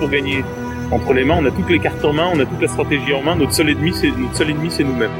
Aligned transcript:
pour 0.00 0.08
gagner 0.08 0.42
entre 0.90 1.12
les 1.12 1.24
mains. 1.24 1.36
On 1.38 1.46
a 1.46 1.50
toutes 1.50 1.68
les 1.68 1.78
cartes 1.78 2.04
en 2.04 2.12
main, 2.12 2.28
on 2.32 2.40
a 2.40 2.46
toute 2.46 2.60
la 2.60 2.68
stratégie 2.68 3.14
en 3.14 3.22
main. 3.22 3.36
Notre 3.36 3.52
seul 3.52 3.68
ennemi, 3.68 3.92
c'est 3.92 4.10
notre 4.10 4.34
seul 4.34 4.50
ennemi, 4.50 4.70
c'est 4.70 4.82
nous-mêmes. 4.82 5.10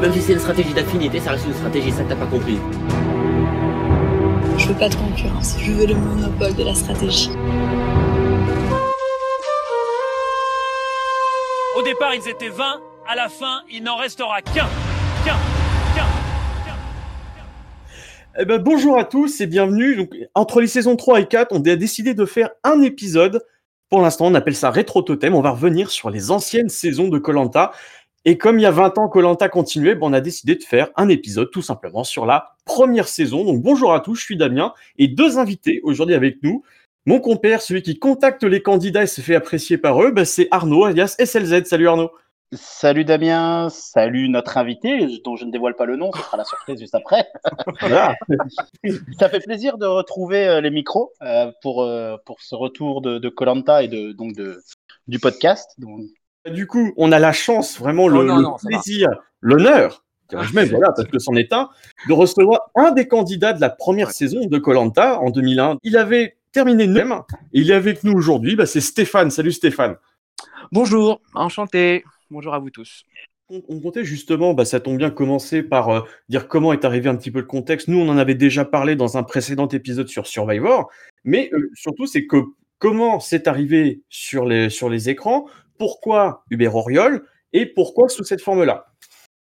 Même 0.00 0.12
si 0.12 0.22
c'est 0.22 0.32
une 0.34 0.38
stratégie 0.38 0.72
d'affinité, 0.72 1.20
ça 1.20 1.32
reste 1.32 1.46
une 1.46 1.54
stratégie, 1.54 1.90
ça 1.90 2.04
que 2.04 2.10
t'as 2.10 2.16
pas 2.16 2.26
compris. 2.26 2.58
Je 4.58 4.68
veux 4.68 4.74
pas 4.74 4.88
de 4.88 4.94
concurrence, 4.94 5.56
je 5.60 5.72
veux 5.72 5.86
le 5.86 5.94
monopole 5.94 6.54
de 6.54 6.64
la 6.64 6.74
stratégie. 6.74 7.30
Au 11.76 11.82
départ, 11.82 12.14
ils 12.14 12.28
étaient 12.28 12.48
20, 12.48 12.80
à 13.08 13.16
la 13.16 13.28
fin, 13.28 13.60
il 13.70 13.82
n'en 13.82 13.96
restera. 13.96 14.40
Qu'un. 14.40 14.68
Eh 18.38 18.44
ben, 18.44 18.58
bonjour 18.58 18.98
à 18.98 19.04
tous 19.04 19.40
et 19.40 19.46
bienvenue. 19.46 20.10
Entre 20.34 20.60
les 20.60 20.66
saisons 20.66 20.94
3 20.94 21.20
et 21.20 21.26
4, 21.26 21.52
on 21.52 21.62
a 21.62 21.76
décidé 21.76 22.12
de 22.12 22.26
faire 22.26 22.50
un 22.64 22.82
épisode. 22.82 23.42
Pour 23.88 24.02
l'instant, 24.02 24.26
on 24.26 24.34
appelle 24.34 24.54
ça 24.54 24.70
Rétro 24.70 25.00
Totem. 25.00 25.34
On 25.34 25.40
va 25.40 25.52
revenir 25.52 25.90
sur 25.90 26.10
les 26.10 26.30
anciennes 26.30 26.68
saisons 26.68 27.08
de 27.08 27.18
Colanta. 27.18 27.72
Et 28.26 28.36
comme 28.36 28.58
il 28.58 28.62
y 28.62 28.66
a 28.66 28.70
20 28.70 28.98
ans 28.98 29.08
Colanta 29.08 29.48
continuait, 29.48 29.94
ben, 29.94 30.08
on 30.08 30.12
a 30.12 30.20
décidé 30.20 30.54
de 30.54 30.62
faire 30.62 30.90
un 30.96 31.08
épisode 31.08 31.50
tout 31.50 31.62
simplement 31.62 32.04
sur 32.04 32.26
la 32.26 32.56
première 32.66 33.08
saison. 33.08 33.42
Donc 33.42 33.62
bonjour 33.62 33.94
à 33.94 34.00
tous, 34.00 34.16
je 34.16 34.24
suis 34.24 34.36
Damien 34.36 34.74
et 34.98 35.08
deux 35.08 35.38
invités 35.38 35.80
aujourd'hui 35.82 36.14
avec 36.14 36.42
nous. 36.42 36.62
Mon 37.06 37.20
compère, 37.20 37.62
celui 37.62 37.80
qui 37.80 37.98
contacte 37.98 38.42
les 38.42 38.60
candidats 38.60 39.04
et 39.04 39.06
se 39.06 39.22
fait 39.22 39.34
apprécier 39.34 39.78
par 39.78 40.02
eux, 40.02 40.10
ben, 40.10 40.26
c'est 40.26 40.48
Arnaud 40.50 40.84
alias 40.84 41.16
SLZ. 41.18 41.64
Salut 41.64 41.88
Arnaud. 41.88 42.10
Salut 42.52 43.04
Damien, 43.04 43.68
salut 43.70 44.28
notre 44.28 44.56
invité, 44.56 45.04
dont 45.24 45.34
je 45.34 45.44
ne 45.44 45.50
dévoile 45.50 45.74
pas 45.74 45.84
le 45.84 45.96
nom, 45.96 46.12
ce 46.12 46.22
sera 46.22 46.36
la 46.36 46.44
surprise 46.44 46.78
juste 46.78 46.94
après. 46.94 47.26
Ça 49.18 49.28
fait 49.28 49.40
plaisir 49.40 49.78
de 49.78 49.86
retrouver 49.86 50.46
euh, 50.46 50.60
les 50.60 50.70
micros 50.70 51.12
euh, 51.22 51.50
pour, 51.60 51.82
euh, 51.82 52.16
pour 52.24 52.40
ce 52.40 52.54
retour 52.54 53.02
de 53.02 53.28
Colanta 53.28 53.82
et 53.82 53.88
de, 53.88 54.12
donc 54.12 54.34
de, 54.34 54.62
du 55.08 55.18
podcast. 55.18 55.72
Donc... 55.78 56.02
Du 56.48 56.68
coup, 56.68 56.92
on 56.96 57.10
a 57.10 57.18
la 57.18 57.32
chance, 57.32 57.80
vraiment 57.80 58.06
le, 58.06 58.30
oh 58.30 58.56
plaisir, 58.64 59.08
l'honneur, 59.40 60.04
même, 60.54 60.68
voilà, 60.68 60.92
parce 60.94 61.08
que 61.08 61.18
c'en 61.18 61.34
est 61.34 61.52
un, 61.52 61.68
de 62.08 62.12
recevoir 62.12 62.70
un 62.76 62.92
des 62.92 63.08
candidats 63.08 63.54
de 63.54 63.60
la 63.60 63.70
première 63.70 64.12
saison 64.12 64.46
de 64.46 64.58
Colanta 64.58 65.18
en 65.18 65.30
2001. 65.30 65.78
Il 65.82 65.96
avait 65.96 66.36
terminé 66.52 66.86
même, 66.86 67.12
et 67.52 67.60
il 67.60 67.72
est 67.72 67.74
avec 67.74 68.04
nous 68.04 68.12
aujourd'hui, 68.12 68.54
bah, 68.54 68.66
c'est 68.66 68.80
Stéphane. 68.80 69.32
Salut 69.32 69.50
Stéphane. 69.50 69.96
Bonjour, 70.70 71.20
enchanté. 71.34 72.04
Bonjour 72.28 72.54
à 72.54 72.58
vous 72.58 72.70
tous. 72.70 73.04
On, 73.48 73.60
comptait 73.60 74.04
justement, 74.04 74.52
bah, 74.52 74.64
ça 74.64 74.80
tombe 74.80 74.98
bien 74.98 75.10
commencer 75.10 75.62
par 75.62 75.88
euh, 75.90 76.00
dire 76.28 76.48
comment 76.48 76.72
est 76.72 76.84
arrivé 76.84 77.08
un 77.08 77.14
petit 77.14 77.30
peu 77.30 77.38
le 77.38 77.46
contexte. 77.46 77.86
Nous, 77.86 77.98
on 77.98 78.08
en 78.08 78.18
avait 78.18 78.34
déjà 78.34 78.64
parlé 78.64 78.96
dans 78.96 79.16
un 79.16 79.22
précédent 79.22 79.68
épisode 79.68 80.08
sur 80.08 80.26
Survivor, 80.26 80.90
mais 81.22 81.50
euh, 81.52 81.70
surtout, 81.74 82.06
c'est 82.06 82.26
que 82.26 82.42
comment 82.80 83.20
c'est 83.20 83.46
arrivé 83.46 84.02
sur 84.08 84.44
les, 84.44 84.68
sur 84.70 84.88
les 84.90 85.08
écrans, 85.08 85.48
pourquoi 85.78 86.42
Hubert 86.50 86.74
Auriol 86.74 87.24
et 87.52 87.66
pourquoi 87.66 88.08
sous 88.08 88.24
cette 88.24 88.42
forme-là? 88.42 88.86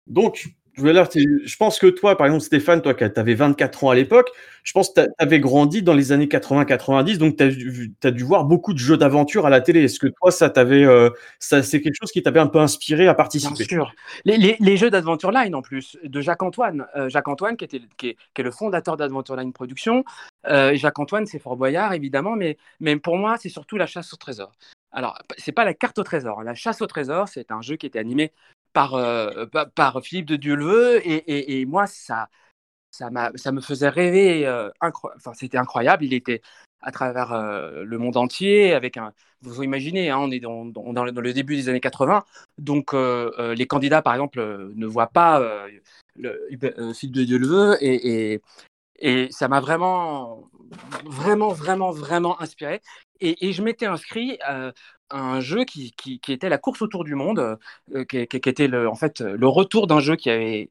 Donc, 0.08 0.48
je 0.86 1.58
pense 1.58 1.80
que 1.80 1.88
toi, 1.88 2.18
par 2.18 2.28
exemple, 2.28 2.44
Stéphane, 2.44 2.82
toi 2.82 2.94
qui 2.94 3.04
avais 3.04 3.36
24 3.36 3.84
ans 3.84 3.90
à 3.90 3.96
l'époque, 3.96 4.30
je 4.64 4.74
pense 4.74 4.90
que 4.90 5.02
tu 5.02 5.08
avais 5.18 5.40
grandi 5.40 5.82
dans 5.82 5.94
les 5.94 6.12
années 6.12 6.28
80-90, 6.28 7.18
donc 7.18 7.38
tu 7.38 7.44
as, 8.04 8.12
dû 8.12 8.24
voir 8.24 8.46
beaucoup 8.46 8.74
de 8.74 8.78
jeux 8.78 8.98
d'aventure 8.98 9.46
à 9.46 9.50
la 9.50 9.62
télé. 9.62 9.84
Est-ce 9.84 10.00
que 10.00 10.08
toi, 10.08 10.32
ça 10.32 10.50
t'avait, 10.50 10.84
euh, 10.84 11.10
c'est 11.40 11.82
quelque 11.82 11.96
chose 12.00 12.12
qui 12.12 12.22
t'avait 12.22 12.40
un 12.40 12.48
peu 12.48 12.60
inspiré 12.60 13.08
à 13.08 13.14
participer? 13.14 13.66
Bien 13.66 13.66
sûr. 13.66 13.94
Les, 14.26 14.78
jeux 14.78 14.90
d'Adventure 14.90 15.32
Line, 15.32 15.56
en 15.56 15.62
plus, 15.62 15.98
de 16.04 16.22
Jacques-Antoine. 16.22 16.86
Euh, 16.96 17.10
Jacques-Antoine, 17.10 17.58
qui, 17.58 17.66
était, 17.66 17.82
qui, 17.98 18.10
est, 18.10 18.44
le 18.44 18.52
fondateur 18.52 18.98
d'Adventure 18.98 19.36
Line 19.36 19.54
Productions. 19.54 20.04
Euh, 20.48 20.76
Jacques-Antoine, 20.76 21.26
c'est 21.26 21.40
Fort 21.40 21.58
Boyard, 21.58 21.94
évidemment, 21.94 22.36
mais, 22.36 22.58
mais 22.80 22.96
pour 22.98 23.18
moi, 23.18 23.38
c'est 23.40 23.50
surtout 23.50 23.78
la 23.78 23.88
chasse 23.88 24.14
au 24.14 24.18
trésor. 24.18 24.52
Alors, 24.92 25.18
c'est 25.38 25.52
pas 25.52 25.66
la 25.66 25.74
carte 25.74 26.00
au 26.00 26.04
trésor. 26.04 26.44
La 26.44 26.56
chasse 26.56 26.82
au 26.82 26.88
trésor, 26.88 27.28
c'est 27.28 27.52
un 27.52 27.62
jeu 27.62 27.76
qui 27.76 27.86
était 27.86 28.00
animé 28.00 28.32
par, 28.74 28.96
euh, 28.96 29.46
par 29.76 30.02
Philippe 30.02 30.28
de 30.28 30.36
Dieu-le-Veut. 30.36 31.06
Et, 31.08 31.60
et, 31.62 31.66
moi, 31.66 31.88
ça, 31.88 32.30
ça, 32.92 33.10
ça 33.36 33.52
me 33.52 33.62
faisait 33.62 33.90
rêver. 33.90 34.46
Euh, 34.48 34.70
c'était 35.34 35.58
incroyable. 35.58 36.06
Il 36.06 36.14
était 36.14 36.42
à 36.82 36.92
travers 36.92 37.34
euh, 37.34 37.84
le 37.84 37.98
monde 37.98 38.18
entier. 38.18 38.74
Avec 38.74 38.98
un, 38.98 39.14
vous 39.42 39.64
imaginez, 39.64 40.10
hein, 40.10 40.20
on 40.20 40.32
est 40.32 40.40
dans, 40.40 40.66
dans, 40.66 41.04
le 41.04 41.34
début 41.34 41.56
des 41.56 41.70
années 41.70 41.80
80. 41.80 42.24
Donc, 42.58 42.94
les 42.94 43.68
candidats, 43.68 44.02
par 44.02 44.14
exemple, 44.14 44.40
ne 44.76 44.86
voient 44.86 45.08
pas 45.08 45.40
le, 46.16 46.94
Philippe 46.94 47.16
de 47.16 47.24
Dieu-le-Veut. 47.24 47.78
Et, 47.82 48.34
et, 48.34 48.42
et 49.02 49.28
ça 49.32 49.48
m'a 49.48 49.62
vraiment, 49.62 50.50
vraiment, 51.06 51.50
vraiment, 51.50 51.92
vraiment 51.92 52.42
inspiré. 52.42 52.82
Et, 53.22 53.52
je 53.52 53.62
m'étais 53.62 53.86
inscrit 53.86 54.40
un 55.12 55.40
jeu 55.40 55.64
qui, 55.66 55.94
était 56.28 56.50
la 56.50 56.58
course 56.58 56.82
autour 56.82 57.04
du 57.04 57.16
monde, 57.16 57.58
euh, 57.94 58.06
qui, 58.06 58.18
était 58.18 58.68
le, 58.68 58.88
en 58.90 58.96
fait 58.96 59.22
le 59.22 59.48
retour 59.48 59.88
d'un 59.88 60.00
jeu 60.00 60.16
qui 60.16 60.30
avait 60.30 60.70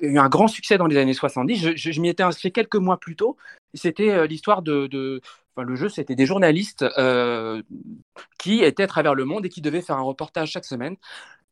eu 0.00 0.18
un 0.18 0.28
grand 0.28 0.48
succès 0.48 0.78
dans 0.78 0.86
les 0.86 0.96
années 0.96 1.14
70. 1.14 1.76
Je, 1.76 2.00
m'y 2.00 2.08
étais 2.08 2.22
inscrit 2.22 2.52
quelques 2.52 2.76
mois 2.76 2.98
plus 2.98 3.16
tôt. 3.16 3.36
C'était 3.74 4.10
euh, 4.10 4.26
l'histoire 4.26 4.62
de, 4.62 5.20
enfin, 5.54 5.66
le 5.66 5.76
jeu, 5.76 5.88
c'était 5.88 6.14
des 6.14 6.26
journalistes 6.26 6.84
euh, 6.98 7.62
qui 8.38 8.62
étaient 8.62 8.84
à 8.84 8.86
travers 8.86 9.14
le 9.14 9.24
monde 9.24 9.46
et 9.46 9.48
qui 9.48 9.60
devaient 9.60 9.82
faire 9.82 9.96
un 9.96 10.02
reportage 10.02 10.50
chaque 10.50 10.64
semaine 10.64 10.96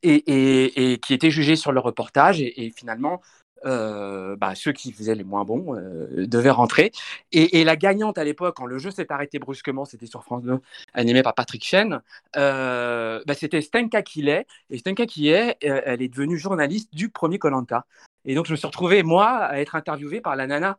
et 0.02 1.00
qui 1.02 1.14
étaient 1.14 1.32
jugés 1.32 1.56
sur 1.56 1.72
le 1.72 1.80
reportage. 1.80 2.40
Et, 2.40 2.72
finalement, 2.76 3.20
euh, 3.64 4.36
bah, 4.36 4.54
ceux 4.54 4.72
qui 4.72 4.92
faisaient 4.92 5.14
les 5.14 5.24
moins 5.24 5.44
bons 5.44 5.74
euh, 5.74 6.26
devaient 6.26 6.50
rentrer. 6.50 6.92
Et, 7.32 7.64
la 7.64 7.76
gagnante 7.76 8.18
à 8.18 8.24
l'époque, 8.24 8.56
quand 8.56 8.66
le 8.66 8.78
jeu 8.78 8.90
s'est 8.90 9.10
arrêté 9.10 9.38
brusquement, 9.38 9.84
c'était 9.84 10.06
sur 10.06 10.22
France 10.22 10.42
2, 10.42 10.60
animé 10.94 11.22
par 11.22 11.34
Patrick 11.34 11.64
Chen, 11.64 12.00
euh, 12.36 13.22
bah, 13.26 13.34
c'était 13.34 13.60
Stenka 13.62 14.02
Killet. 14.02 14.46
Et 14.70 14.78
Stenka 14.78 15.06
Killet, 15.06 15.56
elle 15.60 16.02
est 16.02 16.08
devenue 16.08 16.38
journaliste 16.38 16.94
du 16.94 17.08
premier 17.08 17.38
Colanta. 17.38 17.86
Et 18.24 18.34
donc, 18.34 18.46
je 18.46 18.52
me 18.52 18.56
suis 18.56 18.66
retrouvé, 18.66 19.02
moi, 19.02 19.28
à 19.28 19.58
être 19.60 19.74
interviewé 19.74 20.20
par 20.20 20.36
la 20.36 20.46
nana 20.46 20.78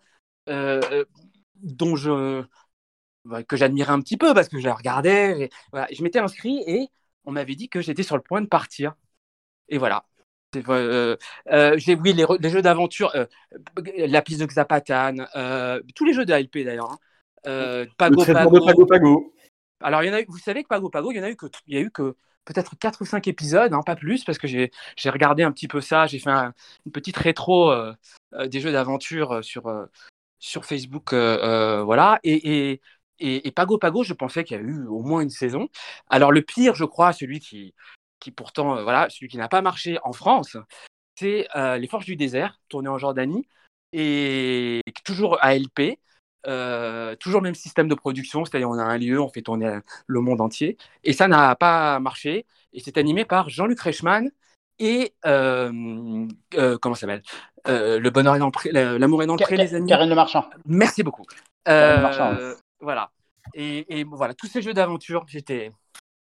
dont 1.63 1.95
je 1.95 2.44
que 3.47 3.57
j'admirais 3.57 3.91
un 3.91 3.99
petit 3.99 4.15
peu 4.17 4.33
parce 4.33 4.47
que 4.47 4.59
je 4.59 4.65
la 4.65 4.73
regardais. 4.73 5.49
Je 5.91 6.03
m'étais 6.03 6.19
inscrit 6.19 6.63
et 6.65 6.88
on 7.25 7.31
m'avait 7.31 7.55
dit 7.55 7.69
que 7.69 7.81
j'étais 7.81 8.03
sur 8.03 8.15
le 8.15 8.21
point 8.21 8.41
de 8.41 8.47
partir. 8.47 8.95
Et 9.69 9.77
voilà, 9.77 10.05
euh, 10.55 11.17
euh, 11.51 11.77
j'ai 11.77 11.95
oui 11.95 12.13
les, 12.13 12.49
jeux 12.49 12.61
d'aventure, 12.61 13.11
euh, 13.15 13.25
la 13.97 14.21
piste 14.21 14.39
de 14.39 14.45
Xapatan, 14.45 15.15
tous 15.95 16.05
les 16.05 16.13
jeux 16.13 16.25
de 16.25 16.33
ALP 16.33 16.59
d'ailleurs. 16.59 16.91
Hein. 17.45 17.85
Pago, 17.97 18.23
Pago. 18.25 18.85
Pago, 18.85 19.33
Alors 19.81 20.03
il 20.03 20.07
y 20.07 20.09
en 20.09 20.13
a, 20.13 20.21
vous 20.27 20.37
savez 20.37 20.63
que 20.63 20.67
Pago 20.67 20.89
Pago, 20.89 21.11
il 21.11 21.17
y 21.17 21.19
en 21.19 21.23
a 21.23 21.29
eu 21.29 21.35
que, 21.35 21.47
il 21.67 21.75
y 21.75 21.77
a 21.77 21.81
eu 21.81 21.91
que 21.91 22.15
peut-être 22.45 22.77
4 22.77 23.01
ou 23.01 23.05
5 23.05 23.27
épisodes, 23.27 23.73
hein, 23.73 23.81
pas 23.85 23.95
plus, 23.95 24.23
parce 24.23 24.37
que 24.37 24.47
j'ai 24.47 24.71
regardé 25.05 25.43
un 25.43 25.51
petit 25.51 25.67
peu 25.67 25.81
ça, 25.81 26.07
j'ai 26.07 26.19
fait 26.19 26.29
une 26.29 26.91
petite 26.93 27.17
rétro 27.17 27.73
des 28.45 28.59
jeux 28.59 28.71
d'aventure 28.71 29.43
sur, 29.43 29.87
sur 30.39 30.65
Facebook, 30.65 31.13
voilà, 31.13 32.19
et, 32.23 32.71
et, 32.71 32.81
et, 33.19 33.47
et, 33.47 33.51
Pago 33.51 33.77
Pago, 33.77 34.03
je 34.03 34.13
pensais 34.13 34.43
qu'il 34.43 34.57
y 34.57 34.59
a 34.59 34.63
eu 34.63 34.85
au 34.87 35.01
moins 35.01 35.21
une 35.21 35.29
saison. 35.29 35.67
Alors 36.09 36.31
le 36.31 36.41
pire, 36.41 36.75
je 36.75 36.85
crois, 36.85 37.11
celui 37.11 37.39
qui, 37.39 37.73
qui 38.19 38.31
pourtant, 38.31 38.78
euh, 38.78 38.83
voilà, 38.83 39.09
celui 39.09 39.28
qui 39.28 39.38
n'a 39.38 39.47
pas 39.47 39.61
marché 39.61 39.97
en 40.03 40.13
France, 40.13 40.57
c'est 41.16 41.47
euh, 41.55 41.78
Les 41.78 41.88
Forges 41.88 42.05
du 42.05 42.16
désert, 42.16 42.59
tourné 42.69 42.89
en 42.89 42.97
Jordanie, 42.97 43.47
et 43.94 44.81
toujours 45.05 45.38
ALP, 45.41 46.00
euh, 46.47 47.16
toujours 47.16 47.41
le 47.41 47.45
même 47.45 47.56
système 47.56 47.88
de 47.88 47.95
production, 47.95 48.45
c'est-à-dire 48.45 48.69
on 48.69 48.77
a 48.77 48.83
un 48.83 48.97
lieu, 48.97 49.19
on 49.19 49.29
fait 49.29 49.41
tourner 49.41 49.79
le 50.06 50.22
monde 50.22 50.41
entier, 50.41 50.77
et 51.03 51.13
ça 51.13 51.27
n'a 51.27 51.56
pas 51.56 52.00
marché, 52.00 52.45
et 52.73 52.79
c'est 52.79 52.97
animé 52.97 53.25
par 53.25 53.50
Jean-Luc 53.50 53.80
Reichmann 53.80 54.30
et 54.80 55.13
comment 55.24 56.94
ça 56.94 56.95
s'appelle 56.95 57.24
Le 57.65 58.09
bonheur 58.09 58.36
est 58.36 58.71
l'amour 58.71 59.24
est 59.24 59.25
dans 59.25 59.36
les 59.36 59.75
amis. 59.75 59.89
Karine 59.89 60.09
Le 60.09 60.15
Marchand. 60.15 60.45
Merci 60.65 61.03
beaucoup. 61.03 61.25
Voilà. 61.65 63.12
Et, 63.53 64.00
et, 64.00 64.03
voilà, 64.03 64.33
tous 64.33 64.47
ces 64.47 64.62
jeux 64.62 64.74
d'aventure, 64.74 65.25
j'étais 65.27 65.71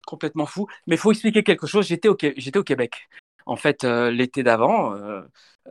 complètement 0.07 0.47
fou. 0.47 0.67
Mais 0.87 0.95
il 0.95 0.99
faut 0.99 1.11
expliquer 1.11 1.43
quelque 1.43 1.67
chose. 1.67 1.85
J'étais 1.85 2.07
au, 2.07 2.17
j'étais 2.19 2.57
au 2.57 2.63
Québec, 2.63 3.07
en 3.45 3.55
fait, 3.55 3.83
euh, 3.83 4.09
l'été 4.09 4.41
d'avant, 4.41 4.93
euh, 4.93 5.21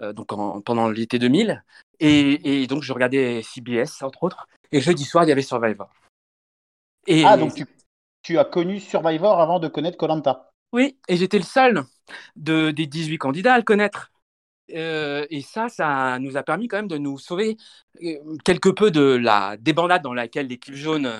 euh, 0.01 0.13
donc 0.13 0.29
pendant 0.65 0.89
l'été 0.89 1.19
2000. 1.19 1.65
Et, 1.99 2.67
donc, 2.67 2.83
je 2.83 2.93
regardais 2.93 3.43
CBS, 3.43 4.03
entre 4.03 4.23
autres. 4.23 4.47
Et 4.71 4.81
jeudi 4.81 5.05
soir, 5.05 5.25
il 5.25 5.29
y 5.29 5.33
avait 5.33 5.43
Survivor. 5.43 5.89
Et, 7.07 7.25
ah, 7.25 7.37
donc 7.37 7.55
tu, 8.23 8.39
as 8.39 8.45
connu 8.45 8.81
Survivor 8.81 9.41
avant 9.41 9.59
de 9.61 9.69
connaître 9.69 9.97
Colanta 9.97 10.51
Oui, 10.73 10.99
et 11.09 11.17
j'étais 11.17 11.39
le 11.39 11.45
seul 11.45 11.85
de, 12.35 12.71
des 12.71 12.87
18 12.87 13.19
candidats 13.19 13.55
à 13.55 13.59
le 13.59 13.63
connaître. 13.63 14.11
et 14.69 15.43
ça, 15.43 15.69
ça 15.69 16.19
nous 16.19 16.37
a 16.37 16.43
permis 16.43 16.67
quand 16.67 16.79
même 16.79 16.89
de 16.89 16.99
nous 16.99 17.19
sauver 17.19 17.57
quelque 18.45 18.69
peu 18.69 18.91
de 18.91 19.15
la 19.15 19.57
débandade 19.57 20.03
dans 20.03 20.15
laquelle 20.15 20.49
l'équipe 20.49 20.75
jaune 20.75 21.11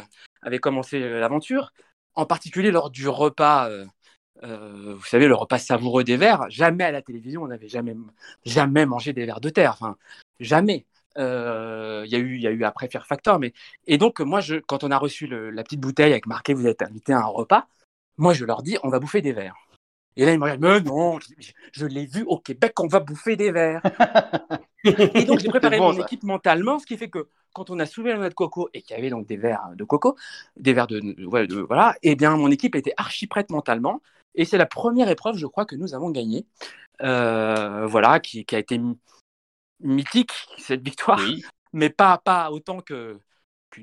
avait 0.43 0.59
commencé 0.59 0.99
l'aventure 0.99 1.73
en 2.17 2.27
particulier 2.27 2.71
lors 2.71 2.91
du 2.91 3.09
repas, 3.09 3.69
euh, 3.71 3.87
euh, 4.45 4.95
vous 4.97 5.05
savez, 5.05 5.29
le 5.29 5.35
repas 5.35 5.59
savoureux 5.59 6.05
des 6.05 6.17
verres. 6.17 6.47
Jamais 6.51 6.85
à 6.85 6.93
la 6.93 7.03
télévision, 7.03 7.43
on 7.43 7.49
n'avait 7.49 7.69
jamais, 7.69 7.95
jamais 8.45 8.87
mangé 8.87 9.13
des 9.13 9.27
verres 9.27 9.41
de 9.41 9.51
terre. 9.51 9.73
Enfin, 9.73 9.97
jamais. 10.41 10.87
Euh, 11.19 12.03
Il 12.07 12.13
y, 12.13 12.17
a 12.17 12.19
eu- 12.19 12.39
y 12.39 12.47
a 12.47 12.51
eu 12.51 12.65
après 12.65 12.89
Fear 12.89 13.07
Factor. 13.07 13.39
Mais... 13.39 13.53
Et 13.87 13.99
donc, 13.99 14.21
moi, 14.21 14.41
je, 14.41 14.57
quand 14.57 14.85
on 14.85 14.91
a 14.91 14.99
reçu 14.99 15.27
la 15.27 15.63
petite 15.63 15.81
bouteille 15.81 16.13
avec 16.13 16.27
marqué 16.27 16.55
Vous 16.55 16.67
êtes 16.67 16.83
invité 16.83 17.13
à 17.13 17.21
un 17.21 17.25
repas, 17.27 17.69
moi, 18.19 18.35
je 18.35 18.45
leur 18.45 18.63
dis 18.63 18.77
On 18.83 18.89
va 18.91 18.99
bouffer 19.01 19.23
des 19.23 19.33
verres. 19.33 19.57
Et 20.17 20.25
là, 20.27 20.33
ils 20.33 20.39
me 20.39 20.45
regardent 20.45 20.63
Mais 20.63 20.81
non, 20.81 21.19
je, 21.21 21.53
je 21.73 21.87
l'ai 21.87 22.07
vu 22.07 22.23
au 22.27 22.39
Québec, 22.39 22.79
on 22.81 22.87
va 22.87 23.01
bouffer 23.01 23.37
des 23.37 23.53
verres. 23.53 23.83
Et 25.15 25.25
donc, 25.25 25.41
j'ai 25.41 25.49
préparé 25.49 25.79
bon, 25.79 25.93
mon 25.93 25.99
ça. 25.99 26.03
équipe 26.03 26.23
mentalement, 26.23 26.79
ce 26.79 26.87
qui 26.87 26.97
fait 26.97 27.09
que 27.11 27.29
quand 27.53 27.71
on 27.71 27.79
a 27.79 27.87
soulevé 27.87 28.13
la 28.13 28.19
noix 28.19 28.29
de 28.29 28.35
coco 28.35 28.69
et 28.75 28.83
qu'il 28.83 28.97
y 28.97 28.99
avait 28.99 29.11
donc 29.11 29.27
des 29.27 29.37
verres 29.37 29.71
de 29.75 29.85
coco, 29.85 30.17
des 30.57 30.73
verres 30.73 30.87
de, 30.87 31.63
voilà, 31.63 31.95
et 32.03 32.15
bien 32.17 32.37
mon 32.37 32.51
équipe 32.51 32.75
était 32.75 32.93
archi 32.97 33.27
prête 33.27 33.51
mentalement. 33.51 34.01
Et 34.35 34.45
c'est 34.45 34.59
la 34.59 34.67
première 34.67 35.09
épreuve, 35.09 35.37
je 35.39 35.47
crois, 35.47 35.65
que 35.65 35.77
nous 35.77 35.95
avons 35.95 36.11
gagnée. 36.11 36.47
Euh, 37.03 37.87
voilà, 37.87 38.21
qui, 38.21 38.45
qui 38.45 38.55
a 38.55 38.59
été 38.59 38.79
my- 38.79 38.99
mythique 39.81 40.33
cette 40.59 40.83
victoire, 40.83 41.21
Oui. 41.21 41.43
mais 41.73 41.91
pas 41.91 42.19
pas 42.19 42.51
autant 42.51 42.81
que 42.81 43.19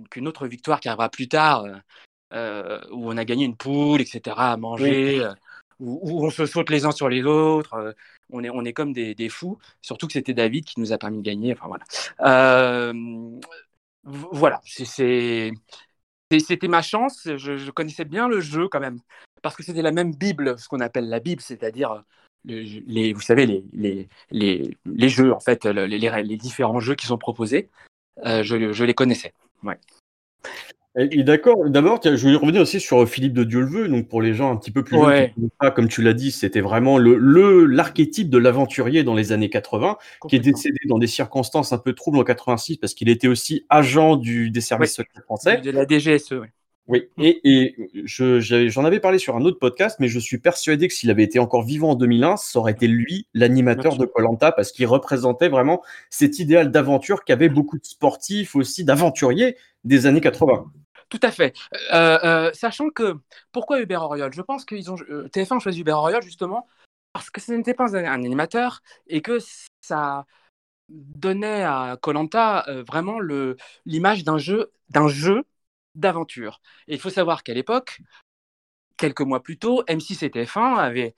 qu'une 0.10 0.28
autre 0.28 0.48
victoire 0.48 0.80
qui 0.80 0.88
arrivera 0.88 1.10
plus 1.10 1.28
tard, 1.28 1.66
euh, 1.66 1.76
euh, 2.34 2.82
où 2.92 3.12
on 3.12 3.18
a 3.18 3.26
gagné 3.26 3.46
une 3.46 3.56
poule, 3.56 4.02
etc. 4.02 4.54
à 4.54 4.58
manger. 4.58 5.28
Où, 5.80 6.26
on 6.26 6.30
se 6.30 6.46
saute 6.46 6.70
les 6.70 6.86
uns 6.86 6.92
sur 6.92 7.10
les 7.10 7.24
autres, 7.24 7.74
euh, 7.74 7.92
on 8.30 8.44
est, 8.44 8.50
on 8.50 8.64
est 8.66 8.74
comme 8.74 8.94
des, 8.94 9.16
des 9.16 9.30
fous, 9.30 9.58
surtout 9.82 10.08
que 10.08 10.14
c'était 10.14 10.34
David 10.34 10.66
qui 10.66 10.80
nous 10.80 10.94
a 10.94 10.98
permis 10.98 11.18
de 11.18 11.24
gagner. 11.24 11.54
Enfin 11.54 11.68
voilà. 11.68 11.84
Euh, 12.22 13.40
c'était 16.40 16.68
ma 16.68 16.82
chance. 16.82 17.22
Je, 17.26 17.72
connaissais 17.72 18.06
bien 18.06 18.28
le 18.28 18.40
jeu 18.40 18.68
quand 18.68 18.80
même, 18.80 19.00
parce 19.42 19.56
que 19.56 19.64
c'était 19.64 19.82
la 19.82 19.92
même 19.92 20.16
Bible, 20.16 20.58
ce 20.58 20.68
qu'on 20.68 20.80
appelle 20.80 21.10
la 21.10 21.20
Bible, 21.20 21.42
c'est-à-dire 21.42 21.92
euh, 21.92 22.02
le- 22.46 22.62
les, 22.88 23.14
vous 23.14 23.22
savez, 23.22 23.46
les, 23.46 23.64
les, 23.74 24.10
les, 24.32 24.78
les 24.86 25.10
jeux, 25.10 25.34
en 25.34 25.40
fait, 25.40 25.66
le- 25.66 25.86
les, 25.86 26.38
différents 26.38 26.80
jeux 26.80 26.96
qui 26.96 27.08
sont 27.08 27.18
proposés. 27.18 27.70
Euh, 28.26 28.44
je, 28.44 28.74
je 28.74 28.84
les 28.84 28.94
connaissais. 28.94 29.34
Et, 30.98 31.20
et 31.20 31.24
d'accord, 31.24 31.58
d'abord, 31.70 32.00
je 32.04 32.16
voulais 32.22 32.36
revenir 32.36 32.62
aussi 32.62 32.80
sur 32.80 33.08
Philippe 33.10 33.34
de 33.34 33.44
Dieu 33.44 33.62
le 33.62 33.66
veut. 33.66 33.88
Donc, 33.88 34.08
pour 34.08 34.22
les 34.22 34.34
gens 34.36 34.52
un 34.52 34.56
petit 34.58 34.70
peu 34.72 34.84
plus 34.84 34.96
jeunes 34.98 35.06
Ouais. 35.06 35.32
connaissent 35.36 35.52
pas, 35.60 35.72
comme 35.72 35.88
tu 35.88 36.04
l'as 36.04 36.14
dit, 36.14 36.30
c'était 36.32 36.62
vraiment 36.62 36.98
le 37.00 37.66
l'archétype 37.66 38.30
de 38.30 38.38
l'aventurier 38.38 39.04
dans 39.04 39.16
les 39.16 39.32
années 39.32 39.50
80, 39.50 39.98
qui 40.30 40.36
est 40.36 40.40
décédé 40.40 40.78
dans 40.88 41.00
des 41.00 41.08
circonstances 41.08 41.74
un 41.74 41.80
peu 41.80 41.94
troubles 41.94 42.20
en 42.20 42.24
86 42.24 42.78
parce 42.78 42.94
qu'il 42.94 43.10
était 43.10 43.28
aussi 43.28 43.66
agent 43.70 44.18
du, 44.18 44.52
des 44.52 44.62
services 44.62 44.94
secrets 44.96 45.22
français. 45.24 45.62
De 45.62 45.72
la 45.72 45.86
DGSE, 45.88 46.32
ouais. 46.34 46.52
Oui, 46.90 47.04
et, 47.18 47.40
et 47.46 47.76
je- 48.04 48.42
j'en 48.68 48.84
avais 48.84 49.00
parlé 49.00 49.18
sur 49.18 49.38
un 49.38 49.42
autre 49.46 49.58
podcast, 49.58 49.96
mais 50.02 50.10
je 50.10 50.20
suis 50.20 50.38
persuadé 50.38 50.90
que 50.90 50.94
s'il 50.94 51.10
avait 51.10 51.24
été 51.24 51.40
encore 51.40 51.64
vivant 51.64 51.92
en 51.92 51.96
2001, 51.96 52.36
ça 52.36 52.60
aurait 52.60 52.74
été 52.74 52.88
lui 52.88 53.26
l'animateur 53.34 53.96
de 53.98 54.06
Colanta 54.06 54.52
parce 54.52 54.74
qu'il 54.74 54.86
représentait 54.86 55.48
vraiment 55.48 55.82
cet 56.10 56.40
idéal 56.40 56.72
d'aventure 56.72 57.24
qu'avaient 57.24 57.48
beaucoup 57.48 57.78
de 57.78 57.86
sportifs 57.86 58.54
aussi, 58.58 58.84
d'aventuriers 58.84 59.56
des 59.86 60.08
années 60.08 60.20
80. 60.20 60.66
Tout 61.14 61.20
à 61.22 61.30
fait. 61.30 61.54
Euh, 61.94 62.18
euh, 62.24 62.52
sachant 62.54 62.90
que, 62.90 63.20
pourquoi 63.52 63.80
Hubert 63.80 64.02
Auriol? 64.02 64.34
Je 64.34 64.42
pense 64.42 64.66
que 64.66 64.74
euh, 64.74 65.28
TF1 65.28 65.58
a 65.58 65.60
choisi 65.60 65.82
Hubert 65.82 66.00
Auriol 66.00 66.24
justement 66.24 66.68
parce 67.14 67.30
que 67.30 67.40
ce 67.40 67.52
n'était 67.52 67.76
pas 67.76 67.96
un, 67.96 68.06
animateur 68.06 68.82
et 69.06 69.22
que 69.22 69.38
ça 69.82 70.26
donnait 70.90 71.62
à 71.62 72.00
Colanta 72.02 72.66
vraiment 72.88 73.20
l'image 73.86 74.24
d'un 74.24 74.40
jeu, 74.40 74.72
d'un 74.90 75.08
jeu 75.08 75.44
d'aventure. 75.94 76.62
Et 76.88 76.96
il 76.96 77.00
faut 77.00 77.12
savoir 77.12 77.44
qu'à 77.44 77.54
l'époque, 77.54 78.02
quelques 78.98 79.22
mois 79.22 79.44
plus 79.44 79.60
tôt, 79.60 79.84
M6 79.88 80.26
et 80.26 80.30
TF1 80.30 80.78
avaient 80.78 81.14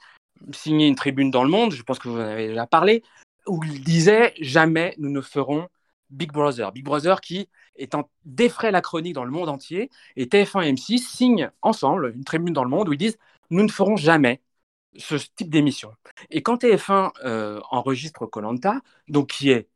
signé 0.52 0.88
une 0.88 0.96
tribune 0.96 1.32
dans 1.32 1.44
le 1.46 1.50
monde, 1.50 1.72
je 1.72 1.84
pense 1.84 2.00
que 2.00 2.10
vous 2.10 2.18
en 2.18 2.20
avez 2.20 2.50
déjà 2.50 2.68
parlé, 2.68 3.02
où 3.48 3.64
ils 3.64 3.82
disaient 3.82 4.34
jamais 4.42 4.94
nous 4.98 5.10
ne 5.10 5.22
ferons 5.22 5.70
Big 6.10 6.32
Brother. 6.32 6.72
Big 6.72 6.84
Brother 6.84 7.22
qui 7.22 7.50
étant 7.76 8.10
la 8.64 8.82
chronique 8.82 9.14
dans 9.14 9.26
le 9.26 9.32
monde 9.32 9.50
entier, 9.50 9.90
et 10.16 10.26
TF1 10.26 10.64
et 10.64 10.74
M6 10.74 11.00
signent 11.00 11.52
ensemble 11.62 12.14
une 12.16 12.24
tribune 12.24 12.54
dans 12.54 12.64
le 12.64 12.70
monde 12.70 12.90
où 12.90 12.94
ils 12.94 12.98
disent 12.98 13.18
nous 13.50 13.64
ne 13.64 13.72
ferons 13.72 13.96
jamais 13.96 14.42
ce 14.98 15.16
type 15.16 15.50
d'émission. 15.50 15.94
Et 16.30 16.42
quand 16.42 16.64
TF1 16.64 17.12
euh, 17.26 17.60
enregistre 17.70 18.26
Colanta, 18.26 18.82
donc 19.08 19.28
qui 19.28 19.52
est 19.52 19.68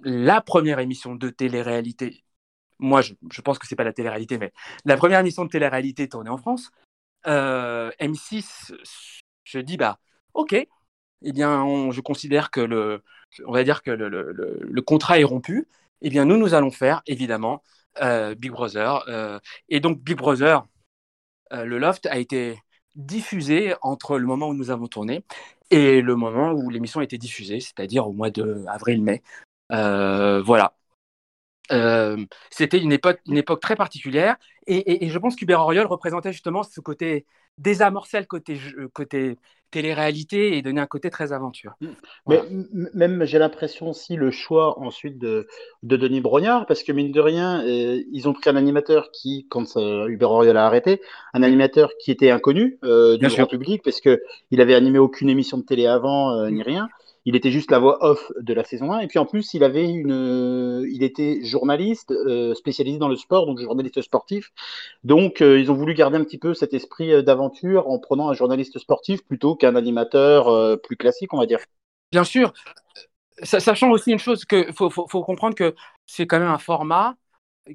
la 0.00 0.40
première 0.40 0.78
émission 0.78 1.14
de 1.14 1.30
télé-réalité, 1.30 2.24
moi 2.78 3.00
je, 3.00 3.40
pense 3.42 3.58
que 3.58 3.66
c'est 3.66 3.76
pas 3.76 3.84
la 3.84 3.92
télé-réalité, 3.92 4.38
mais 4.38 4.52
la 4.84 4.96
première 4.96 5.20
émission 5.20 5.44
de 5.44 5.50
télé-réalité 5.50 6.08
tournée 6.08 6.30
en 6.30 6.38
France, 6.38 6.70
euh, 7.26 7.90
M6 8.00 8.72
je 9.44 9.58
dis 9.58 9.76
bah 9.76 9.98
ok, 10.34 10.52
eh 10.52 11.32
bien 11.32 11.90
je 11.90 12.00
considère 12.00 12.50
que 12.50 12.60
le, 12.60 13.02
on 13.46 13.52
va 13.52 13.64
dire 13.64 13.82
que 13.82 13.90
le, 13.90 14.82
contrat 14.82 15.20
est 15.20 15.24
rompu. 15.24 15.66
Eh 16.02 16.10
bien 16.10 16.24
nous 16.24 16.36
nous 16.36 16.54
allons 16.54 16.70
faire 16.70 17.02
évidemment 17.06 17.62
euh, 18.00 18.34
Big 18.34 18.52
Brother. 18.52 19.04
euh, 19.08 19.38
et 19.68 19.80
donc 19.80 20.00
Big 20.00 20.16
Brother, 20.16 20.64
euh, 21.52 21.64
le 21.64 21.78
Loft 21.78 22.06
a 22.06 22.18
été 22.18 22.60
diffusé 22.94 23.74
entre 23.82 24.18
le 24.18 24.26
moment 24.26 24.48
où 24.48 24.54
nous 24.54 24.70
avons 24.70 24.86
tourné 24.88 25.24
et 25.70 26.00
le 26.02 26.16
moment 26.16 26.52
où 26.52 26.70
l'émission 26.70 27.00
a 27.00 27.04
été 27.04 27.18
diffusée, 27.18 27.60
c'est-à-dire 27.60 28.08
au 28.08 28.12
mois 28.12 28.30
de 28.30 28.64
avril-mai. 28.68 29.22
Voilà. 29.70 30.74
C'était 32.50 32.78
une 32.78 32.92
époque, 32.92 33.20
une 33.26 33.36
époque 33.36 33.60
très 33.60 33.76
particulière 33.76 34.36
et, 34.66 35.08
je 35.08 35.18
pense 35.18 35.36
qu'Hubert 35.36 35.60
Auriol 35.60 35.86
représentait 35.86 36.32
justement 36.32 36.62
ce 36.62 36.80
côté 36.80 37.26
désamorcer 37.58 38.20
le 38.20 38.88
côté 38.88 39.36
télé-réalité 39.70 40.56
et 40.56 40.62
donner 40.62 40.80
un 40.80 40.86
côté 40.86 41.10
très 41.10 41.32
aventure. 41.32 41.74
Mais 42.26 42.38
Voilà. 42.38 42.44
m- 42.50 42.90
même, 42.92 43.24
j'ai 43.24 43.38
l'impression 43.38 43.90
aussi 43.90 44.16
le 44.16 44.30
choix 44.32 44.78
ensuite 44.80 45.18
de, 45.18 45.46
de 45.84 45.96
Denis 45.96 46.20
Brognard, 46.20 46.66
parce 46.66 46.82
que 46.82 46.90
mine 46.92 47.12
de 47.12 47.20
rien, 47.20 47.64
euh, 47.64 48.02
ils 48.12 48.28
ont 48.28 48.32
pris 48.32 48.50
un 48.50 48.56
animateur 48.56 49.10
qui, 49.12 49.46
quand 49.48 49.76
euh, 49.76 50.08
Hubert 50.08 50.30
Auriol 50.32 50.56
a 50.56 50.66
arrêté, 50.66 51.00
un 51.34 51.42
animateur 51.44 51.90
qui 52.00 52.10
était 52.10 52.30
inconnu 52.30 52.78
euh, 52.84 53.16
du 53.16 53.20
Bien 53.20 53.28
grand 53.28 53.46
sûr. 53.46 53.48
public, 53.48 53.82
parce 53.84 54.00
que 54.00 54.20
il 54.50 54.60
avait 54.60 54.74
animé 54.74 54.98
aucune 54.98 55.28
émission 55.28 55.58
de 55.58 55.62
télé 55.62 55.86
avant 55.86 56.48
ni 56.50 56.62
rien. 56.62 56.88
Il 57.28 57.36
était 57.36 57.50
juste 57.50 57.70
la 57.70 57.78
voix 57.78 57.98
off 58.00 58.32
de 58.40 58.54
la 58.54 58.64
saison 58.64 58.90
1, 58.90 59.00
et 59.00 59.06
puis 59.06 59.18
en 59.18 59.26
plus, 59.26 59.52
il 59.52 59.62
avait 59.62 59.86
une, 59.86 60.12
euh, 60.12 60.88
il 60.90 61.02
était 61.02 61.44
journaliste 61.44 62.10
euh, 62.10 62.54
spécialisé 62.54 62.96
dans 62.96 63.10
le 63.10 63.16
sport, 63.16 63.44
donc 63.44 63.60
journaliste 63.60 64.00
sportif. 64.00 64.50
Donc, 65.04 65.42
euh, 65.42 65.60
ils 65.60 65.70
ont 65.70 65.74
voulu 65.74 65.92
garder 65.92 66.16
un 66.16 66.24
petit 66.24 66.38
peu 66.38 66.54
cet 66.54 66.72
esprit 66.72 67.22
d'aventure 67.22 67.86
en 67.86 67.98
prenant 67.98 68.30
un 68.30 68.32
journaliste 68.32 68.78
sportif 68.78 69.22
plutôt 69.26 69.56
qu'un 69.56 69.76
animateur 69.76 70.80
plus 70.80 70.96
classique, 70.96 71.34
on 71.34 71.38
va 71.38 71.44
dire. 71.44 71.58
Bien 72.12 72.24
sûr, 72.24 72.54
Sa- 73.42 73.60
sachant 73.60 73.90
aussi 73.90 74.10
une 74.10 74.18
chose 74.18 74.46
que 74.46 74.72
faut, 74.72 74.88
faut, 74.88 75.22
comprendre 75.22 75.54
que 75.54 75.74
c'est 76.06 76.26
quand 76.26 76.38
même 76.38 76.48
un 76.48 76.56
format 76.56 77.14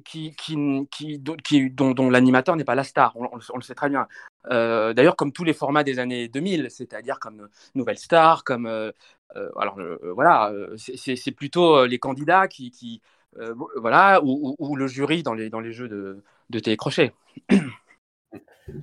qui, 0.04 0.34
qui, 0.34 0.56
qui, 0.90 1.20
dont, 1.20 1.92
dont, 1.92 2.10
l'animateur 2.10 2.56
n'est 2.56 2.64
pas 2.64 2.74
la 2.74 2.82
star. 2.82 3.12
On, 3.14 3.36
le- 3.36 3.62
sait 3.62 3.76
très 3.76 3.88
bien. 3.88 4.08
D'ailleurs, 4.50 5.14
comme 5.14 5.30
tous 5.30 5.44
les 5.44 5.54
formats 5.54 5.84
des 5.84 6.00
années 6.00 6.26
2000, 6.26 6.66
c'est-à-dire 6.70 7.20
comme 7.20 7.48
Nouvelle 7.76 7.98
Star, 7.98 8.42
comme 8.42 8.92
alors 9.58 9.78
euh, 9.80 9.98
voilà, 10.14 10.50
euh, 10.52 10.76
c'est- 10.76 11.16
c'est 11.16 11.32
plutôt 11.32 11.76
euh, 11.76 11.86
les 11.86 11.98
candidats 11.98 12.48
qui, 12.48 12.70
qui 12.70 13.02
euh, 13.38 13.54
voilà, 13.76 14.22
ou, 14.22 14.54
ou- 14.58 14.70
ou 14.70 14.76
le 14.76 14.86
jury 14.86 15.22
dans 15.22 15.34
les 15.34 15.50
dans 15.50 15.60
les 15.60 15.72
jeux 15.72 15.88
de, 15.88 16.22
de 16.50 16.58
télécrochet. 16.60 17.12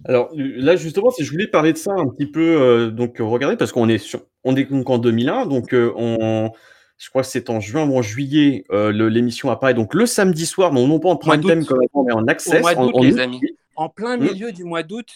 Alors 0.05 0.29
euh, 0.37 0.53
là 0.57 0.75
justement, 0.75 1.09
si 1.11 1.23
je 1.23 1.31
voulais 1.31 1.47
parler 1.47 1.73
de 1.73 1.77
ça 1.77 1.91
un 1.93 2.07
petit 2.07 2.27
peu, 2.27 2.61
euh, 2.61 2.91
donc 2.91 3.19
euh, 3.19 3.23
regardez 3.23 3.57
parce 3.57 3.71
qu'on 3.71 3.89
est 3.89 3.97
sur, 3.97 4.21
on 4.43 4.55
est 4.55 4.65
donc 4.65 4.89
en 4.89 4.97
2001, 4.97 5.45
donc 5.45 5.73
euh, 5.73 5.91
on, 5.95 6.51
je 6.97 7.09
crois 7.09 7.23
que 7.23 7.27
c'est 7.27 7.49
en 7.49 7.59
juin 7.59 7.87
ou 7.89 7.97
en 7.97 8.01
juillet, 8.01 8.65
euh, 8.71 8.91
le- 8.91 9.09
l'émission 9.09 9.49
apparaît 9.49 9.73
donc 9.73 9.93
le 9.93 10.05
samedi 10.05 10.45
soir, 10.45 10.71
non, 10.73 10.87
non 10.87 10.99
pas 10.99 11.09
en 11.09 11.15
prime 11.15 11.41
time 11.41 11.65
comme 11.65 11.79
avant, 11.93 12.03
mais 12.03 12.13
en 12.13 12.27
access. 12.27 12.63
en- 12.75 12.85
d'août, 12.85 12.95
en 12.95 13.03
les 13.03 13.13
août, 13.13 13.19
amis. 13.19 13.39
oui. 13.41 13.55
En 13.75 13.89
plein 13.89 14.17
Mm. 14.17 14.23
milieu 14.23 14.51
du 14.51 14.63
mois 14.63 14.83
d'août 14.83 15.09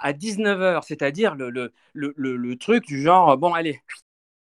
à 0.00 0.12
19h, 0.12 0.82
c'est-à-dire 0.84 1.34
le, 1.36 1.50
le, 1.50 1.72
le 2.16 2.56
truc 2.56 2.86
du 2.86 3.00
genre, 3.02 3.36
bon, 3.36 3.52
allez, 3.54 3.80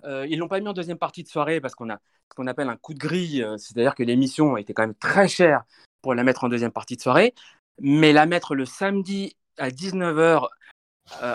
euh, 0.04 0.26
ils 0.30 0.38
l'ont 0.38 0.48
pas 0.48 0.60
mis 0.60 0.68
en 0.68 0.74
deuxième 0.74 0.98
partie 0.98 1.24
de 1.24 1.28
soirée 1.28 1.62
parce 1.62 1.76
qu'on 1.76 1.90
a 1.90 2.00
ce 2.32 2.36
qu'on 2.36 2.48
appelle 2.48 2.70
un 2.70 2.76
coup 2.76 2.94
de 2.94 3.00
grille, 3.00 3.44
euh, 3.44 3.58
c'est-à-dire 3.58 3.96
que 3.96 4.04
l'émission 4.04 4.58
était 4.58 4.74
quand 4.74 4.84
même 4.84 4.96
très 4.96 5.28
chère 5.28 5.64
pour 6.02 6.14
la 6.16 6.24
mettre 6.24 6.44
en 6.44 6.50
deuxième 6.50 6.72
partie 6.72 6.96
de 6.96 7.02
soirée, 7.02 7.34
mais 7.80 8.14
la 8.14 8.26
mettre 8.26 8.56
le 8.56 8.66
samedi 8.66 9.36
à 9.58 9.70
19h 9.70 10.50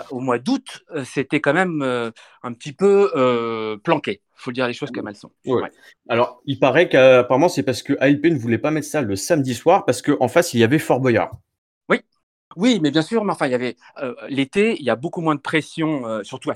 au 0.09 0.19
mois 0.19 0.39
d'août, 0.39 0.83
euh, 0.91 1.03
c'était 1.03 1.39
quand 1.39 1.53
même 1.53 1.81
euh, 1.81 2.11
un 2.43 2.53
petit 2.53 2.73
peu 2.73 3.11
euh, 3.15 3.77
planqué. 3.77 4.21
faut 4.35 4.51
dire 4.51 4.67
les 4.67 4.73
choses 4.73 4.91
comme 4.91 5.07
elles 5.07 5.15
sont. 5.15 5.31
Ouais. 5.45 5.61
Ouais. 5.61 5.71
Alors, 6.09 6.41
il 6.45 6.59
paraît 6.59 6.89
qu'apparemment 6.89 7.49
c'est 7.49 7.63
parce 7.63 7.81
que 7.83 7.93
AIP 8.01 8.25
ne 8.25 8.37
voulait 8.37 8.57
pas 8.57 8.71
mettre 8.71 8.87
ça 8.87 9.01
le 9.01 9.15
samedi 9.15 9.53
soir 9.53 9.85
parce 9.85 10.01
qu'en 10.01 10.27
face 10.27 10.53
il 10.53 10.59
y 10.59 10.63
avait 10.63 10.79
Fort 10.79 10.99
Boyard. 10.99 11.31
Oui, 11.89 12.01
mais 12.57 12.91
bien 12.91 13.01
sûr, 13.01 13.23
mais 13.23 13.33
enfin, 13.33 13.47
il 13.47 13.51
y 13.51 13.55
avait 13.55 13.77
euh, 14.01 14.13
l'été, 14.29 14.77
il 14.79 14.83
y 14.83 14.89
a 14.89 14.95
beaucoup 14.95 15.21
moins 15.21 15.35
de 15.35 15.41
pression, 15.41 16.07
euh, 16.07 16.23
surtout 16.23 16.51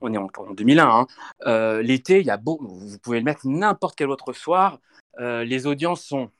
on 0.00 0.12
est 0.12 0.18
en, 0.18 0.28
en 0.36 0.54
2001. 0.54 0.84
Hein, 0.84 1.06
euh, 1.46 1.82
l'été, 1.82 2.20
il 2.20 2.26
y 2.26 2.30
a 2.30 2.40
vous 2.44 2.98
pouvez 3.02 3.18
le 3.18 3.24
mettre 3.24 3.46
n'importe 3.46 3.96
quel 3.96 4.10
autre 4.10 4.32
soir. 4.32 4.78
les 5.18 5.66
audiences 5.66 6.04
sont 6.04 6.30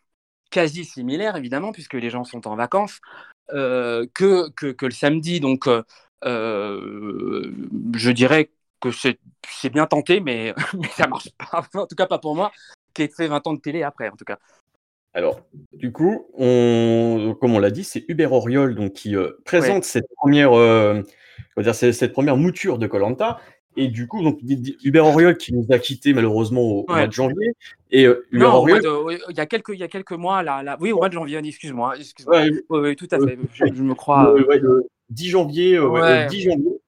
quasi 0.50 0.84
similaires, 0.84 1.36
évidemment, 1.36 1.72
puisque 1.72 1.94
les 1.94 2.10
gens 2.10 2.24
sont 2.24 2.46
en 2.46 2.56
vacances, 2.56 3.00
que, 3.48 4.50
le 4.82 4.90
samedi. 4.90 5.40
Donc, 5.40 5.68
je 6.22 8.10
dirais 8.10 8.50
que 8.80 8.90
c'est 8.92 9.70
bien 9.70 9.86
tenté, 9.86 10.20
mais, 10.26 10.54
ça 10.92 11.06
marche 11.06 11.30
pas. 11.38 11.66
En 11.74 11.86
tout 11.86 11.96
cas, 11.96 12.06
pas 12.06 12.18
pour 12.18 12.34
moi. 12.34 12.52
qui 12.94 13.02
ait 13.02 13.08
fait 13.08 13.28
20 13.28 13.46
ans 13.46 13.54
de 13.54 13.60
télé 13.60 13.82
après, 13.82 14.08
en 14.08 14.16
tout 14.16 14.24
cas. 14.24 14.38
Alors, 15.16 15.40
du 15.72 15.92
coup, 15.92 16.26
on, 16.34 17.34
comme 17.40 17.54
on 17.54 17.58
l'a 17.58 17.70
dit, 17.70 17.84
c'est 17.84 18.04
Hubert 18.06 18.34
Auriol 18.34 18.74
donc, 18.74 18.92
qui 18.92 19.16
euh, 19.16 19.30
présente 19.46 19.84
cette, 19.84 20.04
première, 20.14 20.52
euh, 20.52 21.00
dire, 21.56 21.74
cette 21.74 22.12
première 22.12 22.36
mouture 22.36 22.76
de 22.76 22.86
Colanta. 22.86 23.40
Et 23.78 23.88
du 23.88 24.08
coup, 24.08 24.22
donc, 24.22 24.38
Hubert 24.84 25.06
Auriol 25.06 25.38
qui 25.38 25.54
nous 25.54 25.64
a 25.70 25.78
quittés 25.78 26.12
malheureusement 26.12 26.60
au, 26.60 26.84
mois 26.86 27.06
de 27.06 27.12
janvier. 27.12 27.54
Et 27.90 28.04
euh, 28.04 28.26
Hubert 28.30 28.50
non, 28.50 28.56
Auriol... 28.56 28.82
il, 29.30 29.36
y 29.38 29.40
a 29.40 29.46
quelques, 29.46 29.70
il 29.70 29.78
y 29.78 29.82
a 29.82 29.88
quelques 29.88 30.12
mois, 30.12 30.42
là, 30.42 30.62
là... 30.62 30.76
oui, 30.80 30.92
au 30.92 30.98
mois 30.98 31.08
de 31.08 31.14
janvier, 31.14 31.38
excuse-moi. 31.38 31.96
Excuse 31.96 32.26
ouais, 32.26 32.50
oui, 32.68 32.94
tout 32.94 33.08
à 33.10 33.18
fait, 33.18 33.38
je, 33.54 33.64
je 33.74 33.82
me 33.82 33.94
crois. 33.94 34.34
Le, 34.36 34.86
10 35.08 35.30
janvier, 35.30 35.80
10 36.28 36.40
janvier. 36.42 36.80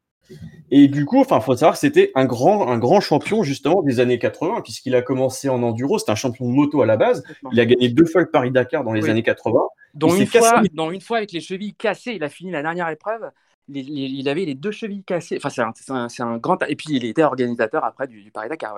Et 0.70 0.88
du 0.88 1.04
coup, 1.04 1.20
enfin, 1.20 1.40
faut 1.40 1.56
savoir 1.56 1.74
que 1.74 1.80
c'était 1.80 2.12
un 2.14 2.26
grand, 2.26 2.68
un 2.68 2.78
grand 2.78 3.00
champion 3.00 3.42
justement 3.42 3.82
des 3.82 4.00
années 4.00 4.18
80, 4.18 4.60
puisqu'il 4.62 4.94
a 4.94 5.02
commencé 5.02 5.48
en 5.48 5.62
enduro. 5.62 5.98
C'est 5.98 6.10
un 6.10 6.14
champion 6.14 6.48
de 6.48 6.54
moto 6.54 6.82
à 6.82 6.86
la 6.86 6.96
base. 6.96 7.24
Il 7.52 7.60
a 7.60 7.66
gagné 7.66 7.88
deux 7.88 8.04
fois 8.04 8.20
le 8.20 8.30
Paris 8.30 8.50
Dakar 8.50 8.84
dans 8.84 8.92
les 8.92 9.08
années 9.08 9.22
80. 9.22 9.60
Dont 9.94 10.14
une, 10.14 10.26
fois, 10.26 10.62
une 10.92 11.00
fois 11.00 11.16
avec 11.16 11.32
les 11.32 11.40
chevilles 11.40 11.74
cassées, 11.74 12.12
il 12.12 12.22
a 12.22 12.28
fini 12.28 12.50
la 12.50 12.62
dernière 12.62 12.88
épreuve. 12.88 13.30
Il, 13.70 14.28
avait 14.28 14.44
les 14.44 14.54
deux 14.54 14.70
chevilles 14.70 15.04
cassées. 15.04 15.38
Enfin, 15.42 15.72
c'est 15.74 16.22
un, 16.22 16.38
grand. 16.38 16.62
Et 16.68 16.76
puis 16.76 16.86
il 16.90 17.04
était 17.04 17.22
organisateur 17.22 17.84
après 17.84 18.06
du, 18.06 18.30
Paris 18.30 18.48
Dakar. 18.48 18.76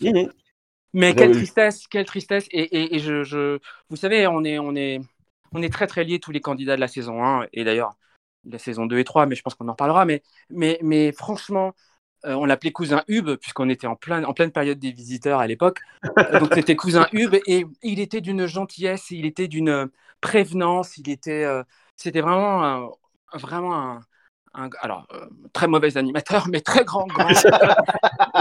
Mhm. 0.00 0.30
Mais 0.94 1.14
quelle 1.14 1.32
tristesse, 1.32 1.86
quelle 1.86 2.06
tristesse. 2.06 2.46
Et, 2.50 2.98
je, 2.98 3.58
vous 3.90 3.96
savez, 3.96 4.26
on 4.26 4.44
est, 4.44 4.58
on 4.58 4.74
est, 4.74 5.00
on 5.52 5.62
est 5.62 5.72
très 5.72 5.86
très 5.86 6.04
liés 6.04 6.18
tous 6.18 6.32
les 6.32 6.40
candidats 6.40 6.76
de 6.76 6.80
la 6.80 6.88
saison 6.88 7.24
1. 7.24 7.46
Et 7.52 7.64
d'ailleurs, 7.64 7.94
la 8.50 8.58
saison 8.58 8.86
2 8.86 8.98
et 8.98 9.04
3, 9.04 9.26
mais 9.26 9.34
je 9.34 9.42
pense 9.42 9.54
qu'on 9.54 9.68
en 9.68 9.74
parlera. 9.74 10.04
Mais, 10.04 10.22
mais, 10.50 10.78
mais 10.82 11.12
franchement, 11.12 11.74
euh, 12.26 12.34
on 12.34 12.44
l'appelait 12.44 12.72
cousin 12.72 13.04
Hub, 13.08 13.36
puisqu'on 13.36 13.68
était 13.68 13.86
en, 13.86 13.96
plein, 13.96 14.24
en 14.24 14.34
pleine 14.34 14.50
période 14.50 14.78
des 14.78 14.92
visiteurs 14.92 15.38
à 15.40 15.46
l'époque. 15.46 15.80
Euh, 16.18 16.38
donc 16.40 16.54
c'était 16.54 16.76
cousin 16.76 17.06
Hub, 17.12 17.34
et 17.46 17.64
il 17.82 18.00
était 18.00 18.20
d'une 18.20 18.46
gentillesse, 18.46 19.10
il 19.10 19.24
était 19.24 19.48
d'une 19.48 19.88
prévenance, 20.20 20.96
il 20.98 21.08
était, 21.10 21.44
euh, 21.44 21.62
c'était 21.96 22.20
vraiment, 22.20 22.90
vraiment 23.34 23.74
un, 23.74 24.00
alors, 24.54 25.06
euh, 25.12 25.26
très 25.52 25.66
mauvais 25.66 25.96
animateur, 25.96 26.48
mais 26.48 26.60
très 26.60 26.84
grand. 26.84 27.06
grand. 27.06 27.28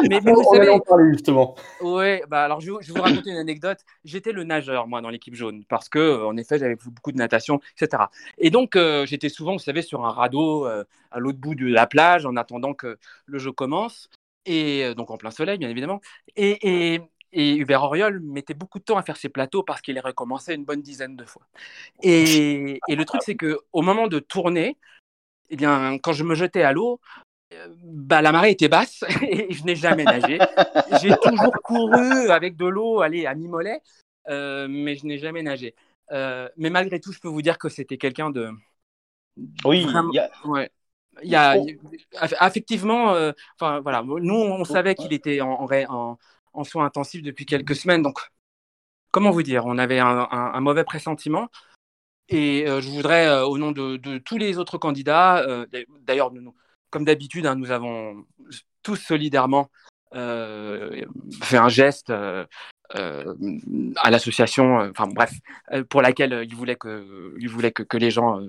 mais, 0.10 0.20
vous 0.20 0.44
savez, 0.52 0.70
en 0.70 0.80
parler 0.80 1.12
justement. 1.12 1.56
Oui, 1.82 2.22
bah 2.28 2.44
alors 2.44 2.60
je, 2.60 2.72
vais 2.72 2.80
vous 2.88 3.02
raconter 3.02 3.32
une 3.32 3.38
anecdote. 3.38 3.80
J'étais 4.04 4.32
le 4.32 4.44
nageur, 4.44 4.88
moi, 4.88 5.02
dans 5.02 5.10
l'équipe 5.10 5.36
jaune, 5.36 5.64
parce 5.66 5.90
que, 5.90 6.00
euh, 6.00 6.28
en 6.28 6.38
effet, 6.38 6.58
j'avais 6.58 6.76
beaucoup 6.76 7.12
de 7.12 7.18
natation, 7.18 7.60
etc. 7.80 8.04
Et 8.38 8.50
donc, 8.50 8.76
euh, 8.76 9.06
j'étais 9.06 9.30
souvent, 9.30 9.54
vous 9.54 9.60
savez, 9.60 9.82
sur 9.82 10.06
un 10.06 10.12
radeau 10.12 10.66
à 10.66 11.20
l'autre 11.20 11.40
bout 11.40 11.56
de 11.56 11.68
la 11.68 11.88
plage, 11.88 12.26
en 12.26 12.36
attendant 12.36 12.74
que 12.74 12.98
le 13.26 13.40
jeu 13.40 13.52
commence, 13.52 14.10
et 14.46 14.94
donc 14.96 15.12
en 15.12 15.18
plein 15.18 15.32
soleil, 15.32 15.58
bien 15.58 15.70
évidemment. 15.70 16.02
Et, 16.36 16.96
et, 16.96 17.02
et 17.34 17.56
Hubert 17.56 17.84
Auriol 17.84 18.20
mettait 18.22 18.54
beaucoup 18.54 18.80
de 18.80 18.84
temps 18.84 18.98
à 18.98 19.04
faire 19.04 19.18
ses 19.18 19.30
plateaux 19.30 19.64
parce 19.64 19.82
qu'il 19.82 19.96
les 19.96 20.02
recommençait 20.02 20.56
une 20.56 20.66
bonne 20.66 20.82
dizaine 20.82 21.16
de 21.16 21.26
fois. 21.26 21.44
Et, 22.02 22.80
et 22.88 22.96
le 22.96 23.06
truc, 23.06 23.22
c'est 23.24 23.36
qu'au 23.36 23.82
moment 23.82 24.08
de 24.08 24.20
tourner, 24.20 24.78
eh 25.50 25.56
bien, 25.56 25.98
quand 26.00 26.14
je 26.14 26.24
me 26.24 26.36
jetais 26.36 26.64
à 26.64 26.72
l'eau, 26.72 27.00
euh, 27.54 27.68
bah, 27.82 28.22
la 28.22 28.32
marée 28.32 28.52
était 28.52 28.68
basse 28.68 29.04
et 29.22 29.54
je 29.54 29.64
n'ai 29.64 29.76
jamais 29.76 30.04
nagé. 30.04 30.38
J'ai 31.02 31.16
toujours 31.22 31.54
couru 31.64 32.30
avec 32.30 32.58
de 32.58 32.66
l'eau, 32.66 33.02
allez, 33.02 33.26
à 33.26 33.36
mi-mollet, 33.36 33.82
euh, 34.28 34.68
mais 34.70 34.96
je 34.96 35.06
n'ai 35.06 35.18
jamais 35.18 35.44
nagé. 35.44 35.76
Euh, 36.12 36.50
mais 36.58 36.70
malgré 36.70 37.00
tout, 37.00 37.12
je 37.12 37.20
peux 37.20 37.28
vous 37.28 37.42
dire 37.42 37.58
que 37.58 37.70
c'était 37.70 37.98
quelqu'un 37.98 38.30
de. 38.30 38.50
Oui, 39.66 39.88
ouais. 40.46 40.70
Il 41.24 41.30
y 41.30 41.36
a, 41.36 41.56
effectivement, 42.42 43.16
enfin 43.60 43.80
voilà, 43.80 44.04
nous 44.04 44.36
on 44.36 44.64
savait 44.66 44.94
qu'il 44.94 45.14
était 45.14 45.42
en, 45.42 45.68
en, 45.68 46.18
en, 46.54 46.64
soins 46.64 46.86
intensifs 46.86 47.24
depuis 47.24 47.48
quelques 47.48 47.76
semaines, 47.76 48.04
donc 48.04 48.20
comment 49.10 49.32
vous 49.32 49.42
dire, 49.42 49.66
on 49.66 49.80
avait 49.80 49.98
un 49.98 50.60
mauvais 50.60 50.84
pressentiment. 50.84 51.50
Et 52.30 52.68
euh, 52.68 52.82
je 52.82 52.90
voudrais, 52.90 53.28
euh, 53.28 53.46
au 53.46 53.58
nom 53.58 53.72
de, 53.72 54.18
tous 54.20 54.38
les 54.38 54.58
autres 54.58 54.78
candidats, 54.78 55.40
euh, 55.40 55.66
d'ailleurs, 56.02 56.32
comme 56.90 57.06
d'habitude, 57.06 57.46
hein, 57.46 57.56
nous 57.56 57.72
avons 57.72 58.26
tous 58.84 58.96
solidairement 58.98 59.70
fait 60.14 61.58
un 61.58 61.68
geste 61.68 62.12
à 62.12 62.46
l'association, 64.10 64.78
enfin 64.90 65.08
bref, 65.08 65.34
pour 65.90 66.02
laquelle 66.02 66.46
il 66.48 66.56
voulait 66.56 66.78
que, 66.78 67.98
les 67.98 68.12
gens 68.12 68.40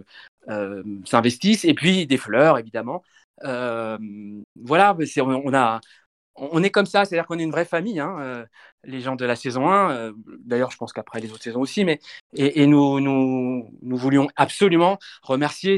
s'investissent, 1.04 1.64
et 1.64 1.74
puis 1.74 2.06
des 2.06 2.16
fleurs, 2.16 2.58
évidemment. 2.58 3.02
voilà, 3.42 4.96
on 6.36 6.62
est 6.62 6.70
comme 6.70 6.86
ça, 6.86 7.04
c'est-à-dire 7.04 7.26
qu'on 7.26 7.40
est 7.40 7.44
une 7.44 7.50
vraie 7.50 7.64
famille, 7.64 7.98
hein, 7.98 8.46
les 8.88 9.00
gens 9.00 9.16
de 9.16 9.24
la 9.24 9.36
saison 9.36 9.68
1, 9.68 9.90
euh, 9.90 10.12
d'ailleurs 10.40 10.70
je 10.70 10.76
pense 10.76 10.92
qu'après 10.92 11.20
les 11.20 11.30
autres 11.30 11.42
saisons 11.42 11.60
aussi, 11.60 11.84
mais 11.84 12.00
et, 12.34 12.66
nous, 12.66 13.00
nous, 13.00 13.70
nous, 13.82 13.96
voulions 13.96 14.28
absolument 14.36 14.98
remercier 15.22 15.76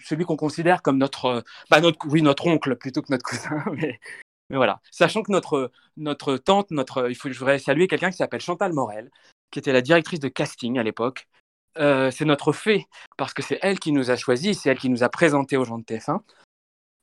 celui 0.00 0.24
qu'on 0.24 0.36
considère 0.36 0.82
comme 0.82 0.98
notre, 0.98 1.44
bah 1.70 1.80
notre, 1.80 1.98
oui, 2.08 2.22
notre 2.22 2.46
oncle 2.46 2.76
plutôt 2.76 3.00
que 3.00 3.12
notre 3.12 3.24
cousin, 3.28 3.64
mais, 3.72 4.00
mais, 4.50 4.56
voilà. 4.56 4.80
Sachant 4.90 5.22
que 5.22 5.30
notre, 5.30 5.70
notre 5.96 6.36
tante, 6.36 6.70
notre, 6.72 7.08
il 7.08 7.14
faut, 7.14 7.30
je 7.30 7.38
voudrais 7.38 7.58
saluer 7.58 7.86
quelqu'un 7.86 8.10
qui 8.10 8.16
s'appelle 8.16 8.40
Chantal 8.40 8.72
Morel, 8.72 9.10
qui 9.50 9.60
était 9.60 9.72
la 9.72 9.82
directrice 9.82 10.20
de 10.20 10.28
casting 10.28 10.78
à 10.78 10.82
l'époque. 10.82 11.28
Euh, 11.78 12.10
c'est 12.10 12.24
notre 12.24 12.52
fée, 12.52 12.86
parce 13.16 13.32
que 13.32 13.42
c'est 13.42 13.58
elle 13.62 13.78
qui 13.78 13.92
nous 13.92 14.10
a 14.10 14.16
choisis, 14.16 14.60
c'est 14.60 14.70
elle 14.70 14.78
qui 14.78 14.90
nous 14.90 15.04
a 15.04 15.08
présentés 15.08 15.56
aux 15.56 15.64
gens 15.64 15.78
de 15.78 15.84
TF1. 15.84 16.20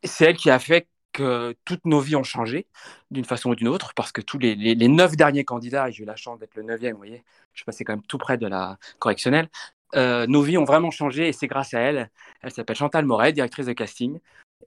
C'est 0.03 0.25
elle 0.25 0.37
qui 0.37 0.51
a 0.51 0.59
fait 0.59 0.87
que 1.11 1.55
toutes 1.65 1.85
nos 1.85 1.99
vies 1.99 2.15
ont 2.15 2.23
changé 2.23 2.67
d'une 3.11 3.25
façon 3.25 3.51
ou 3.51 3.55
d'une 3.55 3.67
autre, 3.67 3.93
parce 3.93 4.11
que 4.11 4.21
tous 4.21 4.37
les, 4.37 4.75
neuf 4.87 5.15
derniers 5.15 5.45
candidats, 5.45 5.89
et 5.89 5.91
j'ai 5.91 6.03
eu 6.03 6.05
la 6.05 6.15
chance 6.15 6.39
d'être 6.39 6.55
le 6.55 6.63
neuvième, 6.63 6.93
vous 6.93 6.99
voyez, 6.99 7.23
je 7.53 7.63
passais 7.63 7.83
quand 7.83 7.93
même 7.93 8.05
tout 8.05 8.17
près 8.17 8.37
de 8.37 8.47
la 8.47 8.77
correctionnelle, 8.99 9.49
euh, 9.95 10.27
nos 10.27 10.41
vies 10.41 10.57
ont 10.57 10.65
vraiment 10.65 10.91
changé 10.91 11.27
et 11.27 11.33
c'est 11.33 11.47
grâce 11.47 11.73
à 11.73 11.79
elle. 11.79 12.09
Elle 12.41 12.51
s'appelle 12.51 12.75
Chantal 12.75 13.05
Moret, 13.05 13.33
directrice 13.33 13.65
de 13.65 13.73
casting. 13.73 14.19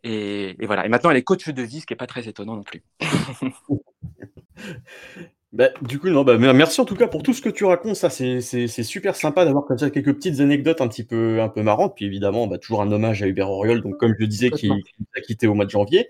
Et, 0.03 0.57
voilà. 0.67 0.87
Et 0.87 0.89
maintenant, 0.89 1.11
elle 1.11 1.17
est 1.17 1.23
coach 1.23 1.49
de 1.49 1.63
vie, 1.63 1.81
ce 1.81 1.87
qui 1.87 1.93
n'est 1.93 1.99
pas 1.99 2.07
très 2.07 2.29
étonnant 2.29 2.57
non 2.57 2.65
plus. 2.65 2.83
Bah, 5.53 5.69
du 5.83 5.99
coup, 5.99 6.09
non, 6.09 6.25
bah, 6.25 6.39
merci 6.39 6.81
en 6.81 6.87
tout 6.87 6.97
cas 6.97 7.07
pour 7.07 7.23
tout 7.23 7.35
ce 7.35 7.43
que 7.43 7.51
tu 7.51 7.65
racontes. 7.65 7.97
Ça, 7.97 8.09
c'est 8.09 8.69
super 8.83 9.15
sympa 9.17 9.45
d'avoir 9.45 9.67
comme 9.67 9.77
ça 9.77 9.91
quelques 9.91 10.15
petites 10.15 10.41
anecdotes 10.41 10.81
un 10.81 10.89
petit 10.89 11.05
peu, 11.05 11.43
un 11.43 11.49
peu 11.49 11.63
marrantes. 11.63 11.95
Puis 11.95 12.07
évidemment, 12.07 12.47
bah, 12.47 12.59
toujours 12.59 12.81
un 12.81 12.91
hommage 12.91 13.23
à 13.23 13.27
Hubert 13.27 13.51
Auriol, 13.51 13.83
donc 13.83 13.99
comme 13.99 14.15
je 14.19 14.25
disais, 14.25 14.51
qui, 14.51 14.71
a 14.71 15.21
quitté 15.21 15.47
au 15.47 15.55
mois 15.55 15.67
de 15.67 15.71
janvier. 15.71 16.09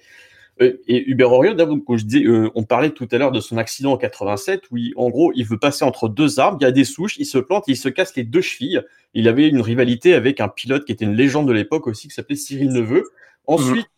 Euh, 0.61 0.81
et 0.87 1.11
Hubert 1.11 1.33
Auriol, 1.33 1.57
comme 1.57 1.97
je 1.99 2.05
disais, 2.05 2.25
euh, 2.25 2.51
on 2.55 2.63
parlait 2.63 2.91
tout 2.91 3.09
à 3.11 3.19
l'heure 3.19 3.33
de 3.33 3.41
son 3.41 3.57
accident 3.57 3.93
en 3.93 3.97
87, 3.97 4.63
où 4.71 4.77
en 4.95 5.11
gros, 5.11 5.33
il 5.35 5.45
veut 5.45 5.59
passer 5.59 5.85
entre 5.85 6.09
deux 6.09 6.39
arbres, 6.39 6.59
il 6.61 6.65
y 6.65 6.67
a 6.67 6.73
des 6.73 6.85
souches, 6.85 7.17
il 7.19 7.27
se 7.27 7.39
plante, 7.39 7.65
il 7.67 7.77
se 7.77 7.89
casse 7.89 8.15
les 8.15 8.25
deux 8.25 8.43
chevilles. 8.43 8.83
Il 9.15 9.27
avait 9.27 9.49
une 9.49 9.61
rivalité 9.61 10.15
avec 10.15 10.41
un 10.41 10.49
pilote 10.49 10.85
qui 10.85 10.93
était 10.93 11.05
une 11.05 11.17
légende 11.17 11.49
de 11.49 11.53
l'époque 11.53 11.89
aussi, 11.89 12.07
qui 12.07 12.15
s'appelait 12.15 12.37
Cyril 12.37 12.69
Neveu. 12.69 13.03
Ensuite, 13.49 13.89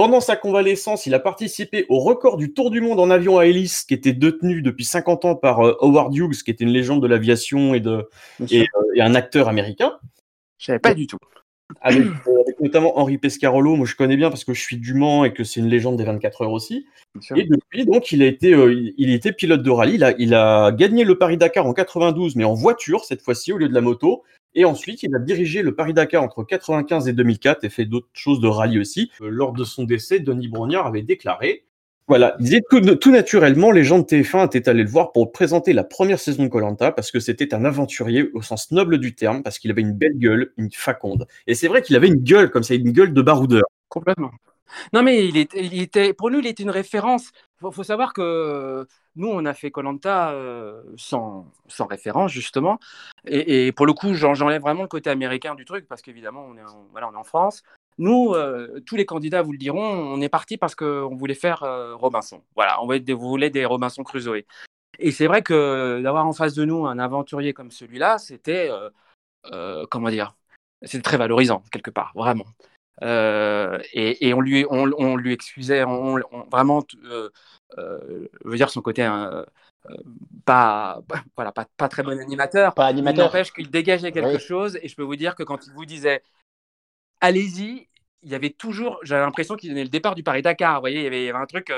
pendant 0.00 0.20
sa 0.20 0.34
convalescence, 0.34 1.04
il 1.04 1.12
a 1.12 1.18
participé 1.18 1.84
au 1.90 1.98
record 1.98 2.38
du 2.38 2.54
Tour 2.54 2.70
du 2.70 2.80
monde 2.80 2.98
en 2.98 3.10
avion 3.10 3.36
à 3.36 3.44
hélice 3.44 3.82
qui 3.82 3.92
était 3.92 4.14
détenu 4.14 4.62
depuis 4.62 4.86
50 4.86 5.26
ans 5.26 5.34
par 5.34 5.60
euh, 5.60 5.76
Howard 5.80 6.16
Hughes, 6.16 6.42
qui 6.42 6.50
était 6.50 6.64
une 6.64 6.70
légende 6.70 7.02
de 7.02 7.06
l'aviation 7.06 7.74
et, 7.74 7.80
de, 7.80 8.08
euh, 8.40 8.46
et, 8.50 8.66
un 9.02 9.14
acteur 9.14 9.46
américain. 9.46 9.98
Je 10.56 10.64
savais 10.64 10.78
pas 10.78 10.94
du 10.94 11.06
tout. 11.06 11.18
Avec, 11.82 12.00
euh, 12.00 12.42
notamment 12.62 12.98
Henri 12.98 13.18
Pescarolo, 13.18 13.76
moi 13.76 13.84
je 13.84 13.94
connais 13.94 14.16
bien 14.16 14.30
parce 14.30 14.44
que 14.44 14.54
je 14.54 14.62
suis 14.62 14.78
du 14.78 14.94
Mans 14.94 15.26
et 15.26 15.34
que 15.34 15.44
c'est 15.44 15.60
une 15.60 15.68
légende 15.68 15.98
des 15.98 16.04
24 16.04 16.44
heures 16.44 16.52
aussi. 16.52 16.86
Et 17.36 17.44
depuis, 17.44 17.84
donc, 17.84 18.10
il 18.10 18.22
a 18.22 18.26
été, 18.26 18.56
il, 18.96 19.12
était 19.12 19.32
pilote 19.32 19.62
de 19.62 19.70
rallye. 19.70 19.96
Il 19.96 20.04
a, 20.04 20.14
il 20.16 20.32
a 20.32 20.72
gagné 20.72 21.04
le 21.04 21.18
Paris-Dakar 21.18 21.66
en 21.66 21.74
92, 21.74 22.36
mais 22.36 22.44
en 22.44 22.54
voiture 22.54 23.04
cette 23.04 23.20
fois-ci 23.20 23.52
au 23.52 23.58
lieu 23.58 23.68
de 23.68 23.74
la 23.74 23.82
moto. 23.82 24.22
Et 24.54 24.64
ensuite, 24.64 25.02
il 25.02 25.14
a 25.14 25.18
dirigé 25.18 25.62
le 25.62 25.74
Paris-Dakar 25.74 26.22
entre 26.22 26.42
95 26.44 27.08
et 27.08 27.12
2004 27.12 27.64
et 27.64 27.70
fait 27.70 27.84
d'autres 27.84 28.08
choses 28.12 28.40
de 28.40 28.48
rallye 28.48 28.78
aussi. 28.78 29.10
Euh, 29.20 29.28
lors 29.28 29.52
de 29.52 29.64
son 29.64 29.84
décès, 29.84 30.20
Denis 30.20 30.48
Brognard 30.48 30.86
avait 30.86 31.02
déclaré 31.02 31.64
voilà, 32.10 32.34
il 32.40 32.46
disait 32.46 32.62
que 32.68 32.94
tout 32.94 33.12
naturellement, 33.12 33.70
les 33.70 33.84
gens 33.84 34.00
de 34.00 34.04
TF1 34.04 34.46
étaient 34.46 34.68
allés 34.68 34.82
le 34.82 34.88
voir 34.88 35.12
pour 35.12 35.30
présenter 35.30 35.72
la 35.72 35.84
première 35.84 36.18
saison 36.18 36.42
de 36.42 36.48
Colanta 36.48 36.90
parce 36.90 37.12
que 37.12 37.20
c'était 37.20 37.54
un 37.54 37.64
aventurier 37.64 38.30
au 38.34 38.42
sens 38.42 38.72
noble 38.72 38.98
du 38.98 39.14
terme, 39.14 39.44
parce 39.44 39.60
qu'il 39.60 39.70
avait 39.70 39.82
une 39.82 39.92
belle 39.92 40.18
gueule, 40.18 40.52
une 40.56 40.72
faconde. 40.72 41.28
Et 41.46 41.54
c'est 41.54 41.68
vrai 41.68 41.82
qu'il 41.82 41.94
avait 41.94 42.08
une 42.08 42.24
gueule 42.24 42.50
comme 42.50 42.64
ça, 42.64 42.74
une 42.74 42.90
gueule 42.90 43.14
de 43.14 43.22
baroudeur. 43.22 43.62
Complètement. 43.88 44.32
Non, 44.92 45.02
mais 45.02 45.26
il 45.26 45.36
était, 45.36 46.12
pour 46.12 46.30
nous, 46.30 46.38
il 46.38 46.46
était 46.46 46.62
une 46.62 46.70
référence. 46.70 47.30
Il 47.62 47.72
faut, 47.72 47.82
savoir 47.82 48.12
que 48.12 48.86
nous, 49.16 49.28
on 49.28 49.44
a 49.44 49.54
fait 49.54 49.70
Colanta 49.70 50.30
euh, 50.30 50.82
sans, 50.96 51.46
sans 51.68 51.86
référence, 51.86 52.32
justement. 52.32 52.78
Et, 53.26 53.72
pour 53.72 53.86
le 53.86 53.92
coup, 53.92 54.14
j'enlève 54.14 54.62
vraiment 54.62 54.82
le 54.82 54.88
côté 54.88 55.10
américain 55.10 55.54
du 55.54 55.64
truc, 55.64 55.86
parce 55.88 56.02
qu'évidemment, 56.02 56.46
on, 56.48 56.56
est 56.56 56.62
en, 56.62 56.86
voilà, 56.92 57.08
on 57.08 57.12
est 57.12 57.16
en 57.16 57.24
France. 57.24 57.62
Nous, 57.98 58.32
euh, 58.32 58.80
tous 58.86 58.96
les 58.96 59.04
candidats 59.04 59.42
vous 59.42 59.52
le 59.52 59.58
diront, 59.58 59.84
on 59.84 60.20
est 60.20 60.30
parti 60.30 60.56
parce 60.56 60.74
qu'on 60.74 61.16
voulait 61.16 61.34
faire 61.34 61.62
euh, 61.64 61.94
Robinson. 61.96 62.42
Voilà, 62.54 62.80
on 62.82 62.86
voulait 62.86 63.00
des, 63.00 63.50
des 63.50 63.64
Robinson 63.66 64.02
Crusoe. 64.02 64.44
Et 64.98 65.10
c'est 65.10 65.26
vrai 65.26 65.42
que 65.42 66.00
d'avoir 66.02 66.26
en 66.26 66.32
face 66.32 66.54
de 66.54 66.64
nous 66.64 66.86
un 66.86 66.98
aventurier 66.98 67.52
comme 67.52 67.70
celui-là, 67.70 68.18
c'était, 68.18 68.70
comment 69.90 70.10
dire, 70.10 70.34
c'était 70.82 71.02
très 71.02 71.16
valorisant, 71.16 71.62
quelque 71.70 71.90
part, 71.90 72.12
vraiment. 72.14 72.46
Et, 73.02 74.34
on, 74.34 74.40
lui, 74.40 74.66
on, 74.68 75.16
lui 75.16 75.32
excusait 75.32 75.84
on, 75.84 76.18
vraiment, 76.50 76.84
euh, 77.04 77.30
veut 78.44 78.56
dire 78.56 78.70
son 78.70 78.82
côté 78.82 79.08
pas, 80.44 81.00
voilà, 81.36 81.52
pas, 81.52 81.66
pas, 81.76 81.88
très 81.88 82.02
bon 82.02 82.18
animateur. 82.18 82.74
Pas 82.74 82.86
animateur. 82.86 83.26
N'empêche 83.26 83.52
qu'il 83.52 83.70
dégageait 83.70 84.12
quelque 84.12 84.38
chose. 84.38 84.78
Et 84.82 84.88
je 84.88 84.96
peux 84.96 85.02
vous 85.02 85.16
dire 85.16 85.34
que 85.34 85.42
quand 85.42 85.66
il 85.66 85.72
vous 85.72 85.86
disait 85.86 86.22
allez-y, 87.20 87.88
il 88.22 88.30
y 88.30 88.34
avait 88.34 88.50
toujours, 88.50 88.98
j'avais 89.02 89.24
l'impression 89.24 89.56
qu'il 89.56 89.70
donnait 89.70 89.84
le 89.84 89.90
départ 89.90 90.14
du 90.14 90.22
Paris-Dakar. 90.22 90.76
Vous 90.76 90.82
voyez, 90.82 91.00
il 91.00 91.04
y, 91.04 91.06
avait, 91.06 91.22
il 91.22 91.26
y 91.26 91.30
avait 91.30 91.38
un 91.38 91.46
truc. 91.46 91.72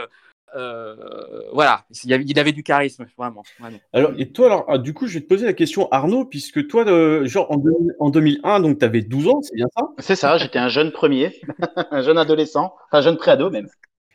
Euh, 0.55 0.97
euh, 0.99 1.43
voilà, 1.53 1.85
il 2.05 2.13
avait, 2.13 2.25
il 2.27 2.39
avait, 2.39 2.53
du 2.53 2.63
charisme, 2.63 3.07
vraiment, 3.17 3.43
vraiment, 3.59 3.79
Alors, 3.93 4.13
et 4.19 4.31
toi, 4.31 4.47
alors, 4.47 4.65
ah, 4.69 4.79
du 4.79 4.93
coup, 4.93 5.07
je 5.07 5.15
vais 5.15 5.21
te 5.21 5.29
poser 5.29 5.47
la 5.47 5.55
question, 5.55 5.89
Arnaud, 5.91 6.25
puisque 6.25 6.67
toi, 6.67 6.85
de, 6.85 7.25
genre 7.25 7.51
en, 7.51 7.63
en 8.01 8.11
2001, 8.11 8.61
donc 8.61 8.79
tu 8.79 8.85
avais 8.85 9.03
12 9.03 9.29
ans, 9.29 9.41
c'est 9.43 9.55
bien 9.55 9.69
ça? 9.75 9.89
C'est 9.99 10.17
ça, 10.17 10.37
j'étais 10.37 10.59
un 10.59 10.69
jeune 10.69 10.93
premier, 10.93 11.41
un 11.91 12.03
jeune 12.03 12.19
adolescent, 12.19 12.75
enfin, 12.91 13.01
jeune 13.01 13.17
préado 13.17 13.51
même. 13.51 13.69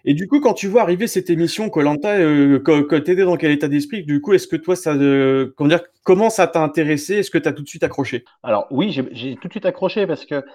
Et 0.06 0.14
du 0.14 0.28
coup, 0.28 0.40
quand 0.40 0.54
tu 0.54 0.68
vois 0.68 0.84
arriver 0.84 1.06
cette 1.06 1.30
émission 1.30 1.70
Colanta, 1.70 2.16
euh, 2.16 2.60
quand, 2.64 2.84
quand 2.84 3.04
tu 3.04 3.12
étais 3.12 3.26
dans 3.26 3.36
quel 3.36 3.52
état 3.52 3.68
d'esprit 3.68 4.06
Du 4.06 4.22
coup, 4.22 4.34
est-ce 4.34 4.48
que 4.48 4.56
toi, 4.56 4.76
ça, 4.78 4.94
euh, 4.94 5.54
comment, 5.58 5.68
dire, 5.68 5.82
comment 6.04 6.30
ça 6.30 6.48
t'a 6.48 6.64
intéressé? 6.64 7.16
Est-ce 7.16 7.30
que 7.30 7.38
tu 7.38 7.50
as 7.50 7.52
tout 7.52 7.62
de 7.62 7.68
suite 7.68 7.84
accroché? 7.84 8.24
Alors 8.42 8.68
oui, 8.72 8.92
j'ai 8.92 9.36
tout 9.36 9.50
de 9.50 9.54
suite 9.54 9.66
accroché 9.66 10.08
parce 10.08 10.26
que 10.26 10.46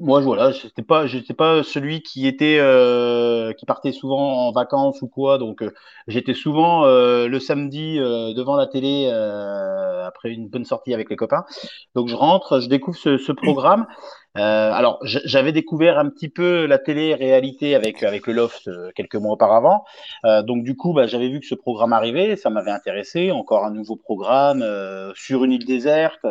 moi, 0.00 0.20
voilà, 0.20 0.52
j'étais 0.52 0.82
pas, 0.82 1.06
j'étais 1.06 1.34
pas 1.34 1.62
celui 1.62 2.02
qui 2.02 2.26
était, 2.26 2.58
euh, 2.60 3.52
qui 3.52 3.66
partait 3.66 3.92
souvent 3.92 4.46
en 4.48 4.52
vacances 4.52 5.02
ou 5.02 5.08
quoi. 5.08 5.38
Donc, 5.38 5.62
euh, 5.62 5.72
j'étais 6.06 6.34
souvent 6.34 6.84
euh, 6.84 7.28
le 7.28 7.40
samedi 7.40 7.98
euh, 7.98 8.34
devant 8.34 8.56
la 8.56 8.66
télé 8.66 9.08
euh, 9.12 10.06
après 10.06 10.30
une 10.30 10.48
bonne 10.48 10.64
sortie 10.64 10.94
avec 10.94 11.10
les 11.10 11.16
copains. 11.16 11.44
Donc, 11.94 12.08
je 12.08 12.14
rentre, 12.14 12.60
je 12.60 12.68
découvre 12.68 12.96
ce, 12.98 13.18
ce 13.18 13.32
programme. 13.32 13.86
Alors, 14.34 15.00
j'avais 15.02 15.52
découvert 15.52 15.98
un 15.98 16.08
petit 16.10 16.28
peu 16.28 16.66
la 16.66 16.78
télé-réalité 16.78 17.74
avec 17.74 18.02
avec 18.04 18.26
le 18.28 18.34
Loft 18.34 18.70
quelques 18.94 19.16
mois 19.16 19.32
auparavant. 19.32 19.84
donc, 20.24 20.62
du 20.62 20.76
coup, 20.76 20.92
bah, 20.92 21.06
j'avais 21.06 21.28
vu 21.28 21.40
que 21.40 21.46
ce 21.46 21.56
programme 21.56 21.92
arrivait, 21.92 22.36
ça 22.36 22.48
m'avait 22.48 22.70
intéressé. 22.70 23.32
Encore 23.32 23.64
un 23.64 23.72
nouveau 23.72 23.96
programme 23.96 24.64
sur 25.16 25.44
une 25.44 25.52
île 25.52 25.66
déserte. 25.66 26.24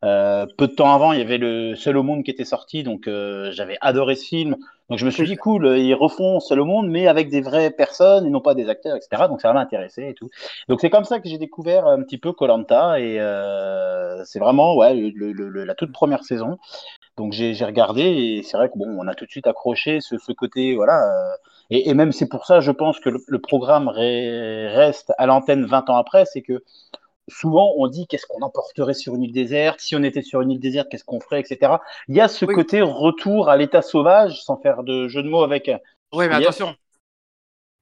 peu 0.00 0.66
de 0.66 0.74
temps 0.74 0.92
avant, 0.92 1.12
il 1.12 1.20
y 1.20 1.22
avait 1.22 1.38
le 1.38 1.76
Seul 1.76 1.96
au 1.96 2.02
monde 2.02 2.24
qui 2.24 2.32
était 2.32 2.44
sorti 2.44 2.82
donc 2.82 3.06
euh, 3.06 3.50
j'avais 3.52 3.76
adoré 3.80 4.16
ce 4.16 4.26
film. 4.26 4.56
Donc 4.88 4.98
je 4.98 5.06
me 5.06 5.10
suis 5.10 5.24
dit 5.24 5.36
cool, 5.36 5.78
ils 5.78 5.94
refont 5.94 6.40
Seul 6.40 6.60
au 6.60 6.64
monde, 6.64 6.88
mais 6.88 7.06
avec 7.06 7.30
des 7.30 7.40
vraies 7.40 7.70
personnes 7.70 8.26
et 8.26 8.30
non 8.30 8.40
pas 8.40 8.54
des 8.54 8.68
acteurs, 8.68 8.96
etc. 8.96 9.24
Donc 9.28 9.40
ça 9.40 9.52
m'a 9.52 9.60
intéressé 9.60 10.08
et 10.08 10.14
tout. 10.14 10.28
Donc 10.68 10.80
c'est 10.80 10.90
comme 10.90 11.04
ça 11.04 11.20
que 11.20 11.28
j'ai 11.28 11.38
découvert 11.38 11.86
un 11.86 12.02
petit 12.02 12.18
peu 12.18 12.32
Colanta 12.32 13.00
et 13.00 13.18
euh, 13.18 14.22
c'est 14.24 14.38
vraiment 14.38 14.76
ouais 14.76 14.94
le, 14.94 15.64
la 15.64 15.74
toute 15.74 15.92
première 15.92 16.24
saison. 16.24 16.58
Donc 17.16 17.32
j'ai 17.32 17.52
regardé 17.64 18.02
et 18.02 18.42
c'est 18.42 18.56
vrai 18.56 18.70
que 18.70 18.78
bon, 18.78 18.86
on 18.98 19.06
a 19.06 19.14
tout 19.14 19.26
de 19.26 19.30
suite 19.30 19.46
accroché 19.46 20.00
ce, 20.00 20.16
ce 20.16 20.32
côté 20.32 20.74
voilà. 20.74 21.02
Euh, 21.02 21.36
et, 21.70 21.90
et, 21.90 21.94
même 21.94 22.10
c'est 22.10 22.28
pour 22.28 22.46
ça, 22.46 22.60
je 22.60 22.70
pense 22.70 23.00
que 23.00 23.10
le, 23.10 23.38
programme 23.38 23.88
reste 23.88 25.12
à 25.18 25.26
l'antenne 25.26 25.66
20 25.66 25.90
ans 25.90 25.96
après, 25.96 26.24
c'est 26.24 26.40
que 26.40 26.62
souvent 27.28 27.74
on 27.76 27.86
dit 27.86 28.06
qu'est-ce 28.06 28.26
qu'on 28.26 28.40
emporterait 28.40 28.94
sur 28.94 29.14
une 29.14 29.24
île 29.24 29.32
déserte, 29.32 29.80
si 29.80 29.94
on 29.94 30.02
était 30.02 30.22
sur 30.22 30.40
une 30.40 30.52
île 30.52 30.60
déserte, 30.60 30.88
qu'est-ce 30.90 31.04
qu'on 31.04 31.20
ferait, 31.20 31.40
etc. 31.40 31.74
Il 32.08 32.16
y 32.16 32.20
a 32.20 32.28
ce 32.28 32.46
côté 32.46 32.80
retour 32.80 33.50
à 33.50 33.56
l'état 33.58 33.82
sauvage, 33.82 34.42
sans 34.42 34.56
faire 34.56 34.82
de 34.82 35.08
jeu 35.08 35.22
de 35.22 35.28
mots 35.28 35.42
avec. 35.42 35.70
Oui, 36.12 36.28
mais 36.28 36.34
attention. 36.34 36.74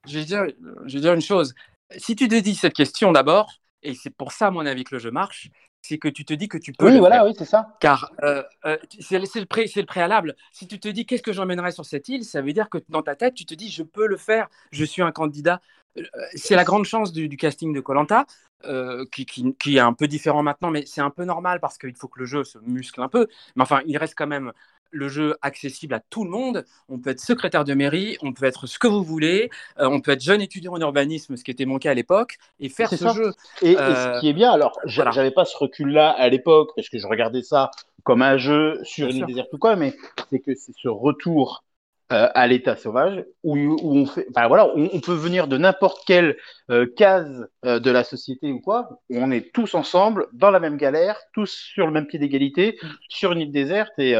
Je 0.08 0.18
vais, 0.18 0.24
dire, 0.24 0.46
je 0.86 0.94
vais 0.94 1.00
dire 1.00 1.12
une 1.12 1.20
chose. 1.20 1.54
Si 1.96 2.16
tu 2.16 2.26
te 2.26 2.34
dis 2.40 2.54
cette 2.54 2.72
question 2.72 3.12
d'abord, 3.12 3.50
et 3.82 3.94
c'est 3.94 4.10
pour 4.10 4.32
ça, 4.32 4.48
à 4.48 4.50
mon 4.50 4.66
avis, 4.66 4.84
que 4.84 4.94
le 4.94 5.00
jeu 5.00 5.10
marche, 5.10 5.50
c'est 5.82 5.98
que 5.98 6.08
tu 6.08 6.24
te 6.24 6.34
dis 6.34 6.48
que 6.48 6.58
tu 6.58 6.72
peux. 6.72 6.90
Oui, 6.90 6.98
voilà, 6.98 7.24
oui, 7.24 7.32
c'est 7.36 7.44
ça. 7.44 7.76
Car 7.80 8.12
euh, 8.22 8.42
euh, 8.66 8.76
c'est 9.00 9.18
le, 9.18 9.46
pré, 9.46 9.70
le, 9.74 9.84
préalable. 9.84 10.36
Si 10.52 10.66
tu 10.66 10.78
te 10.78 10.88
dis 10.88 11.06
qu'est-ce 11.06 11.22
que 11.22 11.32
j'emmènerai 11.32 11.72
sur 11.72 11.86
cette 11.86 12.08
île, 12.08 12.24
ça 12.24 12.42
veut 12.42 12.52
dire 12.52 12.68
que 12.68 12.78
dans 12.88 13.02
ta 13.02 13.16
tête, 13.16 13.34
tu 13.34 13.46
te 13.46 13.54
dis 13.54 13.70
je 13.70 13.82
peux 13.82 14.06
le 14.06 14.16
faire, 14.16 14.48
je 14.72 14.84
suis 14.84 15.02
un 15.02 15.12
candidat. 15.12 15.60
Euh, 15.96 16.02
c'est 16.34 16.54
la 16.54 16.64
grande 16.64 16.84
chance 16.84 17.12
du, 17.12 17.28
du 17.28 17.36
casting 17.36 17.72
de 17.72 17.80
Colanta. 17.80 18.26
Euh, 18.66 19.06
qui, 19.10 19.24
qui, 19.24 19.54
qui, 19.54 19.78
est 19.78 19.80
un 19.80 19.94
peu 19.94 20.06
différent 20.06 20.42
maintenant, 20.42 20.70
mais 20.70 20.84
c'est 20.84 21.00
un 21.00 21.08
peu 21.08 21.24
normal 21.24 21.60
parce 21.60 21.78
qu'il 21.78 21.96
faut 21.96 22.08
que 22.08 22.20
le 22.20 22.26
jeu 22.26 22.44
se 22.44 22.58
muscle 22.58 23.00
un 23.00 23.08
peu. 23.08 23.26
Mais 23.56 23.62
enfin, 23.62 23.80
il 23.86 23.96
reste 23.96 24.14
quand 24.14 24.26
même 24.26 24.52
le 24.90 25.08
jeu 25.08 25.36
accessible 25.42 25.94
à 25.94 26.00
tout 26.00 26.24
le 26.24 26.30
monde. 26.30 26.64
On 26.88 26.98
peut 26.98 27.10
être 27.10 27.20
secrétaire 27.20 27.64
de 27.64 27.74
mairie, 27.74 28.16
on 28.22 28.32
peut 28.32 28.46
être 28.46 28.66
ce 28.66 28.78
que 28.78 28.86
vous 28.86 29.02
voulez, 29.02 29.50
euh, 29.78 29.88
on 29.88 30.00
peut 30.00 30.12
être 30.12 30.22
jeune 30.22 30.40
étudiant 30.40 30.72
en 30.72 30.80
urbanisme, 30.80 31.36
ce 31.36 31.44
qui 31.44 31.50
était 31.50 31.66
mon 31.66 31.78
cas 31.78 31.92
à 31.92 31.94
l'époque, 31.94 32.38
et 32.58 32.68
faire 32.68 32.88
ce 32.90 33.08
jeu. 33.14 33.32
Et, 33.62 33.76
euh, 33.76 33.90
et, 33.90 33.94
ce 33.94 34.20
qui 34.20 34.28
est 34.28 34.32
bien, 34.32 34.50
alors, 34.50 34.78
voilà. 34.94 35.10
j'avais 35.10 35.30
pas 35.30 35.44
ce 35.44 35.56
recul-là 35.56 36.10
à 36.10 36.28
l'époque, 36.28 36.70
parce 36.76 36.88
que 36.88 36.98
je 36.98 37.06
regardais 37.06 37.42
ça 37.42 37.70
comme 38.02 38.22
un 38.22 38.36
jeu 38.36 38.80
sur 38.82 39.08
une 39.08 39.26
déserte 39.26 39.52
ou 39.52 39.58
quoi, 39.58 39.76
mais 39.76 39.94
c'est 40.30 40.40
que 40.40 40.54
c'est 40.54 40.72
ce 40.74 40.88
retour 40.88 41.64
euh, 42.12 42.28
à 42.34 42.46
l'état 42.46 42.76
sauvage, 42.76 43.24
où, 43.44 43.56
où, 43.56 43.96
on 43.96 44.06
fait, 44.06 44.26
enfin 44.30 44.48
voilà, 44.48 44.68
on, 44.74 44.90
on 44.92 45.00
peut 45.00 45.14
venir 45.14 45.46
de 45.48 45.56
n'importe 45.58 46.02
quelle 46.06 46.36
euh, 46.70 46.86
case 46.96 47.48
euh, 47.64 47.78
de 47.78 47.90
la 47.90 48.04
société 48.04 48.50
ou 48.50 48.60
quoi, 48.60 49.00
on 49.10 49.30
est 49.30 49.52
tous 49.52 49.74
ensemble 49.74 50.26
dans 50.32 50.50
la 50.50 50.60
même 50.60 50.76
galère, 50.76 51.20
tous 51.32 51.50
sur 51.50 51.86
le 51.86 51.92
même 51.92 52.06
pied 52.06 52.18
d'égalité, 52.18 52.78
sur 53.08 53.32
une 53.32 53.40
île 53.40 53.52
déserte, 53.52 53.92
et 53.98 54.14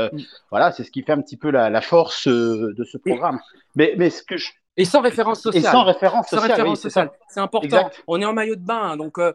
voilà, 0.50 0.72
c'est 0.72 0.85
ce 0.85 0.90
qui 0.90 1.03
fait 1.03 1.12
un 1.12 1.20
petit 1.20 1.37
peu 1.37 1.50
la, 1.50 1.70
la 1.70 1.81
force 1.81 2.29
de 2.29 2.85
ce 2.85 2.98
programme. 2.98 3.40
Mais, 3.76 3.94
mais 3.96 4.11
ce 4.11 4.22
que 4.22 4.37
je 4.37 4.50
et 4.76 4.85
sans 4.85 5.00
référence 5.03 5.42
sociale. 5.42 5.62
Et 5.62 5.66
sans 5.66 5.85
référence 5.85 6.29
sociale. 6.29 6.66
Oui. 6.66 7.14
C'est 7.29 7.40
important. 7.40 7.64
Exact. 7.64 8.03
On 8.07 8.20
est 8.20 8.24
en 8.24 8.33
maillot 8.33 8.57
de 8.57 8.64
bain. 8.64 8.96
Donc, 8.96 9.18
euh, 9.18 9.35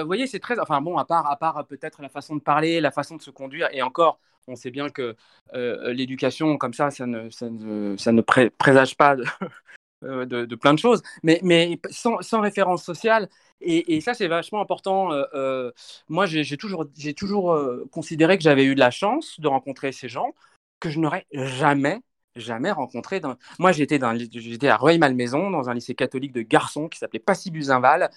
vous 0.00 0.06
voyez, 0.06 0.26
c'est 0.26 0.38
très. 0.38 0.58
Enfin, 0.58 0.80
bon, 0.80 0.96
à 0.96 1.04
part, 1.04 1.30
à 1.30 1.36
part 1.36 1.66
peut-être 1.66 2.00
la 2.00 2.08
façon 2.08 2.36
de 2.36 2.40
parler, 2.40 2.80
la 2.80 2.90
façon 2.90 3.16
de 3.16 3.22
se 3.22 3.30
conduire, 3.30 3.68
et 3.72 3.82
encore, 3.82 4.18
on 4.48 4.56
sait 4.56 4.70
bien 4.70 4.88
que 4.88 5.16
euh, 5.54 5.92
l'éducation, 5.92 6.56
comme 6.58 6.74
ça, 6.74 6.90
ça 6.90 7.06
ne, 7.06 7.30
ça 7.30 7.48
ne, 7.50 7.96
ça 7.96 8.12
ne 8.12 8.20
pré 8.20 8.50
présage 8.50 8.96
pas 8.96 9.16
de, 9.16 9.24
euh, 10.04 10.26
de, 10.26 10.54
plein 10.54 10.74
de 10.74 10.78
choses, 10.78 11.02
mais, 11.22 11.40
mais 11.42 11.80
sans, 11.90 12.40
référence 12.40 12.84
sociale. 12.84 13.28
Et, 13.60 13.96
et 13.96 14.00
ça, 14.00 14.14
c'est 14.14 14.28
vachement 14.28 14.60
important. 14.60 15.12
Euh, 15.12 15.70
moi, 16.08 16.26
j'ai 16.26 16.56
toujours, 16.56 16.86
toujours 17.16 17.58
considéré 17.90 18.36
que 18.36 18.44
j'avais 18.44 18.64
eu 18.64 18.74
de 18.74 18.80
la 18.80 18.90
chance 18.90 19.40
de 19.40 19.48
rencontrer 19.48 19.92
ces 19.92 20.08
gens 20.08 20.34
que 20.80 20.90
je 20.90 20.98
n'aurais 21.00 21.26
jamais 21.32 22.02
jamais 22.36 22.70
rencontré. 22.70 23.18
Dans... 23.20 23.36
Moi, 23.58 23.72
j'étais 23.72 24.02
à 24.02 24.76
Rueil-Malmaison, 24.76 25.50
dans 25.50 25.70
un 25.70 25.74
lycée 25.74 25.94
catholique 25.94 26.32
de 26.32 26.42
garçons 26.42 26.88
qui 26.88 26.98
s'appelait 26.98 27.18
Passy-Buzinval. 27.18 28.10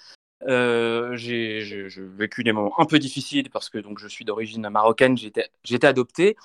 Euh, 0.47 1.15
j'ai 1.15 1.89
vécu 1.97 2.43
des 2.43 2.51
moments 2.51 2.79
un 2.79 2.85
peu 2.85 2.99
difficiles 2.99 3.49
parce 3.49 3.69
que 3.69 3.77
donc 3.77 3.99
je 3.99 4.07
suis 4.07 4.25
d'origine 4.25 4.67
marocaine, 4.69 5.17
j'étais 5.17 5.87
adopté 5.87 6.37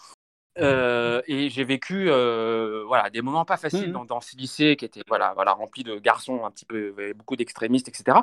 euh, 0.59 1.21
et 1.27 1.49
j'ai 1.51 1.65
vécu 1.65 2.11
euh, 2.11 2.85
voilà 2.87 3.11
des 3.11 3.23
moments 3.23 3.45
pas 3.45 3.57
faciles 3.57 3.91
mmh. 3.91 3.93
dans, 3.93 4.05
dans, 4.05 4.21
ce 4.21 4.37
lycée 4.37 4.77
qui 4.77 4.85
était 4.85 5.03
voilà 5.09 5.33
voilà 5.35 5.53
rempli 5.53 5.83
de 5.83 5.99
garçons 5.99 6.45
un 6.45 6.51
petit 6.51 6.65
peu 6.65 6.95
beaucoup 7.15 7.37
d'extrémistes 7.37 7.89
etc. 7.89 8.19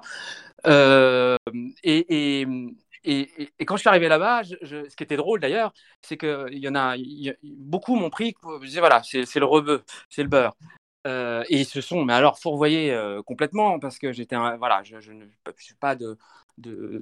Et, 1.84 2.42
et, 2.42 2.48
et, 3.04 3.52
et, 3.58 3.66
quand 3.66 3.78
je 3.78 3.82
suis 3.82 3.90
arrivé 3.90 4.08
là-bas, 4.08 4.44
ce 4.44 4.96
qui 4.96 5.04
était 5.04 5.18
drôle 5.18 5.40
d'ailleurs, 5.40 5.74
c'est 6.02 6.18
qu'il 6.18 6.60
y 6.60 6.70
en 6.70 6.76
a, 6.76 6.96
y, 6.98 7.34
beaucoup 7.42 7.96
m'ont 7.96 8.12
pris, 8.12 8.36
je 8.44 8.66
disais 8.66 8.80
voilà, 8.80 9.02
c'est 9.04 9.36
le 9.38 9.46
rebeu, 9.46 9.84
c'est 10.10 10.22
le 10.22 10.30
beurre. 10.30 10.56
Euh, 11.08 11.44
et 11.50 11.62
ils 11.62 11.66
se 11.66 11.82
sont, 11.82 12.06
mais 12.06 12.14
alors 12.14 12.38
fourvoyés 12.38 12.92
euh, 12.92 13.24
complètement 13.24 13.80
parce 13.80 13.98
que 13.98 14.12
j'étais, 14.12 14.36
voilà, 14.36 14.84
je, 14.84 15.00
je, 15.00 15.12
ne 15.12 15.26
je 15.58 15.64
suis 15.64 15.74
pas 15.74 15.96
de, 15.96 16.16
de, 16.60 17.02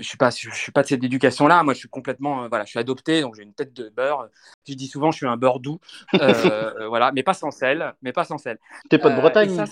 je 0.00 0.04
suis 0.04 0.16
pas, 0.16 0.30
je, 0.30 0.50
suis 0.50 0.72
pas 0.72 0.82
de 0.82 0.88
cette 0.88 1.04
éducation-là. 1.04 1.62
Moi, 1.62 1.74
je 1.74 1.80
suis 1.80 1.88
complètement, 1.88 2.44
euh, 2.44 2.48
voilà, 2.48 2.64
je 2.64 2.70
suis 2.70 2.78
adopté, 2.78 3.20
donc 3.20 3.34
j'ai 3.34 3.42
une 3.42 3.52
tête 3.52 3.74
de 3.74 3.90
beurre. 3.90 4.28
Je 4.66 4.72
dis 4.72 4.86
souvent, 4.86 5.10
je 5.10 5.18
suis 5.18 5.26
un 5.26 5.36
beurre 5.36 5.60
doux, 5.60 5.78
voilà, 6.12 7.12
mais 7.12 7.22
pas 7.22 7.34
sans 7.34 7.50
sel, 7.50 7.94
mais 8.00 8.12
pas 8.12 8.24
sans 8.24 8.38
sel. 8.38 8.58
T'es 8.88 8.98
pas 8.98 9.10
de 9.10 9.20
Bretagne? 9.20 9.54
ça 9.54 9.66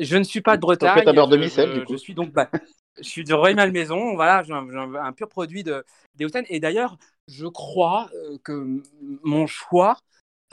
je 0.00 0.16
ne 0.16 0.24
suis 0.24 0.40
pas 0.40 0.56
de 0.56 0.60
Bretagne. 0.60 0.92
Fait, 0.98 1.08
un 1.08 1.12
beurre 1.12 1.28
demi-sel, 1.28 1.72
du 1.72 1.84
coup. 1.84 1.92
Je 1.92 1.98
suis 1.98 2.14
donc, 2.14 2.32
bah, 2.32 2.50
je 2.98 3.08
suis 3.08 3.22
de 3.22 3.32
Rueil-Malmaison, 3.32 4.14
voilà, 4.16 4.42
j'ai 4.42 4.52
un, 4.52 4.68
un, 4.68 4.94
un, 4.94 5.12
pur 5.12 5.28
produit 5.28 5.62
de, 5.62 5.84
des 6.16 6.24
Hauts-de-Seine. 6.24 6.46
Et 6.48 6.58
d'ailleurs, 6.58 6.96
je 7.28 7.46
crois 7.46 8.10
que 8.42 8.82
mon 9.22 9.46
choix 9.46 9.98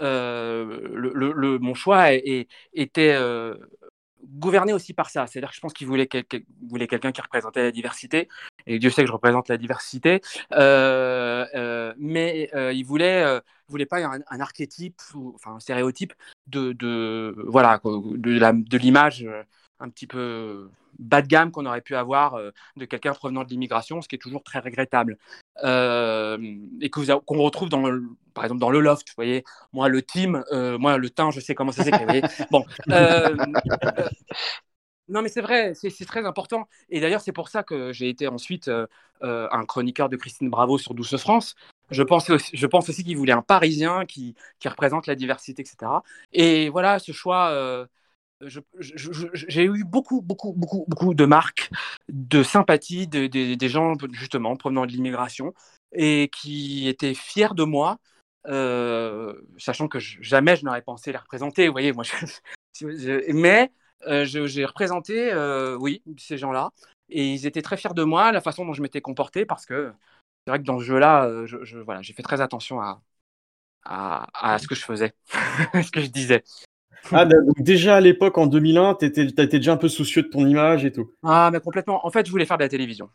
le, 0.01 1.57
mon 1.59 1.73
choix 1.73 2.11
était 2.11 3.13
euh, 3.13 3.55
gouverné 4.23 4.73
aussi 4.73 4.93
par 4.93 5.09
ça. 5.09 5.27
C'est-à-dire 5.27 5.49
que 5.49 5.55
je 5.55 5.61
pense 5.61 5.73
qu'il 5.73 5.87
voulait, 5.87 6.07
quel, 6.07 6.25
voulait 6.67 6.87
quelqu'un 6.87 7.11
qui 7.11 7.21
représentait 7.21 7.63
la 7.63 7.71
diversité, 7.71 8.27
et 8.67 8.79
Dieu 8.79 8.89
sait 8.89 9.01
que 9.01 9.07
je 9.07 9.13
représente 9.13 9.49
la 9.49 9.57
diversité, 9.57 10.21
euh, 10.53 11.45
euh, 11.55 11.93
mais 11.97 12.49
il 12.73 12.83
voulait, 12.83 13.41
voulait 13.67 13.85
pas 13.85 13.99
un, 14.05 14.39
archétype, 14.39 15.01
ou, 15.15 15.33
enfin 15.35 15.55
un 15.55 15.59
stéréotype 15.59 16.13
de 16.47 17.35
voilà, 17.47 17.81
de 17.83 18.77
l'image 18.77 19.25
un 19.81 19.89
petit 19.89 20.07
peu 20.07 20.69
bas 20.99 21.21
de 21.21 21.27
gamme 21.27 21.51
qu'on 21.51 21.65
aurait 21.65 21.81
pu 21.81 21.95
avoir 21.95 22.35
euh, 22.35 22.51
de 22.77 22.85
quelqu'un 22.85 23.13
provenant 23.13 23.43
de 23.43 23.49
l'immigration, 23.49 24.01
ce 24.01 24.07
qui 24.07 24.15
est 24.15 24.19
toujours 24.19 24.43
très 24.43 24.59
regrettable. 24.59 25.17
Euh, 25.63 26.37
et 26.79 26.89
qu'on 26.89 27.03
qu 27.03 27.37
retrouve 27.39 27.69
dans 27.69 27.89
le, 27.89 28.03
par 28.33 28.43
exemple 28.45 28.61
dans 28.61 28.69
le 28.69 28.79
loft, 28.79 29.07
vous 29.09 29.15
voyez, 29.15 29.43
moi 29.73 29.89
le 29.89 30.01
team, 30.01 30.43
euh, 30.51 30.77
moi 30.77 30.97
le 30.97 31.09
teint, 31.09 31.31
je 31.31 31.39
sais 31.39 31.55
comment 31.55 31.71
ça 31.71 31.83
s'écrit. 31.83 32.21
bon, 32.51 32.65
euh, 32.89 33.35
euh, 33.83 34.09
non 35.07 35.21
mais 35.21 35.29
c'est 35.29 35.41
vrai, 35.41 35.73
c'est 35.75 36.05
très 36.05 36.25
important. 36.25 36.67
Et 36.89 36.99
d'ailleurs 37.01 37.21
c'est 37.21 37.33
pour 37.33 37.49
ça 37.49 37.63
que 37.63 37.91
j'ai 37.91 38.09
été 38.09 38.27
ensuite 38.27 38.71
un 39.21 39.65
chroniqueur 39.65 40.09
de 40.09 40.15
Christine 40.15 40.49
Bravo 40.49 40.77
sur 40.77 40.93
Douce 40.93 41.17
France. 41.17 41.55
Je 41.89 42.03
pense 42.03 42.29
aussi, 42.29 42.55
je 42.55 42.67
pense 42.67 42.87
aussi 42.87 43.03
qu'il 43.03 43.17
voulait 43.17 43.33
un 43.33 43.41
Parisien 43.41 44.05
qui, 44.05 44.33
qui 44.59 44.69
représente 44.69 45.07
la 45.07 45.15
diversité, 45.15 45.61
etc. 45.61 45.91
Et 46.31 46.69
voilà, 46.69 46.99
ce 46.99 47.11
choix 47.11 47.87
j'ai 48.47 49.65
eu 49.65 49.83
beaucoup, 49.83 50.21
beaucoup, 50.21 50.53
beaucoup, 50.53 50.85
beaucoup 50.87 51.13
de 51.13 51.25
marques 51.25 51.69
de 52.09 52.43
sympathie 52.43 53.07
de, 53.07 53.27
des 53.27 53.69
gens, 53.69 53.95
justement, 54.11 54.55
provenant 54.55 54.85
de 54.85 54.91
l'immigration 54.91 55.53
et 55.91 56.29
qui 56.33 56.87
étaient 56.87 57.13
fiers 57.13 57.53
de 57.53 57.63
moi, 57.63 57.99
euh, 58.47 59.39
sachant 59.57 59.87
que 59.87 59.99
jamais 59.99 60.55
je 60.55 60.65
n'aurais 60.65 60.81
pensé 60.81 61.11
les 61.11 61.17
représenter. 61.17 61.67
Vous 61.67 61.73
voyez, 61.73 61.93
moi, 61.93 62.03
mais 63.33 63.71
euh, 64.07 64.25
j'ai 64.25 64.65
représenté, 64.65 65.31
euh, 65.31 65.77
oui, 65.77 66.01
ces 66.17 66.37
gens-là, 66.37 66.71
et 67.09 67.33
ils 67.33 67.45
étaient 67.45 67.61
très 67.61 67.77
fiers 67.77 67.93
de 67.93 68.03
moi, 68.03 68.31
la 68.31 68.41
façon 68.41 68.65
dont 68.65 68.73
je 68.73 68.81
m'étais 68.81 69.01
comporté, 69.01 69.45
parce 69.45 69.65
que 69.65 69.93
c'est 70.45 70.51
vrai 70.51 70.59
que 70.59 70.65
dans 70.65 70.79
ce 70.79 70.83
jeu-là, 70.85 71.45
je, 71.45 71.77
voilà, 71.79 72.01
j'ai 72.01 72.13
fait 72.13 72.23
très 72.23 72.41
attention 72.41 72.81
à, 72.81 73.01
à, 73.83 74.53
à, 74.53 74.57
ce 74.59 74.67
que 74.67 74.75
je 74.75 74.83
faisais, 74.85 75.13
ce 75.73 75.91
que 75.91 76.01
je 76.01 76.07
disais. 76.07 76.43
Ah, 77.11 77.25
donc 77.25 77.59
déjà 77.59 77.95
à 77.95 77.99
l'époque, 77.99 78.37
en 78.37 78.47
2001, 78.47 78.95
tu 78.95 79.05
étais, 79.05 79.25
étais, 79.25 79.47
déjà 79.47 79.73
un 79.73 79.77
peu 79.77 79.89
soucieux 79.89 80.23
de 80.23 80.27
ton 80.27 80.45
image 80.45 80.85
et 80.85 80.91
tout. 80.91 81.11
Ah, 81.23 81.49
mais 81.51 81.59
complètement. 81.59 82.05
En 82.05 82.11
fait, 82.11 82.25
je 82.25 82.31
voulais 82.31 82.45
faire 82.45 82.57
de 82.57 82.63
la 82.63 82.69
télévision. 82.69 83.09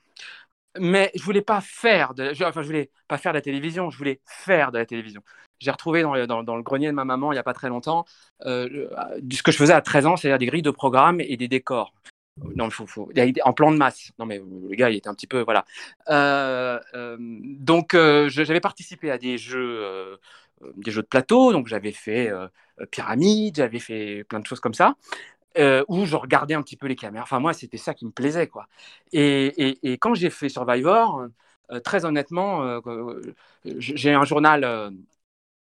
Mais 0.78 1.10
je 1.14 1.22
voulais 1.22 1.42
pas 1.42 1.60
faire 1.60 2.14
de, 2.14 2.30
enfin, 2.44 2.62
je 2.62 2.66
voulais 2.66 2.90
pas 3.08 3.16
faire 3.16 3.32
de 3.32 3.38
la 3.38 3.42
télévision, 3.42 3.90
je 3.90 3.96
voulais 3.96 4.20
faire 4.26 4.72
de 4.72 4.78
la 4.78 4.86
télévision. 4.86 5.22
J'ai 5.58 5.70
retrouvé 5.70 6.02
dans 6.02 6.14
le, 6.14 6.62
grenier 6.62 6.88
de 6.88 6.92
ma 6.92 7.06
maman 7.06 7.32
il 7.32 7.36
n'y 7.36 7.38
a 7.38 7.42
pas 7.42 7.54
très 7.54 7.70
longtemps 7.70 8.04
euh, 8.44 8.88
ce 9.32 9.42
que 9.42 9.52
je 9.52 9.56
faisais 9.56 9.72
à 9.72 9.80
13 9.80 10.04
ans, 10.04 10.16
c'est-à-dire 10.16 10.38
des 10.38 10.46
grilles 10.46 10.60
de 10.60 10.70
programmes 10.70 11.20
et 11.20 11.38
des 11.38 11.48
décors. 11.48 11.94
Non, 12.54 12.68
faut, 12.68 12.86
faut, 12.86 13.08
en 13.44 13.52
plan 13.54 13.72
de 13.72 13.78
masse. 13.78 14.10
Non, 14.18 14.26
mais 14.26 14.38
le 14.38 14.76
gars, 14.76 14.90
il 14.90 14.96
était 14.96 15.08
un 15.08 15.14
petit 15.14 15.26
peu. 15.26 15.40
Voilà. 15.40 15.64
Euh, 16.10 16.78
euh, 16.92 17.16
donc, 17.18 17.96
j'avais 18.26 18.60
participé 18.60 19.10
à 19.10 19.16
des 19.16 19.38
jeux 19.38 20.18
euh, 20.62 20.72
des 20.76 20.90
jeux 20.90 21.02
de 21.02 21.06
plateau, 21.06 21.52
donc 21.52 21.66
j'avais 21.66 21.92
fait 21.92 22.30
euh, 22.30 22.44
euh, 22.44 22.48
Pyramide, 22.90 23.56
j'avais 23.56 23.78
fait 23.78 24.24
plein 24.24 24.40
de 24.40 24.46
choses 24.46 24.60
comme 24.60 24.74
ça. 24.74 24.96
où 25.88 26.04
je 26.04 26.16
regardais 26.16 26.54
un 26.54 26.62
petit 26.62 26.76
peu 26.76 26.86
les 26.86 26.96
caméras. 26.96 27.24
Enfin, 27.24 27.40
moi, 27.40 27.52
c'était 27.52 27.78
ça 27.78 27.94
qui 27.94 28.06
me 28.06 28.10
plaisait, 28.10 28.46
quoi. 28.48 28.66
Et, 29.12 29.98
quand 30.00 30.14
j'ai 30.14 30.30
fait 30.30 30.48
Survivor, 30.48 31.26
très 31.84 32.04
honnêtement, 32.04 32.80
j'ai 33.64 34.12
un 34.12 34.24
journal. 34.24 34.92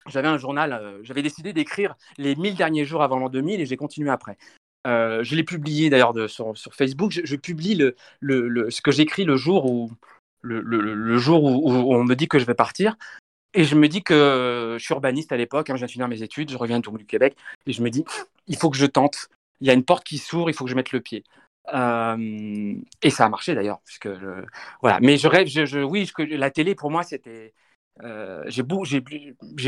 j'avais 0.07 0.27
un 0.27 0.37
journal. 0.37 0.99
j'avais 1.03 1.21
décidé 1.21 1.53
d'écrire 1.53 1.95
les 2.17 2.35
1000 2.35 2.55
derniers 2.55 2.85
jours 2.85 3.03
avant 3.03 3.19
l'an 3.19 3.29
2000 3.29 3.61
et 3.61 3.65
j'ai 3.65 3.77
continué 3.77 4.09
après. 4.09 4.37
je 4.85 5.35
l'ai 5.35 5.43
publié 5.43 5.89
d'ailleurs 5.89 6.13
sur, 6.29 6.53
Facebook. 6.71 7.11
Je, 7.11 7.35
publie 7.35 7.77
ce 8.21 8.81
que 8.81 8.91
j'écris 8.91 9.25
le 9.25 9.35
jour 9.35 9.89
le 10.43 11.17
jour 11.17 11.43
où, 11.43 11.71
on 11.71 12.03
me 12.03 12.15
dit 12.15 12.27
que 12.27 12.39
je 12.39 12.45
vais 12.45 12.53
partir. 12.53 12.95
Et 13.53 13.63
je 13.63 13.75
me 13.75 13.87
dis 13.87 14.01
que 14.03 14.75
je 14.77 14.83
suis 14.83 14.93
urbaniste 14.93 15.31
à 15.31 15.37
l'époque, 15.37 15.69
hein, 15.69 15.75
je 15.75 15.79
viens 15.79 15.87
de 15.87 15.91
finir 15.91 16.07
mes 16.07 16.23
études, 16.23 16.49
je 16.49 16.57
reviens 16.57 16.79
du 16.79 17.05
Québec, 17.05 17.35
et 17.65 17.73
je 17.73 17.81
me 17.81 17.89
dis, 17.89 18.05
il 18.47 18.55
faut 18.55 18.69
que 18.69 18.77
je 18.77 18.85
tente. 18.85 19.29
Il 19.59 19.67
y 19.67 19.69
a 19.69 19.73
une 19.73 19.83
porte 19.83 20.03
qui 20.03 20.17
s'ouvre, 20.17 20.49
il 20.49 20.53
faut 20.53 20.65
que 20.65 20.71
je 20.71 20.75
mette 20.75 20.91
le 20.91 21.01
pied. 21.01 21.23
Euh, 21.73 22.75
et 23.01 23.09
ça 23.09 23.25
a 23.25 23.29
marché 23.29 23.53
d'ailleurs, 23.53 23.81
puisque 23.85 24.09
voilà. 24.81 24.99
Mais 25.01 25.17
je 25.17 25.27
rêve, 25.27 25.47
je, 25.47 25.83
oui, 25.83 26.09
la 26.17 26.49
télé 26.49 26.75
pour 26.75 26.89
moi 26.89 27.03
c'était, 27.03 27.53
euh, 28.03 28.43
j'ai 28.47 28.63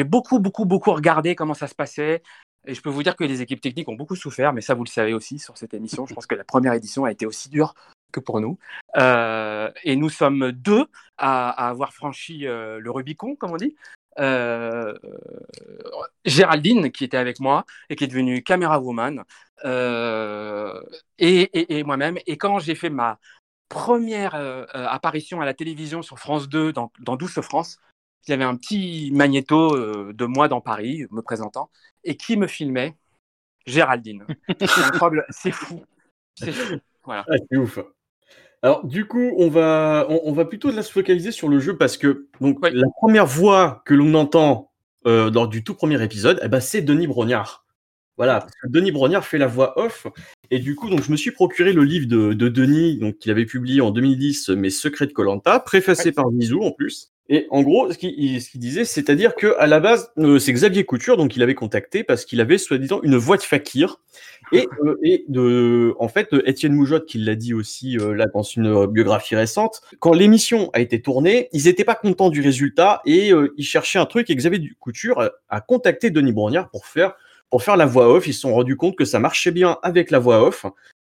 beaucoup, 0.03 0.39
beaucoup, 0.39 0.65
beaucoup 0.65 0.91
regardé 0.91 1.35
comment 1.35 1.53
ça 1.53 1.67
se 1.67 1.75
passait. 1.75 2.23
Et 2.65 2.73
je 2.73 2.81
peux 2.81 2.89
vous 2.89 3.03
dire 3.03 3.15
que 3.15 3.25
les 3.25 3.41
équipes 3.41 3.59
techniques 3.59 3.89
ont 3.89 3.95
beaucoup 3.95 4.15
souffert, 4.15 4.53
mais 4.53 4.61
ça 4.61 4.73
vous 4.73 4.85
le 4.85 4.89
savez 4.89 5.13
aussi 5.13 5.37
sur 5.37 5.57
cette 5.57 5.73
émission. 5.73 6.05
Je 6.05 6.13
pense 6.13 6.25
que 6.25 6.35
la 6.35 6.45
première 6.45 6.73
édition 6.73 7.03
a 7.03 7.11
été 7.11 7.25
aussi 7.25 7.49
dure 7.49 7.73
que 8.13 8.21
pour 8.21 8.39
nous. 8.39 8.57
Euh, 8.97 9.69
et 9.83 9.97
nous 9.97 10.09
sommes 10.09 10.53
deux 10.53 10.85
à, 11.17 11.49
avoir 11.49 11.93
franchi 11.93 12.47
euh, 12.47 12.79
le 12.79 12.91
Rubicon, 12.91 13.35
comme 13.35 13.51
on 13.51 13.57
dit. 13.57 13.75
Euh, 14.19 14.93
Géraldine, 16.23 16.91
qui 16.91 17.03
était 17.03 17.17
avec 17.17 17.39
moi 17.41 17.65
et 17.89 17.97
qui 17.97 18.05
est 18.05 18.07
devenue 18.07 18.43
caméra 18.43 18.79
woman, 18.79 19.23
et, 21.17 21.83
moi-même. 21.83 22.17
Et 22.25 22.37
quand 22.37 22.59
j'ai 22.59 22.75
fait 22.75 22.89
ma 22.89 23.19
première 23.67 24.35
apparition 24.73 25.41
à 25.41 25.45
la 25.45 25.53
télévision 25.53 26.01
sur 26.01 26.19
France 26.19 26.47
2 26.47 26.71
dans, 26.71 26.91
dans 26.99 27.17
Douce 27.17 27.41
France, 27.41 27.79
il 28.27 28.31
y 28.31 28.33
avait 28.33 28.43
un 28.45 28.55
petit 28.55 29.11
magnéto 29.11 30.13
de 30.13 30.25
moi 30.25 30.47
dans 30.47 30.61
Paris, 30.61 31.05
me 31.11 31.21
présentant, 31.21 31.69
et 32.03 32.15
qui 32.15 32.37
me 32.37 32.47
filmait 32.47 32.95
Géraldine. 33.65 34.25
c'est 35.29 35.51
fou. 35.51 35.83
C'est 36.35 36.51
fou. 36.51 36.75
Voilà. 37.03 37.25
Ah, 37.29 37.35
c'est 37.49 37.57
ouf. 37.57 37.79
Alors, 38.63 38.85
du 38.85 39.05
coup, 39.05 39.33
on 39.37 39.49
va, 39.49 40.07
on, 40.09 40.31
va 40.31 40.45
plutôt 40.45 40.71
là, 40.71 40.83
se 40.83 40.91
focaliser 40.91 41.33
sur 41.33 41.49
le 41.49 41.59
jeu 41.59 41.75
parce 41.75 41.97
que 41.97 42.27
donc, 42.39 42.59
la 42.65 42.87
première 42.95 43.25
voix 43.25 43.83
que 43.85 43.93
l'on 43.93 44.13
entend 44.13 44.71
euh, 45.05 45.29
lors 45.29 45.49
du 45.49 45.65
tout 45.65 45.75
premier 45.75 46.01
épisode, 46.01 46.39
eh 46.41 46.47
ben, 46.47 46.61
c'est 46.61 46.81
Denis 46.81 47.07
Brognard. 47.07 47.65
Voilà, 48.15 48.39
parce 48.39 48.53
que 48.53 48.69
Denis 48.69 48.93
Brognard 48.93 49.25
fait 49.25 49.37
la 49.37 49.47
voix 49.47 49.77
off. 49.77 50.07
Et 50.49 50.59
du 50.59 50.75
coup, 50.75 50.89
donc, 50.89 51.03
je 51.03 51.11
me 51.11 51.17
suis 51.17 51.31
procuré 51.31 51.73
le 51.73 51.83
livre 51.83 52.07
de, 52.07 52.31
de 52.31 52.47
Denis, 52.47 52.99
donc, 52.99 53.17
qu'il 53.17 53.31
avait 53.31 53.45
publié 53.45 53.81
en 53.81 53.91
2010, 53.91 54.49
Mes 54.49 54.69
secrets 54.69 55.07
de 55.07 55.11
Colanta, 55.13 55.59
préfacé 55.59 56.13
par 56.13 56.31
Nizou 56.31 56.61
en 56.61 56.71
plus. 56.71 57.12
Et 57.29 57.47
en 57.51 57.61
gros, 57.61 57.89
ce 57.89 57.97
qu'il 57.97 58.59
disait, 58.59 58.83
c'est-à-dire 58.83 59.35
que 59.35 59.55
à 59.57 59.65
la 59.65 59.79
base, 59.79 60.11
euh, 60.17 60.39
c'est 60.39 60.51
Xavier 60.51 60.83
Couture, 60.83 61.15
donc 61.15 61.37
il 61.37 61.41
avait 61.41 61.55
contacté 61.55 62.03
parce 62.03 62.25
qu'il 62.25 62.41
avait 62.41 62.57
soi-disant 62.57 62.99
une 63.01 63.15
voix 63.15 63.37
de 63.37 63.43
fakir. 63.43 64.01
Et, 64.51 64.67
euh, 64.83 64.97
et 65.01 65.23
de, 65.29 65.95
en 65.99 66.09
fait, 66.09 66.29
Étienne 66.45 66.73
Moujotte, 66.73 67.05
qui 67.05 67.17
l'a 67.19 67.35
dit 67.35 67.53
aussi 67.53 67.97
euh, 67.97 68.13
là 68.13 68.27
dans 68.27 68.43
une 68.43 68.87
biographie 68.87 69.37
récente, 69.37 69.81
quand 69.99 70.13
l'émission 70.13 70.69
a 70.73 70.81
été 70.81 71.01
tournée, 71.01 71.47
ils 71.53 71.63
n'étaient 71.63 71.85
pas 71.85 71.95
contents 71.95 72.29
du 72.29 72.41
résultat 72.41 73.01
et 73.05 73.31
ils 73.57 73.65
cherchaient 73.65 73.99
un 73.99 74.05
truc. 74.05 74.29
Et 74.29 74.35
Xavier 74.35 74.71
Couture 74.79 75.31
a, 75.47 75.61
contacté 75.61 76.09
Denis 76.09 76.33
Brognard 76.33 76.69
pour 76.69 76.85
faire 76.85 77.15
pour 77.49 77.63
faire 77.63 77.77
la 77.77 77.85
voix 77.85 78.13
off. 78.13 78.27
Ils 78.27 78.33
se 78.33 78.41
sont 78.41 78.53
rendus 78.53 78.75
compte 78.75 78.97
que 78.97 79.05
ça 79.05 79.19
marchait 79.19 79.51
bien 79.51 79.77
avec 79.81 80.11
la 80.11 80.19
voix 80.19 80.45
off. 80.45 80.65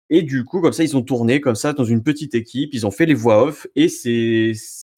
Et 0.10 0.22
du 0.22 0.46
coup, 0.46 0.62
comme 0.62 0.74
ça, 0.74 0.84
ils 0.84 0.96
ont 0.96 1.02
tourné 1.02 1.42
comme 1.42 1.56
ça 1.56 1.74
dans 1.74 1.86
une 1.86 2.04
petite 2.04 2.36
équipe. 2.36 2.70
Ils 2.74 2.86
ont 2.86 2.92
fait 2.92 3.08
les 3.08 3.16
voix 3.16 3.44
off 3.44 3.66
et 3.76 3.90
c'est 3.90 4.54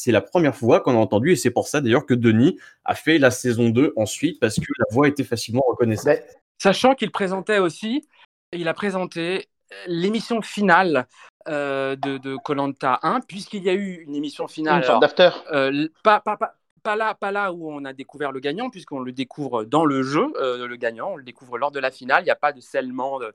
c'est 0.06 0.12
la 0.12 0.22
première 0.22 0.56
fois 0.56 0.82
qu'on 0.82 0.92
a 0.92 1.00
entendu, 1.00 1.32
et 1.32 1.36
c'est 1.36 1.50
pour 1.50 1.68
ça 1.68 1.82
d'ailleurs 1.82 2.06
que 2.06 2.14
Denis 2.14 2.60
a 2.84 2.94
fait 2.94 3.18
la 3.18 3.32
saison 3.32 3.70
2 3.70 3.94
ensuite, 3.96 4.40
parce 4.40 4.58
que 4.58 4.72
la 4.78 4.86
voix 4.92 5.08
était 5.08 5.24
facilement 5.24 5.64
reconnaissable. 5.68 6.22
Ben, 6.24 6.36
sachant 6.60 6.94
qu'il 6.94 7.10
présentait 7.10 7.58
aussi, 7.58 8.08
il 8.54 8.68
a 8.68 8.76
présenté 8.76 9.48
l'émission 9.88 10.44
finale 10.44 11.08
euh, 11.48 11.96
de 11.96 12.36
Colanta 12.38 13.00
1, 13.02 13.22
puisqu'il 13.22 13.64
y 13.64 13.70
a 13.70 13.74
eu 13.74 14.04
une 14.04 14.14
émission 14.14 14.48
finale. 14.48 14.86
Une 14.88 15.00
d'after. 15.00 15.32
Euh, 15.52 15.88
pas, 16.04 16.20
pas, 16.20 16.38
pas, 16.84 16.96
là, 16.96 17.16
pas 17.16 17.32
là 17.32 17.52
où 17.52 17.72
on 17.72 17.84
a 17.84 17.92
découvert 17.92 18.32
le 18.32 18.40
gagnant, 18.40 18.70
puisqu'on 18.70 19.00
le 19.00 19.12
découvre 19.12 19.64
dans 19.64 19.86
le 19.86 20.04
jeu, 20.04 20.32
euh, 20.40 20.68
le 20.68 20.76
gagnant, 20.76 21.14
on 21.14 21.16
le 21.16 21.24
découvre 21.24 21.58
lors 21.58 21.72
de 21.72 21.80
la 21.80 21.90
finale. 21.90 22.22
Il 22.22 22.26
n'y 22.26 22.32
a 22.32 22.36
pas 22.36 22.54
de 22.54 22.62
scellement 22.62 23.20
de, 23.20 23.34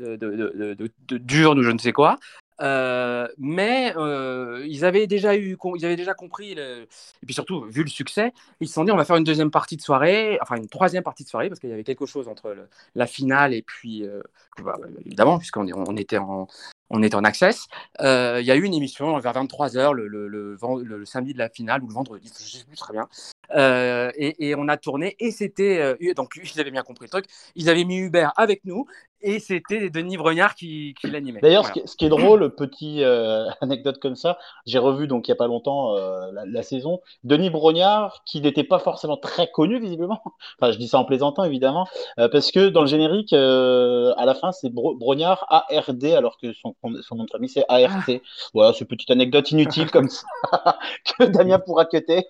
de, 0.00 0.16
de, 0.16 0.74
de, 0.74 0.90
de, 1.08 1.16
dur 1.16 1.52
ou 1.52 1.62
je 1.62 1.70
ne 1.70 1.78
sais 1.78 1.92
quoi. 1.92 2.18
Euh, 2.60 3.26
mais 3.38 3.94
euh, 3.96 4.64
ils 4.68 4.84
avaient 4.84 5.06
déjà 5.06 5.36
eu, 5.36 5.56
ils 5.76 5.86
avaient 5.86 5.96
déjà 5.96 6.14
compris, 6.14 6.52
et 6.52 6.86
puis 7.24 7.34
surtout 7.34 7.62
vu 7.62 7.82
le 7.82 7.88
succès, 7.88 8.32
ils 8.60 8.68
se 8.68 8.74
sont 8.74 8.84
dit 8.84 8.92
on 8.92 8.96
va 8.96 9.04
faire 9.04 9.16
une 9.16 9.24
deuxième 9.24 9.50
partie 9.50 9.76
de 9.76 9.82
soirée, 9.82 10.38
enfin 10.42 10.56
une 10.56 10.68
troisième 10.68 11.02
partie 11.02 11.24
de 11.24 11.28
soirée 11.28 11.48
parce 11.48 11.60
qu'il 11.60 11.70
y 11.70 11.72
avait 11.72 11.84
quelque 11.84 12.06
chose 12.06 12.28
entre 12.28 12.54
la 12.94 13.06
finale 13.06 13.54
et 13.54 13.62
puis 13.62 14.04
euh, 14.04 14.22
bah, 14.62 14.76
évidemment 15.06 15.38
puisqu'on 15.38 15.66
on 15.72 15.96
était 15.96 16.18
en 16.18 16.48
on 16.90 17.02
était 17.02 17.14
en 17.14 17.24
access. 17.24 17.68
il 18.00 18.44
y 18.44 18.50
a 18.50 18.56
eu 18.56 18.62
une 18.62 18.74
émission 18.74 19.18
vers 19.18 19.32
23h 19.32 19.92
le, 19.92 20.06
le, 20.06 21.04
samedi 21.06 21.32
de 21.32 21.38
la 21.38 21.48
finale 21.48 21.82
ou 21.82 21.88
le 21.88 21.94
vendredi, 21.94 22.30
je 22.38 22.58
sais 22.58 22.64
plus 22.64 22.76
très 22.76 22.92
bien. 22.92 23.08
Et, 23.52 24.48
et, 24.48 24.54
on 24.54 24.68
a 24.68 24.76
tourné 24.76 25.16
et 25.18 25.32
c'était 25.32 25.96
donc 26.14 26.38
ils 26.42 26.60
avaient 26.60 26.70
bien 26.70 26.82
compris 26.82 27.06
le 27.06 27.10
truc. 27.10 27.26
Ils 27.56 27.68
avaient 27.68 27.84
mis 27.84 27.96
Hubert 27.96 28.32
avec 28.36 28.64
nous 28.64 28.86
et 29.22 29.38
c'était 29.38 29.90
Denis 29.90 30.16
Brognard 30.16 30.54
qui, 30.54 30.94
qui 31.00 31.10
l'animait. 31.10 31.40
D'ailleurs, 31.40 31.66
ce, 31.66 31.96
qui 31.96 32.06
est 32.06 32.08
drôle, 32.08 32.54
petit 32.54 33.02
euh, 33.02 33.48
anecdote 33.60 33.98
comme 33.98 34.16
ça, 34.16 34.38
j'ai 34.66 34.78
revu 34.78 35.06
donc 35.06 35.28
il 35.28 35.30
y 35.30 35.32
a 35.32 35.36
pas 35.36 35.46
longtemps 35.46 35.96
euh, 35.96 36.30
la, 36.46 36.62
saison. 36.62 37.00
Denis 37.24 37.50
Brognard, 37.50 38.22
qui 38.24 38.40
n'était 38.40 38.64
pas 38.64 38.78
forcément 38.78 39.16
très 39.16 39.50
connu 39.50 39.78
visiblement. 39.80 40.22
Enfin, 40.60 40.72
je 40.72 40.78
dis 40.78 40.88
ça 40.88 40.98
en 40.98 41.04
plaisantant 41.04 41.44
évidemment, 41.44 41.86
euh, 42.18 42.28
parce 42.28 42.50
que 42.50 42.68
dans 42.68 42.82
le 42.82 42.86
générique, 42.86 43.32
à 43.32 44.24
la 44.24 44.34
fin, 44.34 44.52
c'est 44.52 44.70
Brognard 44.70 45.46
ARD, 45.48 46.04
alors 46.04 46.36
que 46.38 46.52
son, 46.52 46.74
son 47.02 47.14
nom 47.16 47.24
de 47.24 47.30
famille 47.30 47.48
c'est 47.48 47.64
ART. 47.68 48.04
Ah. 48.08 48.12
Voilà, 48.54 48.72
c'est 48.72 48.84
petite 48.84 49.10
anecdote 49.10 49.50
inutile 49.50 49.90
comme 49.90 50.08
ça 50.08 50.24
que 51.18 51.24
Damien 51.24 51.58
pourra 51.58 51.84
cuter. 51.84 52.26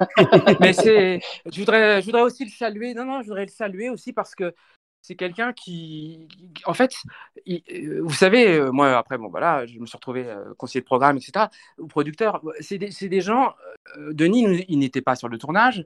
Mais 0.60 0.72
c'est, 0.72 1.20
je 1.50 1.58
voudrais, 1.58 2.00
je 2.00 2.06
voudrais 2.06 2.22
aussi 2.22 2.44
le 2.44 2.50
saluer. 2.50 2.94
Non, 2.94 3.04
non, 3.04 3.22
je 3.22 3.26
voudrais 3.26 3.46
le 3.46 3.50
saluer 3.50 3.90
aussi 3.90 4.12
parce 4.12 4.34
que 4.34 4.54
c'est 5.02 5.16
quelqu'un 5.16 5.52
qui, 5.52 6.28
en 6.64 6.74
fait, 6.74 6.92
euh, 7.48 8.00
vous 8.02 8.12
savez, 8.12 8.58
euh, 8.58 8.70
moi 8.70 8.96
après, 8.96 9.16
bon 9.16 9.28
voilà, 9.28 9.64
je 9.66 9.78
me 9.78 9.86
suis 9.86 9.96
retrouvé 9.96 10.26
euh, 10.26 10.52
conseiller 10.58 10.80
de 10.80 10.86
programme, 10.86 11.16
etc. 11.16 11.46
ou 11.78 11.86
producteur. 11.86 12.42
C'est 12.60 12.78
des, 12.78 13.20
gens. 13.20 13.54
Denis, 14.10 14.64
il 14.68 14.78
n'était 14.78 15.00
pas 15.00 15.16
sur 15.16 15.28
le 15.28 15.38
tournage. 15.38 15.84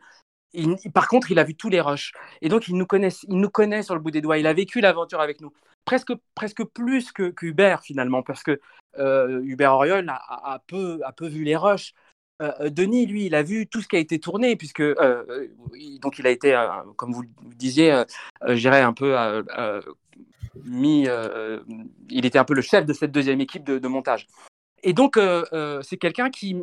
par 0.94 1.08
contre, 1.08 1.30
il 1.30 1.38
a 1.38 1.44
vu 1.44 1.54
tous 1.54 1.68
les 1.68 1.80
rushs 1.80 2.12
et 2.40 2.48
donc 2.48 2.68
il 2.68 2.76
nous 2.76 2.86
connaît, 2.86 3.10
il 3.28 3.38
nous 3.38 3.50
connaît 3.50 3.82
sur 3.82 3.94
le 3.94 4.00
bout 4.00 4.10
des 4.10 4.20
doigts. 4.20 4.38
Il 4.38 4.46
a 4.46 4.52
vécu 4.52 4.80
l'aventure 4.80 5.20
avec 5.20 5.40
nous, 5.40 5.52
presque, 5.84 6.12
presque 6.34 6.64
plus 6.64 7.12
que 7.12 7.32
Hubert 7.42 7.82
finalement, 7.82 8.22
parce 8.22 8.42
que 8.42 8.60
Hubert 8.98 9.74
Oriol 9.74 10.08
a, 10.08 10.62
peu, 10.66 11.00
a 11.04 11.12
peu 11.12 11.28
vu 11.28 11.44
les 11.44 11.56
rushs. 11.56 11.94
Denis, 12.40 13.06
lui, 13.06 13.26
il 13.26 13.34
a 13.34 13.42
vu 13.42 13.66
tout 13.66 13.80
ce 13.80 13.88
qui 13.88 13.96
a 13.96 13.98
été 13.98 14.18
tourné, 14.18 14.56
puisque 14.56 14.82
donc 14.82 16.18
il 16.18 16.26
a 16.26 16.30
été, 16.30 16.60
comme 16.96 17.12
vous 17.12 17.22
le 17.22 17.28
disiez, 17.54 18.02
je 18.46 18.54
dirais 18.54 18.80
un 18.80 18.92
peu 18.92 19.16
mis, 20.64 21.06
il 22.10 22.26
était 22.26 22.38
un 22.38 22.44
peu 22.44 22.54
le 22.54 22.62
chef 22.62 22.84
de 22.84 22.92
cette 22.92 23.12
deuxième 23.12 23.40
équipe 23.40 23.64
de, 23.64 23.88
montage. 23.88 24.26
Et 24.82 24.92
donc, 24.92 25.18
c'est 25.82 25.98
quelqu'un 25.98 26.30
qui, 26.30 26.56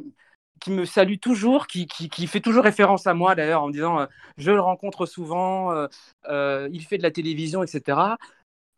qui 0.60 0.72
me 0.72 0.84
salue 0.84 1.18
toujours, 1.22 1.68
qui, 1.68 1.88
qui, 1.88 2.28
fait 2.28 2.42
toujours 2.42 2.64
référence 2.64 3.08
à 3.08 3.14
moi 3.14 3.36
d'ailleurs 3.36 3.64
en 3.64 3.68
me 3.68 3.74
disant 3.74 4.06
je 4.38 4.52
le 4.52 4.60
rencontre 4.60 5.06
souvent, 5.06 5.88
il 6.28 6.86
fait 6.88 6.98
de 6.98 7.04
la 7.04 7.12
télévision, 7.12 7.64
etc 7.64 8.18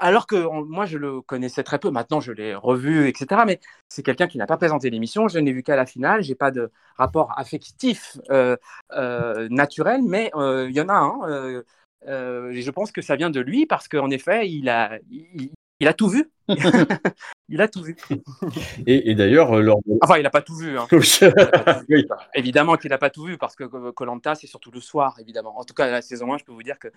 alors 0.02 0.26
que 0.26 0.36
moi, 0.64 0.86
je 0.86 0.98
le 0.98 1.22
connaissais 1.22 1.64
très 1.64 1.78
peu. 1.78 1.92
Maintenant, 1.92 2.20
je 2.20 2.32
l'ai 2.32 2.56
revu, 2.56 3.08
etc. 3.08 3.44
Mais 3.46 3.60
c'est 3.88 4.02
quelqu'un 4.02 4.28
qui 4.28 4.40
n'a 4.40 4.48
pas 4.48 4.58
présenté 4.58 4.90
l'émission. 4.90 5.28
Je 5.28 5.38
n'ai 5.38 5.54
vu 5.54 5.62
qu'à 5.62 5.76
la 5.76 5.86
finale. 5.86 6.24
J'ai 6.24 6.34
pas 6.34 6.50
de 6.50 6.72
rapport 6.98 7.32
affectif 7.38 8.18
euh, 8.32 8.58
euh, 8.94 9.48
naturel, 9.52 10.02
mais 10.04 10.32
euh, 10.36 10.68
il 10.70 10.76
y 10.76 10.82
en 10.82 10.90
a 10.90 10.94
un. 10.94 11.62
et 12.52 12.62
je 12.62 12.72
pense 12.72 12.92
que 12.92 13.04
ça 13.04 13.16
vient 13.16 13.30
de 13.30 13.40
lui 13.40 13.68
parce 13.68 13.88
qu'en 13.88 14.10
effet, 14.10 14.50
il 14.50 14.70
a, 14.70 14.98
il, 15.12 15.88
a 15.88 15.94
tout 15.94 16.10
vu. 16.10 16.32
il 17.48 17.62
a 17.62 17.68
tout 17.68 17.84
vu. 17.84 17.96
Et, 18.88 19.14
d'ailleurs, 19.14 19.62
lors 19.62 19.82
Enfin, 20.02 20.18
il 20.18 20.24
n'a 20.24 20.32
pas 20.32 20.42
tout 20.42 20.56
vu. 20.56 20.80
Hein. 20.80 20.88
Évidemment 22.34 22.76
qu'il 22.76 22.90
n'a 22.90 22.98
pas 22.98 23.12
tout 23.12 23.26
vu 23.26 23.38
parce 23.38 23.56
que 23.56 23.92
Colanta, 23.92 24.34
c'est 24.34 24.48
surtout 24.48 24.72
le 24.72 24.82
soir, 24.82 25.16
évidemment. 25.20 25.60
En 25.60 25.64
tout 25.64 25.76
cas, 25.76 25.92
la 25.92 26.02
saison 26.02 26.34
1, 26.34 26.40
je 26.40 26.44
peux 26.44 26.54
vous 26.54 26.64
dire 26.64 26.80
que 26.80 26.88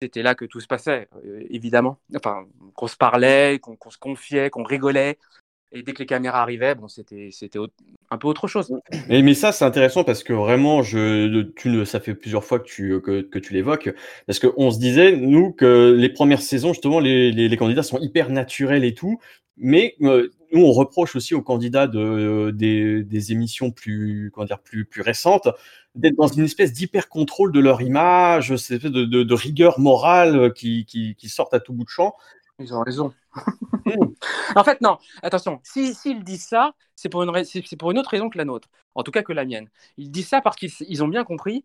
c'était 0.00 0.22
là 0.22 0.34
que 0.34 0.44
tout 0.44 0.60
se 0.60 0.66
passait, 0.66 1.08
euh, 1.24 1.42
évidemment. 1.50 1.98
Enfin, 2.14 2.46
qu'on 2.74 2.86
se 2.86 2.96
parlait, 2.96 3.58
qu'on 3.60 3.90
se 3.90 3.98
confiait, 3.98 4.50
qu'on 4.50 4.62
rigolait. 4.62 5.18
Et 5.70 5.82
dès 5.82 5.92
que 5.92 5.98
les 5.98 6.06
caméras 6.06 6.40
arrivaient, 6.40 6.74
bon, 6.74 6.88
c'était 6.88 7.28
un 8.10 8.16
peu 8.16 8.26
autre 8.26 8.48
chose. 8.48 8.74
Mais, 9.08 9.34
ça, 9.34 9.52
c'est 9.52 9.66
intéressant 9.66 10.02
parce 10.02 10.24
que 10.24 10.32
vraiment, 10.32 10.82
je, 10.82 11.42
tu, 11.56 11.84
ça 11.84 12.00
fait 12.00 12.14
plusieurs 12.14 12.44
fois 12.44 12.58
que 12.58 12.64
tu, 12.64 13.00
que, 13.02 13.20
que 13.20 13.38
tu 13.38 13.52
l'évoques. 13.52 13.90
Parce 14.26 14.38
qu'on 14.38 14.70
se 14.70 14.78
disait, 14.78 15.14
nous, 15.16 15.52
que 15.52 15.94
les 15.94 16.08
premières 16.08 16.40
saisons, 16.40 16.72
justement, 16.72 17.00
les, 17.00 17.30
les, 17.32 17.48
les, 17.48 17.56
candidats 17.58 17.82
sont 17.82 17.98
hyper 17.98 18.30
naturels 18.30 18.84
et 18.84 18.94
tout. 18.94 19.20
Mais 19.58 19.94
euh, 20.02 20.30
nous, 20.52 20.62
on 20.62 20.72
reproche 20.72 21.16
aussi 21.16 21.34
aux 21.34 21.42
candidats 21.42 21.86
de, 21.86 22.50
des, 22.50 23.02
des, 23.02 23.32
émissions 23.32 23.70
plus, 23.70 24.30
comment 24.32 24.46
dire, 24.46 24.60
plus, 24.60 24.84
plus 24.84 25.02
récentes 25.02 25.48
d'être 25.94 26.16
dans 26.16 26.28
une 26.28 26.44
espèce 26.44 26.72
d'hyper 26.72 27.08
contrôle 27.08 27.52
de 27.52 27.60
leur 27.60 27.82
image, 27.82 28.56
cette 28.56 28.76
espèce 28.76 28.92
de, 28.92 29.04
de, 29.04 29.34
rigueur 29.34 29.80
morale 29.80 30.52
qui, 30.54 30.84
qui, 30.86 31.14
qui, 31.16 31.28
sortent 31.28 31.54
à 31.54 31.60
tout 31.60 31.72
bout 31.72 31.84
de 31.84 31.88
champ. 31.88 32.14
Ils 32.58 32.74
ont 32.74 32.82
raison. 32.82 33.12
en 34.56 34.64
fait, 34.64 34.80
non, 34.80 34.98
attention, 35.22 35.60
s'ils 35.62 35.94
si, 35.94 36.14
disent 36.22 36.46
ça, 36.46 36.72
c'est 36.94 37.08
pour, 37.08 37.22
une, 37.22 37.44
c'est 37.44 37.76
pour 37.76 37.90
une 37.90 37.98
autre 37.98 38.10
raison 38.10 38.28
que 38.28 38.38
la 38.38 38.44
nôtre, 38.44 38.68
en 38.94 39.02
tout 39.02 39.10
cas 39.10 39.22
que 39.22 39.32
la 39.32 39.44
mienne. 39.44 39.68
Ils 39.96 40.10
disent 40.10 40.28
ça 40.28 40.40
parce 40.40 40.56
qu'ils 40.56 41.02
ont 41.02 41.08
bien 41.08 41.24
compris 41.24 41.64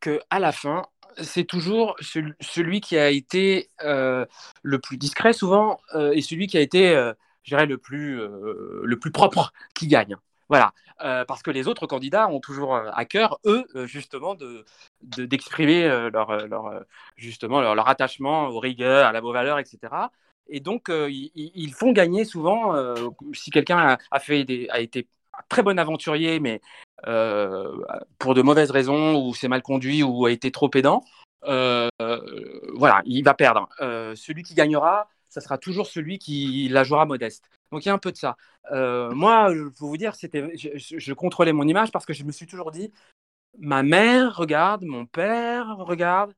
que 0.00 0.20
à 0.30 0.38
la 0.38 0.52
fin, 0.52 0.82
c'est 1.18 1.44
toujours 1.44 1.96
celui 2.00 2.80
qui 2.80 2.96
a 2.98 3.10
été 3.10 3.70
euh, 3.82 4.26
le 4.62 4.78
plus 4.78 4.96
discret 4.96 5.32
souvent 5.32 5.80
euh, 5.94 6.12
et 6.12 6.22
celui 6.22 6.46
qui 6.46 6.56
a 6.56 6.60
été, 6.60 6.90
euh, 6.90 7.12
je 7.42 7.50
dirais, 7.50 7.66
le 7.66 7.78
plus, 7.78 8.16
le 8.16 8.98
plus 8.98 9.10
propre 9.10 9.52
qui 9.74 9.86
gagne. 9.86 10.16
Voilà, 10.48 10.72
parce 10.98 11.42
que 11.44 11.50
les 11.52 11.68
autres 11.68 11.86
candidats 11.86 12.28
ont 12.28 12.40
toujours 12.40 12.74
à 12.74 13.04
cœur, 13.04 13.38
eux, 13.44 13.64
justement, 13.86 14.34
de, 14.34 14.64
d'exprimer 15.02 15.88
leur, 16.12 16.48
leur, 16.48 16.84
justement 17.16 17.60
leur, 17.60 17.88
attachement 17.88 18.48
aux 18.48 18.58
rigueurs, 18.58 19.06
à 19.06 19.12
la 19.12 19.20
beau 19.20 19.32
valeur, 19.32 19.60
etc. 19.60 19.78
Et 20.48 20.58
donc, 20.58 20.90
ils, 20.90 21.72
font 21.72 21.92
gagner 21.92 22.24
souvent, 22.24 22.74
si 23.32 23.50
quelqu'un 23.50 23.96
a, 24.10 24.18
fait 24.18 24.44
des, 24.44 24.68
a 24.70 24.80
été 24.80 25.06
très 25.48 25.62
bon 25.62 25.78
aventurier, 25.78 26.40
mais 26.40 26.60
pour 28.18 28.34
de 28.34 28.42
mauvaises 28.42 28.72
raisons, 28.72 29.24
ou 29.24 29.34
c'est 29.34 29.48
mal 29.48 29.62
conduit, 29.62 30.02
ou 30.02 30.26
a 30.26 30.32
été 30.32 30.50
trop 30.50 30.68
pédant, 30.68 31.04
voilà, 31.44 33.02
il 33.04 33.22
va 33.22 33.34
perdre. 33.34 33.68
celui 34.16 34.42
qui 34.42 34.54
gagnera, 34.54 35.08
ça 35.30 35.40
sera 35.40 35.56
toujours 35.56 35.86
celui 35.86 36.18
qui 36.18 36.68
la 36.68 36.84
jouera 36.84 37.06
modeste. 37.06 37.48
Donc 37.70 37.84
il 37.84 37.88
y 37.88 37.90
a 37.90 37.94
un 37.94 37.98
peu 37.98 38.12
de 38.12 38.16
ça. 38.16 38.36
Euh, 38.72 39.10
moi, 39.12 39.54
je 39.54 39.62
peux 39.62 39.84
vous 39.84 39.96
dire, 39.96 40.14
c'était, 40.14 40.50
je, 40.56 41.12
contrôlais 41.12 41.52
mon 41.52 41.66
image 41.66 41.92
parce 41.92 42.04
que 42.04 42.12
je 42.12 42.24
me 42.24 42.32
suis 42.32 42.46
toujours 42.46 42.70
dit, 42.72 42.92
ma 43.58 43.82
mère 43.82 44.36
regarde, 44.36 44.84
mon 44.84 45.06
père 45.06 45.76
regarde. 45.78 46.34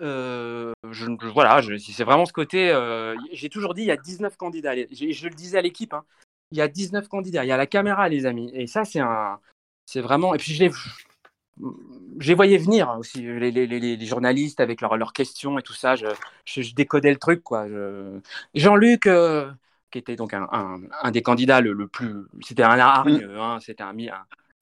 Euh, 0.00 0.72
je, 0.90 1.06
voilà, 1.32 1.60
c'est 1.78 2.04
vraiment 2.04 2.24
ce 2.24 2.32
côté. 2.32 2.70
Euh, 2.70 3.14
j'ai 3.32 3.48
toujours 3.50 3.74
dit, 3.74 3.82
il 3.82 3.86
y 3.86 3.90
a 3.90 3.96
19 3.96 4.36
candidats. 4.36 4.74
Je, 4.74 5.28
le 5.28 5.34
disais 5.34 5.58
à 5.58 5.62
l'équipe, 5.62 5.92
hein, 5.92 6.04
il 6.50 6.58
y 6.58 6.62
a 6.62 6.68
19 6.68 7.08
candidats. 7.08 7.44
Il 7.44 7.48
y 7.48 7.52
a 7.52 7.56
la 7.56 7.66
caméra, 7.66 8.08
les 8.08 8.24
amis. 8.24 8.50
Et 8.54 8.66
ça, 8.66 8.84
c'est 8.84 9.00
un, 9.00 9.40
c'est 9.86 10.00
vraiment. 10.00 10.34
Et 10.34 10.38
puis 10.38 10.52
je 12.18 12.28
les 12.28 12.34
voyais 12.34 12.58
venir 12.58 12.94
aussi, 12.98 13.22
les, 13.22 13.50
les, 13.50 13.66
les 13.66 14.06
journalistes 14.06 14.60
avec 14.60 14.80
leurs 14.80 15.12
questions 15.12 15.58
et 15.58 15.62
tout 15.62 15.74
ça. 15.74 15.96
Je, 15.96 16.06
je, 16.44 16.74
décodais 16.74 17.10
le 17.10 17.18
truc, 17.18 17.42
quoi. 17.42 17.66
Jean-Luc 18.54 19.08
qui 19.92 19.98
était 19.98 20.16
donc 20.16 20.34
un, 20.34 20.48
un, 20.50 21.10
des 21.12 21.22
candidats 21.22 21.60
le, 21.60 21.86
plus. 21.86 22.24
C'était 22.40 22.64
un 22.64 22.78
hargne, 22.78 23.24
mm. 23.24 23.38
hein, 23.38 23.58
c'était 23.60 23.84
un, 23.84 23.94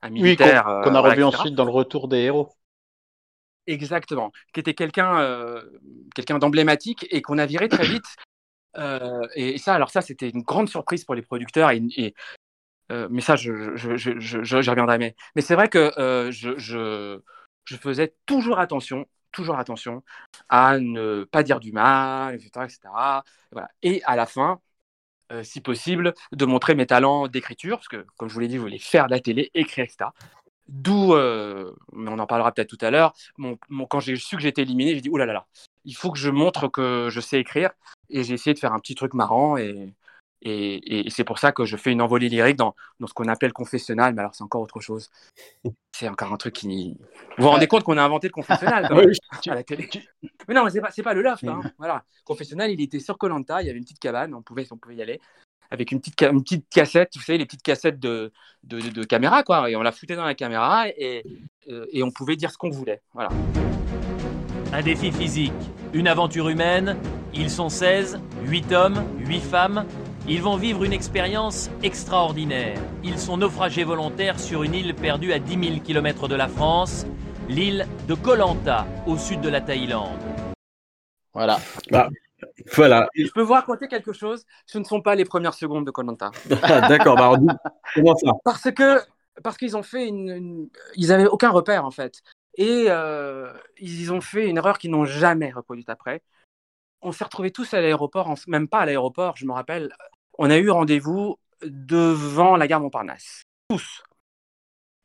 un, 0.02 0.10
militaire. 0.10 0.66
Oui, 0.66 0.84
qu'on 0.84 0.94
a 0.94 1.00
revu 1.00 1.24
ensuite 1.24 1.54
dans 1.54 1.64
le 1.64 1.70
retour 1.70 2.08
des 2.08 2.18
héros. 2.18 2.52
Exactement, 3.66 4.32
qui 4.52 4.60
était 4.60 4.74
quelqu'un 4.74 5.20
euh, 5.20 5.62
quelqu'un 6.14 6.38
d'emblématique 6.38 7.06
et 7.10 7.22
qu'on 7.22 7.38
a 7.38 7.46
viré 7.46 7.68
très 7.68 7.86
vite. 7.86 8.16
Euh, 8.78 9.26
et, 9.34 9.58
ça, 9.58 9.74
alors 9.74 9.90
ça, 9.90 10.00
c'était 10.00 10.28
une 10.28 10.42
grande 10.42 10.68
surprise 10.68 11.04
pour 11.04 11.14
les 11.14 11.22
producteurs. 11.22 11.70
Et, 11.70 12.14
euh, 12.90 13.08
mais 13.10 13.20
ça, 13.20 13.36
je, 13.36 13.76
je, 13.76 13.96
je, 13.96 14.70
reviendrai. 14.70 14.98
Mais, 14.98 15.14
mais 15.36 15.42
c'est 15.42 15.54
vrai 15.54 15.68
que 15.68 15.92
je, 16.30 16.58
je, 16.58 17.76
faisais 17.76 18.14
toujours 18.26 18.58
attention 18.58 19.06
toujours 19.32 19.58
attention 19.58 20.02
à 20.48 20.78
ne 20.80 21.22
pas 21.22 21.44
dire 21.44 21.60
du 21.60 21.72
mal, 21.72 22.34
etc. 22.34 22.50
etc. 22.64 22.80
Et 23.82 24.02
à 24.04 24.16
la 24.16 24.26
fin, 24.26 24.60
euh, 25.32 25.44
si 25.44 25.60
possible, 25.60 26.14
de 26.32 26.44
montrer 26.44 26.74
mes 26.74 26.86
talents 26.86 27.28
d'écriture, 27.28 27.76
parce 27.76 27.88
que, 27.88 28.04
comme 28.16 28.28
je 28.28 28.34
vous 28.34 28.40
l'ai 28.40 28.48
dit, 28.48 28.56
je 28.56 28.60
voulais 28.60 28.78
faire 28.78 29.06
de 29.06 29.12
la 29.12 29.20
télé, 29.20 29.50
écrire, 29.54 29.84
etc. 29.84 30.10
D'où, 30.66 31.14
euh, 31.14 31.72
mais 31.92 32.10
on 32.10 32.18
en 32.18 32.26
parlera 32.26 32.52
peut-être 32.52 32.68
tout 32.68 32.84
à 32.84 32.90
l'heure, 32.90 33.12
quand 33.88 34.00
j'ai 34.00 34.16
su 34.16 34.36
que 34.36 34.42
j'étais 34.42 34.62
éliminé, 34.62 34.94
j'ai 34.94 35.00
dit, 35.00 35.08
oulala, 35.08 35.32
là 35.32 35.40
là 35.40 35.46
il 35.86 35.96
faut 35.96 36.10
que 36.10 36.18
je 36.18 36.30
montre 36.30 36.68
que 36.68 37.08
je 37.10 37.20
sais 37.20 37.40
écrire, 37.40 37.70
et 38.10 38.22
j'ai 38.22 38.34
essayé 38.34 38.52
de 38.54 38.58
faire 38.58 38.72
un 38.72 38.80
petit 38.80 38.94
truc 38.94 39.14
marrant, 39.14 39.56
et, 39.56 39.94
et, 40.42 41.08
c'est 41.10 41.24
pour 41.24 41.38
ça 41.38 41.52
que 41.52 41.64
je 41.64 41.76
fais 41.76 41.92
une 41.92 42.00
envolée 42.00 42.28
lyrique 42.28 42.56
dans, 42.56 42.74
dans 42.98 43.06
ce 43.06 43.14
qu'on 43.14 43.28
appelle 43.28 43.52
confessionnal, 43.52 44.14
mais 44.14 44.20
alors 44.20 44.34
c'est 44.34 44.44
encore 44.44 44.62
autre 44.62 44.80
chose. 44.80 45.10
C'est 45.92 46.08
encore 46.08 46.32
un 46.32 46.38
truc 46.38 46.54
qui. 46.54 46.96
Vous 47.36 47.42
vous 47.42 47.50
rendez 47.50 47.66
compte 47.66 47.82
qu'on 47.82 47.98
a 47.98 48.02
inventé 48.02 48.28
le 48.28 48.32
confessionnal 48.32 48.86
quand 48.88 48.96
même, 48.96 49.12
à 49.48 49.54
la 49.54 49.62
télé 49.62 49.86
Mais 50.48 50.54
non, 50.54 50.66
c'est 50.70 50.80
pas, 50.80 50.90
pas 51.04 51.12
le 51.12 51.20
loft. 51.20 51.44
Hein. 51.44 51.60
Voilà. 51.76 52.04
Confessionnal, 52.24 52.70
il 52.70 52.80
était 52.80 53.00
sur 53.00 53.18
Colanta, 53.18 53.60
il 53.60 53.66
y 53.66 53.68
avait 53.68 53.76
une 53.76 53.84
petite 53.84 53.98
cabane, 53.98 54.32
on 54.32 54.40
pouvait, 54.40 54.66
on 54.70 54.78
pouvait 54.78 54.94
y 54.94 55.02
aller, 55.02 55.20
avec 55.70 55.92
une 55.92 56.00
petite, 56.00 56.22
une 56.22 56.42
petite 56.42 56.66
cassette, 56.70 57.10
vous 57.16 57.22
savez, 57.22 57.38
les 57.38 57.44
petites 57.44 57.62
cassettes 57.62 57.98
de, 57.98 58.32
de, 58.64 58.80
de, 58.80 59.04
caméra, 59.04 59.42
quoi. 59.42 59.70
Et 59.70 59.76
on 59.76 59.82
la 59.82 59.92
foutait 59.92 60.16
dans 60.16 60.24
la 60.24 60.34
caméra 60.34 60.88
et, 60.88 61.22
euh, 61.68 61.86
et 61.92 62.02
on 62.02 62.10
pouvait 62.10 62.36
dire 62.36 62.50
ce 62.50 62.56
qu'on 62.56 62.70
voulait. 62.70 63.02
Voilà. 63.12 63.28
Un 64.72 64.82
défi 64.82 65.12
physique, 65.12 65.52
une 65.92 66.08
aventure 66.08 66.48
humaine. 66.48 66.96
Ils 67.34 67.50
sont 67.50 67.68
16, 67.68 68.20
8 68.44 68.72
hommes, 68.72 69.04
8 69.18 69.40
femmes 69.40 69.86
ils 70.28 70.42
vont 70.42 70.56
vivre 70.56 70.84
une 70.84 70.92
expérience 70.92 71.70
extraordinaire. 71.82 72.78
Ils 73.02 73.18
sont 73.18 73.36
naufragés 73.36 73.84
volontaires 73.84 74.38
sur 74.38 74.62
une 74.62 74.74
île 74.74 74.94
perdue 74.94 75.32
à 75.32 75.38
10 75.38 75.68
000 75.68 75.80
km 75.80 76.28
de 76.28 76.34
la 76.34 76.48
France, 76.48 77.06
l'île 77.48 77.86
de 78.06 78.14
Koh 78.14 78.36
Lanta, 78.36 78.86
au 79.06 79.16
sud 79.16 79.40
de 79.40 79.48
la 79.48 79.60
Thaïlande. 79.60 80.20
Voilà. 81.32 81.58
Bah, 81.90 82.08
voilà. 82.74 83.08
Je 83.14 83.30
peux 83.32 83.42
vous 83.42 83.52
raconter 83.52 83.88
quelque 83.88 84.12
chose? 84.12 84.44
Ce 84.66 84.78
ne 84.78 84.84
sont 84.84 85.00
pas 85.00 85.14
les 85.14 85.24
premières 85.24 85.54
secondes 85.54 85.86
de 85.86 85.90
Koh 85.90 86.02
Lanta. 86.02 86.30
Ah, 86.62 86.88
d'accord. 86.88 87.16
Bah, 87.16 87.32
comment 87.94 88.16
ça? 88.16 88.32
Parce 88.44 88.70
que 88.70 89.00
parce 89.42 89.56
qu'ils 89.56 89.76
ont 89.76 89.82
fait 89.82 90.06
une, 90.06 90.68
ils 90.96 91.08
n'avaient 91.08 91.26
aucun 91.26 91.50
repère 91.50 91.86
en 91.86 91.90
fait, 91.90 92.20
et 92.56 92.86
euh, 92.88 93.50
ils 93.78 94.12
ont 94.12 94.20
fait 94.20 94.48
une 94.48 94.58
erreur 94.58 94.78
qu'ils 94.78 94.90
n'ont 94.90 95.06
jamais 95.06 95.50
reproduite 95.50 95.88
après 95.88 96.22
on 97.02 97.12
s'est 97.12 97.24
retrouvés 97.24 97.50
tous 97.50 97.72
à 97.74 97.80
l'aéroport, 97.80 98.34
même 98.46 98.68
pas 98.68 98.80
à 98.80 98.86
l'aéroport, 98.86 99.36
je 99.36 99.46
me 99.46 99.52
rappelle, 99.52 99.94
on 100.38 100.50
a 100.50 100.58
eu 100.58 100.70
rendez-vous 100.70 101.38
devant 101.62 102.56
la 102.56 102.66
gare 102.66 102.80
Montparnasse. 102.80 103.42
Tous. 103.68 104.02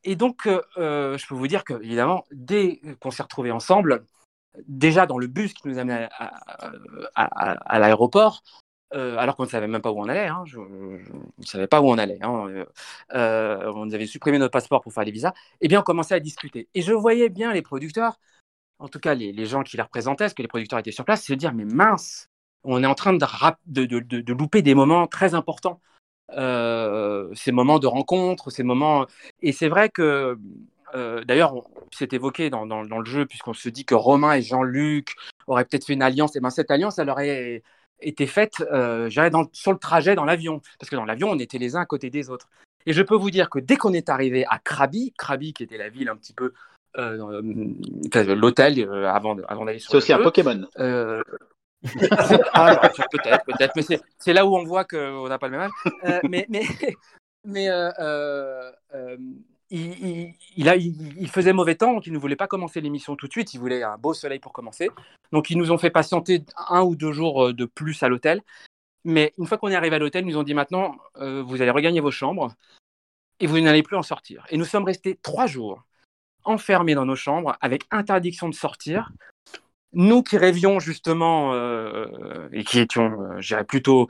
Et 0.04 0.16
donc, 0.16 0.46
euh, 0.46 0.62
euh, 0.78 1.18
je 1.18 1.26
peux 1.26 1.34
vous 1.34 1.48
dire 1.48 1.64
que, 1.64 1.74
évidemment, 1.82 2.24
dès 2.30 2.80
qu'on 3.00 3.10
s'est 3.10 3.24
retrouvés 3.24 3.50
ensemble, 3.50 4.04
déjà 4.68 5.04
dans 5.04 5.18
le 5.18 5.26
bus 5.26 5.52
qui 5.52 5.68
nous 5.68 5.78
amenait 5.78 6.08
à, 7.14 7.78
l'aéroport, 7.78 8.42
euh, 8.94 9.18
alors 9.18 9.34
qu'on 9.34 9.42
ne 9.42 9.48
savait 9.48 9.66
même 9.66 9.82
pas 9.82 9.90
où 9.90 10.00
on 10.00 10.08
allait, 10.08 10.28
hein, 10.28 10.44
je, 10.46 10.60
ne 10.60 11.44
savais 11.44 11.66
pas 11.66 11.80
où 11.80 11.86
on 11.88 11.98
allait, 11.98 12.18
hein, 12.22 12.64
on 13.10 13.90
avait 13.90 14.06
supprimé 14.06 14.38
notre 14.38 14.52
passeport 14.52 14.80
pour 14.80 14.92
faire 14.92 15.04
les 15.04 15.10
visas, 15.10 15.32
eh 15.60 15.66
bien 15.66 15.80
on 15.80 15.82
commençait 15.82 16.14
à 16.14 16.20
discuter. 16.20 16.68
Et 16.74 16.82
je 16.82 16.92
voyais 16.92 17.28
bien 17.28 17.52
les 17.52 17.62
producteurs 17.62 18.18
en 18.78 18.88
tout 18.88 18.98
cas 18.98 19.14
les, 19.14 19.46
gens 19.46 19.62
qui 19.62 19.76
les 19.76 19.82
représentaient, 19.82 20.24
parce 20.24 20.34
que 20.34 20.42
les 20.42 20.48
producteurs 20.48 20.78
étaient 20.78 20.92
sur 20.92 21.04
place, 21.04 21.24
se 21.24 21.32
dire 21.32 21.52
mais 21.54 21.64
mince, 21.64 22.28
on 22.64 22.82
est 22.82 22.86
en 22.86 22.94
train 22.94 23.12
de, 23.14 24.32
louper 24.32 24.62
des 24.62 24.74
moments 24.74 25.06
très 25.06 25.34
importants. 25.34 25.80
Euh, 26.32 27.32
ces 27.34 27.52
moments 27.52 27.78
de 27.78 27.86
rencontre, 27.86 28.50
ces 28.50 28.64
moments. 28.64 29.06
Et 29.42 29.52
c'est 29.52 29.68
vrai 29.68 29.88
que, 29.88 30.36
euh, 30.94 31.24
d'ailleurs, 31.24 31.54
c'est 31.92 32.12
évoqué 32.12 32.50
dans, 32.50 32.64
le 32.64 33.04
jeu, 33.04 33.26
puisqu'on 33.26 33.54
se 33.54 33.68
dit 33.68 33.84
que 33.84 33.94
Romain 33.94 34.34
et 34.34 34.42
Jean-Luc 34.42 35.14
auraient 35.46 35.64
peut-être 35.64 35.86
fait 35.86 35.92
une 35.92 36.02
alliance. 36.02 36.34
Et 36.34 36.40
bien 36.40 36.50
cette 36.50 36.70
alliance, 36.70 36.98
elle 36.98 37.10
aurait, 37.10 37.62
était 38.00 38.26
faite 38.26 38.62
euh, 38.72 39.08
dans, 39.30 39.46
sur 39.52 39.72
le 39.72 39.78
trajet 39.78 40.14
dans 40.14 40.24
l'avion. 40.24 40.60
Parce 40.78 40.90
que 40.90 40.96
dans 40.96 41.04
l'avion, 41.04 41.30
on 41.30 41.38
était 41.38 41.58
les 41.58 41.76
uns 41.76 41.80
à 41.80 41.86
côté 41.86 42.10
des 42.10 42.30
autres. 42.30 42.48
Et 42.86 42.92
je 42.92 43.02
peux 43.02 43.16
vous 43.16 43.30
dire 43.30 43.50
que 43.50 43.58
dès 43.58 43.76
qu'on 43.76 43.92
est 43.92 44.08
arrivé 44.08 44.44
à 44.48 44.58
Krabi, 44.58 45.12
Krabi 45.18 45.52
qui 45.52 45.64
était 45.64 45.78
la 45.78 45.88
ville 45.88 46.08
un 46.08 46.16
petit 46.16 46.32
peu. 46.32 46.52
Euh, 46.98 48.34
l'hôtel 48.34 48.80
euh, 48.80 49.08
avant, 49.08 49.36
avant 49.48 49.64
d'aller 49.64 49.78
sur 49.78 49.90
C'est 49.90 49.96
aussi 49.98 50.12
un 50.12 50.22
Pokémon. 50.22 50.66
Euh, 50.78 51.22
ah, 52.54 52.90
peut-être, 53.10 53.44
peut-être, 53.44 53.72
mais 53.76 54.00
c'est 54.18 54.32
là 54.32 54.46
où 54.46 54.56
on 54.56 54.64
voit 54.64 54.84
qu'on 54.84 55.28
n'a 55.28 55.38
pas 55.38 55.48
le 55.48 55.58
même 55.58 55.70
âge. 55.70 56.20
mais 56.24 56.46
mais, 56.48 56.64
mais 57.44 57.68
il, 59.70 60.34
il, 60.56 61.28
faisait 61.28 61.52
mauvais 61.52 61.74
temps, 61.74 61.94
donc 61.94 62.06
il 62.06 62.12
ne 62.12 62.18
voulait 62.18 62.36
pas 62.36 62.46
commencer 62.46 62.80
l'émission 62.80 63.16
tout 63.16 63.26
de 63.26 63.32
suite. 63.32 63.52
Il 63.54 63.60
voulait 63.60 63.82
un 63.82 63.98
beau 63.98 64.14
soleil 64.14 64.38
pour 64.38 64.52
commencer. 64.52 64.90
Donc 65.32 65.50
ils 65.50 65.58
nous 65.58 65.72
ont 65.72 65.78
fait 65.78 65.90
patienter 65.90 66.44
un 66.68 66.82
ou 66.82 66.94
deux 66.94 67.12
jours 67.12 67.46
euh, 67.46 67.52
de 67.52 67.64
plus 67.64 68.02
à 68.02 68.08
l'hôtel. 68.08 68.42
Mais 69.04 69.32
une 69.38 69.46
fois 69.46 69.58
qu'on 69.58 69.68
est 69.68 69.74
arrivé 69.74 69.96
à 69.96 69.98
l'hôtel, 69.98 70.24
ils 70.24 70.30
nous 70.30 70.38
ont 70.38 70.42
dit 70.42 70.54
maintenant, 70.54 70.96
euh, 71.18 71.42
vous 71.42 71.62
allez 71.62 71.70
regagner 71.70 72.00
vos 72.00 72.10
chambres 72.10 72.54
et 73.40 73.46
vous 73.46 73.60
n'allez 73.60 73.82
plus 73.82 73.96
en 73.96 74.02
sortir. 74.02 74.46
Et 74.50 74.56
nous 74.56 74.64
sommes 74.64 74.84
restés 74.84 75.18
trois 75.22 75.46
jours 75.46 75.84
enfermés 76.46 76.94
dans 76.94 77.04
nos 77.04 77.16
chambres 77.16 77.56
avec 77.60 77.84
interdiction 77.90 78.48
de 78.48 78.54
sortir. 78.54 79.10
Nous 79.92 80.22
qui 80.22 80.36
rêvions 80.36 80.78
justement 80.78 81.52
euh, 81.54 82.48
et 82.52 82.64
qui 82.64 82.80
étions, 82.80 83.16
dirais 83.40 83.64
plutôt 83.64 84.08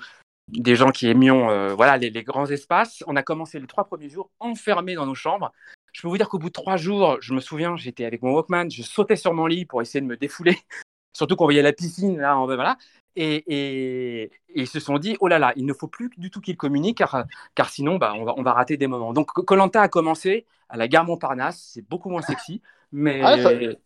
des 0.48 0.76
gens 0.76 0.90
qui 0.90 1.08
aimions 1.08 1.50
euh, 1.50 1.74
voilà, 1.74 1.96
les, 1.96 2.10
grands 2.22 2.46
espaces. 2.46 3.02
On 3.06 3.16
a 3.16 3.22
commencé 3.22 3.58
les 3.58 3.66
trois 3.66 3.84
premiers 3.84 4.08
jours 4.08 4.30
enfermés 4.38 4.94
dans 4.94 5.06
nos 5.06 5.14
chambres. 5.14 5.52
Je 5.92 6.02
peux 6.02 6.08
vous 6.08 6.16
dire 6.16 6.28
qu'au 6.28 6.38
bout 6.38 6.48
de 6.48 6.52
trois 6.52 6.76
jours, 6.76 7.18
je 7.20 7.34
me 7.34 7.40
souviens, 7.40 7.76
j'étais 7.76 8.04
avec 8.04 8.22
mon 8.22 8.32
Walkman, 8.32 8.70
je 8.70 8.82
sautais 8.82 9.16
sur 9.16 9.32
mon 9.32 9.46
lit 9.46 9.64
pour 9.64 9.82
essayer 9.82 10.00
de 10.00 10.06
me 10.06 10.16
défouler, 10.16 10.58
surtout 11.16 11.36
qu'on 11.36 11.44
voyait 11.44 11.62
la 11.62 11.72
piscine 11.72 12.18
là, 12.18 12.36
voilà. 12.46 12.76
Et, 13.16 14.30
ils 14.54 14.66
se 14.66 14.80
sont 14.80 14.98
dit, 14.98 15.16
oh 15.20 15.28
là 15.28 15.38
là, 15.38 15.52
il 15.56 15.66
ne 15.66 15.72
faut 15.72 15.88
plus 15.88 16.10
du 16.16 16.30
tout 16.30 16.40
qu'ils 16.40 16.56
communiquent, 16.56 16.98
car, 16.98 17.24
car 17.54 17.68
sinon, 17.68 17.96
bah, 17.96 18.12
on, 18.16 18.24
va, 18.24 18.34
on 18.36 18.42
va 18.42 18.52
rater 18.52 18.76
des 18.76 18.86
moments. 18.86 19.12
Donc, 19.12 19.28
Colanta 19.32 19.82
a 19.82 19.88
commencé 19.88 20.46
à 20.68 20.76
la 20.76 20.88
gare 20.88 21.04
Montparnasse, 21.04 21.70
c'est 21.74 21.86
beaucoup 21.88 22.10
moins 22.10 22.22
sexy. 22.22 22.62
Mais, 22.92 23.20
ah, 23.22 23.36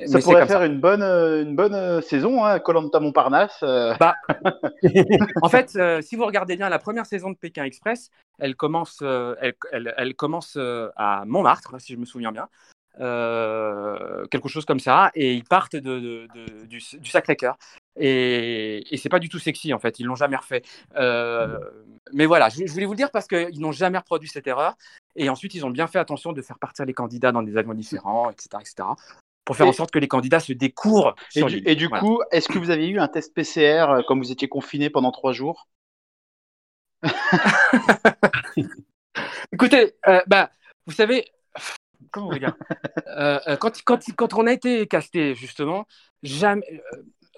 ça, 0.06 0.18
pourrait 0.20 0.46
faire 0.46 0.62
une 0.62 0.78
bonne, 0.78 1.02
euh, 1.02 1.42
une 1.42 1.56
bonne 1.56 1.74
euh, 1.74 2.00
saison, 2.00 2.44
hein, 2.44 2.58
Colanta 2.58 3.00
Montparnasse. 3.00 3.58
Euh. 3.62 3.94
Bah, 3.98 4.14
en 5.42 5.48
fait, 5.48 5.78
si 6.02 6.16
vous 6.16 6.26
regardez 6.26 6.56
bien 6.56 6.68
la 6.68 6.78
première 6.78 7.06
saison 7.06 7.30
de 7.30 7.36
Pékin 7.36 7.64
Express, 7.64 8.10
elle 8.38 8.56
commence, 8.56 9.02
elle, 9.02 9.94
elle, 9.96 10.14
commence 10.14 10.58
à 10.96 11.24
Montmartre, 11.26 11.80
si 11.80 11.94
je 11.94 11.98
me 11.98 12.04
souviens 12.04 12.32
bien. 12.32 12.48
Quelque 12.98 14.48
chose 14.48 14.64
comme 14.64 14.81
ça, 14.81 15.11
et 15.14 15.35
ils 15.35 15.44
partent 15.44 15.76
de, 15.76 16.29
du, 16.66 16.81
Sacré-Cœur. 16.81 17.57
Et, 17.96 18.85
et 18.94 18.96
c'est 18.96 19.09
pas 19.09 19.18
du 19.18 19.29
tout 19.29 19.38
sexy 19.38 19.74
en 19.74 19.79
fait, 19.79 19.98
ils 19.98 20.07
l'ont 20.07 20.14
jamais 20.14 20.37
refait. 20.37 20.62
mais 22.12 22.26
voilà, 22.26 22.48
je, 22.48 22.66
je, 22.66 22.72
voulais 22.72 22.87
vous 22.87 22.92
le 22.92 22.96
dire 22.96 23.11
parce 23.11 23.26
qu'ils 23.26 23.61
n'ont 23.61 23.72
jamais 23.72 23.98
reproduit 23.98 24.29
cette 24.29 24.46
erreur. 24.46 24.76
Et 25.16 25.29
ensuite, 25.29 25.55
ils 25.55 25.66
ont 25.66 25.70
bien 25.70 25.87
fait 25.87 25.98
attention 25.98 26.33
de 26.33 26.42
faire 26.42 26.59
partir 26.59 26.85
les 26.85 26.94
candidats 26.94 27.33
dans 27.33 27.42
des 27.42 27.57
avions 27.57 27.74
différents, 27.74 28.31
etc., 28.31 28.48
etc., 28.61 28.88
pour 29.44 29.57
faire 29.57 29.66
en 29.66 29.72
sorte 29.72 29.90
que 29.90 29.98
les 29.98 30.07
candidats 30.07 30.38
se 30.38 30.53
découvrent. 30.53 31.16
Et 31.35 31.42
du, 31.42 31.62
et 31.66 31.74
du 31.74 31.88
coup, 31.88 32.22
est-ce 32.31 32.48
que 32.48 32.59
vous 32.59 32.70
avez 32.70 32.87
eu 32.88 33.00
un 33.00 33.09
test 33.09 33.35
PCR 33.35 33.90
euh, 33.90 34.03
comme 34.07 34.20
vous 34.20 34.31
étiez 34.31 34.48
confiné 34.48 34.90
pendant 34.90 35.11
trois 35.11 35.33
jours? 35.33 35.66
Écoutez, 39.53 39.96
euh, 40.07 40.22
bah, 40.29 40.50
vous 40.87 40.92
savez, 40.92 41.24
comment 42.11 42.31
vous 42.31 42.38
dire? 42.38 42.55
Euh, 43.09 43.57
quand, 43.57 43.83
quand, 43.85 44.35
on 44.35 44.46
a 44.46 44.53
été 44.53 44.87
casté, 44.87 45.35
justement, 45.35 45.87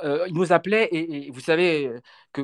euh, 0.05 0.27
il 0.29 0.35
nous 0.35 0.53
appelait 0.53 0.89
et, 0.91 1.31
vous 1.31 1.41
savez 1.41 1.91
que, 2.33 2.43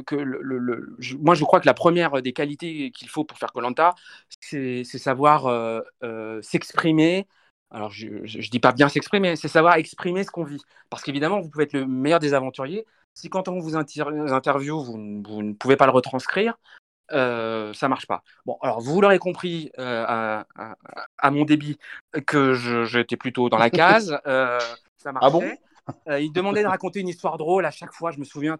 moi 1.16 1.34
je 1.34 1.44
crois 1.44 1.60
que 1.60 1.66
la 1.66 1.74
première 1.74 2.22
des 2.22 2.32
qualités 2.32 2.90
qu'il 2.90 3.08
faut 3.08 3.24
pour 3.24 3.38
faire 3.38 3.52
Colanta, 3.52 3.94
c'est 4.40 4.84
savoir 4.84 5.46
euh, 5.46 5.80
euh, 6.04 6.40
s'exprimer. 6.42 7.26
Alors 7.70 7.90
je 7.90 8.06
ne 8.06 8.50
dis 8.50 8.60
pas 8.60 8.72
bien 8.72 8.88
s'exprimer, 8.88 9.36
c'est 9.36 9.48
savoir 9.48 9.76
exprimer 9.76 10.24
ce 10.24 10.30
qu'on 10.30 10.44
vit. 10.44 10.60
Parce 10.90 11.02
qu'évidemment, 11.02 11.40
vous 11.40 11.50
pouvez 11.50 11.64
être 11.64 11.72
le 11.72 11.86
meilleur 11.86 12.20
des 12.20 12.34
aventuriers. 12.34 12.86
Si 13.14 13.28
quand 13.30 13.48
on 13.48 13.58
vous 13.58 13.76
interview, 13.76 14.82
vous, 14.82 14.96
ne 14.96 15.52
pouvez 15.54 15.76
pas 15.76 15.86
le 15.86 15.92
retranscrire, 15.92 16.56
euh, 17.12 17.72
ça 17.72 17.88
marche 17.88 18.06
pas. 18.06 18.22
Bon, 18.46 18.58
alors 18.62 18.80
vous 18.80 19.00
l'aurez 19.00 19.18
compris 19.18 19.70
à, 19.78 20.44
mon 21.30 21.44
débit 21.44 21.78
que 22.26 22.54
j'étais 22.84 23.16
plutôt 23.16 23.48
dans 23.48 23.58
la 23.58 23.70
case. 23.70 24.18
ça 24.24 25.12
marchait. 25.12 25.26
Ah 25.26 25.30
bon? 25.30 25.44
euh, 26.08 26.20
il 26.20 26.32
demandait 26.32 26.62
de 26.62 26.68
raconter 26.68 27.00
une 27.00 27.08
histoire 27.08 27.38
drôle 27.38 27.64
à 27.64 27.70
chaque 27.70 27.92
fois. 27.92 28.10
Je 28.10 28.18
me 28.18 28.24
souviens, 28.24 28.56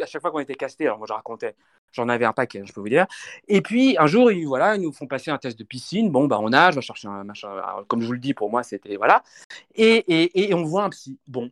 à 0.00 0.06
chaque 0.06 0.22
fois 0.22 0.30
qu'on 0.30 0.40
était 0.40 0.54
casté, 0.54 0.86
alors 0.86 0.98
moi 0.98 1.06
je 1.08 1.12
racontais, 1.12 1.54
j'en 1.92 2.08
avais 2.08 2.24
un 2.24 2.32
paquet, 2.32 2.62
je 2.64 2.72
peux 2.72 2.80
vous 2.80 2.88
dire. 2.88 3.06
Et 3.48 3.60
puis 3.60 3.96
un 3.98 4.06
jour, 4.06 4.30
ils, 4.32 4.46
voilà, 4.46 4.76
ils 4.76 4.82
nous 4.82 4.92
font 4.92 5.06
passer 5.06 5.30
un 5.30 5.38
test 5.38 5.58
de 5.58 5.64
piscine. 5.64 6.10
Bon, 6.10 6.26
bah 6.26 6.38
on 6.40 6.50
nage, 6.50 6.74
on 6.74 6.76
va 6.76 6.80
chercher 6.80 7.08
un 7.08 7.24
machin. 7.24 7.48
comme 7.88 8.00
je 8.00 8.06
vous 8.06 8.12
le 8.12 8.18
dis, 8.18 8.34
pour 8.34 8.50
moi, 8.50 8.62
c'était 8.62 8.96
voilà. 8.96 9.22
Et, 9.74 10.48
et, 10.48 10.54
on 10.54 10.64
voit 10.64 10.84
un 10.84 10.90
psy. 10.90 11.18
Bon. 11.26 11.50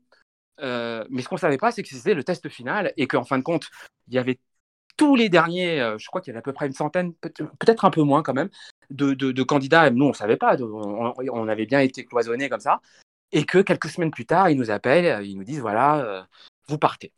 Euh, 0.61 1.05
mais 1.11 1.23
ce 1.23 1.29
qu'on 1.29 1.37
savait 1.37 1.59
pas, 1.59 1.71
c'est 1.71 1.83
que 1.83 1.89
c'était 1.89 2.15
le 2.15 2.25
test 2.25 2.49
final 2.49 2.93
et 2.97 3.07
qu'en 3.07 3.25
fin 3.25 3.39
de 3.39 3.45
compte, 3.45 3.71
il 4.09 4.15
y 4.15 4.19
avait 4.19 4.39
tous 4.99 5.17
les 5.17 5.31
derniers, 5.31 5.81
euh, 5.81 5.97
je 5.97 6.07
crois 6.09 6.21
qu'il 6.21 6.31
y 6.31 6.33
avait 6.33 6.41
à 6.41 6.43
peu 6.43 6.53
près 6.53 6.67
une 6.67 6.75
centaine, 6.75 7.15
peut-être 7.15 7.87
un 7.87 7.91
peu 7.91 8.03
moins 8.03 8.23
quand 8.23 8.35
même, 8.35 8.51
de, 8.91 9.43
candidats. 9.43 9.89
Nous, 9.91 10.05
on 10.05 10.09
ne 10.09 10.15
savait 10.15 10.37
pas, 10.37 10.57
on, 10.61 11.49
avait 11.49 11.65
bien 11.65 11.81
été 11.81 12.05
cloisonnés 12.05 12.51
comme 12.51 12.61
ça 12.61 12.83
et 13.33 13.45
que 13.45 13.59
quelques 13.59 13.89
semaines 13.89 14.11
plus 14.11 14.27
tard, 14.27 14.51
ils 14.51 14.59
nous 14.59 14.71
appellent, 14.71 15.07
euh, 15.07 15.23
ils 15.23 15.37
nous 15.37 15.45
disent 15.45 15.61
voilà, 15.61 16.01
euh, 16.01 16.23
vous 16.67 16.79
partez. 16.79 17.13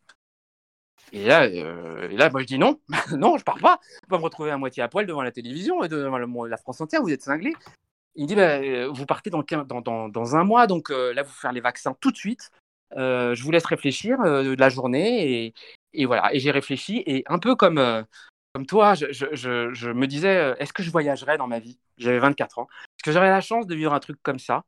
Et 1.11 1.25
là, 1.25 2.29
moi 2.29 2.41
je 2.41 2.45
dis 2.45 2.59
non, 2.59 2.79
non, 3.17 3.37
je 3.37 3.43
pars 3.43 3.59
pas. 3.59 3.79
Je 3.83 4.09
vais 4.09 4.17
me 4.17 4.23
retrouver 4.23 4.51
à 4.51 4.57
moitié 4.57 4.83
à 4.83 4.87
poil 4.87 5.05
devant 5.05 5.23
la 5.23 5.31
télévision 5.31 5.81
devant 5.81 6.45
la 6.45 6.57
France 6.57 6.79
entière, 6.79 7.01
vous 7.01 7.11
êtes 7.11 7.23
cinglés. 7.23 7.53
Il 8.15 8.23
me 8.23 8.27
dit 8.27 8.35
bah, 8.35 8.87
vous 8.87 9.05
partez 9.05 9.29
dans, 9.29 10.35
un 10.35 10.43
mois, 10.43 10.67
donc 10.67 10.89
là, 10.89 11.23
vous 11.23 11.33
faire 11.33 11.51
les 11.51 11.61
vaccins 11.61 11.95
tout 11.99 12.11
de 12.11 12.17
suite. 12.17 12.51
Je 12.95 13.43
vous 13.43 13.51
laisse 13.51 13.65
réfléchir 13.65 14.17
de 14.19 14.55
la 14.59 14.69
journée 14.69 15.53
et, 15.93 16.05
voilà. 16.05 16.33
Et 16.33 16.39
j'ai 16.39 16.51
réfléchi 16.51 17.03
et 17.05 17.23
un 17.27 17.39
peu 17.39 17.55
comme, 17.55 18.05
comme 18.53 18.65
toi, 18.65 18.95
je, 18.95 19.91
me 19.91 20.07
disais 20.07 20.55
est-ce 20.59 20.73
que 20.73 20.83
je 20.83 20.91
voyagerais 20.91 21.37
dans 21.37 21.47
ma 21.47 21.59
vie? 21.59 21.79
J'avais 21.97 22.19
24 22.19 22.59
ans. 22.59 22.67
Est-ce 22.97 23.03
que 23.03 23.11
j'aurais 23.11 23.29
la 23.29 23.41
chance 23.41 23.67
de 23.67 23.75
vivre 23.75 23.93
un 23.93 23.99
truc 23.99 24.17
comme 24.23 24.39
ça? 24.39 24.63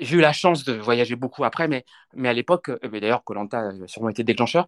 J'ai 0.00 0.16
eu 0.16 0.20
la 0.20 0.32
chance 0.32 0.64
de 0.64 0.72
voyager 0.74 1.16
beaucoup 1.16 1.44
après, 1.44 1.68
mais, 1.68 1.84
à 2.24 2.32
l'époque, 2.32 2.68
euh, 2.68 3.00
d'ailleurs, 3.00 3.22
Colanta 3.24 3.60
a 3.60 3.86
sûrement 3.86 4.08
été 4.08 4.24
déclencheur. 4.24 4.66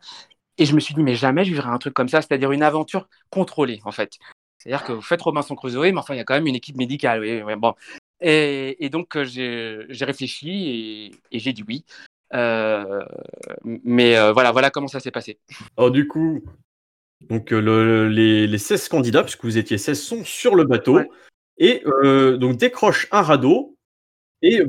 Et 0.58 0.64
je 0.64 0.74
me 0.74 0.80
suis 0.80 0.94
dit, 0.94 1.02
mais 1.02 1.14
jamais 1.14 1.44
je 1.44 1.50
vivrai 1.50 1.68
un 1.68 1.78
truc 1.78 1.94
comme 1.94 2.08
ça, 2.08 2.22
c'est-à-dire 2.22 2.52
une 2.52 2.62
aventure 2.62 3.08
contrôlée, 3.30 3.80
en 3.84 3.92
fait. 3.92 4.14
C'est-à-dire 4.58 4.84
que 4.84 4.92
vous 4.92 5.02
faites 5.02 5.20
Robinson 5.20 5.54
Crusoe, 5.54 5.92
mais 5.92 5.98
enfin, 5.98 6.14
il 6.14 6.18
y 6.18 6.20
a 6.20 6.24
quand 6.24 6.34
même 6.34 6.46
une 6.46 6.54
équipe 6.54 6.76
médicale. 6.76 7.24
Et, 8.20 8.88
donc, 8.88 9.16
euh, 9.16 9.24
j'ai 9.24 10.04
réfléchi 10.04 11.12
et, 11.30 11.38
j'ai 11.38 11.52
dit 11.52 11.64
oui. 11.66 11.84
Euh, 12.34 13.04
mais 13.64 14.14
voilà, 14.32 14.52
voilà 14.52 14.70
comment 14.70 14.88
ça 14.88 15.00
s'est 15.00 15.10
passé. 15.10 15.38
Alors, 15.76 15.90
du 15.90 16.08
coup, 16.08 16.42
donc, 17.28 17.50
le, 17.50 18.08
les, 18.08 18.46
les, 18.46 18.58
16 18.58 18.88
candidats, 18.88 19.22
puisque 19.22 19.44
vous 19.44 19.58
étiez 19.58 19.78
16, 19.78 20.00
sont 20.00 20.24
sur 20.24 20.54
le 20.54 20.64
bateau. 20.64 21.00
Et 21.58 21.82
donc, 22.38 22.56
décrochent 22.56 23.08
un 23.12 23.22
radeau 23.22 23.76
et, 24.42 24.62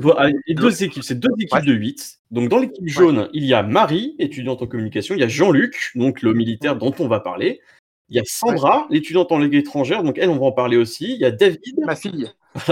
deux 0.54 0.82
équipes, 0.82 1.02
c'est 1.02 1.18
deux 1.18 1.30
équipes 1.38 1.64
de 1.64 1.72
8. 1.72 2.20
Donc 2.30 2.48
dans 2.48 2.58
l'équipe 2.58 2.86
jaune, 2.88 3.28
il 3.32 3.44
y 3.44 3.54
a 3.54 3.62
Marie, 3.62 4.16
étudiante 4.18 4.62
en 4.62 4.66
communication, 4.66 5.14
il 5.14 5.20
y 5.20 5.24
a 5.24 5.28
Jean-Luc, 5.28 5.92
donc 5.94 6.22
le 6.22 6.32
militaire 6.32 6.76
dont 6.76 6.94
on 6.98 7.08
va 7.08 7.20
parler. 7.20 7.60
Il 8.08 8.16
y 8.16 8.20
a 8.20 8.22
Sandra, 8.24 8.86
l'étudiante 8.90 9.30
en 9.32 9.38
langue 9.38 9.54
étrangère, 9.54 10.02
donc 10.02 10.16
elle, 10.18 10.30
on 10.30 10.38
va 10.38 10.46
en 10.46 10.52
parler 10.52 10.78
aussi. 10.78 11.12
Il 11.12 11.20
y 11.20 11.26
a 11.26 11.30
David. 11.30 11.78
Ma 11.84 11.94
fille. 11.94 12.32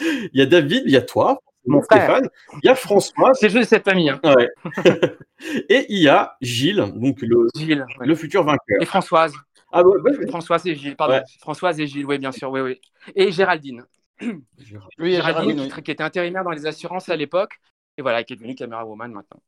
il 0.00 0.30
y 0.34 0.42
a 0.42 0.46
David, 0.46 0.82
il 0.86 0.92
y 0.92 0.96
a 0.96 1.02
toi, 1.02 1.40
mon 1.66 1.82
Stéphane. 1.82 2.28
Il 2.62 2.66
y 2.66 2.68
a 2.68 2.74
François. 2.74 3.32
C'est 3.34 3.50
juste 3.50 3.70
cette 3.70 3.84
famille. 3.84 4.10
Hein. 4.10 4.20
et 5.68 5.86
il 5.88 6.02
y 6.02 6.08
a 6.08 6.36
Gilles, 6.40 6.92
donc 6.94 7.20
le, 7.22 7.48
le 8.00 8.14
futur 8.14 8.44
vainqueur. 8.44 8.80
Et 8.80 8.86
Françoise. 8.86 9.32
Ah, 9.72 9.82
Françoise 10.28 10.66
et 10.66 10.74
Gilles, 10.74 10.96
pardon. 10.96 11.20
Françoise 11.40 11.78
et 11.80 11.86
Gilles, 11.86 12.06
oui, 12.06 12.18
bien 12.18 12.32
sûr, 12.32 12.50
oui, 12.50 12.60
oui. 12.60 12.80
Et 13.14 13.30
Géraldine. 13.30 13.84
Oui, 14.98 15.12
Géraldine, 15.12 15.70
qui, 15.70 15.90
était 15.90 16.02
intérimaire 16.02 16.44
dans 16.44 16.50
les 16.50 16.66
assurances 16.66 17.08
à 17.08 17.16
l'époque, 17.16 17.52
et 17.96 18.02
voilà, 18.02 18.24
qui 18.24 18.32
est 18.32 18.36
devenue 18.36 18.54
caméra 18.54 18.84
woman 18.84 19.12
maintenant. 19.12 19.40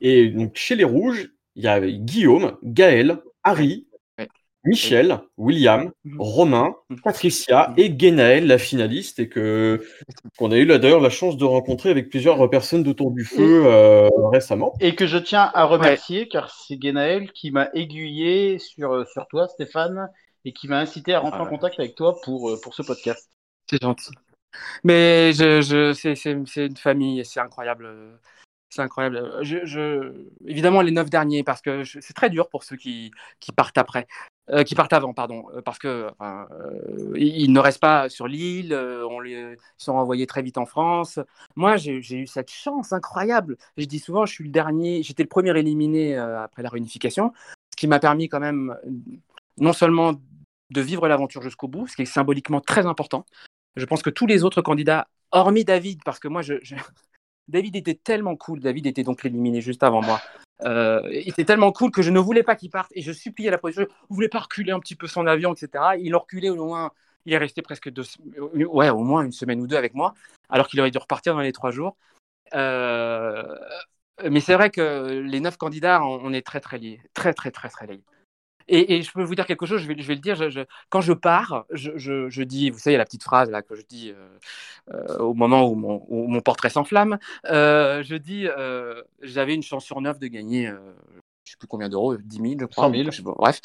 Et 0.00 0.28
donc 0.28 0.56
chez 0.56 0.76
les 0.76 0.84
Rouges, 0.84 1.30
il 1.56 1.64
y 1.64 1.68
a 1.68 1.80
Guillaume, 1.80 2.56
Gaël, 2.62 3.20
Harry, 3.42 3.86
Michel, 4.64 5.20
William, 5.38 5.90
mhm. 6.04 6.20
Romain, 6.20 6.74
mhm. 6.90 7.00
Patricia 7.00 7.68
mhm. 7.68 7.74
et 7.78 7.90
Guénaël, 7.90 8.46
la 8.46 8.58
finaliste, 8.58 9.18
et 9.18 9.28
que 9.28 9.84
qu'on 10.38 10.50
a 10.50 10.56
eu 10.56 10.66
d'ailleurs 10.66 11.00
la 11.00 11.10
chance 11.10 11.36
de 11.36 11.44
rencontrer 11.44 11.90
avec 11.90 12.10
plusieurs 12.10 12.48
personnes 12.50 12.82
d'autour 12.82 13.10
du 13.10 13.24
feu 13.24 13.64
euh, 13.66 14.08
récemment. 14.30 14.74
Et 14.80 14.94
que 14.94 15.06
je 15.06 15.18
tiens 15.18 15.50
à 15.54 15.64
remercier, 15.64 16.28
car 16.28 16.50
c'est 16.50 16.76
Guénaël 16.76 17.32
qui 17.32 17.50
m'a 17.50 17.68
aiguillé 17.74 18.58
sur, 18.58 19.06
sur 19.08 19.26
toi, 19.28 19.48
Stéphane, 19.48 20.08
et 20.44 20.52
qui 20.52 20.68
m'a 20.68 20.78
incité 20.78 21.14
à 21.14 21.20
rentrer 21.20 21.40
en 21.40 21.46
contact 21.46 21.78
avec 21.78 21.94
toi 21.94 22.16
pour, 22.22 22.50
euh, 22.50 22.60
pour 22.62 22.74
ce 22.74 22.82
podcast. 22.82 23.30
C'est 23.68 23.80
gentil. 23.82 24.12
Mais 24.84 25.32
je, 25.32 25.62
je, 25.62 25.92
c'est 25.92 26.32
une 26.32 26.76
famille, 26.76 27.24
c'est 27.24 27.40
incroyable. 27.40 28.18
C'est 28.68 28.82
incroyable. 28.82 29.38
Je, 29.42 29.64
je- 29.64 30.26
Évidemment, 30.46 30.80
les 30.80 30.92
neuf 30.92 31.10
derniers, 31.10 31.42
parce 31.42 31.60
que 31.60 31.82
je- 31.82 31.98
c'est 32.00 32.14
très 32.14 32.30
dur 32.30 32.48
pour 32.48 32.62
ceux 32.62 32.76
qui, 32.76 33.10
qui 33.40 33.52
partent 33.52 33.78
après, 33.78 34.06
Euh, 34.52 34.64
qui 34.64 34.74
partent 34.74 34.92
avant, 34.92 35.14
pardon, 35.14 35.44
euh, 35.54 35.62
parce 35.62 35.78
que 35.78 36.10
euh, 36.20 36.44
ne 37.14 37.58
restent 37.60 37.80
pas 37.80 38.08
sur 38.08 38.26
l'île, 38.26 38.76
ils 39.24 39.56
sont 39.78 39.92
renvoyés 39.92 40.26
très 40.26 40.42
vite 40.42 40.58
en 40.58 40.66
France. 40.66 41.20
Moi, 41.54 41.76
j'ai 41.76 42.00
eu 42.00 42.26
cette 42.26 42.50
chance 42.50 42.92
incroyable. 42.92 43.56
Je 43.76 43.84
dis 43.84 44.00
souvent, 44.00 44.26
je 44.26 44.32
suis 44.32 44.44
le 44.44 44.50
dernier, 44.50 45.04
j'étais 45.04 45.22
le 45.22 45.28
premier 45.28 45.56
éliminé 45.56 46.16
après 46.16 46.62
la 46.62 46.68
réunification, 46.68 47.32
ce 47.70 47.76
qui 47.76 47.86
m'a 47.86 48.00
permis 48.00 48.28
quand 48.28 48.40
même 48.40 48.76
non 49.58 49.72
seulement 49.72 50.14
de 50.70 50.80
vivre 50.80 51.06
l'aventure 51.06 51.42
jusqu'au 51.42 51.68
bout, 51.68 51.86
ce 51.86 51.94
qui 51.94 52.02
est 52.02 52.06
symboliquement 52.06 52.60
très 52.60 52.86
important. 52.86 53.26
Je 53.76 53.84
pense 53.84 54.02
que 54.02 54.10
tous 54.10 54.26
les 54.26 54.42
autres 54.42 54.62
candidats, 54.62 55.06
hormis 55.30 55.64
David, 55.64 56.02
parce 56.04 56.18
que 56.18 56.26
moi, 56.26 56.42
David 57.48 57.76
était 57.76 57.94
tellement 57.94 58.34
cool. 58.34 58.60
David 58.60 58.86
était 58.86 59.04
donc 59.04 59.24
éliminé 59.24 59.60
juste 59.60 59.84
avant 59.84 60.02
moi. 60.02 60.20
Euh, 60.64 61.08
il 61.10 61.28
était 61.28 61.44
tellement 61.44 61.72
cool 61.72 61.90
que 61.90 62.02
je 62.02 62.10
ne 62.10 62.18
voulais 62.18 62.42
pas 62.42 62.56
qu'il 62.56 62.70
parte 62.70 62.90
et 62.94 63.02
je 63.02 63.12
suppliais 63.12 63.50
la 63.50 63.58
production. 63.58 63.86
Vous 64.08 64.14
voulez 64.14 64.28
pas 64.28 64.40
reculer 64.40 64.72
un 64.72 64.80
petit 64.80 64.96
peu 64.96 65.06
son 65.06 65.26
avion, 65.26 65.52
etc. 65.52 65.84
Il 65.98 66.14
a 66.14 66.18
reculé 66.18 66.50
au 66.50 66.56
moins. 66.56 66.90
Il 67.26 67.32
est 67.32 67.38
resté 67.38 67.60
presque 67.60 67.90
deux, 67.90 68.04
ouais, 68.54 68.88
au 68.88 69.00
moins 69.00 69.22
une 69.22 69.32
semaine 69.32 69.60
ou 69.60 69.66
deux 69.66 69.76
avec 69.76 69.92
moi, 69.94 70.14
alors 70.48 70.68
qu'il 70.68 70.80
aurait 70.80 70.90
dû 70.90 70.98
repartir 70.98 71.34
dans 71.34 71.40
les 71.40 71.52
trois 71.52 71.70
jours. 71.70 71.96
Euh, 72.54 73.42
mais 74.28 74.40
c'est 74.40 74.54
vrai 74.54 74.70
que 74.70 75.20
les 75.22 75.40
neuf 75.40 75.56
candidats, 75.58 76.02
on, 76.02 76.20
on 76.24 76.32
est 76.32 76.44
très 76.44 76.60
très 76.60 76.78
liés, 76.78 77.00
très 77.12 77.34
très 77.34 77.50
très 77.50 77.68
très 77.68 77.86
liés. 77.86 78.02
Et, 78.72 78.94
et 78.94 79.02
je 79.02 79.10
peux 79.12 79.22
vous 79.24 79.34
dire 79.34 79.46
quelque 79.46 79.66
chose, 79.66 79.80
je 79.82 79.88
vais, 79.88 79.96
je 79.98 80.06
vais 80.06 80.14
le 80.14 80.20
dire, 80.20 80.36
je- 80.36 80.48
je- 80.48 80.60
quand 80.90 81.00
je 81.00 81.12
pars, 81.12 81.64
je, 81.70 82.42
dis, 82.42 82.70
vous 82.70 82.78
savez, 82.78 82.96
la 82.96 83.04
petite 83.04 83.24
phrase 83.24 83.50
là 83.50 83.62
que 83.62 83.74
je 83.74 83.82
dis 83.82 84.12
euh, 84.12 84.28
euh, 84.94 85.18
au 85.18 85.34
moment 85.34 85.68
où 85.68 85.74
mon, 85.74 86.04
où 86.08 86.28
mon 86.28 86.40
portrait 86.40 86.70
s'enflamme, 86.70 87.18
euh, 87.46 88.02
je 88.04 88.14
dis, 88.14 88.46
euh, 88.46 89.02
j'avais 89.22 89.54
une 89.54 89.62
chance 89.62 89.84
sur 89.84 90.00
neuf 90.00 90.18
de 90.20 90.28
gagner, 90.28 90.68
euh, 90.68 90.78
je 91.44 91.52
sais 91.52 91.56
plus 91.58 91.66
combien 91.66 91.88
d'euros, 91.88 92.16
10 92.16 92.38
000, 92.40 92.60
je 92.60 92.66
crois. 92.66 92.84
100 92.86 92.90
000. 92.92 93.10
je 93.10 93.16
sais 93.16 93.22
pas, 93.24 93.34
bref, 93.36 93.60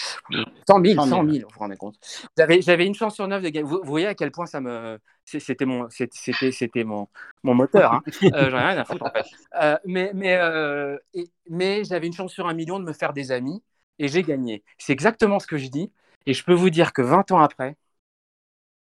100 0.67 0.81
000, 0.83 0.95
100 0.95 1.05
100 1.05 1.09
000. 1.23 1.29
000, 1.31 1.47
vous 1.47 1.53
vous 1.53 1.59
rendez 1.59 1.77
compte. 1.77 1.95
J'avais, 2.35 2.85
une 2.87 2.95
chance 2.95 3.13
sur 3.13 3.27
neuf 3.27 3.43
de 3.43 3.49
gagner. 3.49 3.63
Vous, 3.67 3.79
vous 3.83 3.89
voyez 3.89 4.07
à 4.07 4.15
quel 4.15 4.31
point 4.31 4.47
ça 4.47 4.59
me, 4.59 4.97
c'était 5.25 5.65
mon, 5.65 5.87
c'est- 5.91 6.11
c'était, 6.13 6.51
c'était 6.51 6.83
mon, 6.83 7.07
mon 7.43 7.53
moteur. 7.53 7.93
Hein. 7.93 8.01
Euh, 8.35 8.49
j'en 8.49 8.57
ai 8.57 8.63
rien 8.69 8.77
à 8.77 8.85
foutre 8.85 9.05
en 9.05 9.11
fait. 9.11 9.25
Euh, 9.61 9.77
mais, 9.85 10.11
mais, 10.15 10.35
euh, 10.37 10.97
et- 11.13 11.29
mais 11.49 11.83
j'avais 11.83 12.07
une 12.07 12.13
chance 12.13 12.33
sur 12.33 12.47
un 12.47 12.53
million 12.53 12.79
de 12.79 12.85
me 12.85 12.93
faire 12.93 13.13
des 13.13 13.31
amis 13.31 13.61
et 13.99 14.07
j'ai 14.07 14.23
gagné. 14.23 14.63
C'est 14.77 14.93
exactement 14.93 15.39
ce 15.39 15.47
que 15.47 15.57
je 15.57 15.67
dis. 15.67 15.91
Et 16.25 16.33
je 16.33 16.43
peux 16.43 16.53
vous 16.53 16.69
dire 16.69 16.93
que 16.93 17.01
20 17.01 17.31
ans 17.31 17.39
après, 17.39 17.77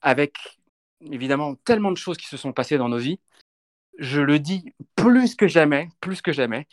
avec 0.02 0.36
évidemment 1.02 1.56
tellement 1.56 1.92
de 1.92 1.98
choses 1.98 2.18
qui 2.18 2.28
se 2.28 2.38
sont 2.38 2.54
passées 2.54 2.78
dans 2.78 2.90
nos 2.90 2.98
vies, 2.98 3.20
je 3.98 4.22
le 4.22 4.40
dis 4.40 4.74
plus 4.96 5.36
que 5.36 5.48
jamais, 5.48 5.90
plus 6.02 6.22
que 6.22 6.32
jamais, 6.32 6.68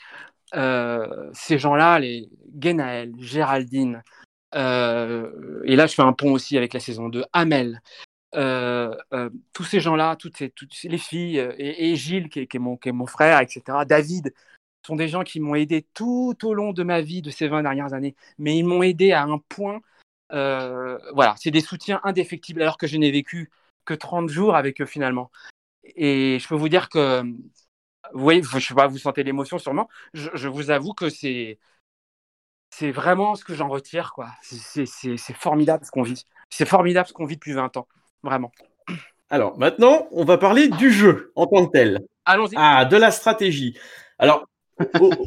euh, 0.54 1.30
ces 1.32 1.58
gens-là, 1.58 1.98
les 1.98 2.28
Genaël, 2.60 3.12
Géraldine, 3.18 4.02
euh, 4.54 5.62
et 5.64 5.76
là 5.76 5.86
je 5.86 5.94
fais 5.94 6.02
un 6.02 6.12
pont 6.12 6.32
aussi 6.32 6.56
avec 6.56 6.72
la 6.72 6.80
saison 6.80 7.08
2, 7.08 7.24
Amel, 7.32 7.80
euh, 8.34 8.94
tous 9.52 9.64
ces 9.64 9.80
gens-là, 9.80 10.16
toutes, 10.16 10.40
les 10.84 10.98
filles, 10.98 11.38
et, 11.58 11.96
Gilles 11.96 12.28
qui 12.28 12.40
est 12.40 12.58
mon 12.92 13.06
frère, 13.06 13.40
etc., 13.40 13.62
David, 13.86 14.32
sont 14.86 14.96
des 14.96 15.08
gens 15.08 15.24
qui 15.24 15.40
m'ont 15.40 15.54
aidé 15.54 15.86
tout 15.94 16.36
au 16.44 16.54
long 16.54 16.72
de 16.72 16.82
ma 16.82 17.00
vie 17.00 17.22
de 17.22 17.30
ces 17.30 17.48
20 17.48 17.62
dernières 17.62 17.92
années, 17.92 18.14
mais 18.38 18.56
ils 18.56 18.64
m'ont 18.64 18.82
aidé 18.82 19.12
à 19.12 19.22
un 19.24 19.38
point, 19.38 19.80
euh, 20.32 20.98
voilà, 21.14 21.34
c'est 21.38 21.50
des 21.50 21.60
soutiens 21.60 22.00
indéfectibles 22.04 22.62
alors 22.62 22.78
que 22.78 22.86
je 22.86 22.96
n'ai 22.96 23.10
vécu 23.10 23.50
que 23.84 23.94
30 23.94 24.28
jours 24.28 24.56
avec 24.56 24.80
eux 24.80 24.86
finalement. 24.86 25.30
Et 25.96 26.38
je 26.40 26.48
peux 26.48 26.54
vous 26.54 26.68
dire 26.68 26.88
que, 26.88 27.22
vous 27.22 28.20
voyez, 28.20 28.42
je 28.42 28.58
sais 28.58 28.74
pas, 28.74 28.86
vous 28.86 28.98
sentez 28.98 29.22
l'émotion 29.22 29.58
sûrement, 29.58 29.88
je, 30.14 30.30
je 30.34 30.48
vous 30.48 30.70
avoue 30.70 30.94
que 30.94 31.08
c'est 31.08 31.58
c'est 32.70 32.90
vraiment 32.90 33.36
ce 33.36 33.44
que 33.44 33.54
j'en 33.54 33.68
retire, 33.68 34.12
quoi. 34.12 34.28
C'est- 34.42 34.86
formidable 35.32 35.84
ce 35.84 35.90
qu'on 35.90 36.02
vit. 36.02 36.24
C'est 36.50 36.66
formidable 36.66 37.08
ce 37.08 37.14
qu'on 37.14 37.24
vit 37.24 37.36
depuis 37.36 37.54
20 37.54 37.74
ans, 37.78 37.88
vraiment. 38.22 38.52
Alors 39.30 39.58
maintenant, 39.58 40.06
on 40.12 40.24
va 40.24 40.36
parler 40.36 40.68
du 40.68 40.90
jeu 40.92 41.32
en 41.36 41.46
tant 41.46 41.66
que 41.66 41.72
tel. 41.72 42.06
Allons-y. 42.26 42.54
Ah, 42.56 42.84
de 42.84 42.96
la 42.96 43.10
stratégie. 43.10 43.78
Alors, 44.18 44.46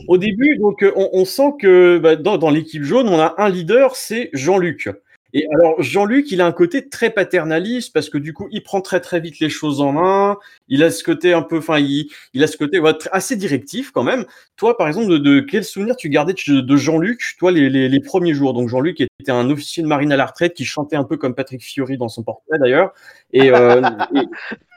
au, 0.07 0.17
début, 0.17 0.57
donc, 0.57 0.83
euh, 0.83 0.91
on, 0.95 1.25
sent 1.25 1.53
que 1.59 1.97
bah, 1.97 2.15
dans 2.15 2.49
l'équipe 2.49 2.83
jaune, 2.83 3.09
on 3.09 3.19
a 3.19 3.35
un 3.37 3.49
leader, 3.49 3.95
c'est 3.95 4.29
Jean-Luc. 4.33 4.89
Et 5.33 5.47
alors, 5.53 5.81
Jean-Luc, 5.81 6.31
il 6.31 6.41
a 6.41 6.45
un 6.47 6.51
côté 6.51 6.89
très 6.89 7.11
paternaliste 7.11 7.93
parce 7.93 8.09
que 8.09 8.17
du 8.17 8.33
coup, 8.33 8.47
il 8.51 8.63
prend 8.63 8.81
très 8.81 8.99
très 8.99 9.19
vite 9.19 9.39
les 9.39 9.49
choses 9.49 9.79
en 9.79 9.91
main. 9.91 10.37
Il 10.67 10.83
a 10.83 10.89
ce 10.89 11.03
côté 11.03 11.33
un 11.33 11.43
peu, 11.43 11.59
enfin, 11.59 11.77
il, 11.79 12.09
a 12.43 12.47
ce 12.47 12.57
côté 12.57 12.79
ouais, 12.79 12.93
assez 13.11 13.35
directif 13.35 13.91
quand 13.91 14.03
même. 14.03 14.25
Toi, 14.55 14.75
par 14.75 14.87
exemple, 14.87 15.07
de, 15.07 15.17
de 15.17 15.39
quel 15.41 15.63
souvenir 15.63 15.95
tu 15.95 16.09
gardais 16.09 16.33
de, 16.33 16.77
Jean-Luc, 16.77 17.35
toi, 17.37 17.51
les, 17.51 17.99
premiers 17.99 18.33
jours? 18.33 18.53
Donc, 18.53 18.69
Jean-Luc 18.69 19.01
était 19.01 19.31
un 19.31 19.49
officier 19.51 19.83
de 19.83 19.87
marine 19.87 20.11
à 20.11 20.17
la 20.17 20.25
retraite 20.25 20.55
qui 20.55 20.65
chantait 20.65 20.95
un 20.95 21.03
peu 21.03 21.17
comme 21.17 21.35
Patrick 21.35 21.61
Fiori 21.61 21.97
dans 21.97 22.09
son 22.09 22.23
portrait 22.23 22.57
d'ailleurs. 22.57 22.93
Et, 23.31 23.51
euh, 23.53 23.81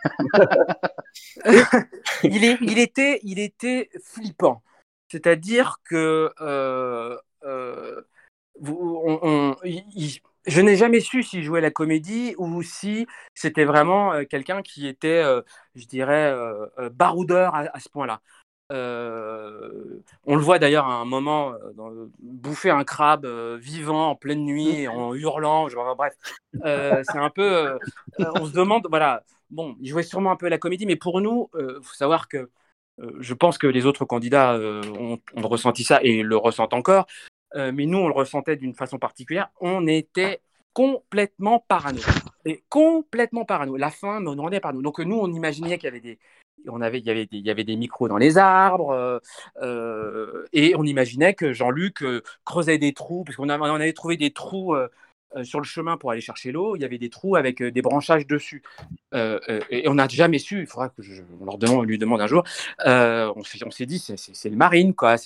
il, 2.24 2.44
est, 2.44 2.58
il, 2.60 2.78
était, 2.78 3.20
il 3.22 3.38
était 3.38 3.88
flippant. 4.04 4.62
C'est-à-dire 5.08 5.78
que 5.84 6.30
euh, 6.40 7.16
euh, 7.44 8.02
on- 8.60 9.18
on- 9.22 9.56
il- 9.64 10.20
je 10.46 10.60
n'ai 10.60 10.76
jamais 10.76 11.00
su 11.00 11.22
s'il 11.22 11.42
jouait 11.42 11.60
la 11.60 11.70
comédie 11.70 12.34
ou 12.38 12.62
si 12.62 13.06
c'était 13.34 13.64
vraiment 13.64 14.12
euh, 14.12 14.24
quelqu'un 14.24 14.62
qui 14.62 14.86
était, 14.86 15.22
euh, 15.22 15.42
je 15.74 15.86
dirais, 15.86 16.32
euh, 16.32 16.90
baroudeur 16.90 17.54
à, 17.54 17.64
à 17.72 17.80
ce 17.80 17.88
point-là. 17.88 18.20
On 18.70 20.34
le 20.34 20.40
voit 20.40 20.58
d'ailleurs 20.58 20.86
à 20.86 20.94
un 20.94 21.04
moment 21.04 21.52
dans- 21.74 21.92
bouffer 22.20 22.70
un 22.70 22.84
crabe 22.84 23.26
vivant 23.60 24.10
en 24.10 24.16
pleine 24.16 24.44
nuit 24.44 24.88
en 24.88 25.14
hurlant. 25.14 25.68
bref, 25.96 26.14
c'est 26.54 27.18
un 27.18 27.28
peu. 27.28 27.78
on 28.18 28.46
se 28.46 28.52
demande, 28.52 28.86
voilà. 28.88 29.24
Bon, 29.50 29.76
il 29.78 29.90
jouait 29.90 30.02
sûrement 30.02 30.30
un 30.30 30.36
peu 30.36 30.48
la 30.48 30.56
comédie, 30.56 30.86
mais 30.86 30.96
pour 30.96 31.20
nous, 31.20 31.50
il 31.58 31.82
faut 31.82 31.94
savoir 31.94 32.28
que 32.28 32.48
je 33.20 33.34
pense 33.34 33.58
que 33.58 33.66
les 33.66 33.84
autres 33.84 34.06
candidats 34.06 34.58
ont, 34.58 35.18
ont 35.36 35.48
ressenti 35.48 35.84
ça 35.84 36.00
et 36.02 36.22
le 36.22 36.36
ressentent 36.38 36.72
encore. 36.72 37.06
Euh, 37.56 37.72
mais 37.72 37.86
nous, 37.86 37.98
on 37.98 38.08
le 38.08 38.14
ressentait 38.14 38.56
d'une 38.56 38.74
façon 38.74 38.98
particulière. 38.98 39.50
On 39.60 39.86
était 39.86 40.40
complètement 40.72 41.64
parano. 41.68 42.00
Et 42.44 42.62
complètement 42.68 43.44
parano. 43.44 43.76
La 43.76 43.90
fin 43.90 44.20
me 44.20 44.30
rendait 44.30 44.60
parano. 44.60 44.82
Donc 44.82 44.98
nous, 44.98 45.18
on 45.18 45.32
imaginait 45.32 45.78
qu'il 45.78 45.86
y 45.86 45.88
avait 45.88 46.00
des, 46.00 46.18
on 46.68 46.80
avait, 46.80 46.98
il 46.98 47.04
y 47.04 47.10
avait 47.10 47.26
des, 47.26 47.38
il 47.38 47.46
y 47.46 47.50
avait 47.50 47.64
des 47.64 47.76
micros 47.76 48.08
dans 48.08 48.16
les 48.16 48.38
arbres, 48.38 48.90
euh, 48.90 49.18
euh, 49.62 50.44
et 50.52 50.74
on 50.76 50.84
imaginait 50.84 51.34
que 51.34 51.52
Jean-Luc 51.52 52.02
euh, 52.02 52.22
creusait 52.44 52.78
des 52.78 52.92
trous, 52.92 53.24
parce 53.24 53.36
qu'on 53.36 53.48
avait, 53.48 53.62
on 53.64 53.74
avait 53.74 53.92
trouvé 53.92 54.16
des 54.16 54.30
trous 54.30 54.74
euh, 55.36 55.44
sur 55.44 55.60
le 55.60 55.64
chemin 55.64 55.96
pour 55.96 56.10
aller 56.10 56.20
chercher 56.20 56.52
l'eau. 56.52 56.76
Il 56.76 56.82
y 56.82 56.84
avait 56.84 56.98
des 56.98 57.10
trous 57.10 57.36
avec 57.36 57.60
euh, 57.62 57.70
des 57.70 57.82
branchages 57.82 58.26
dessus. 58.26 58.62
Euh, 59.14 59.38
et 59.70 59.88
on 59.88 59.94
n'a 59.94 60.08
jamais 60.08 60.38
su. 60.38 60.60
Il 60.60 60.66
faudra 60.66 60.88
que 60.88 61.02
je, 61.02 61.22
on 61.40 61.44
leur 61.44 61.58
demande, 61.58 61.78
on 61.78 61.82
lui 61.82 61.98
demande 61.98 62.20
un 62.20 62.26
jour. 62.26 62.44
On 62.84 63.42
s'est 63.70 63.86
dit, 63.86 63.98
c'est- 63.98 64.16
c'est 64.16 64.34
c'est 64.34 64.50
le 64.50 64.56
marine, 64.56 64.94
quoi. 64.94 65.16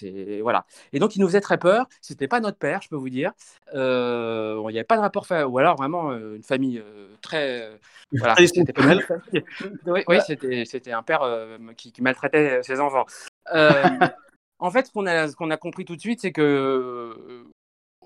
Voilà. 0.43 0.67
Et 0.93 0.99
donc, 0.99 1.17
il 1.17 1.21
nous 1.21 1.27
faisait 1.27 1.41
très 1.41 1.59
peur. 1.59 1.87
C'était 2.01 2.29
pas 2.29 2.41
notre 2.41 2.59
père, 2.59 2.83
je 2.83 2.89
peux 2.89 2.97
vous 2.97 3.11
dire. 3.11 3.33
Il 3.73 3.79
n'y 3.79 4.79
avait 4.79 4.85
pas 4.85 4.97
de 4.97 5.03
rapport, 5.03 5.27
ou 5.49 5.59
alors 5.59 5.77
vraiment 5.77 6.13
une 6.13 6.43
famille 6.43 6.83
très. 7.23 7.71
voilà, 8.13 8.35
c'était. 8.37 8.73
Oui, 9.87 10.03
oui, 10.09 10.19
c'était 10.67 10.93
un 10.93 11.03
père 11.03 11.23
qui, 11.77 11.93
qui 11.93 12.03
maltraitait 12.03 12.63
ses 12.63 12.81
enfants. 12.81 13.07
En 14.59 14.71
fait, 14.71 14.87
ce 14.87 14.93
qu'on 14.93 15.07
a, 15.07 15.55
a 15.55 15.57
compris 15.57 15.85
tout 15.85 15.97
de 15.97 16.01
suite, 16.01 16.21
c'est 16.21 16.33
que 16.33 17.45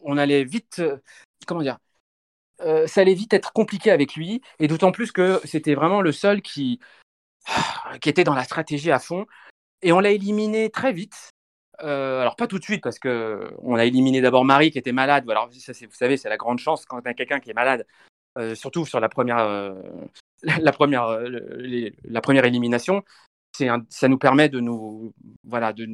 on 0.03 0.17
allait 0.17 0.45
vite. 0.45 0.83
comment 1.47 1.63
dire 1.63 1.79
euh, 2.63 2.87
ça 2.87 3.01
allait 3.01 3.15
vite 3.15 3.33
être 3.33 3.53
compliqué 3.53 3.91
avec 3.91 4.15
lui, 4.15 4.43
et 4.59 4.69
d'autant 4.69 4.93
plus 4.93 5.13
que 5.13 5.41
c'était 5.45 5.75
vraiment 5.75 6.01
le 6.03 6.13
seul 6.13 6.43
qui, 6.43 6.81
était 8.07 8.25
dans 8.25 8.35
la 8.35 8.45
stratégie 8.45 8.91
à 8.91 8.99
fond. 8.99 9.27
Et 9.83 9.93
on 9.93 10.01
l'a 10.01 10.11
éliminé 10.11 10.71
très 10.71 10.93
vite. 10.93 11.31
Euh, 11.83 12.21
alors 12.21 12.37
pas 12.37 12.47
tout 12.47 12.59
de 12.59 12.65
suite 12.65 12.83
parce 12.83 12.99
que 12.99 13.55
on 13.63 13.77
a 13.77 13.87
éliminé 13.87 14.21
d'abord 14.21 14.45
Marie 14.45 14.71
qui 14.71 14.79
était 14.79 14.93
malade. 14.93 15.29
Alors 15.31 15.49
ça, 15.53 15.73
vous 15.73 15.95
savez, 15.95 16.19
c'est 16.19 16.29
la 16.29 16.37
grande 16.37 16.59
chance 16.59 16.85
quand 16.85 16.99
on 16.99 17.11
a 17.11 17.15
quelqu'un 17.15 17.41
qui 17.41 17.51
est 17.51 17.55
malade, 17.55 17.87
euh, 18.39 18.55
surtout 18.55 18.85
sur 18.85 19.01
la 19.01 19.09
première, 19.09 19.75
la 20.43 20.73
première, 20.73 21.19
la 22.05 22.21
première 22.21 22.45
élimination. 22.45 23.03
Un- 23.61 23.85
ça 23.91 24.09
nous 24.09 24.17
permet 24.17 24.49
de 24.49 24.59
nous, 24.59 25.13
voilà, 25.45 25.73
de 25.75 25.87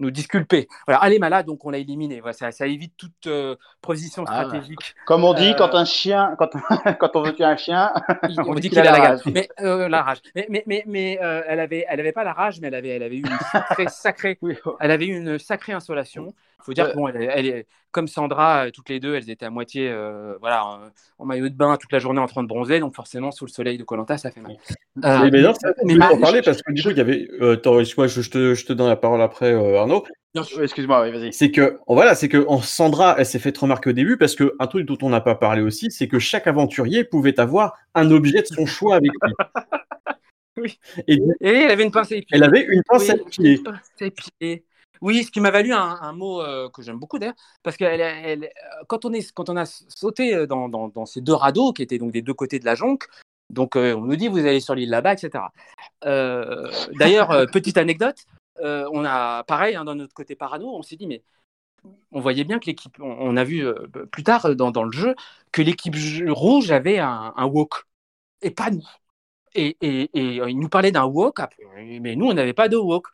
nous- 0.00 0.10
disculper. 0.10 0.66
Voilà, 0.86 1.00
elle 1.04 1.12
est 1.12 1.18
malade, 1.20 1.46
donc 1.46 1.64
on 1.64 1.70
l'a 1.70 1.78
éliminée. 1.78 2.18
Voilà, 2.20 2.32
ça, 2.32 2.50
ça 2.50 2.66
évite 2.66 2.96
toute 2.96 3.28
euh, 3.28 3.54
position 3.82 4.24
Ah, 4.26 4.44
stratégique. 4.44 4.94
Comme 5.06 5.22
on 5.22 5.32
dit, 5.32 5.50
Euh, 5.50 5.54
quand 5.56 5.74
un 5.74 5.84
chien, 5.84 6.34
quand, 6.38 6.50
quand 6.98 7.14
on 7.14 7.22
veut 7.22 7.32
tuer 7.32 7.44
un 7.44 7.56
chien, 7.56 7.92
on 8.38 8.50
on 8.50 8.54
dit 8.54 8.62
dit 8.62 8.68
qu'il 8.70 8.78
qu'il 8.80 8.88
a 8.88 8.98
la 8.98 9.10
rage. 9.10 9.20
Mais 9.26 9.48
euh, 9.60 9.88
la 9.88 10.02
rage. 10.02 10.18
Mais, 10.34 10.46
mais, 10.50 10.64
mais, 10.66 10.82
mais, 10.86 11.18
euh, 11.22 11.42
elle 11.46 11.60
avait, 11.60 11.84
elle 11.88 12.00
avait 12.00 12.12
pas 12.12 12.24
la 12.24 12.32
rage, 12.32 12.60
mais 12.60 12.66
elle 12.68 12.74
avait, 12.74 12.88
elle 12.88 13.02
avait 13.04 13.16
eu 13.18 13.20
une 13.24 13.38
sacrée, 13.52 13.86
sacrée, 13.88 14.38
oui, 14.42 14.56
elle 14.80 14.90
avait 14.90 15.06
eu 15.06 15.16
une 15.16 15.38
sacrée 15.38 15.72
insolation. 15.72 16.34
Faut 16.64 16.72
dire 16.72 16.90
que 16.90 16.96
bon, 16.96 17.08
elle, 17.08 17.30
elle 17.32 17.46
est 17.46 17.66
comme 17.90 18.08
Sandra, 18.08 18.66
euh, 18.66 18.70
toutes 18.70 18.88
les 18.88 18.98
deux, 18.98 19.14
elles 19.14 19.30
étaient 19.30 19.46
à 19.46 19.50
moitié 19.50 19.88
euh, 19.88 20.34
voilà, 20.40 20.66
en, 20.66 20.80
en 21.18 21.24
maillot 21.24 21.48
de 21.48 21.54
bain 21.54 21.76
toute 21.76 21.92
la 21.92 22.00
journée 22.00 22.20
en 22.20 22.26
train 22.26 22.42
de 22.42 22.48
bronzer, 22.48 22.80
donc 22.80 22.94
forcément 22.94 23.30
sous 23.30 23.44
le 23.46 23.50
soleil 23.50 23.78
de 23.78 23.84
Colanta, 23.84 24.18
ça 24.18 24.30
fait 24.30 24.40
mal. 24.40 24.56
Euh, 25.04 25.30
Mais, 25.32 25.42
non, 25.42 25.52
mais 25.84 26.04
en 26.04 26.18
parler 26.18 26.42
parce 26.42 26.60
que 26.62 26.72
du 26.72 26.82
coup, 26.82 26.90
il 26.90 26.96
y 26.96 27.00
avait. 27.00 27.28
Euh, 27.40 27.54
excuse-moi, 27.54 28.06
je, 28.08 28.20
je 28.20 28.30
te, 28.30 28.54
je 28.54 28.66
te 28.66 28.72
donne 28.72 28.88
la 28.88 28.96
parole 28.96 29.22
après, 29.22 29.52
euh, 29.52 29.78
Arnaud. 29.78 30.04
Excuse-moi, 30.60 31.02
oui, 31.02 31.12
vas-y. 31.12 31.32
C'est 31.32 31.52
que, 31.52 31.78
voilà, 31.86 32.16
c'est 32.16 32.28
que 32.28 32.44
en 32.48 32.60
Sandra, 32.60 33.14
elle 33.18 33.26
s'est 33.26 33.38
fait 33.38 33.56
remarquer 33.56 33.90
au 33.90 33.92
début 33.92 34.16
parce 34.16 34.34
que 34.34 34.54
un 34.58 34.66
truc 34.66 34.86
dont 34.86 34.98
on 35.02 35.10
n'a 35.10 35.20
pas 35.20 35.36
parlé 35.36 35.62
aussi, 35.62 35.92
c'est 35.92 36.08
que 36.08 36.18
chaque 36.18 36.48
aventurier 36.48 37.04
pouvait 37.04 37.38
avoir 37.38 37.74
un 37.94 38.10
objet 38.10 38.42
de 38.42 38.46
son 38.46 38.66
choix 38.66 38.96
avec 38.96 39.12
lui. 39.22 39.32
Oui. 40.56 40.78
Et 41.08 41.18
elle 41.40 41.70
avait 41.72 41.82
une 41.82 41.90
pince 41.90 42.12
à 42.12 42.14
épiler. 42.14 42.28
elle 42.30 42.44
avait 42.44 42.62
une 42.62 42.82
pince 42.84 43.10
à 43.10 43.14
Oui, 43.14 43.20
épiler. 43.26 43.56
une 43.56 43.62
pince 43.64 43.80
à 44.00 44.04
épiler. 44.04 44.64
Oui, 45.04 45.22
ce 45.22 45.30
qui 45.30 45.40
m'a 45.40 45.50
valu 45.50 45.70
un, 45.74 46.12
mot 46.14 46.40
euh, 46.40 46.70
que 46.70 46.80
j'aime 46.80 46.98
beaucoup 46.98 47.18
d'ailleurs, 47.18 47.34
parce 47.62 47.76
que 47.76 47.84
euh, 47.84 48.46
quand, 48.88 49.04
on 49.04 49.56
a 49.58 49.66
sauté 49.66 50.34
euh, 50.34 50.46
dans, 50.46 51.04
ces 51.04 51.20
deux 51.20 51.34
radeaux, 51.34 51.74
qui 51.74 51.82
étaient 51.82 51.98
donc 51.98 52.10
des 52.10 52.22
deux 52.22 52.32
côtés 52.32 52.58
de 52.58 52.64
la 52.64 52.74
jonque, 52.74 53.04
donc 53.50 53.76
on 53.76 54.00
nous 54.00 54.16
dit 54.16 54.28
vous 54.28 54.38
allez 54.38 54.60
sur 54.60 54.74
l'île 54.74 54.88
là-bas, 54.88 55.12
etc. 55.12 55.44
D'ailleurs, 56.98 57.46
petite 57.52 57.76
anecdote, 57.76 58.24
on 58.62 59.04
a 59.04 59.44
pareil 59.44 59.76
hein, 59.76 59.84
dans 59.84 59.94
notre 59.94 60.14
côté 60.14 60.36
parano, 60.36 60.74
on 60.74 60.80
s'est 60.80 60.96
dit 60.96 61.06
mais 61.06 61.22
on 62.10 62.20
voyait 62.20 62.44
bien 62.44 62.58
que 62.58 62.64
l'équipe, 62.64 62.96
on, 62.98 63.36
a 63.36 63.44
vu 63.44 63.62
plus 64.10 64.22
tard 64.22 64.56
dans, 64.56 64.84
le 64.84 64.92
jeu 64.92 65.14
que 65.52 65.60
l'équipe 65.60 65.96
rouge 66.28 66.70
avait 66.70 66.98
un, 66.98 67.34
un 67.36 67.44
walk 67.44 67.74
et 68.40 68.50
pas 68.50 68.70
nous. 68.70 68.88
Et, 69.54 69.76
et, 69.82 70.08
il 70.14 70.58
nous 70.58 70.70
parlait 70.70 70.92
d'un 70.92 71.04
walk, 71.04 71.40
mais 72.00 72.16
nous 72.16 72.26
on 72.26 72.32
n'avait 72.32 72.54
pas 72.54 72.68
de 72.68 72.78
walk. 72.78 73.08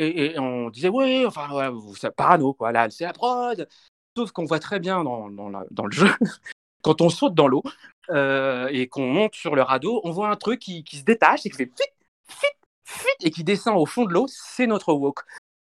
Et, 0.00 0.38
on 0.38 0.70
disait 0.70 0.88
ouais, 0.88 1.26
enfin 1.26 1.70
vous- 1.70 1.96
c'est 1.96 2.14
parano 2.14 2.54
quoi, 2.54 2.70
là 2.70 2.88
c'est 2.88 3.04
la 3.04 3.12
prod. 3.12 3.68
Sauf 4.16 4.30
qu'on 4.32 4.44
voit 4.44 4.60
très 4.60 4.78
bien 4.80 5.02
dans, 5.04 5.28
dans, 5.30 5.84
le 5.84 5.90
jeu, 5.90 6.08
quand 6.82 7.00
on 7.00 7.08
saute 7.08 7.34
dans 7.34 7.48
l'eau 7.48 7.62
euh, 8.10 8.68
et 8.72 8.88
qu'on 8.88 9.06
monte 9.06 9.34
sur 9.34 9.54
le 9.56 9.62
radeau, 9.62 10.00
on 10.04 10.12
voit 10.12 10.28
un 10.28 10.36
truc 10.36 10.60
qui, 10.60 10.84
qui 10.84 10.98
se 10.98 11.04
détache 11.04 11.46
et 11.46 11.50
qui 11.50 11.56
fait 11.56 11.72
fit, 11.76 11.88
fit, 12.28 12.46
fit 12.84 13.26
et 13.26 13.30
qui 13.30 13.44
descend 13.44 13.76
au 13.76 13.86
fond 13.86 14.04
de 14.04 14.12
l'eau, 14.12 14.26
c'est 14.28 14.66
notre 14.66 14.92
walk. 14.92 15.18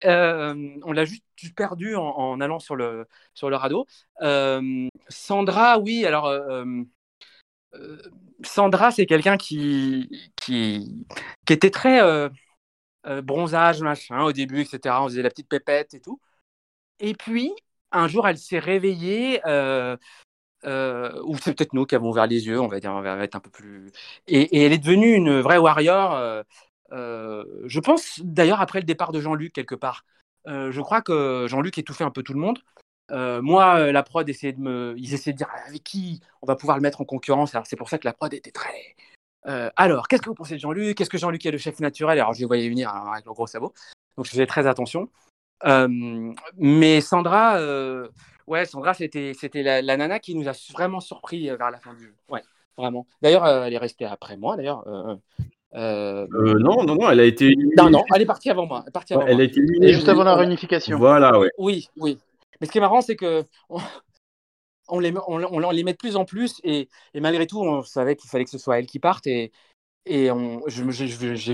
Euh, 0.05 0.75
on 0.83 0.91
l'a 0.91 1.05
juste 1.05 1.23
perdu 1.55 1.95
en, 1.95 2.41
allant 2.41 2.59
sur 2.59 2.75
le, 2.75 3.07
sur 3.33 3.49
le 3.49 3.55
radeau. 3.55 3.85
Euh, 4.21 4.87
Sandra, 5.09 5.79
oui, 5.79 6.05
alors 6.05 6.31
Sandra, 8.43 8.91
c'est 8.91 9.05
quelqu'un 9.05 9.37
qui, 9.37 10.31
qui 10.35 11.05
était 11.49 11.71
très 11.71 12.01
euh, 13.05 13.21
bronzage, 13.21 13.81
machin, 13.81 14.23
au 14.23 14.31
début, 14.31 14.61
etc. 14.61 14.95
On 15.01 15.07
faisait 15.07 15.21
la 15.21 15.29
petite 15.29 15.49
pépette 15.49 15.93
et 15.93 15.99
tout. 15.99 16.19
Et 16.99 17.13
puis, 17.13 17.53
un 17.91 18.07
jour, 18.07 18.27
elle 18.27 18.37
s'est 18.37 18.59
réveillée, 18.59 19.41
euh, 19.45 19.97
euh, 20.65 21.21
ou 21.25 21.37
c'est 21.37 21.53
peut-être 21.55 21.73
nous 21.73 21.85
qui 21.85 21.95
avons 21.95 22.09
ouvert 22.09 22.27
les 22.27 22.47
yeux, 22.47 22.59
on 22.61 22.67
va 22.67 22.79
dire, 22.79 22.91
on 22.91 23.01
va 23.01 23.23
être 23.23 23.35
un 23.35 23.39
peu 23.41 23.49
plus. 23.49 23.91
Et, 24.27 24.65
elle 24.65 24.73
est 24.73 24.77
devenue 24.77 25.13
une 25.13 25.41
vraie 25.41 25.57
warrior. 25.57 26.43
je 26.91 27.79
pense 27.79 28.21
d'ailleurs 28.23 28.61
après 28.61 28.79
le 28.79 28.85
départ 28.85 29.11
de 29.11 29.19
Jean-Luc 29.21 29.53
quelque 29.53 29.75
part. 29.75 30.05
Je 30.47 30.81
crois 30.81 31.01
que 31.01 31.45
Jean-Luc 31.49 31.77
étouffait 31.77 32.03
un 32.05 32.11
peu 32.11 32.23
tout 32.23 32.33
le 32.33 32.39
monde. 32.39 32.59
Moi, 33.11 33.91
la 33.91 34.03
prod 34.03 34.27
essayait 34.29 34.53
de 34.53 34.61
me, 34.61 34.95
ils 34.97 35.13
essayaient 35.13 35.33
de 35.33 35.37
dire 35.37 35.49
avec 35.67 35.83
qui 35.83 36.21
on 36.41 36.47
va 36.47 36.55
pouvoir 36.55 36.77
le 36.77 36.81
mettre 36.83 37.01
en 37.01 37.05
concurrence. 37.05 37.55
C'est 37.65 37.75
pour 37.75 37.89
ça 37.89 37.97
que 37.97 38.07
la 38.07 38.13
prod 38.13 38.33
était 38.33 38.51
très. 38.51 38.95
Euh, 39.47 39.69
alors, 39.75 40.07
qu'est-ce 40.07 40.21
que 40.21 40.29
vous 40.29 40.35
pensez 40.35 40.55
de 40.55 40.59
Jean-Luc? 40.59 40.95
Qu'est-ce 40.97 41.09
que 41.09 41.17
Jean-Luc 41.17 41.45
est 41.45 41.51
le 41.51 41.57
chef 41.57 41.79
naturel? 41.79 42.19
Alors 42.19 42.33
je 42.33 42.39
les 42.39 42.45
voyais 42.45 42.69
venir 42.69 42.89
hein, 42.89 43.11
avec 43.13 43.25
le 43.25 43.33
gros 43.33 43.47
sabot, 43.47 43.73
donc 44.17 44.25
je 44.25 44.31
faisais 44.31 44.45
très 44.47 44.67
attention. 44.67 45.09
Euh, 45.65 46.33
mais 46.57 47.01
Sandra, 47.01 47.57
euh, 47.57 48.07
ouais, 48.47 48.65
Sandra, 48.65 48.93
c'était 48.93 49.33
c'était 49.33 49.63
la, 49.63 49.81
la 49.81 49.97
nana 49.97 50.19
qui 50.19 50.35
nous 50.35 50.47
a 50.47 50.53
vraiment 50.73 50.99
surpris 50.99 51.49
euh, 51.49 51.55
vers 51.57 51.71
la 51.71 51.79
fin 51.79 51.93
du 51.93 52.03
jeu. 52.05 52.15
Ouais, 52.29 52.41
vraiment. 52.77 53.05
D'ailleurs, 53.21 53.45
euh, 53.45 53.63
elle 53.65 53.73
est 53.73 53.77
restée 53.77 54.05
après 54.05 54.37
moi. 54.37 54.55
D'ailleurs. 54.57 54.87
Euh, 54.87 55.15
euh, 55.75 56.27
Euh, 56.33 56.53
non, 56.59 56.83
non, 56.83 56.95
non, 56.95 57.09
elle 57.09 57.19
a 57.19 57.25
été. 57.25 57.55
non, 57.77 57.89
non, 57.89 58.03
elle 58.13 58.21
est 58.21 58.25
partie 58.27 58.49
avant 58.51 58.67
moi. 58.67 58.81
Elle 58.83 58.89
est 58.89 58.91
partie 58.91 59.13
avant 59.13 59.23
Ouais, 59.23 59.31
elle 59.31 59.37
moi. 59.37 59.41
a 59.43 59.45
été 59.45 59.93
juste 59.93 60.07
avant 60.07 60.23
la 60.23 60.35
réunification. 60.35 60.97
Voilà, 60.99 61.39
ouais. 61.39 61.49
Oui, 61.57 61.87
oui. 61.97 62.19
Mais 62.61 62.67
ce 62.67 62.71
qui 62.71 62.77
est 62.77 62.81
marrant, 62.81 63.01
c'est 63.01 63.15
que 63.15 63.43
on, 63.69 63.79
on 64.87 64.99
les, 64.99 65.13
on, 65.27 65.43
on 65.43 65.71
les 65.71 65.83
met 65.83 65.93
de 65.93 65.97
plus 65.97 66.15
en 66.15 66.25
plus 66.25 66.59
et, 66.63 66.89
et 67.13 67.19
malgré 67.19 67.47
tout, 67.47 67.59
on 67.61 67.83
savait 67.83 68.15
qu'il 68.15 68.29
fallait 68.29 68.43
que 68.45 68.49
ce 68.51 68.57
soit 68.57 68.79
elle 68.79 68.85
qui 68.85 68.99
parte 68.99 69.25
et, 69.27 69.51
et 70.05 70.29
j'ai 70.67 70.83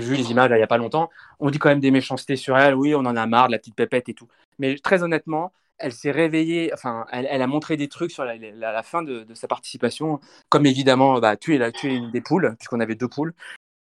vu 0.00 0.16
les 0.16 0.30
images 0.30 0.50
là, 0.50 0.56
il 0.56 0.60
n'y 0.60 0.64
a 0.64 0.68
pas 0.68 0.78
longtemps. 0.78 1.08
On 1.38 1.50
dit 1.50 1.58
quand 1.58 1.68
même 1.68 1.80
des 1.80 1.90
méchancetés 1.92 2.36
sur 2.36 2.56
elle. 2.58 2.74
Oui, 2.74 2.94
on 2.94 3.00
en 3.00 3.16
a 3.16 3.26
marre 3.26 3.46
de 3.46 3.52
la 3.52 3.58
petite 3.58 3.76
pépette 3.76 4.08
et 4.08 4.14
tout. 4.14 4.28
Mais 4.58 4.76
très 4.76 5.02
honnêtement, 5.02 5.52
elle 5.78 5.92
s'est 5.92 6.10
réveillée, 6.10 6.70
enfin, 6.74 7.06
elle, 7.12 7.26
elle 7.30 7.40
a 7.42 7.46
montré 7.46 7.76
des 7.76 7.88
trucs 7.88 8.10
sur 8.10 8.24
la, 8.24 8.36
la- 8.36 8.72
la 8.72 8.82
fin 8.82 9.02
de, 9.02 9.22
de 9.22 9.34
sa 9.34 9.48
participation, 9.48 10.20
comme 10.48 10.66
évidemment 10.66 11.20
bah, 11.20 11.36
tuer, 11.36 11.56
la, 11.58 11.72
tuer 11.72 11.94
une 11.94 12.10
des 12.10 12.20
poules, 12.20 12.54
puisqu'on 12.58 12.80
avait 12.80 12.96
deux 12.96 13.08
poules. 13.08 13.32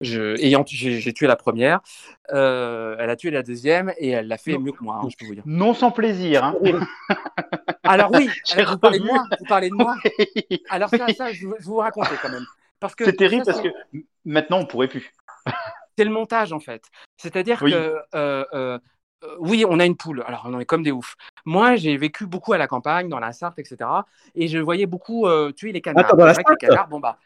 Je, 0.02 0.38
ayant, 0.42 0.64
j'ai, 0.66 1.02
j'ai 1.02 1.12
tué 1.14 1.28
la 1.28 1.36
première, 1.36 1.82
euh, 2.32 2.96
elle 3.00 3.10
a 3.10 3.18
tué 3.18 3.32
la 3.32 3.44
deuxième 3.44 3.92
et 3.98 4.12
elle 4.12 4.30
l'a 4.30 4.38
fait 4.38 4.54
Non. 4.54 4.60
mieux 4.62 4.72
que 4.72 4.82
moi, 4.82 5.02
hein, 5.04 5.10
je 5.10 5.18
peux 5.18 5.26
vous 5.26 5.34
dire. 5.36 5.44
Non 5.46 5.74
sans 5.74 5.92
plaisir. 5.92 6.46
Hein. 6.46 6.56
Alors 7.90 8.12
oui, 8.12 8.30
alors, 8.52 8.72
vous 8.72 8.78
parlez 8.78 9.00
de 9.00 9.06
moi, 9.06 9.24
vous 9.40 9.46
parlez 9.46 9.70
de 9.70 9.76
moi. 9.76 9.96
Alors 10.70 10.90
ça, 10.90 11.08
ça, 11.14 11.32
je, 11.32 11.48
vous 11.62 11.78
raconter 11.78 12.16
quand 12.22 12.30
même. 12.30 12.46
Parce 12.80 12.96
que 12.96 13.06
C'est 13.06 13.14
terrible 13.14 13.46
ça, 13.46 13.54
parce 13.54 13.64
que 13.64 13.70
maintenant 14.26 14.60
on 14.60 14.66
pourrait 14.66 14.88
plus. 14.88 15.12
c'est 15.98 16.06
le 16.06 16.12
montage 16.12 16.54
en 16.54 16.60
fait. 16.60 16.84
C'est-à-dire 17.18 17.60
Oui. 17.62 17.72
que 17.72 17.78
euh, 18.16 18.46
euh, 18.54 18.80
euh, 19.24 19.36
oui, 19.40 19.66
on 19.68 19.80
a 19.80 19.86
une 19.86 19.98
poule. 19.98 20.24
Alors 20.26 20.44
on 20.46 20.60
est 20.60 20.66
comme 20.66 20.84
des 20.84 20.92
oufs. 20.92 21.16
Moi, 21.46 21.76
j'ai 21.76 21.98
vécu 21.98 22.26
beaucoup 22.26 22.54
à 22.54 22.58
la 22.58 22.68
campagne, 22.68 23.10
dans 23.10 23.20
la 23.20 23.34
Sarthe, 23.34 23.60
etc. 23.60 23.90
Et 24.36 24.48
je 24.48 24.60
voyais 24.60 24.86
beaucoup 24.86 25.28
euh, 25.28 25.52
tuer 25.52 25.72
les 25.72 25.82
canards. 25.82 26.06
Attends, 26.06 26.18
dans 26.18 26.26
la 26.26 26.34
Sarthe 26.34 26.58
canards, 26.60 26.88
bon 26.88 27.00
bah. 27.00 27.18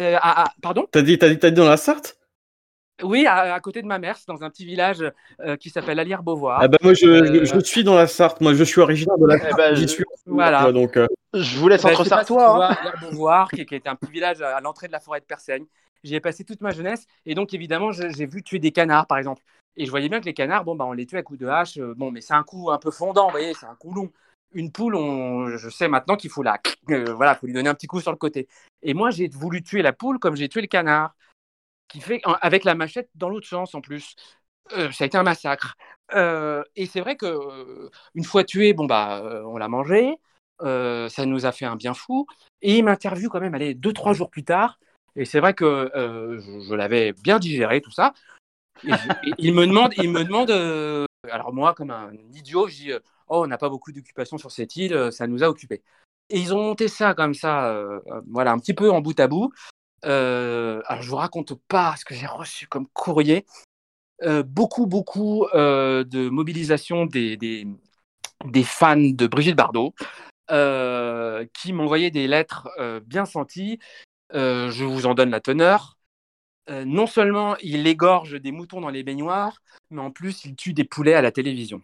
Euh, 0.00 0.16
ah, 0.20 0.44
ah, 0.44 0.52
pardon? 0.60 0.88
T'as 0.90 1.02
dit, 1.02 1.18
t'as 1.18 1.28
dit, 1.28 1.38
t'as 1.38 1.50
dit 1.50 1.56
dans 1.56 1.68
la 1.68 1.76
Sarthe? 1.76 2.18
Oui, 3.02 3.26
à, 3.26 3.54
à 3.54 3.60
côté 3.60 3.82
de 3.82 3.86
ma 3.88 3.98
mère, 3.98 4.16
c'est 4.16 4.28
dans 4.28 4.42
un 4.44 4.50
petit 4.50 4.64
village 4.64 5.04
euh, 5.40 5.56
qui 5.56 5.68
s'appelle 5.70 5.98
Allière-Beauvoir. 5.98 6.60
Ah 6.62 6.68
bah 6.68 6.78
moi 6.80 6.94
je, 6.94 7.06
Euh, 7.06 7.44
je, 7.44 7.54
je 7.56 7.60
suis 7.60 7.82
dans 7.82 7.96
la 7.96 8.06
Sarthe, 8.06 8.40
moi 8.40 8.54
je 8.54 8.62
suis 8.62 8.80
originaire 8.80 9.18
de 9.18 9.26
la 9.26 9.34
Eh 9.36 9.40
Sarthe, 9.40 9.56
ben, 9.56 9.74
j'y 9.74 9.82
je- 9.82 9.88
suis. 9.88 10.04
Voilà. 10.26 10.70
donc 10.70 10.96
euh, 10.96 11.08
Je 11.34 11.58
vous 11.58 11.68
laisse 11.68 11.82
Ben, 11.82 11.90
entre 11.96 12.24
toi. 12.24 12.54
vois, 12.54 12.70
hein. 12.70 12.76
Herbe-Beauvoir, 12.84 13.50
qui, 13.50 13.66
qui 13.66 13.74
était 13.74 13.88
un 13.88 13.96
petit 13.96 14.12
village 14.12 14.40
à, 14.42 14.56
à 14.56 14.60
l'entrée 14.60 14.86
de 14.86 14.92
la 14.92 15.00
forêt 15.00 15.18
de 15.20 15.24
Persaigne. 15.24 15.66
J'y 16.04 16.14
ai 16.14 16.20
passé 16.20 16.44
toute 16.44 16.60
ma 16.60 16.70
jeunesse. 16.70 17.06
Et 17.26 17.34
donc, 17.34 17.52
évidemment, 17.52 17.90
j'ai 17.90 18.26
vu 18.26 18.42
tuer 18.42 18.58
des 18.60 18.70
canards, 18.70 19.06
par 19.06 19.18
exemple. 19.18 19.42
Et 19.76 19.86
je 19.86 19.90
voyais 19.90 20.08
bien 20.08 20.20
que 20.20 20.26
les 20.26 20.34
canards, 20.34 20.64
bon, 20.64 20.76
bah, 20.76 20.84
on 20.84 20.92
les 20.92 21.06
tuait 21.06 21.18
à 21.18 21.22
coups 21.22 21.40
de 21.40 21.48
hache. 21.48 21.78
euh, 21.78 21.94
bon, 21.96 22.12
mais 22.12 22.20
c'est 22.20 22.34
un 22.34 22.44
coup 22.44 22.70
un 22.70 22.78
peu 22.78 22.92
fondant, 22.92 23.24
vous 23.26 23.32
voyez, 23.32 23.54
c'est 23.54 23.66
un 23.66 23.74
coup 23.74 23.92
long. 23.92 24.12
Une 24.52 24.70
poule, 24.70 24.94
on, 24.94 25.48
je 25.56 25.68
sais 25.68 25.88
maintenant 25.88 26.14
qu'il 26.14 26.30
faut 26.30 26.44
la, 26.44 26.60
euh, 26.90 27.12
voilà, 27.14 27.34
faut 27.34 27.46
lui 27.46 27.54
donner 27.54 27.68
un 27.70 27.74
petit 27.74 27.88
coup 27.88 28.00
sur 28.00 28.12
le 28.12 28.16
côté. 28.18 28.46
Et 28.82 28.94
moi, 28.94 29.10
j'ai 29.10 29.26
voulu 29.28 29.62
tuer 29.64 29.82
la 29.82 29.92
poule 29.92 30.20
comme 30.20 30.36
j'ai 30.36 30.48
tué 30.48 30.60
le 30.60 30.68
canard, 30.68 31.16
qui 31.88 32.00
fait 32.00 32.20
avec 32.40 32.64
la 32.64 32.74
machette 32.74 33.08
dans 33.14 33.28
l'autre 33.28 33.46
sens 33.46 33.74
en 33.74 33.80
plus. 33.80 34.16
Euh, 34.72 34.90
ça 34.92 35.04
a 35.04 35.06
été 35.06 35.18
un 35.18 35.22
massacre. 35.22 35.76
Euh, 36.14 36.62
et 36.76 36.86
c'est 36.86 37.00
vrai 37.00 37.16
que 37.16 37.26
euh, 37.26 37.90
une 38.14 38.24
fois 38.24 38.44
tué, 38.44 38.72
bon 38.72 38.86
bah, 38.86 39.22
on 39.46 39.56
l'a 39.56 39.68
mangé. 39.68 40.16
Ça 40.60 41.26
nous 41.26 41.46
a 41.46 41.52
fait 41.52 41.66
un 41.66 41.76
bien 41.76 41.94
fou. 41.94 42.26
Et 42.62 42.78
il 42.78 42.84
m'interviewe 42.84 43.28
quand 43.28 43.40
même, 43.40 43.54
allez, 43.54 43.74
deux 43.74 43.92
trois 43.92 44.14
jours 44.14 44.30
plus 44.30 44.44
tard. 44.44 44.78
Et 45.16 45.24
c'est 45.24 45.40
vrai 45.40 45.54
que 45.54 45.90
je, 45.94 46.74
l'avais 46.74 47.12
bien 47.12 47.38
digéré 47.38 47.80
tout 47.80 47.90
ça. 47.90 48.14
Il 49.38 49.54
me 49.54 49.66
demande, 49.66 49.92
il 49.98 50.10
me 50.10 50.24
demande. 50.24 50.50
alors 51.30 51.52
moi, 51.52 51.74
comme 51.74 51.90
un 51.90 52.12
idiot, 52.32 52.68
je 52.68 52.74
dis, 52.74 52.92
oh, 53.28 53.42
on 53.44 53.46
n'a 53.46 53.58
pas 53.58 53.68
beaucoup 53.68 53.92
d'occupation 53.92 54.38
sur 54.38 54.50
cette 54.50 54.76
île, 54.76 55.12
ça 55.12 55.26
nous 55.26 55.42
a 55.42 55.48
occupés. 55.48 55.82
Et 56.30 56.38
ils 56.38 56.54
ont 56.54 56.62
monté 56.62 56.88
ça 56.88 57.14
comme 57.14 57.34
ça, 57.34 58.00
voilà, 58.28 58.52
un 58.52 58.58
petit 58.58 58.74
peu 58.74 58.90
en 58.90 59.00
bout 59.00 59.18
à 59.20 59.28
bout. 59.28 59.52
Euh, 60.04 60.82
alors 60.86 61.02
je 61.02 61.08
vous 61.08 61.16
raconte 61.16 61.54
pas 61.68 61.94
ce 61.96 62.04
que 62.04 62.14
j'ai 62.14 62.26
reçu 62.26 62.66
comme 62.66 62.86
courrier. 62.88 63.46
Euh, 64.22 64.42
beaucoup, 64.42 64.86
beaucoup 64.86 65.46
euh, 65.54 66.04
de 66.04 66.28
mobilisation 66.28 67.06
des, 67.06 67.36
des, 67.36 67.66
des 68.44 68.62
fans 68.62 68.96
de 68.96 69.26
Brigitte 69.26 69.56
Bardot 69.56 69.94
qui 70.48 71.72
m'envoyaient 71.72 72.10
des 72.10 72.28
lettres 72.28 72.68
bien 73.06 73.24
senties. 73.24 73.78
Je 74.32 74.84
vous 74.84 75.06
en 75.06 75.14
donne 75.14 75.30
la 75.30 75.40
teneur. 75.40 75.96
Non 76.68 77.06
seulement 77.06 77.56
il 77.62 77.86
égorge 77.86 78.38
des 78.40 78.52
moutons 78.52 78.82
dans 78.82 78.90
les 78.90 79.02
baignoires, 79.02 79.62
mais 79.90 80.02
en 80.02 80.10
plus 80.10 80.44
il 80.44 80.54
tue 80.54 80.74
des 80.74 80.84
poulets 80.84 81.14
à 81.14 81.22
la 81.22 81.32
télévision. 81.32 81.80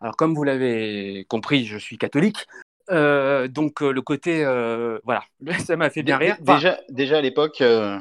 Alors 0.00 0.16
comme 0.16 0.32
vous 0.34 0.44
l'avez 0.44 1.26
compris, 1.28 1.66
je 1.66 1.76
suis 1.76 1.98
catholique. 1.98 2.46
Euh, 2.90 3.48
donc 3.48 3.82
euh, 3.82 3.90
le 3.92 4.02
côté, 4.02 4.44
euh, 4.44 4.98
voilà, 5.04 5.22
ça 5.66 5.76
m'a 5.76 5.90
fait 5.90 6.02
bien 6.02 6.16
rire. 6.18 6.36
Enfin, 6.42 6.54
Déjà, 6.56 6.78
déjà 6.90 7.18
à 7.18 7.20
l'époque. 7.20 7.60
euh, 7.60 7.98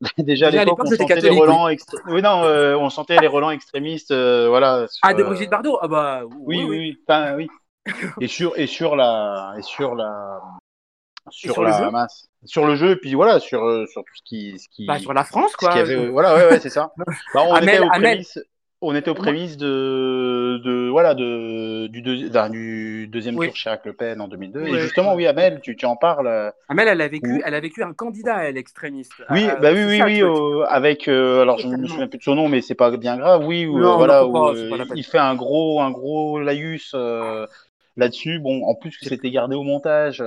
Déjà 0.18 0.48
à 0.48 0.50
l'époque, 0.50 0.78
on 0.80 0.86
sentait 0.86 0.96
les 1.02 1.06
catholique, 1.06 1.40
relents 1.40 1.68
extré- 1.68 1.98
Oui, 2.08 2.22
non, 2.22 2.42
euh, 2.44 2.74
on 2.76 2.90
sentait 2.90 3.18
les 3.20 3.28
relents 3.28 3.50
extrémistes, 3.52 4.10
euh, 4.10 4.48
voilà. 4.48 4.88
sur, 4.88 5.00
ah, 5.02 5.14
de 5.14 5.22
Brigitte 5.22 5.50
Bardot? 5.50 5.78
Ah 5.80 5.86
bah 5.88 6.22
Oui, 6.40 6.64
oui, 6.64 6.78
oui. 6.78 6.98
Enfin, 7.08 7.34
oui. 7.36 7.48
Et 8.20 8.28
sur 8.28 8.56
et 8.58 8.66
sur 8.68 8.94
la 8.94 9.54
et 9.58 9.62
sur 9.62 9.94
la 9.96 10.40
sur, 11.30 11.52
sur 11.54 11.62
la 11.64 11.90
masse, 11.90 12.28
sur 12.44 12.64
le 12.66 12.74
jeu, 12.76 12.90
et 12.92 12.96
puis 12.96 13.14
voilà, 13.14 13.40
sur 13.40 13.60
sur 13.88 14.02
tout 14.04 14.14
ce 14.14 14.22
qui 14.24 14.56
ce 14.58 14.68
qui 14.68 14.86
Bah, 14.86 14.98
sur 15.00 15.12
la 15.12 15.24
France, 15.24 15.50
ce 15.52 15.56
quoi. 15.56 15.72
avait- 15.72 16.08
voilà, 16.08 16.34
ouais, 16.36 16.46
ouais, 16.48 16.60
c'est 16.60 16.70
ça. 16.70 16.92
Bah, 17.34 17.42
on 17.46 17.54
Amel- 17.54 17.68
était 17.76 17.78
aux 17.84 17.90
Amel- 17.92 18.00
prémices. 18.10 18.38
On 18.84 18.96
était 18.96 19.10
aux 19.10 19.14
prémices 19.14 19.56
de, 19.56 20.60
de 20.64 20.88
voilà 20.90 21.14
de 21.14 21.86
du, 21.86 22.02
deux- 22.02 22.28
d'un- 22.28 22.50
du 22.50 23.06
deuxième 23.06 23.36
Oui. 23.38 23.46
tour 23.46 23.54
Chirac 23.54 23.86
Le 23.86 23.92
Pen 23.92 24.20
en 24.20 24.26
2002. 24.26 24.60
Ouais. 24.62 24.70
Et 24.72 24.78
justement, 24.80 25.14
oui, 25.14 25.24
Amel, 25.26 25.60
tu, 25.62 25.76
tu 25.76 25.86
en 25.86 25.94
parles. 25.94 26.26
euh, 26.26 26.50
Amel, 26.68 26.88
elle 26.88 27.00
a 27.00 27.06
vécu, 27.06 27.40
elle 27.44 27.54
a 27.54 27.60
vécu 27.60 27.84
un 27.84 27.92
candidat, 27.92 28.42
elle 28.42 28.56
extrémiste. 28.56 29.12
Oui, 29.30 29.46
Ah, 29.48 29.54
bah 29.56 29.70
oui, 29.72 29.84
oui, 29.86 30.02
oui, 30.04 30.22
euh, 30.22 30.64
avec 30.68 31.06
euh, 31.06 31.42
alors 31.42 31.58
je 31.58 31.68
me 31.68 31.72
Totalement. 31.72 31.88
souviens 31.88 32.08
plus 32.08 32.18
de 32.18 32.22
son 32.24 32.34
nom, 32.34 32.48
mais 32.48 32.60
c'est 32.60 32.74
pas 32.74 32.90
bien 32.96 33.16
grave. 33.16 33.46
Oui, 33.46 33.66
où, 33.66 33.78
Non, 33.78 33.96
voilà, 33.98 34.26
où, 34.26 34.32
pas 34.32 34.52
euh, 34.52 34.84
il 34.96 35.04
fait 35.04 35.18
un 35.18 35.36
gros, 35.36 35.80
un 35.80 35.92
gros 35.92 36.40
laïus 36.40 36.90
euh, 36.96 37.46
là-dessus. 37.96 38.40
Bon, 38.40 38.64
en 38.64 38.74
plus 38.74 38.96
que 38.98 39.04
c'était 39.04 39.30
gardé 39.30 39.54
au 39.54 39.62
montage. 39.62 40.20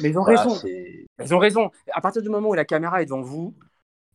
Mais 0.00 0.08
ils 0.10 0.18
ont 0.18 0.24
voilà, 0.24 0.42
raison. 0.42 0.68
Ils 1.22 1.34
ont 1.34 1.38
raison. 1.38 1.70
À 1.92 2.00
partir 2.00 2.20
du 2.20 2.30
moment 2.30 2.48
où 2.48 2.54
la 2.54 2.64
caméra 2.64 3.00
est 3.00 3.06
devant 3.06 3.20
vous, 3.20 3.54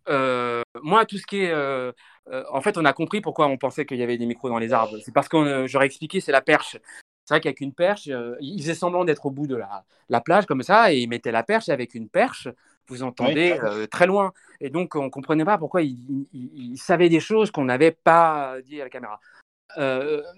euh, 0.09 0.61
moi, 0.81 1.05
tout 1.05 1.17
ce 1.17 1.25
qui 1.25 1.43
est. 1.43 1.51
euh, 1.51 1.91
euh, 2.29 2.43
en 2.51 2.61
fait, 2.61 2.77
on 2.77 2.85
a 2.85 2.93
compris 2.93 3.21
pourquoi 3.21 3.47
on 3.47 3.57
pensait 3.57 3.85
qu'il 3.85 3.97
y 3.97 4.03
avait 4.03 4.17
des 4.17 4.25
micros 4.25 4.49
dans 4.49 4.59
les 4.59 4.73
arbres. 4.73 4.97
C'est 5.03 5.13
parce 5.13 5.27
que 5.27 5.37
euh, 5.37 5.67
j'aurais 5.67 5.85
expliqué, 5.87 6.21
c'est 6.21 6.31
la 6.31 6.41
perche. 6.41 6.77
C'est 7.25 7.35
vrai 7.35 7.41
qu'avec 7.41 7.61
une 7.61 7.73
perche, 7.73 8.07
euh, 8.09 8.35
il 8.41 8.59
faisait 8.61 8.73
semblant 8.75 9.05
d'être 9.05 9.25
au 9.25 9.31
bout 9.31 9.47
de 9.47 9.55
la, 9.55 9.85
la 10.09 10.21
plage 10.21 10.45
comme 10.45 10.63
ça, 10.63 10.91
et 10.93 10.99
il 10.99 11.07
mettait 11.09 11.31
la 11.31 11.43
perche, 11.43 11.69
et 11.69 11.71
avec 11.71 11.95
une 11.95 12.09
perche, 12.09 12.47
vous 12.87 13.03
entendez 13.03 13.51
euh, 13.63 13.87
très 13.87 14.07
loin. 14.07 14.33
Et 14.59 14.69
donc, 14.69 14.95
on 14.95 15.05
ne 15.05 15.09
comprenait 15.09 15.45
pas 15.45 15.57
pourquoi 15.57 15.81
il, 15.81 15.97
il- 16.33 16.51
il 16.73 16.77
savait 16.77 17.09
des 17.09 17.19
choses 17.19 17.51
qu'on 17.51 17.65
n'avait 17.65 17.91
pas 17.91 18.55
dit 18.63 18.81
à 18.81 18.83
la 18.85 18.89
caméra. 18.89 19.19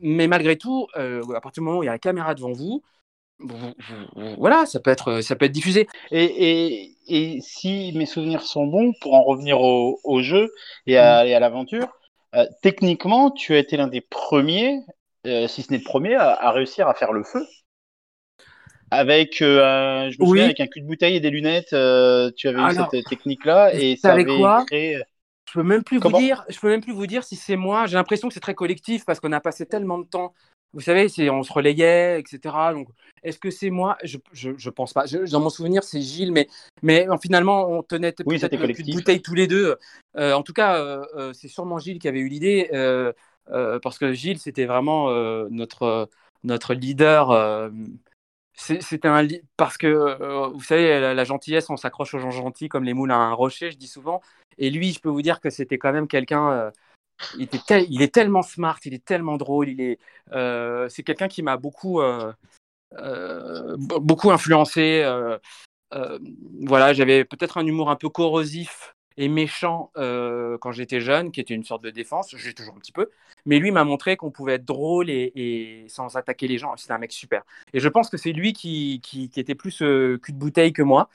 Mais 0.02 0.28
malgré 0.28 0.58
tout, 0.58 0.88
à 0.96 1.42
partir 1.42 1.62
du 1.62 1.66
moment 1.66 1.80
où 1.80 1.84
il 1.84 1.88
y 1.88 1.90
a 1.90 1.94
la 1.94 2.00
caméra 2.00 2.36
devant 2.36 2.52
vous- 2.52 2.84
voilà, 4.38 4.66
ça 4.66 4.80
peut 4.80 4.92
être, 4.92 5.22
ça 5.22 5.36
peut 5.36 5.46
être 5.46 5.52
diffusé. 5.52 5.88
Et, 6.12 6.24
et, 6.24 6.96
et 7.08 7.42
si 7.42 7.92
mes 7.96 8.06
souvenirs 8.06 8.42
sont 8.42 8.68
bons, 8.68 8.94
pour 9.02 9.14
en 9.16 9.24
revenir 9.24 9.60
au, 9.62 10.00
au 10.04 10.22
jeu 10.22 10.50
et 10.88 10.98
à, 10.98 11.20
à 11.20 11.40
l'aventure, 11.40 11.88
euh, 12.36 12.46
techniquement, 12.62 13.32
tu 13.32 13.54
as 13.54 13.60
été 13.60 13.78
l'un 13.78 13.88
des 13.88 14.02
premiers, 14.02 14.80
euh, 15.28 15.48
si 15.48 15.62
ce 15.62 15.72
n'est 15.72 15.80
le 15.80 15.84
premier, 15.84 16.16
à, 16.16 16.32
à 16.32 16.52
réussir 16.52 16.88
à 16.88 16.94
faire 16.94 17.12
le 17.12 17.24
feu. 17.24 17.46
Avec, 18.92 19.42
euh, 19.42 19.64
un- 19.64 20.10
je 20.12 20.20
me 20.20 20.26
Oui. 20.26 20.40
souviens, 20.40 20.46
avec 20.46 20.60
un 20.60 20.68
cul 20.68 20.82
de 20.82 20.86
bouteille 20.88 21.16
et 21.16 21.20
des 21.20 21.32
lunettes, 21.32 21.70
tu 21.70 22.48
avais 22.48 22.62
Alors, 22.62 22.70
eu 22.70 22.92
cette 22.92 23.08
technique-là 23.10 23.74
et 23.74 23.96
ça 23.96 24.12
avait 24.14 24.26
quoi? 24.26 24.66
créé. 24.68 25.02
Je 25.48 25.54
peux 25.54 25.64
même 25.64 25.84
plus 25.84 26.00
Comment? 26.00 26.18
vous 26.18 26.22
dire. 26.22 26.46
Je 26.50 26.60
peux 26.60 26.70
même 26.70 26.82
plus 26.82 26.94
vous 26.94 27.08
dire 27.08 27.24
si 27.24 27.36
c'est 27.36 27.56
moi. 27.56 27.86
J'ai 27.86 27.96
l'impression 27.96 28.28
que 28.28 28.34
c'est 28.34 28.40
très 28.40 28.56
collectif 28.56 29.06
parce 29.06 29.20
qu'on 29.20 29.32
a 29.32 29.40
passé 29.42 29.66
tellement 29.66 30.00
de 30.00 30.06
temps. 30.06 30.34
Vous 30.74 30.82
savez, 30.82 31.08
on 31.30 31.44
se 31.44 31.54
relayait, 31.54 32.20
etc. 32.20 32.74
Donc, 32.74 32.88
est-ce 33.24 33.38
que 33.40 33.52
c'est 33.52 33.70
moi? 33.70 33.98
Je, 34.04 34.18
je, 34.32 34.52
je 34.58 34.70
pense 34.70 34.94
pas. 34.94 35.06
Je- 35.06 35.30
dans 35.32 35.40
mon 35.40 35.50
souvenir, 35.50 35.84
c'est 35.84 36.02
Gilles, 36.02 36.32
mais 36.32 36.48
mais 36.82 37.08
euh, 37.08 37.16
finalement, 37.22 37.70
on 37.70 37.84
tenait 37.84 38.12
Oui, 38.26 38.38
peut-être 38.40 38.42
c'était 38.42 38.58
le 38.58 38.74
cul 38.74 38.84
de 38.84 38.88
collectif. 38.88 38.96
bouteille 38.96 39.22
tous 39.22 39.36
les 39.36 39.48
deux. 39.48 39.78
Euh, 40.18 40.34
en 40.34 40.42
tout 40.44 40.54
cas, 40.54 40.78
euh, 40.78 41.32
c'est 41.34 41.48
sûrement 41.48 41.78
Gilles 41.78 42.00
qui 42.00 42.08
avait 42.08 42.20
eu 42.20 42.28
l'idée 42.28 42.70
euh, 42.74 43.14
parce 43.82 43.98
que 43.98 44.14
Gilles, 44.14 44.40
c'était 44.40 44.66
vraiment 44.66 45.10
notre 45.50 46.10
notre 46.44 46.74
leader. 46.74 47.72
c'était 48.56 49.08
un 49.08 49.28
parce 49.58 49.78
que 49.78 50.48
vous 50.54 50.62
savez 50.62 51.00
la, 51.00 51.14
la 51.14 51.24
gentillesse 51.24 51.70
on 51.70 51.78
s'accroche 51.78 52.14
aux 52.14 52.20
gens 52.20 52.32
gentils 52.32 52.70
comme 52.70 52.84
les 52.84 52.94
moules 52.94 53.12
à 53.12 53.16
un 53.16 53.34
rocher 53.34 53.72
je 53.72 53.78
dis 53.78 53.88
souvent 53.88 54.22
et 54.58 54.70
lui 54.70 54.94
je 54.94 55.00
peux 55.00 55.10
vous 55.10 55.22
dire 55.24 55.40
que 55.42 55.50
c'était 55.50 55.78
quand 55.78 55.92
même 55.92 56.08
quelqu'un 56.08 56.72
il, 57.36 57.44
était 57.44 57.60
tel- 57.66 57.86
il 57.90 58.02
est 58.02 58.14
tellement 58.14 58.42
smart 58.42 58.80
il 58.86 58.94
est 58.94 59.04
tellement 59.06 59.38
drôle 59.38 59.70
il 59.70 59.82
est 59.82 60.00
euh, 60.32 60.88
c'est 60.90 61.04
quelqu'un 61.04 61.28
qui 61.28 61.44
m'a 61.44 61.58
beaucoup 61.58 62.02
euh, 62.02 62.32
euh, 62.98 63.76
be- 63.78 64.00
beaucoup 64.00 64.32
influencé 64.32 65.04
voilà 66.62 66.94
j'avais 66.94 67.24
peut-être 67.24 67.58
un 67.58 67.66
humour 67.66 67.90
un 67.90 67.96
peu 67.96 68.10
corrosif 68.10 68.96
et 69.18 69.28
méchant 69.28 69.92
quand 69.96 70.72
j'étais 70.72 71.00
jeune 71.02 71.32
qui 71.32 71.40
était 71.40 71.54
une 71.54 71.64
sorte 71.64 71.84
de 71.84 71.92
défense 71.92 72.36
j'ai 72.36 72.54
toujours 72.54 72.76
un 72.76 72.80
petit 72.80 72.92
peu 72.92 73.10
mais 73.46 73.60
lui 73.60 73.72
m'a 73.72 73.84
montré 73.84 74.18
qu'on 74.18 74.32
pouvait 74.32 74.54
être 74.54 74.66
drôle 74.66 75.10
et, 75.10 75.32
et 75.36 75.86
sans 75.90 76.16
attaquer 76.16 76.48
les 76.48 76.58
gens 76.58 76.76
c'était 76.78 76.94
un 76.94 76.98
mec 76.98 77.12
super 77.12 77.44
et 77.74 77.80
je 77.80 77.90
pense 77.90 78.10
que 78.10 78.18
c'est 78.18 78.32
lui 78.32 78.54
qui, 78.54 79.02
qui, 79.04 79.30
qui 79.30 79.40
était 79.40 79.56
plus 79.56 79.78
cul 79.78 80.34
de 80.34 80.38
bouteille 80.38 80.74
que 80.74 80.82
moi. 80.82 81.10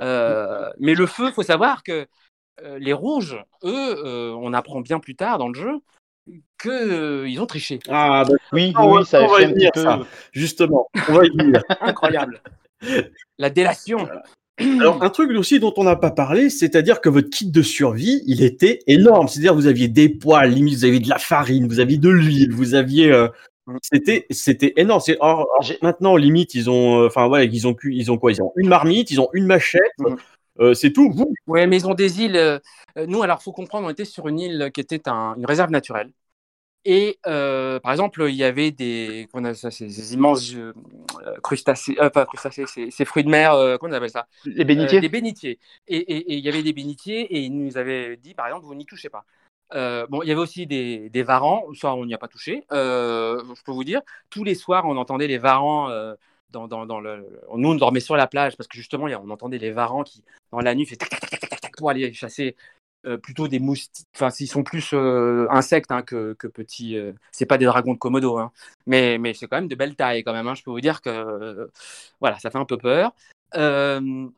Euh, 0.00 0.70
mais 0.78 0.94
le 0.94 1.06
feu, 1.06 1.30
faut 1.30 1.42
savoir 1.42 1.82
que 1.82 2.06
les 2.78 2.92
rouges, 2.92 3.36
eux, 3.64 3.96
euh, 4.04 4.32
on 4.40 4.52
apprend 4.52 4.80
bien 4.80 4.98
plus 5.00 5.14
tard 5.16 5.38
dans 5.38 5.48
le 5.48 5.54
jeu 5.54 5.80
qu'ils 6.62 7.40
ont 7.40 7.46
triché. 7.46 7.78
Ah, 7.88 8.24
bah, 8.28 8.34
Oui, 8.52 8.72
on 8.78 8.96
oui, 8.98 9.04
ça 9.04 9.22
on 9.22 9.26
va 9.28 9.38
y 9.40 9.40
fait 9.40 9.44
un 9.44 9.48
petit 9.48 9.54
venir, 9.54 9.70
peu. 9.74 9.82
ça. 9.82 10.00
justement, 10.32 10.88
on 11.08 11.12
va 11.14 11.24
y 11.24 11.30
venir. 11.30 11.62
Incroyable. 11.80 12.40
La 13.38 13.50
délation. 13.50 14.08
Alors, 14.60 15.02
un 15.02 15.08
truc 15.10 15.30
aussi 15.30 15.58
dont 15.58 15.72
on 15.78 15.84
n'a 15.84 15.96
pas 15.96 16.10
parlé, 16.10 16.50
c'est-à-dire 16.50 17.00
que 17.00 17.08
votre 17.08 17.30
kit 17.30 17.50
de 17.50 17.62
survie, 17.62 18.22
il 18.26 18.42
était 18.42 18.80
énorme. 18.86 19.26
C'est-à-dire, 19.26 19.54
vous 19.54 19.66
aviez 19.66 19.88
des 19.88 20.08
poils, 20.10 20.50
limite, 20.50 20.74
vous 20.76 20.84
aviez 20.84 21.00
de 21.00 21.08
la 21.08 21.18
farine, 21.18 21.66
vous 21.66 21.80
aviez 21.80 21.96
de 21.98 22.08
l'huile, 22.10 22.52
vous 22.52 22.74
aviez. 22.74 23.10
euh, 23.12 23.28
Mm. 23.66 23.76
C'était, 23.82 24.26
c'était 24.30 24.72
énorme. 24.76 25.00
C'est, 25.00 25.18
or, 25.20 25.40
or, 25.40 25.62
J'ai- 25.62 25.78
maintenant, 25.82 26.16
limite, 26.16 26.54
ils 26.54 26.70
ont, 26.70 27.02
euh, 27.02 27.06
enfin, 27.06 27.28
voilà, 27.28 27.44
ils 27.44 27.68
ont, 27.68 27.76
ils 27.84 28.06
quoi? 28.18 28.32
Ils 28.32 28.42
ont 28.42 28.52
une 28.56 28.68
marmite, 28.68 29.10
ils 29.10 29.20
ont 29.20 29.28
une 29.34 29.44
machette, 29.46 29.82
Mhm. 29.98 30.16
Euh, 30.60 30.74
c'est 30.74 30.92
tout. 30.92 31.10
Vous, 31.12 31.32
Ouais, 31.46 31.66
mais 31.66 31.76
ils 31.78 31.86
ont 31.86 31.94
des 31.94 32.20
îles. 32.22 32.36
euh, 32.36 32.58
euh, 32.98 33.06
nous, 33.06 33.22
alors, 33.22 33.42
faut 33.42 33.52
comprendre, 33.52 33.86
on 33.86 33.90
était 33.90 34.04
sur 34.04 34.28
une 34.28 34.38
île 34.38 34.70
qui 34.72 34.80
était 34.80 35.08
un- 35.08 35.34
une 35.36 35.46
réserve 35.46 35.70
naturelle. 35.70 36.12
Et 36.86 37.18
euh, 37.26 37.80
par 37.80 37.92
exemple, 37.92 38.24
il 38.28 38.36
y 38.36 38.44
avait 38.44 38.70
des, 38.70 39.28
comment 39.32 39.42
on 39.42 39.44
appelle 39.46 39.56
ça, 39.58 39.70
ces, 39.70 39.90
ces 39.90 40.14
immenses 40.14 40.54
euh, 40.54 40.72
crustacés, 41.42 41.96
euh, 42.00 42.10
pas 42.10 42.26
crustacés, 42.26 42.66
ces, 42.66 42.90
ces 42.90 43.04
fruits 43.04 43.24
de 43.24 43.28
mer, 43.30 43.52
euh, 43.54 43.76
comment 43.78 43.92
on 43.92 43.96
appelle 43.96 44.10
ça 44.10 44.26
Les 44.44 44.64
Euh, 44.64 44.66
bénitiers 44.66 45.00
des 45.00 45.08
bénitiers. 45.10 45.58
Et, 45.88 45.96
et- 45.98 46.32
et 46.32 46.36
il 46.38 46.44
y 46.44 46.48
avait 46.48 46.62
des 46.62 46.72
bénitiers 46.72 47.22
et 47.36 47.40
ils 47.42 47.50
nous 47.56 47.76
avaient 47.78 48.16
dit, 48.16 48.34
par 48.34 48.46
exemple, 48.46 48.64
vous 48.66 48.74
n'y 48.74 48.86
touchez 48.86 49.10
pas. 49.10 49.24
Euh, 49.74 50.06
bon, 50.08 50.22
il 50.22 50.28
y 50.28 50.32
avait 50.32 50.40
aussi 50.40 50.66
des, 50.66 51.10
des 51.10 51.22
varans, 51.22 51.64
ça 51.74 51.94
on 51.94 52.04
n'y 52.06 52.14
a 52.14 52.18
pas 52.18 52.28
touché. 52.28 52.64
Euh, 52.72 53.42
je 53.54 53.62
peux 53.62 53.72
vous 53.72 53.84
dire, 53.84 54.00
tous 54.30 54.42
les 54.44 54.54
soirs 54.56 54.84
on 54.86 54.96
entendait 54.96 55.28
les 55.28 55.38
varans. 55.38 55.90
euh, 55.90 56.14
dans, 56.50 56.68
dans, 56.68 56.86
dans 56.86 57.00
le... 57.00 57.26
Nous 57.54 57.68
on 57.70 57.74
dormait 57.74 58.00
sur 58.00 58.16
la 58.16 58.26
plage 58.26 58.56
parce 58.56 58.68
que 58.68 58.76
justement 58.76 59.04
on 59.04 59.30
entendait 59.30 59.58
les 59.58 59.70
varans 59.72 60.02
qui 60.04 60.22
dans 60.52 60.60
la 60.60 60.74
nuit 60.74 60.86
fait 60.86 60.96
tac, 60.96 61.10
pour 61.76 61.90
aller 61.90 62.12
chasser 62.12 62.56
euh, 63.06 63.16
plutôt 63.16 63.48
des 63.48 63.58
moustiques. 63.60 64.06
Enfin, 64.14 64.30
s'ils 64.30 64.48
sont 64.48 64.62
plus 64.62 64.90
euh, 64.92 65.46
insectes 65.50 65.90
hein, 65.90 66.02
que, 66.02 66.34
que 66.34 66.46
petits. 66.46 66.96
euh, 66.96 67.12
C'est 67.32 67.46
pas 67.46 67.56
des 67.58 67.64
dragons 67.64 67.94
de 67.94 67.98
Komodo, 67.98 68.38
hein. 68.38 68.52
mais, 68.86 69.16
mais 69.18 69.32
c'est 69.32 69.46
quand 69.46 69.56
même 69.56 69.68
de 69.68 69.74
belle 69.74 69.96
taille 69.96 70.22
quand 70.22 70.32
même. 70.32 70.46
hein. 70.48 70.54
Je 70.54 70.62
peux 70.62 70.70
vous 70.70 70.80
dire 70.80 71.00
que 71.00 71.08
euh, 71.08 71.66
voilà, 72.20 72.38
ça 72.38 72.50
fait 72.50 72.58
un 72.58 72.64
peu 72.66 72.76
peur. 72.76 73.14
Euh, 73.54 74.28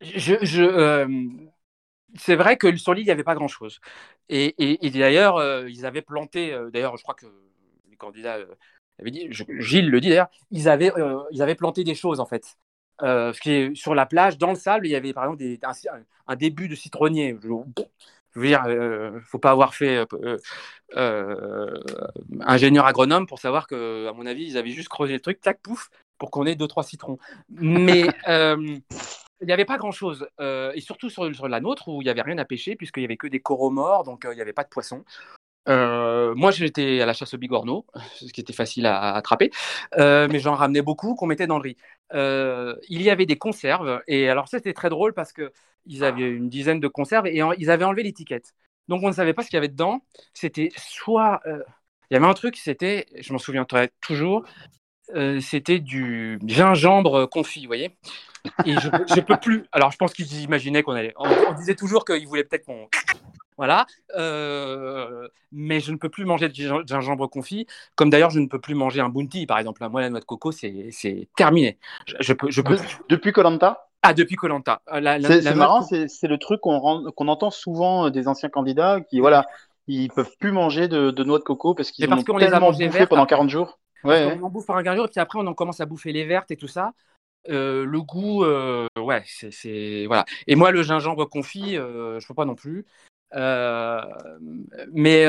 je, 0.00 0.34
je, 0.42 0.62
euh, 0.62 1.08
c'est 2.16 2.36
vrai 2.36 2.56
que 2.56 2.76
sur 2.76 2.94
l'île, 2.94 3.04
il 3.04 3.06
n'y 3.06 3.12
avait 3.12 3.24
pas 3.24 3.34
grand-chose. 3.34 3.80
Et, 4.28 4.54
et- 4.58 4.86
et 4.86 4.90
d'ailleurs, 4.90 5.66
ils 5.68 5.86
avaient 5.86 6.02
planté, 6.02 6.56
d'ailleurs, 6.72 6.96
je 6.96 7.02
crois 7.02 7.14
que 7.14 7.26
les 7.90 7.96
candidats 7.96 8.38
avaient 9.00 9.10
dit, 9.10 9.28
je- 9.30 9.44
Gilles 9.58 9.90
le 9.90 10.00
dit 10.00 10.08
d'ailleurs, 10.08 10.30
ils 10.50 10.68
avaient, 10.68 10.92
euh, 10.98 11.20
ils 11.30 11.42
avaient 11.42 11.54
planté 11.54 11.84
des 11.84 11.94
choses 11.94 12.20
en 12.20 12.26
fait. 12.26 12.56
Euh, 13.02 13.32
ce 13.32 13.40
qui 13.40 13.50
est 13.52 13.74
sur 13.76 13.94
la 13.94 14.06
plage, 14.06 14.38
dans 14.38 14.50
le 14.50 14.56
sable, 14.56 14.86
il 14.86 14.90
y 14.90 14.96
avait 14.96 15.12
par 15.12 15.24
exemple 15.24 15.38
des- 15.38 15.58
un, 15.62 15.72
un 16.26 16.36
début 16.36 16.68
de 16.68 16.74
citronnier. 16.74 17.36
Je, 17.42 17.48
je 18.34 18.40
veux 18.40 18.46
dire, 18.46 18.64
euh, 18.66 19.20
faut 19.24 19.38
pas 19.38 19.50
avoir 19.52 19.74
fait 19.74 20.04
ingénieur 22.40 22.86
agronome 22.86 23.26
pour 23.26 23.38
savoir 23.38 23.66
que, 23.66 24.06
à 24.08 24.12
mon 24.12 24.26
avis, 24.26 24.44
ils 24.46 24.58
avaient 24.58 24.70
juste 24.70 24.88
creusé 24.88 25.12
le 25.14 25.20
truc, 25.20 25.40
tac, 25.40 25.60
pouf, 25.62 25.90
pour 26.18 26.30
qu'on 26.30 26.46
ait 26.46 26.56
deux 26.56 26.68
trois 26.68 26.82
citrons. 26.82 27.18
Mais 27.48 28.06
il 29.40 29.46
n'y 29.46 29.52
avait 29.52 29.64
pas 29.64 29.78
grand-chose. 29.78 30.26
Euh, 30.40 30.72
et 30.74 30.80
surtout 30.80 31.10
sur, 31.10 31.32
sur 31.34 31.48
la 31.48 31.60
nôtre, 31.60 31.88
où 31.88 32.02
il 32.02 32.04
n'y 32.04 32.10
avait 32.10 32.22
rien 32.22 32.38
à 32.38 32.44
pêcher, 32.44 32.76
puisqu'il 32.76 33.00
n'y 33.00 33.06
avait 33.06 33.16
que 33.16 33.26
des 33.28 33.40
coraux 33.40 33.70
morts, 33.70 34.04
donc 34.04 34.24
euh, 34.24 34.32
il 34.32 34.36
n'y 34.36 34.42
avait 34.42 34.52
pas 34.52 34.64
de 34.64 34.68
poissons. 34.68 35.04
Euh, 35.68 36.34
moi, 36.34 36.50
j'étais 36.50 37.00
à 37.00 37.06
la 37.06 37.12
chasse 37.12 37.34
au 37.34 37.38
bigorneau, 37.38 37.86
ce 38.20 38.32
qui 38.32 38.40
était 38.40 38.52
facile 38.52 38.86
à, 38.86 39.14
attraper, 39.14 39.50
euh, 39.98 40.28
mais 40.30 40.38
j'en 40.38 40.54
ramenais 40.54 40.82
beaucoup 40.82 41.14
qu'on 41.14 41.26
mettait 41.26 41.46
dans 41.46 41.58
le 41.58 41.62
riz. 41.62 41.76
Euh, 42.14 42.74
il 42.88 43.02
y 43.02 43.10
avait 43.10 43.26
des 43.26 43.36
conserves, 43.36 44.00
et 44.06 44.28
alors 44.28 44.48
ça, 44.48 44.58
c'était 44.58 44.72
très 44.72 44.88
drôle 44.88 45.12
parce 45.14 45.32
que 45.32 45.52
ils 45.86 46.04
avaient 46.04 46.28
une 46.30 46.48
dizaine 46.48 46.80
de 46.80 46.88
conserves 46.88 47.26
et 47.26 47.42
en- 47.42 47.52
ils 47.52 47.70
avaient 47.70 47.84
enlevé 47.84 48.02
l'étiquette. 48.02 48.52
Donc 48.88 49.02
on 49.02 49.08
ne 49.08 49.12
savait 49.12 49.34
pas 49.34 49.42
ce 49.42 49.48
qu'il 49.48 49.56
y 49.56 49.58
avait 49.58 49.68
dedans. 49.68 50.02
C'était 50.34 50.70
soit. 50.76 51.40
il 52.10 52.14
y 52.14 52.16
avait 52.16 52.26
un 52.26 52.34
truc, 52.34 52.56
c'était, 52.56 53.06
je 53.20 53.32
m'en 53.32 53.38
souviendrai 53.38 53.90
toujours, 54.00 54.44
euh, 55.14 55.40
c'était 55.40 55.78
du 55.80 56.38
gingembre 56.46 57.26
confit, 57.26 57.60
vous 57.62 57.66
voyez 57.68 57.96
et 58.64 58.72
je, 58.72 58.88
je 59.14 59.20
peux 59.20 59.36
plus. 59.36 59.64
Alors, 59.72 59.90
je 59.90 59.96
pense 59.96 60.12
qu'ils 60.14 60.40
imaginaient 60.42 60.82
qu'on 60.82 60.92
allait. 60.92 61.12
On, 61.18 61.28
on 61.50 61.52
disait 61.54 61.74
toujours 61.74 62.04
qu'ils 62.04 62.26
voulaient 62.26 62.44
peut-être 62.44 62.64
qu'on. 62.64 62.88
Voilà. 63.56 63.84
Euh, 64.16 65.28
mais 65.52 65.80
je 65.80 65.90
ne 65.92 65.96
peux 65.96 66.08
plus 66.08 66.24
manger 66.24 66.48
de 66.48 66.54
gin- 66.54 66.86
gingembre 66.86 67.28
confit. 67.28 67.66
Comme 67.96 68.10
d'ailleurs, 68.10 68.30
je 68.30 68.38
ne 68.40 68.46
peux 68.46 68.60
plus 68.60 68.74
manger 68.74 69.00
un 69.00 69.08
bounty, 69.08 69.46
par 69.46 69.58
exemple. 69.58 69.86
Moi, 69.90 70.00
la 70.00 70.10
noix 70.10 70.20
de 70.20 70.24
coco, 70.24 70.52
c'est 70.52 71.28
terminé. 71.36 71.78
Je, 72.06 72.14
je 72.20 72.32
peux, 72.32 72.50
je 72.50 72.60
peux 72.62 72.76
De-. 72.76 72.82
Depuis 73.08 73.32
Colanta, 73.32 73.88
Ah, 74.02 74.14
depuis 74.14 74.36
Colanta. 74.36 74.80
La, 74.90 75.18
la- 75.18 75.20
c'est 75.28 75.42
de 75.42 75.50
marrant, 75.54 75.80
coco- 75.82 76.06
c'est 76.08 76.28
le 76.28 76.38
truc 76.38 76.60
qu'on 76.60 77.10
qu'on 77.10 77.28
entend 77.28 77.50
souvent 77.50 78.06
euh, 78.06 78.10
des 78.10 78.28
anciens 78.28 78.48
candidats 78.48 79.00
qui, 79.00 79.18
voilà, 79.20 79.46
ils 79.88 80.08
peuvent 80.10 80.36
plus 80.38 80.52
manger 80.52 80.86
de, 80.88 81.10
de 81.10 81.24
noix 81.24 81.38
de 81.38 81.44
coco 81.44 81.74
parce 81.74 81.90
qu'ils 81.90 82.04
Mais 82.06 82.12
en 82.12 82.16
parce 82.16 82.22
ont 82.22 82.32
qu'on 82.32 82.38
les 82.38 82.46
a 82.46 82.50
tellement 82.52 82.70
bouffé 82.70 83.06
pendant 83.06 83.22
après. 83.22 83.30
40 83.34 83.50
jours. 83.50 83.78
Parce 84.02 84.20
Ouais, 84.20 84.26
ouais. 84.26 84.38
qu'on 84.38 84.46
en 84.46 84.50
bouffe 84.50 84.66
par 84.66 84.76
un 84.76 84.96
jour 84.96 85.06
et 85.06 85.08
puis 85.08 85.20
après 85.20 85.38
on 85.38 85.46
en 85.46 85.54
commence 85.54 85.80
à 85.80 85.86
bouffer 85.86 86.12
les 86.12 86.24
vertes 86.24 86.50
et 86.50 86.56
tout 86.56 86.68
ça. 86.68 86.92
Euh, 87.48 87.84
le 87.84 88.02
goût, 88.02 88.44
euh, 88.44 88.86
ouais, 88.98 89.22
c'est- 89.26 90.06
voilà. 90.06 90.24
Et 90.46 90.54
moi, 90.54 90.70
le 90.70 90.82
gingembre 90.82 91.28
confit, 91.28 91.76
euh, 91.76 92.20
je 92.20 92.26
peux 92.26 92.34
pas 92.34 92.44
non 92.44 92.54
plus. 92.54 92.84
mais 94.92 95.26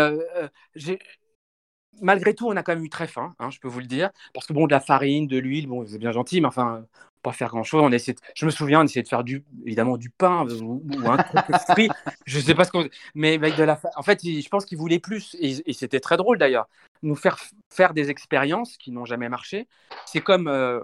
malgré 2.01 2.33
tout, 2.33 2.47
on 2.47 2.55
a 2.55 2.63
quand 2.63 2.73
même 2.73 2.83
eu 2.83 2.89
très 2.89 3.07
faim, 3.07 3.35
hein, 3.39 3.49
je 3.49 3.59
peux 3.59 3.67
vous 3.67 3.79
le 3.79 3.85
dire. 3.85 4.09
Parce 4.33 4.45
que 4.45 4.53
bon, 4.53 4.67
de 4.67 4.71
la 4.71 4.79
farine, 4.79 5.27
de 5.27 5.37
l'huile, 5.37 5.67
bon, 5.67 5.85
c'est 5.85 5.97
bien 5.97 6.11
gentil, 6.11 6.41
mais 6.41 6.47
enfin, 6.47 6.85
pas 7.21 7.31
faire 7.31 7.49
grand 7.49 7.63
chose. 7.63 7.81
On 7.83 7.91
essaie 7.91 8.15
Je 8.35 8.45
me 8.45 8.51
souviens, 8.51 8.81
on 8.81 8.83
essayait 8.83 9.03
de 9.03 9.07
faire 9.07 9.23
du, 9.23 9.43
évidemment 9.65 9.97
du 9.97 10.09
pain 10.09 10.45
ou, 10.47 10.81
un 11.05 11.17
truc 11.17 11.55
frit. 11.69 11.89
Je 12.25 12.39
sais 12.39 12.55
pas 12.55 12.63
ce 12.65 12.71
qu'on. 12.71 12.87
Mais 13.15 13.35
avec 13.35 13.55
de 13.55 13.63
la. 13.63 13.79
En 13.95 14.03
fait, 14.03 14.21
je 14.23 14.47
pense 14.49 14.65
qu'ils 14.65 14.77
voulaient 14.77 14.99
plus. 14.99 15.35
Et, 15.39 15.73
c'était 15.73 15.99
très 15.99 16.17
drôle 16.17 16.37
d'ailleurs. 16.37 16.67
Nous 17.01 17.15
faire 17.15 17.37
faire 17.71 17.93
des 17.93 18.09
expériences 18.09 18.77
qui 18.77 18.91
n'ont 18.91 19.05
jamais 19.05 19.29
marché. 19.29 19.67
C'est 20.05 20.21
comme 20.21 20.47
euh, 20.47 20.79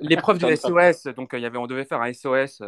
l'épreuve 0.00 0.38
du 0.38 0.56
SOS. 0.56 1.04
Donc, 1.14 1.30
il 1.34 1.40
y 1.40 1.46
avait, 1.46 1.58
on 1.58 1.66
devait 1.66 1.84
faire 1.84 2.00
un 2.00 2.12
SOS. 2.12 2.62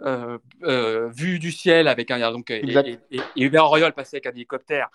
Euh, 0.00 0.38
euh, 0.64 1.08
vue 1.10 1.38
du 1.38 1.52
ciel 1.52 1.86
avec 1.86 2.10
un 2.10 2.32
donc 2.32 2.50
et, 2.50 2.64
et, 2.66 2.98
et, 3.36 3.42
Hubert 3.44 3.68
Royol 3.68 3.92
passait 3.92 4.16
avec 4.16 4.26
un 4.26 4.32
hélicoptère 4.32 4.88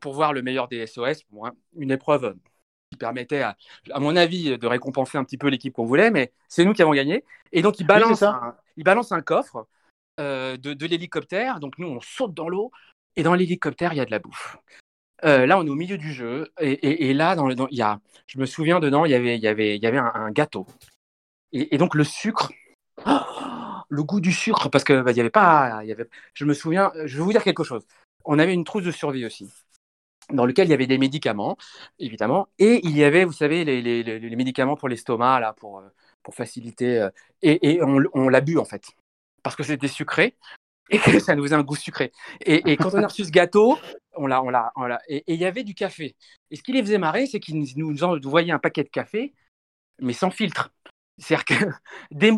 pour 0.00 0.12
voir 0.12 0.32
le 0.32 0.42
meilleur 0.42 0.68
des 0.68 0.86
SOS. 0.86 1.24
une 1.78 1.90
épreuve 1.90 2.34
qui 2.90 2.98
permettait, 2.98 3.40
à, 3.42 3.56
mon 3.98 4.16
avis, 4.16 4.58
de 4.58 4.66
récompenser 4.66 5.16
un 5.16 5.24
petit 5.24 5.38
peu 5.38 5.48
l'équipe 5.48 5.72
qu'on 5.72 5.86
voulait, 5.86 6.10
mais 6.10 6.32
c'est 6.48 6.64
nous 6.64 6.74
qui 6.74 6.82
avons 6.82 6.92
gagné. 6.92 7.24
Et 7.52 7.62
donc, 7.62 7.80
il 7.80 7.86
balance, 7.86 8.22
un, 8.22 8.54
il 8.76 8.84
balance 8.84 9.12
un 9.12 9.22
coffre 9.22 9.66
euh, 10.20 10.56
de, 10.58 10.86
l'hélicoptère. 10.86 11.58
Donc, 11.58 11.78
nous, 11.78 11.88
on 11.88 12.00
saute 12.00 12.34
dans 12.34 12.48
l'eau. 12.48 12.70
Et 13.16 13.22
dans 13.22 13.34
l'hélicoptère, 13.34 13.92
il 13.92 13.96
y 13.96 14.00
a 14.00 14.04
de 14.04 14.10
la 14.10 14.18
bouffe. 14.18 14.58
Euh, 15.24 15.46
là, 15.46 15.58
on 15.58 15.66
est 15.66 15.70
au 15.70 15.74
milieu 15.74 15.98
du 15.98 16.12
jeu. 16.12 16.52
Et, 16.60 17.14
là, 17.14 17.36
dans, 17.36 17.48
il 17.48 17.76
y 17.76 17.82
a, 17.82 18.00
je 18.26 18.38
me 18.38 18.46
souviens, 18.46 18.80
dedans, 18.80 19.04
il 19.04 19.12
y 19.12 19.14
avait, 19.14 19.36
il 19.36 19.42
y 19.42 19.48
avait, 19.48 19.78
y 19.78 19.86
avait 19.86 19.98
un, 19.98 20.30
gâteau. 20.30 20.66
Et, 21.52 21.78
donc, 21.78 21.94
le 21.94 22.04
sucre. 22.04 22.52
le 23.88 24.02
goût 24.02 24.20
du 24.20 24.32
sucre, 24.32 24.70
parce 24.70 24.84
que 24.84 25.02
bah, 25.02 25.12
y 25.12 25.20
avait 25.20 25.30
pas, 25.30 25.84
y 25.84 25.92
avait, 25.92 26.08
je 26.32 26.44
me 26.46 26.54
souviens, 26.54 26.92
je 27.04 27.18
vais 27.18 27.22
vous 27.22 27.32
dire 27.32 27.44
quelque 27.44 27.64
chose. 27.64 27.86
On 28.24 28.38
avait 28.38 28.54
une 28.54 28.64
trousse 28.64 28.84
de 28.84 28.90
survie 28.90 29.26
aussi 29.26 29.50
dans 30.30 30.46
lequel 30.46 30.66
il 30.68 30.70
y 30.70 30.74
avait 30.74 30.86
des 30.86 30.98
médicaments, 30.98 31.56
évidemment, 31.98 32.48
et 32.58 32.80
il 32.84 32.96
y 32.96 33.04
avait, 33.04 33.24
vous 33.24 33.32
savez, 33.32 33.64
les, 33.64 34.36
médicaments 34.36 34.76
pour 34.76 34.88
l'estomac, 34.88 35.40
là, 35.40 35.52
pour, 35.52 35.78
euh, 35.78 35.88
pour 36.22 36.34
faciliter, 36.34 37.00
euh, 37.00 37.10
et, 37.42 37.74
et, 37.74 37.82
on, 37.82 37.98
on 38.14 38.28
l'a 38.28 38.40
bu, 38.40 38.58
en 38.58 38.64
fait, 38.64 38.92
parce 39.42 39.56
que 39.56 39.62
c'était 39.62 39.88
sucré, 39.88 40.36
et 40.90 40.98
que 40.98 41.18
ça 41.18 41.34
nous 41.34 41.44
faisait 41.44 41.54
un 41.54 41.62
goût 41.62 41.76
sucré. 41.76 42.12
Et, 42.44 42.76
quand 42.76 42.94
on 42.94 43.02
a 43.02 43.06
reçu 43.06 43.24
ce 43.24 43.30
gâteau, 43.30 43.78
on 44.14 44.26
l'a, 44.26 44.42
on 44.42 44.50
l'a, 44.50 45.00
et 45.08 45.24
il 45.26 45.40
y 45.40 45.44
avait 45.44 45.64
du 45.64 45.74
café. 45.74 46.16
Et 46.50 46.56
ce 46.56 46.62
qui 46.62 46.72
les 46.72 46.82
faisait 46.82 46.98
marrer, 46.98 47.26
c'est 47.26 47.40
qu'ils 47.40 47.62
nous 47.76 48.04
envoyaient 48.04 48.52
un 48.52 48.58
paquet 48.58 48.84
de 48.84 48.88
café, 48.88 49.32
mais 50.00 50.12
sans 50.12 50.30
filtre. 50.30 50.72
C'est-à-dire 51.18 51.44
que 51.44 51.54
des... 52.10 52.32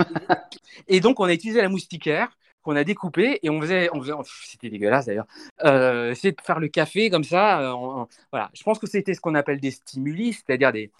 et 0.89 1.01
donc 1.01 1.21
on 1.21 1.25
a 1.25 1.33
utilisé 1.33 1.61
la 1.63 1.69
moustiquaire 1.69 2.37
qu'on 2.63 2.77
a 2.77 2.85
découpé 2.85 3.41
et 3.43 3.51
on 3.51 3.61
faisait, 3.61 3.91
on 3.93 4.01
faisait 4.01 4.15
c'était 4.45 4.71
dégueulasse 4.71 5.07
d'ailleurs, 5.07 5.27
euh, 5.65 6.15
c'est 6.15 6.33
de 6.33 6.41
faire 6.43 6.59
le 6.59 6.69
café 6.69 7.11
comme 7.11 7.25
ça. 7.25 7.61
Euh, 7.61 8.05
voilà, 8.33 8.51
je 8.55 8.63
pense 8.63 8.79
que 8.79 8.87
c'était 8.87 9.15
ce 9.15 9.21
qu'on 9.21 9.35
appelle 9.35 9.61
des 9.61 9.71
stimuli, 9.71 10.33
c'est-à-dire 10.33 10.73
des, 10.73 10.91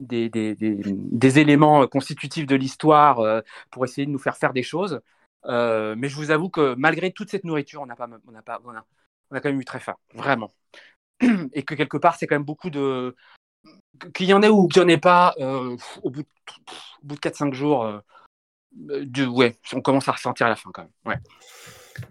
des, 0.00 0.28
des, 0.28 0.54
des, 0.54 1.38
éléments 1.38 1.86
constitutifs 1.86 2.46
de 2.46 2.56
l'histoire 2.56 3.20
euh, 3.20 3.40
pour 3.70 3.84
essayer 3.84 4.06
de 4.06 4.10
nous 4.10 4.18
faire 4.18 4.36
faire 4.36 4.52
des 4.52 4.62
choses. 4.62 5.00
Mais 5.46 6.08
je 6.08 6.16
vous 6.16 6.30
avoue 6.30 6.48
que 6.48 6.74
malgré 6.76 7.12
toute 7.12 7.30
cette 7.30 7.44
nourriture, 7.44 7.82
on 7.82 7.86
n'a 7.86 7.96
pas, 7.96 8.08
on 8.26 8.34
a 8.34 8.42
pas, 8.42 8.60
on 8.64 8.70
a, 8.70 8.84
a 9.32 9.40
quand 9.40 9.48
même 9.48 9.60
eu 9.60 9.64
très 9.64 9.80
faim, 9.80 9.96
vraiment. 10.14 10.50
Et 11.52 11.62
que 11.62 11.74
quelque 11.74 11.96
part, 11.96 12.16
c'est 12.16 12.26
quand 12.26 12.34
même 12.34 12.44
beaucoup 12.44 12.70
de 12.70 13.14
qu'il 14.14 14.26
y 14.26 14.34
en 14.34 14.42
ait 14.42 14.48
ou 14.48 14.68
qu'il 14.68 14.82
n'y 14.82 14.86
en 14.86 14.88
ait 14.88 14.98
pas, 14.98 15.34
au 15.38 16.10
bout 16.10 16.22
de, 16.22 16.28
de 17.02 17.14
4-5 17.14 17.54
jours, 17.54 18.02
de, 18.72 19.26
ouais, 19.26 19.56
on 19.72 19.80
commence 19.80 20.08
à 20.08 20.12
ressentir 20.12 20.48
la 20.48 20.56
fin 20.56 20.70
quand 20.72 20.82
même. 20.82 20.90
Ouais. 21.06 21.18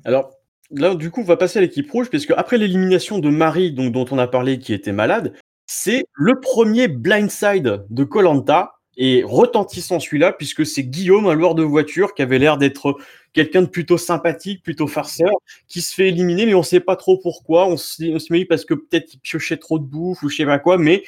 Alors, 0.06 0.32
là, 0.72 0.96
du 0.96 1.12
coup, 1.12 1.22
on 1.22 1.26
va 1.26 1.38
passer 1.38 1.60
à 1.60 1.62
l'équipe 1.62 1.90
rouge, 1.92 2.10
puisque 2.10 2.32
après 2.32 2.58
l'élimination 2.58 3.20
de 3.20 3.30
Marie, 3.30 3.72
donc, 3.72 3.92
dont 3.92 4.06
on 4.12 4.18
a 4.18 4.28
parlé, 4.28 4.60
qui 4.60 4.74
était 4.74 4.92
malade, 4.92 5.36
c'est 5.66 6.06
le 6.14 6.40
premier 6.40 6.88
blindside 6.88 7.86
de 7.90 8.04
Colanta, 8.04 8.76
et 8.96 9.24
retentissant 9.26 10.00
celui-là, 10.00 10.34
puisque 10.34 10.66
c'est 10.66 10.84
Guillaume, 10.84 11.26
un 11.28 11.34
loueur 11.34 11.56
de 11.56 11.64
voiture, 11.64 12.14
qui 12.14 12.22
avait 12.22 12.40
l'air 12.40 12.58
d'être 12.58 12.98
quelqu'un 13.34 13.64
de 13.64 13.68
plutôt 13.68 13.98
sympathique, 13.98 14.64
plutôt 14.64 14.88
farceur, 14.88 15.32
qui 15.68 15.82
se 15.82 15.94
fait 15.94 16.10
éliminer, 16.10 16.46
mais 16.46 16.54
on 16.54 16.64
sait 16.64 16.80
pas 16.80 16.96
trop 16.96 17.18
pourquoi. 17.18 17.68
On 17.68 17.78
se, 17.78 18.04
on 18.14 18.20
se 18.20 18.34
dit 18.34 18.46
parce 18.46 18.66
que 18.66 18.74
peut-être 18.74 19.14
il 19.14 19.20
piochait 19.20 19.58
trop 19.58 19.80
de 19.80 19.86
bouffe 19.86 20.24
ou 20.24 20.30
je 20.30 20.38
sais 20.38 20.46
pas 20.46 20.60
quoi, 20.60 20.78
mais 20.78 21.04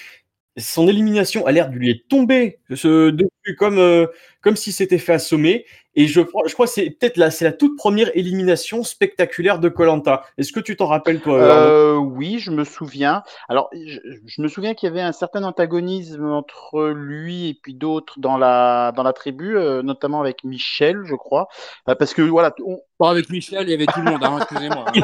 son 0.57 0.87
élimination 0.87 1.45
a 1.45 1.51
l'air 1.51 1.69
de 1.69 1.75
lui 1.75 1.91
être 1.91 2.07
tombée 2.07 2.59
depuis 2.69 3.55
comme, 3.57 3.77
euh, 3.77 4.07
comme 4.45 4.55
si 4.55 4.71
c'était 4.71 4.99
fait 4.99 5.13
assommer. 5.13 5.65
Et 5.95 6.05
je, 6.07 6.21
je 6.21 6.53
crois 6.53 6.67
que 6.67 6.71
c'est 6.71 6.89
peut-être 6.91 7.17
là, 7.17 7.31
c'est 7.31 7.45
la 7.45 7.51
toute 7.51 7.75
première 7.77 8.15
élimination 8.15 8.83
spectaculaire 8.83 9.59
de 9.59 9.69
Colanta. 9.69 10.23
Est-ce 10.37 10.51
que 10.51 10.59
tu 10.59 10.75
t'en 10.75 10.85
rappelles 10.85 11.19
toi 11.19 11.39
euh, 11.39 11.95
Oui, 11.95 12.37
je 12.37 12.51
me 12.51 12.63
souviens. 12.63 13.23
Alors, 13.49 13.71
je, 13.73 14.41
me 14.41 14.47
souviens 14.47 14.75
qu'il 14.75 14.87
y 14.87 14.91
avait 14.91 15.01
un 15.01 15.13
certain 15.13 15.43
antagonisme 15.43 16.25
entre 16.25 16.89
lui 16.89 17.49
et 17.49 17.53
puis 17.55 17.73
d'autres 17.73 18.19
dans 18.19 18.37
la 18.37 18.91
dans 18.95 19.03
la 19.03 19.13
tribu, 19.13 19.57
euh, 19.57 19.81
notamment 19.81 20.19
avec 20.19 20.43
Michel, 20.43 21.01
je 21.05 21.15
crois, 21.15 21.47
parce 21.85 22.13
que 22.13 22.21
voilà. 22.21 22.53
Bon, 22.99 23.07
avec 23.07 23.29
Michel, 23.29 23.63
il 23.67 23.71
y 23.71 23.73
avait 23.73 23.87
tout 23.87 23.99
le 23.99 24.11
monde. 24.11 24.23
Hein, 24.23 24.37
excusez-moi. 24.41 24.85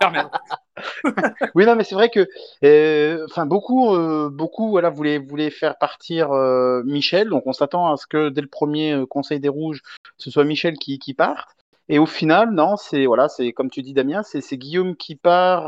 Hein. 0.00 0.30
oui, 1.54 1.66
non, 1.66 1.76
mais 1.76 1.84
c'est 1.84 1.94
vrai 1.94 2.10
que, 2.10 2.28
euh, 2.64 3.24
enfin, 3.30 3.46
beaucoup, 3.46 3.94
euh, 3.94 4.28
beaucoup, 4.30 4.70
voilà, 4.70 4.90
voulaient, 4.90 5.18
voulaient 5.18 5.50
faire 5.50 5.78
partir 5.78 6.32
euh, 6.32 6.82
Michel. 6.84 7.28
Donc, 7.28 7.44
on 7.46 7.52
s'attend 7.52 7.92
à 7.92 7.96
ce 7.96 8.06
que 8.06 8.28
dès 8.28 8.40
le 8.40 8.48
premier 8.48 8.73
Conseil 9.08 9.40
des 9.40 9.48
Rouges, 9.48 9.82
ce 10.18 10.30
soit 10.30 10.44
Michel 10.44 10.74
qui, 10.78 11.14
parte. 11.14 11.48
Et 11.90 11.98
au 11.98 12.06
final, 12.06 12.52
non, 12.52 12.76
c'est 12.76 13.04
voilà, 13.04 13.28
c'est 13.28 13.52
comme 13.52 13.70
tu 13.70 13.82
dis, 13.82 13.92
Damien, 13.92 14.22
c'est 14.22 14.56
Guillaume 14.56 14.96
qui 14.96 15.16
part. 15.16 15.64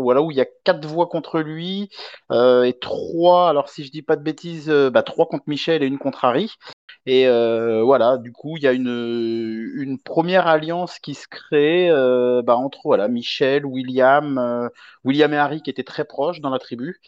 voilà, 0.00 0.22
où 0.22 0.30
il 0.30 0.36
y 0.36 0.40
a 0.40 0.46
quatre 0.64 0.86
voix 0.86 1.06
contre 1.06 1.40
lui 1.40 1.88
et 2.32 2.78
trois. 2.80 3.48
Alors, 3.48 3.68
si 3.68 3.84
je 3.84 3.90
dis 3.90 4.02
pas 4.02 4.16
de 4.16 4.22
bêtises, 4.22 4.70
bah, 4.70 5.02
trois 5.02 5.26
contre 5.26 5.44
Michel 5.46 5.82
et 5.82 5.86
une 5.86 5.98
contre 5.98 6.24
Harry. 6.24 6.50
Et 7.06 7.26
euh, 7.28 7.82
voilà, 7.82 8.16
du 8.16 8.32
coup, 8.32 8.56
il 8.56 8.62
y 8.62 8.66
a 8.66 8.72
une, 8.72 9.98
première 10.04 10.46
alliance 10.46 10.98
qui 10.98 11.14
se 11.14 11.28
crée 11.28 11.90
euh, 11.90 12.42
bah, 12.42 12.56
entre 12.56 12.80
voilà, 12.84 13.08
Michel, 13.08 13.66
William, 13.66 14.38
euh, 14.38 14.68
William 15.04 15.32
et 15.34 15.36
Harry 15.36 15.62
qui 15.62 15.70
étaient 15.70 15.84
très 15.84 16.04
proches 16.06 16.40
dans 16.40 16.50
la 16.50 16.58
tribu. 16.58 17.00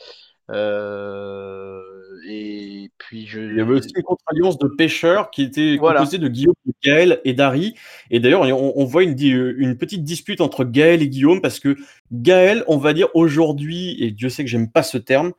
Et 2.28 2.90
puis 2.98 3.26
je... 3.26 3.40
Il 3.40 3.56
y 3.56 3.60
avait 3.60 3.74
aussi 3.74 3.90
une 3.96 4.02
contre-alliance 4.02 4.58
de 4.58 4.68
pêcheurs 4.68 5.30
qui 5.30 5.42
était 5.42 5.76
composée 5.78 6.18
de 6.18 6.28
Guillaume, 6.28 6.54
de 6.66 6.72
Gaël 6.82 7.20
et 7.24 7.32
d'Harry. 7.32 7.74
Et 8.10 8.20
d'ailleurs, 8.20 8.42
on, 8.42 8.72
on, 8.76 8.84
voit 8.84 9.02
une, 9.02 9.16
une, 9.20 9.76
petite 9.76 10.04
dispute 10.04 10.40
entre 10.40 10.64
Gaël 10.64 11.02
et 11.02 11.08
Guillaume 11.08 11.40
parce 11.40 11.60
que 11.60 11.76
Gaël, 12.12 12.64
on 12.66 12.78
va 12.78 12.92
dire 12.92 13.08
aujourd'hui, 13.14 13.96
et 14.02 14.10
Dieu 14.10 14.28
sait 14.28 14.44
que 14.44 14.50
j'aime 14.50 14.70
pas 14.70 14.82
ce 14.82 14.98
terme, 14.98 15.32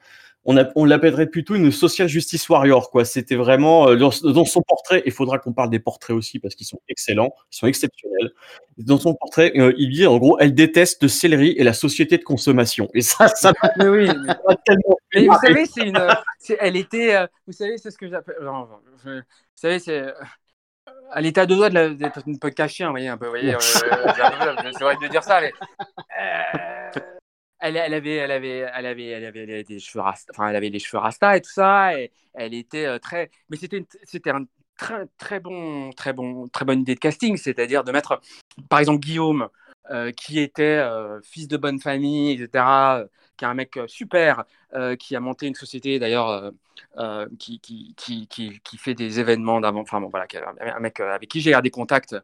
on, 0.48 0.86
l'appellerait 0.86 1.28
plutôt 1.28 1.56
une 1.56 1.72
social 1.72 2.08
justice 2.08 2.48
warrior. 2.48 2.90
quoi. 2.90 3.04
C'était 3.04 3.36
vraiment 3.36 3.90
euh, 3.90 3.98
dans, 3.98 4.12
son 4.12 4.62
portrait. 4.62 5.04
Il 5.06 5.12
faudra 5.12 5.40
qu'on 5.40 5.52
parle 5.52 5.70
des 5.70 5.80
portraits 5.80 6.16
aussi 6.16 6.40
parce 6.40 6.56
qu'ils 6.56 6.66
sont 6.66 6.80
excellents, 6.88 7.34
ils 7.52 7.58
sont 7.58 7.68
exceptionnels. 7.68 8.32
Dans 8.78 8.98
son 8.98 9.14
portrait, 9.14 9.52
euh, 9.58 9.74
il 9.78 9.92
dit 9.92 10.06
en 10.06 10.18
gros, 10.18 10.40
elle 10.40 10.54
déteste 10.54 11.04
le 11.04 11.10
céleri 11.10 11.52
et 11.58 11.64
la 11.66 11.74
société 11.74 12.18
de 12.18 12.24
consommation. 12.24 12.90
Et 12.94 13.02
ça, 13.02 13.28
ça 13.28 13.52
mais 13.78 13.90
oui. 13.90 14.10
Mais, 15.14 15.28
vous 15.28 15.38
savez, 15.42 15.66
c'est 15.66 15.84
une. 15.84 16.00
elle 16.60 16.78
était. 16.78 17.16
Euh, 17.16 17.28
vous 17.46 17.54
savez, 17.54 17.78
c'est 17.78 17.92
ce 17.92 17.98
que 17.98 18.08
j'appelle. 18.08 18.36
Vous 18.42 19.22
savez, 19.56 19.80
c'est 19.80 20.14
à 21.12 21.20
l'état 21.20 21.46
de 21.46 21.56
doigt 21.56 21.70
d'être 21.70 22.22
une 22.26 22.40
peu 22.40 22.52
caché, 22.52 22.86
vous 22.86 22.92
voyez, 22.92 23.10
un 23.10 23.18
peu, 23.18 23.26
vous 23.26 23.32
voyez, 23.32 23.56
c'est 23.60 24.84
vrai 24.84 24.96
de 25.02 25.08
dire 25.10 25.24
ça, 25.24 25.42
mais 25.42 25.52
elle, 27.60 27.78
avait, 27.94 28.16
elle, 28.16 28.32
avait, 28.32 28.58
elle, 28.74 28.86
avait, 28.86 29.08
elle 29.08 29.26
avait 29.26 29.64
des 29.64 29.80
cheveux 29.80 30.02
rasta, 30.02 30.32
enfin, 30.34 30.50
elle 30.50 30.56
avait 30.56 30.70
les 30.70 30.80
cheveux 30.80 31.00
rasta 31.00 31.38
et 31.38 31.42
tout 31.42 31.50
ça, 31.50 32.00
et 32.00 32.12
elle 32.34 32.54
était 32.54 32.86
euh, 32.86 33.00
très. 33.00 33.32
Mais 33.50 33.58
c'était, 33.58 33.86
c'était 34.04 34.30
un 34.30 34.46
très, 34.78 35.08
très 35.18 35.40
bon, 35.40 35.92
très 35.92 36.14
bon, 36.14 36.48
très 36.48 36.66
bonne 36.66 36.82
idée 36.82 36.96
de 36.96 37.00
casting, 37.00 37.38
c'est-à-dire 37.38 37.84
de 37.84 37.92
mettre, 37.92 38.22
par 38.70 38.80
exemple, 38.80 39.00
Guillaume, 39.00 39.50
euh, 39.92 40.12
qui 40.12 40.40
était 40.40 40.64
euh, 40.64 41.20
fils 41.22 41.48
de 41.48 41.58
bonne 41.58 41.80
famille, 41.80 42.32
etc., 42.34 43.06
qui 43.38 43.46
est 43.46 43.48
un 43.48 43.54
mec 43.54 43.80
super, 43.88 44.46
qui 45.00 45.16
a 45.16 45.20
monté 45.20 45.46
une 45.46 45.54
société 45.54 46.00
d'ailleurs 46.00 46.52
qui, 47.38 47.60
qui, 47.60 47.94
qui, 47.96 48.28
qui, 48.28 48.78
fait 48.78 48.96
des 48.96 49.20
événements 49.20 49.62
d'avant, 49.62 49.82
enfin 49.82 50.02
bon, 50.02 50.10
voilà, 50.10 50.26
un 50.60 50.80
mec 50.80 51.00
avec 51.00 51.30
qui 51.30 51.42
j'ai 51.42 51.52
gardé 51.52 51.70
contact 51.70 52.16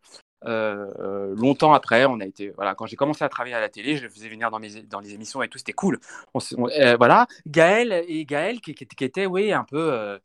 longtemps 0.46 1.74
après, 1.74 2.06
on 2.06 2.20
a 2.20 2.26
été 2.26 2.52
voilà 2.52 2.76
quand 2.76 2.86
j'ai 2.86 2.96
commencé 2.96 3.24
à 3.24 3.30
travailler 3.30 3.56
à 3.56 3.60
la 3.60 3.70
télé, 3.70 3.98
je 3.98 4.08
faisais 4.08 4.30
venir 4.30 4.52
dans 4.52 4.60
mes 4.60 4.84
dans 4.84 5.00
les 5.00 5.14
émissions 5.14 5.41
et 5.44 5.48
tout, 5.48 5.58
c'était 5.58 5.74
cool. 5.74 6.00
Euh, 6.36 6.98
voilà, 6.98 7.28
Gaël 7.48 8.04
et 8.08 8.26
Gaël 8.26 8.62
qui, 8.62 8.74
qui, 8.74 9.04
était 9.04 9.26
oui 9.26 9.54
un 9.54 9.64
peu 9.64 9.94
euh, 9.94 10.20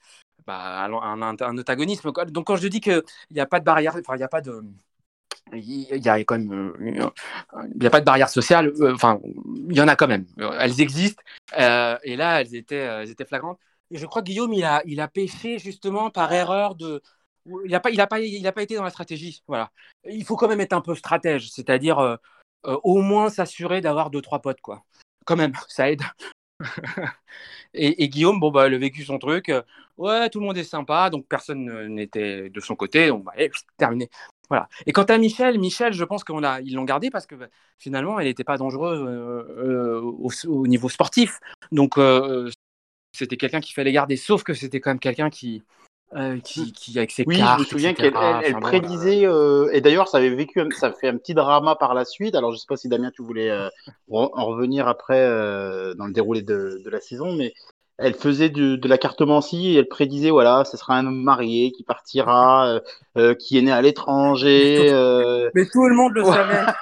bah, 0.47 0.85
un, 0.85 1.23
un, 1.23 1.59
antagonisme. 1.59 2.13
Donc 2.29 2.47
quand 2.47 2.57
je 2.57 2.69
dis 2.69 2.81
qu'il 2.81 3.03
n'y 3.31 3.41
a 3.41 3.47
pas 3.47 3.61
de 3.61 3.65
barrière, 3.65 3.97
enfin 3.97 4.15
il 4.15 4.19
n'y 4.19 4.25
a 4.25 4.29
pas 4.29 4.41
de 4.41 4.63
il 5.53 6.05
y 6.05 6.09
a 6.09 6.19
quand 6.25 6.39
même 6.39 6.75
il 7.75 7.83
y 7.83 7.87
a 7.87 7.91
pas 7.91 8.01
de 8.01 8.05
barrière 8.05 8.29
sociale 8.29 8.71
enfin 8.93 9.19
il 9.69 9.75
y 9.75 9.81
en 9.81 9.89
a 9.89 9.97
quand 9.97 10.07
même 10.07 10.27
elles 10.59 10.81
existent 10.81 11.23
et 11.57 12.17
là 12.17 12.43
elles 12.43 12.55
étaient 12.55 12.77
elles 12.77 13.11
étaient 13.11 13.25
flagrantes 13.25 13.59
je 13.91 14.05
crois 14.05 14.21
que 14.21 14.27
Guillaume 14.27 14.53
il 14.53 14.65
a 14.65 14.83
il 14.85 15.01
a 15.01 15.09
pêché 15.09 15.59
justement 15.59 16.11
par 16.11 16.33
erreur 16.35 16.75
de 16.75 17.01
il 17.65 17.71
n'a 17.71 17.81
pas, 17.81 17.91
il 17.91 18.01
a 18.01 18.07
pas, 18.07 18.21
il 18.21 18.47
a 18.47 18.53
pas 18.53 18.63
été 18.63 18.77
dans 18.77 18.85
la 18.85 18.91
stratégie. 18.91 19.43
Voilà. 19.47 19.71
Il 20.05 20.25
faut 20.25 20.37
quand 20.37 20.49
même 20.49 20.61
être 20.61 20.73
un 20.73 20.81
peu 20.81 20.95
stratège, 20.95 21.51
c'est-à-dire, 21.51 21.99
euh, 21.99 22.17
au 22.65 23.01
moins 23.03 23.31
s'assurer 23.31 23.81
d'avoir 23.81 24.11
deux 24.11 24.23
trois 24.23 24.41
potes 24.41 24.61
quoi. 24.61 24.85
Quand 25.25 25.37
même, 25.37 25.53
ça 25.69 25.91
aide. 25.91 26.03
et, 27.75 28.09
Guillaume, 28.09 28.41
bon 28.41 28.51
bah, 28.51 28.67
il 28.69 28.75
a 28.75 28.79
vécu 28.79 29.05
son 29.05 29.19
truc. 29.19 29.53
ouais, 29.97 30.29
tout 30.31 30.41
le 30.41 30.47
monde 30.47 30.59
est 30.59 30.65
sympa, 30.65 31.11
donc 31.11 31.27
personne 31.29 31.87
n'était 31.89 32.51
de 32.51 32.61
son 32.61 32.75
côté, 32.77 33.11
bah, 33.13 33.33
terminé. 33.77 34.11
Voilà. 34.49 34.69
Et 34.87 34.93
quant 34.93 35.05
à 35.05 35.19
Michel, 35.19 35.59
Michel, 35.59 35.93
je 35.93 36.05
pense 36.05 36.25
qu'ils 36.25 36.75
l'ont 36.75 36.85
gardé 36.85 37.11
parce 37.11 37.27
que 37.27 37.35
bah, 37.35 37.49
finalement, 37.79 38.19
elle 38.19 38.27
n'était 38.27 38.45
pas 38.45 38.57
dangereuse 38.57 39.01
au, 40.47 40.67
niveau 40.67 40.89
sportif. 40.89 41.39
Donc, 41.71 41.97
c'était 43.13 43.37
quelqu'un 43.37 43.61
qu'il 43.61 43.75
fallait 43.75 43.93
garder. 43.93 44.17
Sauf 44.17 44.43
que 44.43 44.55
c'était 44.55 44.81
quand 44.81 44.91
même 44.91 45.01
quelqu'un 45.01 45.31
qui, 45.31 45.63
euh, 46.17 46.39
qui, 46.43 46.73
qui, 46.73 46.99
avec 46.99 47.11
ses 47.11 47.25
oui, 47.27 47.37
cartes, 47.37 47.59
je 47.59 47.65
me 47.65 47.69
souviens 47.69 47.93
qu'elle 47.93 48.15
elle, 48.43 48.57
prédisait, 48.61 49.27
euh, 49.27 49.69
et 49.73 49.83
d'ailleurs, 49.83 50.09
ça 50.09 50.19
avait 50.19 50.31
vécu, 50.31 50.61
ça 50.75 50.91
fait 50.93 51.09
un 51.09 51.19
petit 51.19 51.35
drama 51.35 51.77
par 51.77 51.93
la 51.93 52.07
suite. 52.07 52.35
Alors, 52.35 52.51
je 52.53 52.57
sais 52.57 52.67
pas 52.67 52.77
si 52.77 52.89
Damien, 52.89 53.11
tu 53.15 53.23
voulais 53.23 53.51
euh, 53.51 53.69
en 54.11 54.47
revenir 54.47 54.89
après 54.89 55.21
dans 55.97 56.07
le 56.07 56.13
déroulé 56.13 56.41
de, 56.41 56.81
de, 56.83 56.91
la 56.91 57.01
saison, 57.01 57.35
mais 57.35 57.53
elle 57.99 58.15
faisait 58.15 58.49
de, 58.49 58.77
de 58.77 58.89
la 58.89 58.97
cartomancie 58.97 59.75
et 59.75 59.79
elle 59.79 59.89
prédisait, 59.89 60.31
voilà, 60.31 60.65
ce 60.65 60.79
sera 60.79 60.95
un 60.95 61.07
homme 61.07 61.23
marié 61.23 61.73
qui 61.73 61.83
partira, 61.83 62.81
qui 63.39 63.59
est 63.59 63.63
né 63.63 63.73
à 63.73 63.83
l'étranger. 63.83 64.91
Mais 65.55 65.67
tout 65.67 65.87
le 65.87 65.95
monde 65.95 66.15
le 66.15 66.25
savait. 66.25 66.73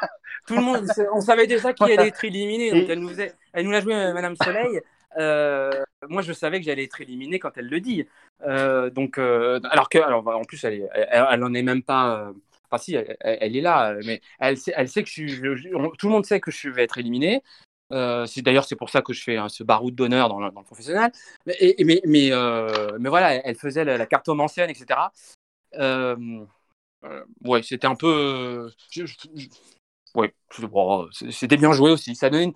Tout 0.46 0.54
le 0.54 0.62
monde, 0.62 0.86
on 1.12 1.20
savait 1.20 1.48
déjà 1.48 1.72
qui 1.72 1.82
allait 1.82 2.06
être 2.06 2.24
éliminé. 2.24 2.70
Donc 2.70 2.88
elle 2.88 3.00
nous, 3.00 3.10
elle 3.52 3.64
nous 3.64 3.72
l'a 3.72 3.80
joué, 3.80 3.94
Madame 4.12 4.36
Soleil. 4.36 4.80
Euh, 5.18 5.70
moi, 6.08 6.22
je 6.22 6.32
savais 6.32 6.58
que 6.58 6.66
j'allais 6.66 6.84
être 6.84 7.00
éliminé 7.00 7.38
quand 7.38 7.56
elle 7.56 7.68
le 7.68 7.80
dit. 7.80 8.06
Euh, 8.42 8.90
donc, 8.90 9.18
euh, 9.18 9.60
alors 9.70 9.88
que, 9.88 9.98
alors, 9.98 10.26
en 10.26 10.44
plus, 10.44 10.62
elle, 10.64 10.88
elle, 10.92 11.44
en 11.44 11.54
est 11.54 11.62
même 11.62 11.82
pas. 11.82 12.32
Enfin, 12.70 12.82
si, 12.82 12.94
elle, 12.94 13.56
est 13.56 13.60
là, 13.60 13.96
mais 14.04 14.20
elle 14.40 14.58
sait, 14.58 14.72
elle 14.76 14.88
sait 14.88 15.02
que 15.04 15.08
je, 15.08 15.94
tout 15.96 16.06
le 16.06 16.12
monde 16.12 16.26
sait 16.26 16.40
que 16.40 16.50
je 16.50 16.68
vais 16.68 16.82
être 16.82 16.98
éliminé. 16.98 17.42
c'est 17.90 18.42
d'ailleurs 18.42 18.64
c'est 18.64 18.76
pour 18.76 18.90
ça 18.90 19.02
que 19.02 19.12
je 19.12 19.22
fais 19.22 19.38
ce 19.48 19.62
baroud 19.62 19.94
d'honneur 19.94 20.28
dans, 20.28 20.40
dans, 20.40 20.60
le 20.60 20.64
professionnel. 20.64 21.12
Mais, 21.46 21.76
mais, 21.84 22.00
mais, 22.04 23.08
voilà, 23.08 23.34
elle 23.34 23.56
faisait 23.56 23.84
la, 23.84 23.96
la 23.96 24.06
cartomancienne, 24.06 24.70
etc. 24.70 25.00
ouais, 27.44 27.62
c'était 27.62 27.86
un 27.86 27.94
peu. 27.94 28.70
ouais, 30.14 30.34
c'était 31.30 31.56
bien 31.56 31.72
joué 31.72 31.92
aussi. 31.92 32.16
Ça 32.16 32.30
donnait 32.30 32.44
une, 32.44 32.54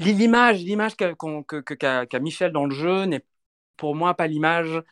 l'image, 0.00 0.60
l'image 0.60 0.96
qu'a 0.96 2.18
Michel 2.20 2.52
dans 2.52 2.66
le 2.66 2.74
jeu 2.74 3.04
n'est 3.04 3.24
pour 3.76 3.94
moi 3.94 4.14
pas 4.14 4.26
l'image. 4.26 4.82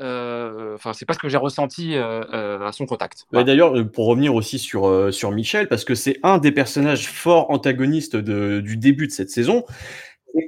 Euh, 0.00 0.74
enfin, 0.74 0.92
c'est 0.92 1.06
pas 1.06 1.14
ce 1.14 1.20
que 1.20 1.28
j'ai 1.28 1.36
ressenti 1.36 1.94
euh, 1.94 2.24
euh, 2.32 2.66
à 2.66 2.72
son 2.72 2.84
contact. 2.84 3.26
D'ailleurs, 3.32 3.74
pour 3.92 4.06
revenir 4.06 4.34
aussi 4.34 4.58
sur, 4.58 5.12
sur 5.12 5.30
Michel, 5.30 5.68
parce 5.68 5.84
que 5.84 5.94
c'est 5.94 6.18
un 6.22 6.38
des 6.38 6.52
personnages 6.52 7.08
forts 7.08 7.50
antagonistes 7.50 8.16
du 8.16 8.76
début 8.76 9.06
de 9.06 9.12
cette 9.12 9.30
saison, 9.30 9.64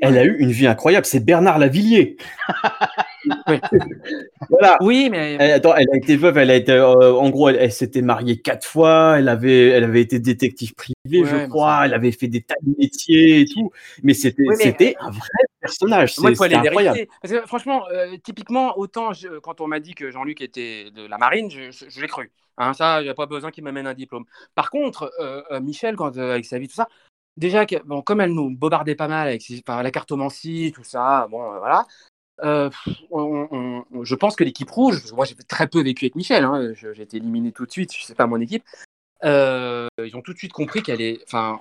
elle 0.02 0.18
a 0.18 0.24
eu 0.24 0.36
une 0.38 0.50
vie 0.50 0.66
incroyable. 0.66 1.06
C'est 1.06 1.24
Bernard 1.24 1.58
Lavillier. 1.58 2.16
oui. 3.24 3.60
voilà. 4.50 4.76
Oui, 4.80 5.08
mais 5.10 5.36
elle, 5.38 5.52
attends, 5.52 5.74
elle 5.74 5.88
a 5.92 5.96
été 5.96 6.16
veuve. 6.16 6.38
Elle 6.38 6.50
a 6.50 6.54
été, 6.54 6.78
en 6.78 7.30
gros, 7.30 7.48
elle, 7.48 7.72
s'était 7.72 8.02
mariée 8.02 8.40
quatre 8.40 8.66
fois. 8.66 9.16
Elle 9.18 9.28
avait, 9.28 9.68
elle 9.68 9.84
avait 9.84 10.00
été 10.00 10.18
détective 10.18 10.74
privée, 10.74 11.24
je 11.24 11.46
crois. 11.48 11.86
Elle 11.86 11.94
avait 11.94 12.12
fait 12.12 12.28
des 12.28 12.42
tas 12.42 12.54
de 12.62 12.74
métiers 12.78 13.40
et 13.40 13.44
tout. 13.46 13.70
Mais 14.02 14.14
c'était, 14.14 14.44
c'était 14.54 14.96
un 15.00 15.10
vrai 15.10 15.44
personnage. 15.60 16.14
C'est 16.14 16.54
incroyable. 16.54 17.06
Parce 17.22 17.34
que 17.34 17.46
franchement, 17.46 17.84
typiquement, 18.22 18.78
autant 18.78 19.12
quand 19.42 19.60
on 19.60 19.66
m'a 19.66 19.80
dit 19.80 19.94
que 19.94 20.10
Jean-Luc 20.10 20.40
était 20.40 20.90
de 20.90 21.06
la 21.06 21.18
marine, 21.18 21.50
je, 21.50 21.70
je, 21.70 22.00
l'ai 22.00 22.08
cru. 22.08 22.30
Hein, 22.58 22.72
ça, 22.72 23.00
il 23.00 23.04
n'y 23.04 23.10
a 23.10 23.14
pas 23.14 23.26
besoin 23.26 23.50
qu'il 23.50 23.64
m'amène 23.64 23.86
un 23.86 23.94
diplôme. 23.94 24.24
Par 24.54 24.70
contre, 24.70 25.12
Michel, 25.60 25.96
quand, 25.96 26.16
avec 26.16 26.44
sa 26.44 26.58
vie, 26.58 26.68
tout 26.68 26.74
ça, 26.74 26.88
déjà, 27.36 27.64
bon, 27.84 28.02
comme 28.02 28.20
elle 28.20 28.32
nous 28.32 28.50
bobardait 28.56 28.94
pas 28.94 29.08
mal 29.08 29.28
avec 29.28 29.42
la 29.66 29.90
cartomancie, 29.90 30.72
tout 30.74 30.84
ça, 30.84 31.26
bon, 31.30 31.42
euh, 31.42 31.58
voilà. 31.58 31.86
Euh, 32.42 32.70
je 34.02 34.14
pense 34.14 34.36
que 34.36 34.44
l'équipe 34.44 34.70
rouge, 34.70 35.10
moi 35.12 35.24
j'ai 35.24 35.34
très 35.34 35.68
peu 35.68 35.82
vécu 35.82 36.04
avec 36.04 36.16
Michel, 36.16 36.44
hein, 36.44 36.72
j'ai 36.74 37.02
été 37.02 37.16
éliminé 37.16 37.52
tout 37.52 37.64
de 37.64 37.70
suite, 37.70 37.94
je 37.96 38.04
sais 38.04 38.14
pas 38.14 38.26
mon 38.26 38.40
équipe. 38.40 38.64
Euh, 39.24 39.88
ils 40.02 40.16
ont 40.16 40.22
tout 40.22 40.34
de 40.34 40.38
suite 40.38 40.52
compris 40.52 40.82
qu'elle 40.82 41.00
est, 41.00 41.22
enfin, 41.24 41.60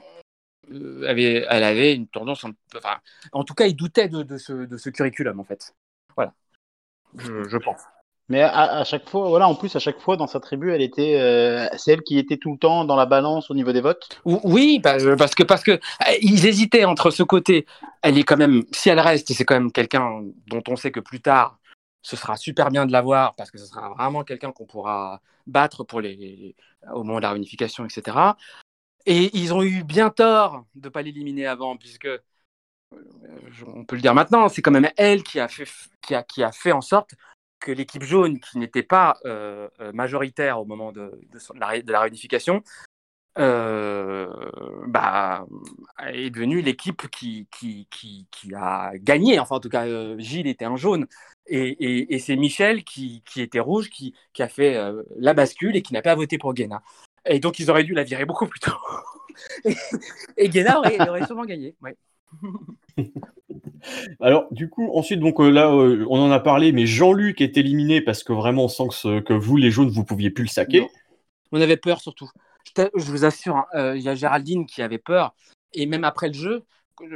avait, 1.07 1.45
elle 1.49 1.63
avait 1.63 1.95
une 1.95 2.07
tendance, 2.07 2.45
enfin, 2.76 2.99
en 3.32 3.43
tout 3.43 3.53
cas, 3.53 3.67
ils 3.67 3.76
doutaient 3.76 4.09
de, 4.09 4.38
ce, 4.38 4.53
de 4.53 4.78
ce 4.78 4.89
curriculum 4.89 5.39
en 5.39 5.45
fait. 5.45 5.73
Voilà, 6.15 6.34
je 7.17 7.57
pense. 7.57 7.82
Mais 8.28 8.41
à, 8.41 8.84
chaque 8.86 9.07
fois, 9.07 9.30
voilà, 9.30 9.47
en 9.47 9.53
plus, 9.53 9.76
à 9.76 9.80
chaque 9.80 9.99
fois 9.99 10.17
dans 10.17 10.26
sa 10.26 10.39
tribu, 10.39 10.71
elle 10.71 10.82
était, 10.82 11.19
euh, 11.19 11.67
c'est 11.78 11.91
elle 11.91 12.01
qui 12.01 12.17
était 12.17 12.38
tout 12.38 12.53
le 12.53 12.57
temps 12.57 12.84
dans 12.84 12.95
la 12.95 13.05
balance 13.05 13.51
au 13.51 13.53
niveau 13.53 13.71
des 13.71 13.82
votes. 13.82 14.19
Oui, 14.26 14.80
parce 14.80 15.36
que 15.36 15.43
parce 15.43 15.63
que 15.63 15.80
eh, 16.09 16.17
ils 16.21 16.47
hésitaient 16.47 16.86
entre 16.86 17.11
ce 17.11 17.21
côté. 17.21 17.67
Elle 18.01 18.17
est 18.17 18.23
quand 18.23 18.38
même, 18.38 18.63
si 18.71 18.89
elle 18.89 18.99
reste, 18.99 19.32
c'est 19.32 19.45
quand 19.45 19.53
même 19.53 19.71
quelqu'un 19.71 20.23
dont 20.47 20.63
on 20.67 20.76
sait 20.76 20.91
que 20.91 20.99
plus 20.99 21.21
tard, 21.21 21.59
ce 22.01 22.15
sera 22.15 22.36
super 22.36 22.71
bien 22.71 22.88
de 22.88 22.91
l'avoir 22.91 23.36
parce 23.36 23.51
que 23.51 23.59
ce 23.59 23.67
sera 23.67 23.89
vraiment 23.89 24.23
quelqu'un 24.23 24.51
qu'on 24.51 24.65
pourra 24.65 25.21
battre 25.45 25.84
pour 25.84 26.01
les, 26.01 26.55
au 26.93 27.03
moment 27.03 27.17
de 27.17 27.23
la 27.23 27.32
réunification, 27.32 27.86
etc. 27.86 28.17
Et 29.05 29.38
ils 29.38 29.53
ont 29.53 29.61
eu 29.61 29.84
bien 29.84 30.09
tort 30.09 30.65
de 30.73 30.89
pas 30.89 31.03
l'éliminer 31.03 31.45
avant, 31.45 31.78
puisque 31.78 32.05
euh, 32.05 32.19
on 33.67 33.86
peut 33.86 33.95
le 33.95 34.01
dire 34.01 34.15
maintenant, 34.15 34.49
c'est 34.49 34.63
quand 34.63 34.71
même 34.71 34.89
elle 34.97 35.21
qui 35.21 35.39
a 35.39 35.47
fait, 35.47 35.67
qui 36.01 36.15
a, 36.15 36.23
qui 36.23 36.43
a 36.43 36.51
fait 36.51 36.71
en 36.71 36.82
sorte 36.82 37.13
que 37.59 37.71
l'équipe 37.71 38.03
jaune, 38.03 38.39
qui 38.39 38.57
n'était 38.57 38.83
pas 38.83 39.17
euh, 39.25 39.67
euh, 39.79 39.91
majoritaire 39.93 40.59
au 40.59 40.65
moment 40.65 40.91
de, 40.91 41.11
la, 41.55 41.99
réunification, 41.99 42.63
euh, 43.37 44.27
bah, 44.87 45.45
est 46.07 46.29
devenue 46.29 46.61
l'équipe 46.61 47.07
qui, 47.09 47.47
a 48.55 48.91
gagné. 48.95 49.39
Enfin, 49.39 49.55
en 49.55 49.59
tout 49.59 49.69
cas, 49.69 49.85
Gilles 50.17 50.47
était 50.47 50.65
un 50.65 50.75
jaune. 50.75 51.07
Et, 51.47 52.19
c'est 52.19 52.35
Michel 52.35 52.83
qui, 52.83 53.23
était 53.35 53.59
rouge 53.59 53.89
qui, 53.89 54.13
a 54.39 54.47
fait 54.47 54.79
la 55.17 55.33
bascule 55.33 55.75
et 55.75 55.81
qui 55.81 55.93
n'a 55.93 56.01
pas 56.01 56.15
voté 56.15 56.37
pour 56.37 56.53
Guéna. 56.53 56.81
Et 57.25 57.39
donc, 57.39 57.59
ils 57.59 57.69
auraient 57.71 57.83
dû 57.83 57.93
la 57.93 58.03
virer 58.03 58.25
beaucoup 58.25 58.47
plus 58.47 58.59
tôt. 58.59 58.71
et, 60.37 60.49
Guéna 60.49 60.79
aurait, 60.79 61.09
aurait 61.09 61.25
sûrement 61.25 61.45
gagné. 61.45 61.75
Ouais. 61.81 61.95
Alors, 64.19 64.47
du 64.51 64.69
coup, 64.69 64.89
ensuite, 64.93 65.19
donc 65.19 65.39
euh, 65.39 65.49
là, 65.49 65.71
euh, 65.71 66.05
on 66.09 66.19
en 66.19 66.31
a 66.31 66.39
parlé, 66.39 66.71
mais 66.71 66.86
Jean-Luc 66.86 67.41
est 67.41 67.57
éliminé 67.57 68.01
parce 68.01 68.23
que 68.23 68.33
vraiment, 68.33 68.65
on 68.65 68.67
sent 68.67 69.21
que, 69.21 69.33
vous, 69.33 69.57
les 69.57 69.71
jaunes, 69.71 69.89
vous 69.89 70.03
pouviez 70.03 70.29
plus 70.29 70.43
le 70.43 70.49
saquer. 70.49 70.88
On 71.51 71.61
avait 71.61 71.77
peur 71.77 72.01
surtout. 72.01 72.29
Je, 72.77 73.11
vous 73.11 73.25
assure, 73.25 73.55
hein, 73.55 73.65
euh, 73.75 73.95
il 73.95 74.03
y 74.03 74.09
a 74.09 74.15
Géraldine 74.15 74.65
qui 74.65 74.81
avait 74.81 74.97
peur. 74.97 75.33
Et 75.73 75.86
même 75.86 76.03
après 76.03 76.27
le 76.27 76.33
jeu, 76.33 76.63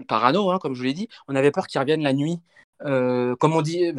parano, 0.08 0.52
hein, 0.52 0.60
comme 0.60 0.74
je 0.74 0.80
vous 0.80 0.86
l'ai 0.86 0.94
dit, 0.94 1.10
on 1.28 1.36
avait 1.36 1.52
peur 1.52 1.68
qu'il 1.68 1.80
revienne 1.80 2.04
la 2.04 2.14
nuit. 2.14 2.40
comme 2.80 3.54
on 3.54 3.62
dit, 3.62 3.92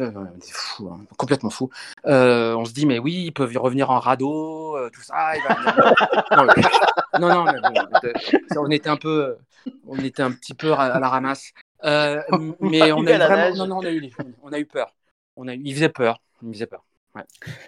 fou, 0.51 0.89
hein, 0.89 1.01
complètement 1.17 1.49
fou. 1.49 1.69
on 2.05 2.65
se 2.65 2.73
dit, 2.73 2.85
mais 2.85 2.99
oui, 2.99 3.25
ils 3.25 3.33
peuvent 3.33 3.53
y 3.53 3.57
revenir 3.57 3.89
en 3.91 3.99
radeau, 3.99 4.77
tout 4.93 5.01
ça. 5.01 5.33
non, 7.19 7.29
non, 7.29 7.43
mais 7.43 8.57
on 8.57 8.69
était 8.69 8.89
un 8.89 8.97
peu, 8.97 9.37
on 9.87 9.97
était 9.97 10.23
un 10.23 10.31
petit 10.31 10.53
peu 10.53 10.73
à 10.73 10.99
la 10.99 11.09
ramasse. 11.09 11.53
Euh, 11.83 12.21
mais 12.59 12.91
on 12.91 13.05
a, 13.05 13.13
eu 13.13 13.17
vraiment... 13.17 13.55
non, 13.55 13.67
non, 13.67 13.77
on 13.77 13.85
a 13.85 13.91
eu, 13.91 14.11
on 14.43 14.53
a 14.53 14.59
eu 14.59 14.65
peur. 14.65 14.93
On 15.35 15.47
a 15.47 15.55
eu... 15.55 15.61
Il 15.63 15.73
faisait 15.73 15.89
peur. 15.89 16.21
Il 16.43 16.53
faisait 16.53 16.67
peur. 16.67 16.83
Ouais. 17.15 17.23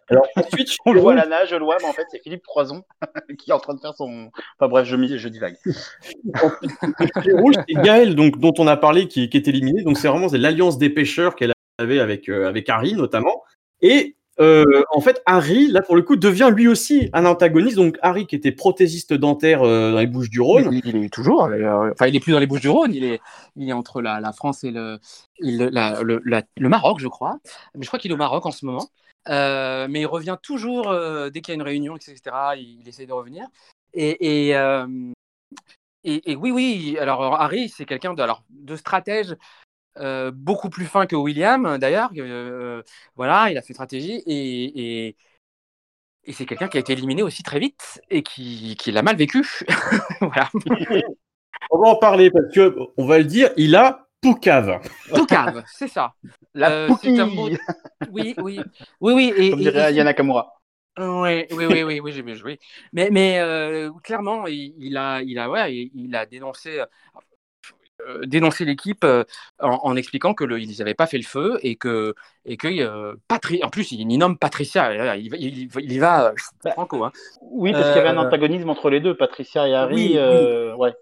Alors 0.10 0.26
ensuite, 0.36 0.70
on 0.86 0.94
le 0.94 1.02
voit 1.02 1.14
à 1.14 1.16
la 1.16 1.26
nage, 1.26 1.50
je 1.50 1.56
le 1.56 1.66
vois, 1.66 1.78
mais 1.82 1.88
en 1.88 1.94
fait, 1.94 2.06
c'est 2.10 2.22
Philippe 2.22 2.44
Croison 2.44 2.84
qui 3.38 3.52
est 3.52 3.54
en 3.54 3.60
train 3.60 3.74
de 3.74 3.80
faire 3.80 3.94
son. 3.94 4.32
Enfin 4.58 4.70
bref, 4.70 4.88
je, 4.88 5.18
je 5.18 5.28
divague. 5.28 5.58
le 5.66 7.42
rouge, 7.42 7.56
c'est 7.68 7.82
Gaël, 7.82 8.16
donc, 8.16 8.40
dont 8.40 8.54
on 8.58 8.68
a 8.68 8.78
parlé, 8.78 9.08
qui, 9.08 9.30
qui 9.30 9.38
est 9.38 9.48
éliminé. 9.48 9.84
Donc 9.84 9.98
c'est 9.98 10.08
vraiment 10.08 10.28
l'alliance 10.32 10.78
des 10.78 10.90
pêcheurs 10.90 11.36
qu'elle 11.36 11.54
avait 11.78 12.00
avec, 12.00 12.30
euh, 12.30 12.48
avec 12.48 12.70
Harry, 12.70 12.94
notamment. 12.94 13.44
Et 13.82 14.16
euh, 14.40 14.84
en 14.92 15.00
fait, 15.00 15.22
Harry, 15.26 15.68
là 15.68 15.82
pour 15.82 15.96
le 15.96 16.02
coup, 16.02 16.16
devient 16.16 16.52
lui 16.54 16.68
aussi 16.68 17.10
un 17.14 17.26
antagoniste. 17.26 17.76
Donc 17.76 17.98
Harry, 18.02 18.26
qui 18.26 18.36
était 18.36 18.52
prothésiste 18.52 19.14
dentaire 19.14 19.62
euh, 19.64 19.92
dans 19.92 20.00
les 20.00 20.08
Bouches 20.08 20.30
du 20.30 20.42
Rhône, 20.42 20.70
il, 20.84 21.04
est 21.04 21.14
toujours. 21.14 21.46
Euh, 21.46 21.92
enfin, 21.92 22.08
il 22.08 22.16
est 22.16 22.20
plus 22.20 22.32
dans 22.32 22.40
les 22.40 22.48
Bouches 22.48 22.62
du 22.62 22.70
Rhône. 22.70 22.94
Il 22.94 23.04
est, 23.04 23.22
il 23.56 23.70
est 23.70 23.74
entre 23.74 24.02
la, 24.02 24.34
France 24.34 24.64
et 24.64 24.72
le, 24.72 25.00
le, 25.40 26.70
Maroc, 26.70 27.00
je 27.00 27.08
crois. 27.08 27.38
Mais 27.76 27.84
je 27.84 27.88
crois 27.88 28.00
qu'il 28.00 28.12
est 28.12 28.16
au 28.16 28.18
Maroc 28.18 28.46
en 28.46 28.52
ce 28.52 28.66
moment. 28.66 28.88
mais 29.28 30.02
il 30.02 30.08
revient 30.08 30.38
toujours 30.42 30.94
dès 31.32 31.42
qu'il 31.42 31.52
y 31.52 31.54
a 31.54 31.56
une 31.56 31.62
réunion, 31.62 31.96
etc. 31.96 32.18
Il, 32.58 32.80
il 32.82 32.88
essaie 32.88 33.06
de 33.06 33.14
revenir. 33.14 33.46
Et, 33.94 34.50
et, 34.50 34.56
et, 36.04 36.36
oui, 36.36 36.52
oui. 36.52 36.98
Alors 37.00 37.40
Harry, 37.40 37.70
c'est 37.70 37.86
quelqu'un 37.86 38.14
de, 38.14 38.22
alors, 38.22 38.44
de 38.50 38.76
stratège 38.76 39.36
euh, 39.98 40.32
beaucoup 40.34 40.70
plus 40.70 40.86
fin 40.86 41.06
que 41.06 41.16
William, 41.16 41.78
d'ailleurs. 41.78 42.12
Euh, 42.18 42.82
voilà, 43.16 43.52
il 43.52 43.58
a 43.58 43.62
fait 43.62 43.74
stratégie 43.74 44.24
et, 44.26 45.08
et, 46.26 46.34
c'est 46.34 46.46
quelqu'un 46.46 46.68
qui 46.68 46.78
a 46.78 46.80
été 46.80 46.94
éliminé 46.94 47.22
aussi 47.22 47.44
très 47.44 47.60
vite 47.60 48.02
et 48.10 48.24
qui, 48.24 48.76
qui 48.78 48.92
l'a 48.92 49.02
mal 49.02 49.16
vécu. 49.16 49.46
voilà. 50.22 50.50
On 51.70 51.80
va 51.80 51.90
en 51.90 51.96
parler 51.96 52.32
parce 52.32 52.54
que, 52.54 52.76
on 52.98 53.06
va 53.06 53.18
le 53.18 53.26
dire, 53.26 53.52
il 53.58 53.76
a 53.76 54.08
Poucave. 54.24 54.80
Poucave, 55.14 55.64
c'est 55.68 55.90
ça. 55.90 56.14
La 56.54 56.72
euh, 56.72 56.90
Oui, 58.10 58.34
oui, 58.38 58.60
oui, 59.02 59.14
oui. 59.14 59.34
Et, 59.36 59.50
Comme 59.50 59.60
dirait 59.60 59.94
Yana 59.94 60.14
Kamura. 60.14 60.54
Oui, 60.98 61.46
oui, 61.52 61.66
oui, 61.66 61.84
oui, 61.84 62.00
oui 62.00 62.12
j'ai 62.14 62.22
bien 62.22 62.36
joué. 62.36 62.58
Mais, 62.94 63.10
mais 63.12 63.40
euh, 63.40 63.92
clairement, 64.02 64.48
il, 64.48 64.76
il, 64.78 64.96
a, 64.96 65.22
il, 65.22 65.38
a, 65.40 65.50
ouais, 65.50 65.90
il, 65.94 66.16
a 66.16 66.26
dénoncé, 66.26 66.82
euh, 68.08 68.26
dénoncé 68.26 68.66
l'équipe 68.66 69.04
euh, 69.04 69.24
en, 69.60 69.80
en, 69.84 69.96
expliquant 69.96 70.34
que 70.34 70.44
ils 70.58 70.78
n'avaient 70.80 70.94
pas 70.94 71.08
fait 71.08 71.18
le 71.18 71.24
feu 71.24 71.58
et 71.62 71.76
que, 71.76 72.14
et 72.46 72.58
que 72.58 72.68
euh, 72.68 73.16
Patri... 73.28 73.64
en 73.64 73.70
plus, 73.70 73.92
il, 73.92 74.02
il 74.02 74.18
nomme 74.18 74.38
Patricia. 74.38 75.16
Il, 75.16 75.34
il, 75.36 75.70
il 75.80 75.92
y 75.92 76.00
va 76.00 76.34
bah, 76.64 76.72
franco. 76.72 77.04
Hein. 77.04 77.12
Oui, 77.42 77.72
parce 77.72 77.88
qu'il 77.88 77.98
y 77.98 78.00
avait 78.00 78.10
un 78.10 78.18
antagonisme 78.18 78.70
entre 78.70 78.90
les 78.90 79.00
deux, 79.00 79.16
Patricia 79.16 79.68
et 79.68 79.74
Harry. 79.74 80.18
Oui, 80.18 80.18
oui. 80.18 80.72
ouais. 80.78 80.94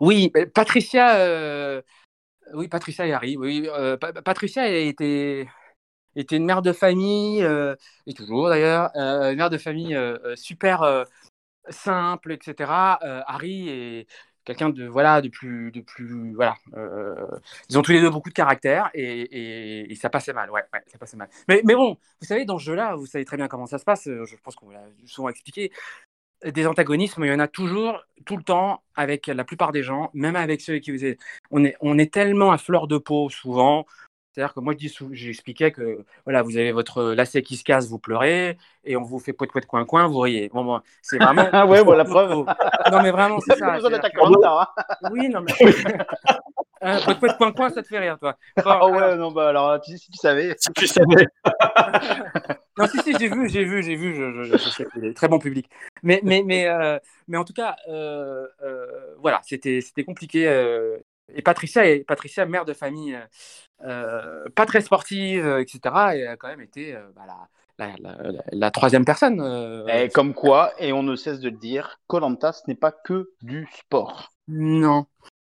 oui 0.00 0.32
Patricia. 0.54 1.82
Oui, 2.54 2.68
Patricia 2.68 3.06
et 3.06 3.12
Harry. 3.12 3.36
Oui, 3.36 3.68
Patricia 4.24 4.68
était 4.68 5.46
était 6.16 6.36
une 6.36 6.46
mère 6.46 6.62
de 6.62 6.72
famille, 6.72 7.42
euh, 7.42 7.76
et 8.06 8.14
toujours 8.14 8.48
d'ailleurs, 8.48 8.90
euh, 8.96 9.32
une 9.32 9.36
mère 9.36 9.50
de 9.50 9.58
famille 9.58 9.96
super 10.34 11.04
simple, 11.68 12.32
etc. 12.32 12.70
Harry 13.26 13.68
est 13.68 14.06
quelqu'un 14.46 14.70
de 14.70 14.86
voilà 14.86 15.20
de 15.20 15.28
plus 15.28 15.70
de 15.72 15.80
plus 15.80 16.32
voilà 16.34 16.54
ils 17.68 17.78
ont 17.78 17.82
tous 17.82 17.92
les 17.92 18.00
deux 18.00 18.08
beaucoup 18.08 18.30
de 18.30 18.34
caractère 18.34 18.88
et, 18.94 19.90
et, 19.90 19.94
ça 19.96 20.08
passait 20.08 20.32
mal 20.32 20.50
ouais, 20.50 20.62
ça 20.86 20.98
passait 20.98 21.16
mal. 21.16 21.28
Mais, 21.48 21.60
mais 21.64 21.74
bon 21.74 21.98
vous 22.20 22.26
savez 22.26 22.44
dans 22.46 22.58
ce 22.58 22.64
jeu 22.64 22.74
là 22.74 22.94
vous 22.94 23.06
savez 23.06 23.24
très 23.24 23.36
bien 23.36 23.48
comment 23.48 23.66
ça 23.66 23.78
se 23.78 23.84
passe 23.84 24.04
je 24.04 24.36
pense 24.42 24.54
qu'on 24.54 24.70
l'a 24.70 24.84
souvent 25.04 25.28
expliqué 25.28 25.72
des 26.44 26.66
antagonismes 26.66 27.24
il 27.24 27.28
y 27.28 27.34
en 27.34 27.40
a 27.40 27.48
toujours 27.48 28.04
tout 28.24 28.36
le 28.36 28.42
temps 28.42 28.82
avec 28.94 29.26
la 29.26 29.44
plupart 29.44 29.72
des 29.72 29.82
gens 29.82 30.10
même 30.14 30.36
avec 30.36 30.60
ceux 30.60 30.78
qui 30.78 30.90
vous 30.90 31.04
on 31.50 31.98
est 31.98 32.12
tellement 32.12 32.52
à 32.52 32.58
fleur 32.58 32.86
de 32.86 32.98
peau 32.98 33.28
souvent 33.28 33.84
c'est-à-dire 34.36 34.52
que 34.52 34.60
moi, 34.60 34.74
j'expliquais 35.12 35.72
que 35.72 36.04
voilà, 36.24 36.42
vous 36.42 36.58
avez 36.58 36.70
votre 36.70 37.02
lacet 37.02 37.40
qui 37.40 37.56
se 37.56 37.64
casse, 37.64 37.88
vous 37.88 37.98
pleurez, 37.98 38.58
et 38.84 38.94
on 38.94 39.02
vous 39.02 39.18
fait 39.18 39.32
poète 39.32 39.50
poète 39.50 39.64
coin 39.64 39.86
coin, 39.86 40.06
vous 40.08 40.18
riez. 40.18 40.50
Bon, 40.52 40.62
bon 40.62 40.82
c'est 41.00 41.16
vraiment. 41.16 41.48
ah 41.52 41.66
ouais, 41.66 41.82
voilà 41.82 42.02
la 42.04 42.10
preuve. 42.10 42.44
Non, 42.92 43.02
mais 43.02 43.12
vraiment, 43.12 43.40
c'est 43.40 43.56
ça. 43.56 43.76
Besoin 43.76 43.92
hein. 43.94 44.66
Oui, 45.10 45.30
non, 45.30 45.40
mais. 45.40 45.54
Euh, 46.84 47.00
poète 47.00 47.18
poète 47.18 47.36
coin 47.38 47.52
coin, 47.52 47.70
ça 47.70 47.82
te 47.82 47.88
fait 47.88 47.98
rire, 47.98 48.18
toi. 48.18 48.36
ah 48.62 48.86
ouais, 48.86 48.98
alors... 48.98 49.16
non, 49.16 49.32
bah 49.32 49.48
alors, 49.48 49.80
tu, 49.80 49.96
si 49.96 50.10
tu 50.10 50.18
savais. 50.18 50.54
Si 50.58 50.70
tu 50.74 50.86
savais. 50.86 51.26
non, 52.76 52.86
si, 52.86 53.00
si, 53.00 53.14
j'ai 53.18 53.28
vu, 53.30 53.48
j'ai 53.48 53.64
vu, 53.64 53.82
j'ai 53.82 53.96
vu, 53.96 54.14
je, 54.14 54.44
je, 54.44 54.58
je, 54.58 54.68
sais, 54.68 54.86
très 55.14 55.26
bon 55.26 55.38
public. 55.38 55.70
Mais, 56.02 56.20
mais, 56.22 56.42
mais, 56.44 56.68
euh, 56.68 56.98
mais 57.28 57.38
en 57.38 57.44
tout 57.44 57.54
cas, 57.54 57.76
euh, 57.88 58.46
euh 58.62 59.14
voilà, 59.18 59.40
c'était 59.42 60.04
compliqué. 60.04 60.46
Euh, 60.46 60.98
et 61.34 61.42
Patricia, 61.42 61.86
et 61.86 62.04
Patricia, 62.04 62.46
mère 62.46 62.64
de 62.64 62.72
famille, 62.72 63.14
euh, 63.14 63.26
pas 63.78 64.66
très 64.66 64.80
sportive, 64.80 65.46
euh, 65.46 65.60
etc., 65.60 65.80
et 66.14 66.26
a 66.26 66.36
quand 66.36 66.48
même 66.48 66.60
été 66.60 66.94
euh, 66.94 67.06
bah, 67.14 67.22
la, 67.78 67.94
la, 68.00 68.16
la, 68.30 68.42
la, 68.50 68.70
troisième 68.70 69.04
personne. 69.04 69.40
Et 69.88 70.08
comme 70.08 70.34
quoi, 70.34 70.72
et 70.78 70.92
on 70.92 71.02
ne 71.02 71.16
cesse 71.16 71.40
de 71.40 71.50
le 71.50 71.56
dire, 71.56 72.00
Colanta, 72.06 72.52
ce 72.52 72.62
n'est 72.68 72.74
pas 72.74 72.92
que 72.92 73.30
du 73.42 73.68
sport. 73.78 74.32
Non. 74.48 75.06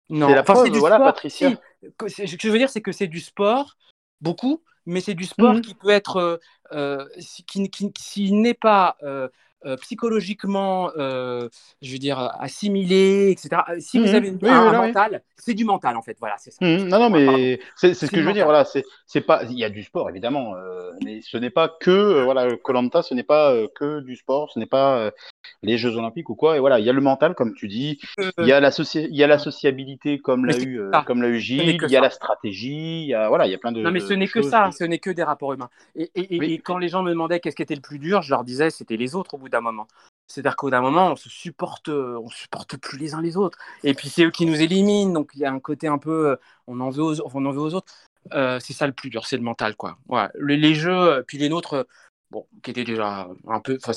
Non. 0.08 0.28
C'est 0.28 0.34
la 0.34 0.42
enfin, 0.42 0.54
preuve, 0.54 0.70
voilà, 0.78 0.96
sport, 0.96 1.06
Patricia. 1.06 1.50
Si. 1.50 2.28
Ce 2.28 2.36
que 2.36 2.42
je 2.42 2.48
veux 2.48 2.58
dire, 2.58 2.70
c'est 2.70 2.82
que 2.82 2.92
c'est 2.92 3.08
du 3.08 3.20
sport, 3.20 3.76
beaucoup, 4.20 4.62
mais 4.86 5.00
c'est 5.00 5.14
du 5.14 5.24
sport 5.24 5.54
mmh. 5.54 5.60
qui 5.62 5.74
peut 5.74 5.90
être, 5.90 6.40
euh, 6.72 7.06
qui, 7.46 7.70
qui, 7.70 7.92
qui 7.92 8.32
n'est 8.32 8.54
pas 8.54 8.96
euh, 9.64 9.76
psychologiquement, 9.76 10.90
euh, 10.96 11.48
je 11.82 11.92
veux 11.92 11.98
dire, 11.98 12.18
assimilé, 12.40 13.30
etc. 13.30 13.62
Euh, 13.68 13.76
si 13.78 13.98
mmh, 13.98 14.02
vous 14.02 14.14
avez 14.14 14.28
une, 14.28 14.38
oui, 14.42 14.48
un, 14.48 14.66
un 14.66 14.86
mental, 14.86 15.10
oui. 15.12 15.18
c'est 15.36 15.54
du 15.54 15.64
mental 15.64 15.96
en 15.96 16.02
fait. 16.02 16.16
Voilà, 16.18 16.36
c'est 16.38 16.50
ça. 16.50 16.64
Mmh, 16.64 16.88
non, 16.88 16.98
non, 16.98 17.10
mais 17.10 17.60
c'est 17.76 17.94
ce 17.94 18.06
que 18.06 18.20
je 18.20 18.26
veux 18.26 18.32
dire. 18.32 18.44
Voilà, 18.44 18.64
c'est 18.64 19.20
pas. 19.20 19.44
Il 19.44 19.58
y 19.58 19.64
a 19.64 19.70
du 19.70 19.82
sport 19.82 20.10
évidemment, 20.10 20.54
euh, 20.56 20.90
mais 21.04 21.20
ce 21.22 21.36
n'est 21.36 21.50
pas 21.50 21.68
que 21.68 22.24
voilà, 22.24 22.56
Colanta, 22.56 23.02
ce 23.02 23.14
n'est 23.14 23.22
pas 23.22 23.54
que 23.74 24.00
du 24.00 24.16
sport, 24.16 24.50
ce 24.52 24.58
n'est 24.58 24.66
pas 24.66 25.10
les 25.62 25.78
Jeux 25.78 25.96
Olympiques 25.96 26.28
ou 26.30 26.34
quoi. 26.34 26.56
Et 26.56 26.60
voilà, 26.60 26.78
il 26.78 26.84
y 26.84 26.90
a 26.90 26.92
le 26.92 27.00
mental 27.00 27.34
comme 27.34 27.54
tu 27.54 27.68
dis, 27.68 28.00
il 28.38 28.46
y 28.46 28.52
a 28.52 28.60
la 28.60 28.70
il 28.94 29.16
y 29.16 29.22
a 29.22 29.26
la 29.26 29.38
sociabilité 29.38 30.18
comme 30.18 30.46
l'a 30.46 30.58
eu 30.58 30.80
comme 31.06 31.22
l'a 31.22 31.28
eu 31.28 31.38
Gilles, 31.38 31.78
il 31.82 31.90
y 31.90 31.96
a 31.96 32.00
la 32.00 32.10
stratégie, 32.10 33.02
il 33.02 33.08
y 33.08 33.14
a 33.14 33.28
voilà, 33.28 33.46
il 33.46 33.52
y 33.52 33.54
a 33.54 33.58
plein 33.58 33.72
de. 33.72 33.80
Non, 33.80 33.90
mais 33.90 34.00
ce 34.00 34.12
n'est 34.12 34.28
que 34.28 34.42
ça, 34.42 34.70
ce 34.72 34.84
n'est 34.84 34.98
que 34.98 35.10
des 35.10 35.22
rapports 35.22 35.52
humains. 35.52 35.70
Et, 35.94 36.10
et, 36.14 36.36
et, 36.36 36.52
et 36.54 36.58
quand 36.58 36.78
les 36.78 36.88
gens 36.88 37.02
me 37.02 37.10
demandaient 37.10 37.40
qu'est-ce 37.40 37.56
qui 37.56 37.62
était 37.62 37.74
le 37.74 37.80
plus 37.80 37.98
dur, 37.98 38.22
je 38.22 38.30
leur 38.30 38.44
disais 38.44 38.70
c'était 38.70 38.96
les 38.96 39.14
autres 39.14 39.34
au 39.34 39.38
bout 39.38 39.48
d'un 39.52 39.60
moment. 39.60 39.86
C'est-à-dire 40.26 40.56
qu'au 40.56 40.70
d'un 40.70 40.80
moment, 40.80 41.12
on 41.12 41.16
se 41.16 41.28
supporte, 41.28 41.88
on 41.88 42.28
supporte 42.28 42.76
plus 42.78 42.98
les 42.98 43.14
uns 43.14 43.20
les 43.20 43.36
autres. 43.36 43.58
Et 43.84 43.94
puis 43.94 44.08
c'est 44.08 44.24
eux 44.24 44.30
qui 44.30 44.46
nous 44.46 44.60
éliminent, 44.60 45.12
donc 45.12 45.30
il 45.34 45.40
y 45.40 45.44
a 45.44 45.52
un 45.52 45.60
côté 45.60 45.88
un 45.88 45.98
peu, 45.98 46.36
on 46.66 46.80
en 46.80 46.90
veut 46.90 47.02
aux, 47.02 47.20
on 47.34 47.44
en 47.44 47.52
veut 47.52 47.60
aux 47.60 47.74
autres. 47.74 47.92
Euh, 48.32 48.58
c'est 48.60 48.72
ça 48.72 48.86
le 48.86 48.92
plus 48.92 49.10
dur, 49.10 49.26
c'est 49.26 49.36
le 49.36 49.42
mental, 49.42 49.76
quoi. 49.76 49.98
Ouais. 50.08 50.28
Les, 50.40 50.56
les, 50.56 50.74
jeux, 50.74 51.24
puis 51.26 51.38
les 51.38 51.48
nôtres, 51.48 51.86
bon, 52.30 52.46
qui 52.62 52.70
étaient 52.70 52.84
déjà 52.84 53.28
un 53.48 53.60
peu, 53.60 53.78
enfin, 53.82 53.92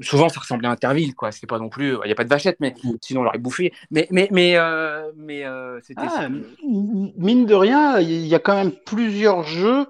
souvent 0.00 0.28
ça 0.28 0.40
ressemblait 0.40 0.68
à 0.68 0.70
Interville, 0.70 1.14
quoi. 1.14 1.32
C'était 1.32 1.46
pas 1.46 1.58
non 1.58 1.70
plus, 1.70 1.96
il 2.04 2.06
n'y 2.06 2.12
a 2.12 2.14
pas 2.14 2.24
de 2.24 2.28
vachette, 2.28 2.58
mais 2.60 2.74
sinon 3.00 3.20
on 3.20 3.24
l'aurait 3.24 3.38
bouffé. 3.38 3.72
Mais, 3.90 4.06
mais, 4.10 4.28
mais, 4.30 4.56
euh, 4.56 5.10
mais 5.16 5.44
euh, 5.44 5.80
c'était. 5.82 6.02
Ah, 6.06 6.28
mine 6.62 7.46
de 7.46 7.54
rien, 7.54 7.98
il 8.00 8.26
y 8.26 8.34
a 8.34 8.38
quand 8.38 8.54
même 8.54 8.72
plusieurs 8.72 9.42
jeux 9.42 9.86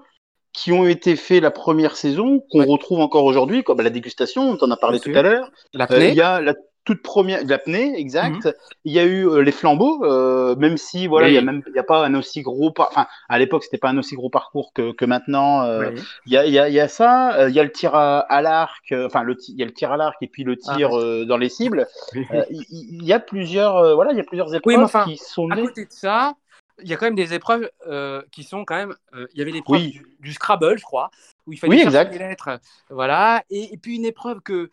qui 0.53 0.71
ont 0.71 0.85
été 0.85 1.15
faits 1.15 1.41
la 1.41 1.51
première 1.51 1.95
saison, 1.95 2.43
qu'on 2.51 2.59
ouais. 2.59 2.65
retrouve 2.65 2.99
encore 2.99 3.25
aujourd'hui, 3.25 3.63
comme 3.63 3.81
la 3.81 3.89
dégustation, 3.89 4.41
on 4.49 4.57
en 4.63 4.71
a 4.71 4.77
parlé 4.77 4.99
tout 4.99 5.11
à 5.15 5.21
l'heure. 5.21 5.49
Euh, 5.75 6.07
il 6.07 6.15
y 6.15 6.21
a 6.21 6.41
la 6.41 6.53
toute 6.83 7.03
première, 7.03 7.45
l'apnée, 7.45 7.93
exact. 7.95 8.45
Mm 8.45 8.49
-hmm. 8.49 8.53
Il 8.85 8.93
y 8.93 8.99
a 8.99 9.03
eu 9.03 9.27
euh, 9.27 9.43
les 9.43 9.51
flambeaux, 9.51 10.03
euh, 10.03 10.55
même 10.55 10.77
si 10.77 11.05
voilà, 11.05 11.27
il 11.27 11.31
oui. 11.31 11.35
y 11.35 11.37
a 11.37 11.41
même, 11.43 11.61
il 11.67 11.75
y 11.75 11.79
a 11.79 11.83
pas 11.83 12.03
un 12.03 12.15
aussi 12.15 12.41
gros, 12.41 12.71
par... 12.71 12.87
enfin, 12.89 13.05
à 13.29 13.37
l'époque 13.37 13.63
c'était 13.63 13.77
pas 13.77 13.89
un 13.89 13.97
aussi 13.99 14.15
gros 14.15 14.31
parcours 14.31 14.71
que, 14.73 14.91
que 14.99 15.05
maintenant. 15.05 15.61
Euh, 15.61 15.91
oui. 15.93 16.01
Il 16.25 16.33
y 16.33 16.37
a, 16.37 16.45
il 16.49 16.53
y 16.53 16.59
a, 16.59 16.69
il 16.69 16.73
y 16.73 16.79
a 16.79 16.87
ça. 16.87 17.11
Euh, 17.37 17.49
il 17.49 17.55
y 17.55 17.59
a 17.59 17.63
le 17.63 17.71
tir 17.71 17.93
à, 17.93 18.19
à 18.37 18.41
l'arc, 18.41 18.85
euh, 18.91 19.05
enfin 19.05 19.21
le, 19.21 19.33
il 19.47 19.57
y 19.61 19.63
a 19.65 19.67
le 19.71 19.75
tir 19.79 19.89
à 19.91 19.97
l'arc 20.01 20.17
et 20.25 20.29
puis 20.33 20.43
le 20.43 20.55
tir 20.57 20.89
ah, 20.91 20.95
ouais. 20.95 21.25
dans 21.31 21.37
les 21.37 21.49
cibles. 21.49 21.87
il, 22.15 22.65
il, 22.97 23.03
y 23.11 23.13
a 23.13 23.19
plusieurs, 23.19 23.75
voilà, 23.97 24.09
il 24.13 24.17
y 24.17 24.21
a 24.25 24.27
plusieurs 24.31 24.51
épreuves 24.55 24.77
oui, 24.77 24.83
enfin, 24.83 25.05
qui 25.05 25.17
sont. 25.17 25.47
À 25.51 25.57
côté 25.57 25.85
de 25.85 25.95
ça, 26.05 26.33
il 26.81 26.87
y 26.87 26.93
a 26.93 26.97
quand 26.97 27.05
même 27.05 27.15
des 27.15 27.33
épreuves 27.33 27.69
euh, 27.87 28.21
qui 28.31 28.43
sont 28.43 28.65
quand 28.65 28.75
même. 28.75 28.95
Euh, 29.13 29.27
il 29.33 29.39
y 29.39 29.41
avait 29.41 29.51
l'épreuve 29.51 29.81
oui. 29.81 29.91
du, 29.91 30.17
du, 30.19 30.33
Scrabble, 30.33 30.77
je 30.77 30.83
crois, 30.83 31.09
où 31.45 31.53
il 31.53 31.57
fallait 31.57 31.75
oui, 31.75 31.91
chercher 31.91 32.09
des 32.09 32.19
lettres. 32.19 32.59
Voilà. 32.89 33.43
Et, 33.49 33.73
et, 33.73 33.77
puis 33.77 33.95
une 33.95 34.05
épreuve 34.05 34.41
que, 34.41 34.69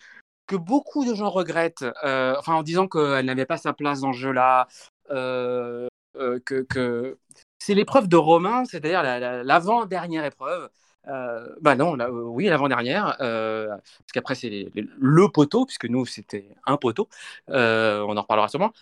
que 0.47 0.57
beaucoup 0.57 1.05
de 1.05 1.15
gens 1.15 1.31
regrettent, 1.31 1.85
euh, 2.05 2.35
enfin 2.39 2.55
en 2.55 2.63
disant 2.63 2.89
qu'elle 2.89 3.27
n'avait 3.27 3.47
pas 3.47 3.59
sa 3.59 3.73
place 3.73 4.01
dans 4.01 4.13
ce 4.13 4.19
jeu-là, 4.19 4.69
que, 5.09 5.89
que... 6.45 7.19
c'est 7.59 7.75
l'épreuve 7.75 8.09
de 8.09 8.17
Romain, 8.17 8.65
c'est-à-dire 8.65 9.03
l'avant-dernière 9.03 10.25
épreuve. 10.25 10.69
Euh, 11.09 11.49
bah 11.61 11.75
non, 11.75 11.95
là, 11.95 12.11
oui, 12.11 12.47
l'avant-dernière, 12.47 13.17
euh, 13.21 13.69
parce 13.69 14.13
qu'après 14.13 14.35
c'est 14.35 14.71
le 14.75 15.29
poteau, 15.29 15.65
puisque 15.65 15.87
nous 15.87 16.05
c'était 16.05 16.49
un 16.67 16.77
poteau, 16.77 17.09
on 17.49 18.17
en 18.17 18.23
reparlera 18.23 18.49
sûrement 18.49 18.73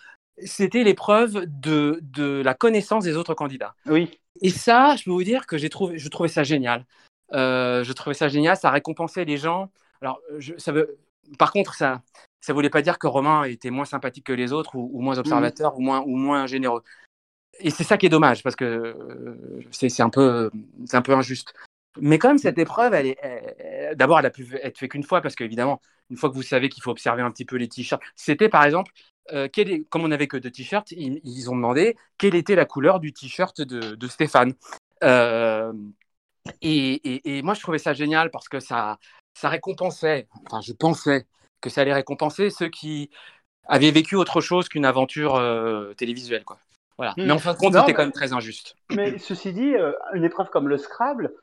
c'était 0.43 0.83
l'épreuve 0.83 1.45
de, 1.47 1.99
de 2.01 2.41
la 2.43 2.53
connaissance 2.53 3.03
des 3.03 3.15
autres 3.17 3.33
candidats. 3.33 3.75
Oui. 3.85 4.19
Et 4.41 4.49
ça, 4.49 4.95
je 4.95 5.03
peux 5.03 5.11
vous 5.11 5.23
dire 5.23 5.47
que 5.47 5.57
j'ai 5.57 5.69
trouvé, 5.69 5.97
je 5.97 6.09
trouvais 6.09 6.29
ça 6.29 6.43
génial. 6.43 6.85
Euh, 7.33 7.83
je 7.83 7.93
trouvais 7.93 8.13
ça 8.13 8.27
génial, 8.27 8.55
ça 8.55 8.69
récompensait 8.69 9.25
les 9.25 9.37
gens. 9.37 9.71
Alors, 10.01 10.19
je, 10.37 10.53
ça 10.57 10.71
veut, 10.71 10.97
par 11.37 11.51
contre, 11.51 11.73
ça, 11.73 12.01
ça 12.39 12.53
voulait 12.53 12.69
pas 12.69 12.81
dire 12.81 12.99
que 12.99 13.07
Romain 13.07 13.43
était 13.43 13.71
moins 13.71 13.85
sympathique 13.85 14.25
que 14.25 14.33
les 14.33 14.53
autres 14.53 14.75
ou, 14.75 14.89
ou 14.93 15.01
moins 15.01 15.17
observateur 15.17 15.73
mmh. 15.73 15.77
ou 15.77 15.81
moins 15.81 16.01
ou 16.01 16.15
moins 16.15 16.47
généreux. 16.47 16.83
Et 17.59 17.71
c'est 17.71 17.83
ça 17.83 17.97
qui 17.97 18.05
est 18.05 18.09
dommage 18.09 18.43
parce 18.43 18.55
que 18.55 18.65
euh, 18.65 19.61
c'est 19.71 20.01
un 20.01 20.11
peu 20.11 20.51
c'est 20.85 20.97
un 20.97 21.01
peu 21.01 21.13
injuste. 21.13 21.53
Mais 21.99 22.19
quand 22.19 22.27
même, 22.27 22.37
cette 22.37 22.59
épreuve, 22.59 22.93
elle 22.93 23.07
est, 23.07 23.95
d'abord, 23.95 24.19
elle 24.19 24.27
a 24.27 24.29
pu 24.29 24.47
être 24.61 24.77
faite 24.77 24.91
qu'une 24.91 25.01
fois 25.01 25.19
parce 25.21 25.33
qu'évidemment, 25.33 25.81
une 26.11 26.17
fois 26.17 26.29
que 26.29 26.35
vous 26.35 26.43
savez 26.43 26.69
qu'il 26.69 26.83
faut 26.83 26.91
observer 26.91 27.23
un 27.23 27.31
petit 27.31 27.45
peu 27.45 27.55
les 27.55 27.67
t-shirts, 27.67 28.03
c'était 28.15 28.49
par 28.49 28.63
exemple 28.63 28.91
euh, 29.33 29.47
quel 29.51 29.85
comme 29.85 30.03
on 30.03 30.07
n'avait 30.07 30.27
que 30.27 30.37
deux 30.37 30.51
t-shirts, 30.51 30.91
ils, 30.91 31.19
ils, 31.23 31.49
ont 31.49 31.55
demandé 31.55 31.97
quelle 32.17 32.35
était 32.35 32.55
la 32.55 32.65
couleur 32.65 32.99
du 32.99 33.13
t-shirt 33.13 33.61
de, 33.61 33.95
de, 33.95 34.07
Stéphane. 34.07 34.53
Euh, 35.03 35.73
et, 36.61 36.93
et, 36.93 37.37
et, 37.37 37.41
moi, 37.41 37.53
je 37.53 37.61
trouvais 37.61 37.77
ça 37.77 37.93
génial 37.93 38.31
parce 38.31 38.47
que 38.47 38.59
ça, 38.59 38.97
ça 39.33 39.49
récompensait, 39.49 40.27
enfin, 40.45 40.61
je 40.61 40.73
pensais 40.73 41.25
que 41.61 41.69
ça 41.69 41.81
allait 41.81 41.93
récompenser 41.93 42.49
ceux 42.49 42.69
qui 42.69 43.09
avaient 43.67 43.91
vécu 43.91 44.15
autre 44.15 44.39
chose 44.39 44.69
qu'une 44.69 44.85
aventure 44.85 45.35
euh, 45.35 45.93
télévisuelle. 45.95 46.45
Quoi. 46.45 46.57
Voilà. 46.97 47.13
Mmh. 47.17 47.25
Mais 47.25 47.31
en 47.31 47.39
fin 47.39 47.53
de 47.53 47.57
compte, 47.57 47.73
c'était 47.73 47.93
quand 47.93 48.03
même 48.03 48.11
très 48.11 48.33
injuste. 48.33 48.75
Mais 48.91 49.17
ceci 49.17 49.51
dit, 49.53 49.73
une 50.13 50.23
épreuve 50.23 50.49
comme 50.49 50.69
le 50.69 50.77
Scrabble, 50.77 51.33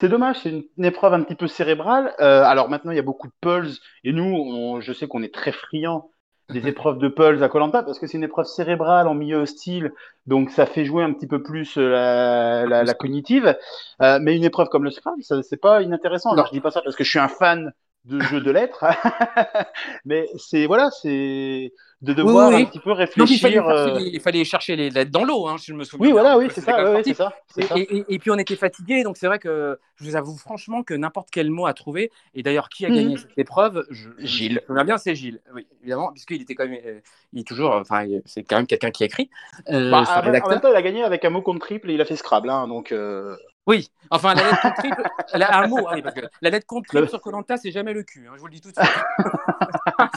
c'est 0.00 0.08
dommage, 0.08 0.40
c'est 0.42 0.50
une, 0.50 0.64
une, 0.76 0.84
épreuve 0.84 1.12
un 1.12 1.22
petit 1.22 1.34
peu 1.34 1.46
cérébrale. 1.46 2.14
Alors 2.18 2.68
maintenant, 2.68 2.90
il 2.90 2.96
y 2.96 3.00
a 3.00 3.02
beaucoup 3.02 3.28
de 3.28 3.32
pulse, 3.40 3.80
et 4.02 4.12
nous, 4.12 4.24
on, 4.24 4.80
je 4.80 4.92
sais 4.92 5.06
qu'on 5.06 5.22
est 5.22 5.32
très 5.32 5.52
friands 5.52 6.10
des 6.50 6.66
épreuves 6.66 6.98
de 6.98 7.08
pulse 7.08 7.42
à 7.42 7.48
Colanta 7.48 7.82
parce 7.82 7.98
que 7.98 8.06
c'est 8.06 8.16
une 8.16 8.24
épreuve 8.24 8.46
cérébrale 8.46 9.06
en 9.06 9.14
milieu 9.14 9.36
hostile, 9.36 9.92
donc 10.26 10.50
ça 10.50 10.64
fait 10.66 10.84
jouer 10.84 11.04
un 11.04 11.12
petit 11.12 11.26
peu 11.26 11.42
plus 11.42 11.74
euh, 11.76 11.90
la, 11.90 12.66
la, 12.66 12.84
la 12.84 12.94
cognitive. 12.94 13.56
Euh, 14.00 14.18
mais 14.22 14.36
une 14.36 14.44
épreuve 14.44 14.68
comme 14.68 14.84
le 14.84 14.90
Scrabble, 14.90 15.22
c'est 15.22 15.60
pas 15.60 15.82
inintéressant. 15.82 16.32
Alors 16.32 16.46
je 16.46 16.52
dis 16.52 16.60
pas 16.60 16.70
ça 16.70 16.80
parce 16.82 16.96
que 16.96 17.04
je 17.04 17.10
suis 17.10 17.18
un 17.18 17.28
fan 17.28 17.72
de 18.04 18.20
jeu 18.20 18.40
de 18.40 18.50
lettres, 18.50 18.84
mais 20.04 20.26
c'est 20.38 20.66
voilà, 20.66 20.90
c'est 20.90 21.72
de 22.00 22.12
devoir 22.12 22.52
un 22.52 22.64
petit 22.64 22.78
peu 22.78 22.92
réfléchir. 22.92 23.64
il, 23.98 24.20
fallait 24.20 24.44
chercher, 24.44 24.76
les 24.76 24.88
lettres 24.88 25.10
dans 25.10 25.24
l'eau, 25.24 25.48
hein, 25.48 25.56
je 25.60 25.72
me 25.72 25.82
souviens. 25.82 26.06
Oui, 26.06 26.12
voilà, 26.12 26.38
oui, 26.38 26.48
c'est 26.54 26.60
ça, 26.60 26.76
ça, 27.14 27.32
Et, 27.76 28.18
puis 28.18 28.30
on 28.30 28.38
était 28.38 28.56
fatigué, 28.56 29.02
donc 29.02 29.16
c'est 29.16 29.26
vrai 29.26 29.38
que 29.38 29.78
je 29.96 30.04
vous 30.04 30.14
avoue 30.14 30.36
franchement 30.36 30.82
que 30.84 30.94
n'importe 30.94 31.28
quel 31.32 31.50
mot 31.50 31.66
à 31.66 31.74
trouver. 31.74 32.12
Et 32.34 32.42
d'ailleurs, 32.42 32.68
qui 32.68 32.86
a 32.86 32.88
gagné 32.88 33.14
mhm. 33.14 33.18
cette 33.18 33.38
épreuve 33.38 33.84
Gilles. 34.20 34.60
Je 34.68 34.72
me 34.72 34.84
bien, 34.84 34.96
c'est 34.96 35.14
Gilles, 35.16 35.40
oui, 35.54 35.66
évidemment, 35.80 36.12
puisqu'il 36.12 36.40
était 36.40 36.54
quand 36.54 36.68
même, 36.68 36.78
euh, 36.84 37.00
il 37.32 37.40
est 37.40 37.46
toujours, 37.46 37.72
enfin, 37.72 38.06
c'est 38.26 38.44
quand 38.44 38.56
même 38.56 38.66
quelqu'un 38.66 38.92
qui 38.92 39.02
écrit. 39.02 39.28
Euh, 39.68 39.90
bah, 39.90 40.04
en 40.24 40.30
même 40.30 40.60
temps, 40.60 40.70
il 40.70 40.76
a 40.76 40.82
gagné 40.82 41.02
avec 41.02 41.24
un 41.24 41.30
mot 41.30 41.42
contre 41.42 41.60
triple 41.60 41.90
et 41.90 41.94
il 41.94 42.00
a 42.00 42.04
fait 42.04 42.16
Scrabble, 42.16 42.50
hein, 42.50 42.68
donc. 42.68 42.92
Euh, 42.92 43.36
oui, 43.68 43.90
enfin 44.10 44.34
la 44.34 44.42
lettre 44.42 44.62
contre 44.62 44.76
triple, 44.76 45.02
un 45.34 45.66
mot, 45.68 45.86
hein, 45.88 46.00
parce 46.02 46.14
que 46.14 46.22
la 46.40 46.50
lettre 46.50 46.66
sur 47.08 47.20
Colanta, 47.20 47.58
c'est 47.58 47.70
jamais 47.70 47.92
le 47.92 48.02
cul, 48.02 48.26
hein, 48.26 48.32
je 48.34 48.40
vous 48.40 48.46
le 48.46 48.52
dis 48.52 48.60
tout 48.62 48.70
de 48.70 48.74
suite. 48.74 48.90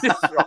c'est 0.00 0.26
sûr. 0.26 0.46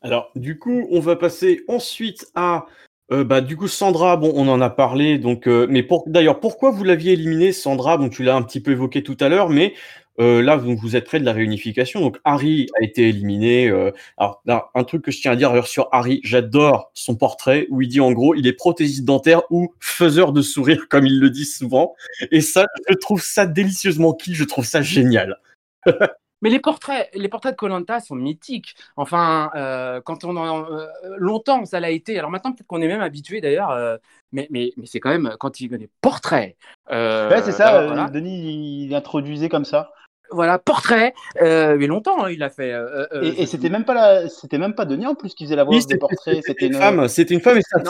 Alors, 0.00 0.30
du 0.34 0.58
coup, 0.58 0.86
on 0.90 1.00
va 1.00 1.16
passer 1.16 1.60
ensuite 1.68 2.26
à. 2.34 2.66
Euh, 3.10 3.24
bah, 3.24 3.40
du 3.40 3.56
coup, 3.56 3.68
Sandra, 3.68 4.16
bon, 4.16 4.32
on 4.34 4.48
en 4.48 4.60
a 4.60 4.70
parlé, 4.70 5.18
donc, 5.18 5.46
euh, 5.48 5.66
mais 5.68 5.82
pour, 5.82 6.04
d'ailleurs, 6.06 6.40
pourquoi 6.40 6.70
vous 6.70 6.84
l'aviez 6.84 7.12
éliminé, 7.12 7.52
Sandra? 7.52 7.96
Bon, 7.98 8.08
tu 8.08 8.22
l'as 8.22 8.34
un 8.34 8.42
petit 8.42 8.60
peu 8.60 8.72
évoqué 8.72 9.02
tout 9.02 9.16
à 9.20 9.28
l'heure, 9.28 9.50
mais 9.50 9.74
euh, 10.20 10.42
là, 10.42 10.56
vous, 10.56 10.76
vous 10.76 10.96
êtes 10.96 11.04
près 11.06 11.20
de 11.20 11.24
la 11.24 11.32
réunification. 11.32 12.00
Donc, 12.00 12.18
Harry 12.24 12.66
a 12.80 12.84
été 12.84 13.08
éliminé. 13.08 13.68
alors, 14.16 14.42
un 14.74 14.84
truc 14.84 15.02
que 15.02 15.10
je 15.10 15.20
tiens 15.20 15.32
à 15.32 15.36
dire 15.36 15.66
sur 15.66 15.88
Harry, 15.92 16.20
j'adore 16.24 16.90
son 16.94 17.16
portrait 17.16 17.66
où 17.70 17.82
il 17.82 17.88
dit 17.88 18.00
en 18.00 18.12
gros, 18.12 18.34
il 18.34 18.46
est 18.46 18.52
prothésiste 18.52 19.04
dentaire 19.04 19.42
ou 19.50 19.74
faiseur 19.80 20.32
de 20.32 20.42
sourire, 20.42 20.88
comme 20.88 21.06
ils 21.06 21.20
le 21.20 21.30
disent 21.30 21.56
souvent. 21.56 21.94
Et 22.30 22.40
ça, 22.40 22.66
je 22.88 22.94
trouve 22.94 23.22
ça 23.22 23.46
délicieusement 23.46 24.12
qui, 24.12 24.34
je 24.34 24.44
trouve 24.44 24.64
ça 24.64 24.82
génial. 24.82 25.38
Mais 26.42 26.50
les 26.50 26.60
portraits, 26.60 27.10
les 27.14 27.28
portraits 27.28 27.52
de 27.52 27.56
Colanta 27.56 28.00
sont 28.00 28.14
mythiques. 28.14 28.76
Enfin, 28.96 29.50
euh, 29.56 30.00
quand 30.00 30.24
on 30.24 30.36
en, 30.36 30.70
euh, 30.70 30.86
longtemps 31.16 31.64
ça 31.64 31.80
l'a 31.80 31.90
été. 31.90 32.18
Alors 32.18 32.30
maintenant 32.30 32.52
peut-être 32.52 32.66
qu'on 32.66 32.80
est 32.80 32.86
même 32.88 33.00
habitué 33.00 33.40
d'ailleurs, 33.40 33.70
euh, 33.70 33.96
mais, 34.32 34.46
mais, 34.50 34.72
mais 34.76 34.86
c'est 34.86 35.00
quand 35.00 35.10
même 35.10 35.34
quand 35.40 35.60
il 35.60 35.70
y 35.70 35.74
a 35.74 35.78
des 35.78 35.90
portraits. 36.00 36.56
ouais, 36.90 37.42
c'est 37.42 37.52
ça. 37.52 38.08
Denis 38.10 38.84
il 38.86 38.94
introduisait 38.94 39.48
comme 39.48 39.64
ça. 39.64 39.90
Voilà, 40.30 40.58
portrait. 40.58 41.14
mais 41.40 41.86
longtemps 41.86 42.24
hein, 42.24 42.30
il 42.30 42.42
a 42.42 42.50
fait. 42.50 42.74
et, 43.22 43.46
c'était 43.46 43.70
même 43.70 43.84
pas 43.84 43.94
la... 43.94 44.28
c'était 44.28 44.58
même 44.58 44.74
pas 44.74 44.84
Denis 44.84 45.06
en 45.06 45.14
plus 45.14 45.34
qui 45.34 45.44
faisait 45.44 45.56
la 45.56 45.64
voix 45.64 45.78
des 45.78 45.98
portraits. 45.98 46.42
C'était 46.44 46.66
une 46.66 46.74
femme. 46.74 47.08
C'était 47.08 47.34
une 47.34 47.40
femme 47.40 47.58
et 47.58 47.62
ça 47.62 47.80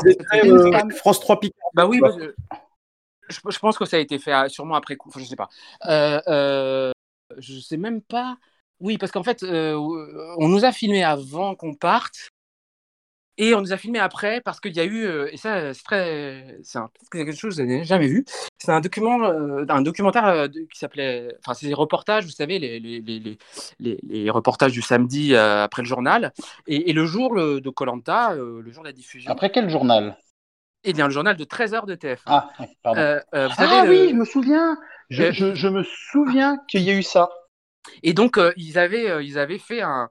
une 0.44 0.92
France 0.92 1.20
3 1.20 1.40
Picard. 1.40 1.70
Bah 1.74 1.86
oui. 1.86 2.00
je, 3.28 3.38
je, 3.48 3.58
pense 3.58 3.76
que 3.76 3.84
ça 3.84 3.96
a 3.96 4.00
été 4.00 4.18
fait 4.18 4.32
sûrement 4.48 4.74
après 4.74 4.96
coup. 4.96 5.08
Enfin, 5.08 5.20
je 5.20 5.24
sais 5.24 5.36
pas. 5.36 5.48
Euh, 5.86 6.90
je 7.38 7.58
sais 7.58 7.76
même 7.76 8.02
pas. 8.02 8.36
Oui, 8.80 8.98
parce 8.98 9.12
qu'en 9.12 9.22
fait, 9.22 9.42
euh, 9.42 9.74
on 10.38 10.48
nous 10.48 10.64
a 10.64 10.72
filmé 10.72 11.02
avant 11.02 11.54
qu'on 11.54 11.74
parte. 11.74 12.30
Et 13.40 13.54
on 13.54 13.60
nous 13.60 13.72
a 13.72 13.76
filmé 13.76 14.00
après 14.00 14.40
parce 14.40 14.58
qu'il 14.58 14.76
y 14.76 14.80
a 14.80 14.84
eu, 14.84 15.04
euh, 15.04 15.32
et 15.32 15.36
ça 15.36 15.72
c'est 15.72 15.84
très, 15.84 16.58
c'est 16.64 16.80
quelque 17.12 17.32
chose 17.32 17.56
que 17.56 17.62
je 17.62 17.66
n'ai 17.66 17.84
jamais 17.84 18.08
vu, 18.08 18.24
c'est 18.58 18.72
un, 18.72 18.80
document, 18.80 19.22
euh, 19.22 19.64
un 19.68 19.80
documentaire 19.80 20.48
qui 20.50 20.78
s'appelait, 20.78 21.36
enfin 21.38 21.54
c'est 21.54 21.68
des 21.68 21.74
reportages, 21.74 22.24
vous 22.24 22.32
savez, 22.32 22.58
les, 22.58 22.80
les, 22.80 23.00
les, 23.00 23.98
les 24.02 24.30
reportages 24.30 24.72
du 24.72 24.82
samedi 24.82 25.36
après 25.36 25.82
le 25.82 25.88
journal, 25.88 26.32
et, 26.66 26.92
le 26.92 27.06
jour 27.06 27.36
de 27.36 27.70
Colanta, 27.70 28.34
le 28.34 28.70
jour 28.72 28.82
de 28.82 28.88
la 28.88 28.92
diffusion. 28.92 29.30
Après 29.30 29.50
quel 29.50 29.70
journal? 29.70 30.18
Eh 30.82 30.92
bien 30.92 31.06
le 31.06 31.12
journal 31.12 31.36
de 31.36 31.44
13h 31.44 31.86
de 31.86 31.94
TF. 31.94 32.22
Ah, 32.26 32.50
pardon. 32.82 33.20
ah 33.32 33.84
oui, 33.86 34.08
je 34.10 34.14
me 34.14 34.24
souviens, 34.24 34.76
je, 35.10 35.30
je, 35.32 35.68
me 35.68 35.84
souviens 35.84 36.58
qu'il 36.68 36.82
y 36.82 36.90
a 36.90 36.94
eu 36.94 37.04
ça. 37.04 37.30
Et 38.02 38.12
donc, 38.12 38.38
euh, 38.38 38.52
ils, 38.56 38.78
avaient, 38.78 39.10
euh, 39.10 39.22
ils 39.22 39.38
avaient 39.38 39.58
fait 39.58 39.82
un, 39.82 40.08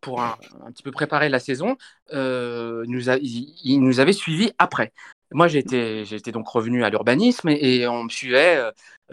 pour 0.00 0.22
un, 0.22 0.36
un, 0.64 0.72
petit 0.72 0.82
peu 0.82 0.90
préparer 0.90 1.28
la 1.28 1.38
saison, 1.38 1.76
euh, 2.12 2.84
nous 2.86 3.08
ils, 3.10 3.80
nous 3.80 4.00
avaient 4.00 4.12
suivis 4.12 4.52
après. 4.58 4.92
Moi, 5.32 5.48
j'étais, 5.48 6.04
donc 6.32 6.48
revenu 6.48 6.84
à 6.84 6.90
l'urbanisme 6.90 7.48
et, 7.48 7.88
on 7.88 8.04
me 8.04 8.08
suivait 8.08 8.62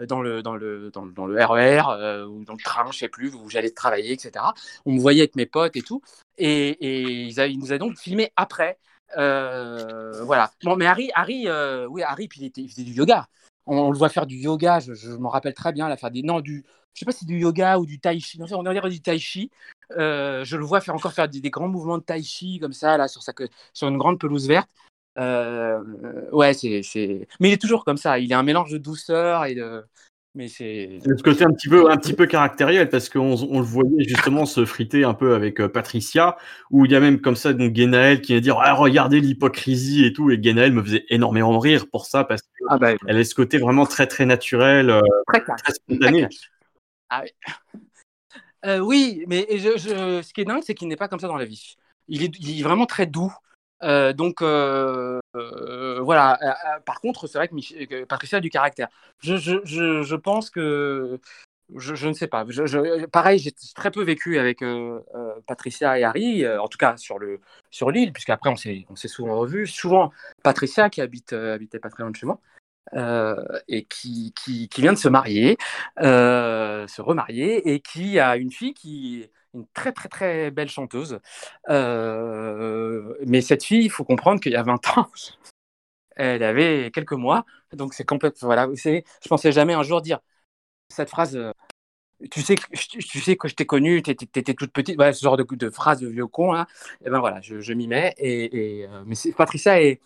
dans 0.06 0.22
le, 0.22 0.42
dans 0.42 0.54
le, 0.54 0.90
dans, 0.90 1.26
RER 1.26 1.82
e 1.98 2.26
ou 2.26 2.44
dans 2.44 2.52
le 2.52 2.62
train, 2.62 2.90
je 2.92 2.98
sais 2.98 3.08
plus, 3.08 3.34
où 3.34 3.48
j'allais 3.48 3.70
travailler, 3.70 4.12
etc. 4.12 4.44
On 4.86 4.92
me 4.92 5.00
voyait 5.00 5.22
avec 5.22 5.34
mes 5.34 5.46
potes 5.46 5.76
et 5.76 5.82
tout. 5.82 6.00
Et, 6.38 6.68
et 6.68 7.02
ils, 7.02 7.38
ils, 7.38 7.58
nous 7.58 7.70
avaient 7.70 7.78
donc 7.78 7.98
filmé 7.98 8.32
après. 8.36 8.78
voilà. 9.16 10.52
Bon, 10.62 10.76
mais 10.76 10.86
Harry, 10.86 11.10
Harry, 11.14 11.48
oui, 11.88 12.02
Harry, 12.02 12.28
puis 12.28 12.42
il, 12.42 12.46
était, 12.46 12.60
il 12.60 12.68
faisait 12.68 12.84
du 12.84 12.92
yoga 12.92 13.26
on, 13.66 13.90
le 13.90 13.98
voit 13.98 14.08
faire 14.08 14.26
du 14.26 14.36
yoga, 14.36 14.80
je, 14.80 14.94
je 14.94 15.10
m'en 15.12 15.28
rappelle 15.28 15.54
très 15.54 15.72
bien, 15.72 15.88
là, 15.88 15.96
faire 15.96 16.10
des, 16.10 16.22
non, 16.22 16.40
du, 16.40 16.64
je 16.94 17.00
sais 17.00 17.04
pas 17.04 17.12
si 17.12 17.26
du 17.26 17.38
yoga 17.38 17.78
ou 17.78 17.86
du 17.86 17.98
tai 17.98 18.18
chi, 18.20 18.38
non, 18.38 18.46
on 18.52 18.62
va 18.62 18.72
dire 18.72 18.88
du 18.88 19.00
tai 19.00 19.18
chi. 19.18 19.50
Euh, 19.96 20.44
je 20.44 20.56
le 20.56 20.64
vois 20.64 20.80
faire 20.80 20.94
encore 20.94 21.12
faire 21.12 21.28
des, 21.28 21.50
grands 21.50 21.68
mouvements 21.68 21.98
de 21.98 22.02
tai 22.02 22.22
chi 22.22 22.58
comme 22.58 22.72
ça, 22.72 22.96
là, 22.96 23.08
sur, 23.08 23.22
sa, 23.22 23.32
sur 23.72 23.88
une 23.88 23.98
grande 23.98 24.18
pelouse 24.18 24.48
verte. 24.48 24.70
Euh, 25.18 25.80
ouais, 26.32 26.54
c'est, 26.54 26.82
mais 27.40 27.50
il 27.50 27.52
est 27.52 27.60
toujours 27.60 27.84
comme 27.84 27.98
ça. 27.98 28.18
Il 28.18 28.32
a 28.32 28.38
un 28.38 28.42
mélange 28.42 28.70
de 28.70 28.78
douceur 28.78 29.44
et 29.44 29.54
de, 29.54 29.84
mais 30.34 30.48
c'est 30.48 30.98
ce 31.04 31.22
côté 31.22 31.44
un 31.44 31.52
petit 31.52 31.68
peu 31.68 31.90
un 31.90 31.96
petit 31.98 32.14
peu 32.14 32.24
caractériel 32.24 32.88
parce 32.88 33.10
qu'on 33.10 33.36
on 33.50 33.58
le 33.58 33.66
voyait 33.66 34.04
justement 34.08 34.46
se 34.46 34.64
friter 34.64 35.04
un 35.04 35.12
peu 35.12 35.34
avec 35.34 35.60
euh, 35.60 35.68
Patricia 35.68 36.38
où 36.70 36.86
il 36.86 36.92
y 36.92 36.94
a 36.94 37.00
même 37.00 37.20
comme 37.20 37.36
ça 37.36 37.52
donc 37.52 37.76
Genaël 37.76 38.22
qui 38.22 38.32
vient 38.32 38.40
dire 38.40 38.58
ah, 38.62 38.72
regardez 38.72 39.20
l'hypocrisie 39.20 40.06
et 40.06 40.14
tout 40.14 40.30
et 40.30 40.42
Genaël 40.42 40.72
me 40.72 40.82
faisait 40.82 41.04
énormément 41.10 41.58
rire 41.58 41.84
pour 41.90 42.06
ça 42.06 42.24
parce 42.24 42.40
qu'elle 42.40 42.66
ah 42.70 42.78
bah, 42.78 42.92
est 43.06 43.24
ce 43.24 43.34
côté 43.34 43.58
vraiment 43.58 43.84
très 43.84 44.06
très 44.06 44.24
naturel 44.24 44.88
euh, 44.88 45.02
très, 45.26 45.42
spontané 45.74 46.28
ah, 47.12 47.22
oui. 47.22 47.30
Euh, 48.64 48.78
oui 48.78 49.24
mais 49.26 49.44
ce 49.58 50.32
qui 50.32 50.40
est 50.40 50.44
dingue 50.44 50.62
c'est 50.64 50.74
qu'il 50.74 50.86
n'est 50.86 50.94
pas 50.94 51.08
comme 51.08 51.18
ça 51.18 51.26
dans 51.26 51.36
la 51.36 51.44
vie 51.44 51.74
il 52.06 52.22
est, 52.22 52.62
vraiment 52.62 52.86
très 52.86 53.06
doux 53.06 53.34
euh, 53.82 54.12
donc 54.12 54.40
euh, 54.40 55.18
voilà. 56.00 56.38
par 56.86 57.00
contre, 57.00 57.26
c'est 57.26 57.38
vrai 57.38 57.48
que, 57.48 58.04
Patricia 58.04 58.38
a 58.38 58.40
du 58.40 58.50
caractère. 58.50 58.88
Je, 59.18 60.14
pense 60.14 60.50
que 60.50 61.18
je, 61.74 62.06
ne 62.06 62.12
sais 62.12 62.28
pas. 62.28 62.46
pareil, 63.10 63.40
j'ai 63.40 63.50
très 63.74 63.90
peu 63.90 64.04
vécu 64.04 64.38
avec 64.38 64.62
Patricia 65.48 65.98
et 65.98 66.04
Harry, 66.04 66.46
en 66.46 66.68
tout 66.68 66.78
cas 66.78 66.94
sur 66.96 67.18
l'île, 67.90 68.12
puisqu'après 68.12 68.50
on 68.50 68.56
s'est 68.56 68.86
on 68.88 68.94
s'est 68.94 69.08
souvent 69.08 69.36
revus. 69.36 69.66
Souvent 69.66 70.12
Patricia 70.44 70.88
qui 70.88 71.00
habite 71.00 71.32
habitait 71.32 71.80
pas 71.80 71.90
très 71.90 72.04
loin 72.04 72.12
de 72.12 72.16
chez 72.16 72.26
moi. 72.26 72.40
Et 72.94 73.84
qui, 73.88 74.34
qui, 74.34 74.68
vient 74.80 74.92
de 74.92 74.98
se 74.98 75.08
marier, 75.08 75.56
se 75.98 77.00
remarier, 77.00 77.72
et 77.72 77.80
qui 77.80 78.18
a 78.18 78.36
une 78.36 78.50
fille 78.50 78.74
qui 78.74 79.28
une 79.54 79.66
très 79.74 79.92
très 79.92 80.08
très 80.08 80.50
belle 80.50 80.68
chanteuse. 80.68 81.20
Euh, 81.68 83.14
mais 83.26 83.40
cette 83.40 83.64
fille, 83.64 83.84
il 83.84 83.90
faut 83.90 84.04
comprendre 84.04 84.40
qu'il 84.40 84.52
y 84.52 84.56
a 84.56 84.62
20 84.62 84.98
ans, 84.98 85.08
elle 86.16 86.42
avait 86.42 86.90
quelques 86.92 87.12
mois, 87.12 87.44
donc 87.72 87.94
c'est 87.94 88.04
complètement 88.04 88.48
voilà. 88.48 88.68
Je 88.74 89.28
pensais 89.28 89.52
jamais 89.52 89.74
un 89.74 89.82
jour 89.82 90.02
dire 90.02 90.20
cette 90.88 91.10
phrase. 91.10 91.36
Euh, 91.36 91.52
tu 92.30 92.40
sais, 92.42 92.54
tu 92.54 93.20
sais 93.20 93.36
que 93.36 93.48
je 93.48 93.54
t'ai 93.56 93.66
connue, 93.66 94.00
tu 94.02 94.12
étais, 94.12 94.54
toute 94.54 94.72
petite, 94.72 94.96
ce 94.96 95.22
genre 95.22 95.36
de, 95.36 95.44
de 95.56 95.70
phrase 95.70 96.00
de 96.00 96.08
vieux 96.08 96.28
con, 96.28 96.54
et 97.04 97.10
ben 97.10 97.18
voilà, 97.18 97.40
je, 97.40 97.72
m'y 97.72 97.88
mets. 97.88 98.14
Et, 98.18 98.86
euh, 98.88 99.02
mais 99.06 99.16
Patricia 99.36 99.82
est 99.82 100.00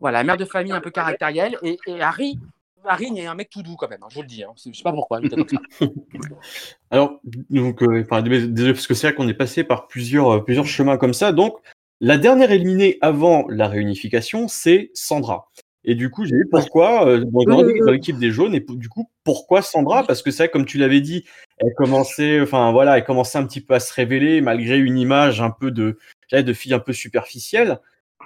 voilà, 0.00 0.24
mère 0.24 0.36
de 0.36 0.44
famille 0.44 0.72
un 0.72 0.80
peu 0.80 0.90
caractérielle, 0.90 1.56
et, 1.62 1.78
et 1.86 2.00
Harry, 2.00 2.38
Marine 2.84 3.16
est 3.18 3.26
un 3.26 3.34
mec 3.34 3.50
tout 3.50 3.62
doux 3.62 3.76
quand 3.76 3.88
même, 3.88 4.02
hein, 4.02 4.08
je 4.10 4.16
vous 4.16 4.22
le 4.22 4.28
dis. 4.28 4.42
Hein. 4.42 4.52
Je 4.56 4.72
sais 4.72 4.82
pas 4.82 4.92
pourquoi. 4.92 5.20
Alors, 6.90 7.20
donc, 7.50 7.82
euh, 7.82 8.04
désolé 8.22 8.72
parce 8.72 8.86
que 8.86 8.94
c'est 8.94 9.08
vrai 9.08 9.14
qu'on 9.14 9.28
est 9.28 9.34
passé 9.34 9.64
par 9.64 9.86
plusieurs, 9.86 10.30
euh, 10.30 10.40
plusieurs 10.40 10.66
chemins 10.66 10.96
comme 10.96 11.14
ça. 11.14 11.32
Donc, 11.32 11.56
la 12.00 12.16
dernière 12.16 12.50
éliminée 12.50 12.98
avant 13.00 13.46
la 13.48 13.68
réunification, 13.68 14.48
c'est 14.48 14.90
Sandra. 14.94 15.50
Et 15.84 15.94
du 15.94 16.10
coup, 16.10 16.26
j'ai 16.26 16.36
vu 16.36 16.46
pourquoi 16.50 17.06
euh, 17.06 17.24
dans, 17.24 17.62
l'équipe 17.90 18.18
des 18.18 18.30
jaunes. 18.30 18.54
Et 18.54 18.60
du 18.60 18.88
coup, 18.88 19.08
pourquoi 19.24 19.62
Sandra? 19.62 20.04
Parce 20.06 20.22
que 20.22 20.30
c'est 20.30 20.44
vrai, 20.44 20.50
comme 20.50 20.66
tu 20.66 20.78
l'avais 20.78 21.00
dit, 21.00 21.24
elle 21.58 21.72
commençait, 21.74 22.40
enfin 22.40 22.70
voilà, 22.72 22.98
elle 22.98 23.04
commençait 23.04 23.38
un 23.38 23.46
petit 23.46 23.60
peu 23.60 23.74
à 23.74 23.80
se 23.80 23.92
révéler 23.92 24.40
malgré 24.40 24.78
une 24.78 24.98
image 24.98 25.40
un 25.40 25.50
peu 25.50 25.70
de, 25.70 25.98
de 26.32 26.52
fille 26.52 26.74
un 26.74 26.80
peu 26.80 26.92
superficielle. 26.92 27.78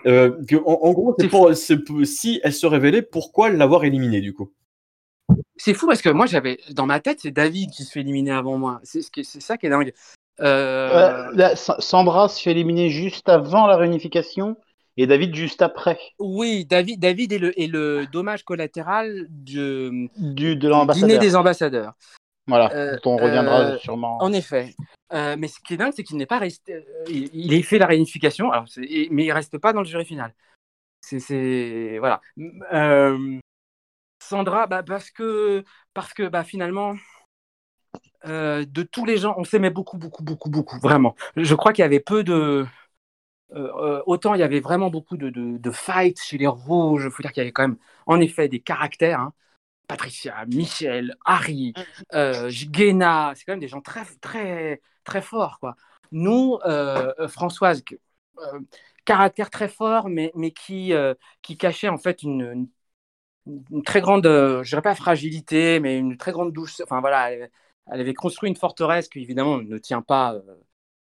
Euh, 0.07 0.33
en, 0.67 0.93
gros, 0.93 1.15
c'est 1.19 1.79
pour, 1.79 2.07
si 2.07 2.41
elle 2.43 2.53
se 2.53 2.67
révélait, 2.67 3.03
pourquoi 3.03 3.51
l'avoir 3.51 3.85
éliminée 3.85 4.21
du 4.21 4.35
coup? 4.35 4.53
C'est 5.57 5.75
fou 5.75 5.87
parce 5.87 6.03
que 6.03 6.11
moi, 6.11 6.27
j'avais 6.27 6.59
dans 6.71 6.87
ma 6.87 7.01
tête, 7.01 7.21
c'est 7.23 7.31
David 7.31 7.71
qui 7.71 7.85
se 7.85 7.93
fait 7.93 8.01
éliminer 8.01 8.33
avant 8.33 8.59
moi. 8.59 8.81
C'est 8.83 9.03
ça 9.25 9.57
qui 9.57 9.67
est 9.67 9.71
dingue. 9.71 9.93
Euh... 10.41 11.55
Sandra 11.79 12.29
se 12.29 12.43
fait 12.43 12.51
éliminer 12.51 12.91
juste 12.91 13.29
avant 13.29 13.67
la 13.67 13.77
réunification 13.77 14.57
et 14.97 15.07
David 15.07 15.35
juste 15.35 15.63
après. 15.63 15.99
Oui, 16.19 16.67
David, 16.67 17.01
David 17.01 17.33
est, 17.33 17.39
le, 17.39 17.61
est 17.61 17.67
le 17.67 18.07
dommage 18.13 18.45
collatéral 18.45 19.27
du, 19.29 20.11
du 20.17 20.57
de 20.57 20.93
dîner 20.93 21.19
des 21.19 21.37
ambassadeurs. 21.37 21.95
Voilà, 22.47 22.71
euh, 22.75 22.99
on 23.05 23.17
reviendra 23.17 23.61
euh, 23.61 23.79
sûrement. 23.79 24.19
En 24.21 24.33
effet. 24.33 24.75
Euh, 25.13 25.37
mais 25.39 25.49
ce 25.49 25.61
qui 25.61 25.75
est 25.75 25.77
dingue, 25.77 25.93
c'est 25.95 26.03
qu'il 26.03 26.17
n'est 26.17 26.27
pas 26.27 26.39
resté. 26.39 26.85
Il, 27.09 27.31
il, 27.33 27.55
a 27.59 27.63
fait 27.63 27.79
la 27.79 27.87
réunification, 27.87 28.51
alors 28.53 28.67
mais 28.77 29.25
il 29.25 29.33
reste 29.33 29.59
pas 29.59 29.73
dans 29.73 29.81
le 29.81 29.87
jury 29.87 30.05
final. 30.05 30.35
C'est 31.01 31.99
voilà. 31.99 32.21
Sandra, 34.19 34.67
bah, 34.67 34.83
parce 34.83 35.11
que 35.11 35.65
parce 35.93 36.13
que 36.13 36.29
bah, 36.29 36.45
finalement, 36.45 36.95
de 38.25 38.83
tous 38.83 39.05
les 39.05 39.17
gens, 39.17 39.35
on 39.39 39.45
s'aimait 39.45 39.71
beaucoup, 39.71 39.97
beaucoup, 39.97 40.23
beaucoup, 40.23 40.51
beaucoup, 40.51 40.79
vraiment. 40.81 41.15
Je 41.37 41.55
crois 41.55 41.73
qu'il 41.73 41.83
y 41.83 41.87
avait 41.87 42.01
peu 42.01 42.25
de. 42.25 42.67
autant 44.07 44.35
il 44.35 44.41
y 44.41 44.45
avait 44.45 44.61
vraiment 44.61 44.91
beaucoup 44.91 45.17
de, 45.17 45.31
de, 45.31 45.57
de 45.57 45.71
fights 45.71 46.21
chez 46.21 46.37
les 46.37 46.47
rouges, 46.47 47.05
il 47.07 47.11
faut 47.11 47.23
dire 47.23 47.33
qu'il 47.33 47.43
y 47.43 47.45
avait 47.45 47.53
quand 47.53 47.69
même, 47.69 47.79
en 48.07 48.21
effet, 48.21 48.49
des 48.49 48.61
caractères. 48.61 49.21
hein. 49.21 49.33
Patricia, 49.87 50.45
Michel, 50.47 51.17
Harry, 51.25 51.77
euh, 52.15 52.51
Guéna, 52.51 53.33
c'est 53.37 53.45
quand 53.45 53.53
même 53.53 53.61
des 53.61 53.69
gens 53.69 53.81
très, 53.81 54.05
très, 54.21 54.81
très 55.05 55.23
forts, 55.23 55.59
quoi. 55.61 55.77
Nous, 56.13 56.59
euh, 56.67 57.13
euh, 57.21 57.29
Françoise, 57.29 57.83
euh, 58.39 58.61
caractère 59.05 59.51
très 59.51 59.69
fort, 59.69 60.09
mais, 60.09 60.33
mais 60.35 60.51
qui, 60.53 60.93
euh, 60.95 61.15
qui 61.43 61.57
cachait 61.59 61.89
en 61.89 61.99
fait 61.99 62.23
une, 62.23 62.69
une, 63.47 63.65
une 63.71 63.83
très 63.83 64.01
grande, 64.01 64.27
euh, 64.27 64.63
je 64.63 64.71
dirais 64.71 64.83
pas 64.83 64.95
fragilité, 64.95 65.81
mais 65.81 65.99
une 65.99 66.17
très 66.17 66.33
grande 66.33 66.53
douceur. 66.53 66.87
Enfin 66.89 67.01
voilà, 67.01 67.33
elle, 67.33 67.51
elle 67.93 68.01
avait 68.01 68.15
construit 68.15 68.49
une 68.51 68.57
forteresse 68.57 69.09
qui 69.09 69.21
évidemment 69.21 69.59
ne 69.59 69.79
tient 69.79 70.03
pas 70.03 70.35
euh, 70.35 70.43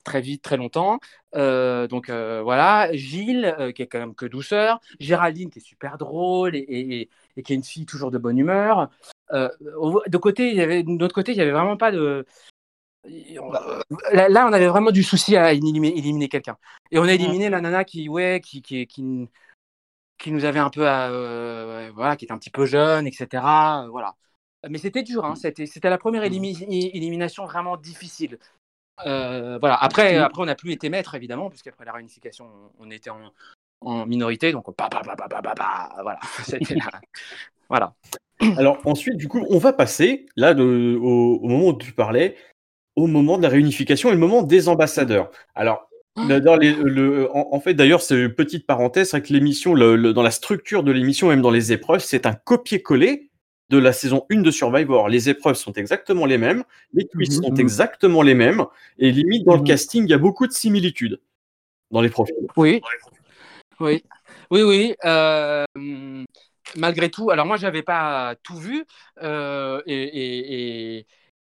très 0.05 0.21
vite, 0.21 0.41
très 0.41 0.55
longtemps. 0.55 0.99
Euh, 1.35 1.87
donc 1.87 2.09
euh, 2.09 2.41
voilà, 2.41 2.93
Gilles, 2.93 3.53
euh, 3.59 3.73
qui 3.73 3.81
est 3.81 3.87
quand 3.87 3.99
même 3.99 4.15
que 4.15 4.25
douceur, 4.25 4.79
Géraldine, 5.01 5.49
qui 5.49 5.59
est 5.59 5.61
super 5.61 5.97
drôle 5.97 6.55
et, 6.55 6.59
et- 6.59 7.01
et- 7.01 7.09
et 7.35 7.43
qui 7.43 7.51
est 7.51 7.55
une 7.57 7.63
fille 7.63 7.85
toujours 7.85 8.11
de 8.11 8.17
bonne 8.17 8.37
humeur. 8.37 8.89
De 9.31 10.17
côté, 10.17 10.49
il 10.49 10.55
y 10.55 10.61
avait, 10.61 10.83
de 10.83 10.89
notre 10.89 11.13
côté, 11.13 11.33
il 11.33 11.35
n'y 11.35 11.41
avait 11.41 11.51
vraiment 11.51 11.75
pas 11.75 11.91
de. 11.91 12.25
Là, 14.13 14.29
là, 14.29 14.47
on 14.47 14.53
avait 14.53 14.67
vraiment 14.67 14.91
du 14.91 15.03
souci 15.03 15.35
à 15.35 15.53
éliminer, 15.53 15.97
éliminer 15.97 16.29
quelqu'un. 16.29 16.57
Et 16.91 16.99
on 16.99 17.03
a 17.03 17.13
éliminé 17.13 17.49
la 17.49 17.61
nana 17.61 17.83
qui, 17.83 18.07
ouais, 18.09 18.41
qui, 18.43 18.61
qui, 18.61 18.87
qui, 18.87 19.29
qui 20.17 20.31
nous 20.31 20.45
avait 20.45 20.59
un 20.59 20.69
peu, 20.69 20.87
à, 20.87 21.91
voilà, 21.91 22.15
qui 22.15 22.25
était 22.25 22.33
un 22.33 22.37
petit 22.37 22.49
peu 22.49 22.65
jeune, 22.65 23.07
etc. 23.07 23.87
voilà. 23.89 24.15
Mais 24.67 24.79
c'était 24.79 25.03
dur, 25.03 25.25
hein, 25.25 25.35
c'était, 25.35 25.67
c'était 25.67 25.91
la 25.91 25.99
première 25.99 26.23
é- 26.23 26.27
élimination 26.27 27.45
vraiment 27.45 27.77
difficile. 27.77 28.39
Euh, 29.05 29.57
voilà. 29.59 29.75
Après, 29.75 30.17
après, 30.17 30.41
on 30.41 30.45
n'a 30.45 30.55
plus 30.55 30.71
été 30.71 30.89
maître, 30.89 31.15
évidemment, 31.15 31.49
puisqu'après 31.49 31.85
la 31.85 31.91
réunification, 31.93 32.47
on, 32.79 32.89
était 32.91 33.09
en, 33.09 33.19
en 33.81 34.05
minorité, 34.05 34.51
donc 34.51 34.65
bah, 34.77 34.87
bah, 34.89 35.01
bah, 35.05 35.15
bah, 35.17 35.27
bah, 35.29 35.41
bah, 35.43 35.53
bah, 35.57 35.89
voilà. 36.01 36.19
La- 36.69 37.01
voilà. 37.67 37.93
Alors 38.57 38.79
ensuite, 38.85 39.17
du 39.17 39.27
coup, 39.27 39.45
on 39.49 39.57
va 39.57 39.73
passer, 39.73 40.27
là, 40.35 40.53
de- 40.53 40.97
au, 41.01 41.39
au 41.41 41.47
moment 41.47 41.67
où 41.69 41.77
tu 41.77 41.91
parlais, 41.93 42.35
au 42.95 43.07
moment 43.07 43.37
de 43.37 43.43
la 43.43 43.49
réunification 43.49 44.09
et 44.09 44.13
le 44.13 44.17
moment 44.19 44.43
des 44.43 44.69
ambassadeurs. 44.69 45.31
Alors, 45.55 45.89
les- 46.55 46.75
le- 46.75 47.29
en, 47.35 47.49
en 47.51 47.59
fait, 47.59 47.73
d'ailleurs, 47.73 48.01
c'est 48.01 48.15
une 48.15 48.33
petite 48.33 48.65
parenthèse, 48.65 49.09
c'est 49.09 49.21
que 49.21 49.33
l'émission, 49.33 49.73
le- 49.73 49.95
le- 49.95 50.13
dans 50.13 50.21
la 50.23 50.31
structure 50.31 50.83
de 50.83 50.91
l'émission, 50.91 51.27
même 51.27 51.41
dans 51.41 51.51
les 51.51 51.71
épreuves, 51.73 52.01
c'est 52.01 52.25
un 52.25 52.33
copier-coller 52.33 53.29
de 53.69 53.77
la 53.77 53.93
saison 53.93 54.25
1 54.29 54.41
de 54.41 54.51
Survivor. 54.51 55.09
Les 55.09 55.29
épreuves 55.29 55.55
sont 55.55 55.73
exactement 55.73 56.25
les 56.25 56.37
mêmes, 56.37 56.63
les 56.93 57.07
quiz 57.07 57.37
Mhm. 57.37 57.43
sont 57.43 57.53
exactement 57.55 58.21
les 58.21 58.35
mêmes, 58.35 58.65
et 58.99 59.11
limite, 59.11 59.45
dans 59.45 59.55
le 59.55 59.61
Mhm. 59.61 59.67
casting, 59.67 60.03
il 60.05 60.09
y 60.09 60.13
a 60.13 60.17
beaucoup 60.17 60.47
de 60.47 60.51
similitudes 60.53 61.19
dans 61.91 62.01
les 62.01 62.09
profils. 62.09 62.35
Oui, 62.55 62.81
oui, 63.79 64.03
oui, 64.51 64.63
oui. 64.63 64.95
euh, 65.03 65.65
malgré 66.75 67.09
tout, 67.09 67.29
alors 67.31 67.45
moi, 67.45 67.57
j'avais 67.57 67.83
pas 67.83 68.35
tout 68.43 68.57
vu 68.57 68.85
euh, 69.21 69.81
et, 69.85 70.03
et, 70.03 70.97
et, 70.97 71.07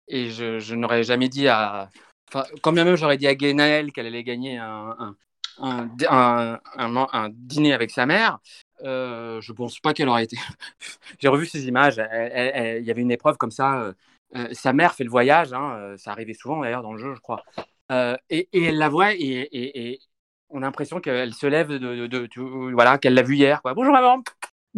et 0.08 0.30
je, 0.30 0.60
je 0.60 0.76
n'aurais 0.76 1.04
jamais 1.04 1.30
dit 1.30 1.48
à. 1.48 1.90
Enfin, 2.30 2.46
quand 2.62 2.74
bien 2.74 2.84
même 2.84 2.96
j'aurais 2.96 3.18
dit 3.18 3.28
à 3.28 3.36
Guénaël 3.36 3.92
qu'elle 3.92 4.08
allait 4.08 4.24
gagner 4.24 4.58
un, 4.58 4.96
un, 5.00 5.16
un, 5.60 5.90
un, 6.10 6.60
un- 6.78 7.08
un 7.14 7.30
dîner 7.32 7.74
avec 7.74 7.92
sa 7.92 8.06
mère, 8.06 8.40
euh, 8.84 9.42
je 9.42 9.54
pense 9.54 9.80
pas 9.80 9.94
qu'elle 9.94 10.10
aurait 10.10 10.24
été. 10.24 10.38
J'ai 11.20 11.28
revu 11.28 11.46
ces 11.46 11.68
images. 11.68 11.98
Il 11.98 12.84
y 12.86 12.92
avait 12.92 13.02
une 13.02 13.12
épreuve 13.12 13.38
comme 13.38 13.52
ça. 13.52 13.82
euh, 13.82 13.94
euh, 14.36 14.48
sa 14.52 14.74
mère 14.74 14.94
fait 14.96 15.04
le 15.04 15.10
voyage. 15.10 15.54
hein, 15.54 15.76
euh, 15.78 15.98
ça 15.98 16.12
arrivait 16.12 16.34
souvent 16.34 16.62
d'ailleurs 16.62 16.82
dans 16.82 16.94
le 16.94 17.00
jeu, 17.00 17.16
je 17.16 17.22
crois. 17.22 17.44
Et, 18.30 18.50
elle 18.54 18.78
la 18.78 18.90
voit 18.90 19.14
et, 19.14 20.00
on 20.50 20.60
a 20.60 20.62
l'impression 20.62 21.00
qu'elle 21.00 21.34
se 21.34 21.48
lève 21.48 21.70
de, 21.70 22.72
voilà 22.74 22.98
qu'elle 22.98 23.14
l'a 23.14 23.24
vue 23.24 23.36
hier 23.36 23.62
bonjour 23.64 23.92
maman 23.92 24.24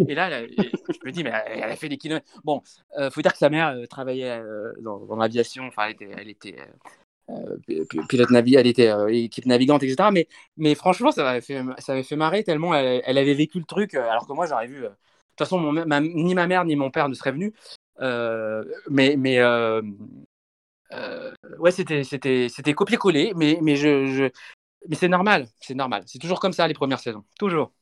et 0.08 0.16
là 0.16 0.46
je 0.48 1.06
me 1.06 1.12
dis 1.12 1.24
mais 1.24 1.32
elle 1.46 1.64
a 1.64 1.76
fait 1.76 1.90
des 1.90 1.98
kilomètres 1.98 2.26
bon 2.44 2.62
euh, 2.98 3.12
faut 3.12 3.22
dire 3.22 3.34
que 3.34 3.38
sa 3.38 3.50
mère 3.50 3.76
travaillait 3.90 4.42
dans, 4.82 5.16
l'aviation 5.16 5.66
enfin 5.66 5.90
elle 6.00 6.30
était 6.30 6.58
euh, 7.30 7.58
pi- 7.68 7.86
pi- 7.90 8.00
pilote 8.08 8.30
navi 8.32 8.56
elle 8.56 8.68
était 8.68 8.90
euh, 8.90 9.08
équipe 9.08 9.46
navigante 9.46 9.84
etc 9.84 10.10
mais 10.12 10.28
mais 10.58 10.76
franchement 10.76 11.12
ça 11.12 11.24
m'avait 11.24 11.42
fait 11.42 11.62
ça 11.80 11.94
m'avait 11.94 12.04
fait 12.04 12.16
marrer 12.16 12.44
tellement 12.44 12.74
elle, 12.74 13.18
avait 13.18 13.34
vécu 13.34 13.60
le 13.60 13.66
truc 13.66 13.94
euh, 13.96 14.10
alors 14.10 14.28
que 14.28 14.34
moi 14.34 14.46
j'aurais 14.46 14.68
vu 14.68 14.82
de 14.82 14.88
toute 14.88 15.40
façon 15.40 15.74
ni 16.02 16.36
ma 16.36 16.48
mère 16.48 16.66
ni 16.66 16.76
mon 16.76 16.90
père 16.92 17.10
ne 17.10 17.14
seraient 17.14 17.34
venus 17.34 17.54
mais 18.90 19.16
mais 19.18 19.40
ouais 21.60 21.72
c'était 21.72 22.04
c'était 22.04 22.48
c'était 22.50 22.74
copier-coller 22.74 23.34
mais 23.36 23.60
mais 23.62 23.76
je 23.76 24.30
mais 24.90 24.96
c'est 24.96 25.10
normal, 25.10 25.48
c'est 25.60 25.76
normal. 25.76 26.04
C'est 26.08 26.20
toujours 26.20 26.40
comme 26.40 26.54
ça 26.54 26.68
les 26.68 26.74
premières 26.74 27.00
saisons. 27.00 27.26
Toujours. 27.40 27.74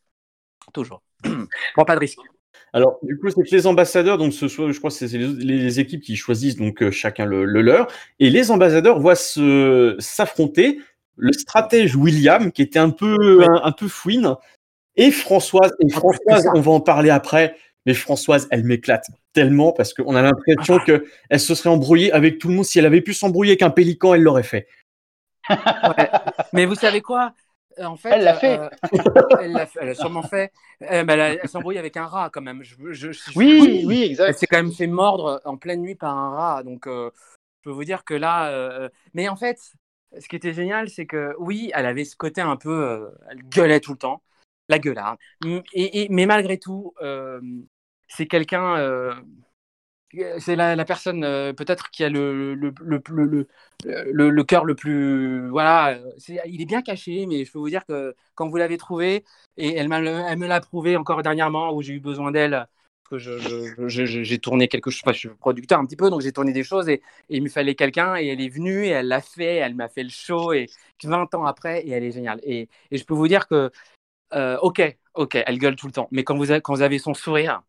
Toujours. 0.73 1.03
Prends 1.75 1.85
pas 1.85 1.95
de 1.95 1.99
risque. 2.01 2.19
Alors, 2.75 2.99
du 3.03 3.17
coup, 3.17 3.29
c'est 3.29 3.41
que 3.41 3.55
les 3.55 3.67
ambassadeurs, 3.67 4.17
donc 4.17 4.33
ce 4.33 4.49
soit, 4.49 4.69
je 4.69 4.77
crois 4.79 4.89
que 4.89 4.97
c'est 4.97 5.07
les, 5.07 5.27
les 5.29 5.79
équipes 5.79 6.01
qui 6.01 6.17
choisissent 6.17 6.57
donc 6.57 6.83
euh, 6.83 6.91
chacun 6.91 7.23
le, 7.23 7.45
le 7.45 7.61
leur, 7.61 7.87
et 8.19 8.29
les 8.29 8.51
ambassadeurs 8.51 8.99
voient 8.99 9.15
se 9.15 9.95
s'affronter 9.99 10.79
le 11.15 11.31
stratège 11.31 11.95
William, 11.95 12.51
qui 12.51 12.61
était 12.61 12.77
un 12.77 12.89
peu 12.89 13.45
un, 13.45 13.61
un 13.63 13.71
peu 13.71 13.87
fouine, 13.87 14.35
et 14.97 15.09
Françoise. 15.11 15.71
Et 15.79 15.89
Françoise, 15.89 16.49
on 16.53 16.59
va 16.59 16.71
en 16.71 16.81
parler 16.81 17.11
après, 17.11 17.55
mais 17.85 17.93
Françoise, 17.93 18.49
elle 18.51 18.65
m'éclate 18.65 19.07
tellement 19.31 19.71
parce 19.71 19.93
qu'on 19.93 20.13
a 20.13 20.21
l'impression 20.21 20.79
que 20.79 21.05
elle 21.29 21.39
se 21.39 21.55
serait 21.55 21.69
embrouillée 21.69 22.11
avec 22.11 22.39
tout 22.39 22.49
le 22.49 22.55
monde. 22.55 22.65
Si 22.65 22.77
elle 22.77 22.85
avait 22.85 22.99
pu 22.99 23.13
s'embrouiller 23.13 23.51
avec 23.51 23.61
un 23.61 23.69
pélican, 23.69 24.15
elle 24.15 24.23
l'aurait 24.23 24.43
fait. 24.43 24.67
Ouais. 25.49 26.09
Mais 26.51 26.65
vous 26.65 26.75
savez 26.75 27.01
quoi? 27.01 27.31
En 27.81 27.95
fait, 27.97 28.09
Elle 28.11 28.23
l'a 28.23 28.33
fait. 28.35 28.59
euh, 28.59 28.69
elle 29.41 29.51
l'a 29.51 29.65
fait. 29.65 29.79
Elle 29.81 29.89
a 29.89 29.95
sûrement 29.95 30.21
fait. 30.23 30.51
Euh, 30.81 31.03
elle, 31.07 31.09
a- 31.21 31.33
elle 31.33 31.49
s'embrouille 31.49 31.77
avec 31.77 31.97
un 31.97 32.05
rat 32.05 32.29
quand 32.31 32.41
même. 32.41 32.63
Je, 32.63 32.75
je- 32.91 33.11
je- 33.11 33.31
Oui, 33.35 33.83
oui, 33.85 34.01
Elle 34.03 34.11
exact. 34.11 34.37
s'est 34.37 34.47
quand 34.47 34.57
même 34.57 34.71
fait 34.71 34.87
mordre 34.87 35.41
en 35.45 35.57
pleine 35.57 35.81
nuit 35.81 35.95
par 35.95 36.17
un 36.17 36.29
rat. 36.35 36.63
Donc, 36.63 36.87
euh, 36.87 37.11
je 37.59 37.69
peux 37.69 37.71
vous 37.71 37.83
dire 37.83 38.03
que 38.05 38.13
là. 38.13 38.49
euh, 38.51 38.89
Mais 39.13 39.27
en 39.27 39.35
fait, 39.35 39.59
ce 40.17 40.27
qui 40.27 40.35
était 40.35 40.53
génial, 40.53 40.89
c'est 40.89 41.05
que 41.05 41.35
oui, 41.39 41.71
elle 41.73 41.85
avait 41.85 42.05
ce 42.05 42.15
côté 42.15 42.41
un 42.41 42.55
peu. 42.55 42.71
euh, 42.83 43.09
Elle 43.29 43.43
gueulait 43.43 43.79
tout 43.81 43.91
le 43.91 43.97
temps. 43.97 44.21
La 44.69 44.79
gueularde. 44.79 45.17
M- 45.43 45.61
Et, 45.73 46.03
et- 46.03 46.07
mais 46.09 46.25
malgré 46.25 46.57
tout, 46.57 46.93
euh, 47.01 47.39
c'est 48.07 48.25
quelqu'un. 48.25 48.77
Euh, 50.19 50.39
c'est 50.39 50.55
la, 50.55 50.75
la 50.75 50.85
personne 50.85 51.23
euh, 51.23 51.53
peut-être 51.53 51.89
qui 51.89 52.03
a 52.03 52.09
le, 52.09 52.53
le, 52.55 52.73
le, 52.81 53.01
le, 53.83 54.29
le, 54.29 54.43
cœur 54.43 54.65
le 54.65 54.75
plus. 54.75 55.49
Voilà, 55.49 55.95
euh, 55.95 56.11
il 56.45 56.61
est 56.61 56.65
bien 56.65 56.81
caché, 56.81 57.25
mais 57.25 57.45
je 57.45 57.51
peux 57.51 57.59
vous 57.59 57.69
dire 57.69 57.85
que 57.85 58.15
quand 58.35 58.47
vous 58.47 58.57
l'avez 58.57 58.77
trouvé, 58.77 59.23
et 59.57 59.75
elle, 59.75 59.91
elle 59.91 60.37
me 60.37 60.47
l'a 60.47 60.61
prouvé 60.61 60.97
encore 60.97 61.21
dernièrement 61.21 61.73
où 61.73 61.81
j'ai 61.81 61.93
eu 61.93 61.99
besoin 61.99 62.31
d'elle, 62.31 62.67
que 63.09 63.17
j'ai 63.17 64.39
tourné 64.39 64.67
quelque 64.67 64.89
chose, 64.91 65.01
enfin, 65.05 65.13
je 65.13 65.19
suis 65.19 65.29
producteur 65.29 65.79
un 65.79 65.85
petit 65.85 65.95
peu, 65.95 66.09
donc 66.09 66.21
j'ai 66.21 66.31
tourné 66.31 66.53
des 66.53 66.63
choses 66.63 66.89
et, 66.89 67.01
il 67.29 67.43
me 67.43 67.49
fallait 67.49 67.75
quelqu'un, 67.75 68.15
et 68.17 68.27
elle 68.27 68.41
est 68.41 68.49
venue, 68.49 68.85
et 68.85 68.89
elle 68.89 69.07
l'a 69.07 69.21
fait, 69.21 69.55
elle 69.57 69.75
m'a 69.75 69.89
fait 69.89 70.03
le 70.03 70.09
show, 70.09 70.53
et 70.53 70.67
20 71.03 71.33
ans 71.35 71.45
après, 71.45 71.81
et 71.81 71.91
elle 71.91 72.03
est 72.03 72.11
géniale. 72.11 72.39
Et, 72.43 72.67
et 72.91 72.97
je 72.97 73.05
peux 73.05 73.13
vous 73.13 73.27
dire 73.27 73.47
que, 73.47 73.71
ok, 74.61 74.97
ok, 75.13 75.35
elle 75.45 75.57
gueule 75.59 75.75
tout 75.75 75.87
le 75.87 75.93
temps, 75.93 76.07
mais 76.11 76.23
quand 76.23 76.35
vous, 76.37 76.45
quand 76.61 76.73
vous 76.75 76.81
avez 76.81 76.99
son 76.99 77.13
sourire, 77.13 77.61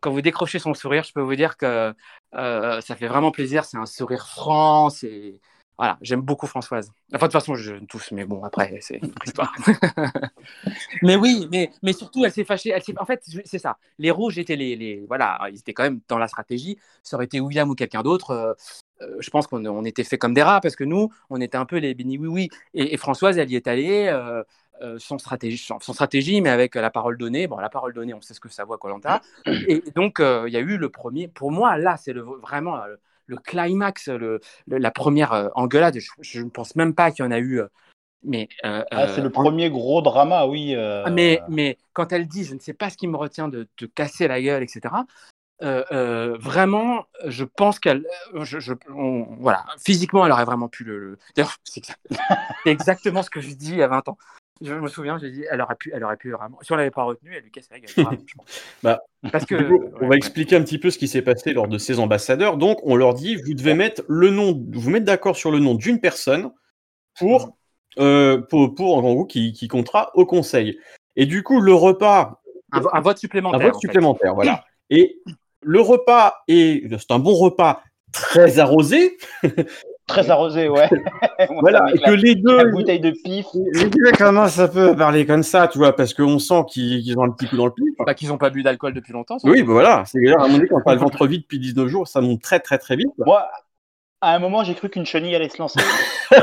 quand 0.00 0.10
vous 0.10 0.22
décrochez 0.22 0.58
son 0.58 0.74
sourire, 0.74 1.04
je 1.04 1.12
peux 1.12 1.20
vous 1.20 1.36
dire 1.36 1.56
que 1.56 1.94
euh, 2.34 2.80
ça 2.80 2.96
fait 2.96 3.08
vraiment 3.08 3.30
plaisir. 3.30 3.64
C'est 3.64 3.76
un 3.78 3.86
sourire 3.86 4.26
franc. 4.28 4.90
C'est 4.90 5.40
voilà, 5.78 5.96
j'aime 6.02 6.22
beaucoup 6.22 6.48
Françoise. 6.48 6.90
Enfin, 7.14 7.26
de 7.26 7.32
toute 7.32 7.40
façon, 7.40 7.54
je 7.54 7.76
tous, 7.86 8.10
mais 8.10 8.24
bon, 8.24 8.42
après, 8.42 8.78
c'est 8.80 8.96
une 8.96 9.12
histoire. 9.24 9.54
mais 11.02 11.14
oui, 11.14 11.46
mais, 11.52 11.70
mais 11.82 11.92
surtout, 11.92 12.24
elle 12.24 12.32
s'est 12.32 12.44
fâchée. 12.44 12.70
Elle. 12.70 12.82
En 12.98 13.06
fait, 13.06 13.22
c'est 13.44 13.60
ça. 13.60 13.78
Les 13.98 14.10
rouges 14.10 14.38
étaient 14.38 14.56
les, 14.56 14.74
les, 14.74 15.04
voilà, 15.06 15.38
ils 15.52 15.60
étaient 15.60 15.74
quand 15.74 15.84
même 15.84 16.00
dans 16.08 16.18
la 16.18 16.26
stratégie. 16.26 16.78
Ça 17.04 17.16
aurait 17.16 17.26
été 17.26 17.38
William 17.38 17.70
ou 17.70 17.76
quelqu'un 17.76 18.02
d'autre. 18.02 18.30
euh, 18.32 18.54
euh, 19.02 19.16
je 19.20 19.30
pense 19.30 19.46
qu'on 19.46 19.64
on 19.66 19.84
était 19.84 20.02
fait 20.02 20.18
comme 20.18 20.34
des 20.34 20.42
rats 20.42 20.60
parce 20.60 20.74
que 20.74 20.82
nous, 20.82 21.10
on 21.30 21.40
était 21.40 21.56
un 21.56 21.64
peu 21.64 21.76
les 21.78 21.94
bénis 21.94 22.18
oui 22.18 22.26
oui. 22.28 22.48
Et, 22.74 22.96
Françoise, 22.96 23.38
elle 23.38 23.50
y 23.50 23.54
est 23.54 23.68
allée. 23.68 24.08
Euh, 24.82 24.98
sans 24.98 25.18
stratégie, 25.18 25.58
sans, 25.58 25.78
stratégie, 25.80 26.40
mais 26.40 26.50
avec 26.50 26.74
la 26.74 26.90
parole 26.90 27.16
donnée. 27.18 27.46
Bon, 27.46 27.58
la 27.58 27.68
parole 27.70 27.92
donnée, 27.92 28.14
on 28.14 28.20
sait 28.20 28.34
ce 28.34 28.40
que 28.40 28.48
ça 28.48 28.64
vaut, 28.64 28.76
Colanta. 28.78 29.20
Et 29.46 29.82
donc, 29.94 30.20
euh, 30.20 30.44
il 30.46 30.52
y 30.52 30.56
a 30.56 30.60
eu 30.60 30.76
le 30.76 30.88
premier. 30.88 31.28
Pour 31.28 31.50
moi, 31.50 31.76
là, 31.76 31.96
c'est 31.96 32.12
le, 32.12 32.22
vraiment 32.22 32.76
euh, 32.76 32.88
le, 32.88 33.00
le 33.26 33.36
climax, 33.38 34.08
le, 34.08 34.40
le- 34.66 34.78
la 34.78 34.90
première 34.90 35.32
euh, 35.32 35.48
engueulade. 35.54 35.98
Je, 36.20 36.40
ne 36.42 36.50
pense 36.50 36.76
même 36.76 36.94
pas 36.94 37.10
qu'il 37.10 37.24
y 37.24 37.28
en 37.28 37.30
a 37.30 37.38
eu. 37.38 37.60
euh, 37.60 37.68
mais 38.22 38.48
euh, 38.64 38.84
Ah, 38.90 39.06
c'est 39.08 39.20
euh, 39.20 39.24
le 39.24 39.30
premier 39.30 39.70
gros 39.70 40.02
drama, 40.02 40.46
oui. 40.46 40.74
euh, 40.74 41.04
ah, 41.06 41.10
mais, 41.10 41.40
mais 41.48 41.78
quand 41.92 42.12
elle 42.12 42.26
dit, 42.26 42.44
je 42.44 42.54
ne 42.54 42.58
sais 42.58 42.74
pas 42.74 42.90
ce 42.90 42.96
qui 42.96 43.06
me 43.06 43.16
retient 43.16 43.48
de 43.48 43.68
te 43.76 43.84
casser 43.84 44.26
la 44.28 44.40
gueule, 44.42 44.62
etc. 44.62 45.04
euh, 45.62 45.84
euh, 45.92 46.36
vraiment, 46.38 47.04
je 47.26 47.44
pense 47.44 47.78
qu'elle, 47.78 48.04
euh, 48.34 48.44
je, 48.44 48.58
je- 48.60 48.74
on- 48.94 49.26
voilà, 49.40 49.64
physiquement, 49.84 50.24
elle 50.26 50.32
aurait 50.32 50.44
vraiment 50.44 50.68
pu 50.68 50.84
le. 50.84 50.98
le- 50.98 51.18
D'ailleurs, 51.36 51.56
c'est 51.64 51.82
exactement 52.66 53.22
ce 53.22 53.30
que 53.30 53.40
je 53.40 53.50
dis 53.54 53.72
il 53.72 53.78
y 53.78 53.82
a 53.82 53.88
20 53.88 54.08
ans. 54.08 54.18
Je 54.60 54.74
me 54.74 54.88
souviens, 54.88 55.18
j'ai 55.18 55.30
dit, 55.30 55.44
elle 55.50 55.60
aurait 55.60 55.76
pu, 55.76 55.90
elle 55.94 56.02
aurait 56.04 56.16
pu 56.16 56.32
vraiment. 56.32 56.58
Si 56.62 56.72
on 56.72 56.76
l'avait 56.76 56.90
pas 56.90 57.04
retenue, 57.04 57.32
elle 57.36 57.44
lui 57.44 57.50
casse 57.50 57.68
la 57.70 57.78
gueule. 57.80 57.90
Bah, 58.82 59.00
Parce 59.30 59.44
que. 59.46 59.54
Coup, 59.56 59.84
on 59.96 60.00
va 60.00 60.06
ouais. 60.08 60.16
expliquer 60.16 60.56
un 60.56 60.62
petit 60.62 60.78
peu 60.78 60.90
ce 60.90 60.98
qui 60.98 61.06
s'est 61.08 61.22
passé 61.22 61.52
lors 61.52 61.68
de 61.68 61.78
ces 61.78 61.98
ambassadeurs. 62.00 62.56
Donc, 62.56 62.78
on 62.82 62.96
leur 62.96 63.14
dit, 63.14 63.36
vous 63.36 63.54
devez 63.54 63.74
mettre 63.74 64.02
le 64.08 64.30
nom, 64.30 64.60
vous 64.72 64.90
mettre 64.90 65.04
d'accord 65.06 65.36
sur 65.36 65.50
le 65.50 65.58
nom 65.60 65.74
d'une 65.74 66.00
personne 66.00 66.50
pour, 67.18 67.56
euh, 67.98 68.40
pour, 68.42 68.74
pour, 68.74 68.96
en 68.96 69.00
gros, 69.00 69.24
qui, 69.24 69.52
qui 69.52 69.68
comptera 69.68 70.10
au 70.14 70.26
conseil. 70.26 70.78
Et 71.16 71.26
du 71.26 71.42
coup, 71.42 71.60
le 71.60 71.74
repas, 71.74 72.40
Un, 72.72 72.80
vo- 72.80 72.90
un 72.92 73.00
vote 73.00 73.16
un 73.16 73.20
supplémentaire. 73.20 73.60
vote 73.60 73.76
en 73.76 73.80
fait. 73.80 73.86
supplémentaire, 73.86 74.34
voilà. 74.34 74.64
Et 74.90 75.20
le 75.62 75.80
repas 75.80 76.34
est, 76.48 76.88
c'est 76.98 77.10
un 77.10 77.18
bon 77.18 77.34
repas 77.34 77.82
très 78.12 78.58
arrosé, 78.58 79.16
Très 80.08 80.30
arrosé, 80.30 80.68
ouais. 80.68 80.88
Voilà, 81.60 81.84
et 81.94 81.98
que 81.98 82.10
les 82.10 82.34
deux, 82.34 82.56
La 82.56 82.64
bouteille 82.64 82.98
de 82.98 83.10
pif. 83.10 83.46
les 83.74 83.88
deux 83.88 84.10
commencent 84.16 84.58
un 84.58 84.66
peu 84.66 84.88
à 84.90 84.94
parler 84.94 85.24
comme 85.26 85.42
ça, 85.44 85.68
tu 85.68 85.78
vois, 85.78 85.94
parce 85.94 86.12
qu'on 86.14 86.38
sent 86.40 86.64
qu'ils 86.68 87.16
ont 87.18 87.22
un 87.22 87.30
petit 87.30 87.46
coup 87.46 87.56
dans 87.56 87.66
le 87.66 87.72
pif. 87.72 87.84
Bah, 88.04 88.14
qu'ils 88.14 88.28
n'ont 88.28 88.38
pas 88.38 88.50
bu 88.50 88.62
d'alcool 88.64 88.94
depuis 88.94 89.12
longtemps. 89.12 89.36
Oui, 89.44 89.62
bah 89.62 89.72
voilà, 89.72 90.02
c'est 90.06 90.18
d'ailleurs, 90.20 90.40
à 90.40 90.44
un 90.44 90.48
moment 90.48 90.58
donné, 90.58 90.68
quand 90.68 90.80
on 90.84 90.90
a 90.90 90.94
le 90.94 91.00
ventre 91.00 91.26
vide 91.26 91.42
depuis 91.42 91.60
19 91.60 91.86
jours, 91.88 92.08
ça 92.08 92.20
monte 92.20 92.42
très 92.42 92.58
très 92.58 92.78
très 92.78 92.96
vite. 92.96 93.08
quoi. 93.16 93.26
Moi, 93.26 93.48
à 94.20 94.34
un 94.34 94.38
moment, 94.40 94.64
j'ai 94.64 94.74
cru 94.74 94.88
qu'une 94.88 95.06
chenille 95.06 95.36
allait 95.36 95.48
se 95.48 95.58
lancer. 95.58 95.78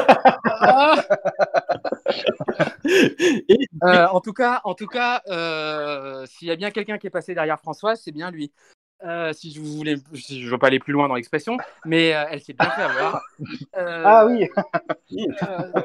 Et 3.50 3.58
Euh, 3.84 4.08
en 4.08 4.22
tout 4.22 4.34
cas, 4.34 4.62
en 4.64 4.74
tout 4.74 4.88
cas, 4.88 5.22
euh, 5.30 6.26
s'il 6.28 6.48
y 6.48 6.52
a 6.52 6.56
bien 6.56 6.72
quelqu'un 6.72 6.98
qui 6.98 7.08
est 7.08 7.12
passé 7.12 7.34
derrière 7.34 7.60
Françoise, 7.60 8.00
c'est 8.04 8.12
bien 8.14 8.32
lui. 8.32 8.52
Euh, 9.06 9.34
si 9.34 9.54
je 9.54 9.62
voulais, 9.62 9.98
si 10.16 10.42
je 10.42 10.50
veux 10.50 10.58
pas 10.58 10.68
aller 10.68 10.80
plus 10.80 10.94
loin 10.94 11.08
dans 11.08 11.14
l'expression, 11.16 11.58
mais 11.86 12.16
euh, 12.16 12.26
elle 12.32 12.42
s'est 12.42 12.54
bien 12.54 12.70
fait 12.70 12.82
avoir. 12.82 13.22
Euh, 13.78 14.04
Ah 14.06 14.26
oui. 14.26 14.48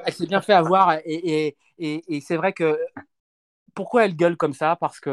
elle 0.06 0.12
s'est 0.12 0.26
bien 0.26 0.40
fait 0.40 0.52
avoir 0.52 0.92
et, 0.94 1.01
et, 1.48 1.56
et, 1.78 2.16
et 2.16 2.20
c'est 2.20 2.36
vrai 2.36 2.52
que 2.52 2.78
pourquoi 3.74 4.05
elle 4.05 4.14
gueule 4.14 4.36
comme 4.36 4.52
ça? 4.52 4.76
Parce 4.76 5.01
que 5.01 5.10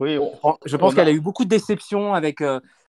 Oui, 0.00 0.18
on- 0.18 0.56
je 0.64 0.76
pense 0.76 0.92
a- 0.92 0.96
qu'elle 0.96 1.08
a 1.08 1.12
eu 1.12 1.20
beaucoup 1.20 1.44
de 1.44 1.50
déceptions 1.50 2.14
avec 2.14 2.42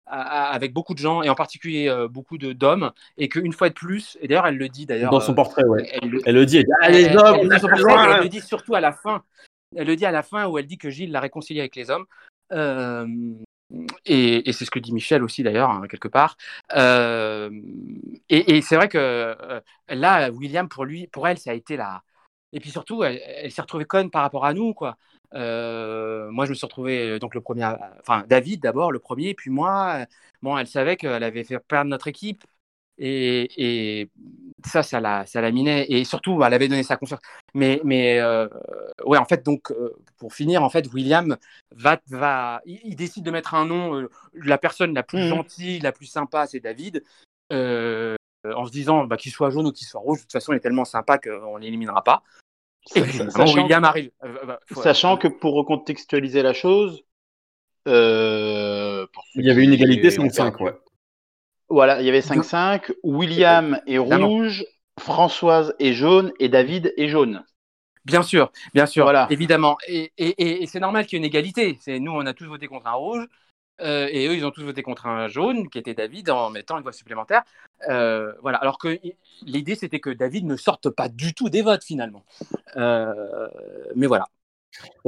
avec 0.06 0.72
beaucoup 0.72 0.94
de 0.94 0.98
gens 1.00 1.22
et 1.22 1.28
en 1.28 1.34
particulier 1.34 1.92
beaucoup 2.10 2.38
d'hommes 2.38 2.92
et 3.18 3.28
qu'une 3.28 3.52
fois 3.52 3.68
de 3.68 3.74
plus 3.74 4.16
et 4.20 4.28
d'ailleurs 4.28 4.46
elle 4.46 4.58
le 4.58 4.68
dit 4.68 4.86
d'ailleurs 4.86 5.10
dans 5.10 5.20
son 5.20 5.34
portrait, 5.34 5.64
ouais. 5.64 5.90
elle, 6.00 6.08
le- 6.10 6.20
Elle 6.24 6.34
le 6.36 6.46
dit, 6.46 6.58
elle 6.58 6.66
ah, 6.80 6.88
les 6.90 7.06
hommes, 7.16 7.48
portrait, 7.48 8.14
elle 8.16 8.22
le 8.22 8.28
dit 8.28 8.40
surtout 8.40 8.74
à 8.74 8.80
la 8.80 8.92
fin. 8.92 9.22
Elle 9.76 9.88
le 9.88 9.96
dit 9.96 10.06
à 10.06 10.12
la 10.12 10.22
fin 10.22 10.46
où 10.46 10.58
elle 10.58 10.66
dit 10.66 10.78
que 10.78 10.90
Gilles 10.90 11.10
l'a 11.10 11.20
réconcilié 11.20 11.60
avec 11.60 11.74
les 11.74 11.90
hommes. 11.90 12.06
Euh, 12.52 13.06
et, 14.06 14.52
c'est 14.52 14.64
ce 14.64 14.70
que 14.70 14.78
dit 14.78 14.92
Michel 14.92 15.22
aussi 15.22 15.42
d'ailleurs, 15.42 15.70
hein, 15.70 15.86
quelque 15.88 16.08
part. 16.08 16.36
Euh, 16.74 17.50
et 18.28 18.62
c'est 18.62 18.76
vrai 18.76 18.88
que 18.88 18.98
euh, 18.98 19.60
là, 19.88 20.30
William, 20.30 20.68
pour 20.68 20.84
lui, 20.84 21.06
pour 21.08 21.26
elle, 21.28 21.38
ça 21.38 21.50
a 21.50 21.54
été 21.54 21.76
la. 21.76 22.02
Et 22.52 22.60
puis 22.60 22.70
surtout, 22.70 23.02
elle, 23.04 23.50
s'est 23.50 23.62
retrouvée 23.62 23.84
conne 23.84 24.10
par 24.10 24.22
rapport 24.22 24.44
à 24.44 24.54
nous, 24.54 24.74
quoi. 24.74 24.96
Euh, 25.34 26.30
moi, 26.30 26.44
je 26.46 26.50
me 26.50 26.54
suis 26.54 26.66
retrouvé 26.66 27.18
donc 27.18 27.34
le 27.34 27.40
premier, 27.40 27.64
enfin 28.00 28.24
David 28.28 28.62
d'abord, 28.62 28.92
le 28.92 29.00
premier, 29.00 29.34
puis 29.34 29.50
moi. 29.50 30.06
Bon, 30.42 30.56
elle 30.58 30.66
savait 30.66 30.96
qu'elle 30.96 31.24
avait 31.24 31.44
fait 31.44 31.58
perdre 31.58 31.90
notre 31.90 32.08
équipe, 32.08 32.44
et, 32.98 34.00
et 34.02 34.10
ça, 34.66 34.82
ça 34.82 35.00
la, 35.00 35.26
ça 35.26 35.40
la 35.40 35.50
minait. 35.50 35.86
Et 35.88 36.04
surtout, 36.04 36.42
elle 36.44 36.54
avait 36.54 36.68
donné 36.68 36.82
sa 36.82 36.96
confiance. 36.96 37.20
Mais, 37.54 37.80
mais 37.84 38.18
euh, 38.20 38.48
ouais, 39.04 39.18
en 39.18 39.24
fait, 39.24 39.44
donc, 39.44 39.70
euh, 39.70 39.94
pour 40.18 40.32
finir, 40.34 40.62
en 40.62 40.70
fait, 40.70 40.86
William 40.92 41.36
va, 41.74 42.00
va, 42.08 42.60
il, 42.66 42.80
il 42.84 42.96
décide 42.96 43.24
de 43.24 43.30
mettre 43.30 43.54
un 43.54 43.66
nom. 43.66 43.94
euh, 43.96 44.08
la 44.34 44.58
personne 44.58 44.94
la 44.94 45.02
plus 45.02 45.18
Mhm. 45.18 45.28
gentille, 45.28 45.80
la 45.80 45.92
plus 45.92 46.06
sympa, 46.06 46.46
c'est 46.46 46.60
David. 46.60 47.02
euh, 47.52 48.14
en 48.54 48.66
se 48.66 48.70
disant 48.72 49.04
bah, 49.04 49.16
qu'il 49.16 49.32
soit 49.32 49.48
jaune 49.50 49.66
ou 49.66 49.72
qu'il 49.72 49.86
soit 49.86 50.00
rouge, 50.00 50.18
de 50.18 50.22
toute 50.24 50.32
façon, 50.32 50.52
il 50.52 50.56
est 50.56 50.60
tellement 50.60 50.84
sympa 50.84 51.18
qu'on 51.18 51.56
l'éliminera 51.56 52.04
pas. 52.04 52.22
Et 52.94 53.02
sachant, 53.30 53.54
William 53.62 53.84
arrive. 53.84 54.10
Euh, 54.22 54.44
bah, 54.46 54.60
faut- 54.66 54.82
sachant 54.82 55.16
que 55.16 55.28
pour 55.28 55.54
recontextualiser 55.54 56.42
la 56.42 56.52
chose, 56.52 57.02
euh, 57.88 59.06
Il 59.34 59.44
y 59.46 59.50
avait 59.50 59.64
une 59.64 59.72
égalité 59.72 60.08
ont 60.18 60.24
5-5, 60.28 60.56
perdu- 60.58 60.64
ouais. 60.64 60.78
Voilà, 61.68 62.00
il 62.00 62.06
y 62.06 62.08
avait 62.08 62.20
5-5. 62.20 62.92
William 63.02 63.80
est 63.86 63.94
Évidemment. 63.94 64.28
rouge, 64.28 64.64
Françoise 65.00 65.74
est 65.78 65.92
jaune 65.92 66.32
et 66.38 66.48
David 66.48 66.92
est 66.96 67.08
jaune. 67.08 67.42
Bien 68.04 68.22
sûr, 68.22 68.52
bien 68.74 68.84
sûr, 68.86 69.04
Voilà. 69.04 69.26
évidemment. 69.30 69.78
Et, 69.88 70.12
et, 70.18 70.28
et- 70.28 70.62
et 70.62 70.66
c'est 70.66 70.78
normal 70.80 71.06
qu'il 71.06 71.16
y 71.16 71.16
ait 71.16 71.24
une 71.24 71.24
égalité. 71.24 71.78
Nous, 71.86 72.12
on 72.12 72.26
a 72.26 72.34
tous 72.34 72.44
voté 72.44 72.66
contre 72.66 72.86
un 72.86 72.92
rouge, 72.92 73.26
euh, 73.80 74.08
et 74.12 74.28
eux, 74.28 74.34
ils 74.34 74.44
ont 74.44 74.50
tous 74.50 74.62
voté 74.62 74.82
contre 74.82 75.06
un 75.06 75.26
jaune, 75.28 75.70
qui 75.70 75.78
était 75.78 75.94
David, 75.94 76.28
en 76.28 76.50
mettant 76.50 76.76
une 76.76 76.82
voix 76.82 76.92
supplémentaire. 76.92 77.42
Euh, 77.88 78.32
voilà. 78.42 78.58
Alors 78.58 78.76
que 78.78 79.00
l'idée, 79.42 79.74
c'était 79.74 80.00
que 80.00 80.10
David 80.10 80.44
ne 80.44 80.56
sorte 80.56 80.90
pas 80.90 81.08
du 81.08 81.32
tout 81.32 81.48
des 81.48 81.62
votes 81.62 81.82
finalement. 81.82 82.24
Euh, 82.76 83.48
mais 83.96 84.06
voilà. 84.06 84.28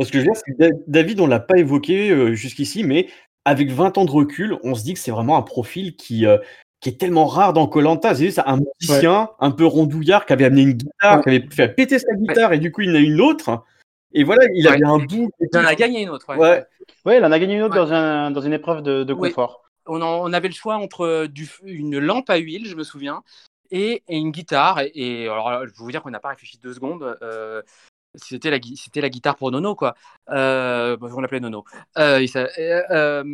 Ce 0.01 0.11
que 0.11 0.15
je 0.15 0.19
veux 0.19 0.25
dire, 0.33 0.37
c'est 0.37 0.53
que 0.53 0.57
Da- 0.59 0.77
David, 0.87 1.21
on 1.21 1.27
l'a 1.27 1.41
pas 1.41 1.59
évoqué 1.59 2.11
euh, 2.11 2.33
jusqu'ici, 2.35 2.83
mais 2.83 3.09
avec 3.47 3.71
20 3.71 3.97
ans 3.97 4.05
de 4.05 4.11
recul, 4.11 4.59
on 4.63 4.75
se 4.75 4.83
dit 4.85 4.93
que 4.93 4.99
c'est 5.01 5.11
vraiment 5.11 5.39
un 5.39 5.43
profil 5.43 5.97
qui, 5.97 6.27
euh, 6.27 6.37
qui 6.81 6.91
est 6.91 7.01
tellement 7.01 7.27
rare 7.27 7.53
dans 7.55 7.67
Colanta. 7.67 8.15
C'est 8.15 8.39
un 8.41 8.59
musicien 8.81 9.31
un 9.41 9.51
peu 9.53 9.65
rondouillard 9.65 10.27
qui 10.27 10.33
avait 10.35 10.45
amené 10.45 10.63
une 10.63 10.73
guitare, 10.75 11.17
Ouais. 11.19 11.23
qui 11.23 11.29
avait 11.31 11.47
fait 11.55 11.69
péter 11.75 11.99
sa 11.99 12.13
guitare 12.15 12.53
et 12.53 12.59
du 12.59 12.71
coup 12.73 12.83
il 12.83 12.91
en 12.91 12.95
a 12.97 12.99
une 12.99 13.21
autre. 13.21 13.65
Et 14.13 14.25
voilà, 14.25 14.45
il 14.55 14.67
avait 14.69 14.85
un 14.85 14.99
bout. 14.99 15.31
Il 15.41 15.59
en 15.59 15.65
a 15.65 15.75
gagné 15.75 16.03
une 16.03 16.11
autre. 16.11 16.27
ouais. 16.31 16.37
Ouais. 16.39 16.65
Ouais, 17.05 17.19
il 17.19 17.25
en 17.25 17.33
a 17.33 17.39
gagné 17.39 17.55
une 17.57 17.63
autre 17.63 17.75
Ouais. 17.81 17.87
dans, 17.87 17.93
un, 17.93 18.31
dans 18.31 18.41
une 18.41 18.53
épreuve 18.53 18.83
de, 18.83 19.13
confort. 19.15 19.63
on, 19.87 20.03
en- 20.03 20.29
on 20.29 20.33
avait 20.33 20.49
le 20.49 20.55
choix 20.55 20.77
entre 20.77 21.27
du, 21.27 21.49
une 21.65 21.99
lampe 21.99 22.29
à 22.31 22.37
huile, 22.37 22.67
je 22.67 22.75
me 22.77 22.83
souviens, 22.85 23.23
et, 23.71 24.03
et 24.09 24.17
une 24.17 24.31
guitare. 24.33 24.81
Et, 24.81 24.91
et 24.95 25.23
alors, 25.29 25.61
je 25.65 25.71
vais 25.71 25.73
vous 25.79 25.91
dire 25.91 26.03
qu'on 26.03 26.11
n'a 26.11 26.21
pas 26.21 26.31
réfléchi 26.31 26.59
deux 26.59 26.73
secondes. 26.75 27.17
euh, 27.23 27.63
c'était 28.17 28.51
la, 28.51 28.59
c'était 28.77 29.01
la 29.01 29.09
guitare 29.11 29.37
pour 29.37 29.51
Nono, 29.51 29.75
quoi. 29.75 29.95
Euh, 30.31 30.97
bon, 30.97 31.11
on 31.15 31.21
l'appelait 31.21 31.41
Nono. 31.41 31.65
Euh, 31.99 32.21
il 32.23 32.31
euh, 32.37 32.83
euh, 32.91 33.25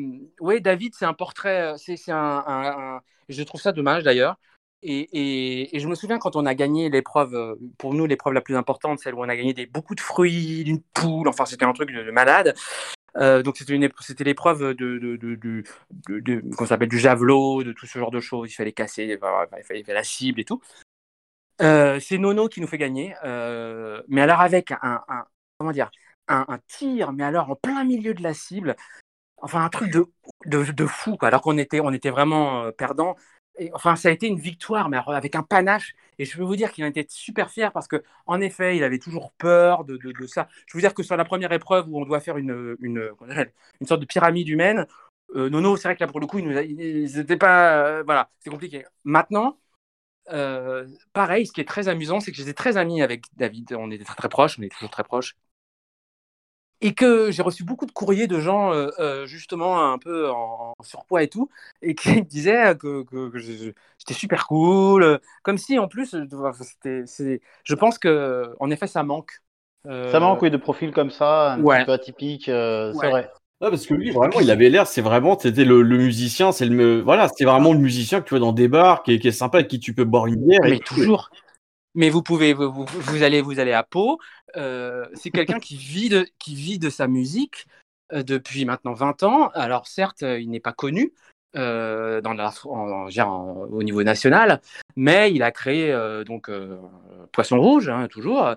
oui, 0.41 0.61
David, 0.61 0.95
c'est 0.95 1.05
un 1.05 1.15
portrait. 1.15 1.73
euh, 1.73 1.77
C'est, 1.77 1.97
c'est 1.97 2.13
un, 2.13 3.01
Je 3.29 3.43
trouve 3.43 3.61
ça 3.61 3.73
dommage 3.73 4.03
d'ailleurs. 4.05 4.37
Et, 4.85 5.71
et- 5.77 5.79
je 5.79 5.87
me 5.89 5.95
souviens 5.95 6.19
quand 6.19 6.35
on 6.37 6.45
a 6.45 6.55
gagné 6.55 6.91
l'épreuve, 6.91 7.57
pour 7.79 7.95
nous 7.95 8.07
l'épreuve 8.07 8.33
la 8.33 8.41
plus 8.41 8.57
importante, 8.57 8.99
celle 8.99 9.15
où 9.15 9.21
on 9.21 9.29
a 9.29 9.37
gagné 9.37 9.55
des, 9.55 9.67
beaucoup 9.67 9.95
de 9.95 10.01
fruits, 10.01 10.65
d'une 10.65 10.83
poule, 10.83 11.29
enfin 11.29 11.45
c'était 11.47 11.65
un 11.65 11.73
truc 11.73 11.93
de, 11.93 12.03
de 12.03 12.11
malade. 12.11 12.55
Donc 13.17 13.57
c'était, 13.57 13.75
une, 13.75 13.89
c'était 14.01 14.25
l'épreuve 14.25 14.75
de, 14.75 14.99
de, 14.99 15.17
de, 15.17 15.35
de, 15.37 16.43
qu'on 16.57 16.67
s'appelle 16.67 16.89
du 16.89 16.99
javelot, 16.99 17.63
de 17.63 17.73
tout 17.73 17.87
ce 17.87 17.99
genre 17.99 18.11
de 18.11 18.21
choses. 18.21 18.51
Il 18.51 18.55
fallait 18.55 18.73
casser, 18.73 19.05
il 19.05 19.19
fallait 19.67 19.85
faire 19.85 19.95
la 19.95 20.05
cible 20.05 20.41
et 20.41 20.45
tout. 20.45 20.61
Euh, 21.61 22.01
c'est 22.01 22.19
Nono 22.19 22.49
qui 22.49 22.61
nous 22.61 22.66
fait 22.66 22.79
gagner, 22.79 23.15
euh, 23.24 24.03
mais 24.09 24.23
alors 24.23 24.41
avec 24.41 24.73
un, 24.73 25.03
comment 25.59 25.73
dire, 25.73 25.91
un, 26.29 26.59
tir, 26.66 27.12
mais 27.12 27.24
alors 27.24 27.51
en 27.51 27.57
plein 27.57 27.85
milieu 27.85 28.15
de 28.15 28.23
la 28.23 28.35
cible, 28.35 28.74
enfin 29.39 29.65
un 29.65 29.69
truc 29.69 29.93
de, 29.93 30.07
de, 30.47 30.65
de 30.65 30.87
fou, 30.87 31.16
alors 31.20 31.43
qu'on 31.43 31.59
était, 31.59 31.81
on 31.81 31.93
était 31.93 32.11
vraiment 32.11 32.65
euh, 32.65 32.70
perdants. 32.73 33.16
Et, 33.59 33.70
enfin, 33.74 33.97
ça 33.97 34.09
a 34.09 34.12
été 34.12 34.29
une 34.29 34.39
victoire, 34.39 34.89
mais 34.89 34.99
avec 35.07 35.35
un 35.35 35.43
panache. 35.43 35.95
Et 36.19 36.24
je 36.24 36.37
peux 36.37 36.43
vous 36.43 36.57
dire 36.57 36.73
qu'il 36.73 36.85
en 36.85 36.89
était 36.89 37.07
super 37.09 37.51
fier 37.51 37.70
parce 37.73 37.87
que, 37.87 38.03
en 38.27 38.41
effet, 38.41 38.77
il 38.77 38.85
avait 38.85 38.99
toujours 38.99 39.33
peur 39.33 39.85
de, 39.85 39.99
ça. 40.27 40.49
Je 40.66 40.77
veux 40.77 40.81
dire 40.81 40.95
que 40.95 41.03
sur 41.03 41.16
la 41.16 41.24
première 41.24 41.53
épreuve 41.53 41.87
où 41.89 42.01
on 42.01 42.07
doit 42.07 42.20
faire 42.20 42.39
une, 42.39 42.77
une, 42.81 43.11
une 43.81 43.87
sorte 43.87 44.01
de 44.01 44.07
pyramide 44.07 44.49
humaine, 44.49 44.87
Nono, 45.35 45.77
c'est 45.77 45.89
vrai 45.89 45.97
que 45.97 46.05
là, 46.05 46.07
pour 46.11 46.20
le 46.20 46.27
coup, 46.27 46.39
il 46.39 47.09
c'était 47.11 47.37
pas. 47.37 48.03
voilà, 48.05 48.31
c'est 48.41 48.51
compliqué. 48.51 48.85
Maintenant, 49.05 49.59
euh, 50.31 50.86
pareil, 51.12 51.47
ce 51.47 51.53
qui 51.53 51.61
est 51.61 51.69
très 51.69 51.89
amusant, 51.89 52.20
c'est 52.20 52.31
que 52.31 52.36
j'étais 52.36 52.55
très 52.55 52.77
ami 52.77 53.03
avec 53.03 53.24
David. 53.36 53.74
On 53.78 53.90
était 53.90 54.05
très, 54.05 54.15
très 54.16 54.28
proches, 54.28 54.59
on 54.59 54.62
est 54.62 54.73
toujours 54.73 54.90
très 54.90 55.05
proches. 55.05 55.36
Et 56.85 56.94
que 56.94 57.31
j'ai 57.31 57.43
reçu 57.43 57.62
beaucoup 57.62 57.86
de 57.86 57.93
courriers 57.93 58.27
de 58.27 58.40
gens, 58.40 58.73
euh, 58.74 58.89
euh, 58.99 59.24
justement, 59.27 59.93
un 59.93 59.99
peu 59.99 60.31
en, 60.31 60.74
en 60.77 60.82
surpoids 60.82 61.23
et 61.23 61.28
tout, 61.28 61.49
et 61.81 61.94
qui 61.94 62.16
me 62.16 62.20
disaient 62.23 62.77
que, 62.77 63.05
j'étais 63.36 64.15
super 64.15 64.49
cool. 64.49 65.20
Comme 65.44 65.59
si, 65.59 65.78
en 65.78 65.86
plus, 65.86 66.16
c'était, 66.62 67.05
c'est- 67.07 67.40
je 67.62 67.74
pense 67.77 67.99
que, 67.99 68.53
en 68.59 68.69
effet, 68.70 68.89
ça 68.89 69.05
manque. 69.05 69.43
Euh, 69.86 70.11
Ça 70.11 70.19
manque, 70.19 70.43
oui, 70.43 70.51
de 70.51 70.57
profils 70.57 70.93
comme 70.93 71.11
ça, 71.11 71.53
un 71.53 71.62
ouais. 71.62 71.78
petit 71.78 71.86
peu 71.86 71.93
atypiques, 71.93 72.47
c'est 72.47 73.11
vrai. 73.11 73.31
Ouais, 73.63 73.71
parce 73.71 73.87
que 73.87 73.95
lui, 73.95 74.11
vraiment, 74.11 74.41
il 74.41 74.51
avait 74.51 74.69
l'air, 74.71 74.89
c'est 74.89 75.03
vraiment, 75.03 75.39
c'était 75.39 75.65
le, 75.65 75.83
le 75.83 75.97
musicien, 75.97 76.51
c'est 76.51 76.67
le, 76.67 77.01
voilà, 77.01 77.29
c'est 77.29 77.45
vraiment 77.45 77.73
le 77.73 77.79
musicien 77.79 78.21
que 78.21 78.25
tu 78.27 78.31
vois 78.31 78.41
dans 78.41 78.53
des 78.53 78.67
bars, 78.67 79.05
qui 79.05 79.13
est, 79.13 79.19
qui 79.21 79.29
est 79.29 79.33
sympa, 79.33 79.59
avec 79.59 79.69
qui 79.69 79.79
tu 79.79 79.95
peux 79.95 80.05
boire 80.05 80.27
une 80.27 80.45
bière. 80.45 80.61
Mais 80.65 80.77
et 80.77 80.81
toujours. 80.81 81.31
Mais 81.95 82.11
vous 82.11 82.23
pouvez, 82.23 82.55
vous, 82.55 82.73
vous- 82.73 82.87
vous 82.87 83.23
allez, 83.23 83.41
vous 83.41 83.61
allez 83.61 83.73
à 83.73 83.85
Pau. 83.85 84.19
euh, 84.57 85.07
c'est 85.15 85.31
quelqu'un 85.31 85.61
qui 85.61 85.77
vit 85.77 86.09
de, 86.09 86.27
qui 86.41 86.55
vit 86.57 86.79
de 86.81 86.91
sa 86.91 87.07
musique 87.07 87.67
euh, 88.13 88.23
depuis 88.25 88.65
maintenant 88.65 88.95
20 88.95 89.23
ans. 89.23 89.49
Alors 89.55 89.87
certes, 89.87 90.23
euh, 90.25 90.41
il 90.41 90.51
n'est 90.51 90.61
pas 90.61 90.73
connu 90.73 91.13
euh, 91.55 92.20
au 93.70 93.83
niveau 93.83 94.03
national, 94.03 94.61
mais 94.97 95.33
il 95.33 95.43
a 95.43 95.51
créé 95.51 95.93
euh, 95.93 96.24
donc 96.24 96.49
euh, 96.49 96.79
Poisson 97.33 97.61
Rouge, 97.61 97.89
hein, 97.89 98.09
toujours. 98.09 98.55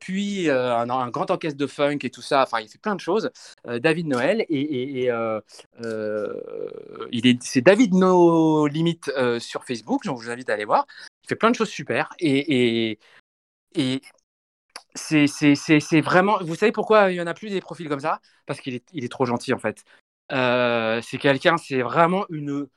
puis 0.00 0.50
un, 0.50 1.08
grand 1.10 1.30
orchestre 1.30 1.58
de 1.58 1.66
funk 1.66 1.98
et 2.02 2.10
tout 2.10 2.22
ça. 2.22 2.42
Enfin, 2.42 2.60
il 2.60 2.68
fait 2.68 2.80
plein 2.80 2.94
de 2.94 3.00
choses. 3.00 3.30
David 3.64 4.06
Noël 4.06 4.44
et, 4.48 5.10
il 7.12 7.26
est, 7.26 7.42
c'est 7.42 7.62
David 7.62 7.94
No 7.94 8.66
Limite 8.66 9.10
sur 9.38 9.64
Facebook. 9.64 10.02
Je 10.04 10.10
vous 10.10 10.30
invite 10.30 10.50
à 10.50 10.54
aller 10.54 10.64
voir. 10.64 10.86
Il 11.24 11.28
fait 11.28 11.36
plein 11.36 11.50
de 11.50 11.56
choses 11.56 11.70
super. 11.70 12.14
Et, 12.18 12.90
et, 12.90 12.98
et 13.74 14.00
c'est 14.94 15.26
c'est 15.26 16.00
vraiment. 16.00 16.38
Vous 16.40 16.54
savez 16.54 16.72
pourquoi 16.72 17.10
il 17.12 17.16
y 17.16 17.20
en 17.20 17.26
a 17.26 17.34
plus 17.34 17.50
des 17.50 17.60
profils 17.60 17.88
comme 17.88 18.00
ça? 18.00 18.20
Parce 18.46 18.60
qu'il 18.60 18.74
est, 18.74 18.84
il 18.92 19.04
est 19.04 19.08
trop 19.08 19.26
gentil 19.26 19.52
en 19.52 19.58
fait. 19.58 19.84
Euh, 20.32 21.00
c'est 21.02 21.18
quelqu'un, 21.18 21.56
c'est 21.56 21.82
vraiment 21.82 22.24
une. 22.30 22.50
euh, 22.50 22.68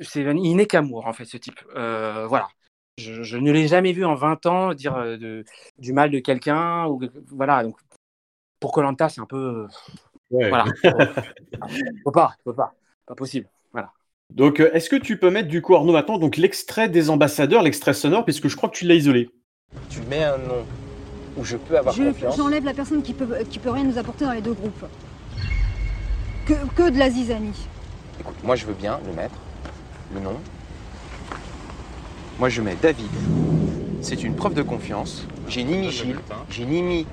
C'est 0.00 0.22
il 0.22 0.56
n'est 0.56 0.66
qu'amour 0.66 1.06
en 1.06 1.12
fait 1.12 1.24
ce 1.24 1.36
type. 1.36 1.60
Euh, 1.76 2.26
voilà. 2.26 2.48
Je, 2.98 3.22
je 3.24 3.36
ne 3.36 3.50
l'ai 3.50 3.66
jamais 3.66 3.92
vu 3.92 4.04
en 4.04 4.14
20 4.14 4.46
ans 4.46 4.72
dire 4.74 4.94
de, 5.18 5.44
du 5.78 5.92
mal 5.92 6.10
de 6.10 6.20
quelqu'un 6.20 6.86
ou 6.86 7.00
voilà. 7.30 7.62
Donc 7.64 7.76
pour 8.60 8.72
Colanta, 8.72 9.08
c'est 9.08 9.20
un 9.20 9.26
peu. 9.26 9.66
Ouais. 10.30 10.48
Voilà. 10.48 10.64
faut 12.04 12.10
pas, 12.12 12.34
faut 12.44 12.52
pas, 12.52 12.72
pas 13.06 13.14
possible. 13.14 13.48
Voilà. 13.72 13.92
Donc, 14.32 14.60
est-ce 14.60 14.88
que 14.88 14.96
tu 14.96 15.18
peux 15.18 15.30
mettre 15.30 15.48
du 15.48 15.60
coup, 15.60 15.74
Arnaud, 15.76 15.92
maintenant, 15.92 16.18
donc 16.18 16.36
l'extrait 16.38 16.88
des 16.88 17.10
ambassadeurs, 17.10 17.62
l'extrait 17.62 17.92
sonore, 17.94 18.24
puisque 18.24 18.48
je 18.48 18.56
crois 18.56 18.68
que 18.70 18.76
tu 18.76 18.86
l'as 18.86 18.94
isolé. 18.94 19.30
Tu 19.90 20.00
mets 20.02 20.24
un 20.24 20.38
nom 20.38 20.64
où 21.36 21.44
je 21.44 21.56
peux 21.56 21.76
avoir 21.76 21.94
Je- 21.94 22.04
confiance. 22.04 22.36
J'enlève 22.36 22.64
la 22.64 22.72
personne 22.74 23.02
qui 23.02 23.12
peut, 23.12 23.28
qui 23.50 23.58
peut 23.58 23.70
rien 23.70 23.84
nous 23.84 23.98
apporter 23.98 24.24
dans 24.24 24.32
les 24.32 24.40
deux 24.40 24.54
groupes. 24.54 24.84
Que, 26.46 26.52
que 26.76 26.90
de 26.90 26.98
la 26.98 27.08
zizanie. 27.08 27.68
Écoute, 28.20 28.36
moi 28.44 28.54
je 28.54 28.66
veux 28.66 28.74
bien 28.74 29.00
le 29.06 29.12
mettre, 29.14 29.34
le 30.14 30.20
nom. 30.20 30.36
Moi 32.38 32.50
je 32.50 32.60
mets 32.60 32.76
David. 32.82 33.10
C'est 34.02 34.22
une 34.22 34.36
preuve 34.36 34.52
de 34.52 34.60
confiance. 34.60 35.26
J'ai 35.48 35.64
ni 35.64 35.78
mis 35.78 35.90
Gilles, 35.90 36.20
j'ai 36.50 36.66
ni 36.66 36.82
mis. 36.82 37.06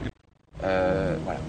Euh, 0.63 1.15
voilà. 1.23 1.39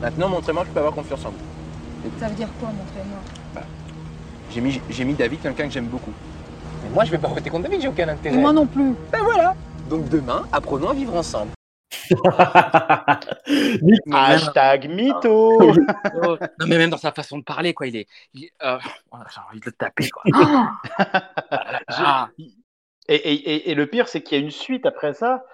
Maintenant, 0.00 0.28
montrez-moi 0.28 0.62
que 0.62 0.68
je 0.68 0.74
peux 0.74 0.78
avoir 0.78 0.94
confiance 0.94 1.24
en 1.24 1.30
vous. 1.30 2.10
Ça 2.20 2.28
veut 2.28 2.34
dire 2.34 2.48
quoi, 2.60 2.68
montrez-moi? 2.68 3.64
J'ai 4.52 4.60
mis, 4.60 4.80
j'ai 4.88 5.04
mis 5.04 5.14
David, 5.14 5.40
quelqu'un 5.40 5.66
que 5.66 5.72
j'aime 5.72 5.86
beaucoup. 5.86 6.12
Mais 6.84 6.90
moi 6.90 7.04
je 7.04 7.10
vais 7.10 7.18
pas 7.18 7.26
voter 7.26 7.50
contre 7.50 7.64
David, 7.64 7.80
j'ai 7.82 7.88
aucun 7.88 8.08
intérêt. 8.08 8.36
Moi 8.36 8.52
non 8.52 8.66
plus. 8.66 8.94
Ben 9.10 9.22
voilà. 9.24 9.56
Donc 9.90 10.08
demain, 10.08 10.44
apprenons 10.52 10.90
à 10.90 10.94
vivre 10.94 11.16
ensemble. 11.16 11.50
Hashtag 14.12 14.88
mytho. 14.88 15.58
Non 15.60 16.66
mais 16.66 16.78
même 16.78 16.90
dans 16.90 16.96
sa 16.96 17.12
façon 17.12 17.38
de 17.38 17.44
parler 17.44 17.74
quoi, 17.74 17.86
il 17.86 17.96
est. 17.96 18.06
il- 18.34 18.50
euh, 18.62 18.78
J'ai 19.32 19.40
envie 19.48 19.60
de 19.60 19.66
le 19.66 19.72
taper 19.72 20.08
quoi. 20.10 20.22
Ah. 21.88 22.28
Et, 23.08 23.14
et- 23.16 23.70
et- 23.70 23.74
le 23.74 23.86
pire, 23.86 24.08
c'est 24.08 24.22
qu'il 24.22 24.38
y 24.38 24.40
a 24.40 24.44
une 24.44 24.50
suite 24.50 24.86
après 24.86 25.12
ça, 25.12 25.44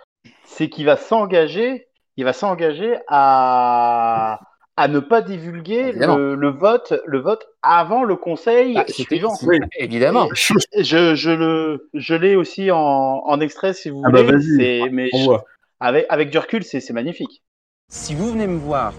c'est 0.45 0.69
qu'il 0.69 0.87
va 0.87 0.97
s'engager, 0.97 1.89
il 2.17 2.25
va 2.25 2.33
s'engager 2.33 2.97
à, 3.09 4.39
à 4.77 4.87
ne 4.89 5.01
pas 5.01 5.21
divulguer 5.21 5.91
le, 5.91 6.37
le 6.37 6.49
vote, 6.51 6.93
le 7.07 7.19
vote 7.19 7.45
avant 7.63 8.05
le 8.05 8.15
conseil 8.15 8.75
Bah, 8.75 8.85
suivant. 8.87 9.35
c'est- 9.35 9.47
Évidemment. 9.79 10.29
Je, 10.35 11.17
je 11.17 11.31
le, 11.31 11.89
je 11.95 12.15
l'ai 12.15 12.37
aussi 12.37 12.71
en, 12.71 12.79
en 12.79 13.41
extrait 13.41 13.73
si 13.75 13.91
vous 13.91 14.03
Ah 14.05 14.11
bah 14.11 14.23
voulez. 14.23 14.37
vas-y, 14.37 14.57
C'est- 14.57 14.89
mais 14.93 15.09
On 15.13 15.19
je- 15.19 15.25
voit. 15.25 15.45
Avec, 15.81 16.07
avec 16.09 16.31
du 16.31 16.39
recul, 16.39 16.63
c'est 16.65 16.89
magnifique. 16.93 17.43
Si 17.89 18.15
vous 18.15 18.31
venez 18.33 18.47
me 18.47 18.59
voir 18.59 18.93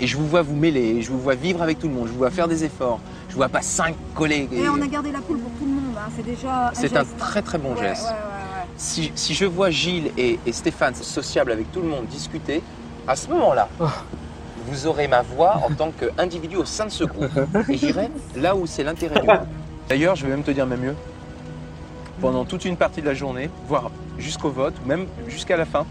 et 0.00 0.06
je 0.06 0.16
vous 0.16 0.26
vois 0.26 0.42
vous 0.42 0.54
mêler, 0.54 1.02
je 1.02 1.10
vous 1.10 1.18
vois 1.20 1.34
vivre 1.34 1.60
avec 1.60 1.78
tout 1.78 1.88
le 1.88 1.94
monde, 1.94 2.06
je 2.06 2.12
vous 2.12 2.18
vois 2.18 2.30
faire 2.30 2.48
des 2.48 2.64
efforts, 2.64 3.00
je 3.28 3.34
vous 3.34 3.38
vois 3.38 3.48
pas 3.48 3.62
cinq 3.62 3.94
collègues. 4.14 4.52
Et 4.52 4.68
on 4.68 4.80
a 4.80 4.86
gardé 4.86 5.10
la 5.12 5.20
poule 5.20 5.38
pour 5.38 5.50
tout 5.52 5.64
le 5.64 5.72
monde, 5.72 5.94
hein. 5.98 6.08
c'est 6.16 6.24
déjà. 6.24 6.70
C'est 6.72 6.96
un 6.96 7.04
très 7.18 7.42
très 7.42 7.58
bon 7.58 7.74
Ouais, 7.74 7.80
geste. 7.88 8.04
ouais, 8.06 8.10
ouais, 8.12 8.16
ouais. 8.16 8.66
Si, 8.76 9.12
si 9.16 9.34
je 9.34 9.44
vois 9.44 9.70
Gilles 9.70 10.12
et, 10.16 10.38
et 10.46 10.52
Stéphane 10.52 10.94
sociables 10.94 11.50
avec 11.52 11.70
tout 11.72 11.80
le 11.80 11.88
monde 11.88 12.06
discuter, 12.06 12.62
à 13.06 13.16
ce 13.16 13.28
moment-là, 13.30 13.68
vous 14.66 14.86
aurez 14.86 15.08
ma 15.08 15.22
voix 15.22 15.56
en 15.68 15.74
tant 15.74 15.90
qu'individu 15.90 16.56
au 16.56 16.64
sein 16.64 16.86
de 16.86 16.90
ce 16.90 17.04
groupe. 17.04 17.30
Et 17.68 17.76
j'irai 17.76 18.08
là 18.36 18.54
où 18.54 18.66
c'est 18.66 18.84
l'intérêt 18.84 19.20
du 19.20 19.26
groupe. 19.26 19.48
D'ailleurs, 19.88 20.14
je 20.14 20.24
vais 20.24 20.30
même 20.30 20.44
te 20.44 20.50
dire 20.52 20.66
même 20.66 20.80
mieux. 20.80 20.94
Pendant 22.20 22.44
toute 22.44 22.64
une 22.64 22.76
partie 22.76 23.00
de 23.00 23.06
la 23.06 23.14
journée, 23.14 23.50
voire 23.66 23.90
jusqu'au 24.18 24.50
vote, 24.50 24.74
ou 24.84 24.88
même 24.88 25.06
jusqu'à 25.28 25.56
la 25.56 25.64
fin, 25.64 25.86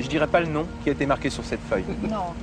je 0.00 0.06
dirai 0.08 0.26
pas 0.26 0.40
le 0.40 0.46
nom 0.46 0.66
qui 0.82 0.90
a 0.90 0.92
été 0.92 1.06
marqué 1.06 1.30
sur 1.30 1.44
cette 1.44 1.60
feuille. 1.60 1.84
Non. 2.10 2.34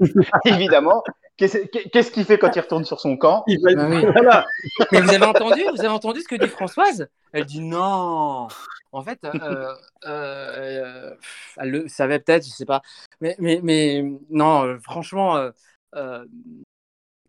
Évidemment. 0.44 1.02
Qu'est-ce 1.36 2.10
qu'il 2.10 2.24
fait 2.24 2.38
quand 2.38 2.54
il 2.56 2.60
retourne 2.60 2.84
sur 2.84 3.00
son 3.00 3.16
camp? 3.16 3.44
Il 3.46 3.60
va- 3.62 3.74
Bah 3.74 3.88
oui. 3.88 4.04
Voilà. 4.12 4.44
Mais 4.90 5.00
vous 5.00 5.10
avez 5.10 5.24
entendu, 5.24 5.62
vous 5.72 5.80
avez 5.80 5.88
entendu 5.88 6.20
ce 6.20 6.28
que 6.28 6.34
dit 6.34 6.48
Françoise? 6.48 7.08
Elle 7.32 7.44
dit 7.46 7.60
non. 7.60 8.48
En 8.90 9.02
fait, 9.02 9.24
euh, 9.24 9.30
euh, 9.44 9.74
euh, 10.06 11.14
elle 11.58 11.70
le 11.70 11.88
savait 11.88 12.18
peut-être, 12.18 12.44
je 12.44 12.50
sais 12.50 12.64
pas. 12.64 12.82
Mais, 13.20 13.36
mais, 13.38 13.60
mais 13.62 14.04
non, 14.30 14.78
franchement, 14.80 15.36
euh, 15.36 15.50
euh, 15.94 16.24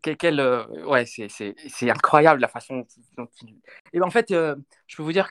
quel, 0.02 0.16
quel, 0.16 0.40
euh, 0.40 0.64
ouais, 0.86 1.04
c'est, 1.06 1.90
incroyable 1.90 2.40
la 2.40 2.48
façon 2.48 2.86
dont 3.16 3.28
il. 3.42 3.54
Et 3.92 4.00
en 4.00 4.10
fait, 4.10 4.30
euh, 4.30 4.56
je 4.86 4.96
peux 4.96 5.02
vous 5.02 5.12
dire, 5.12 5.28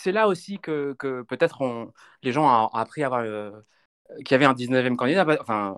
c'est 0.00 0.12
là 0.12 0.28
aussi 0.28 0.58
que, 0.58 0.94
que 0.98 1.22
peut-être 1.22 1.92
les 2.22 2.32
gens 2.32 2.44
ont 2.44 2.68
appris 2.68 3.02
à 3.02 3.06
avoir, 3.06 3.22
euh, 3.22 3.50
qu'il 4.18 4.32
y 4.32 4.34
avait 4.34 4.44
un 4.44 4.54
19e 4.54 4.96
candidat. 4.96 5.24
Bah, 5.24 5.36
Enfin, 5.40 5.76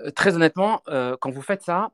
euh, 0.00 0.10
très 0.10 0.34
honnêtement, 0.34 0.82
euh, 0.88 1.16
quand 1.20 1.30
vous 1.30 1.42
faites 1.42 1.62
ça, 1.62 1.90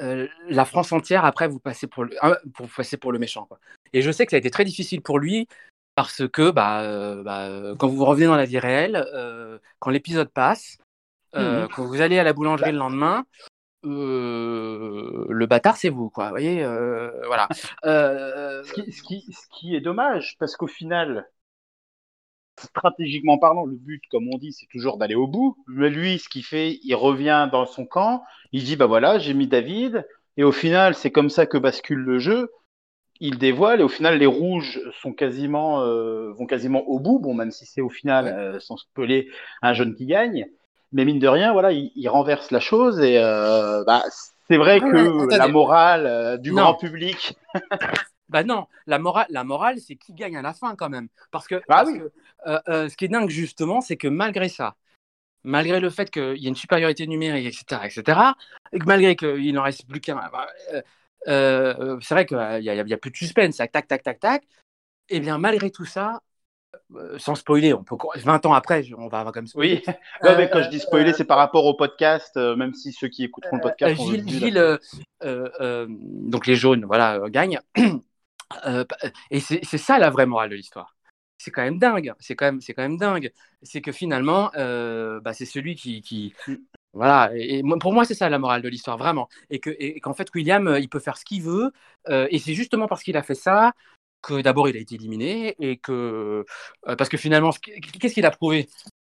euh, 0.00 0.26
la 0.48 0.64
France 0.64 0.92
entière, 0.92 1.24
après, 1.24 1.48
vous 1.48 1.60
passez 1.60 1.86
pour 1.86 2.04
le, 2.04 2.16
pour 2.54 3.12
méchant. 3.18 3.44
Quoi. 3.44 3.58
Et 3.92 4.02
je 4.02 4.10
sais 4.10 4.24
que 4.24 4.30
ça 4.30 4.36
a 4.36 4.38
été 4.38 4.50
très 4.50 4.64
difficile 4.64 5.02
pour 5.02 5.18
lui 5.18 5.46
parce 5.94 6.26
que 6.28 6.50
bah, 6.50 7.22
bah, 7.22 7.74
quand 7.78 7.88
vous 7.88 8.04
revenez 8.04 8.26
dans 8.26 8.36
la 8.36 8.46
vie 8.46 8.58
réelle, 8.58 9.06
quand 9.78 9.90
l'épisode 9.90 10.30
passe, 10.30 10.78
Mhm. 11.32 11.68
quand 11.68 11.84
vous 11.84 12.00
allez 12.00 12.18
à 12.18 12.24
la 12.24 12.32
boulangerie 12.32 12.72
le 12.72 12.78
lendemain, 12.78 13.24
euh, 13.84 15.26
le 15.28 15.46
bâtard, 15.46 15.76
c'est 15.76 15.88
vous. 15.88 16.10
Quoi. 16.10 16.24
Vous 16.26 16.30
voyez, 16.30 16.62
euh, 16.62 17.10
voilà. 17.26 17.48
Euh, 17.84 18.62
ce 18.64 18.72
qui, 18.72 18.92
ce 18.92 19.02
qui- 19.02 19.32
ce 19.32 19.46
qui 19.58 19.74
est 19.74 19.80
dommage, 19.80 20.36
parce 20.38 20.56
qu'au 20.56 20.66
final, 20.66 21.26
stratégiquement 22.58 23.38
parlant, 23.38 23.64
le 23.64 23.76
but, 23.76 24.02
comme 24.10 24.28
on 24.32 24.38
dit, 24.38 24.52
c'est 24.52 24.66
toujours 24.66 24.98
d'aller 24.98 25.14
au 25.14 25.26
bout. 25.26 25.56
Mais 25.66 25.88
lui, 25.88 26.18
ce 26.18 26.28
qu'il 26.28 26.44
fait, 26.44 26.78
il 26.82 26.94
revient 26.94 27.48
dans 27.50 27.64
son 27.66 27.86
camp, 27.86 28.22
il 28.52 28.64
dit, 28.64 28.76
bah 28.76 28.86
voilà, 28.86 29.18
j'ai 29.18 29.34
mis 29.34 29.46
David, 29.46 30.06
et 30.36 30.44
au 30.44 30.52
final, 30.52 30.94
c'est 30.94 31.10
comme 31.10 31.30
ça 31.30 31.46
que 31.46 31.56
bascule 31.58 31.98
le 32.00 32.18
jeu. 32.18 32.50
Il 33.20 33.38
dévoile, 33.38 33.80
et 33.80 33.84
au 33.84 33.88
final, 33.88 34.18
les 34.18 34.26
rouges 34.26 34.80
sont 35.02 35.12
quasiment, 35.12 35.80
vont 36.34 36.46
quasiment 36.46 36.82
au 36.88 37.00
bout, 37.00 37.20
bon, 37.20 37.34
même 37.34 37.50
si 37.52 37.66
c'est 37.66 37.82
au 37.82 37.90
final, 37.90 38.60
sans 38.60 38.76
spoiler, 38.78 39.28
un 39.62 39.74
jeune 39.74 39.94
qui 39.94 40.06
gagne. 40.06 40.46
Mais 40.92 41.04
mine 41.04 41.18
de 41.20 41.28
rien, 41.28 41.52
voilà, 41.52 41.72
il, 41.72 41.92
il 41.94 42.08
renverse 42.08 42.50
la 42.50 42.60
chose, 42.60 43.00
et 43.00 43.18
euh, 43.18 43.84
bah, 43.86 44.02
c'est 44.48 44.56
vrai 44.56 44.80
Ouais, 44.80 44.90
que 44.90 45.28
la 45.36 45.48
morale 45.48 46.06
euh, 46.06 46.36
du 46.36 46.52
Non. 46.52 46.62
grand 46.62 46.74
public 46.74 47.34
Bah 48.28 48.44
non, 48.44 48.66
la 48.86 48.98
morale, 49.00 49.26
la 49.30 49.42
morale, 49.44 49.80
c'est 49.80 49.96
qui 49.96 50.12
gagne 50.14 50.36
à 50.36 50.42
la 50.42 50.52
fin 50.54 50.76
quand 50.76 50.88
même. 50.88 51.08
Parce 51.32 51.48
que, 51.48 51.62
Bah 51.68 51.74
parce 51.74 51.86
oui. 51.86 51.92
que, 51.92 52.12
euh, 52.46 52.88
ce 52.88 52.96
qui 52.96 53.06
est 53.06 53.08
dingue 53.08 53.28
justement, 53.28 53.80
c'est 53.80 53.96
que 53.96 54.06
malgré 54.08 54.48
ça, 54.48 54.76
malgré 55.44 55.80
le 55.80 55.90
fait 55.90 56.10
qu'il 56.10 56.38
y 56.38 56.46
a 56.46 56.48
une 56.50 56.56
supériorité 56.56 57.06
numérique, 57.06 57.46
etc., 57.46 57.86
etc., 57.86 58.36
et 58.72 58.78
que 58.80 58.86
malgré 58.86 59.16
qu'il 59.16 59.54
n'en 59.54 59.62
reste 59.64 59.86
plus 59.88 60.00
qu'un, 60.00 60.16
bah, 60.32 60.48
c'est 61.26 62.14
vrai 62.14 62.26
qu'il 62.26 62.38
y, 62.38 62.70
a- 62.94 62.98
plus 62.98 63.10
de 63.10 63.16
suspense, 63.16 63.56
tac, 63.56 63.72
tac, 63.72 63.88
tac, 63.88 64.02
tac, 64.02 64.20
tac. 64.20 64.44
Et 65.10 65.20
bien 65.20 65.38
malgré 65.38 65.70
tout 65.70 65.84
ça, 65.86 66.20
sans 67.18 67.34
spoiler, 67.34 67.72
on 67.74 67.84
peut 67.84 67.96
20 68.16 68.46
ans 68.46 68.52
après, 68.52 68.84
on 68.96 69.08
va 69.08 69.20
avoir 69.20 69.32
comme 69.32 69.46
ça. 69.46 69.58
Oui, 69.58 69.82
non, 70.24 70.36
mais 70.36 70.48
quand 70.50 70.62
je 70.62 70.68
dis 70.68 70.80
spoiler, 70.80 71.12
c'est 71.12 71.24
par 71.24 71.38
rapport 71.38 71.64
au 71.64 71.74
podcast, 71.74 72.36
euh, 72.36 72.56
même 72.56 72.74
si 72.74 72.92
ceux 72.92 73.08
qui 73.08 73.24
écouteront 73.24 73.56
le 73.56 73.62
podcast 73.62 74.00
Gilles, 74.00 74.58
euh, 74.58 74.78
euh, 75.22 75.48
euh, 75.60 75.86
donc 75.88 76.46
les 76.46 76.56
jaunes, 76.56 76.84
voilà, 76.84 77.16
euh, 77.16 77.28
gagnent. 77.28 77.60
Euh, 78.66 78.84
et 79.30 79.38
c'est 79.38 79.78
ça 79.78 80.00
la 80.00 80.10
vraie 80.10 80.26
morale 80.26 80.50
de 80.50 80.56
l'histoire. 80.56 80.96
C'est 81.38 81.52
quand 81.52 81.62
même 81.62 81.78
dingue. 81.78 82.12
C'est 82.18 82.34
quand 82.34 82.46
même, 82.46 82.60
c'est 82.60 82.74
quand 82.74 82.82
même 82.82 82.96
dingue. 82.96 83.30
C'est 83.62 83.80
que 83.80 83.92
finalement, 83.92 84.50
euh, 84.56 85.20
bah, 85.20 85.34
c'est 85.34 85.44
celui 85.44 85.76
qui, 85.76 86.02
qui 86.02 86.34
voilà. 86.92 87.30
Et, 87.34 87.62
pour 87.80 87.92
moi, 87.92 88.04
c'est 88.04 88.14
ça 88.14 88.28
la 88.28 88.38
morale 88.38 88.62
de 88.62 88.68
l'histoire, 88.68 88.98
vraiment. 88.98 89.28
Et 89.50 89.60
que, 89.60 89.70
et 89.78 90.00
qu'en 90.00 90.14
fait, 90.14 90.28
William, 90.34 90.66
euh, 90.66 90.80
il 90.80 90.88
peut 90.88 90.98
faire 90.98 91.16
ce 91.16 91.24
qu'il 91.24 91.42
veut. 91.42 91.70
euh, 92.08 92.26
et 92.30 92.38
c'est 92.38 92.54
justement 92.54 92.88
parce 92.88 93.02
qu'il 93.02 93.16
a 93.16 93.22
fait 93.22 93.34
ça 93.34 93.72
que 94.22 94.40
d'abord 94.40 94.68
il 94.68 94.76
a 94.76 94.80
été 94.80 94.94
éliminé 94.94 95.54
et 95.58 95.76
que 95.76 96.44
euh, 96.88 96.96
parce 96.96 97.08
que 97.08 97.16
finalement, 97.16 97.50
qu'est-ce 97.52 98.14
qu'il 98.14 98.26
a 98.26 98.30
prouvé? 98.30 98.68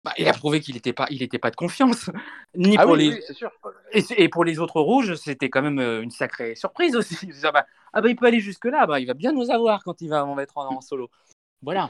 Bah, 0.03 0.13
Il 0.19 0.27
a 0.27 0.33
prouvé 0.33 0.59
qu'il 0.59 0.75
n'était 0.75 0.93
pas, 0.93 1.07
il 1.09 1.23
était 1.23 1.39
pas 1.39 1.49
de 1.49 1.55
confiance, 1.55 2.11
ni 2.55 2.77
Ah 2.77 2.83
pour 2.83 2.93
oui, 2.93 3.09
les 3.09 3.15
oui, 3.15 3.21
c'est 3.25 3.33
sûr. 3.33 3.51
et, 3.91 4.29
pour 4.29 4.45
les 4.45 4.59
autres 4.59 4.79
rouges, 4.79 5.15
c'était 5.15 5.49
quand 5.49 5.63
même 5.63 5.79
euh, 5.79 6.01
une 6.03 6.11
sacrée 6.11 6.55
surprise 6.55 6.95
aussi. 6.95 7.17
Ah, 7.43 7.51
bah, 7.51 7.65
ah 7.93 8.01
bah, 8.01 8.09
il 8.09 8.15
peut 8.15 8.27
aller 8.27 8.39
jusque-là, 8.39 8.85
bah, 8.85 8.99
il 8.99 9.07
va 9.07 9.13
bien 9.15 9.31
nous 9.31 9.49
avoir 9.49 9.83
quand 9.83 10.01
il 10.01 10.09
va 10.09 10.25
en 10.25 10.35
mettre 10.35 10.57
en, 10.57 10.77
en 10.77 10.81
solo. 10.81 11.09
Voilà. 11.61 11.89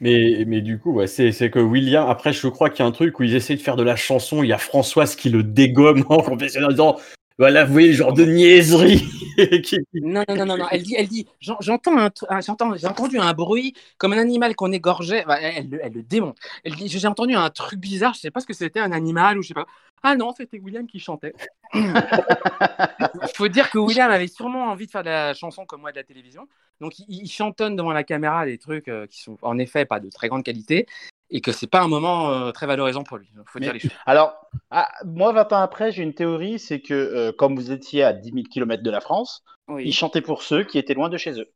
Mais, 0.00 0.44
mais 0.46 0.60
du 0.62 0.78
coup, 0.78 0.92
ouais, 0.92 1.06
c'est 1.06 1.30
c'est 1.32 1.50
que 1.50 1.58
William, 1.58 2.08
après, 2.08 2.32
je 2.32 2.48
crois 2.48 2.70
qu'il 2.70 2.80
y 2.80 2.82
a 2.82 2.86
un 2.86 2.92
truc 2.92 3.20
où 3.20 3.22
ils 3.22 3.34
essayent 3.34 3.56
de 3.56 3.62
faire 3.62 3.76
de 3.76 3.82
la 3.82 3.96
chanson. 3.96 4.42
Il 4.42 4.48
y 4.48 4.52
a 4.52 4.58
Françoise 4.58 5.14
qui 5.14 5.30
le 5.30 5.42
dégomme 5.42 6.04
en 6.08 6.22
confessionnal 6.22 6.70
en 6.70 6.72
disant 6.72 6.96
Voilà, 7.40 7.64
vous 7.64 7.72
voyez 7.72 7.88
le 7.88 7.94
genre 7.94 8.12
de 8.12 8.26
niaiserie. 8.26 9.00
qui- 9.64 9.78
Non, 9.94 10.24
non, 10.28 10.36
non, 10.36 10.44
non, 10.44 10.56
non. 10.58 10.66
Elle 10.70 10.82
dit, 10.82 10.94
elle 10.94 11.08
dit, 11.08 11.26
j'en- 11.40 11.56
j'entends 11.60 11.96
un, 11.98 12.10
j'entends, 12.42 12.76
j'ai 12.76 12.86
entendu 12.86 13.18
un 13.18 13.32
bruit 13.32 13.72
comme 13.96 14.12
un 14.12 14.18
animal 14.18 14.54
qu'on 14.54 14.70
égorgeait. 14.72 15.24
Elle, 15.26 15.52
elle 15.56 15.70
le- 15.70 15.80
elle 15.82 15.92
le 15.94 16.02
démonte. 16.02 16.36
Elle 16.64 16.74
dit, 16.74 16.86
j'ai 16.88 17.08
entendu 17.08 17.34
un 17.34 17.48
truc 17.48 17.80
bizarre. 17.80 18.12
Je 18.12 18.20
sais 18.20 18.30
pas 18.30 18.40
ce 18.40 18.46
que 18.46 18.52
c'était, 18.52 18.80
un 18.80 18.92
animal 18.92 19.38
ou 19.38 19.42
je 19.42 19.48
sais 19.48 19.54
pas. 19.54 19.64
Ah 20.02 20.16
non, 20.16 20.34
c'était 20.36 20.58
William 20.58 20.86
qui 20.86 20.98
chantait. 20.98 21.32
Il 21.72 21.80
faut 23.34 23.48
dire 23.48 23.70
que 23.70 23.78
William 23.78 24.10
avait 24.10 24.28
sûrement 24.28 24.66
envie 24.66 24.84
de 24.86 24.90
faire 24.90 25.02
de 25.02 25.08
la 25.08 25.32
chanson 25.32 25.64
comme 25.64 25.80
moi 25.80 25.92
de 25.92 25.96
la 25.96 26.04
télévision. 26.04 26.46
Donc 26.80 26.98
il, 26.98 27.06
il 27.08 27.28
chantonne 27.30 27.74
devant 27.76 27.92
la 27.92 28.04
caméra 28.04 28.44
des 28.46 28.58
trucs 28.58 28.88
euh, 28.88 29.06
qui 29.06 29.20
sont 29.22 29.38
en 29.42 29.58
effet 29.58 29.84
pas 29.86 30.00
de 30.00 30.08
très 30.10 30.28
grande 30.28 30.42
qualité. 30.42 30.86
Et 31.30 31.40
que 31.40 31.52
c'est 31.52 31.66
pas 31.66 31.80
un 31.80 31.88
moment 31.88 32.30
euh, 32.30 32.50
très 32.52 32.66
valorisant 32.66 33.02
pour 33.02 33.16
lui. 33.18 33.28
Faut 33.46 33.58
Mais- 33.58 33.66
dire 33.66 33.72
les 33.74 33.80
choses. 33.80 33.90
Alors, 34.06 34.34
ah, 34.70 34.88
moi, 35.04 35.32
20 35.32 35.52
ans 35.52 35.60
après, 35.60 35.92
j'ai 35.92 36.02
une 36.02 36.14
théorie, 36.14 36.58
c'est 36.58 36.80
que 36.80 36.94
euh, 36.94 37.32
comme 37.32 37.54
vous 37.56 37.70
étiez 37.72 38.02
à 38.02 38.12
10 38.12 38.30
000 38.32 38.42
km 38.50 38.82
de 38.82 38.90
la 38.90 39.00
France, 39.00 39.44
Oui. 39.68 39.84
ils 39.86 39.92
chantaient 39.92 40.20
pour 40.22 40.42
ceux 40.42 40.64
qui 40.64 40.78
étaient 40.78 40.94
loin 40.94 41.08
de 41.08 41.16
chez 41.16 41.38
eux. 41.40 41.48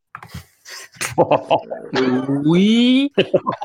Oui. 2.45 3.13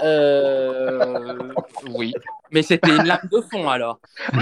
euh, 0.04 1.52
oui. 1.94 2.14
Mais 2.52 2.62
c'était 2.62 2.90
une 2.96 3.04
lame 3.06 3.28
de 3.32 3.42
fond 3.42 3.70
alors. 3.70 4.00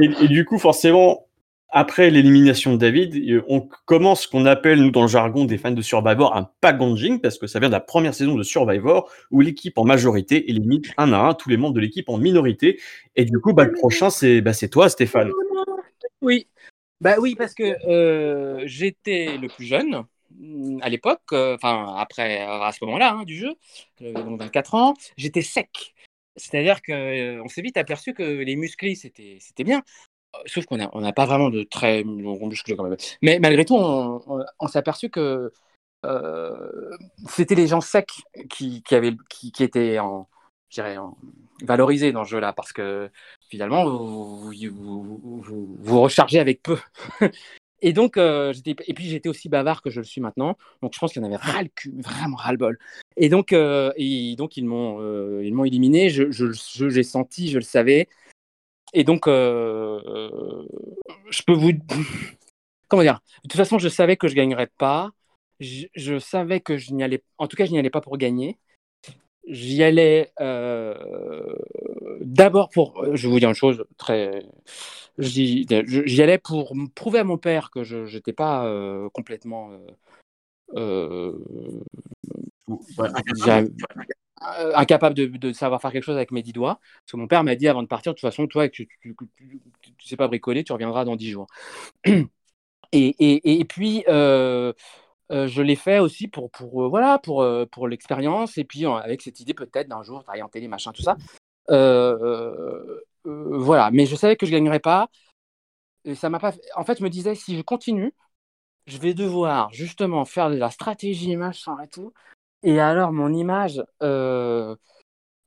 Et, 0.00 0.04
et 0.04 0.28
du 0.28 0.44
coup, 0.44 0.58
forcément, 0.58 1.26
après 1.72 2.10
l'élimination 2.10 2.72
de 2.72 2.78
David, 2.78 3.16
euh, 3.16 3.44
on 3.48 3.68
commence 3.86 4.22
ce 4.22 4.28
qu'on 4.28 4.46
appelle, 4.46 4.80
nous, 4.80 4.90
dans 4.90 5.02
le 5.02 5.08
jargon 5.08 5.44
des 5.44 5.58
fans 5.58 5.70
de 5.70 5.82
Survivor, 5.82 6.36
un 6.36 6.50
packaging, 6.60 7.20
parce 7.20 7.38
que 7.38 7.46
ça 7.46 7.60
vient 7.60 7.68
de 7.68 7.74
la 7.74 7.80
première 7.80 8.14
saison 8.14 8.34
de 8.34 8.42
Survivor, 8.42 9.10
où 9.30 9.40
l'équipe 9.40 9.78
en 9.78 9.84
majorité 9.84 10.50
élimine 10.50 10.82
un 10.96 11.12
à 11.12 11.18
un 11.18 11.34
tous 11.34 11.48
les 11.48 11.56
membres 11.56 11.74
de 11.74 11.80
l'équipe 11.80 12.08
en 12.08 12.18
minorité. 12.18 12.80
Et 13.16 13.24
du 13.24 13.38
coup, 13.38 13.52
bah, 13.52 13.64
le 13.64 13.72
prochain, 13.72 14.10
c'est 14.10 14.40
bah, 14.40 14.52
toi, 14.70 14.88
Stéphane. 14.88 15.30
Oui. 16.22 16.46
Bah 17.00 17.16
oui, 17.18 17.34
parce 17.34 17.54
que 17.54 17.62
euh, 17.88 18.62
j'étais 18.66 19.38
le 19.38 19.48
plus 19.48 19.64
jeune 19.64 20.04
mm, 20.32 20.80
à 20.82 20.88
l'époque, 20.90 21.22
euh, 21.32 21.54
enfin 21.54 21.96
après, 21.96 22.40
à 22.42 22.70
ce 22.72 22.84
moment-là 22.84 23.14
hein, 23.14 23.24
du 23.24 23.36
jeu, 23.36 23.54
euh, 24.02 24.12
donc 24.12 24.38
24 24.38 24.74
ans, 24.74 24.94
j'étais 25.16 25.42
sec. 25.42 25.94
C'est-à-dire 26.36 26.82
qu'on 26.82 27.48
s'est 27.48 27.62
vite 27.62 27.76
aperçu 27.76 28.12
que 28.12 28.22
les 28.22 28.56
musclés, 28.56 28.94
c'était 28.94 29.64
bien. 29.64 29.82
Sauf 30.46 30.66
qu'on 30.66 30.76
n'a 30.76 30.90
n'a 30.94 31.12
pas 31.12 31.26
vraiment 31.26 31.50
de 31.50 31.64
très 31.64 32.02
longs 32.02 32.46
muscles. 32.46 32.76
Mais 33.22 33.38
malgré 33.40 33.64
tout, 33.64 33.76
on, 33.76 34.68
s'est 34.68 34.78
aperçu 34.78 35.10
que 35.10 35.52
euh, 36.06 36.90
c'était 37.28 37.54
les 37.54 37.66
gens 37.66 37.80
secs 37.80 38.06
qui, 38.48 38.82
étaient 39.60 39.98
valorisés 41.62 42.12
dans 42.12 42.24
ce 42.24 42.30
jeu-là, 42.30 42.52
parce 42.52 42.72
que 42.72 43.10
finalement, 43.48 43.84
vous, 43.88 44.50
vous, 45.80 46.00
rechargez 46.00 46.38
avec 46.38 46.62
peu. 46.62 46.78
Et 47.82 47.92
donc, 47.92 48.16
euh, 48.18 48.52
et 48.66 48.94
puis 48.94 49.08
j'étais 49.08 49.28
aussi 49.28 49.48
bavard 49.48 49.80
que 49.80 49.88
je 49.88 50.00
le 50.00 50.04
suis 50.04 50.20
maintenant, 50.20 50.58
donc 50.82 50.92
je 50.92 50.98
pense 50.98 51.12
qu'il 51.12 51.22
y 51.22 51.24
en 51.24 51.28
avait 51.28 51.36
ras 51.36 51.62
le 51.62 51.70
cul, 51.74 51.94
vraiment 51.96 52.36
ras 52.36 52.52
le 52.52 52.58
bol. 52.58 52.78
Et 53.16 53.28
donc, 53.30 53.52
euh, 53.54 53.90
ils 53.96 54.36
m'ont, 54.64 55.64
éliminé. 55.64 56.10
Je, 56.10 56.30
je, 56.30 57.02
senti, 57.02 57.48
je 57.48 57.56
le 57.56 57.64
savais. 57.64 58.08
Et 58.92 59.04
donc, 59.04 59.26
euh, 59.28 60.00
euh, 60.06 60.66
je 61.30 61.42
peux 61.42 61.52
vous, 61.52 61.72
comment 62.88 63.02
dire? 63.02 63.20
De 63.44 63.48
toute 63.48 63.56
façon, 63.56 63.78
je 63.78 63.88
savais 63.88 64.16
que 64.16 64.28
je 64.28 64.34
gagnerais 64.34 64.68
pas. 64.78 65.10
Je, 65.60 65.86
je 65.94 66.18
savais 66.18 66.60
que 66.60 66.76
je 66.76 66.92
n'y 66.92 67.02
allais, 67.02 67.22
en 67.38 67.46
tout 67.46 67.56
cas, 67.56 67.66
je 67.66 67.70
n'y 67.72 67.78
allais 67.78 67.90
pas 67.90 68.00
pour 68.00 68.16
gagner. 68.18 68.58
J'y 69.46 69.82
allais 69.82 70.32
euh, 70.40 70.94
d'abord 72.20 72.68
pour, 72.70 73.04
je 73.14 73.26
vais 73.26 73.32
vous 73.32 73.40
dire 73.40 73.48
une 73.48 73.54
chose 73.54 73.84
très, 73.96 74.44
j'y 75.18 75.66
allais 76.22 76.38
pour 76.38 76.74
prouver 76.94 77.18
à 77.20 77.24
mon 77.24 77.38
père 77.38 77.70
que 77.70 77.82
je 77.82 78.14
n'étais 78.14 78.32
pas 78.32 78.66
euh, 78.66 79.08
complètement 79.10 79.70
euh, 79.72 79.78
euh, 80.76 81.32
euh, 83.48 83.68
incapable 84.40 85.14
de, 85.14 85.52
savoir 85.52 85.80
faire 85.80 85.92
quelque 85.92 86.04
chose 86.04 86.16
avec 86.16 86.30
mes 86.30 86.42
dix 86.42 86.52
doigts. 86.52 86.80
Parce 87.04 87.12
que 87.12 87.16
mon 87.16 87.28
père 87.28 87.44
m'a 87.44 87.54
dit 87.54 87.68
avant 87.68 87.82
de 87.82 87.88
partir, 87.88 88.12
de 88.12 88.16
toute 88.16 88.28
façon, 88.28 88.46
toi, 88.46 88.68
tu 88.68 88.88
tu, 89.02 90.08
sais 90.08 90.16
pas 90.16 90.28
bricoler, 90.28 90.64
tu 90.64 90.72
reviendras 90.72 91.04
dans 91.04 91.16
dix 91.16 91.30
jours. 91.30 91.46
Et, 92.92 93.14
et, 93.20 93.60
et 93.60 93.64
puis, 93.64 94.02
euh, 94.08 94.72
euh, 95.30 95.46
je 95.46 95.62
l'ai 95.62 95.76
fait 95.76 96.00
aussi 96.00 96.26
pour, 96.28 96.50
pour, 96.50 96.82
euh, 96.84 96.88
voilà, 96.88 97.18
pour, 97.18 97.42
euh, 97.42 97.64
pour 97.66 97.86
l'expérience, 97.86 98.58
et 98.58 98.64
puis 98.64 98.84
euh, 98.84 98.94
avec 98.94 99.22
cette 99.22 99.38
idée 99.38 99.54
peut-être 99.54 99.88
d'un 99.88 100.02
jour 100.02 100.22
travailler 100.24 100.42
en 100.42 100.48
télé, 100.48 100.66
machin, 100.66 100.92
tout 100.92 101.02
ça. 101.02 101.16
Euh, 101.70 102.18
euh, 102.20 103.00
euh, 103.26 103.58
voilà, 103.58 103.90
mais 103.92 104.06
je 104.06 104.16
savais 104.16 104.36
que 104.36 104.46
je 104.46 104.50
gagnerais 104.52 104.80
pas. 104.80 105.08
Et 106.04 106.14
ça 106.14 106.30
m'a 106.30 106.40
pas. 106.40 106.52
En 106.76 106.84
fait, 106.84 106.98
je 106.98 107.04
me 107.04 107.10
disais, 107.10 107.34
si 107.34 107.56
je 107.56 107.62
continue, 107.62 108.14
je 108.86 108.98
vais 108.98 109.14
devoir 109.14 109.72
justement 109.72 110.24
faire 110.24 110.50
de 110.50 110.56
la 110.56 110.70
stratégie, 110.70 111.36
machin 111.36 111.76
et 111.82 111.88
tout. 111.88 112.12
Et 112.62 112.78
alors, 112.78 113.12
mon 113.12 113.32
image, 113.32 113.82
euh, 114.02 114.76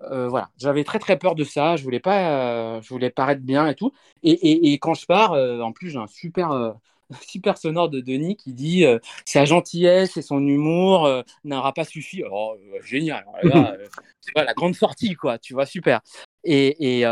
euh, 0.01 0.27
voilà, 0.27 0.49
j'avais 0.57 0.83
très 0.83 0.99
très 0.99 1.17
peur 1.17 1.35
de 1.35 1.43
ça. 1.43 1.75
Je 1.75 1.83
voulais 1.83 1.99
pas, 1.99 2.77
euh, 2.77 2.81
je 2.81 2.89
voulais 2.89 3.11
paraître 3.11 3.41
bien 3.41 3.67
et 3.67 3.75
tout. 3.75 3.91
Et, 4.23 4.31
et, 4.31 4.73
et 4.73 4.79
quand 4.79 4.93
je 4.95 5.05
pars, 5.05 5.33
en 5.33 5.71
plus, 5.71 5.91
j'ai 5.91 5.99
un 5.99 6.07
super, 6.07 6.75
super 7.21 7.57
sonore 7.57 7.89
de 7.89 8.01
Denis 8.01 8.35
qui 8.35 8.53
dit 8.53 8.85
sa 9.25 9.45
gentillesse 9.45 10.17
et 10.17 10.21
son 10.23 10.39
humour 10.39 11.07
n'aura 11.43 11.73
pas 11.73 11.85
suffi. 11.85 12.23
Euh, 12.23 12.81
génial. 12.83 13.25
Alors 13.41 13.55
là, 13.55 13.77
c'est 14.21 14.33
pas 14.33 14.43
la 14.43 14.53
grande 14.53 14.75
sortie, 14.75 15.13
quoi. 15.13 15.37
Tu 15.37 15.53
vois, 15.53 15.67
super. 15.67 16.01
Et, 16.43 17.03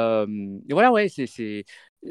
voilà, 0.70 0.92
ouais, 0.92 1.10
c'est, 1.10 1.28
c'est... 1.28 1.64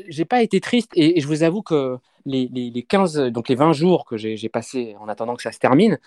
j'ai 0.08 0.24
pas 0.24 0.42
été 0.42 0.60
triste. 0.60 0.92
Et, 0.94 1.20
je 1.20 1.26
vous 1.26 1.42
avoue 1.42 1.62
que 1.62 1.98
les, 2.24 2.48
les, 2.52 2.70
les 2.70 2.82
15, 2.84 3.16
donc 3.32 3.48
les 3.48 3.56
20 3.56 3.72
jours 3.72 4.04
que 4.04 4.16
j'ai, 4.16 4.36
j'ai 4.36 4.48
passé 4.48 4.94
en 5.00 5.08
attendant 5.08 5.34
que 5.34 5.42
ça 5.42 5.52
se 5.52 5.58
termine, 5.58 5.98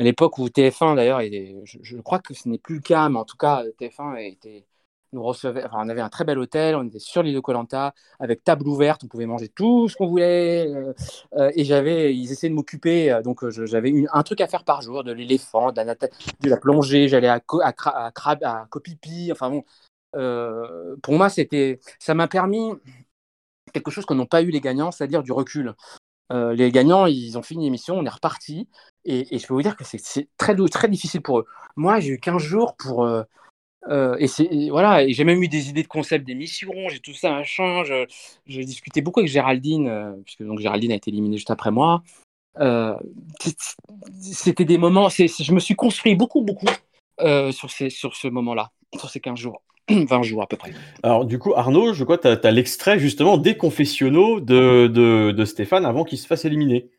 à 0.00 0.02
l'époque 0.02 0.38
où 0.38 0.48
TF1 0.48 0.96
d'ailleurs, 0.96 1.20
je, 1.64 1.96
crois 1.98 2.20
que 2.20 2.32
ce 2.32 2.48
n'est 2.48 2.58
plus 2.58 2.76
le 2.76 2.80
cas, 2.80 3.10
mais 3.10 3.18
en 3.18 3.26
tout 3.26 3.36
cas, 3.36 3.64
TF1 3.78 4.16
était, 4.16 4.64
nous 5.12 5.22
recevait, 5.22 5.62
enfin, 5.66 5.76
on 5.84 5.90
avait 5.90 6.00
un 6.00 6.08
très 6.08 6.24
bel 6.24 6.38
hôtel, 6.38 6.74
on 6.74 6.84
était 6.84 6.98
sur 6.98 7.22
l'île 7.22 7.34
de 7.34 7.40
Colanta 7.40 7.92
avec 8.18 8.42
table 8.42 8.66
ouverte, 8.66 9.04
on 9.04 9.08
pouvait 9.08 9.26
manger 9.26 9.50
tout 9.50 9.90
ce 9.90 9.96
qu'on 9.96 10.06
voulait. 10.06 10.66
euh, 10.68 10.94
euh, 11.36 11.52
et 11.54 11.64
j'avais, 11.64 12.16
ils 12.16 12.32
essayaient 12.32 12.48
de 12.48 12.54
m'occuper, 12.54 13.12
euh, 13.12 13.20
donc 13.20 13.46
j'avais 13.50 13.92
un 14.10 14.22
truc 14.22 14.40
à 14.40 14.46
faire 14.46 14.64
par 14.64 14.80
jour, 14.80 15.04
de 15.04 15.12
l'éléphant, 15.12 15.70
de 15.70 15.82
la, 16.48 16.56
plongée, 16.56 17.08
j'allais 17.08 17.28
à, 17.28 17.42
à, 17.62 18.66
Copipi, 18.70 19.30
enfin 19.32 19.50
bon. 19.50 19.64
pour 21.02 21.14
moi, 21.14 21.28
c'était, 21.28 21.78
ça 21.98 22.14
m'a 22.14 22.26
permis 22.26 22.72
quelque 23.74 23.90
chose 23.90 24.06
que 24.06 24.14
n'ont 24.14 24.24
pas 24.24 24.40
eu 24.40 24.50
les 24.50 24.62
gagnants, 24.62 24.92
c'est-à-dire 24.92 25.22
du 25.22 25.32
recul. 25.32 25.74
Les 26.32 26.70
gagnants, 26.70 27.06
ils 27.06 27.36
ont 27.36 27.42
fini 27.42 27.64
l'émission, 27.64 27.98
on 27.98 28.06
est 28.06 28.08
reparti. 28.08 28.68
Et, 29.04 29.38
je 29.38 29.46
peux 29.46 29.54
vous 29.54 29.62
dire 29.62 29.76
que 29.76 29.84
c'est- 29.84 30.28
très, 30.36 30.54
difficile 30.88 31.22
pour 31.22 31.40
eux. 31.40 31.46
Moi, 31.76 32.00
j'ai 32.00 32.10
eu 32.10 32.20
15 32.20 32.42
jours 32.42 32.74
pour. 32.76 33.04
euh, 33.04 33.22
euh, 33.88 34.16
et, 34.18 34.70
voilà, 34.70 35.06
j'ai 35.08 35.24
même 35.24 35.42
eu 35.42 35.48
des 35.48 35.70
idées 35.70 35.82
de 35.82 35.88
concept 35.88 36.26
d'émission, 36.26 36.70
j'ai 36.88 37.00
tout 37.00 37.14
ça, 37.14 37.30
machin. 37.32 37.82
je- 37.84 38.06
J'ai 38.46 38.64
discuté 38.64 39.00
beaucoup 39.00 39.20
avec 39.20 39.30
Géraldine, 39.32 39.88
euh, 39.88 40.12
puisque 40.24 40.42
donc 40.44 40.60
Géraldine 40.60 40.92
a 40.92 40.96
été 40.96 41.10
éliminée 41.10 41.38
juste 41.38 41.50
après 41.50 41.70
moi. 41.70 42.02
Euh, 42.58 42.94
C'était 44.20 44.64
des 44.64 44.76
moments, 44.78 45.08
je 45.08 45.52
me 45.52 45.60
suis 45.60 45.74
construit 45.74 46.14
beaucoup, 46.14 46.42
beaucoup 46.42 46.66
euh, 47.20 47.52
sur, 47.52 47.70
ces, 47.70 47.90
sur 47.90 48.16
ce 48.16 48.28
moment-là, 48.28 48.70
sur 48.98 49.08
ces 49.08 49.20
15 49.20 49.38
jours, 49.38 49.62
20 49.88 50.22
jours 50.22 50.42
à 50.42 50.46
peu 50.46 50.56
près. 50.56 50.72
Alors, 51.02 51.24
du 51.24 51.38
coup, 51.38 51.54
Arnaud, 51.54 51.94
je 51.94 52.04
crois 52.04 52.18
que 52.18 52.34
tu 52.34 52.46
as, 52.46 52.50
l'extrait 52.50 52.98
justement 52.98 53.38
des 53.38 53.56
confessionnaux 53.56 54.40
de, 54.40 54.88
de 54.88 55.44
Stéphane 55.46 55.86
avant 55.86 56.04
qu'il 56.04 56.18
se 56.18 56.26
fasse 56.26 56.44
éliminer. 56.44 56.90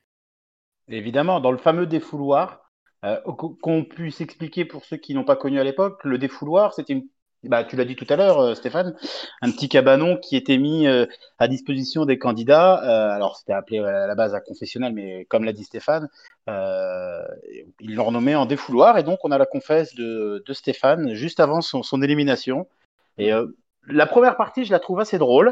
Évidemment, 0.91 1.39
dans 1.39 1.51
le 1.51 1.57
fameux 1.57 1.87
défouloir, 1.87 2.69
euh, 3.05 3.17
qu- 3.37 3.55
qu'on 3.61 3.83
puisse 3.83 4.21
expliquer 4.21 4.65
pour 4.65 4.85
ceux 4.85 4.97
qui 4.97 5.13
n'ont 5.13 5.23
pas 5.23 5.35
connu 5.35 5.59
à 5.59 5.63
l'époque, 5.63 6.03
le 6.03 6.17
défouloir, 6.17 6.73
c'était 6.73 6.93
une... 6.93 7.03
Bah, 7.43 7.63
tu 7.63 7.75
l'as 7.75 7.85
dit 7.85 7.95
tout 7.95 8.05
à 8.07 8.15
l'heure, 8.15 8.39
euh, 8.39 8.53
Stéphane, 8.53 8.95
un 9.41 9.49
petit 9.49 9.67
cabanon 9.67 10.17
qui 10.17 10.35
était 10.35 10.59
mis 10.59 10.85
euh, 10.85 11.07
à 11.39 11.47
disposition 11.47 12.05
des 12.05 12.19
candidats. 12.19 12.75
Alors, 12.75 13.35
c'était 13.35 13.53
appelé 13.53 13.79
à 13.79 14.05
la 14.05 14.13
base 14.13 14.35
un 14.35 14.41
confessionnal, 14.41 14.93
mais 14.93 15.25
comme 15.25 15.43
l'a 15.43 15.53
dit 15.53 15.63
Stéphane, 15.63 16.07
ils 16.47 17.95
l'ont 17.95 18.05
renommé 18.05 18.35
en 18.35 18.45
défouloir. 18.45 18.99
Et 18.99 19.03
donc, 19.03 19.17
on 19.23 19.31
a 19.31 19.39
la 19.39 19.47
confesse 19.47 19.95
de, 19.95 20.43
Stéphane 20.51 21.15
juste 21.15 21.39
avant 21.39 21.61
son, 21.61 21.81
son 21.81 22.03
élimination. 22.03 22.67
Et 23.17 23.31
la 23.87 24.05
première 24.05 24.37
partie, 24.37 24.63
je 24.63 24.71
la 24.71 24.79
trouve 24.79 24.99
assez 24.99 25.17
drôle. 25.17 25.51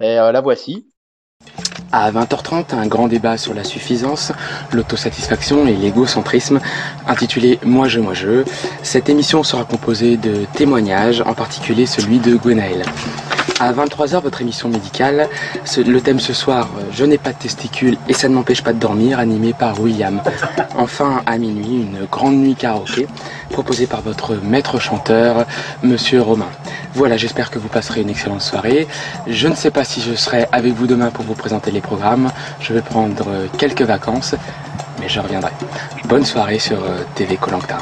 Et 0.00 0.14
la 0.14 0.40
voici. 0.40 0.88
À 1.90 2.10
20h30, 2.10 2.74
un 2.74 2.86
grand 2.86 3.08
débat 3.08 3.38
sur 3.38 3.54
la 3.54 3.64
suffisance, 3.64 4.32
l'autosatisfaction 4.72 5.66
et 5.66 5.72
l'égocentrisme, 5.72 6.60
intitulé 7.06 7.58
Moi 7.64 7.88
je, 7.88 8.00
moi 8.00 8.12
je. 8.12 8.44
Cette 8.82 9.08
émission 9.08 9.42
sera 9.42 9.64
composée 9.64 10.18
de 10.18 10.44
témoignages, 10.52 11.22
en 11.22 11.32
particulier 11.32 11.86
celui 11.86 12.18
de 12.18 12.36
Gwenaël. 12.36 12.82
À 13.60 13.72
23h, 13.72 14.20
votre 14.22 14.40
émission 14.40 14.68
médicale, 14.68 15.28
ce- 15.64 15.80
le 15.80 16.00
thème 16.00 16.20
ce 16.20 16.32
soir, 16.32 16.68
euh, 16.78 16.82
Je 16.92 17.04
n'ai 17.04 17.18
pas 17.18 17.32
de 17.32 17.38
testicules 17.38 17.96
et 18.08 18.12
ça 18.12 18.28
ne 18.28 18.34
m'empêche 18.34 18.62
pas 18.62 18.72
de 18.72 18.78
dormir, 18.78 19.18
animé 19.18 19.52
par 19.52 19.80
William. 19.80 20.20
Enfin, 20.76 21.22
à 21.26 21.38
minuit, 21.38 21.82
une 21.82 22.06
grande 22.06 22.36
nuit 22.36 22.54
karaoké, 22.54 23.06
proposée 23.50 23.86
par 23.88 24.00
votre 24.02 24.34
maître 24.36 24.78
chanteur, 24.78 25.44
Monsieur 25.82 26.22
Romain. 26.22 26.48
Voilà, 26.94 27.16
j'espère 27.16 27.50
que 27.50 27.58
vous 27.58 27.68
passerez 27.68 28.02
une 28.02 28.10
excellente 28.10 28.42
soirée. 28.42 28.86
Je 29.26 29.48
ne 29.48 29.54
sais 29.54 29.70
pas 29.72 29.84
si 29.84 30.00
je 30.00 30.14
serai 30.14 30.46
avec 30.52 30.72
vous 30.74 30.86
demain 30.86 31.10
pour 31.10 31.24
vous 31.24 31.34
présenter 31.34 31.70
les 31.72 31.80
programmes. 31.80 32.30
Je 32.60 32.72
vais 32.72 32.82
prendre 32.82 33.24
euh, 33.28 33.46
quelques 33.58 33.82
vacances, 33.82 34.34
mais 35.00 35.08
je 35.08 35.18
reviendrai. 35.20 35.50
Bonne 36.04 36.24
soirée 36.24 36.58
sur 36.60 36.82
euh, 36.84 37.02
TV 37.16 37.36
Colanta. 37.36 37.78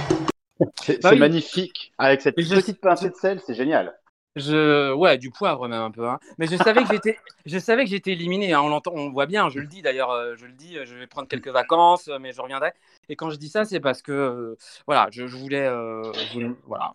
C'est 0.83 1.01
Ah 1.05 1.11
oui. 1.13 1.19
magnifique. 1.19 1.93
Avec 1.99 2.23
cette 2.23 2.35
petite 2.37 2.81
pincée 2.81 3.11
de 3.11 3.15
sel, 3.21 3.41
c'est 3.47 3.55
génial. 3.55 3.93
Je, 4.37 4.93
ouais, 4.93 5.19
du 5.19 5.31
poivre 5.31 5.67
même 5.67 5.81
un 5.83 5.91
peu. 5.91 6.07
Hein. 6.09 6.21
Mais 6.39 6.47
je 6.47 6.57
savais 6.57 6.83
que 6.85 6.89
j'étais, 6.93 7.19
je 7.47 7.59
savais 7.59 7.85
que 7.85 7.91
j'étais 7.91 8.13
éliminé. 8.13 8.53
hein. 8.53 8.61
On 8.63 8.69
l'entend, 8.69 8.93
on 8.95 9.11
voit 9.11 9.27
bien. 9.27 9.49
Je 9.49 9.59
le 9.59 9.67
dis 9.67 9.83
d'ailleurs. 9.83 10.11
euh, 10.13 10.35
Je 10.37 10.47
le 10.47 10.53
dis. 10.53 10.77
Je 10.85 10.95
vais 10.95 11.07
prendre 11.07 11.27
quelques 11.27 11.49
vacances, 11.49 12.09
euh, 12.09 12.19
mais 12.21 12.33
je 12.33 12.41
reviendrai. 12.41 12.73
Et 13.09 13.17
quand 13.17 13.31
je 13.31 13.37
dis 13.37 13.49
ça, 13.49 13.65
c'est 13.65 13.81
parce 13.81 14.03
que, 14.03 14.13
euh, 14.13 14.57
voilà, 14.87 15.09
je, 15.11 15.27
je 15.27 15.37
voulais, 15.37 15.67
euh, 15.67 16.13
je 16.13 16.33
voulais- 16.35 16.51
voilà, 16.67 16.95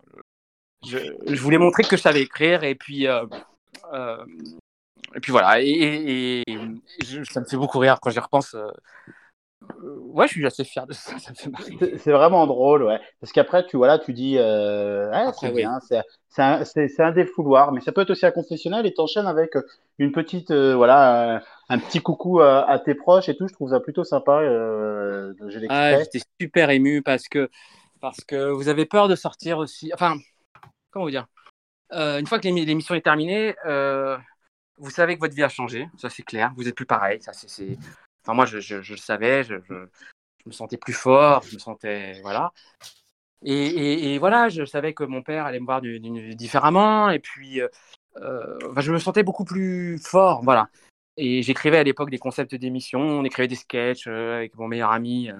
je, 0.86 0.98
je 1.26 1.40
voulais 1.42 1.58
montrer 1.58 1.82
que 1.84 1.96
je 1.96 2.02
savais 2.02 2.22
écrire. 2.22 2.64
Et 2.64 2.74
puis, 2.74 3.06
euh, 3.08 3.24
euh, 3.92 4.24
et 5.14 5.20
puis 5.20 5.32
voilà. 5.32 5.60
Et, 5.60 5.66
et- 5.68 6.42
et 6.50 7.04
je- 7.04 7.24
ça 7.24 7.40
me 7.40 7.44
fait 7.46 7.56
beaucoup 7.56 7.78
rire 7.78 7.98
quand 8.00 8.10
j'y 8.10 8.18
repense. 8.20 8.56
Euh. 9.82 9.96
Ouais, 10.12 10.26
je 10.26 10.32
suis 10.32 10.46
assez 10.46 10.64
fier 10.64 10.86
de 10.86 10.92
ça. 10.92 11.12
C'est 11.98 12.12
vraiment 12.12 12.46
drôle, 12.46 12.82
ouais. 12.84 13.00
Parce 13.20 13.32
qu'après, 13.32 13.66
tu 13.66 13.76
voilà, 13.76 13.98
tu 13.98 14.12
dis, 14.12 14.38
euh, 14.38 15.10
c'est 15.40 15.48
oui. 15.48 15.62
bien, 15.62 15.78
c'est 15.80 16.00
c'est 16.28 16.42
un, 16.42 16.62
un 16.98 17.12
défouloir, 17.12 17.72
mais 17.72 17.80
ça 17.80 17.92
peut 17.92 18.02
être 18.02 18.10
aussi 18.10 18.24
un 18.26 18.30
confessionnal 18.30 18.86
et 18.86 18.94
t'enchaînes 18.94 19.26
avec 19.26 19.56
euh, 19.56 19.62
une 19.98 20.12
petite, 20.12 20.50
euh, 20.50 20.74
voilà, 20.74 21.42
un 21.68 21.78
petit 21.78 22.00
coucou 22.00 22.40
à, 22.40 22.68
à 22.68 22.78
tes 22.78 22.94
proches 22.94 23.28
et 23.28 23.36
tout. 23.36 23.48
Je 23.48 23.52
trouve 23.54 23.70
ça 23.70 23.80
plutôt 23.80 24.04
sympa. 24.04 24.40
Euh, 24.40 25.34
j'ai 25.48 25.66
Ah, 25.68 25.98
j'étais 25.98 26.20
super 26.40 26.70
ému 26.70 27.02
parce 27.02 27.28
que, 27.28 27.50
parce 28.00 28.22
que 28.24 28.50
vous 28.50 28.68
avez 28.68 28.86
peur 28.86 29.08
de 29.08 29.14
sortir 29.14 29.58
aussi. 29.58 29.90
Enfin, 29.94 30.16
comment 30.90 31.04
vous 31.04 31.10
dire? 31.10 31.26
Euh, 31.92 32.18
Une 32.18 32.26
fois 32.26 32.38
que 32.38 32.44
l'émi- 32.44 32.64
l'émission 32.64 32.94
est 32.94 33.02
terminée, 33.02 33.54
euh, 33.66 34.16
vous 34.78 34.90
savez 34.90 35.14
que 35.14 35.20
votre 35.20 35.34
vie 35.34 35.42
a 35.42 35.48
changé, 35.48 35.88
ça 35.98 36.08
c'est 36.08 36.22
clair. 36.22 36.52
Vous 36.56 36.64
n'êtes 36.64 36.74
plus 36.74 36.86
pareil. 36.86 37.20
Ça, 37.20 37.32
c'est- 37.34 37.78
Enfin, 38.22 38.34
moi, 38.34 38.46
je, 38.46 38.56
le 38.56 38.96
savais, 38.96 39.44
je, 39.44 39.54
me 40.46 40.52
sentais 40.52 40.76
plus 40.76 40.92
fort, 40.92 41.42
je 41.42 41.54
me 41.54 41.58
sentais. 41.58 42.20
Voilà. 42.22 42.52
Et, 43.44 44.18
voilà, 44.18 44.48
je 44.48 44.64
savais 44.64 44.94
que 44.94 45.04
mon 45.04 45.22
père 45.22 45.46
allait 45.46 45.60
me 45.60 45.64
voir 45.64 45.82
différemment. 45.82 47.10
Et 47.10 47.18
puis, 47.18 47.60
euh, 47.60 47.68
euh, 48.18 48.58
je 48.78 48.92
me 48.92 48.98
sentais 48.98 49.22
beaucoup 49.22 49.44
plus 49.44 49.98
fort. 49.98 50.42
Voilà. 50.42 50.68
Et 51.16 51.42
j'écrivais 51.42 51.78
à 51.78 51.82
l'époque 51.82 52.10
des 52.10 52.18
concepts 52.18 52.54
d'émissions, 52.54 53.00
on 53.00 53.24
écrivait 53.24 53.48
des 53.48 53.56
sketchs 53.56 54.06
euh, 54.06 54.36
avec 54.36 54.56
mon 54.56 54.68
meilleur 54.68 54.92
ami. 54.92 55.30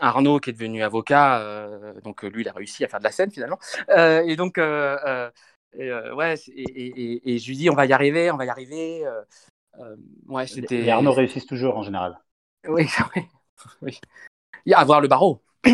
Arnaud 0.00 0.40
qui 0.40 0.50
est 0.50 0.52
devenu 0.52 0.82
avocat, 0.82 1.68
donc 2.02 2.24
lui 2.24 2.42
il 2.42 2.48
a 2.48 2.52
réussi 2.52 2.82
à 2.82 2.88
faire 2.88 2.98
de 2.98 3.04
la 3.04 3.12
scène 3.12 3.30
finalement. 3.30 3.60
Et 3.88 4.34
donc 4.34 4.56
ouais, 4.56 6.34
et 6.48 7.38
je 7.38 7.48
lui 7.48 7.56
dis 7.56 7.70
on 7.70 7.76
va 7.76 7.86
y 7.86 7.92
arriver, 7.92 8.32
on 8.32 8.36
va 8.36 8.46
y 8.46 8.48
arriver. 8.48 9.04
Euh, 9.80 9.96
ouais, 10.28 10.46
c'était. 10.46 10.82
Les 10.82 10.90
Arnaud 10.90 11.12
réussissent 11.12 11.46
toujours 11.46 11.76
en 11.76 11.82
général. 11.82 12.18
Oui, 12.68 12.86
oui, 13.16 13.22
oui. 13.82 14.00
Il 14.66 14.70
y 14.70 14.74
a 14.74 14.78
avoir 14.78 15.00
le 15.00 15.08
barreau. 15.08 15.42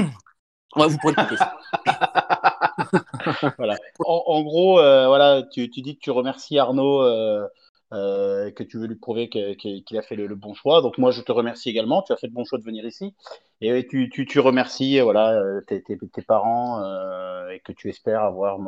Ouais, 0.76 0.86
vous 0.86 0.98
pourrez 0.98 1.14
le 1.16 1.26
voilà. 3.58 3.76
En, 4.04 4.22
en 4.26 4.42
gros, 4.42 4.78
euh, 4.78 5.06
voilà, 5.06 5.42
tu, 5.50 5.70
tu 5.70 5.80
dis 5.80 5.96
que 5.96 6.00
tu 6.00 6.10
remercies 6.10 6.58
Arnaud, 6.58 7.02
euh, 7.02 7.48
euh, 7.94 8.50
que 8.50 8.62
tu 8.62 8.78
veux 8.78 8.86
lui 8.86 8.96
prouver 8.96 9.30
qu'il 9.30 9.98
a 9.98 10.02
fait 10.02 10.14
le, 10.14 10.26
le 10.26 10.34
bon 10.34 10.52
choix. 10.52 10.82
Donc 10.82 10.98
moi, 10.98 11.10
je 11.10 11.22
te 11.22 11.32
remercie 11.32 11.70
également. 11.70 12.02
Tu 12.02 12.12
as 12.12 12.16
fait 12.16 12.26
le 12.26 12.34
bon 12.34 12.44
choix 12.44 12.58
de 12.58 12.64
venir 12.64 12.84
ici. 12.84 13.14
Et 13.62 13.86
tu, 13.88 14.10
tu, 14.10 14.26
tu 14.26 14.40
remercies, 14.40 15.00
voilà, 15.00 15.40
tes, 15.66 15.82
tes, 15.82 15.96
tes 15.96 16.22
parents 16.22 16.82
et 17.50 17.60
que 17.60 17.72
tu 17.72 17.88
espères 17.88 18.22
avoir 18.22 18.58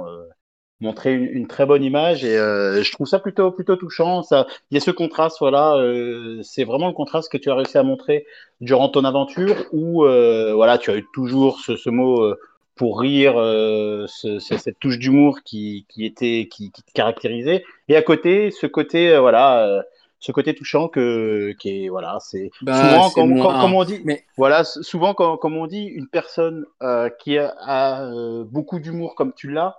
montré 0.80 1.12
une, 1.14 1.24
une 1.24 1.46
très 1.46 1.66
bonne 1.66 1.82
image. 1.84 2.24
Et 2.24 2.36
euh, 2.38 2.82
je 2.82 2.92
trouve 2.92 3.06
ça 3.06 3.18
plutôt, 3.18 3.50
plutôt 3.50 3.76
touchant. 3.76 4.22
Ça, 4.22 4.46
il 4.70 4.74
y 4.74 4.78
a 4.78 4.80
ce 4.80 4.90
contraste, 4.90 5.38
voilà. 5.40 5.76
euh, 5.76 6.40
c'est 6.42 6.64
vraiment 6.64 6.88
le 6.88 6.94
contraste 6.94 7.30
que 7.30 7.38
tu 7.38 7.50
as 7.50 7.54
réussi 7.54 7.78
à 7.78 7.82
montrer 7.82 8.26
durant 8.60 8.88
ton 8.88 9.04
aventure, 9.04 9.56
où 9.72 10.04
euh, 10.04 10.52
voilà, 10.54 10.78
tu 10.78 10.90
as 10.90 10.96
eu 10.96 11.06
toujours 11.12 11.60
ce, 11.60 11.76
ce 11.76 11.90
mot. 11.90 12.34
pour 12.76 12.98
rire, 13.00 13.34
ce- 13.36 14.38
ce- 14.38 14.56
cette 14.56 14.78
touche 14.78 14.98
d'humour 14.98 15.40
qui, 15.44 15.84
qui 15.90 16.06
était 16.06 16.48
qui, 16.50 16.70
qui 16.70 16.82
te 16.82 16.92
caractérisait, 16.92 17.62
et 17.88 17.96
à 17.96 18.00
côté 18.00 18.50
ce 18.50 18.66
côté 18.66 19.18
voilà 19.18 19.82
ce 20.18 20.32
côté 20.32 20.54
touchant 20.54 20.88
que 20.88 21.52
qui 21.58 21.84
est 21.84 21.88
voilà 21.90 22.16
c'est 22.20 22.50
Bah, 22.62 22.72
souvent 22.80 23.10
comme, 23.10 23.42
comme, 23.42 23.60
comme 23.60 23.74
on 23.74 23.84
dit 23.84 24.00
Mais- 24.06 24.24
voilà 24.38 24.64
souvent 24.64 25.12
comme, 25.12 25.36
comme 25.36 25.58
on 25.58 25.66
dit 25.66 25.84
une 25.84 26.06
personne 26.08 26.64
euh, 26.82 27.10
qui 27.20 27.36
a, 27.36 27.54
a, 27.60 28.04
euh, 28.06 28.44
beaucoup 28.44 28.78
d'humour 28.78 29.14
comme 29.14 29.34
tu 29.34 29.50
l'as 29.50 29.76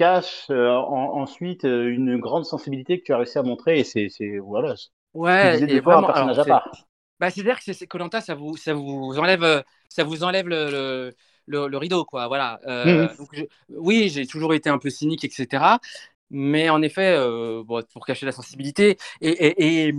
cache 0.00 0.46
euh, 0.50 0.68
en- 0.70 1.20
ensuite 1.20 1.64
euh, 1.64 1.88
une 1.92 2.18
grande 2.18 2.44
sensibilité 2.46 2.98
que 3.00 3.04
tu 3.04 3.12
as 3.12 3.18
réussi 3.18 3.38
à 3.38 3.42
montrer 3.42 3.80
et 3.80 3.84
c'est 3.84 4.08
c'est 4.08 4.38
voilà 4.38 4.74
tu 4.74 4.90
Ouais, 5.12 5.42
disais 5.48 5.68
et 5.68 5.82
un 5.86 6.04
personnage 6.04 6.38
alors, 6.38 6.40
à 6.40 6.44
part 6.46 6.70
Bah, 7.20 7.30
c'est-à-dire 7.30 7.58
que 7.64 7.72
c'est 7.72 7.86
Colanta, 7.86 8.20
ça 8.20 8.34
vous, 8.34 8.56
ça 8.56 8.74
vous 8.74 9.14
enlève, 9.18 9.42
euh, 9.44 9.62
ça 9.88 10.04
vous 10.04 10.24
enlève 10.24 10.48
le, 10.48 10.70
le, 10.70 11.14
le- 11.46 11.68
le 11.68 11.78
rideau, 11.78 12.04
quoi. 12.04 12.28
Voilà. 12.28 12.60
Euh, 12.66 13.16
donc 13.16 13.28
je- 13.34 13.44
oui, 13.70 14.08
j'ai 14.10 14.26
toujours 14.26 14.54
été 14.54 14.70
un 14.70 14.78
peu 14.78 14.90
cynique, 14.90 15.24
etc. 15.24 15.80
Mais 16.30 16.70
en 16.70 16.82
effet, 16.82 17.12
euh, 17.16 17.62
bon, 17.64 17.84
pour 17.92 18.06
cacher 18.06 18.26
la 18.26 18.32
sensibilité, 18.32 18.98
et, 19.20 19.30
et, 19.30 19.88
et, 19.90 19.94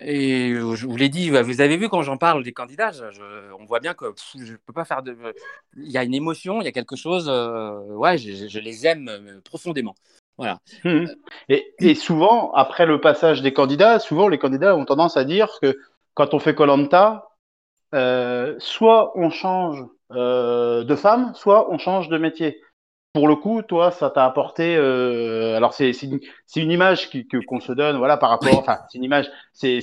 et 0.00 0.54
je 0.54 0.86
vous 0.86 0.96
l'ai 0.96 1.08
dit, 1.08 1.30
vous 1.30 1.60
avez 1.60 1.76
vu 1.76 1.88
quand 1.88 2.02
j'en 2.02 2.16
parle 2.16 2.42
des 2.42 2.52
candidats, 2.52 2.92
je- 2.92 3.52
on 3.58 3.64
voit 3.64 3.80
bien 3.80 3.94
que 3.94 4.06
pff, 4.12 4.36
je 4.44 4.54
peux 4.54 4.72
pas 4.72 4.84
faire 4.84 5.02
de. 5.02 5.16
Il 5.76 5.90
y 5.90 5.98
a 5.98 6.04
une 6.04 6.14
émotion, 6.14 6.60
il 6.60 6.64
y 6.64 6.68
a 6.68 6.72
quelque 6.72 6.96
chose. 6.96 7.28
euh, 7.28 7.80
ouais, 7.94 8.18
je, 8.18 8.58
les 8.58 8.86
aime 8.86 9.08
euh, 9.08 9.40
profondément. 9.44 9.94
Voilà. 10.36 10.60
Mhm. 10.84 11.08
Et, 11.48 11.74
et 11.80 11.94
souvent, 11.94 12.52
après 12.52 12.86
le 12.86 13.00
passage 13.00 13.42
des 13.42 13.52
candidats, 13.52 13.98
souvent 13.98 14.28
les 14.28 14.38
candidats 14.38 14.76
ont 14.76 14.84
tendance 14.84 15.16
à 15.16 15.24
dire 15.24 15.48
que 15.60 15.76
quand 16.14 16.34
on 16.34 16.38
fait 16.38 16.54
Colanta, 16.54 17.28
euh, 17.94 18.54
soit 18.58 19.12
on 19.16 19.30
change 19.30 19.84
euh, 20.12 20.84
de 20.84 20.94
femme, 20.94 21.32
soit 21.34 21.70
on 21.72 21.78
change 21.78 22.08
de 22.08 22.18
métier. 22.18 22.60
Pour 23.14 23.26
le 23.26 23.36
coup, 23.36 23.62
toi, 23.62 23.90
ça 23.90 24.10
t'a 24.10 24.24
apporté. 24.24 24.76
euh, 24.76 25.56
alors 25.56 25.72
c'est 25.74 25.90
une, 26.02 26.20
image 26.70 27.08
qui- 27.10 27.26
que 27.26 27.38
qu'on 27.44 27.58
se 27.60 27.72
donne, 27.72 27.96
voilà, 27.96 28.16
par 28.16 28.30
rapport. 28.30 28.58
Enfin, 28.58 28.78
c'est 28.90 28.98
une 28.98 29.04
image, 29.04 29.28
c'est 29.52 29.80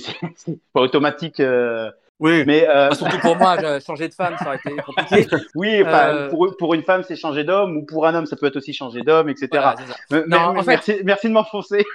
pas 0.72 0.80
automatique. 0.80 1.40
euh, 1.40 1.90
Oui. 2.20 2.44
mais 2.46 2.66
euh, 2.68 2.88
Bah, 2.90 2.94
surtout 2.94 3.18
pour 3.18 3.36
moi, 3.36 3.56
changer 3.80 4.08
de 4.08 4.14
femme, 4.14 4.36
ça 4.38 4.46
aurait 4.46 4.56
été 4.64 4.74
compliqué. 4.80 5.26
oui, 5.54 5.82
enfin, 5.82 6.08
Euh, 6.14 6.30
pour, 6.30 6.56
pour 6.56 6.72
une 6.74 6.82
femme, 6.82 7.02
c'est 7.02 7.16
changer 7.16 7.44
d'homme, 7.44 7.76
ou 7.78 7.84
pour 7.84 8.06
un 8.06 8.14
homme, 8.14 8.26
ça 8.26 8.36
peut 8.36 8.46
être 8.46 8.56
aussi 8.56 8.72
changer 8.72 9.02
d'homme, 9.02 9.28
etc. 9.28 9.48
Voilà. 9.52 9.74
Mais- 10.10 10.24
Non, 10.28 10.52
mais- 10.52 10.60
en 10.60 10.62
fait- 10.62 10.66
merci, 10.70 10.96
merci 11.04 11.28
de 11.28 11.32
m'enfoncer. 11.32 11.84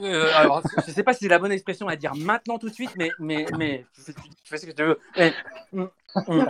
Euh, 0.00 0.30
alors, 0.36 0.62
je 0.86 0.92
sais 0.92 1.02
pas 1.02 1.12
si 1.12 1.20
c'est 1.24 1.28
la 1.28 1.40
bonne 1.40 1.50
expression 1.50 1.88
à 1.88 1.96
dire 1.96 2.12
maintenant 2.14 2.58
tout 2.58 2.68
de 2.68 2.74
suite, 2.74 2.92
mais, 2.96 3.10
mais, 3.18 3.44
mais 3.58 3.84
tu 3.92 4.12
fais, 4.44 4.56
ce 4.56 4.66
que 4.66 4.70
tu 4.70 4.84
veux. 4.84 4.98
Mais, 5.16 5.32
hum, 5.72 5.90
hum. 6.28 6.48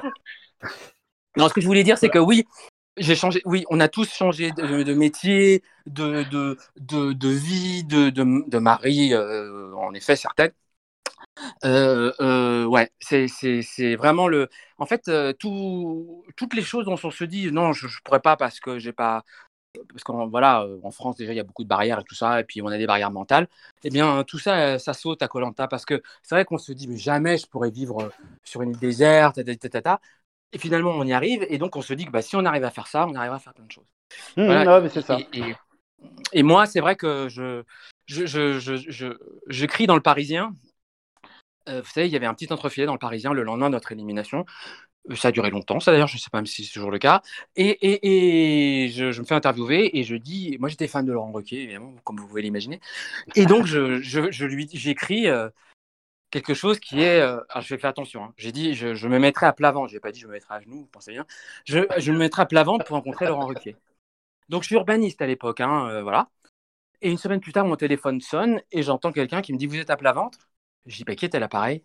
Non, 1.36 1.48
ce 1.48 1.54
que 1.54 1.60
je 1.62 1.66
voulais 1.66 1.82
dire, 1.82 1.96
c'est 1.96 2.10
que 2.10 2.18
oui, 2.18 2.44
j'ai 2.98 3.14
changé. 3.14 3.40
Oui, 3.44 3.64
on 3.70 3.80
a 3.80 3.88
tous 3.88 4.12
changé 4.12 4.50
de, 4.52 4.94
métier, 4.94 5.62
de, 5.86 6.24
de, 6.30 6.56
de, 7.12 7.28
vie, 7.28 7.84
de, 7.84 8.10
de, 8.10 8.58
mari, 8.58 9.14
euh, 9.14 9.74
en 9.76 9.94
effet, 9.94 10.16
certaines. 10.16 10.52
Euh, 11.64 12.12
euh, 12.20 12.64
ouais, 12.66 12.90
c'est 13.00 13.96
vraiment 13.96 14.28
le. 14.28 14.48
En 14.78 14.86
fait, 14.86 15.08
euh, 15.08 15.32
tout, 15.32 16.24
toutes 16.36 16.54
les 16.54 16.62
choses 16.62 16.84
dont 16.84 16.96
on 17.02 17.10
se 17.10 17.24
dit 17.24 17.50
non, 17.52 17.72
je, 17.72 17.88
je 17.88 18.00
pourrais 18.04 18.20
pas 18.20 18.36
parce 18.36 18.60
que 18.60 18.78
j'ai 18.78 18.92
pas. 18.92 19.24
Parce 19.90 20.02
qu'en 20.04 20.28
voilà, 20.28 20.62
euh, 20.62 20.80
en 20.82 20.90
France 20.90 21.16
déjà 21.16 21.32
il 21.32 21.36
y 21.36 21.40
a 21.40 21.44
beaucoup 21.44 21.62
de 21.64 21.68
barrières 21.68 22.00
et 22.00 22.04
tout 22.04 22.14
ça, 22.14 22.40
et 22.40 22.44
puis 22.44 22.62
on 22.62 22.68
a 22.68 22.78
des 22.78 22.86
barrières 22.86 23.10
mentales. 23.12 23.48
Eh 23.84 23.90
bien, 23.90 24.24
tout 24.24 24.38
ça, 24.38 24.78
ça 24.78 24.94
saute 24.94 25.22
à 25.22 25.28
Colanta 25.28 25.68
parce 25.68 25.84
que 25.86 26.02
c'est 26.22 26.34
vrai 26.34 26.44
qu'on 26.44 26.58
se 26.58 26.72
dit 26.72 26.88
mais 26.88 26.96
jamais 26.96 27.38
je 27.38 27.46
pourrais 27.46 27.70
vivre 27.70 28.10
sur 28.44 28.62
une 28.62 28.70
île 28.70 28.78
déserte. 28.78 29.38
Et 30.52 30.58
finalement 30.58 30.90
on 30.92 31.04
y 31.04 31.12
arrive, 31.12 31.44
et 31.48 31.58
donc 31.58 31.76
on 31.76 31.82
se 31.82 31.92
dit 31.94 32.06
que 32.06 32.10
bah, 32.10 32.22
si 32.22 32.36
on 32.36 32.44
arrive 32.44 32.64
à 32.64 32.70
faire 32.70 32.86
ça, 32.86 33.06
on 33.06 33.14
arrivera 33.14 33.36
à 33.36 33.40
faire 33.40 33.54
plein 33.54 33.66
de 33.66 33.72
choses. 33.72 33.92
Mmh, 34.36 34.44
Voilà. 34.46 34.80
ouais, 34.80 34.88
c'est 34.88 35.02
ça. 35.02 35.18
Et, 35.32 35.40
et- 35.40 35.54
et 36.32 36.42
moi, 36.42 36.66
c'est 36.66 36.80
vrai 36.80 36.94
que 36.94 37.28
je, 37.28 37.64
je, 38.06 38.24
je, 38.26 38.58
je, 38.60 38.76
je, 38.76 39.06
je 39.48 39.66
crie 39.66 39.86
dans 39.86 39.96
le 39.96 40.00
Parisien. 40.00 40.52
Euh, 41.68 41.82
vous 41.82 41.88
savez, 41.90 42.06
il 42.06 42.12
y 42.12 42.16
avait 42.16 42.26
un 42.26 42.34
petit 42.34 42.52
entrefilet 42.52 42.86
dans 42.86 42.92
le 42.92 42.98
Parisien 42.98 43.32
le 43.32 43.42
lendemain 43.42 43.68
de 43.68 43.72
notre 43.74 43.92
élimination. 43.92 44.46
Euh, 45.10 45.16
Ça 45.16 45.28
a 45.28 45.32
duré 45.32 45.50
longtemps, 45.50 45.80
ça 45.80 45.90
d'ailleurs, 45.92 46.08
je 46.08 46.16
ne 46.16 46.20
sais 46.20 46.30
pas 46.30 46.38
même 46.38 46.46
si 46.46 46.64
c'est 46.64 46.72
toujours 46.72 46.90
le 46.90 46.98
cas. 46.98 47.22
Et, 47.56 47.68
et, 47.68 48.84
et 48.84 48.88
je, 48.90 49.12
je 49.12 49.20
me 49.20 49.26
fais 49.26 49.34
interviewer 49.34 49.98
et 49.98 50.04
je 50.04 50.16
dis, 50.16 50.56
moi 50.60 50.68
j'étais 50.68 50.88
fan 50.88 51.04
de 51.04 51.12
Laurent 51.12 51.32
Ruquier, 51.32 51.62
évidemment, 51.64 51.94
comme 52.04 52.18
vous 52.18 52.28
pouvez 52.28 52.42
l'imaginer. 52.42 52.80
Et 53.34 53.46
donc 53.46 53.66
je, 53.66 54.00
je, 54.00 54.30
je 54.30 54.46
lui 54.46 54.68
j'écris 54.72 55.28
euh, 55.28 55.48
quelque 56.30 56.54
chose 56.54 56.78
qui 56.78 57.02
est, 57.02 57.20
euh, 57.20 57.40
alors 57.48 57.62
je 57.62 57.74
vais 57.74 57.80
faire 57.80 57.90
attention, 57.90 58.24
hein. 58.24 58.34
j'ai 58.36 58.52
dit, 58.52 58.74
je, 58.74 58.94
je 58.94 59.08
me 59.08 59.18
mettrai 59.18 59.46
à 59.46 59.52
plat 59.52 59.72
ventre, 59.72 59.88
je 59.88 59.94
n'ai 59.94 60.00
pas 60.00 60.12
dit 60.12 60.20
je 60.20 60.26
me 60.26 60.32
mettrai 60.32 60.54
à 60.54 60.60
genoux, 60.60 60.80
vous 60.80 60.86
pensez 60.86 61.12
bien, 61.12 61.26
je, 61.64 61.80
je 61.98 62.12
me 62.12 62.18
mettrai 62.18 62.42
à 62.42 62.46
plat 62.46 62.64
ventre 62.64 62.84
pour 62.84 62.96
rencontrer 62.96 63.26
Laurent 63.26 63.46
Ruquier. 63.46 63.76
Donc 64.48 64.62
je 64.62 64.68
suis 64.68 64.76
urbaniste 64.76 65.20
à 65.22 65.26
l'époque, 65.26 65.60
hein, 65.60 65.88
euh, 65.88 66.02
voilà. 66.02 66.28
Et 67.00 67.10
une 67.10 67.18
semaine 67.18 67.40
plus 67.40 67.52
tard, 67.52 67.64
mon 67.64 67.76
téléphone 67.76 68.20
sonne 68.20 68.60
et 68.72 68.82
j'entends 68.82 69.12
quelqu'un 69.12 69.42
qui 69.42 69.52
me 69.52 69.58
dit 69.58 69.66
Vous 69.66 69.76
êtes 69.76 69.90
à 69.90 69.96
plat 69.96 70.12
ventre? 70.12 70.48
Je 70.86 70.96
dis 70.96 71.04
Bah, 71.04 71.14
qui 71.14 71.24
est 71.24 71.34
à 71.34 71.38
l'appareil 71.38 71.84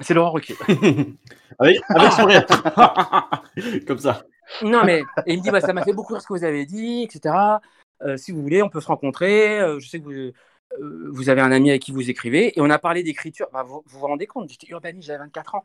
C'est 0.00 0.14
Laurent 0.14 0.30
Ruquier. 0.30 0.56
avec, 1.58 1.80
avec 1.88 2.12
son 2.12 2.24
rire. 2.24 2.46
Comme 3.86 3.98
ça. 3.98 4.22
non, 4.62 4.84
mais 4.84 5.02
et 5.26 5.34
il 5.34 5.38
me 5.38 5.42
dit 5.42 5.50
bah, 5.50 5.60
Ça 5.60 5.72
m'a 5.74 5.84
fait 5.84 5.92
beaucoup 5.92 6.14
rire 6.14 6.22
ce 6.22 6.28
que 6.28 6.32
vous 6.32 6.44
avez 6.44 6.64
dit, 6.64 7.02
etc. 7.02 7.34
Euh, 8.02 8.16
si 8.16 8.32
vous 8.32 8.40
voulez, 8.40 8.62
on 8.62 8.70
peut 8.70 8.80
se 8.80 8.86
rencontrer. 8.86 9.58
Je 9.78 9.86
sais 9.86 10.00
que 10.00 10.04
vous, 10.04 10.32
vous 10.78 11.28
avez 11.28 11.40
un 11.40 11.52
ami 11.52 11.70
avec 11.70 11.82
qui 11.82 11.92
vous 11.92 12.10
écrivez. 12.10 12.56
Et 12.58 12.60
on 12.60 12.70
a 12.70 12.78
parlé 12.78 13.02
d'écriture. 13.02 13.48
Bah, 13.52 13.62
vous, 13.62 13.82
vous 13.86 13.98
vous 13.98 14.06
rendez 14.06 14.26
compte 14.26 14.48
J'étais 14.48 14.68
urbaniste, 14.68 15.06
j'avais 15.08 15.18
24 15.20 15.54
ans. 15.56 15.62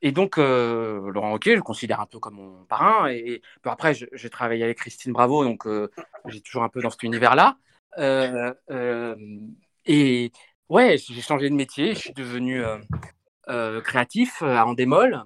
et 0.00 0.12
donc, 0.12 0.36
Laurent 0.36 1.32
Wauquiez, 1.32 1.52
je 1.52 1.56
le 1.56 1.62
considère 1.62 2.00
un 2.00 2.06
peu 2.06 2.18
comme 2.18 2.34
mon 2.34 2.64
parrain. 2.64 3.10
Et, 3.10 3.42
après, 3.64 3.94
j'ai 3.94 4.30
travaillé 4.30 4.64
avec 4.64 4.78
Christine 4.78 5.12
Bravo, 5.12 5.44
donc 5.44 5.66
j'ai 6.26 6.40
toujours 6.40 6.62
un 6.62 6.68
peu 6.68 6.80
dans 6.82 6.90
cet 6.90 7.02
univers-là. 7.02 7.56
et 9.86 10.32
ouais, 10.68 10.96
j'ai 10.98 11.20
changé 11.20 11.50
de 11.50 11.54
métier, 11.54 11.94
je 11.94 12.00
suis 12.00 12.14
devenu 12.14 12.62
créatif 13.82 14.42
à 14.42 14.66
Endemol. 14.66 15.24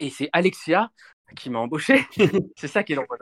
Et 0.00 0.10
c'est 0.10 0.30
Alexia 0.32 0.90
qui 1.36 1.50
m'a 1.50 1.58
embauché. 1.58 2.06
c'est 2.56 2.68
ça 2.68 2.82
qui 2.82 2.92
est 2.92 2.96
drôle. 2.96 3.18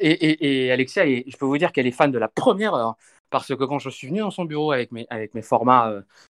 Et, 0.00 0.66
et, 0.66 0.72
Alexia, 0.72 1.04
je 1.06 1.36
peux 1.36 1.46
vous 1.46 1.58
dire 1.58 1.72
qu'elle 1.72 1.86
est 1.86 1.92
fan 1.92 2.10
de 2.10 2.18
la 2.18 2.28
première 2.28 2.74
heure. 2.74 2.96
Parce 3.30 3.48
que 3.48 3.64
quand 3.64 3.78
je 3.78 3.90
suis 3.90 4.08
venu 4.08 4.20
dans 4.20 4.30
son 4.30 4.44
bureau 4.44 4.72
avec 4.72 4.92
mes, 4.92 5.06
formats 5.42 5.92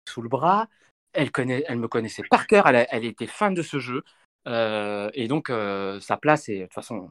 sous 0.09 0.23
le 0.23 0.29
bras, 0.29 0.69
elle, 1.17 1.79
me 1.79 1.89
connaissait 1.89 2.23
par 2.29 2.47
cœur, 2.47 2.67
elle, 2.67 3.05
était 3.05 3.27
fan 3.27 3.55
de 3.55 3.63
ce 3.63 3.79
jeu. 3.79 4.05
Euh, 4.47 5.11
et 5.15 5.29
donc, 5.29 5.51
euh, 5.51 5.99
sa 6.01 6.17
place, 6.17 6.49
est, 6.49 6.59
de 6.59 6.65
toute 6.65 6.75
façon, 6.75 7.11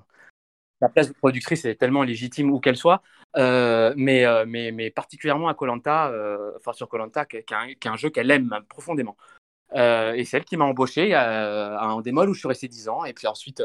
sa 0.82 0.90
place 0.90 1.10
de 1.10 1.14
productrice 1.14 1.66
est 1.66 1.76
tellement 1.76 2.04
légitime 2.04 2.52
où 2.52 2.60
qu'elle 2.60 2.78
soit, 2.78 3.02
euh, 3.38 3.94
mais, 3.98 4.92
particulièrement 4.92 5.48
à 5.48 5.54
Colanta, 5.54 6.12
enfin 6.58 6.74
sur 6.74 6.88
Colanta, 6.88 7.26
qui, 7.26 7.38
est 7.38 7.88
un 7.88 7.96
jeu 7.96 8.10
qu'elle 8.10 8.32
aime 8.32 8.52
profondément. 8.70 9.18
et 9.74 10.24
c'est 10.26 10.38
elle 10.38 10.46
qui 10.46 10.58
m'a 10.58 10.66
embauché 10.66 11.14
à 11.14 11.84
un 11.84 12.02
démol 12.02 12.30
où 12.30 12.34
je 12.34 12.40
suis 12.40 12.48
resté 12.48 12.68
10 12.68 12.90
ans. 12.90 13.06
Et 13.06 13.14
puis 13.14 13.28
ensuite, 13.28 13.64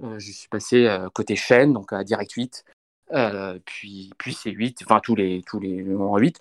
je 0.00 0.32
suis 0.32 0.48
passé 0.48 0.88
côté 1.14 1.36
chaîne, 1.36 1.72
donc 1.72 1.92
à 1.92 2.04
Direct 2.04 2.32
8. 2.32 2.64
Euh, 3.12 3.58
puis, 3.64 4.10
puis 4.18 4.34
c'est 4.34 4.50
8, 4.50 4.82
enfin 4.84 5.00
tous 5.00 5.14
les, 5.14 5.42
tous 5.46 5.60
les 5.60 5.84
8, 5.84 6.38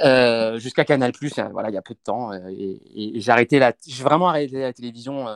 euh, 0.00 0.58
jusqu'à 0.58 0.84
Canal, 0.84 1.12
euh, 1.22 1.48
voilà, 1.52 1.70
il 1.70 1.74
y 1.74 1.78
a 1.78 1.82
peu 1.82 1.94
de 1.94 2.00
temps. 2.02 2.32
et, 2.32 3.12
j'ai 3.14 3.30
arrêté 3.30 3.58
la, 3.58 3.72
j'ai 3.86 4.02
vraiment 4.02 4.28
arrêté 4.28 4.60
la 4.60 4.72
télévision 4.72 5.26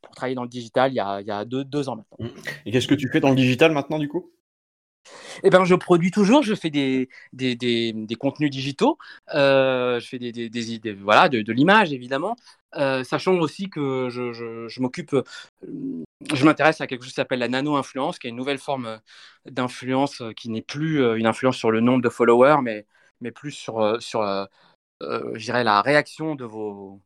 pour 0.00 0.14
travailler 0.14 0.34
dans 0.34 0.42
le 0.42 0.48
digital 0.48 0.90
il 0.90 0.96
y 0.96 1.00
a, 1.00 1.20
il 1.20 1.26
y 1.26 1.30
a 1.30 1.44
deux, 1.44 1.64
deux 1.64 1.88
ans 1.88 1.96
maintenant. 1.96 2.28
Et 2.66 2.72
qu'est-ce 2.72 2.88
que 2.88 2.94
tu 2.94 3.08
fais 3.08 3.20
dans 3.20 3.30
le 3.30 3.36
digital 3.36 3.72
maintenant 3.72 3.98
du 3.98 4.08
coup? 4.08 4.32
Eh 5.42 5.50
ben, 5.50 5.64
je 5.64 5.74
produis 5.74 6.12
toujours, 6.12 6.42
je 6.42 6.54
fais 6.54 6.70
des, 6.70 7.08
des, 7.32 7.56
des, 7.56 7.92
des 7.92 8.14
contenus 8.14 8.50
digitaux, 8.50 8.98
je 9.32 10.04
fais 10.08 10.18
des, 10.18 10.32
des 10.48 10.92
voilà, 10.92 11.28
de, 11.28 11.42
de 11.42 11.52
l'image 11.52 11.92
évidemment, 11.92 12.36
sachant 12.72 13.34
aussi 13.34 13.68
que 13.68 14.08
je, 14.10 14.32
je, 14.32 14.68
je 14.68 14.80
m'occupe, 14.80 15.16
je 16.34 16.44
m'intéresse 16.44 16.80
à 16.80 16.86
quelque 16.86 17.02
chose 17.02 17.10
qui 17.10 17.16
s'appelle 17.16 17.38
la 17.38 17.48
nano-influence, 17.48 18.18
qui 18.18 18.26
est 18.26 18.30
une 18.30 18.36
nouvelle 18.36 18.58
forme 18.58 19.00
d'influence 19.46 20.22
qui 20.36 20.50
n'est 20.50 20.62
plus 20.62 21.00
une 21.16 21.26
influence 21.26 21.56
sur 21.56 21.70
le 21.70 21.80
nombre 21.80 22.02
de 22.02 22.08
followers, 22.08 22.58
mais, 22.62 22.86
mais 23.20 23.30
plus 23.30 23.52
sur, 23.52 24.02
sur 24.02 24.48
dirais, 25.36 25.64
la 25.64 25.82
réaction 25.82 26.34
de 26.34 26.44
vos, 26.44 27.00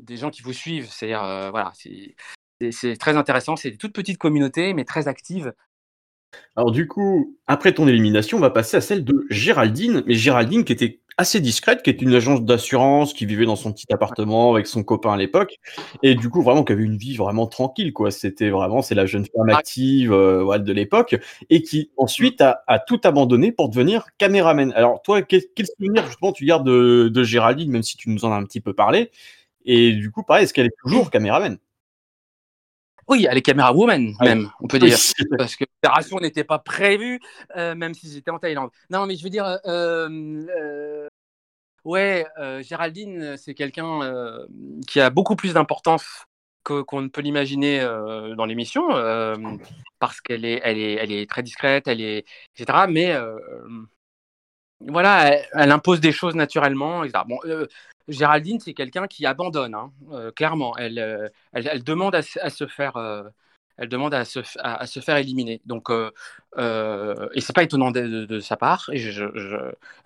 des 0.00 0.16
gens 0.16 0.30
qui 0.30 0.42
vous 0.42 0.52
suivent. 0.52 0.90
C'est 0.90 1.14
très 2.98 3.16
intéressant. 3.16 3.56
C'est 3.56 3.72
des 3.72 3.78
toutes 3.78 3.94
petites 3.94 4.18
communautés, 4.18 4.74
mais 4.74 4.84
très 4.84 5.08
actives, 5.08 5.52
alors 6.56 6.70
du 6.70 6.86
coup, 6.86 7.36
après 7.46 7.72
ton 7.72 7.88
élimination, 7.88 8.38
on 8.38 8.40
va 8.40 8.50
passer 8.50 8.76
à 8.76 8.80
celle 8.80 9.04
de 9.04 9.26
Géraldine, 9.30 10.02
mais 10.06 10.14
Géraldine 10.14 10.64
qui 10.64 10.72
était 10.72 11.00
assez 11.16 11.40
discrète, 11.40 11.82
qui 11.82 11.90
était 11.90 12.04
une 12.04 12.14
agence 12.14 12.42
d'assurance, 12.42 13.12
qui 13.12 13.26
vivait 13.26 13.46
dans 13.46 13.56
son 13.56 13.72
petit 13.72 13.86
appartement 13.92 14.52
avec 14.52 14.66
son 14.66 14.82
copain 14.82 15.12
à 15.12 15.16
l'époque, 15.16 15.58
et 16.02 16.14
du 16.14 16.28
coup 16.28 16.42
vraiment 16.42 16.64
qui 16.64 16.72
avait 16.72 16.82
une 16.82 16.96
vie 16.96 17.16
vraiment 17.16 17.46
tranquille, 17.46 17.92
quoi. 17.92 18.10
C'était 18.10 18.50
vraiment, 18.50 18.82
c'est 18.82 18.94
la 18.94 19.06
jeune 19.06 19.26
femme 19.26 19.50
active 19.50 20.12
euh, 20.12 20.58
de 20.58 20.72
l'époque, 20.72 21.16
et 21.50 21.62
qui 21.62 21.90
ensuite 21.96 22.40
a, 22.40 22.62
tout 22.86 23.00
abandonné 23.04 23.52
pour 23.52 23.68
devenir 23.68 24.06
caméraman. 24.18 24.72
Alors 24.74 25.02
toi, 25.02 25.22
quel, 25.22 25.42
souvenir 25.78 26.06
justement 26.06 26.32
tu 26.32 26.44
gardes 26.44 26.66
de, 26.66 27.08
de 27.12 27.24
Géraldine, 27.24 27.70
même 27.70 27.82
si 27.82 27.96
tu 27.96 28.10
nous 28.10 28.24
en 28.24 28.32
as 28.32 28.36
un 28.36 28.44
petit 28.44 28.60
peu 28.60 28.72
parlé, 28.74 29.10
et 29.64 29.92
du 29.92 30.10
coup 30.10 30.22
pareil, 30.22 30.44
est-ce 30.44 30.54
qu'elle 30.54 30.66
est 30.66 30.76
toujours 30.84 31.10
caméraman? 31.10 31.58
Oui, 33.08 33.26
elle 33.28 33.36
est 33.36 33.42
caméra 33.42 33.72
woman, 33.72 34.14
ah 34.18 34.24
même, 34.24 34.50
on 34.60 34.66
peut 34.66 34.78
dire. 34.78 34.96
Parce 35.36 35.56
que 35.56 35.64
l'opération 35.64 36.18
n'était 36.20 36.44
pas 36.44 36.58
prévue, 36.58 37.20
euh, 37.56 37.74
même 37.74 37.94
si 37.94 38.10
j'étais 38.10 38.30
en 38.30 38.38
Thaïlande. 38.38 38.70
Non, 38.90 39.06
mais 39.06 39.16
je 39.16 39.24
veux 39.24 39.30
dire, 39.30 39.58
euh, 39.66 40.08
euh, 40.58 41.08
ouais, 41.84 42.26
Géraldine, 42.62 43.36
c'est 43.36 43.54
quelqu'un 43.54 44.00
qui 44.86 45.00
a 45.00 45.10
beaucoup 45.10 45.36
plus 45.36 45.54
d'importance 45.54 46.24
qu'on 46.62 47.02
ne 47.02 47.08
peut 47.08 47.20
l'imaginer 47.20 47.80
dans 48.36 48.46
l'émission, 48.46 48.88
parce 49.98 50.20
qu'elle 50.20 50.44
est, 50.44 50.60
elle 50.64 50.78
est, 50.78 50.94
elle 50.94 51.12
est 51.12 51.28
très 51.28 51.42
discrète, 51.42 51.88
elle 51.88 52.00
est, 52.00 52.24
etc. 52.56 52.86
Mais 52.88 53.14
voilà, 54.80 55.40
elle, 55.52 55.70
impose 55.70 56.00
des 56.00 56.12
choses 56.12 56.34
naturellement. 56.34 57.04
Etc. 57.04 57.22
Bon, 57.26 57.38
Géraldine, 58.08 58.60
c'est 58.60 58.74
quelqu'un 58.74 59.06
qui 59.06 59.26
abandonne, 59.26 59.74
hein, 59.74 59.92
euh, 60.12 60.30
clairement. 60.30 60.76
Elle, 60.76 60.98
euh, 60.98 61.28
elle, 61.52 61.82
demande 61.82 62.14
à, 62.14 62.22
se 62.22 62.66
faire, 62.66 62.96
euh, 62.96 63.22
elle 63.78 63.88
demande 63.88 64.12
à 64.14 64.24
se, 64.24 64.40
à, 64.58 64.86
se 64.86 65.00
faire 65.00 65.16
éliminer. 65.16 65.62
Donc, 65.64 65.90
et 65.90 67.40
c'est 67.40 67.54
pas 67.54 67.62
étonnant 67.62 67.90
de, 67.90 68.40
sa 68.40 68.56
part. 68.56 68.90
Elle 68.92 69.42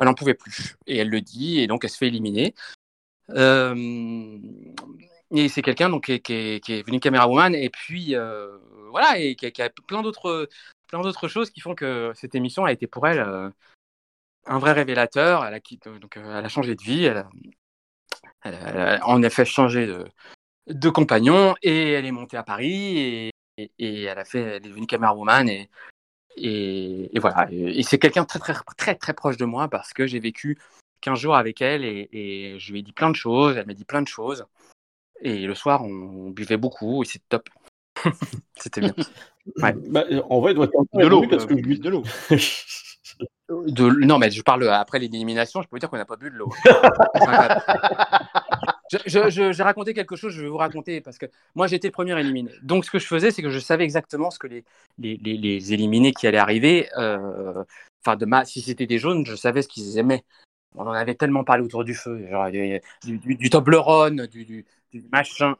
n'en 0.01 0.15
pouvait 0.15 0.35
plus. 0.35 0.77
Et 0.87 0.99
elle 0.99 1.11
le 1.11 1.21
dit, 1.21 1.61
et 1.61 1.67
donc 1.67 1.85
elle 1.85 1.91
se 1.91 1.99
fait 1.99 2.09
éliminer. 2.09 2.55
et 5.31 5.49
c'est 5.49 5.63
quelqu'un 5.63 5.99
qui 6.01 6.13
est, 6.13 6.21
qui, 6.21 6.73
est, 6.73 7.27
woman, 7.27 7.55
et 7.55 7.71
puis 7.71 8.15
voilà, 8.91 9.19
et 9.19 9.35
qui 9.35 9.61
a, 9.61 9.71
plein 9.89 10.03
d'autres, 10.03 10.49
plein 10.87 11.01
d'autres 11.03 11.27
choses 11.27 11.51
qui 11.51 11.61
font 11.61 11.75
que 11.75 12.13
cette 12.15 12.37
émission 12.37 12.65
a 12.65 12.73
été 12.73 12.87
pour 12.87 13.09
elle 13.09 13.53
un 14.49 14.59
vrai 14.59 14.73
révélateur. 14.73 15.45
Elle 15.45 15.55
a, 15.55 15.99
donc, 15.99 16.17
elle 16.17 16.45
a 16.45 16.49
changé 16.49 16.75
de 16.75 16.83
vie. 16.83 17.05
Elle 17.05 17.19
a, 17.19 17.29
elle 18.43 18.55
a, 18.55 19.07
en 19.07 19.23
effet 19.23 19.45
changé 19.45 19.87
de, 19.87 20.07
de, 20.67 20.91
compagnon 20.91 21.55
et 21.63 21.93
elle 21.93 22.07
est 22.07 22.13
montée 22.13 22.37
à 22.37 22.43
Paris 22.43 22.99
et, 22.99 23.33
et, 23.79 24.03
elle 24.05 24.19
a 24.19 24.25
fait, 24.25 24.41
elle 24.41 24.67
est 24.67 24.69
devenue 24.69 24.87
camerawoman 24.87 25.49
et, 25.49 25.69
et, 26.37 27.17
et 27.17 27.19
voilà. 27.19 27.49
Et, 27.51 27.83
c'est 27.83 27.99
quelqu'un 27.99 28.25
très, 28.25 28.39
très, 28.39 28.55
très, 28.77 28.95
très 28.95 29.15
proche 29.15 29.37
de 29.37 29.45
moi 29.45 29.69
parce 29.69 29.93
que 29.93 30.07
j'ai 30.07 30.21
vécu 30.21 30.59
15 31.01 31.19
jours 31.19 31.37
avec 31.37 31.61
elle 31.63 31.85
et, 31.85 32.57
je 32.59 32.73
lui 32.73 32.81
ai 32.81 32.83
dit 32.83 32.93
plein 32.93 33.11
de 33.11 33.17
choses, 33.17 33.57
elle 33.57 33.67
m'a 33.67 33.75
dit 33.75 33.85
plein 33.85 34.03
de 34.03 34.09
choses. 34.09 34.47
Et 35.21 35.47
le 35.47 35.55
soir, 35.55 35.83
on, 35.83 36.31
buvait 36.31 36.57
beaucoup 36.57 37.03
et 37.03 37.07
c'était 37.07 37.25
top. 37.29 37.49
c'était 38.57 38.81
bien. 38.81 38.95
Ouais. 39.57 39.73
Bah, 39.89 40.05
en 40.29 40.41
vrai, 40.41 40.53
il 40.53 40.55
doit 40.55 40.67
être 40.67 40.87
de 40.95 41.07
l'eau 41.07 41.27
parce 41.29 41.47
que 41.47 41.57
je 41.57 41.81
de 41.81 41.89
l'eau. 41.89 42.05
De... 43.49 44.05
Non, 44.05 44.19
mais 44.19 44.31
je 44.31 44.43
parle 44.43 44.69
après 44.69 44.99
l'élimination, 44.99 45.63
je 45.63 45.69
peux 45.69 45.77
vous 45.77 45.81
dire 45.81 45.89
qu'on 45.89 45.97
n'a 45.97 46.05
pas 46.05 46.17
bu 46.17 46.31
de 46.31 46.37
l'eau. 46.37 46.53
J'ai 49.07 49.63
raconté 49.63 49.95
quelque 49.95 50.17
chose, 50.17 50.33
je 50.33 50.43
vais 50.43 50.49
vous 50.49 50.57
raconter, 50.57 51.01
parce 51.01 51.19
que 51.19 51.27
moi 51.55 51.67
j'étais 51.67 51.89
le 51.89 51.93
premier 51.93 52.19
éliminé. 52.19 52.51
Donc 52.63 52.85
ce 52.85 52.91
que 52.91 52.99
je 52.99 53.07
faisais, 53.07 53.31
c'est 53.31 53.43
que 53.43 53.51
je 53.51 53.59
savais 53.59 53.85
exactement 53.85 54.31
ce 54.31 54.39
que 54.39 54.47
les, 54.47 54.65
les, 54.99 55.17
les, 55.17 55.73
éliminés 55.73 56.13
qui 56.13 56.27
allaient 56.27 56.39
arriver, 56.39 56.89
euh, 56.99 57.65
enfin, 58.05 58.17
de 58.17 58.27
ma... 58.27 58.45
si 58.45 58.61
c'était 58.61 58.87
des 58.87 58.99
jaunes, 58.99 59.25
je 59.27 59.35
savais 59.35 59.63
ce 59.63 59.69
qu'ils 59.69 59.99
aimaient. 59.99 60.25
On 60.75 60.87
en 60.87 60.93
avait 60.93 61.15
tellement 61.15 61.45
parlé 61.45 61.65
autour 61.65 61.85
du 61.85 61.95
feu, 61.95 62.27
genre 62.31 62.51
du, 62.51 62.81
du, 63.05 63.35
du 63.35 63.51
Toblerone, 63.51 64.27
du, 64.27 64.45
du, 64.45 64.65
machin. 65.11 65.57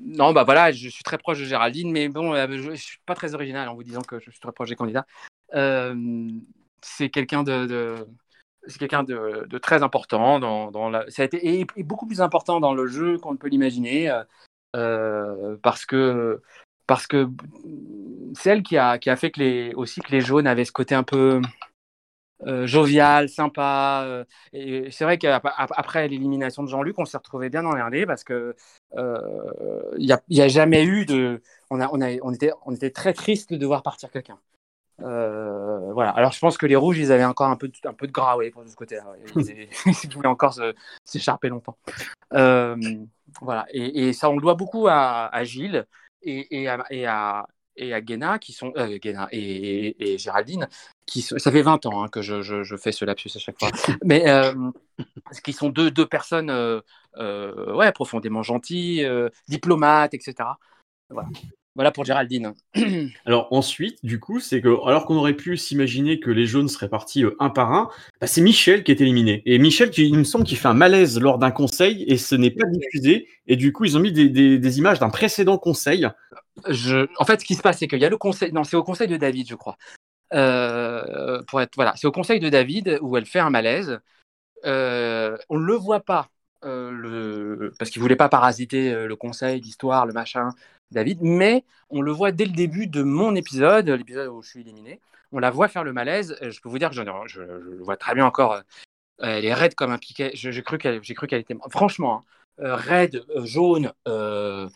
Non, 0.00 0.32
bah 0.32 0.44
voilà, 0.44 0.70
je 0.70 0.88
suis 0.88 1.02
très 1.02 1.18
proche 1.18 1.40
de 1.40 1.44
Géraldine, 1.44 1.90
mais 1.90 2.08
bon, 2.08 2.34
euh, 2.34 2.46
je, 2.50 2.70
ne 2.70 2.76
suis 2.76 2.98
pas 3.04 3.16
très 3.16 3.34
original 3.34 3.68
en 3.68 3.74
vous 3.74 3.82
disant 3.82 4.02
que 4.02 4.20
je 4.20 4.30
suis 4.30 4.40
très 4.40 4.52
proche 4.52 4.68
des 4.68 4.76
candidats. 4.76 5.06
Euh, 5.54 5.94
c'est 6.82 7.10
quelqu'un 7.10 7.42
de, 7.42 8.06
c'est 8.66 8.78
quelqu'un 8.78 9.02
de, 9.02 9.58
très 9.58 9.82
important 9.82 10.38
dans, 10.38 10.70
dans 10.70 10.88
la, 10.88 11.08
ça 11.10 11.22
a 11.22 11.24
été 11.24 11.60
et, 11.60 11.82
beaucoup 11.82 12.06
plus 12.06 12.20
important 12.20 12.60
dans 12.60 12.74
le 12.74 12.86
jeu 12.86 13.18
qu'on 13.18 13.32
ne 13.32 13.36
peut 13.38 13.48
l'imaginer 13.48 14.10
euh, 14.10 14.22
euh, 14.76 15.56
parce 15.62 15.86
que 15.86 16.42
parce 16.86 17.06
que 17.06 17.28
c'est 18.34 18.50
elle 18.50 18.62
qui 18.62 18.76
a, 18.76 18.98
qui 18.98 19.10
a 19.10 19.16
fait 19.16 19.30
que 19.30 19.40
les 19.40 19.74
aussi 19.74 20.00
que 20.00 20.10
les 20.12 20.20
jaunes 20.20 20.46
avaient 20.46 20.64
ce 20.64 20.72
côté 20.72 20.94
un 20.94 21.02
peu 21.02 21.40
euh, 22.46 22.66
jovial, 22.66 23.28
sympa. 23.28 24.24
c'est 24.52 25.02
vrai 25.02 25.16
qu'après 25.18 26.08
l'élimination 26.08 26.64
de 26.64 26.68
Jean-Luc, 26.68 26.98
on 26.98 27.04
s'est 27.04 27.16
retrouvé 27.16 27.50
bien 27.50 27.64
emmerdé 27.64 28.04
parce 28.04 28.24
que 28.24 28.56
il 28.96 30.18
n'y 30.28 30.40
a, 30.40 30.48
jamais 30.48 30.84
eu 30.84 31.06
de. 31.06 31.40
On, 31.70 31.80
a, 31.80 31.88
on, 31.92 32.00
a, 32.00 32.16
on, 32.22 32.32
était, 32.32 32.52
on 32.66 32.74
était 32.74 32.90
très 32.90 33.12
triste 33.12 33.52
de 33.52 33.56
devoir 33.56 33.82
partir 33.82 34.10
quelqu'un. 34.10 34.38
Euh, 35.02 35.92
voilà. 35.92 36.10
Alors 36.10 36.32
je 36.32 36.38
pense 36.38 36.58
que 36.58 36.66
les 36.66 36.76
rouges, 36.76 36.98
ils 36.98 37.12
avaient 37.12 37.24
encore 37.24 37.48
un 37.48 37.56
peu 37.56 37.68
de, 37.68 37.74
un 37.84 37.92
peu 37.92 38.06
de 38.06 38.12
gras 38.12 38.36
ouais, 38.36 38.50
pour 38.50 38.62
ce 38.66 38.76
côté-là. 38.76 39.04
Ils, 39.36 39.68
ils, 40.04 40.14
voulaient 40.14 40.28
encore 40.28 40.58
s'écharper 41.04 41.48
longtemps. 41.48 41.76
Euh, 42.34 42.76
voilà. 43.40 43.66
Et, 43.72 44.12
ça, 44.12 44.30
on 44.30 44.36
le 44.36 44.42
doit 44.42 44.54
beaucoup 44.54 44.86
à, 44.88 45.30
Gilles 45.44 45.86
et, 46.22 46.62
et, 46.62 46.68
à, 46.68 46.84
et, 46.90 47.06
à, 47.06 47.46
et 47.76 47.94
à 47.94 48.00
Guéna, 48.00 48.38
qui 48.38 48.52
sont 48.52 48.72
euh, 48.76 48.98
et, 49.32 50.18
Géraldine, 50.18 50.68
qui 51.06 51.22
ça 51.22 51.50
fait 51.50 51.62
20 51.62 51.86
ans 51.86 52.04
hein, 52.04 52.08
que 52.08 52.22
je, 52.22 52.42
je, 52.42 52.76
fais 52.76 52.92
ce 52.92 53.04
lapsus 53.04 53.30
à 53.34 53.38
chaque 53.38 53.58
fois, 53.58 53.70
mais 54.04 54.24
qui 55.42 55.52
sont 55.52 55.70
deux, 55.70 55.90
deux 55.90 56.06
personnes 56.06 56.52
ouais, 57.16 57.92
profondément 57.92 58.42
gentilles, 58.42 59.08
diplomates, 59.48 60.14
etc. 60.14 60.50
Voilà. 61.10 61.28
Voilà 61.74 61.90
pour 61.90 62.04
Géraldine. 62.04 62.52
Alors 63.24 63.48
ensuite, 63.50 64.04
du 64.04 64.20
coup, 64.20 64.40
c'est 64.40 64.60
que 64.60 64.68
alors 64.86 65.06
qu'on 65.06 65.16
aurait 65.16 65.32
pu 65.32 65.56
s'imaginer 65.56 66.20
que 66.20 66.30
les 66.30 66.44
jaunes 66.44 66.68
seraient 66.68 66.88
partis 66.88 67.24
euh, 67.24 67.34
un 67.38 67.48
par 67.48 67.72
un, 67.72 67.88
bah, 68.20 68.26
c'est 68.26 68.42
Michel 68.42 68.84
qui 68.84 68.92
est 68.92 69.00
éliminé. 69.00 69.42
Et 69.46 69.58
Michel, 69.58 69.90
qui, 69.90 70.06
il 70.06 70.18
me 70.18 70.24
semble 70.24 70.44
qu'il 70.44 70.58
fait 70.58 70.68
un 70.68 70.74
malaise 70.74 71.18
lors 71.18 71.38
d'un 71.38 71.50
conseil 71.50 72.04
et 72.08 72.18
ce 72.18 72.34
n'est 72.34 72.50
pas 72.50 72.66
diffusé. 72.66 73.26
Et 73.46 73.56
du 73.56 73.72
coup, 73.72 73.86
ils 73.86 73.96
ont 73.96 74.00
mis 74.00 74.12
des, 74.12 74.28
des- 74.28 74.58
des 74.58 74.78
images 74.78 74.98
d'un 74.98 75.08
précédent 75.08 75.56
conseil. 75.56 76.06
Je... 76.68 77.06
En 77.18 77.24
fait, 77.24 77.40
ce 77.40 77.46
qui 77.46 77.54
se 77.54 77.62
passe, 77.62 77.78
c'est 77.78 77.88
qu'il 77.88 78.00
y 78.00 78.04
a 78.04 78.10
le 78.10 78.18
conseil. 78.18 78.52
Non, 78.52 78.64
c'est 78.64 78.76
au 78.76 78.84
conseil 78.84 79.08
de 79.08 79.16
David, 79.16 79.48
je 79.48 79.54
crois. 79.54 79.78
Euh, 80.34 81.42
pour 81.46 81.60
être 81.60 81.74
voilà, 81.74 81.94
c'est 81.96 82.06
au 82.06 82.12
conseil 82.12 82.40
de 82.40 82.48
David 82.48 82.98
où 83.00 83.16
elle 83.16 83.26
fait 83.26 83.38
un 83.38 83.50
malaise. 83.50 83.98
Euh, 84.66 85.36
on 85.48 85.58
ne 85.58 85.64
le 85.64 85.74
voit 85.74 86.00
pas 86.00 86.28
euh, 86.64 86.90
le... 86.90 87.72
parce 87.78 87.90
qu'il 87.90 88.00
voulait 88.00 88.16
pas 88.16 88.28
parasiter 88.28 89.06
le 89.06 89.16
conseil, 89.16 89.60
l'histoire, 89.60 90.06
le 90.06 90.12
machin, 90.12 90.50
David, 90.92 91.18
mais 91.22 91.64
on 91.90 92.00
le 92.02 92.12
voit 92.12 92.32
dès 92.32 92.44
le 92.44 92.52
début 92.52 92.86
de 92.86 93.02
mon 93.02 93.34
épisode, 93.34 93.88
l'épisode 93.88 94.28
où 94.28 94.42
je 94.42 94.48
suis 94.50 94.60
éliminé. 94.60 95.00
On 95.32 95.38
la 95.38 95.50
voit 95.50 95.68
faire 95.68 95.84
le 95.84 95.92
malaise. 95.92 96.36
Euh, 96.42 96.50
Je 96.50 96.60
peux 96.60 96.68
vous 96.68 96.78
dire 96.78 96.90
que 96.90 96.94
je, 96.96 97.02
je 97.26 97.40
le 97.42 97.82
vois 97.82 97.96
très 97.96 98.14
bien 98.14 98.26
encore. 98.26 98.52
euh, 98.54 98.60
Elle 99.20 99.44
est 99.44 99.54
raide 99.54 99.74
comme 99.74 99.92
un 99.92 99.98
piquet. 99.98 100.30
Je- 100.34 100.50
J'ai 100.50 100.62
cru 100.62 100.78
qu'elle, 100.78 100.96
était, 101.40 101.56
franchement, 101.70 102.24
hein, 102.60 102.64
euh, 102.64 102.76
raide, 102.76 103.24
jaune. 103.44 103.92
euh, 104.08 104.68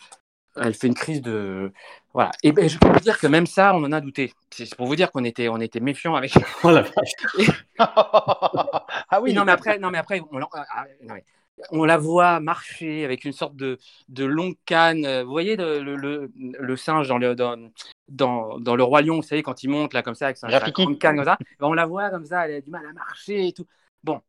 elle 0.56 0.72
fait 0.74 0.86
une 0.86 0.94
crise 0.94 1.20
de, 1.20 1.70
voilà. 2.14 2.30
Et 2.42 2.50
ben, 2.52 2.66
je 2.68 2.78
peux 2.78 2.88
vous 2.88 3.00
dire 3.00 3.18
que 3.18 3.26
même 3.26 3.46
ça, 3.46 3.74
on 3.74 3.84
en 3.84 3.92
a 3.92 4.00
douté. 4.00 4.32
C'est 4.50 4.74
pour 4.74 4.86
vous 4.86 4.96
dire 4.96 5.12
qu'on 5.12 5.24
était, 5.24 5.48
on 5.48 5.60
était 5.60 5.80
méfiant 5.80 6.14
avec. 6.14 6.32
Oh 6.64 6.70
ah 7.78 9.20
oui. 9.20 9.32
Non 9.34 9.44
mais 9.44 9.52
après, 9.52 9.78
non 9.78 9.90
mais 9.90 9.98
après, 9.98 10.20
on, 10.32 10.40
ah, 10.54 10.64
ah, 10.70 10.84
non, 11.02 11.14
mais 11.14 11.24
on 11.70 11.84
la 11.84 11.96
voit 11.96 12.40
marcher 12.40 13.04
avec 13.04 13.24
une 13.24 13.32
sorte 13.32 13.56
de, 13.56 13.78
de 14.08 14.24
longue 14.24 14.56
canne. 14.64 15.22
Vous 15.22 15.30
voyez 15.30 15.56
le, 15.56 15.80
le, 15.80 16.76
singe 16.76 17.08
dans 17.08 17.18
le, 17.18 17.34
dans, 17.34 17.70
dans, 18.08 18.58
dans 18.58 18.76
le 18.76 18.82
roi 18.82 19.02
lion, 19.02 19.16
vous 19.16 19.22
savez 19.22 19.42
quand 19.42 19.62
il 19.62 19.70
monte 19.70 19.94
là 19.94 20.02
comme 20.02 20.14
ça 20.14 20.26
avec 20.26 20.36
sa, 20.36 20.48
sa 20.48 20.58
Rafiki. 20.58 20.84
grande 20.84 20.98
canne 20.98 21.16
comme 21.16 21.24
ça. 21.24 21.38
Ben, 21.58 21.66
on 21.66 21.72
la 21.72 21.86
voit 21.86 22.10
comme 22.10 22.26
ça, 22.26 22.46
elle 22.46 22.56
a 22.56 22.60
du 22.60 22.70
mal 22.70 22.86
à 22.86 22.92
marcher 22.92 23.48
et 23.48 23.52
tout. 23.52 23.66
Bon, 24.04 24.20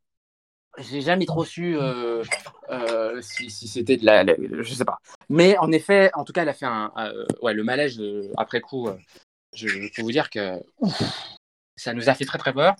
j'ai 0.78 1.02
jamais 1.02 1.26
trop 1.26 1.44
su 1.44 1.78
euh, 1.78 2.24
euh, 2.70 3.22
si, 3.22 3.50
si 3.50 3.68
c'était 3.68 3.98
de 3.98 4.06
la, 4.06 4.24
la- 4.24 4.36
je 4.62 4.74
sais 4.74 4.86
pas. 4.86 5.00
Mais 5.30 5.58
en 5.58 5.72
effet, 5.72 6.10
en 6.14 6.24
tout 6.24 6.34
cas, 6.34 6.44
elle 6.44 6.50
a 6.50 6.54
fait 6.54 6.66
un, 6.66 6.92
euh, 6.98 7.26
ouais, 7.42 7.54
le 7.54 7.64
malaise 7.64 8.02
après 8.38 8.62
coup. 8.62 8.90
je, 9.54 9.68
je 9.68 9.94
peux 9.96 10.02
vous 10.02 10.12
dire 10.12 10.30
que 10.30 10.60
ouf, 10.80 11.02
ça 11.76 11.94
nous 11.94 12.10
a 12.10 12.14
fait 12.14 12.26
très 12.26 12.38
très 12.38 12.54
peur. 12.54 12.76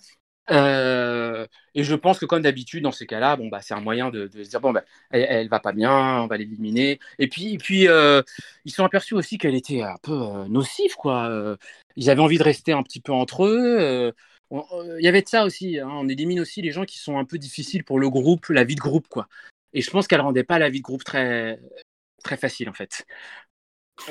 Euh, 0.50 1.46
et 1.74 1.84
je 1.84 1.94
pense 1.94 2.18
que 2.18 2.24
comme 2.26 2.42
d'habitude 2.42 2.82
dans 2.82 2.92
ces 2.92 3.06
cas-là, 3.06 3.36
bon 3.36 3.48
bah 3.48 3.60
c'est 3.60 3.74
un 3.74 3.80
moyen 3.80 4.10
de, 4.10 4.28
se 4.28 4.48
dire 4.48 4.60
bon 4.60 4.72
bah 4.72 4.84
elle, 5.10 5.26
elle 5.28 5.48
va 5.48 5.60
pas 5.60 5.72
bien, 5.72 6.22
on 6.22 6.26
va 6.26 6.36
l'éliminer. 6.36 6.98
Et 7.18 7.28
puis 7.28 7.54
et 7.54 7.58
puis 7.58 7.88
euh, 7.88 8.22
ils 8.64 8.72
sont 8.72 8.84
aperçus 8.84 9.14
aussi 9.14 9.38
qu'elle 9.38 9.54
était 9.54 9.82
un 9.82 9.96
peu 10.02 10.12
euh, 10.12 10.48
nocive 10.48 10.94
quoi. 10.96 11.56
Ils 11.96 12.10
avaient 12.10 12.22
envie 12.22 12.38
de 12.38 12.42
rester 12.42 12.72
un 12.72 12.82
petit 12.82 13.00
peu 13.00 13.12
entre 13.12 13.44
eux. 13.46 14.12
Il 14.50 15.04
y 15.04 15.08
avait 15.08 15.22
de 15.22 15.28
ça 15.28 15.44
aussi. 15.44 15.78
hein. 15.78 15.88
On 15.90 16.08
élimine 16.08 16.40
aussi 16.40 16.62
les 16.62 16.70
gens 16.72 16.84
qui 16.84 16.98
sont 16.98 17.18
un 17.18 17.24
peu 17.24 17.38
difficiles 17.38 17.84
pour 17.84 17.98
le 17.98 18.08
groupe, 18.08 18.48
la 18.48 18.64
vie 18.64 18.74
de 18.76 18.80
groupe 18.80 19.08
quoi. 19.08 19.28
Et 19.74 19.82
je 19.82 19.90
pense 19.90 20.06
qu'elle 20.08 20.20
rendait 20.22 20.44
pas 20.44 20.58
la 20.58 20.70
vie 20.70 20.78
de 20.78 20.84
groupe 20.84 21.04
très 21.04 21.60
très 22.24 22.36
facile 22.36 22.68
en 22.70 22.74
fait. 22.74 23.06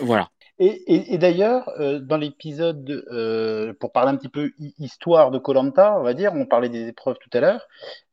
Voilà. 0.02 0.30
Et, 0.60 0.66
et- 0.92 1.14
et 1.14 1.18
d'ailleurs, 1.20 1.70
euh, 1.80 2.00
dans 2.00 2.18
l'épisode, 2.18 3.06
euh, 3.12 3.74
pour 3.80 3.92
parler 3.92 4.10
un 4.12 4.16
petit 4.18 4.30
peu 4.30 4.52
hi- 4.58 4.74
histoire 4.80 5.30
de 5.30 5.38
Colanta, 5.38 6.00
on 6.00 6.04
va 6.04 6.16
dire, 6.16 6.34
on 6.34 6.48
parlait 6.48 6.70
des 6.70 6.88
épreuves 6.88 7.18
tout 7.20 7.30
à 7.34 7.40
l'heure. 7.42 7.68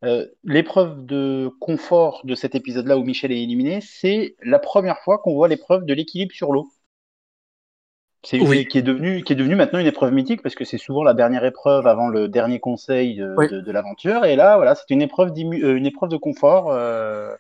euh, 0.05 0.27
L'épreuve 0.45 1.07
de 1.07 1.49
confort 1.61 2.21
de 2.25 2.35
cet 2.35 2.55
épisode-là 2.55 2.99
où 2.99 3.05
Michel 3.05 3.33
est 3.33 3.43
éliminé, 3.43 3.81
c'est 3.81 4.37
la 4.43 4.59
première 4.59 4.99
fois 5.01 5.19
qu'on 5.19 5.35
voit 5.35 5.49
l'épreuve 5.49 5.87
de 5.87 5.95
l'équilibre 5.95 6.35
sur 6.35 6.53
l'eau. 6.53 6.71
C'est 8.23 8.41
Oui. 8.41 8.67
qui 8.67 8.79
est 8.79 8.83
devenu 8.83 9.23
qui 9.23 9.35
est 9.35 9.37
devenu 9.37 9.55
maintenant 9.55 9.79
une 9.79 9.87
épreuve 9.87 10.13
mythique 10.13 10.43
parce 10.43 10.55
que 10.55 10.65
c'est 10.65 10.79
souvent 10.79 11.03
la 11.03 11.13
dernière 11.15 11.45
épreuve 11.45 11.87
avant 11.87 12.09
le 12.09 12.27
dernier 12.29 12.59
conseil 12.59 13.17
de, 13.17 13.35
Oui. 13.37 13.49
de- 13.49 13.61
de 13.61 13.73
l'aventure. 13.73 14.25
Et 14.25 14.35
là, 14.37 14.57
voilà, 14.57 14.75
c'est 14.75 14.89
une 14.91 15.03
épreuve 15.03 15.31
euh, 15.39 15.77
une 15.77 15.87
épreuve 15.87 16.09
de 16.11 16.17
confort 16.17 16.71
euh, 16.73 17.35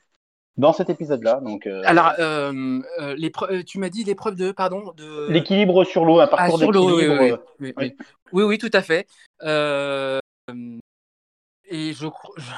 dans 0.56 0.72
cet 0.72 0.90
épisode-là. 0.90 1.40
Donc 1.40 1.66
euh, 1.66 1.82
Alors, 1.85 2.12
euh, 2.18 2.81
euh, 3.01 3.62
tu 3.66 3.78
m'as 3.78 3.89
dit 3.89 4.05
l'épreuve 4.05 4.36
de, 4.36 4.52
pardon, 4.52 4.93
de 4.97 5.28
l'équilibre 5.31 5.85
sur 5.85 6.05
l'eau, 6.05 6.20
un 6.20 6.24
Ah, 6.24 6.28
parcours 6.28 6.59
sur 6.59 6.72
l'eau, 6.72 6.97
oui, 6.97 7.06
oui, 7.09 7.16
oui, 7.18 7.32
oui, 7.60 7.74
oui. 7.76 7.97
Oui, 8.32 8.43
oui, 8.44 8.59
tout 8.59 8.70
à 8.72 8.82
fait. 8.82 9.06
Et 11.66 11.93
je, 11.93 12.06
cro- 12.06 12.35
je, 12.36 12.52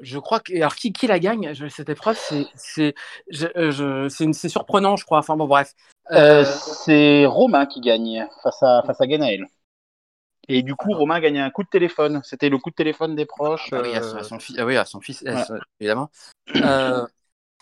je 0.00 0.18
crois 0.18 0.40
que. 0.40 0.54
Alors, 0.56 0.74
qui, 0.74 0.92
qui 0.92 1.06
la 1.06 1.18
gagne 1.18 1.54
cette 1.70 1.88
épreuve 1.88 2.18
C'est 2.18 2.46
c'est 2.54 2.94
c'est 3.30 4.48
surprenant, 4.48 4.96
je 4.96 5.04
crois. 5.04 5.18
Enfin, 5.18 5.36
bon, 5.36 5.46
bref. 5.46 5.72
C'est 6.54 7.26
Romain 7.26 7.66
qui 7.66 7.80
gagne 7.80 8.26
face 8.42 8.62
à, 8.62 8.82
face 8.86 9.00
à 9.00 9.06
Ganaël. 9.06 9.46
Et 10.48 10.62
du 10.62 10.74
coup, 10.74 10.92
Romain 10.92 11.20
gagne 11.20 11.38
un 11.38 11.50
coup 11.50 11.64
de 11.64 11.68
téléphone. 11.68 12.20
C'était 12.24 12.48
le 12.48 12.58
coup 12.58 12.70
de 12.70 12.74
téléphone 12.74 13.16
des 13.16 13.26
proches. 13.26 13.70
ah 13.72 13.80
oui, 13.82 13.94
à 13.94 13.98
euh, 13.98 14.02
son, 14.02 14.16
à 14.18 14.22
son 14.22 14.38
fils, 14.38 14.56
ah 14.58 14.64
oui, 14.66 14.76
à 14.76 14.84
son 14.84 15.00
fils, 15.00 15.22
Voilà. 15.22 15.46
euh, 15.50 15.58
évidemment. 15.80 16.10
Euh, 16.56 17.06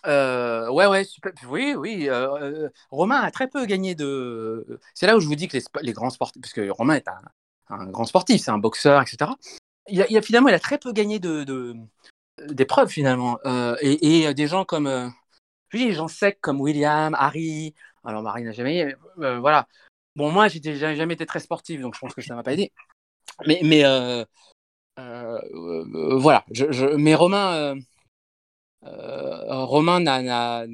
euh, 0.06 0.70
ouais, 0.70 0.86
ouais, 0.86 1.04
super. 1.04 1.32
Oui, 1.48 1.74
oui. 1.76 2.08
euh, 2.08 2.28
euh, 2.42 2.68
Romain 2.90 3.20
a 3.20 3.30
très 3.30 3.48
peu 3.48 3.64
gagné 3.64 3.94
de. 3.94 4.78
C'est 4.94 5.06
là 5.06 5.16
où 5.16 5.20
je 5.20 5.26
vous 5.26 5.34
dis 5.34 5.48
que 5.48 5.56
les, 5.82 5.92
grands 5.92 6.10
sportifs, 6.10 6.42
parce 6.42 6.52
que 6.52 6.68
Romain 6.68 6.94
est 6.94 7.08
un, 7.08 7.20
un 7.70 7.86
grand 7.86 8.04
sportif, 8.04 8.42
c'est 8.42 8.50
un 8.50 8.58
boxeur, 8.58 9.00
etc. 9.00 9.30
Il 9.88 10.02
a, 10.02 10.06
il 10.10 10.16
a- 10.18 10.22
finalement, 10.22 10.48
il 10.48 10.54
a 10.54 10.60
très 10.60 10.78
peu 10.78 10.92
gagné 10.92 11.18
de, 11.18 11.44
de- 11.44 11.74
d'épreuves 12.48 12.88
finalement. 12.88 13.38
Euh, 13.46 13.76
et, 13.80 14.24
et 14.26 14.34
des 14.34 14.46
gens 14.46 14.64
comme, 14.64 14.86
euh, 14.86 15.08
je 15.70 15.78
dis, 15.78 15.86
des 15.86 15.92
gens 15.92 16.08
secs 16.08 16.38
comme 16.40 16.60
William, 16.60 17.14
Harry. 17.18 17.74
Alors 18.04 18.22
Marie 18.22 18.44
n'a 18.44 18.52
jamais, 18.52 18.94
euh, 19.20 19.38
voilà. 19.40 19.66
Bon, 20.16 20.30
moi, 20.30 20.48
j'ai 20.48 20.76
jamais 20.76 21.14
été 21.14 21.26
très 21.26 21.40
sportif, 21.40 21.80
donc 21.80 21.94
je 21.94 22.00
pense 22.00 22.14
que 22.14 22.22
ça 22.22 22.34
m'a 22.34 22.42
pas 22.42 22.52
aidé. 22.52 22.72
Mais, 23.46 23.60
mais 23.64 23.84
euh, 23.84 24.24
euh, 24.98 25.40
euh, 25.52 26.18
voilà. 26.18 26.44
Mais 26.96 27.14
Romain, 27.14 27.76
Romain 28.82 30.00
n'a, 30.00 30.66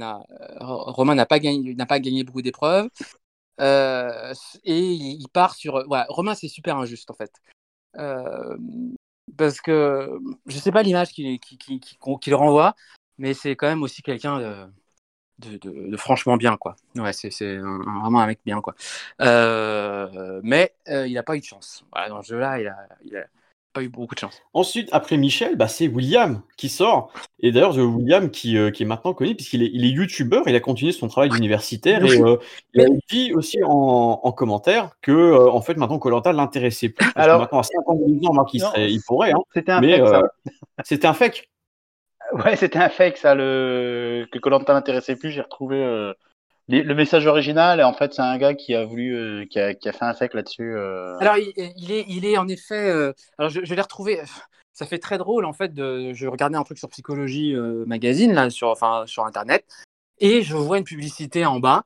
pas 1.26 1.38
gagné, 1.38 1.74
n'a 1.74 1.86
pas 1.86 2.00
gagné 2.00 2.24
beaucoup 2.24 2.42
d'épreuves. 2.42 2.88
Et 3.58 4.34
il 4.64 5.26
part 5.32 5.54
sur. 5.54 5.86
Voilà, 5.86 6.06
Romain, 6.08 6.34
c'est 6.34 6.48
super 6.48 6.76
injuste 6.76 7.10
en 7.10 7.14
fait. 7.14 7.32
Parce 9.36 9.60
que 9.60 10.18
je 10.46 10.58
sais 10.58 10.72
pas 10.72 10.82
l'image 10.82 11.12
qu'il, 11.12 12.34
renvoie, 12.34 12.74
mais 13.18 13.32
c'est 13.32 13.56
quand 13.56 13.68
même 13.68 13.82
aussi 13.82 14.02
quelqu'un 14.02 14.70
de, 15.40 15.56
de- 15.58 15.90
de 15.90 15.96
franchement 15.96 16.36
bien, 16.36 16.56
quoi. 16.56 16.76
Ouais, 16.96 17.12
c'est, 17.12 17.56
vraiment 17.58 18.20
un 18.20 18.26
mec 18.26 18.40
bien, 18.44 18.60
quoi. 18.60 18.74
Euh, 19.20 20.40
mais 20.42 20.72
euh, 20.88 21.06
il 21.06 21.14
n'a 21.14 21.22
pas 21.22 21.36
eu 21.36 21.40
de 21.40 21.44
chance. 21.44 21.84
Voilà, 21.92 22.08
dans 22.08 22.22
ce 22.22 22.28
jeu-là, 22.34 22.60
il 22.60 22.66
a, 22.68 22.76
il 23.04 23.16
a 23.16 23.24
pas 23.72 23.82
eu 23.82 23.88
beaucoup 23.88 24.14
de 24.16 24.20
chance. 24.20 24.42
Ensuite, 24.52 24.88
après 24.90 25.16
Michel, 25.16 25.54
bah, 25.56 25.68
c'est 25.68 25.86
William 25.86 26.42
qui 26.56 26.68
sort. 26.68 27.12
Et 27.38 27.52
d'ailleurs, 27.52 27.76
William 27.76 28.28
qui, 28.30 28.56
euh, 28.58 28.70
qui 28.72 28.82
est 28.82 28.86
maintenant 28.86 29.14
connu 29.14 29.36
puisqu'il 29.36 29.62
est, 29.62 29.70
il 29.72 29.84
est 29.84 29.90
youtubeur, 29.90 30.42
il 30.48 30.56
a 30.56 30.60
continué 30.60 30.90
son 30.90 31.06
travail 31.06 31.30
d'universitaire 31.30 32.04
et 32.04 32.20
euh, 32.20 32.36
il 32.74 32.80
a 32.80 32.86
dit 33.08 33.32
aussi 33.32 33.62
en, 33.62 34.20
en 34.24 34.32
commentaire 34.32 34.90
que 35.02 35.12
euh, 35.12 35.48
en 35.50 35.60
fait 35.60 35.76
maintenant 35.76 36.00
Colanta 36.00 36.32
l'intéressait 36.32 36.88
plus. 36.88 37.12
Parce 37.12 37.26
Alors- 37.28 37.36
que 37.36 37.42
maintenant 37.42 37.60
à 37.60 37.62
52 37.62 38.26
ans, 38.28 38.32
Marc, 38.34 38.52
il, 38.54 38.60
serait- 38.60 38.90
il 38.90 39.00
pourrait, 39.06 39.30
hein, 39.32 39.38
C'était 39.54 39.70
un 39.72 39.80
mais 39.80 39.98
fake, 39.98 40.08
ça. 40.08 40.22
c'était 40.84 41.06
un 41.06 41.14
fake. 41.14 41.48
Ouais, 42.32 42.56
c'était 42.56 42.78
un 42.78 42.88
fake, 42.88 43.16
ça, 43.16 43.34
le... 43.34 44.26
que 44.30 44.38
Colanta 44.38 44.72
n'intéressait 44.72 45.16
plus. 45.16 45.30
J'ai 45.30 45.40
retrouvé 45.40 45.76
euh, 45.82 46.12
le 46.68 46.94
message 46.94 47.26
original. 47.26 47.80
Et 47.80 47.82
en 47.82 47.92
fait, 47.92 48.14
c'est 48.14 48.22
un 48.22 48.38
gars 48.38 48.54
qui 48.54 48.74
a 48.74 48.84
voulu, 48.84 49.14
euh, 49.14 49.46
qui, 49.46 49.58
a, 49.58 49.74
fait 49.74 50.04
un 50.04 50.14
fake 50.14 50.34
là-dessus. 50.34 50.74
euh. 50.74 51.16
Alors, 51.18 51.36
il, 51.36 51.92
est, 51.92 52.04
il 52.08 52.24
est 52.24 52.38
en 52.38 52.48
effet. 52.48 52.90
alors, 53.38 53.50
je, 53.50 53.74
l'ai 53.74 53.80
retrouvé. 53.80 54.20
Ça 54.72 54.86
fait 54.86 54.98
très 54.98 55.18
drôle, 55.18 55.44
en 55.44 55.52
fait. 55.52 55.72
Je 55.76 56.26
regardais 56.26 56.56
un 56.56 56.64
truc 56.64 56.78
sur 56.78 56.88
Psychologie 56.88 57.54
Magazine, 57.86 58.32
là, 58.32 58.50
sur, 58.50 58.68
enfin, 58.68 59.04
sur 59.06 59.24
Internet, 59.24 59.64
et 60.18 60.42
je 60.42 60.54
vois 60.54 60.78
une 60.78 60.84
publicité 60.84 61.44
en 61.44 61.60
bas, 61.60 61.84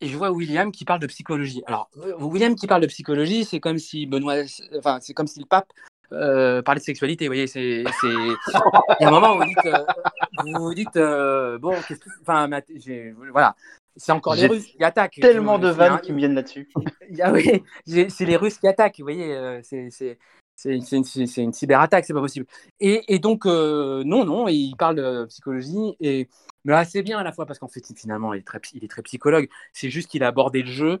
et 0.00 0.08
je 0.08 0.16
vois 0.16 0.30
William 0.30 0.70
qui 0.70 0.84
parle 0.84 1.00
de 1.00 1.06
psychologie. 1.06 1.62
Alors, 1.66 1.88
William 2.18 2.54
qui 2.54 2.66
parle 2.66 2.82
de 2.82 2.86
psychologie, 2.86 3.44
c'est 3.44 3.60
comme 3.60 3.78
si 3.78 4.06
Benoît. 4.06 4.42
Enfin, 4.76 4.98
c'est 5.00 5.14
comme 5.14 5.26
si 5.26 5.40
le 5.40 5.46
pape 5.46 5.72
euh, 6.12 6.62
parlait 6.62 6.80
de 6.80 6.84
sexualité. 6.84 7.26
Vous 7.26 7.30
voyez, 7.30 7.46
c'est. 7.46 7.82
Il 7.82 7.86
y 9.00 9.04
a 9.04 9.08
un 9.08 9.10
moment 9.10 9.34
où 9.34 9.38
vous 9.38 9.44
dites. 9.44 9.66
euh, 9.66 9.84
vous 10.44 10.64
vous 10.64 10.74
dites 10.74 10.96
euh, 10.96 11.58
bon, 11.58 11.74
qu'est-ce 11.86 12.00
que. 12.00 12.10
Enfin, 12.22 12.48
voilà. 13.30 13.54
C'est 13.98 14.12
encore 14.12 14.34
les 14.34 14.46
Russes 14.46 14.66
qui 14.66 14.84
attaquent. 14.84 15.18
Tellement 15.20 15.58
de 15.58 15.68
vannes 15.68 15.94
un- 15.94 15.98
qui 15.98 16.12
me 16.12 16.18
viennent 16.18 16.34
là-dessus. 16.34 16.68
ah 17.22 17.32
oui, 17.32 17.62
c'est 17.86 18.24
les 18.26 18.36
Russes 18.36 18.58
qui 18.58 18.68
attaquent, 18.68 18.98
vous 18.98 19.04
voyez, 19.04 19.60
c'est 19.62 19.88
une, 20.64 20.82
une 21.36 21.52
cyberattaque, 21.52 22.04
c'est 22.04 22.12
pas 22.12 22.20
possible. 22.20 22.46
Et, 22.78 23.14
et 23.14 23.18
donc, 23.18 23.46
non, 23.46 24.04
non, 24.04 24.48
il 24.48 24.74
parle 24.76 24.96
de 24.96 25.24
psychologie, 25.26 25.96
et, 26.00 26.28
mais 26.66 26.74
assez 26.74 27.02
bien 27.02 27.18
à 27.18 27.22
la 27.22 27.32
fois, 27.32 27.46
parce 27.46 27.58
qu'en 27.58 27.68
fait, 27.68 27.82
finalement, 27.96 28.34
il 28.34 28.40
est 28.40 28.46
très, 28.46 28.60
il 28.74 28.84
est 28.84 28.88
très 28.88 29.02
psychologue, 29.02 29.48
c'est 29.72 29.88
juste 29.88 30.10
qu'il 30.10 30.22
a 30.22 30.28
abordé 30.28 30.62
le 30.62 30.70
jeu 30.70 31.00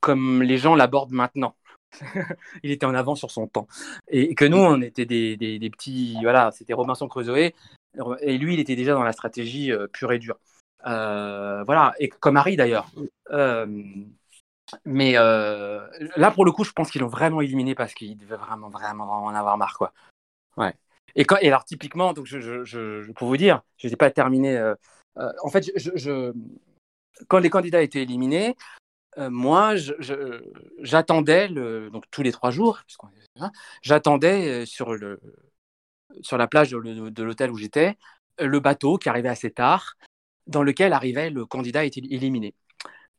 comme 0.00 0.42
les 0.42 0.58
gens 0.58 0.74
l'abordent 0.74 1.12
maintenant. 1.12 1.54
il 2.62 2.70
était 2.70 2.86
en 2.86 2.94
avant 2.94 3.14
sur 3.14 3.30
son 3.30 3.46
temps. 3.46 3.66
Et 4.08 4.34
que 4.34 4.44
nous, 4.44 4.58
on 4.58 4.80
était 4.80 5.06
des, 5.06 5.36
des- 5.36 5.70
petits, 5.70 6.16
voilà, 6.22 6.50
c'était 6.52 6.72
Robinson 6.72 7.08
Crusoe, 7.08 7.52
et 8.20 8.38
lui, 8.38 8.54
il 8.54 8.60
était 8.60 8.76
déjà 8.76 8.94
dans 8.94 9.02
la 9.02 9.12
stratégie 9.12 9.72
euh, 9.72 9.86
pure 9.86 10.12
et 10.12 10.18
dure. 10.18 10.38
Euh, 10.86 11.62
voilà, 11.64 11.94
et 11.98 12.08
comme 12.08 12.36
Harry 12.36 12.56
d'ailleurs. 12.56 12.90
Euh, 13.30 13.66
mais 14.84 15.14
euh, 15.16 15.86
là, 16.16 16.30
pour 16.30 16.44
le 16.44 16.52
coup, 16.52 16.64
je 16.64 16.72
pense 16.72 16.90
qu'ils 16.90 17.02
l'ont 17.02 17.08
vraiment 17.08 17.40
éliminé 17.40 17.74
parce 17.74 17.92
qu'il 17.94 18.16
devait 18.16 18.36
vraiment, 18.36 18.70
vraiment, 18.70 19.06
vraiment 19.06 19.26
en 19.26 19.34
avoir 19.34 19.58
marre, 19.58 19.76
quoi. 19.76 19.92
Ouais. 20.56 20.74
Et, 21.14 21.24
quand, 21.24 21.36
et 21.42 21.48
alors, 21.48 21.64
typiquement, 21.64 22.14
donc 22.14 22.26
je, 22.26 22.64
je, 22.64 23.12
pour 23.12 23.28
vous 23.28 23.36
dire, 23.36 23.62
je 23.76 23.88
n'ai 23.88 23.96
pas 23.96 24.10
terminé. 24.10 24.74
en 25.16 25.50
fait, 25.50 25.70
je- 25.76 26.32
quand 27.28 27.38
les 27.38 27.50
candidats 27.50 27.82
étaient 27.82 28.02
éliminés, 28.02 28.56
euh, 29.18 29.30
moi, 29.30 29.74
j'attendais, 30.78 31.48
donc 31.48 32.04
tous 32.10 32.22
les 32.22 32.32
trois 32.32 32.50
jours, 32.50 32.80
j'attendais 33.82 34.62
euh, 34.62 34.66
sur, 34.66 34.96
la 36.38 36.46
plage 36.46 36.70
de, 36.70 37.22
l'hôtel 37.22 37.50
où 37.50 37.58
j'étais, 37.58 37.98
euh, 38.40 38.46
le 38.46 38.60
bateau 38.60 38.96
qui 38.98 39.08
arrivait 39.08 39.28
assez 39.28 39.50
tard, 39.50 39.96
dans 40.46 40.62
lequel 40.62 40.92
arrivait 40.92 41.30
le 41.30 41.44
candidat 41.46 41.84
éliminé. 41.84 42.54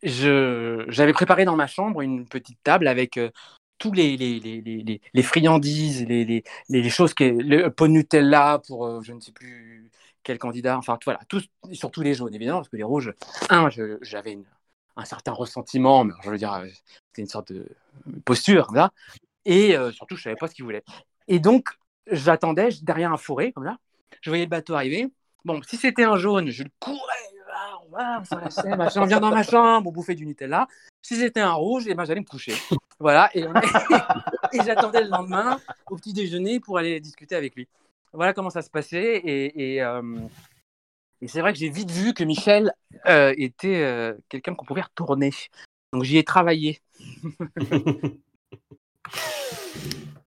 J'avais 0.01 1.13
préparé 1.13 1.45
dans 1.45 1.55
ma 1.55 1.67
chambre 1.67 2.01
une 2.01 2.27
petite 2.27 2.59
table 2.63 2.87
avec 2.87 3.17
euh, 3.17 3.29
tous 3.77 3.91
les, 3.91 5.01
friandises, 5.21 6.05
les, 6.07 6.89
choses, 6.89 7.13
qui, 7.13 7.31
le 7.31 7.69
pot 7.69 7.87
de 7.87 7.93
Nutella 7.93 8.61
pour 8.65 9.03
je 9.03 9.13
ne 9.13 9.19
sais 9.19 9.31
plus 9.31 9.91
quel 10.23 10.39
candidat, 10.39 10.77
enfin 10.77 10.97
voilà, 11.03 11.19
tous, 11.27 11.47
surtout 11.73 12.01
les 12.01 12.13
jaunes 12.13 12.33
évidemment, 12.33 12.59
parce 12.59 12.69
que 12.69 12.77
les 12.77 12.83
rouges, 12.83 13.13
un, 13.49 13.69
j'avais 14.01 14.31
une- 14.31 14.45
un 14.95 15.05
certain 15.05 15.31
ressentiment, 15.31 16.03
mais 16.03 16.13
je 16.23 16.29
veux 16.29 16.37
dire, 16.37 16.53
euh, 16.53 16.67
c'était 17.07 17.21
une 17.21 17.27
sorte 17.27 17.51
de 17.51 17.67
posture, 18.25 18.71
là, 18.73 18.91
et 19.45 19.75
euh, 19.75 19.91
surtout, 19.91 20.15
je 20.15 20.23
savais 20.23 20.35
pas 20.35 20.47
ce 20.47 20.55
qu'ils 20.55 20.65
voulaient. 20.65 20.83
Et 21.27 21.39
donc, 21.39 21.69
j'attendais 22.11 22.69
derrière 22.81 23.11
un 23.11 23.17
fourré, 23.17 23.51
comme 23.51 23.63
là, 23.63 23.77
je 24.21 24.29
voyais 24.29 24.45
le 24.45 24.49
bateau 24.49 24.75
arriver. 24.75 25.11
Bon, 25.45 25.61
si 25.63 25.77
c'était 25.77 26.03
un 26.03 26.17
jaune, 26.17 26.49
je 26.49 26.63
le 26.63 26.69
courais, 26.79 26.99
on 27.85 27.95
va, 27.95 28.21
on 28.21 28.23
s'enlacait, 28.23 28.75
machin, 28.75 29.05
vient 29.05 29.19
dans 29.19 29.29
ma 29.29 29.43
chambre, 29.43 29.89
on 29.89 29.91
bouffait 29.91 30.15
du 30.15 30.25
Nutella. 30.25 30.67
Si 31.01 31.15
c'était 31.15 31.41
un 31.41 31.53
rouge, 31.53 31.83
eh 31.87 31.93
ben, 31.93 32.05
j'allais 32.05 32.21
me 32.21 32.25
coucher. 32.25 32.53
Voilà, 32.99 33.29
et, 33.33 33.43
j'attendais 34.65 35.01
le 35.01 35.09
lendemain 35.09 35.59
au 35.89 35.97
petit 35.97 36.13
déjeuner 36.13 36.59
pour 36.59 36.77
aller 36.77 36.99
discuter 36.99 37.35
avec 37.35 37.55
lui. 37.55 37.67
Voilà 38.13 38.33
comment 38.33 38.49
ça 38.49 38.61
se 38.61 38.69
passait. 38.69 39.21
Et, 39.25 39.81
euh, 39.81 40.01
et 41.23 41.27
c'est 41.29 41.39
vrai 41.39 41.53
que 41.53 41.59
j'ai 41.59 41.69
vite 41.69 41.89
vu 41.89 42.13
que 42.13 42.25
Michel 42.25 42.73
euh, 43.07 43.33
était 43.37 43.81
euh, 43.81 44.13
quelqu'un 44.27 44.55
qu'on 44.55 44.65
pouvait 44.65 44.81
retourner. 44.81 45.31
Donc 45.93 46.03
j'y 46.03 46.17
ai 46.17 46.25
travaillé. 46.25 46.81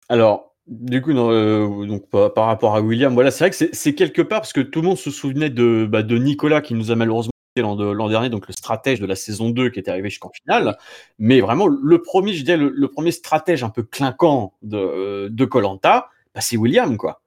Alors, 0.08 0.54
du 0.66 1.02
coup, 1.02 1.12
non, 1.12 1.30
euh, 1.30 1.86
donc, 1.86 2.08
par, 2.08 2.32
par 2.32 2.46
rapport 2.46 2.76
à 2.76 2.80
William, 2.80 3.12
voilà, 3.12 3.30
c'est 3.30 3.44
vrai 3.44 3.50
que 3.50 3.74
c'est- 3.76 3.94
quelque 3.94 4.22
part 4.22 4.40
parce 4.40 4.54
que 4.54 4.62
tout 4.62 4.80
le 4.80 4.88
monde 4.88 4.96
se 4.96 5.10
souvenait 5.10 5.50
de, 5.50 5.86
bah, 5.86 6.02
de 6.02 6.16
Nicolas 6.16 6.62
qui 6.62 6.72
nous 6.72 6.90
a 6.90 6.94
malheureusement 6.96 7.30
quitté 7.54 7.62
l'an 7.62 7.76
de- 7.76 7.84
l'an 7.90 8.08
dernier, 8.08 8.30
donc 8.30 8.46
le 8.48 8.54
stratège 8.54 8.98
de 8.98 9.06
la 9.06 9.16
saison 9.16 9.50
2 9.50 9.68
qui 9.68 9.78
était 9.80 9.90
arrivé 9.90 10.08
jusqu'en 10.08 10.30
finale. 10.30 10.78
Mais 11.18 11.42
vraiment, 11.42 11.66
le 11.66 12.00
premier, 12.00 12.32
je 12.32 12.42
dirais, 12.42 12.56
le, 12.56 12.70
le 12.70 12.88
premier 12.88 13.10
stratège 13.12 13.62
un 13.64 13.70
peu 13.70 13.82
clinquant 13.82 14.54
de 14.62 15.28
de 15.30 15.44
Colanta, 15.44 16.08
bah, 16.34 16.40
c'est 16.40 16.56
William, 16.56 16.96
quoi. 16.96 17.20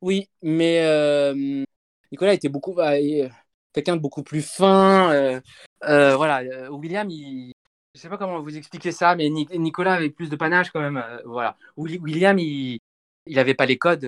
Oui, 0.00 0.28
mais 0.42 0.80
euh, 0.82 1.64
Nicolas 2.12 2.34
était 2.34 2.48
beaucoup 2.48 2.74
bah, 2.74 2.92
euh, 2.94 3.28
quelqu'un 3.72 3.96
de 3.96 4.00
beaucoup 4.00 4.22
plus 4.22 4.42
fin. 4.42 5.12
euh, 5.12 5.40
euh, 5.84 6.16
voilà, 6.16 6.42
William, 6.70 7.08
il, 7.10 7.52
je 7.94 8.00
sais 8.00 8.08
pas 8.08 8.18
comment 8.18 8.40
vous 8.40 8.56
expliquer 8.56 8.92
ça, 8.92 9.14
mais 9.16 9.28
Ni- 9.30 9.48
Nicolas 9.58 9.94
avait 9.94 10.10
plus 10.10 10.30
de 10.30 10.36
panache 10.36 10.70
quand 10.70 10.80
même. 10.80 11.02
voilà, 11.24 11.56
Willi- 11.76 11.98
William, 12.00 12.38
il, 12.38 12.78
il 13.26 13.38
avait 13.38 13.54
pas 13.54 13.66
les 13.66 13.78
codes. 13.78 14.04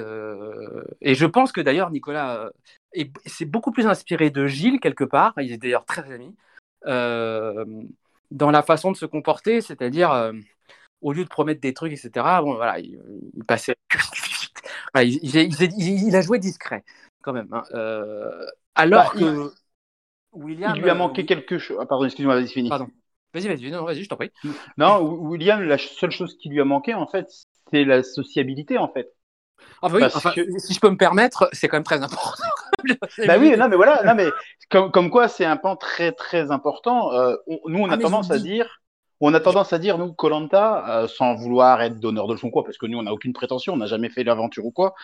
et 1.00 1.14
je 1.14 1.26
pense 1.26 1.52
que 1.52 1.60
d'ailleurs 1.60 1.90
Nicolas 1.90 2.44
euh, 2.44 2.50
est- 2.94 3.12
s'est 3.28 3.44
beaucoup 3.44 3.72
plus 3.72 3.86
inspiré 3.86 4.30
de 4.30 4.46
Gilles 4.46 4.80
quelque 4.80 5.04
part. 5.04 5.34
Ils 5.38 5.52
étaient 5.52 5.68
d'ailleurs 5.68 5.84
très 5.86 6.10
amis 6.12 6.34
dans 8.30 8.50
la 8.50 8.62
façon 8.62 8.92
de 8.92 8.96
se 8.96 9.06
comporter, 9.06 9.60
c'est-à-dire 9.60 10.32
au 11.00 11.12
lieu 11.12 11.24
de 11.24 11.28
promettre 11.28 11.60
des 11.60 11.74
trucs, 11.74 11.92
etc. 11.92 12.42
Bon, 12.42 12.54
voilà, 12.54 12.78
il, 12.80 12.98
passait. 13.46 13.76
Il 14.94 16.16
a 16.16 16.20
joué 16.20 16.38
discret 16.38 16.84
quand 17.28 17.34
même. 17.34 17.52
hein. 17.52 17.62
Euh, 17.74 18.46
alors 18.74 19.12
Bah, 19.14 19.20
que 19.20 19.52
William. 20.32 20.72
Il 20.76 20.82
lui 20.82 20.90
a 20.90 20.94
euh, 20.94 20.96
manqué 20.96 21.22
oui- 21.22 21.26
quelque 21.26 21.58
chose. 21.58 21.76
Ah, 21.80 21.86
pardon, 21.86 22.04
excuse-moi, 22.06 22.34
vas-y, 22.34 22.48
fini. 22.48 22.68
Pardon. 22.70 22.88
Vas-y, 23.34 23.48
vas-y, 23.48 23.70
non, 23.70 23.84
vas-y, 23.84 24.02
je 24.02 24.08
t'en 24.08 24.16
prie. 24.16 24.30
Non, 24.78 25.00
William, 25.02 25.62
la 25.62 25.76
seule 25.78 26.10
chose 26.10 26.36
qui 26.38 26.48
lui 26.48 26.60
a 26.60 26.64
manqué, 26.64 26.94
en 26.94 27.06
fait, 27.06 27.28
c'est 27.70 27.84
la 27.84 28.02
sociabilité, 28.02 28.78
en 28.78 28.88
fait. 28.88 29.12
Enfin, 29.82 29.96
oui, 29.96 30.00
Parce 30.00 30.16
enfin, 30.16 30.32
que- 30.32 30.58
si 30.58 30.72
je 30.72 30.80
peux 30.80 30.88
me 30.90 30.96
permettre, 30.96 31.48
c'est 31.52 31.68
quand 31.68 31.76
même 31.76 31.84
très 31.84 32.02
important. 32.02 32.42
Bah 33.26 33.36
oui, 33.38 33.54
non, 33.56 33.68
mais 33.68 33.76
voilà, 33.76 34.02
non, 34.04 34.14
mais 34.14 34.30
comme, 34.70 34.90
comme 34.92 35.10
quoi 35.10 35.26
c'est 35.28 35.44
un 35.44 35.56
pan 35.56 35.74
très 35.76 36.12
très 36.12 36.50
important. 36.52 37.12
Euh, 37.12 37.34
on- 37.48 37.58
nous, 37.66 37.80
on 37.80 37.90
Ah, 37.90 37.94
a 37.94 37.98
tendance 37.98 38.30
à 38.30 38.38
dis. 38.38 38.44
dire, 38.44 38.80
on 39.20 39.34
a 39.34 39.40
tendance 39.40 39.72
à 39.72 39.78
dire, 39.78 39.98
nous, 39.98 40.12
Colanta, 40.12 41.02
euh, 41.02 41.08
sans 41.08 41.34
vouloir 41.34 41.82
être 41.82 41.98
donneur 41.98 42.28
de 42.28 42.34
leçons 42.34 42.50
quoi, 42.50 42.62
parce 42.64 42.78
que 42.78 42.86
nous, 42.86 42.96
on 42.96 43.02
n'a 43.02 43.12
aucune 43.12 43.32
prétention, 43.32 43.72
on 43.74 43.76
n'a 43.78 43.86
jamais 43.86 44.08
fait 44.10 44.22
l'aventure 44.22 44.64
ou 44.64 44.70
quoi. 44.70 44.94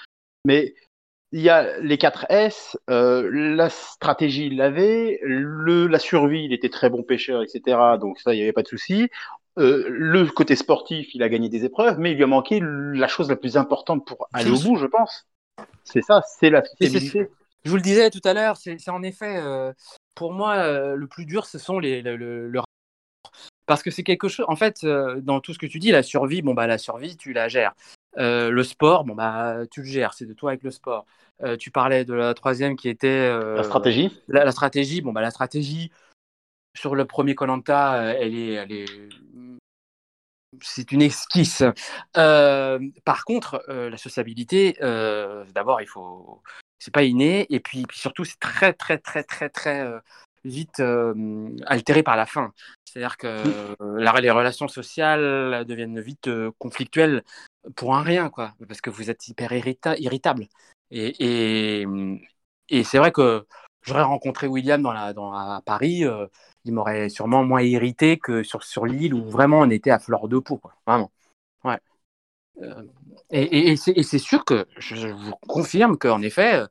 Mais 0.44 0.74
il 1.34 1.42
y 1.42 1.50
a 1.50 1.78
les 1.80 1.98
4 1.98 2.26
S, 2.30 2.78
euh, 2.88 3.28
la 3.32 3.68
stratégie, 3.68 4.46
il 4.46 4.56
l'avait, 4.56 5.18
le, 5.22 5.88
la 5.88 5.98
survie, 5.98 6.44
il 6.44 6.52
était 6.52 6.68
très 6.68 6.90
bon 6.90 7.02
pêcheur, 7.02 7.42
etc. 7.42 7.98
Donc 7.98 8.20
ça, 8.20 8.32
il 8.32 8.36
n'y 8.36 8.42
avait 8.44 8.52
pas 8.52 8.62
de 8.62 8.68
souci. 8.68 9.10
Euh, 9.58 9.84
le 9.88 10.26
côté 10.26 10.54
sportif, 10.56 11.14
il 11.14 11.22
a 11.24 11.28
gagné 11.28 11.48
des 11.48 11.64
épreuves, 11.64 11.98
mais 11.98 12.12
il 12.12 12.16
lui 12.16 12.24
a 12.24 12.28
manqué 12.28 12.60
la 12.62 13.08
chose 13.08 13.28
la 13.28 13.36
plus 13.36 13.56
importante 13.56 14.06
pour 14.06 14.28
aller 14.32 14.50
au 14.50 14.60
bout, 14.60 14.76
je 14.76 14.86
pense. 14.86 15.26
C'est 15.84 16.02
ça, 16.02 16.22
c'est 16.38 16.50
la 16.50 16.64
sociabilité. 16.64 17.28
Je 17.64 17.70
vous 17.70 17.76
le 17.76 17.82
disais 17.82 18.10
tout 18.10 18.20
à 18.24 18.32
l'heure, 18.34 18.56
c'est 18.56 18.76
en 18.88 19.02
effet, 19.02 19.38
euh, 19.38 19.72
pour 20.14 20.32
moi, 20.32 20.94
le 20.94 21.06
plus 21.08 21.26
dur, 21.26 21.46
ce 21.46 21.58
sont 21.58 21.78
les, 21.80 22.00
le, 22.02 22.16
le- 22.16 22.48
le 22.48 22.58
rapport. 22.60 22.70
Parce 23.66 23.82
que 23.82 23.90
c'est 23.90 24.02
quelque 24.02 24.28
chose, 24.28 24.44
en 24.48 24.56
fait, 24.56 24.84
euh, 24.84 25.20
dans 25.20 25.40
tout 25.40 25.54
ce 25.54 25.58
que 25.58 25.66
tu 25.66 25.78
dis, 25.78 25.90
la 25.90 26.02
survie, 26.02 26.42
bon, 26.42 26.54
bah, 26.54 26.66
la 26.66 26.78
survie, 26.78 27.16
tu 27.16 27.32
la 27.32 27.48
gères. 27.48 27.74
Euh, 28.18 28.50
le 28.50 28.62
sport, 28.62 29.04
bon, 29.04 29.14
bah, 29.14 29.62
tu 29.70 29.80
le 29.80 29.86
gères, 29.86 30.14
c'est 30.14 30.26
de 30.26 30.34
toi 30.34 30.50
avec 30.50 30.62
le 30.62 30.70
sport. 30.70 31.06
Euh, 31.42 31.56
tu 31.56 31.70
parlais 31.70 32.04
de 32.04 32.14
la 32.14 32.34
troisième 32.34 32.76
qui 32.76 32.88
était. 32.88 33.28
La 33.28 33.62
stratégie. 33.62 34.16
La, 34.28 34.44
la 34.44 34.52
stratégie, 34.52 35.00
bon, 35.00 35.12
bah, 35.12 35.22
la 35.22 35.30
stratégie, 35.30 35.90
sur 36.76 36.94
le 36.94 37.04
premier 37.06 37.34
Colanta, 37.34 38.14
elle 38.18 38.34
est. 38.34 38.52
Elle 38.52 38.72
est 38.72 38.84
c'est 40.62 40.92
une 40.92 41.02
esquisse. 41.02 41.64
Par 42.12 43.24
contre, 43.24 43.64
la 43.68 43.96
sociabilité, 43.96 44.76
d'abord, 44.80 45.80
il 45.80 45.88
faut, 45.88 46.42
c'est 46.78 46.94
pas 46.94 47.02
inné, 47.02 47.46
et 47.52 47.58
puis, 47.58 47.82
puis 47.82 47.98
surtout, 47.98 48.24
c'est 48.24 48.38
très, 48.38 48.72
très, 48.72 48.98
très, 48.98 49.24
très, 49.24 49.48
très 49.48 50.00
vite 50.44 50.80
euh, 50.80 51.48
altéré 51.66 52.02
par 52.02 52.16
la 52.16 52.26
fin. 52.26 52.52
C'est-à-dire 52.84 53.16
que 53.16 53.26
euh, 53.26 53.74
la- 53.98 54.20
les 54.20 54.30
relations 54.30 54.68
sociales 54.68 55.64
deviennent 55.66 56.00
vite 56.00 56.28
euh, 56.28 56.50
conflictuelles 56.58 57.24
pour 57.76 57.96
un 57.96 58.02
rien, 58.02 58.30
quoi, 58.30 58.54
parce 58.68 58.80
que 58.80 58.90
vous 58.90 59.10
êtes 59.10 59.26
hyper 59.28 59.52
irrita- 59.52 59.96
irritable. 59.98 60.46
Et, 60.90 61.80
et, 61.82 61.86
et 62.68 62.84
c'est 62.84 62.98
vrai 62.98 63.10
que 63.10 63.46
j'aurais 63.82 64.02
rencontré 64.02 64.46
William 64.46 64.82
dans 64.82 64.92
la, 64.92 65.12
dans, 65.12 65.32
à 65.32 65.62
Paris, 65.64 66.04
euh, 66.04 66.26
il 66.64 66.72
m'aurait 66.72 67.08
sûrement 67.08 67.44
moins 67.44 67.62
irrité 67.62 68.18
que 68.18 68.42
sur, 68.42 68.62
sur 68.62 68.86
l'île 68.86 69.14
où 69.14 69.28
vraiment 69.28 69.60
on 69.60 69.70
était 69.70 69.90
à 69.90 69.98
fleur 69.98 70.28
de 70.28 70.38
peau, 70.38 70.58
quoi. 70.58 70.74
Vraiment. 70.86 71.10
Ouais. 71.64 71.78
Euh, 72.62 72.84
et 73.30 73.76
c'est 73.76 74.18
sûr 74.18 74.44
que 74.44 74.66
je, 74.76 74.94
je 74.94 75.08
vous 75.08 75.34
confirme 75.48 75.98
qu'en 75.98 76.22
effet, 76.22 76.54
euh, 76.54 76.66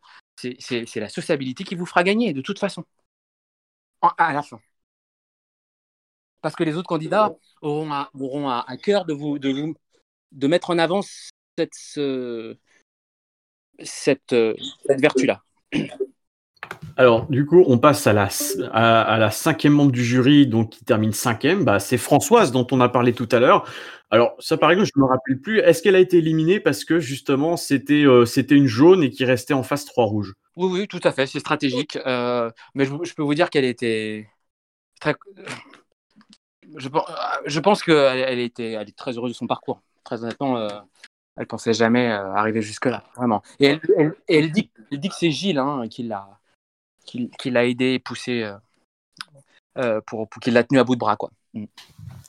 c'est 0.59 0.95
la 0.95 1.09
sociabilité 1.09 1.63
qui 1.63 1.75
vous 1.75 1.85
fera 1.85 2.03
gagner, 2.03 2.33
de 2.33 2.41
toute 2.41 2.59
façon. 2.59 2.85
À 4.17 4.33
la 4.33 4.41
fin. 4.41 4.59
Parce 6.41 6.55
que 6.55 6.63
les 6.63 6.75
autres 6.75 6.87
candidats 6.87 7.33
auront 7.61 7.89
à, 8.49 8.77
cœur 8.81 9.05
de 9.05 9.13
vous, 9.13 9.39
de 9.39 10.47
mettre 10.47 10.71
en 10.71 10.77
avant 10.77 11.01
cette, 11.57 11.73
ce- 11.73 12.57
cette, 13.79 14.33
euh, 14.33 14.53
cette 14.85 14.99
vertu-là. 14.99 15.41
Alors, 16.95 17.25
du 17.27 17.45
coup, 17.45 17.63
on 17.67 17.79
passe 17.79 18.05
à 18.05 18.13
la, 18.13 18.29
à, 18.71 19.17
la 19.17 19.31
cinquième 19.31 19.73
membre 19.73 19.91
du 19.91 20.03
jury, 20.03 20.45
donc 20.45 20.71
qui 20.71 20.85
termine 20.85 21.11
cinquième. 21.11 21.63
Bah, 21.63 21.79
c'est 21.79 21.97
Françoise 21.97 22.51
dont 22.51 22.67
on 22.71 22.81
a 22.81 22.89
parlé 22.89 23.13
tout 23.13 23.27
à 23.31 23.39
l'heure. 23.39 23.67
Alors, 24.11 24.35
ça, 24.37 24.57
par 24.57 24.69
exemple, 24.69 24.89
je 24.93 24.99
me 24.99 25.05
rappelle 25.05 25.39
plus. 25.39 25.59
Est-ce 25.59 25.81
qu'elle 25.81 25.95
a 25.95 25.99
été 25.99 26.17
éliminée 26.17 26.59
parce 26.59 26.85
que 26.85 26.99
justement, 26.99 27.57
c'était 27.57 28.05
euh, 28.05 28.25
c'était 28.25 28.55
une 28.55 28.67
jaune 28.67 29.03
et 29.03 29.09
qui 29.09 29.25
restait 29.25 29.55
en 29.55 29.63
face 29.63 29.85
trois 29.85 30.05
rouges? 30.05 30.35
Oui, 30.55 30.69
oui, 30.71 30.87
tout 30.87 30.99
à 31.03 31.11
fait, 31.11 31.25
c'est 31.25 31.39
stratégique. 31.39 31.97
Euh, 32.05 32.51
mais 32.75 32.85
je, 32.85 33.13
peux 33.15 33.23
vous 33.23 33.33
dire 33.33 33.49
qu'elle 33.49 33.65
était 33.65 34.29
très. 34.99 35.15
Je, 36.77 36.89
pen- 36.89 37.01
je 37.47 37.59
pense 37.59 37.81
qu'elle 37.81 38.19
elle 38.19 38.39
était, 38.39 38.73
elle 38.73 38.87
est 38.87 38.95
très 38.95 39.17
heureuse 39.17 39.31
de 39.31 39.35
son 39.35 39.47
parcours. 39.47 39.81
Très 40.03 40.23
honnêtement, 40.23 40.57
euh, 40.57 40.69
elle 41.35 41.47
pensait 41.47 41.73
jamais 41.73 42.11
euh, 42.11 42.33
arriver 42.33 42.61
jusque-là, 42.61 43.03
vraiment. 43.15 43.41
Et 43.59 43.79
elle 44.27 44.51
dit 44.51 44.69
que 44.69 45.15
c'est 45.17 45.31
Gilles 45.31 45.57
hein, 45.57 45.87
qui 45.89 46.03
l'a 46.03 46.39
qui, 47.05 47.29
qui 47.39 47.49
l'a 47.49 47.65
aidé 47.65 47.93
et 47.93 47.99
poussé 47.99 48.43
euh, 48.43 48.53
euh, 49.77 50.01
pour, 50.05 50.27
qu'il 50.41 50.53
l'a 50.53 50.63
tenu 50.63 50.79
à 50.79 50.83
bout 50.83 50.95
de 50.95 50.99
bras, 50.99 51.15
quoi. 51.15 51.31
Mm. 51.53 51.65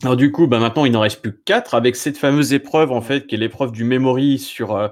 Alors 0.03 0.17
du 0.17 0.33
coup, 0.33 0.47
bah 0.47 0.59
maintenant, 0.59 0.85
il 0.85 0.93
n'en 0.93 1.01
reste 1.01 1.23
plus 1.23 1.33
que 1.33 1.43
quatre 1.45 1.75
avec 1.75 1.97
cette 1.97 2.19
fameuse 2.19 2.53
épreuve 2.53 2.93
en 2.93 3.01
fait, 3.01 3.27
qui 3.27 3.35
est 3.35 3.39
l'épreuve 3.39 3.73
du 3.73 3.85
memory 3.85 4.39
sur 4.39 4.77
euh, 4.77 4.89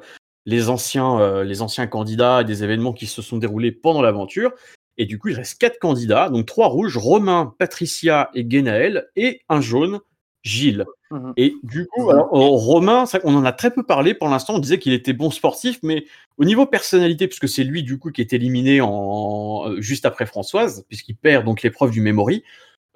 les 0.47 0.69
anciens, 0.69 1.45
les 1.45 1.63
anciens 1.63 1.87
candidats 1.87 2.41
et 2.41 2.45
des 2.45 2.65
événements 2.65 2.93
qui 2.93 3.07
se 3.07 3.23
sont 3.23 3.37
déroulés 3.37 3.71
pendant 3.71 4.03
l'aventure. 4.03 4.53
Et 4.97 5.07
du 5.07 5.19
coup, 5.19 5.29
il 5.29 5.37
reste 5.37 5.59
quatre 5.59 5.79
candidats, 5.79 6.31
donc 6.31 6.47
trois 6.47 6.69
rouges, 6.69 6.97
Romain, 6.97 7.55
Patricia 7.59 8.31
et 8.35 8.45
Guénaël, 8.45 9.09
et 9.17 9.41
un 9.49 9.61
jaune, 9.61 10.01
Gilles. 10.43 10.85
Mhm. 11.11 11.33
Et 11.37 11.55
du 11.63 11.87
coup, 11.87 12.11
alors, 12.11 12.29
Romain, 12.31 13.07
qu'on 13.21 13.35
en 13.35 13.45
a 13.45 13.53
très 13.53 13.71
peu 13.71 13.83
parlé 13.83 14.15
pour 14.15 14.29
l'instant. 14.29 14.55
On 14.55 14.59
disait 14.59 14.79
qu'il 14.79 14.93
était 14.93 15.13
bon 15.13 15.31
sportif, 15.31 15.79
mais 15.83 16.05
au 16.39 16.45
niveau 16.45 16.67
personnalité, 16.67 17.29
puisque 17.29 17.49
c'est 17.49 17.65
lui 17.65 17.83
du 17.83 17.99
coup 17.99 18.11
qui 18.11 18.21
est 18.21 18.33
éliminé 18.33 18.81
en 18.81 19.65
euh, 19.69 19.81
juste 19.81 20.07
après 20.07 20.27
Françoise, 20.27 20.85
puisqu'il 20.89 21.17
perd 21.17 21.45
donc 21.45 21.63
l'épreuve 21.63 21.91
du 21.91 22.01
memory. 22.01 22.45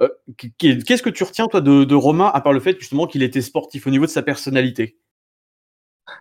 euh, 0.01 0.09
qu- 0.37 0.53
Qu'est-ce 0.59 1.03
que 1.03 1.11
tu 1.11 1.25
retiens 1.25 1.47
toi 1.47 1.61
de, 1.61 1.85
de 1.85 1.95
Romain, 1.95 2.31
à 2.33 2.41
part 2.41 2.53
le 2.53 2.61
fait 2.61 2.79
justement 2.79 3.07
qu'il 3.07 3.23
était 3.23 3.43
sportif 3.43 3.87
au 3.87 3.91
niveau 3.91 4.07
de 4.07 4.11
sa 4.11 4.23
personnalité? 4.23 4.97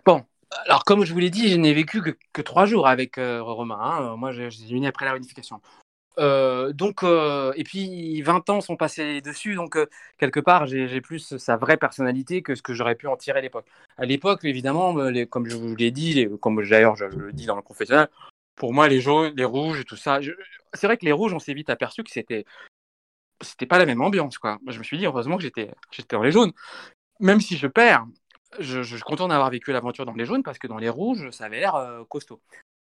Bon, 0.04 0.22
alors 0.66 0.84
comme 0.84 1.04
je 1.04 1.12
vous 1.12 1.18
l'ai 1.18 1.30
dit, 1.30 1.48
je 1.48 1.56
n'ai 1.56 1.74
vécu 1.74 2.02
que, 2.02 2.10
que 2.32 2.42
trois 2.42 2.66
jours 2.66 2.86
avec 2.86 3.18
euh, 3.18 3.42
Romain. 3.42 3.78
hein. 3.80 4.16
Moi, 4.16 4.32
suis 4.50 4.66
venu 4.66 4.86
après 4.86 5.04
la 5.04 5.12
réunification. 5.12 5.60
Euh, 6.18 6.72
donc, 6.72 7.02
euh, 7.02 7.52
et 7.56 7.64
puis 7.64 8.22
20 8.22 8.48
ans 8.48 8.60
sont 8.60 8.76
passés 8.76 9.20
dessus, 9.20 9.54
donc 9.54 9.76
euh, 9.76 9.86
quelque 10.18 10.40
part, 10.40 10.66
j'ai 10.66 11.00
plus 11.00 11.36
sa 11.36 11.56
vraie 11.56 11.76
personnalité 11.76 12.42
que 12.42 12.54
ce 12.54 12.62
que 12.62 12.72
j'aurais 12.72 12.94
pu 12.94 13.06
en 13.06 13.16
tirer 13.16 13.38
à 13.38 13.42
l'époque. 13.42 13.66
À 13.98 14.06
l'époque, 14.06 14.44
évidemment, 14.44 14.94
les- 15.08 15.26
comme 15.26 15.46
je 15.48 15.56
vous 15.56 15.76
l'ai 15.76 15.90
dit, 15.90 16.26
comme 16.40 16.62
d'ailleurs 16.66 16.96
je 16.96 17.04
le 17.04 17.32
dis 17.32 17.46
dans 17.46 17.56
le 17.56 17.62
confessionnal, 17.62 18.08
pour 18.56 18.72
moi, 18.72 18.88
les 18.88 19.00
jaunes, 19.00 19.34
les 19.36 19.44
rouges 19.44 19.80
et 19.80 19.84
tout 19.84 19.96
ça, 19.96 20.20
c'est 20.72 20.86
vrai 20.86 20.96
que 20.96 21.04
les 21.04 21.12
rouges, 21.12 21.34
on 21.34 21.38
s'est 21.38 21.54
vite 21.54 21.70
aperçu 21.70 22.02
que 22.02 22.10
c'était 22.10 22.44
c'était 23.42 23.66
pas 23.66 23.78
la 23.78 23.86
même 23.86 24.00
ambiance, 24.00 24.38
quoi. 24.38 24.58
Je 24.66 24.78
me 24.78 24.84
suis 24.84 24.96
dit, 24.96 25.04
heureusement 25.06 25.36
que 25.36 25.42
j'étais 25.42 25.70
dans 26.10 26.22
les 26.22 26.32
jaunes. 26.32 26.52
Même 27.20 27.40
si 27.40 27.56
je 27.56 27.66
perds, 27.66 28.06
je, 28.60 28.82
suis 28.82 29.00
content 29.02 29.28
d'avoir 29.28 29.50
vécu 29.50 29.72
l'aventure 29.72 30.06
dans 30.06 30.14
les 30.14 30.24
jaunes 30.24 30.42
parce 30.42 30.58
que 30.58 30.66
dans 30.66 30.78
les 30.78 30.88
rouges, 30.88 31.30
ça 31.30 31.44
avait 31.44 31.60
l'air 31.60 32.04
costaud. 32.08 32.40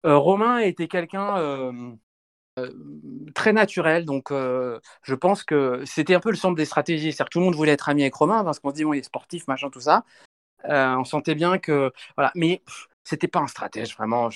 Romain 0.04 0.58
était 0.60 0.88
quelqu'un 0.88 1.98
très 3.34 3.52
naturel, 3.52 4.04
donc 4.04 4.30
euh, 4.30 4.80
je 5.02 5.14
pense 5.14 5.44
que 5.44 5.82
c'était 5.84 6.14
un 6.14 6.20
peu 6.20 6.30
le 6.30 6.36
centre 6.36 6.56
des 6.56 6.64
stratégies. 6.64 7.12
C'est-à-dire 7.12 7.26
que 7.26 7.32
tout 7.32 7.38
le 7.40 7.44
monde 7.46 7.54
voulait 7.54 7.72
être 7.72 7.88
ami 7.88 8.02
avec 8.02 8.14
Romain 8.14 8.44
parce 8.44 8.58
qu'on 8.60 8.70
se 8.70 8.74
dit, 8.74 8.84
bon, 8.84 8.92
il 8.92 8.98
est 8.98 9.02
sportif, 9.02 9.46
machin, 9.48 9.70
tout 9.70 9.80
ça. 9.80 10.04
Euh, 10.68 10.96
on 10.96 11.04
sentait 11.04 11.34
bien 11.34 11.58
que. 11.58 11.92
Voilà. 12.16 12.32
Mais 12.34 12.62
c'était 13.04 13.28
pas 13.28 13.40
un 13.40 13.46
stratège, 13.46 13.96
vraiment. 13.96 14.28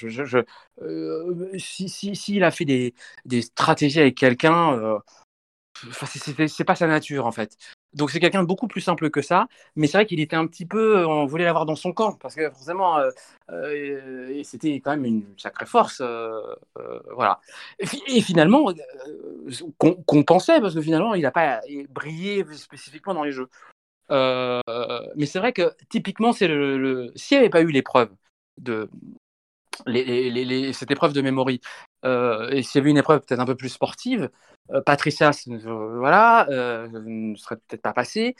Euh, 0.83 1.59
si, 1.59 1.89
si, 1.89 2.17
s'il 2.17 2.45
a 2.45 2.51
fait 2.51 2.65
des, 2.65 2.95
des 3.25 3.43
stratégies 3.43 4.01
avec 4.01 4.17
quelqu'un, 4.17 4.73
euh, 4.79 4.99
c'est 6.49 6.65
pas 6.65 6.77
sa 6.77 6.87
nature, 6.87 7.27
en 7.27 7.33
fait. 7.33 7.57
Donc 7.95 8.11
c'est 8.11 8.21
quelqu'un 8.21 8.43
de 8.43 8.47
beaucoup 8.49 8.69
plus 8.69 8.81
simple 8.81 9.11
que 9.11 9.21
ça, 9.23 9.47
mais 9.77 9.87
c'est 9.87 9.99
vrai 9.99 10.07
qu'il 10.07 10.21
était 10.21 10.37
un 10.37 10.47
petit 10.47 10.65
peu, 10.67 11.05
on 11.07 11.27
voulait 11.27 11.45
l'avoir 11.45 11.67
dans 11.67 11.77
son 11.77 11.93
camp 11.93 12.13
parce 12.21 12.35
que 12.35 12.49
forcément, 12.51 12.99
euh, 12.99 13.11
euh, 13.51 14.43
c'était 14.45 14.77
quand 14.81 14.93
même 14.93 15.05
une 15.05 15.25
sacrée 15.39 15.67
force, 15.67 16.01
euh, 16.01 16.41
euh, 16.79 17.01
voilà. 17.15 17.41
Et, 17.79 17.87
fi- 17.87 18.03
et 18.07 18.23
finalement, 18.23 18.71
euh, 18.71 19.95
qu'on 20.07 20.25
pensait 20.25 20.61
parce 20.61 20.75
que 20.75 20.81
finalement, 20.81 21.15
il 21.15 21.23
n'a 21.23 21.31
pas 21.31 21.61
brillé 21.91 22.45
spécifiquement 22.55 23.15
dans 23.15 23.25
les 23.25 23.33
jeux. 23.33 23.49
Euh, 24.11 24.61
mais 25.17 25.27
c'est 25.27 25.39
vrai 25.39 25.53
que 25.53 25.73
typiquement, 25.91 26.33
c'est 26.33 26.49
le- 26.49 27.13
s'il 27.17 27.37
n'y 27.39 27.41
avait 27.41 27.51
pas 27.51 27.63
eu 27.63 27.69
l'épreuve 27.71 28.11
de 28.59 28.91
les, 29.87 30.31
les- 30.31 30.45
les- 30.45 30.73
cette 30.73 30.91
épreuve 30.91 31.13
de 31.13 31.21
memory, 31.21 31.61
euh, 32.05 32.51
et 32.51 32.63
s'il 32.63 32.79
y 32.79 32.83
avait 32.83 32.91
une 32.91 32.99
épreuve 32.99 33.21
peut-être 33.21 33.41
un 33.41 33.47
peu 33.47 33.57
plus 33.57 33.69
sportive, 33.71 34.31
euh, 34.71 34.81
Patricia, 34.83 35.31
euh, 35.49 35.99
voilà, 35.99 36.49
euh, 36.51 36.89
ne 37.05 37.37
serait 37.37 37.57
peut-être 37.57 37.83
pas 37.83 37.93
passée. 37.93 38.37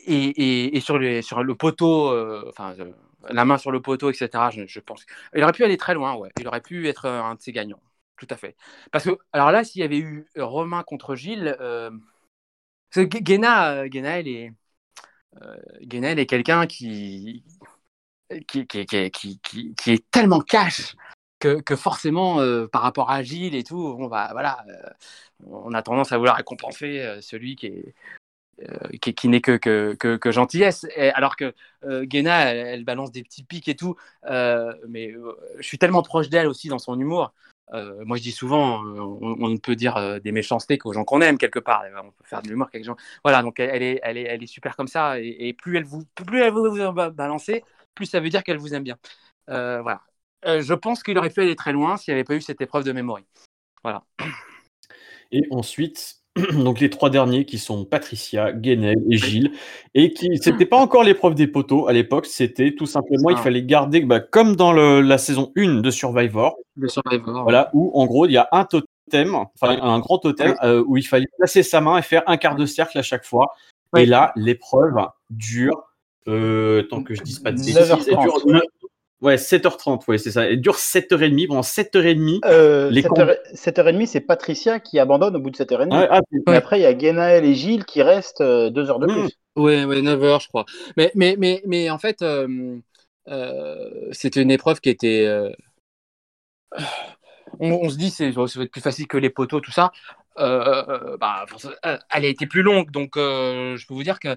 Et, 0.00 0.14
et- 0.14 0.76
et 0.76 0.80
sur, 0.80 0.98
sur 1.22 1.42
le 1.44 1.54
poteau, 1.54 2.10
enfin, 2.48 2.74
la 3.30 3.44
main 3.44 3.58
sur 3.58 3.70
le 3.70 3.80
poteau, 3.80 4.10
etc., 4.10 4.50
je, 4.50 4.80
pense. 4.80 5.06
Il 5.34 5.42
aurait 5.44 5.52
pu 5.52 5.64
aller 5.64 5.76
très 5.76 5.94
loin, 5.94 6.14
ouais. 6.16 6.30
Il 6.40 6.48
aurait 6.48 6.60
pu 6.60 6.88
être 6.88 7.06
un 7.08 7.34
de 7.36 7.40
ces 7.40 7.52
gagnants, 7.52 7.80
tout 8.16 8.26
à 8.30 8.36
fait. 8.36 8.56
Parce 8.90 9.04
que, 9.04 9.18
alors 9.32 9.52
là, 9.52 9.64
s'il 9.64 9.80
y 9.80 9.84
avait 9.84 9.98
eu 9.98 10.26
Romain 10.36 10.82
contre 10.82 11.14
Gilles, 11.14 11.56
Guéna, 12.96 13.88
Guénaël 13.88 14.28
est, 14.28 14.52
est 16.18 16.26
quelqu'un 16.26 16.66
qui, 16.66 17.44
qui, 18.46 18.66
est 19.86 20.10
tellement 20.10 20.40
cash 20.40 20.94
que, 21.64 21.76
forcément, 21.76 22.40
euh, 22.40 22.66
par 22.66 22.82
rapport 22.82 23.10
à 23.10 23.22
Gilles 23.22 23.54
et 23.54 23.64
tout, 23.64 23.96
on 23.98 24.06
va, 24.06 24.28
voilà, 24.32 24.64
euh, 24.68 24.90
on 25.46 25.72
a 25.72 25.82
tendance 25.82 26.12
à 26.12 26.18
vouloir 26.18 26.36
récompenser 26.36 27.00
euh, 27.00 27.20
celui 27.20 27.56
qui 27.56 27.72
qui, 29.00 29.28
n'est 29.28 29.40
que, 29.40 29.56
que, 29.56 30.30
gentillesse. 30.30 30.86
Alors 31.14 31.34
que 31.34 31.52
Guéna, 32.04 32.54
elle, 32.54 32.84
balance 32.84 33.10
des 33.10 33.24
petits 33.24 33.42
pics 33.42 33.66
et 33.66 33.74
tout, 33.74 33.96
mais 34.28 35.12
je 35.58 35.66
suis 35.66 35.78
tellement 35.78 36.02
proche 36.02 36.28
d'elle 36.28 36.46
aussi 36.46 36.68
dans 36.68 36.78
son 36.78 37.00
humour. 37.00 37.32
Moi, 37.72 38.18
je 38.18 38.22
dis 38.22 38.30
souvent, 38.30 38.80
on, 38.84 39.48
ne 39.48 39.56
peut 39.56 39.74
dire 39.74 40.20
des 40.20 40.30
méchancetés 40.30 40.78
qu'aux 40.78 40.92
gens 40.92 41.02
qu'on 41.02 41.22
aime 41.22 41.38
quelque 41.38 41.58
part. 41.58 41.82
On 42.04 42.10
peut 42.10 42.24
faire 42.24 42.40
de 42.42 42.48
l'humour 42.50 42.68
avec 42.68 42.82
les 42.82 42.84
gens. 42.84 42.96
Voilà, 43.24 43.42
donc 43.42 43.58
elle, 43.58 43.82
est, 43.82 43.98
elle, 44.04 44.16
est, 44.18 44.24
elle 44.24 44.44
est 44.44 44.46
super 44.46 44.76
comme 44.76 44.86
ça. 44.86 45.18
Et, 45.18 45.52
plus 45.54 45.76
elle 45.76 45.84
vous, 45.84 46.04
plus 46.14 46.42
elle 46.42 46.52
vous, 46.52 46.70
vous 46.70 46.80
plus 47.94 48.06
ça 48.06 48.20
veut 48.20 48.28
dire 48.28 48.42
qu'elle 48.42 48.58
vous 48.58 48.74
aime 48.74 48.82
bien. 48.84 48.96
Euh, 49.48 49.82
voilà. 49.82 50.00
Euh, 50.44 50.60
je 50.60 50.74
pense 50.74 51.02
qu'il 51.02 51.16
aurait 51.18 51.30
pu 51.30 51.40
aller 51.40 51.56
très 51.56 51.72
loin 51.72 51.96
s'il 51.96 52.12
n'y 52.12 52.16
avait 52.16 52.24
pas 52.24 52.34
eu 52.34 52.40
cette 52.40 52.60
épreuve 52.60 52.84
de 52.84 52.92
mémoire. 52.92 53.20
Voilà. 53.82 54.02
Et 55.30 55.42
ensuite, 55.50 56.16
donc 56.52 56.80
les 56.80 56.90
trois 56.90 57.10
derniers 57.10 57.44
qui 57.44 57.58
sont 57.58 57.84
Patricia, 57.84 58.52
Guénel 58.52 58.96
et 59.10 59.16
Gilles, 59.16 59.52
et 59.94 60.12
qui 60.12 60.28
c'était 60.38 60.66
pas 60.66 60.78
encore 60.78 61.04
l'épreuve 61.04 61.34
des 61.34 61.46
poteaux 61.46 61.88
à 61.88 61.92
l'époque, 61.92 62.26
c'était 62.26 62.74
tout 62.74 62.86
simplement 62.86 63.30
il 63.30 63.36
fallait 63.36 63.62
garder, 63.62 64.00
bah, 64.00 64.20
comme 64.20 64.56
dans 64.56 64.72
le- 64.72 65.00
la 65.00 65.18
saison 65.18 65.52
1 65.56 65.80
de 65.80 65.90
Survivor, 65.90 66.56
Le 66.76 66.88
Survivor. 66.88 67.42
voilà, 67.42 67.70
où 67.74 67.90
en 67.98 68.06
gros 68.06 68.26
il 68.26 68.32
y 68.32 68.36
a 68.38 68.48
un 68.52 68.64
totem, 68.64 69.34
enfin 69.34 69.78
un 69.80 69.98
grand 70.00 70.18
totem, 70.18 70.54
euh, 70.62 70.82
où 70.86 70.96
il 70.96 71.06
fallait 71.06 71.28
placer 71.38 71.62
sa 71.62 71.80
main 71.80 71.98
et 71.98 72.02
faire 72.02 72.22
un 72.26 72.36
quart 72.36 72.56
de 72.56 72.66
cercle 72.66 72.98
à 72.98 73.02
chaque 73.02 73.24
fois. 73.24 73.54
Et 73.94 74.06
là, 74.06 74.32
l'épreuve 74.36 74.94
dure, 75.28 75.91
euh, 76.28 76.82
tant 76.84 77.02
que 77.02 77.14
je 77.14 77.22
dise 77.22 77.38
pas 77.40 77.52
de 77.52 77.56
bêtises, 77.56 77.76
9h30. 77.76 78.08
elle 78.08 78.16
dure 78.18 78.46
neuf- 78.46 78.62
ouais, 79.20 79.36
7h30, 79.36 80.06
ouais, 80.08 80.18
c'est 80.18 80.30
ça. 80.30 80.44
Elle 80.48 80.60
dure 80.60 80.76
7h30, 80.76 81.46
pendant 81.48 81.62
7h30. 81.62 82.40
Euh, 82.44 82.90
Les 82.90 83.02
7h- 83.02 83.38
7h30, 83.54 84.06
c'est 84.06 84.20
Patricia 84.20 84.80
qui 84.80 84.98
abandonne 84.98 85.36
au 85.36 85.40
bout 85.40 85.50
de 85.50 85.56
7h30. 85.56 85.92
Ouais, 85.92 86.08
ah, 86.10 86.20
Mais 86.46 86.56
après, 86.56 86.78
il 86.78 86.82
y 86.82 86.86
a 86.86 86.94
Guénaël 86.94 87.44
et 87.44 87.54
Gilles 87.54 87.84
qui 87.84 88.02
restent 88.02 88.42
2 88.42 88.90
heures 88.90 88.98
de 88.98 89.06
Mmh. 89.06 89.12
plus. 89.26 89.30
Ouais, 89.56 89.84
ouais, 89.84 90.00
9 90.02 90.22
heures, 90.22 90.40
je 90.40 90.48
crois. 90.48 90.64
Mais, 90.96 91.12
mais, 91.14 91.36
mais, 91.38 91.62
mais 91.66 91.90
en 91.90 91.98
fait, 91.98 92.22
euh, 92.22 92.76
euh, 93.28 94.08
c'était 94.12 94.42
une 94.42 94.50
épreuve 94.50 94.80
qui 94.80 94.88
était. 94.90 95.26
euh, 95.26 95.50
on, 97.60 97.70
on 97.72 97.88
se 97.90 97.96
dit, 97.96 98.10
c'est, 98.10 98.32
ça 98.32 98.40
va 98.40 98.64
être 98.64 98.70
plus 98.70 98.80
facile 98.80 99.06
que 99.06 99.18
les 99.18 99.30
poteaux, 99.30 99.60
tout 99.60 99.70
ça. 99.72 99.92
Euh, 100.38 100.84
euh, 100.88 101.16
bah, 101.18 101.44
euh, 101.84 101.98
elle 102.14 102.24
a 102.24 102.28
été 102.28 102.46
plus 102.46 102.62
longue, 102.62 102.90
donc 102.90 103.18
euh, 103.18 103.76
je 103.76 103.86
peux 103.86 103.92
vous 103.92 104.02
dire 104.02 104.18
que 104.18 104.36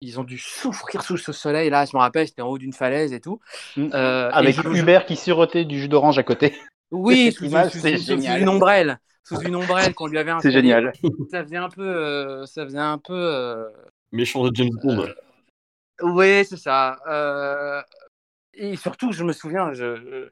ils 0.00 0.20
ont 0.20 0.24
dû 0.24 0.38
souffrir 0.38 1.02
sous 1.02 1.16
ce 1.16 1.32
soleil. 1.32 1.70
Là, 1.70 1.84
je 1.84 1.96
me 1.96 2.00
rappelle, 2.00 2.26
c'était 2.28 2.42
en 2.42 2.48
haut 2.48 2.58
d'une 2.58 2.72
falaise 2.72 3.12
et 3.12 3.20
tout. 3.20 3.40
Mm. 3.76 3.88
Euh, 3.94 4.30
et 4.30 4.32
Avec 4.34 4.54
je- 4.56 4.68
Hubert 4.68 5.06
qui 5.06 5.16
sirotait 5.16 5.64
du 5.64 5.78
jus 5.80 5.88
d'orange 5.88 6.18
à 6.18 6.22
côté. 6.22 6.54
Oui, 6.92 7.32
sous, 7.32 7.46
image, 7.46 7.72
sous- 7.72 7.78
c'est 7.80 7.96
sous- 7.96 8.02
sous 8.04 8.06
génial. 8.20 8.40
une 8.42 8.48
ombrelle, 8.48 9.00
sous 9.24 9.40
une 9.40 9.56
ombrelle 9.56 9.92
qu'on 9.92 10.06
lui 10.06 10.18
avait 10.18 10.32
C'est 10.40 10.52
génial. 10.52 10.92
Ça 11.32 11.42
faisait 11.42 11.56
un 11.56 11.68
peu, 11.68 11.82
euh, 11.82 12.46
ça 12.46 12.64
faisait 12.64 12.78
un 12.78 12.98
peu. 12.98 13.12
euh, 13.12 13.64
méchant 14.12 14.44
de 14.46 14.54
James 14.54 14.70
Bond. 14.84 15.08
Oui, 16.02 16.44
c'est 16.44 16.56
ça. 16.58 16.98
Euh, 17.08 17.82
et 18.54 18.76
surtout, 18.76 19.10
je 19.10 19.24
me 19.24 19.32
souviens, 19.32 19.72
je, 19.72 19.96
je, 19.96 20.30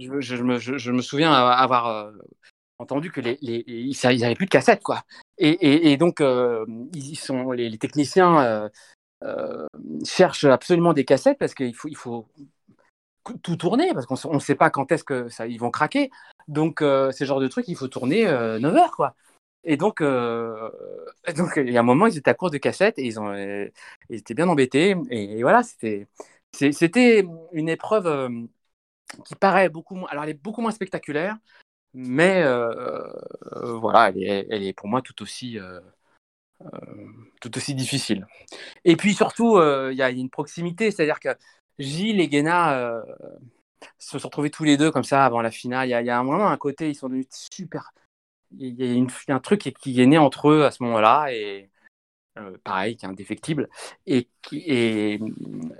je- 0.00 0.20
je 0.36 0.42
me, 0.42 0.58
je, 0.58 0.78
je 0.78 0.90
me 0.90 1.00
souviens 1.00 1.32
avoir 1.32 1.86
euh, 1.86 2.10
entendu 2.78 3.12
que 3.12 3.20
les, 3.20 3.38
les, 3.40 3.62
ils 3.68 3.96
n'avaient 4.20 4.34
plus 4.34 4.46
de 4.46 4.50
cassettes, 4.50 4.82
quoi. 4.82 5.02
Et, 5.46 5.96
donc, 5.96 6.20
euh, 6.20 6.64
ils 6.94 7.16
sont, 7.16 7.52
les, 7.52 7.76
techniciens 7.78 8.40
euh, 8.40 8.68
euh, 9.22 9.66
cherchent 10.04 10.44
absolument 10.44 10.92
des 10.92 11.04
cassettes 11.04 11.38
parce 11.38 11.54
qu'il 11.54 11.74
faut, 11.74 12.26
tout 13.42 13.56
tourner 13.56 13.92
parce 13.94 14.06
qu'on 14.06 14.34
ne 14.34 14.38
sait 14.38 14.54
pas 14.54 14.70
quand 14.70 14.92
est-ce 14.92 15.04
que 15.04 15.28
ils 15.48 15.58
vont 15.58 15.70
craquer. 15.70 16.10
Donc, 16.48 16.82
euh, 16.82 17.10
c'est 17.12 17.26
genre 17.26 17.40
de 17.40 17.48
truc, 17.48 17.68
il 17.68 17.76
faut 17.76 17.88
tourner 17.88 18.24
9 18.24 18.76
heures, 18.76 18.96
quoi. 18.96 19.14
Et 19.64 19.76
donc, 19.76 20.00
euh, 20.00 20.70
il 21.56 21.70
y 21.70 21.76
a 21.76 21.80
un 21.80 21.82
moment, 21.82 22.06
ils 22.06 22.18
étaient 22.18 22.30
à 22.30 22.34
court 22.34 22.50
de 22.50 22.58
cassettes 22.58 22.98
et 22.98 23.06
ils, 23.06 23.18
euh, 23.18 23.68
étaient 24.10 24.34
bien 24.34 24.48
embêtés. 24.48 24.94
Et, 25.10 25.42
voilà, 25.42 25.62
c'était, 25.62 27.26
une 27.52 27.68
épreuve 27.68 28.06
euh, 28.06 28.28
qui 29.24 29.34
paraît 29.34 29.68
beaucoup. 29.68 29.98
Alors, 30.08 30.24
elle 30.24 30.30
est 30.30 30.42
beaucoup 30.42 30.60
moins 30.60 30.70
spectaculaire, 30.70 31.38
mais 31.94 32.42
euh, 32.42 33.06
euh, 33.56 33.78
voilà, 33.78 34.08
elle 34.08 34.62
est, 34.62 34.72
pour 34.72 34.88
moi 34.88 35.00
tout 35.00 35.22
aussi, 35.22 35.58
euh, 35.58 35.80
tout 37.40 37.56
aussi 37.56 37.74
difficile. 37.74 38.26
Et 38.84 38.96
puis 38.96 39.14
surtout, 39.14 39.60
il 39.60 39.96
y 39.96 40.02
a 40.02 40.10
une 40.10 40.30
proximité, 40.30 40.90
c'est-à-dire 40.90 41.20
que 41.20 41.36
Gilles 41.78 42.20
et 42.20 42.28
Guéna 42.28 43.02
se 43.98 44.18
sont 44.18 44.28
retrouvés 44.28 44.50
tous 44.50 44.64
les 44.64 44.76
deux 44.76 44.90
comme 44.90 45.04
ça 45.04 45.24
avant 45.24 45.40
la 45.40 45.50
finale. 45.50 45.88
Il 45.88 45.90
y 45.92 45.94
a, 45.94 46.00
il 46.02 46.06
y 46.06 46.10
a 46.10 46.22
vraiment 46.22 46.48
un 46.48 46.56
côté, 46.56 46.90
ils 46.90 46.94
sont 46.94 47.08
devenus 47.08 47.26
super. 47.30 47.92
Il 48.56 48.74
y 48.80 49.06
a, 49.30 49.34
un 49.34 49.40
truc 49.40 49.60
qui, 49.60 50.00
est 50.00 50.06
né 50.06 50.18
entre 50.18 50.50
eux 50.50 50.64
à 50.64 50.70
ce 50.70 50.82
moment-là 50.84 51.28
euh, 52.38 52.56
pareil, 52.64 52.96
qui 52.96 53.06
est 53.06 53.08
indéfectible. 53.08 53.68
Et, 54.06 54.28
et, 54.52 55.20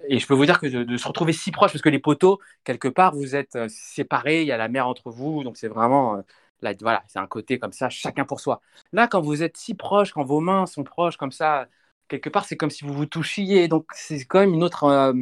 et 0.08 0.18
je 0.18 0.26
peux 0.26 0.34
vous 0.34 0.46
dire 0.46 0.60
que 0.60 0.66
de, 0.66 0.96
se 0.96 1.08
retrouver 1.08 1.32
si 1.32 1.50
proche, 1.50 1.72
parce 1.72 1.82
que 1.82 1.88
les 1.88 1.98
poteaux, 1.98 2.38
quelque 2.64 2.88
part, 2.88 3.14
vous 3.14 3.34
êtes 3.34 3.56
euh, 3.56 3.66
séparés, 3.68 4.42
il 4.42 4.46
y 4.46 4.52
a 4.52 4.56
la 4.56 4.68
mer 4.68 4.86
entre 4.86 5.10
vous, 5.10 5.42
donc 5.44 5.56
c'est 5.56 5.68
vraiment. 5.68 6.16
euh, 6.16 6.22
Là, 6.62 6.72
voilà, 6.80 7.02
c'est 7.08 7.18
un 7.18 7.26
côté 7.26 7.58
comme 7.58 7.72
ça, 7.72 7.90
chacun 7.90 8.24
pour 8.24 8.40
soi. 8.40 8.62
Là, 8.92 9.06
quand 9.06 9.20
vous 9.20 9.42
êtes 9.42 9.56
si 9.58 9.74
proches, 9.74 10.12
quand 10.12 10.24
vos 10.24 10.40
mains 10.40 10.64
sont 10.64 10.82
proches 10.82 11.18
comme 11.18 11.32
ça, 11.32 11.68
quelque 12.08 12.30
part, 12.30 12.46
c'est 12.46 12.56
comme 12.56 12.70
si 12.70 12.84
vous 12.86 12.94
vous 12.94 13.04
touchiez. 13.04 13.68
Donc, 13.68 13.86
c'est 13.92 14.24
quand 14.24 14.38
même 14.38 14.54
une 14.54 14.62
autre, 14.64 15.12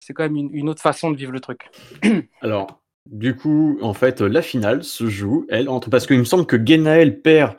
c'est 0.00 0.12
quand 0.12 0.24
même 0.24 0.36
une, 0.36 0.50
une 0.52 0.68
autre 0.68 0.82
façon 0.82 1.10
de 1.10 1.16
vivre 1.16 1.32
le 1.32 1.40
truc. 1.40 1.70
Alors, 2.42 2.82
du 3.10 3.34
coup, 3.34 3.78
en 3.82 3.94
fait, 3.94 4.20
la 4.20 4.42
finale 4.42 4.84
se 4.84 5.08
joue, 5.08 5.46
elle, 5.48 5.70
entre. 5.70 5.88
Parce 5.88 6.06
qu'il 6.06 6.18
me 6.18 6.24
semble 6.24 6.44
que 6.44 6.56
Genaël 6.62 7.22
perd, 7.22 7.56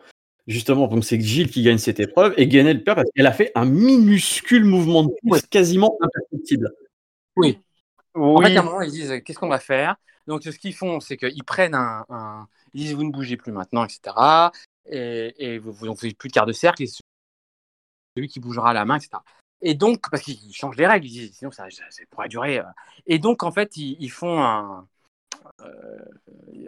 justement, 0.48 0.88
donc 0.88 1.04
c'est 1.04 1.20
Gilles 1.20 1.50
qui 1.50 1.64
gagne 1.64 1.78
cette 1.78 2.00
épreuve, 2.00 2.34
et 2.38 2.50
Genaël 2.50 2.84
perd 2.84 2.98
parce 2.98 3.10
qu'elle 3.16 3.28
a 3.28 3.32
fait 3.32 3.52
un 3.56 3.66
minuscule 3.66 4.66
mouvement 4.66 5.04
de 5.04 5.14
pouce 5.22 5.42
quasiment 5.44 5.98
imperceptible. 6.02 6.72
Oui. 7.36 7.60
En 8.14 8.42
fait, 8.42 8.56
à 8.56 8.62
un 8.62 8.64
moment, 8.64 8.82
ils 8.82 8.92
disent 8.92 9.22
qu'est-ce 9.26 9.40
qu'on 9.40 9.50
va 9.50 9.60
faire? 9.60 9.96
Donc, 10.28 10.44
ce 10.44 10.50
qu'ils 10.52 10.74
font, 10.74 11.00
c'est 11.00 11.18
qu'ils 11.18 11.44
prennent 11.44 11.76
un, 11.76 12.06
un- 12.10 12.48
Ils 12.74 12.82
disent 12.82 12.94
vous 12.94 13.04
ne 13.04 13.12
bougez 13.12 13.38
plus 13.38 13.52
maintenant, 13.52 13.86
etc. 13.86 14.52
Et, 14.90 15.34
et 15.38 15.58
vous 15.58 15.74
vous 15.74 15.88
ne 15.88 15.96
faites 15.96 16.18
plus 16.18 16.30
de 16.30 16.34
quart 16.34 16.46
de 16.46 16.54
cercle, 16.54 16.84
et 16.84 16.88
celui 18.16 18.28
qui 18.28 18.40
bougera 18.40 18.74
la 18.74 18.86
main, 18.86 18.98
etc. 18.98 19.18
Et 19.62 19.74
donc, 19.74 20.10
parce 20.10 20.24
qu'ils 20.24 20.54
changent 20.54 20.78
les 20.78 20.88
règles, 20.88 21.08
ils 21.08 21.12
disent 21.12 21.38
sinon 21.38 21.52
ça, 21.52 21.70
ça, 21.70 21.84
ça 21.90 22.04
pourrait 22.10 22.28
durer. 22.30 22.60
euh. 22.60 22.64
Et 23.06 23.20
donc, 23.20 23.44
en 23.44 23.52
fait, 23.52 23.78
ils, 23.78 23.98
ils 24.00 24.12
font 24.12 24.42
un. 24.42 24.88
Euh, 25.62 26.00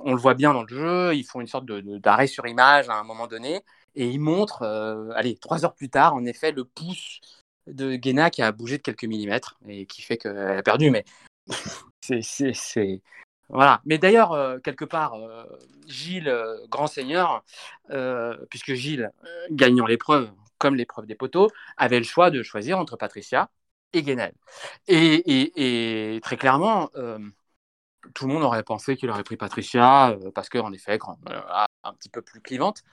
on 0.02 0.14
le 0.14 0.20
voit 0.20 0.34
bien 0.34 0.54
dans 0.54 0.64
le 0.64 0.68
jeu, 0.68 1.16
ils 1.16 1.24
font 1.24 1.42
une 1.42 1.48
sorte 1.48 1.66
d'arrêt 1.66 2.28
sur 2.28 2.48
image 2.48 2.90
à 2.90 2.96
un 2.96 3.04
moment 3.04 3.28
donné, 3.28 3.62
et 3.96 4.08
ils 4.08 4.20
montrent, 4.20 4.64
euh, 4.64 5.10
allez, 5.16 5.38
trois 5.38 5.66
heures 5.66 5.76
plus 5.76 5.90
tard, 5.90 6.14
en 6.14 6.26
effet, 6.26 6.52
le 6.52 6.64
pouce 6.66 7.20
de 7.68 7.96
Guéna 7.96 8.30
qui 8.30 8.42
a 8.42 8.52
bougé 8.52 8.78
de 8.78 8.84
quelques 8.84 9.04
millimètres 9.04 9.58
et 9.68 9.86
qui 9.86 10.02
fait 10.02 10.18
qu'elle 10.18 10.38
a 10.38 10.64
perdu. 10.64 10.92
Mais 10.92 11.04
c'est, 12.02 13.02
Voilà. 13.50 13.82
Mais 13.86 13.98
d'ailleurs, 13.98 14.32
euh, 14.34 14.60
quelque 14.60 14.86
part, 14.86 15.16
Gilles, 15.88 16.34
grand 16.70 16.88
seigneur, 16.88 17.44
puisque 18.50 18.74
Gilles, 18.74 19.12
gagnant 19.52 19.86
l'épreuve, 19.86 20.32
comme 20.58 20.76
l'épreuve 20.76 21.06
des 21.06 21.16
poteaux, 21.16 21.50
avait 21.78 22.00
le 22.00 22.06
choix 22.06 22.32
de 22.32 22.44
choisir 22.44 22.80
entre 22.80 22.98
Patricia 22.98 23.50
et 23.94 24.04
Guénel. 24.04 24.34
Et, 24.88 26.20
très 26.24 26.38
clairement, 26.38 26.90
tout 28.14 28.28
le 28.28 28.34
monde 28.34 28.44
aurait 28.44 28.64
pensé 28.64 28.96
qu'il 28.96 29.10
aurait 29.10 29.24
pris 29.24 29.38
Patricia, 29.38 30.10
euh, 30.10 30.32
parce 30.32 30.50
qu'en 30.50 30.72
effet, 30.74 30.98
grand- 30.98 31.20
euh, 31.30 31.40
un 31.84 31.94
petit 31.94 32.10
peu 32.10 32.22
plus 32.22 32.42
clivante. 32.42 32.84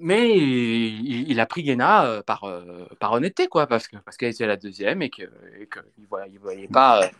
Mais 0.00 0.36
il, 0.38 1.40
a 1.40 1.46
pris 1.46 1.64
Guéna 1.64 2.04
euh, 2.06 2.22
par, 2.22 2.44
euh, 2.44 2.86
par 3.00 3.12
honnêteté, 3.12 3.48
quoi, 3.48 3.66
parce 3.66 3.88
que 3.88 3.96
parce 3.96 4.16
qu'elle 4.16 4.30
était 4.30 4.46
la 4.46 4.56
deuxième 4.56 5.02
et 5.02 5.10
qu'il 5.10 5.28
que 5.68 5.80
il 5.98 6.06
voyait, 6.06 6.68
pas, 6.68 7.10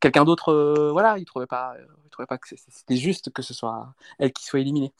quelqu'un 0.00 0.24
d'autre. 0.24 0.90
voilà, 0.92 1.16
il 1.18 1.24
trouvait 1.24 1.46
pas, 1.46 1.74
il 2.04 2.10
trouvait 2.10 2.26
pas 2.26 2.36
que 2.36 2.46
c'était 2.46 2.96
juste 2.96 3.32
que 3.32 3.40
ce 3.40 3.54
soit 3.54 3.94
elle 4.18 4.34
qui 4.34 4.44
soit 4.44 4.60
éliminée. 4.60 4.92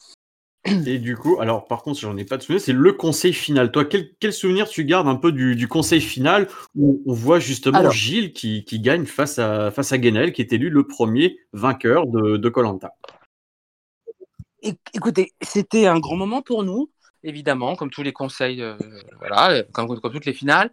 Et 0.85 0.99
du 0.99 1.15
coup, 1.15 1.39
alors 1.39 1.65
par 1.65 1.81
contre, 1.83 1.99
j'en 1.99 2.15
ai 2.17 2.25
pas 2.25 2.37
de 2.37 2.43
souvenir, 2.43 2.61
c'est 2.61 2.73
le 2.73 2.93
conseil 2.93 3.33
final. 3.33 3.71
Toi, 3.71 3.85
quel, 3.85 4.09
quel 4.19 4.33
souvenir 4.33 4.67
tu 4.67 4.85
gardes 4.85 5.07
un 5.07 5.15
peu 5.15 5.31
du, 5.31 5.55
du 5.55 5.67
conseil 5.67 6.01
final 6.01 6.47
où 6.75 7.01
on 7.05 7.13
voit 7.13 7.39
justement 7.39 7.77
Alors. 7.79 7.91
Gilles 7.93 8.33
qui, 8.33 8.63
qui 8.65 8.79
gagne 8.79 9.05
face 9.05 9.39
à, 9.39 9.71
face 9.71 9.91
à 9.91 9.97
Guénel, 9.97 10.33
qui 10.33 10.41
est 10.41 10.51
élu 10.53 10.69
le 10.69 10.85
premier 10.85 11.39
vainqueur 11.53 12.05
de 12.07 12.49
Colanta. 12.49 12.93
Éc- 14.63 14.77
Écoutez, 14.93 15.33
c'était 15.41 15.87
un 15.87 15.99
grand 15.99 16.15
moment 16.15 16.41
pour 16.41 16.63
nous, 16.63 16.89
évidemment, 17.23 17.75
comme 17.75 17.89
tous 17.89 18.03
les 18.03 18.13
conseils, 18.13 18.61
euh, 18.61 18.75
voilà, 19.19 19.63
comme, 19.73 19.99
comme 19.99 20.11
toutes 20.13 20.25
les 20.25 20.33
finales. 20.33 20.71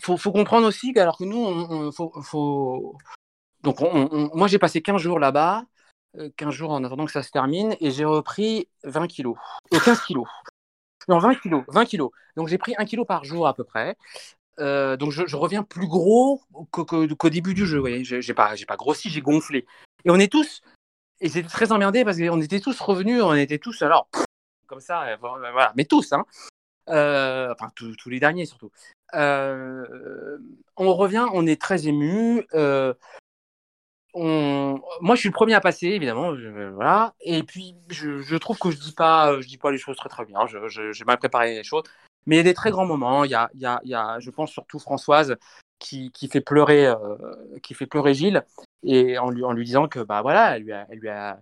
Faut, 0.00 0.16
faut 0.16 0.32
comprendre 0.32 0.66
aussi 0.66 0.92
que, 0.92 1.00
alors 1.00 1.16
que 1.18 1.24
nous, 1.24 1.38
on, 1.38 1.70
on- 1.70 1.92
faut, 1.92 2.12
faut- 2.22 2.96
donc 3.62 3.80
on- 3.80 4.08
on- 4.10 4.30
moi 4.36 4.48
j'ai 4.48 4.58
passé 4.58 4.82
15 4.82 5.00
jours 5.00 5.18
là-bas, 5.18 5.64
15 6.36 6.54
jours 6.54 6.70
en 6.70 6.84
attendant 6.84 7.06
que 7.06 7.12
ça 7.12 7.22
se 7.22 7.30
termine, 7.30 7.76
et 7.80 7.90
j'ai 7.90 8.04
repris 8.04 8.68
20 8.84 9.06
kilos, 9.06 9.36
euh, 9.72 9.78
15 9.80 10.00
kilos. 10.02 10.26
Non, 11.08 11.18
20 11.18 11.34
kilos, 11.36 11.64
20 11.68 11.84
kilos. 11.84 12.10
Donc 12.36 12.48
j'ai 12.48 12.58
pris 12.58 12.74
1 12.78 12.84
kilo 12.84 13.04
par 13.04 13.24
jour 13.24 13.46
à 13.46 13.54
peu 13.54 13.64
près. 13.64 13.96
Euh, 14.60 14.96
donc 14.96 15.10
je, 15.10 15.36
reviens 15.36 15.62
plus 15.64 15.88
gros 15.88 16.40
qu'au 16.70 17.30
début 17.30 17.54
du 17.54 17.66
jeu. 17.66 17.78
Voyez, 17.78 18.04
j'ai 18.04 18.22
j'ai 18.22 18.34
pas, 18.34 18.54
grossi, 18.76 19.10
j'ai 19.10 19.20
gonflé. 19.20 19.66
Et 20.04 20.10
on 20.10 20.16
est 20.16 20.30
tous, 20.30 20.62
et 21.20 21.28
c'était 21.28 21.48
très 21.48 21.72
emmerdé 21.72 22.04
parce 22.04 22.18
qu'on 22.18 22.40
était 22.40 22.60
tous 22.60 22.80
revenus, 22.80 23.22
on 23.22 23.34
était 23.34 23.58
tous 23.58 23.82
alors 23.82 24.08
comme 24.66 24.80
ça, 24.80 25.04
euh, 25.04 25.16
voilà, 25.20 25.72
mais 25.76 25.84
tous, 25.84 26.12
hein. 26.12 26.24
Euh, 26.90 27.52
enfin 27.52 27.70
tous 27.74 28.10
les 28.10 28.20
derniers 28.20 28.44
surtout. 28.44 28.70
Euh, 29.14 30.38
on 30.76 30.92
revient, 30.94 31.26
on 31.32 31.46
est 31.46 31.60
très 31.60 31.86
ému. 31.86 32.46
euh, 32.54 32.94
Moi, 34.14 35.14
je 35.14 35.20
suis 35.20 35.28
le 35.28 35.34
premier 35.34 35.54
à 35.54 35.60
passer, 35.60 35.88
évidemment, 35.88 36.32
voilà. 36.74 37.14
Et 37.20 37.42
puis, 37.42 37.74
je, 37.90 38.36
trouve 38.36 38.58
que 38.58 38.70
je 38.70 38.76
dis 38.78 38.94
je 38.96 39.46
dis 39.46 39.58
pas 39.58 39.70
les 39.70 39.78
choses 39.78 39.96
très 39.96 40.08
très 40.08 40.24
bien. 40.24 40.40
J'ai 40.46 41.04
mal 41.04 41.18
préparé 41.18 41.54
les 41.54 41.64
choses, 41.64 41.84
mais 42.26 42.36
il 42.36 42.38
y 42.38 42.40
a 42.40 42.44
des 42.44 42.54
très 42.54 42.70
grands 42.70 42.86
moments. 42.86 43.24
Il 43.24 43.30
y 43.30 43.34
a, 43.34 43.50
il 43.54 43.60
y 43.60 43.66
a, 43.66 43.80
il 43.84 43.90
y 43.90 43.94
a 43.94 44.18
je 44.20 44.30
pense 44.30 44.50
surtout 44.50 44.78
Françoise 44.78 45.36
qui, 45.78 46.12
qui 46.12 46.28
fait 46.28 46.40
pleurer, 46.40 46.86
euh, 46.86 47.16
qui 47.62 47.74
fait 47.74 47.86
pleurer 47.86 48.14
Gilles, 48.14 48.44
et 48.84 49.18
en 49.18 49.30
lui, 49.30 49.44
en 49.44 49.52
lui 49.52 49.64
disant 49.64 49.88
que 49.88 50.00
bah 50.00 50.22
voilà, 50.22 50.56
elle 50.56 50.62
lui 50.62 50.72
a, 50.72 50.86
elle 50.90 50.98
lui 50.98 51.08
a, 51.08 51.40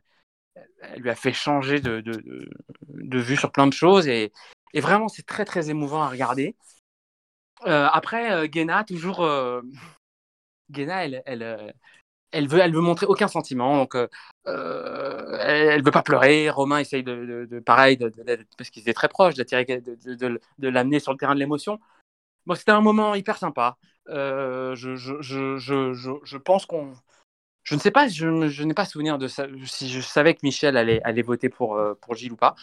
elle 0.83 1.03
lui 1.03 1.11
a 1.11 1.15
fait 1.15 1.33
changer 1.33 1.81
de, 1.81 2.01
de, 2.01 2.49
de, 2.89 3.19
vue 3.19 3.37
sur 3.37 3.53
plein 3.53 3.67
de 3.67 3.73
choses, 3.73 4.09
et, 4.09 4.33
et 4.75 4.81
vraiment, 4.81 5.09
c'est 5.09 5.27
très 5.27 5.45
très 5.45 5.71
émouvant 5.71 6.03
à 6.03 6.09
regarder. 6.09 6.57
Euh, 7.67 7.89
après, 7.93 8.33
euh, 8.33 8.47
Guéna, 8.47 8.85
toujours. 8.85 9.21
euh, 9.23 9.63
Guéna, 10.71 11.05
elle, 11.05 11.23
elle, 11.27 11.43
euh, 11.43 11.71
elle, 12.33 12.49
veut, 12.49 12.61
elle 12.61 12.75
veut 12.75 12.81
montrer 12.81 13.07
aucun 13.07 13.29
sentiment. 13.29 13.77
Donc, 13.77 13.95
euh, 13.95 14.09
euh, 14.47 15.37
elle, 15.41 15.69
elle 15.69 15.85
veut 15.85 15.91
pas 15.91 16.03
pleurer. 16.03 16.51
Romain 16.51 16.79
essaye 16.79 17.03
de, 17.03 17.47
de, 17.49 17.61
pareil, 17.61 17.99
parce 18.59 18.71
qu'ils 18.71 18.83
étaient 18.83 18.93
très 18.93 19.09
proches, 19.09 19.35
de, 19.35 20.69
l'amener 20.69 20.99
sur 20.99 21.13
le 21.13 21.19
terrain 21.19 21.35
de 21.35 21.41
l'émotion. 21.41 21.79
Bon, 22.47 22.55
c'était 22.55 22.73
un 22.73 22.81
moment 22.81 23.15
hyper 23.15 23.39
sympa. 23.39 23.77
Euh, 24.09 24.75
je, 24.75 24.97
je, 24.97 25.21
je, 25.21 25.59
je, 25.59 26.37
pense 26.37 26.67
qu'on. 26.67 26.93
Je 27.63 27.77
ne 27.77 27.81
sais 27.81 27.93
pas, 27.93 28.09
je, 28.09 28.63
n'ai 28.65 28.75
pas 28.75 28.85
souvenir 28.85 29.19
de 29.19 29.29
ça. 29.29 29.47
Si 29.65 29.89
je 29.89 30.01
savais 30.01 30.35
que 30.35 30.41
Michel 30.43 30.77
allait, 30.77 31.01
allait 31.05 31.23
voter 31.23 31.49
pour, 31.49 31.77
euh, 31.77 31.95
pour 32.01 32.15
Gilles 32.15 32.33
ou 32.33 32.37
pas. 32.37 32.57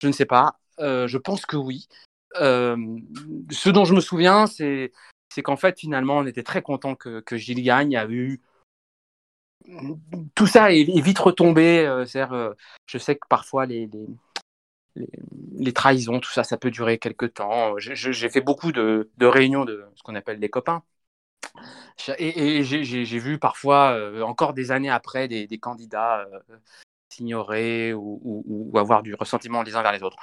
Je 0.00 0.06
ne 0.06 0.12
sais 0.12 0.24
pas. 0.24 0.58
Je 0.78 1.18
pense 1.18 1.44
que 1.44 1.56
oui. 1.56 1.88
Ce 2.34 3.68
dont 3.68 3.84
je 3.84 3.94
me 3.94 4.00
souviens, 4.00 4.46
c'est 4.46 4.92
c'est 5.34 5.42
qu'en 5.42 5.56
fait, 5.56 5.78
finalement, 5.78 6.18
on 6.18 6.26
était 6.26 6.42
très 6.42 6.62
content 6.62 6.94
que, 6.94 7.20
que 7.20 7.36
Gilles 7.36 7.62
gagne. 7.62 7.92
Il 7.92 7.94
y 7.94 7.98
a 7.98 8.08
eu. 8.08 8.40
Tout 10.34 10.46
ça 10.46 10.72
est, 10.72 10.84
vite 11.00 11.18
retombé. 11.18 11.86
euh, 11.86 12.04
euh, 12.16 12.54
je 12.86 12.98
sais 12.98 13.16
que 13.16 13.26
parfois, 13.28 13.66
les, 13.66 13.88
les, 15.56 15.72
trahisons, 15.72 16.20
tout 16.20 16.30
ça, 16.30 16.44
ça 16.44 16.56
peut 16.56 16.70
durer 16.70 16.98
quelques 16.98 17.34
temps. 17.34 17.78
J'ai- 17.78 18.28
fait 18.28 18.40
beaucoup 18.40 18.72
de, 18.72 19.10
de 19.16 19.26
réunions 19.26 19.64
de 19.64 19.84
ce 19.94 20.02
qu'on 20.02 20.14
appelle 20.14 20.40
des 20.40 20.50
copains. 20.50 20.82
Et, 22.18 22.62
j'ai- 22.62 23.18
vu 23.18 23.38
parfois, 23.38 23.92
euh, 23.92 24.22
encore 24.22 24.52
des 24.52 24.70
années 24.70 24.90
après, 24.90 25.28
des, 25.28 25.58
candidats 25.58 26.26
s'ignorer 27.08 27.94
ou, 27.94 28.72
avoir 28.76 29.02
du 29.02 29.14
ressentiment 29.14 29.62
les 29.62 29.74
uns 29.74 29.82
vers 29.82 29.92
les 29.92 30.02
autres. 30.02 30.18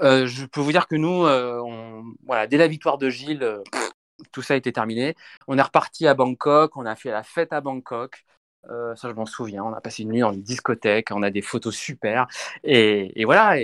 Je 0.00 0.46
peux 0.46 0.60
vous 0.60 0.72
dire 0.72 0.88
que 0.88 0.96
nous, 0.96 1.22
voilà, 2.26 2.46
dès 2.46 2.56
la 2.56 2.68
victoire 2.68 2.98
de 2.98 3.08
Gilles, 3.08 3.62
tout 4.32 4.42
ça 4.42 4.56
été 4.56 4.72
terminé. 4.72 5.14
On 5.46 5.58
est 5.58 5.62
reparti 5.62 6.06
à 6.06 6.14
Bangkok, 6.14 6.76
on 6.76 6.86
a 6.86 6.96
fait 6.96 7.10
la 7.10 7.22
fête 7.22 7.52
à 7.52 7.60
Bangkok. 7.60 8.24
Euh, 8.70 8.94
ça, 8.96 9.08
je 9.08 9.14
m'en 9.14 9.26
souviens. 9.26 9.64
On 9.64 9.72
a 9.72 9.80
passé 9.80 10.02
une 10.02 10.10
nuit 10.10 10.20
dans 10.20 10.32
une 10.32 10.42
discothèque, 10.42 11.10
on 11.10 11.22
a 11.22 11.30
des 11.30 11.42
photos 11.42 11.74
super. 11.76 12.26
Et, 12.64 13.24
voilà, 13.24 13.56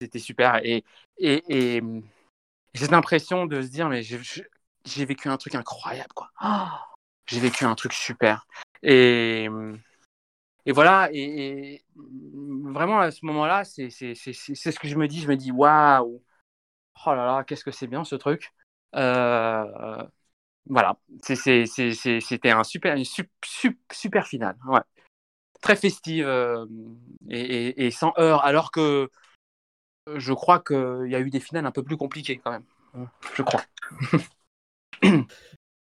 c'était 0.00 0.18
super. 0.18 0.60
Et, 0.64 0.84
et, 1.18 1.42
et, 1.48 1.82
j'ai 2.74 2.84
cette 2.84 2.92
impression 2.92 3.46
de 3.46 3.62
se 3.62 3.68
dire, 3.68 3.88
mais 3.88 4.02
j'ai 4.02 4.20
j'ai 4.86 5.04
vécu 5.04 5.28
un 5.28 5.36
truc 5.36 5.54
incroyable, 5.54 6.12
quoi. 6.14 6.30
Ah, 6.38 6.86
j'ai 7.26 7.40
vécu 7.40 7.64
un 7.64 7.74
truc 7.74 7.92
super. 7.92 8.46
Et, 8.82 9.48
et 10.66 10.72
voilà, 10.72 11.08
et, 11.12 11.74
et 11.74 11.84
vraiment 11.96 13.00
à 13.00 13.10
ce 13.10 13.24
moment-là, 13.26 13.64
c'est 13.64 13.90
ce 13.90 14.78
que 14.78 14.88
je 14.88 14.96
me 14.96 15.08
dis. 15.08 15.20
Je 15.20 15.28
me 15.28 15.36
dis, 15.36 15.50
waouh, 15.52 16.22
oh 17.06 17.14
là 17.14 17.26
là, 17.26 17.44
qu'est-ce 17.44 17.64
que 17.64 17.70
c'est 17.70 17.86
bien 17.86 18.04
ce 18.04 18.16
truc. 18.16 18.52
Euh, 18.94 20.04
voilà, 20.70 20.96
c'était 21.22 22.50
un 22.50 22.64
super, 22.64 22.96
une 22.96 23.04
sup- 23.04 23.28
sup- 23.44 23.78
super 23.92 24.26
finale. 24.26 24.56
Ouais. 24.66 24.80
Très 25.60 25.76
festive 25.76 26.26
euh, 26.26 26.64
et, 27.28 27.40
et- 27.40 27.86
et 27.86 27.90
sans 27.90 28.14
heurts, 28.18 28.44
alors 28.44 28.70
que 28.70 29.10
euh, 30.08 30.14
je 30.16 30.32
crois 30.32 30.60
qu'il 30.60 31.08
y 31.10 31.14
a 31.14 31.20
eu 31.20 31.28
des 31.28 31.40
finales 31.40 31.66
un 31.66 31.70
peu 31.70 31.82
plus 31.82 31.96
compliquées 31.98 32.40
quand 32.42 32.52
même. 32.52 32.64
Je 33.34 33.42
crois. 33.42 33.60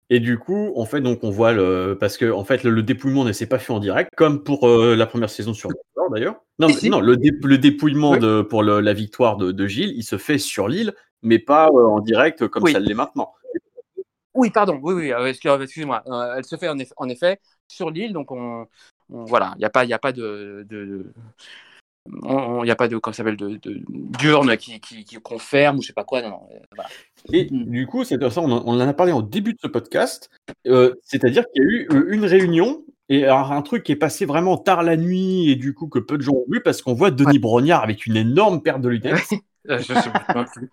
Et 0.09 0.19
du 0.19 0.37
coup, 0.37 0.73
en 0.75 0.85
fait, 0.85 1.01
donc 1.01 1.23
on 1.23 1.31
voit 1.31 1.53
le 1.53 1.97
parce 1.99 2.17
que 2.17 2.29
en 2.29 2.43
fait 2.43 2.63
le, 2.63 2.71
le 2.71 2.83
dépouillement 2.83 3.23
ne 3.23 3.31
s'est 3.31 3.47
pas 3.47 3.57
fait 3.57 3.71
en 3.73 3.79
direct, 3.79 4.11
comme 4.15 4.43
pour 4.43 4.67
euh, 4.67 4.95
la 4.95 5.05
première 5.05 5.29
saison 5.29 5.53
sur 5.53 5.69
Survivor 5.71 6.11
d'ailleurs. 6.13 6.35
Non, 6.59 6.67
Si, 6.67 6.73
mais- 6.75 6.79
si. 6.81 6.89
non, 6.89 6.99
le, 6.99 7.15
dé- 7.17 7.31
le 7.41 7.57
dépouillement 7.57 8.11
Oui. 8.11 8.19
de, 8.19 8.41
pour 8.41 8.63
le- 8.63 8.81
la 8.81 8.93
victoire 8.93 9.37
de, 9.37 9.51
de 9.51 9.67
Gilles, 9.67 9.93
il 9.95 10.03
se 10.03 10.17
fait 10.17 10.37
sur 10.37 10.67
l'île, 10.67 10.93
mais 11.21 11.39
pas 11.39 11.67
euh, 11.69 11.85
en 11.87 11.99
direct 12.01 12.47
comme 12.47 12.63
Oui. 12.63 12.73
ça 12.73 12.79
l'est 12.79 12.93
maintenant. 12.93 13.33
Oui, 14.35 14.49
pardon, 14.49 14.79
oui, 14.81 14.93
oui, 14.93 15.11
euh, 15.13 15.27
excuse- 15.27 15.51
excusez-moi. 15.61 16.03
Euh, 16.07 16.35
elle 16.37 16.45
se 16.45 16.55
fait 16.57 16.69
en 16.69 16.77
effet, 16.79 16.93
en 16.97 17.07
effet 17.09 17.39
sur 17.67 17.89
l'île, 17.91 18.13
donc 18.13 18.31
on, 18.31 18.65
on- 19.09 19.25
voilà, 19.25 19.53
il 19.55 19.59
n'y 19.59 19.65
a 19.65 19.69
pas, 19.69 19.85
il 19.85 19.93
a 19.93 19.99
pas 19.99 20.11
de, 20.11 20.65
il 22.09 22.67
y 22.67 22.71
a 22.71 22.75
pas 22.75 22.87
de, 22.87 22.97
comment 22.97 23.13
s'appelle, 23.13 23.37
de, 23.37 23.49
de- 23.61 23.81
d'urne 23.87 24.57
qui, 24.57 24.79
qui, 24.81 25.05
qui 25.05 25.15
confirme 25.17 25.77
ou 25.77 25.81
je 25.81 25.87
sais 25.87 25.93
pas 25.93 26.03
quoi. 26.03 26.21
Non, 26.21 26.29
non, 26.29 26.41
euh, 26.53 26.59
voilà. 26.75 26.89
Et 27.31 27.45
du 27.45 27.87
coup, 27.87 28.03
c'est 28.03 28.19
ça, 28.29 28.41
on 28.41 28.51
en, 28.51 28.63
on 28.65 28.73
en 28.73 28.87
a 28.87 28.93
parlé 28.93 29.11
en 29.13 29.21
début 29.21 29.53
de 29.53 29.59
ce 29.61 29.67
podcast. 29.67 30.29
euh, 30.67 30.93
C'est-à-dire 31.03 31.45
qu'il 31.53 31.63
y 31.63 31.65
a 31.65 31.69
eu 31.69 31.87
une 32.13 32.25
réunion 32.25 32.83
et 33.09 33.25
alors, 33.25 33.51
un 33.51 33.61
truc 33.61 33.83
qui 33.83 33.91
est 33.91 33.97
passé 33.97 34.25
vraiment 34.25 34.57
tard 34.57 34.81
la 34.83 34.97
nuit 34.97 35.49
et 35.51 35.55
du 35.55 35.73
coup 35.73 35.87
que 35.87 35.99
peu 35.99 36.17
de 36.17 36.23
gens 36.23 36.33
ont 36.33 36.45
vu 36.49 36.61
parce 36.61 36.81
qu'on 36.81 36.93
voit 36.93 37.11
Denis 37.11 37.39
Brognard 37.39 37.83
avec 37.83 38.05
une 38.05 38.15
énorme 38.17 38.61
paire 38.61 38.79
de 38.79 38.89
lunettes. 38.89 39.29
Je 39.69 39.77
sais 39.81 39.93
même 40.35 40.45
plus. 40.53 40.69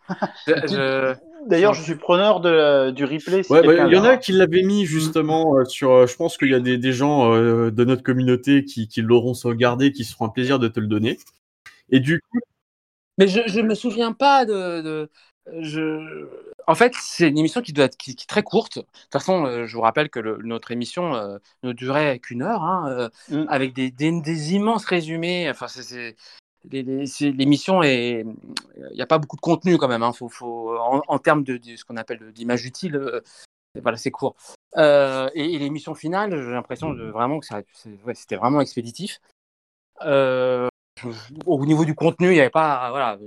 Je- 0.49 0.67
je- 0.67 1.15
D'ailleurs, 1.47 1.75
je 1.75 1.83
suis 1.83 1.95
preneur 1.95 2.41
de, 2.41 2.91
du 2.91 3.05
replay. 3.05 3.43
si 3.43 3.53
Ouais, 3.53 3.63
bah, 3.63 3.87
il 3.87 3.93
y 3.93 3.99
en 3.99 4.05
a 4.05 4.17
qui 4.17 4.33
l'avaient 4.33 4.63
mis 4.63 4.85
justement 4.87 5.57
euh, 5.57 5.65
sur. 5.65 5.91
euh, 5.91 6.07
je 6.07 6.17
pense 6.17 6.37
qu'il 6.37 6.51
y 6.51 6.55
a 6.55 6.61
des, 6.61 6.79
des 6.79 6.93
gens 6.93 7.33
euh, 7.33 7.71
de 7.71 7.85
notre 7.85 8.03
communauté 8.03 8.65
qui, 8.65 8.89
qui 8.89 9.03
l'auront 9.03 9.35
sauvegardé, 9.35 9.93
qui 9.93 10.05
se 10.05 10.13
feront 10.13 10.27
un 10.27 10.31
plaisir 10.31 10.59
de 10.59 10.69
te 10.69 10.81
le 10.81 10.87
donner. 10.87 11.19
Et 11.91 12.01
du 12.01 12.21
coup, 12.21 12.39
Mais 13.19 13.29
je, 13.29 13.41
je 13.47 13.61
me 13.61 13.75
souviens 13.75 14.13
pas 14.13 14.45
de. 14.45 14.81
de- 14.83 15.11
je... 15.61 16.27
En 16.67 16.75
fait, 16.75 16.93
c'est 17.01 17.29
une 17.29 17.39
émission 17.39 17.63
qui 17.63 17.73
doit 17.73 17.87
être 17.87 17.97
qui, 17.97 18.15
qui 18.15 18.25
est 18.25 18.27
très 18.29 18.43
courte. 18.45 18.77
De 18.79 18.83
toute 18.83 19.13
façon, 19.13 19.47
euh, 19.47 19.67
je 19.67 19.75
vous 19.75 19.81
rappelle 19.83 20.09
que 20.11 20.21
le- 20.21 20.39
notre 20.45 20.71
émission 20.71 21.15
euh, 21.17 21.39
ne 21.65 21.73
durait 21.73 22.19
qu'une 22.21 22.43
heure, 22.43 22.63
hein, 22.63 22.87
euh, 22.89 23.09
Mm. 23.29 23.47
avec 23.49 23.73
des, 23.75 23.91
des, 23.91 24.21
des 24.21 24.55
immenses 24.55 24.85
résumés. 24.85 25.51
Enfin, 25.51 25.67
c'est- 25.67 26.15
l'émission 26.65 27.83
est. 27.83 28.25
Il 28.77 28.95
n'y 28.95 29.03
a 29.03 29.07
pas 29.07 29.19
beaucoup 29.19 29.37
de 29.37 29.41
contenu 29.41 29.79
quand 29.79 29.89
même. 29.89 30.03
Hein. 30.03 30.13
Faut, 30.13 30.29
faut, 30.29 30.77
en, 30.77 31.19
termes 31.19 31.45
de, 31.45 31.61
ce 31.77 31.85
qu'on 31.85 31.97
appelle 31.97 32.33
d'image 32.33 32.65
utile, 32.65 32.97
euh, 32.97 33.21
voilà, 33.83 33.97
c'est 33.97 34.11
court. 34.11 34.37
Euh, 34.77 35.29
et 35.35 35.59
l'émission 35.59 35.95
finale, 35.95 36.31
j'ai 36.43 36.51
l'impression 36.51 36.95
vraiment 36.95 37.41
que 37.41 37.47
c'était 38.15 38.37
vraiment 38.37 38.61
expéditif. 38.61 39.21
Euh, 40.03 40.69
au 41.47 41.65
niveau 41.67 41.85
du 41.85 41.95
contenu, 41.95 42.29
il 42.29 42.35
n'y 42.35 42.41
avait 42.41 42.51
pas. 42.51 42.91
Voilà. 42.91 43.19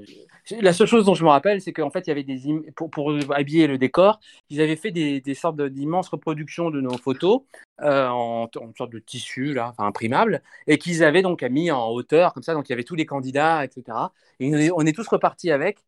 La 0.61 0.73
seule 0.73 0.87
chose 0.87 1.05
dont 1.05 1.15
je 1.15 1.23
me 1.23 1.29
rappelle, 1.29 1.61
c'est 1.61 1.71
qu'en 1.71 1.89
fait, 1.89 2.01
il 2.01 2.09
y 2.09 2.11
avait 2.11 2.23
des 2.23 2.49
im- 2.49 2.63
pour, 2.75 2.89
pour 2.89 3.13
habiller 3.33 3.65
le 3.67 3.77
décor, 3.77 4.19
ils 4.49 4.61
avaient 4.61 4.75
fait 4.75 4.91
des, 4.91 5.21
des 5.21 5.33
sortes 5.35 5.61
d'immenses 5.61 6.09
reproductions 6.09 6.69
de 6.69 6.81
nos 6.81 6.97
photos 6.97 7.41
euh, 7.81 8.07
en, 8.07 8.43
en 8.43 8.73
sorte 8.77 8.91
de 8.91 8.99
tissu 8.99 9.53
là, 9.53 9.73
imprimable, 9.77 10.41
et 10.67 10.77
qu'ils 10.77 11.03
avaient 11.03 11.21
donc 11.21 11.43
mis 11.43 11.71
en 11.71 11.87
hauteur 11.89 12.33
comme 12.33 12.43
ça. 12.43 12.53
Donc 12.53 12.67
il 12.69 12.71
y 12.71 12.73
avait 12.73 12.83
tous 12.83 12.95
les 12.95 13.05
candidats, 13.05 13.63
etc. 13.63 13.97
Et 14.39 14.71
on 14.71 14.81
est 14.81 14.93
tous 14.93 15.07
repartis 15.07 15.51
avec. 15.51 15.79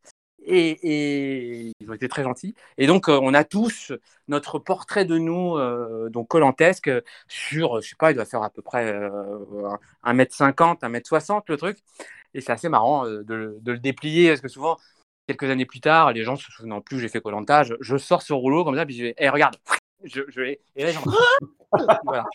Et, 0.46 1.72
ils 1.80 1.90
ont 1.90 1.94
été 1.94 2.08
très 2.08 2.22
gentils. 2.22 2.54
Et 2.78 2.86
donc, 2.86 3.08
euh, 3.08 3.18
on 3.20 3.34
a 3.34 3.42
tous 3.44 3.92
notre 4.28 4.58
portrait 4.58 5.04
de 5.04 5.18
nous, 5.18 5.56
euh, 5.56 6.08
donc 6.08 6.28
collantesque, 6.28 6.90
sur, 7.28 7.80
je 7.80 7.88
sais 7.88 7.96
pas, 7.96 8.12
il 8.12 8.14
doit 8.14 8.24
faire 8.24 8.42
à 8.42 8.50
peu 8.50 8.62
près 8.62 8.92
euh, 8.92 9.38
1m50, 10.04 10.80
1m60 10.80 11.42
le 11.48 11.56
truc. 11.56 11.78
Et 12.34 12.40
c'est 12.40 12.52
assez 12.52 12.68
marrant 12.68 13.06
euh, 13.06 13.24
de, 13.24 13.58
le- 13.64 13.78
déplier, 13.78 14.28
parce 14.28 14.40
que 14.40 14.48
souvent, 14.48 14.76
quelques 15.26 15.50
années 15.50 15.66
plus 15.66 15.80
tard, 15.80 16.12
les 16.12 16.22
gens 16.22 16.36
se 16.36 16.50
souvenant 16.52 16.80
plus, 16.80 17.00
j'ai 17.00 17.08
fait 17.08 17.20
Colanta, 17.20 17.64
je, 17.64 17.96
sors 17.96 18.22
ce 18.22 18.32
rouleau 18.32 18.64
comme 18.64 18.76
ça, 18.76 18.86
puis 18.86 18.96
je 18.96 19.02
vais, 19.04 19.14
Eh, 19.18 19.28
regarde, 19.28 19.56
je, 20.04 20.22
vais, 20.40 20.60
et 20.76 20.84
là, 20.84 20.92
voilà. 22.04 22.26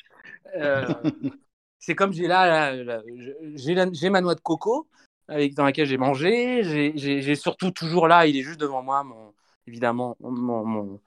C'est 1.79 1.95
comme 1.95 2.11
j'ai 2.11 2.27
là, 2.27 2.75
j'ai 3.53 4.09
ma 4.09 4.21
noix 4.21 4.35
de 4.35 4.41
coco 4.41 4.87
avec, 5.27 5.53
dans 5.55 5.65
laquelle 5.65 5.87
j'ai 5.87 5.97
mangé, 5.97 6.63
j'ai, 6.95 7.35
surtout 7.35 7.71
toujours 7.71 8.07
là, 8.07 8.25
il 8.27 8.37
est 8.37 8.43
juste 8.43 8.59
devant 8.59 8.81
moi, 8.83 9.05
évidemment, 9.67 10.15
mon, 10.19 10.99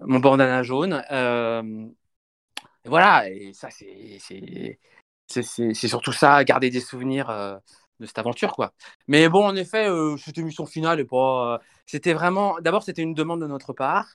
bandana 0.00 0.62
jaune. 0.62 1.02
euh, 1.10 1.88
voilà, 2.84 3.28
et 3.28 3.52
ça, 3.52 3.68
c'est, 3.70 4.18
surtout 5.74 6.12
ça, 6.12 6.44
garder 6.44 6.70
des 6.70 6.80
souvenirs 6.80 7.30
euh, 7.30 7.56
de 8.00 8.06
cette 8.06 8.18
aventure, 8.18 8.52
quoi. 8.54 8.72
Mais 9.08 9.28
bon, 9.28 9.44
en 9.44 9.56
effet, 9.56 9.88
euh, 9.88 10.16
cette 10.16 10.38
émission 10.38 10.66
finale 10.66 11.04
pas. 11.06 11.54
euh, 11.54 11.58
c'était 11.86 12.12
vraiment. 12.12 12.60
D'abord, 12.60 12.82
c'était 12.82 13.02
une 13.02 13.14
demande 13.14 13.40
de 13.40 13.46
notre 13.46 13.72
part. 13.72 14.06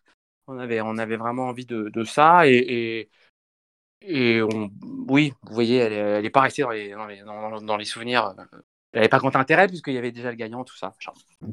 On 0.48 0.58
avait, 0.58 0.82
on 0.82 0.98
avait 0.98 1.18
vraiment 1.18 1.48
envie 1.48 1.66
de, 1.66 2.04
ça. 2.04 2.48
Et, 2.48 3.10
et, 4.02 4.42
on, 4.42 4.72
oui, 5.10 5.34
vous 5.44 5.54
voyez, 5.54 5.78
elle 5.78 5.94
est, 5.94 5.96
elle 5.96 6.26
est 6.26 6.30
pas 6.30 6.42
restée 6.42 6.64
dans 6.64 6.72
les, 6.72 6.90
dans 6.92 7.78
les 7.78 7.86
souvenirs. 7.86 8.36
Elle 8.94 9.00
n'avait 9.00 9.10
pas 9.10 9.20
grand 9.20 9.36
intérêt, 9.38 9.68
puisqu'il 9.68 9.94
y 9.94 9.98
avait 9.98 10.12
déjà 10.12 10.30
le 10.32 10.36
gagnant, 10.36 10.64
tout 10.66 10.76
ça. 10.78 10.94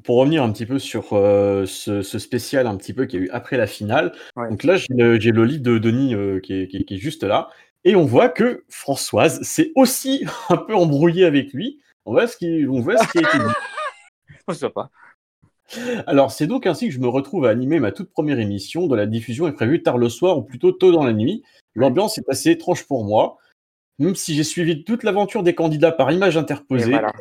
pour 0.05 0.17
revenir 0.17 0.43
un 0.43 0.51
petit 0.53 0.67
peu 0.67 0.79
sur 0.79 1.13
euh, 1.13 1.67
ce, 1.67 2.03
ce 2.03 2.19
spécial 2.19 2.67
un 2.67 2.77
petit 2.77 2.93
peu 2.93 3.07
qu'il 3.07 3.21
y 3.21 3.23
a 3.23 3.27
eu 3.27 3.31
après 3.31 3.57
la 3.57 3.67
finale, 3.69 4.13
donc 4.51 4.65
là 4.65 4.77
j'ai 4.77 4.87
le, 4.91 5.17
le 5.19 5.45
livre 5.45 5.63
de 5.63 5.79
Denis 5.79 6.15
euh, 6.15 6.41
qui, 6.41 6.55
est, 6.55 6.67
qui 6.69 6.79
est- 6.79 6.85
qui 6.85 6.95
est 6.95 6.99
juste 6.99 7.23
là, 7.23 7.49
et 7.85 7.95
on 7.95 8.05
voit 8.05 8.29
que 8.29 8.65
Françoise 8.69 9.41
s'est 9.43 9.71
aussi 9.77 10.25
un 10.49 10.57
peu 10.57 10.75
embrouillée 10.75 11.25
avec 11.27 11.53
lui. 11.53 11.79
On 12.07 12.13
voit 12.13 12.27
ce 12.27 12.37
qui, 12.37 12.67
on 12.69 12.81
voit 12.81 12.97
ce 12.97 13.07
qui 13.13 13.19
a 13.19 13.21
été 13.29 13.39
dit. 13.39 13.45
Je 14.49 14.55
sais 14.55 14.71
pas. 14.71 14.91
Alors, 16.07 16.33
c'est 16.33 16.47
donc 16.47 16.67
ainsi 16.67 16.89
que 16.89 16.95
je 16.95 16.99
me 16.99 17.09
retrouve 17.09 17.45
à 17.45 17.51
animer 17.51 17.79
ma 17.79 17.93
toute 17.93 18.11
première 18.11 18.39
émission, 18.39 18.87
dont 18.87 18.95
la 18.95 19.05
diffusion 19.07 19.47
est 19.47 19.53
prévue 19.53 19.83
tard 19.83 19.99
le 19.99 20.09
soir 20.09 20.39
ou 20.39 20.43
plutôt 20.43 20.73
tôt 20.73 20.91
dans 20.93 21.05
la 21.05 21.13
nuit. 21.13 21.43
L'ambiance 21.75 22.17
est 22.17 22.29
assez 22.31 22.51
étrange 22.51 22.87
pour 22.87 23.05
moi, 23.05 23.37
même 23.99 24.15
si 24.15 24.35
j'ai 24.35 24.45
suivi 24.45 24.85
toute 24.85 25.03
l'aventure 25.03 25.43
des 25.43 25.55
candidats 25.55 25.93
par 25.93 26.11
image 26.13 26.37
interposée. 26.37 26.91
Voilà. 26.91 27.13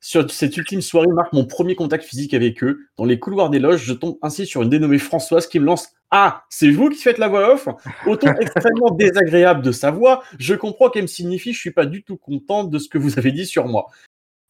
Sur 0.00 0.30
cette 0.30 0.54
ultime 0.58 0.82
soirée 0.82 1.08
marque 1.08 1.32
mon 1.32 1.46
premier 1.46 1.74
contact 1.74 2.04
physique 2.04 2.34
avec 2.34 2.62
eux. 2.62 2.80
Dans 2.98 3.06
les 3.06 3.18
couloirs 3.18 3.48
des 3.48 3.58
loges, 3.58 3.84
je 3.84 3.94
tombe 3.94 4.18
ainsi 4.20 4.44
sur 4.44 4.60
une 4.60 4.68
dénommée 4.68 4.98
Françoise 4.98 5.46
qui 5.46 5.58
me 5.58 5.64
lance 5.64 5.88
Ah, 6.10 6.44
c'est 6.50 6.70
vous 6.70 6.90
qui 6.90 7.00
faites 7.00 7.16
la 7.16 7.28
voix 7.28 7.54
off? 7.54 7.68
Au 8.06 8.14
ton 8.14 8.32
extrêmement 8.40 8.90
désagréable 8.90 9.62
de 9.62 9.72
sa 9.72 9.90
voix, 9.90 10.22
je 10.38 10.54
comprends 10.54 10.90
qu'elle 10.90 11.04
me 11.04 11.08
signifie 11.08 11.54
je 11.54 11.58
suis 11.58 11.70
pas 11.70 11.86
du 11.86 12.02
tout 12.02 12.18
contente 12.18 12.70
de 12.70 12.78
ce 12.78 12.90
que 12.90 12.98
vous 12.98 13.18
avez 13.18 13.32
dit 13.32 13.46
sur 13.46 13.66
moi. 13.66 13.86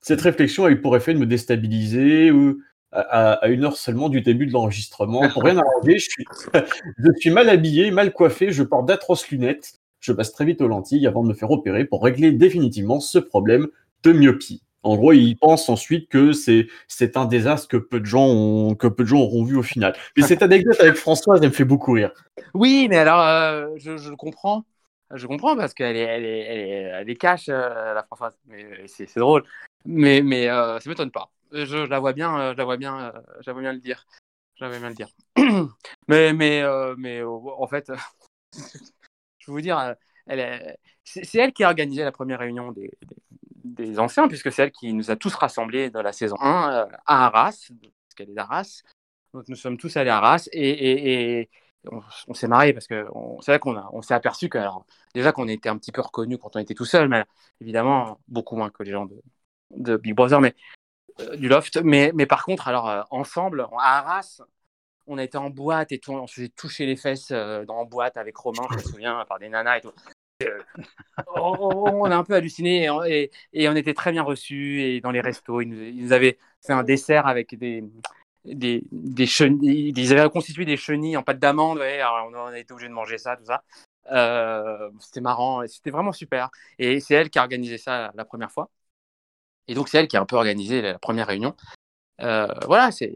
Cette 0.01 0.23
réflexion 0.23 0.65
a 0.65 0.71
eu 0.71 0.81
pour 0.81 0.97
effet 0.97 1.15
de 1.15 1.21
me 1.21 1.27
déstabiliser 1.27 2.33
ou 2.33 2.61
à, 2.91 3.47
une 3.49 3.65
heure 3.65 3.77
seulement 3.77 4.09
du 4.09 4.23
début 4.23 4.47
de 4.47 4.53
l'enregistrement. 4.53 5.29
Pour 5.29 5.45
rien 5.45 5.59
arranger, 5.59 5.99
je 5.99 6.09
suis, 6.11 6.25
je 6.99 7.11
suis 7.19 7.31
mal 7.31 7.49
habillé, 7.49 7.93
mal 7.93 8.13
coiffé, 8.13 8.51
je 8.51 8.65
porte 8.65 8.87
d'atroces 8.87 9.29
lunettes. 9.29 9.81
Je 10.05 10.13
passe 10.13 10.33
très 10.33 10.45
vite 10.45 10.61
aux 10.61 10.69
lentilles 10.69 11.07
avant 11.07 11.23
de 11.23 11.29
me 11.29 11.33
faire 11.33 11.51
opérer 11.51 11.87
pour 11.87 12.05
régler 12.05 12.31
définitivement 12.31 13.01
ce 13.01 13.19
problème 13.19 13.69
de 14.03 14.13
myopie. 14.13 14.63
En 14.83 14.97
gros, 14.97 15.15
il 15.15 15.35
pense 15.37 15.71
ensuite 15.71 16.11
que 16.11 16.33
c'est 16.33 16.67
c'est 16.89 17.17
un 17.17 17.25
désastre 17.25 17.69
que 17.69 17.79
peu 17.79 18.01
de 18.01 18.05
gens 18.05 18.27
ont 18.27 18.75
que 18.75 18.87
peu 18.87 19.05
de 19.05 19.09
gens 19.09 19.21
auront 19.21 19.45
vu 19.45 19.57
au 19.57 19.63
final. 19.63 19.95
Mais 20.15 20.23
cette 20.23 20.43
anecdote 20.43 20.79
avec 20.79 20.97
Françoise, 20.97 21.41
elle 21.43 21.49
me 21.49 21.55
fait 21.55 21.65
beaucoup 21.65 21.93
rire. 21.93 22.13
Oui, 22.53 22.87
mais 22.91 22.99
alors, 22.99 23.23
euh, 23.23 23.69
je, 23.79 23.97
je 23.97 24.13
comprends. 24.13 24.67
Je 25.15 25.27
comprends 25.27 25.57
parce 25.57 25.73
qu'elle 25.73 25.97
est, 25.97 26.01
elle 26.01 26.25
est, 26.27 26.39
elle 26.41 26.59
est, 26.59 26.83
elle 27.01 27.09
est 27.09 27.17
cash, 27.17 27.49
euh, 27.49 27.95
la 27.95 28.03
Françoise. 28.03 28.39
Mais 28.45 28.63
euh, 28.63 28.85
c'est 28.87 29.09
c'est 29.09 29.21
drôle. 29.21 29.45
Mais, 29.87 30.21
mais 30.21 30.51
euh, 30.51 30.79
ça 30.81 30.91
m'étonne 30.91 31.13
pas. 31.13 31.31
Je, 31.51 31.65
je 31.65 31.85
la 31.85 31.99
vois 31.99 32.13
bien, 32.13 32.53
je 32.53 32.59
la 32.59 32.65
vois 32.65 32.77
bien, 32.77 33.11
je 33.41 33.49
la 33.49 33.55
vois 33.55 33.63
bien 33.63 33.73
le 33.73 33.81
dire. 33.81 34.05
Vois 34.61 34.69
bien 34.69 34.91
le 34.91 34.95
dire. 34.95 35.09
mais, 36.09 36.35
mais, 36.35 36.63
mais 36.99 37.23
en 37.23 37.67
fait, 37.67 37.91
je 39.45 39.51
vais 39.51 39.55
vous 39.55 39.61
dire, 39.61 39.79
euh, 39.79 39.95
est- 40.29 40.79
c'est 41.05 41.39
elle 41.39 41.53
qui 41.53 41.65
a 41.65 41.69
organisé 41.69 42.03
la 42.03 42.13
première 42.13 42.39
réunion 42.39 42.73
des, 42.73 43.99
anciens, 43.99 44.29
puisque 44.29 44.51
c'est 44.51 44.63
elle 44.63 44.73
qui 44.73 44.93
nous 44.93 45.11
a 45.11 45.17
tous 45.17 45.35
rassemblés 45.35 45.91
dans 45.91 46.03
la 46.03 46.13
saison 46.13 46.37
1 46.41 46.73
euh, 46.73 46.87
à 47.07 47.27
Arras, 47.27 47.69
parce 47.69 48.15
qu'elle 48.17 48.31
est 48.31 48.35
d'Arras. 48.35 48.83
Donc 49.33 49.49
nous 49.49 49.57
sommes 49.57 49.77
tous 49.77 49.97
allés 49.97 50.11
à 50.11 50.19
Arras 50.19 50.49
et, 50.53 51.51
on, 52.29 52.35
s'est 52.35 52.49
marré 52.49 52.73
parce 52.73 52.87
que 52.87 53.07
c'est 53.41 53.53
vrai 53.53 53.59
qu'on 53.59 54.01
s'est 54.01 54.15
aperçu 54.15 54.49
que 54.49 54.57
alors, 54.57 54.87
déjà 55.15 55.33
qu'on 55.33 55.49
était 55.49 55.69
un 55.69 55.77
petit 55.77 55.93
peu 55.93 56.01
reconnus 56.01 56.39
quand 56.41 56.57
on 56.57 56.59
était 56.59 56.75
tout 56.75 56.87
seul, 56.87 57.09
mais 57.09 57.25
évidemment 57.61 58.21
beaucoup 58.29 58.57
moins 58.57 58.71
que 58.71 58.83
les 58.83 58.93
gens 58.93 59.07
de, 59.71 59.97
Big 59.97 60.15
Brother, 60.15 60.41
mais 60.41 60.55
euh, 61.21 61.37
du 61.37 61.49
loft. 61.49 61.77
Mais, 61.83 62.13
par 62.27 62.45
contre, 62.45 62.69
alors 62.69 62.89
euh, 62.89 63.03
ensemble 63.11 63.67
à 63.79 63.99
Arras, 63.99 64.41
on 65.07 65.19
a 65.19 65.25
été 65.25 65.39
en 65.39 65.51
boîte 65.51 65.93
et 65.93 65.99
tout, 65.99 66.13
on 66.13 66.27
se 66.27 66.35
faisait 66.35 66.49
toucher 66.49 66.87
les 66.87 66.97
fesses 66.97 67.31
euh, 67.31 67.65
dans 67.65 67.77
en 67.77 67.85
boîte 67.85 68.17
avec 68.17 68.37
Romain, 68.37 68.67
je 68.71 68.77
me 68.77 68.83
souviens, 68.83 69.25
par 69.29 69.39
des 69.39 69.49
nanas 69.49 69.79
et 69.79 69.81
tout. 69.83 69.93
Euh, 70.43 70.59
on, 71.37 72.05
a 72.11 72.17
un 72.17 72.25
peu 72.25 72.35
halluciné 72.35 72.89
et, 73.53 73.69
on- 73.69 73.77
était 73.77 73.95
très 73.95 74.13
bien 74.13 74.23
reçus 74.23 74.83
et 74.83 75.01
dans 75.01 75.11
les 75.11 75.21
restos, 75.21 75.61
ils 75.61 75.69
nous, 75.69 76.13
avaient 76.13 76.39
fait 76.65 76.73
un 76.73 76.83
dessert 76.83 77.27
avec 77.27 77.57
des 77.57 77.85
des, 78.45 79.27
chenilles, 79.27 79.93
ils 79.97 80.13
avaient 80.13 80.29
constitué 80.29 80.67
des 80.67 80.77
chenilles 80.77 81.17
en 81.17 81.23
pâte 81.23 81.39
d'amande, 81.39 81.79
on 81.79 82.35
a 82.47 82.59
été 82.59 82.73
obligé 82.73 82.89
de 82.89 82.95
manger 82.95 83.17
ça, 83.17 83.37
tout 83.37 83.45
ça. 83.47 83.63
Euh, 84.13 84.91
c'était 85.01 85.21
marrant, 85.23 85.67
c'était 85.67 85.91
vraiment 85.91 86.13
super. 86.13 86.51
Et 86.79 87.01
c'est 87.01 87.15
elle 87.15 87.31
qui 87.31 87.39
a 87.39 87.43
organisé 87.43 87.79
ça 87.79 88.13
la 88.15 88.25
première 88.25 88.53
fois. 88.53 88.71
Et 89.67 89.75
donc 89.75 89.89
c'est 89.89 89.99
elle 89.99 90.09
qui 90.09 90.17
a 90.17 90.21
un 90.21 90.27
peu 90.27 90.37
organisé 90.37 90.83
la 90.83 90.99
première 90.99 91.27
réunion. 91.27 91.57
Euh, 92.21 92.49
voilà, 92.67 92.91
c'est. 92.93 93.15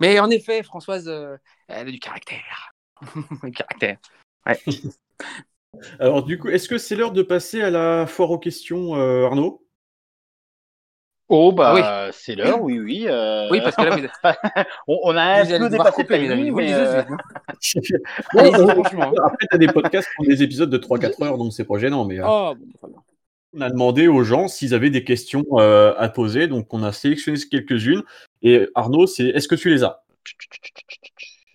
Mais 0.00 0.18
en 0.18 0.30
effet, 0.30 0.62
Françoise, 0.62 1.08
euh, 1.08 1.36
elle 1.68 1.88
a 1.88 1.90
du 1.90 1.98
caractère. 1.98 2.72
du 3.42 3.52
caractère. 3.52 3.98
Ouais. 4.46 4.58
Alors 5.98 6.22
du 6.22 6.38
coup, 6.38 6.48
est-ce 6.48 6.68
que 6.68 6.78
c'est 6.78 6.94
l'heure 6.96 7.12
de 7.12 7.22
passer 7.22 7.62
à 7.62 7.70
la 7.70 8.06
foire 8.06 8.30
aux 8.30 8.38
questions, 8.38 8.94
euh, 8.96 9.26
Arnaud? 9.26 9.60
Oh, 11.28 11.52
bah, 11.52 11.72
Ah 11.76 12.10
c'est 12.12 12.34
l'heure, 12.34 12.62
oui, 12.62 12.78
oui. 12.78 13.06
euh, 13.08 13.48
Oui, 13.50 13.60
parce 13.60 13.76
que 13.76 13.82
là, 13.82 13.96
on, 14.86 14.98
on 15.04 15.16
a 15.16 15.22
un 15.22 15.44
Vous 15.44 15.52
allez 15.52 15.64
peu 15.64 15.70
dépassé 15.70 16.04
vous 16.04 16.16
le 16.18 16.52
mais. 16.52 16.72
euh, 16.74 17.02
Allez-y, 18.36 18.54
franchement. 18.54 19.12
Après, 19.24 19.46
t'as 19.50 19.58
des 19.58 19.68
podcasts 19.68 20.08
qui 20.08 20.20
ont 20.20 20.30
des 20.30 20.42
épisodes 20.42 20.70
de 20.70 20.76
3-4 20.76 21.22
heures, 21.22 21.38
donc 21.38 21.52
c'est 21.52 21.64
pas 21.64 21.78
gênant. 21.78 22.04
Mais, 22.04 22.20
euh, 22.20 22.26
Oh, 22.28 22.54
bon, 22.54 22.66
très 22.78 22.88
bien. 22.88 23.02
On 23.56 23.60
a 23.60 23.70
demandé 23.70 24.08
aux 24.08 24.24
gens 24.24 24.48
s'ils 24.48 24.74
avaient 24.74 24.90
des 24.90 25.04
questions 25.04 25.44
euh, 25.52 25.94
à 25.96 26.08
poser, 26.08 26.48
donc 26.48 26.72
on 26.74 26.82
a 26.82 26.92
sélectionné 26.92 27.38
quelques-unes. 27.50 28.02
Et 28.42 28.68
Arnaud, 28.74 29.06
c'est 29.06 29.26
est-ce 29.26 29.48
que 29.48 29.54
tu 29.54 29.70
les 29.70 29.84
as? 29.84 30.02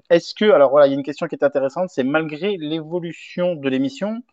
Est-ce 0.09 0.33
que, 0.33 0.45
alors 0.45 0.71
voilà, 0.71 0.87
il 0.87 0.91
y 0.91 0.93
a 0.93 0.97
une 0.97 1.03
question 1.03 1.27
qui 1.27 1.35
est 1.35 1.43
intéressante, 1.43 1.89
c'est 1.89 2.03
malgré 2.03 2.57
l'évolution 2.57 3.55
de 3.55 3.69
l'émission, 3.69 4.23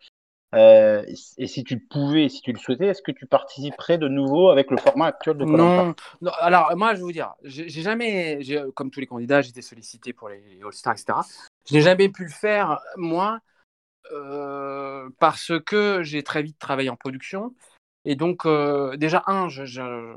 euh, 0.55 1.03
et 1.37 1.47
si 1.47 1.63
tu 1.63 1.75
le 1.75 1.81
pouvais, 1.89 2.29
si 2.29 2.41
tu 2.41 2.53
le 2.53 2.57
souhaitais, 2.57 2.87
est-ce 2.87 3.01
que 3.01 3.11
tu 3.11 3.25
participerais 3.25 3.97
de 3.97 4.07
nouveau 4.07 4.49
avec 4.49 4.71
le 4.71 4.77
format 4.77 5.07
actuel 5.07 5.37
de 5.37 5.43
Non, 5.43 5.93
non, 6.21 6.31
alors 6.39 6.75
moi 6.77 6.93
je 6.93 6.99
vais 6.99 7.03
vous 7.03 7.11
dire, 7.11 7.33
j'ai 7.43 7.69
jamais, 7.69 8.39
comme 8.73 8.89
tous 8.89 9.01
les 9.01 9.07
candidats, 9.07 9.41
j'étais 9.41 9.61
sollicité 9.61 10.13
pour 10.13 10.29
les 10.29 10.41
All-Stars, 10.63 10.93
etc. 10.93 11.19
Je 11.69 11.75
n'ai 11.75 11.81
jamais 11.81 12.07
pu 12.07 12.23
le 12.23 12.31
faire, 12.31 12.79
moi, 12.95 13.39
parce 15.19 15.51
que 15.65 16.03
j'ai 16.03 16.23
très 16.23 16.43
vite 16.43 16.59
travaillé 16.59 16.89
en 16.89 16.95
production. 16.95 17.53
Et 18.05 18.15
donc, 18.15 18.47
déjà, 18.97 19.23
un, 19.27 19.49
je, 19.49 20.15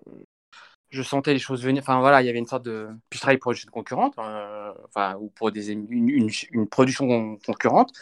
sentais 1.02 1.32
les 1.32 1.38
choses 1.38 1.64
venir. 1.64 1.82
Enfin, 1.82 2.00
voilà, 2.00 2.22
il 2.22 2.26
y 2.26 2.28
avait 2.28 2.38
une 2.38 2.46
sorte 2.46 2.64
de. 2.64 2.88
Puis 3.08 3.18
je 3.18 3.20
travaille 3.20 3.38
pour 3.38 3.52
une 3.52 3.58
concurrente, 3.70 4.14
euh, 4.18 4.72
enfin, 4.88 5.16
ou 5.16 5.30
pour 5.30 5.50
des, 5.50 5.72
une, 5.72 6.30
production 6.70 7.06
con- 7.08 7.38
concurrente. 7.44 7.92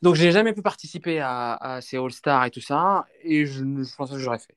Donc, 0.00 0.14
j'ai 0.16 0.32
jamais 0.32 0.52
pu 0.52 0.62
participer 0.62 1.20
à, 1.20 1.78
ces 1.82 1.96
All-Stars 1.98 2.46
et 2.46 2.50
tout 2.50 2.60
ça. 2.60 3.06
Et 3.22 3.46
je, 3.46 3.64
je 3.64 3.96
pense 3.96 4.10
que 4.10 4.18
j'aurais 4.18 4.38
fait. 4.38 4.56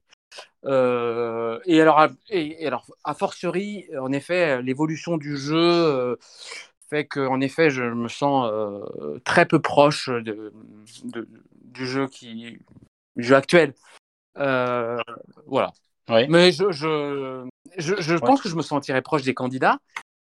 Et 0.64 1.82
alors, 1.82 2.08
et, 2.30 2.64
et 2.64 2.68
alors, 2.68 2.86
a 3.04 3.14
fortiori, 3.14 3.88
en 4.00 4.12
effet, 4.12 4.62
l'évolution 4.62 5.18
du 5.18 5.38
jeu 5.38 6.18
fait 6.96 7.06
que, 7.06 7.20
en 7.20 7.42
effet, 7.42 7.70
je 7.70 7.84
me 7.84 8.08
sens 8.08 8.50
euh, 8.52 9.20
très 9.26 9.46
peu 9.46 9.60
proche 9.62 10.10
de, 10.10 10.54
de- 11.04 11.28
du 11.62 11.86
jeu 11.86 12.08
qui, 12.08 12.58
du 13.16 13.24
jeu 13.24 13.36
actuel. 13.36 13.74
Euh, 14.38 14.98
voilà. 15.46 15.74
Mais 16.30 16.52
je, 16.54 16.72
je, 16.72 17.46
je, 17.78 17.96
je 18.00 18.16
pense 18.16 18.42
que 18.42 18.48
je 18.50 18.56
me 18.56 18.62
sentirais 18.62 19.02
proche 19.02 19.24
des 19.24 19.34
candidats. 19.34 19.80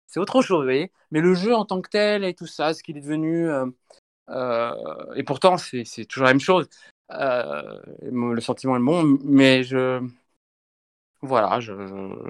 C'est 0.09 0.19
autre 0.21 0.43
chose, 0.43 0.59
vous 0.59 0.65
voyez. 0.65 0.91
Mais 1.13 1.21
le 1.21 1.35
jeu 1.35 1.55
en 1.55 1.65
tant 1.65 1.81
que 1.81 1.91
tel 1.91 2.25
et 2.25 2.35
tout 2.35 2.47
ça, 2.47 2.75
ce 2.75 2.83
qu'il 2.83 2.97
est 2.97 3.01
devenu. 3.01 3.49
euh, 4.31 4.75
et 5.15 5.23
pourtant, 5.23 5.57
c'est 5.59 5.85
toujours 6.07 6.25
la 6.27 6.33
même 6.33 6.41
chose. 6.41 6.69
Le 7.11 8.41
sentiment 8.41 8.77
est 8.77 8.81
bon, 8.81 9.19
mais 9.23 9.63
je. 9.63 10.01
Voilà, 11.27 11.59
je, 11.59 11.73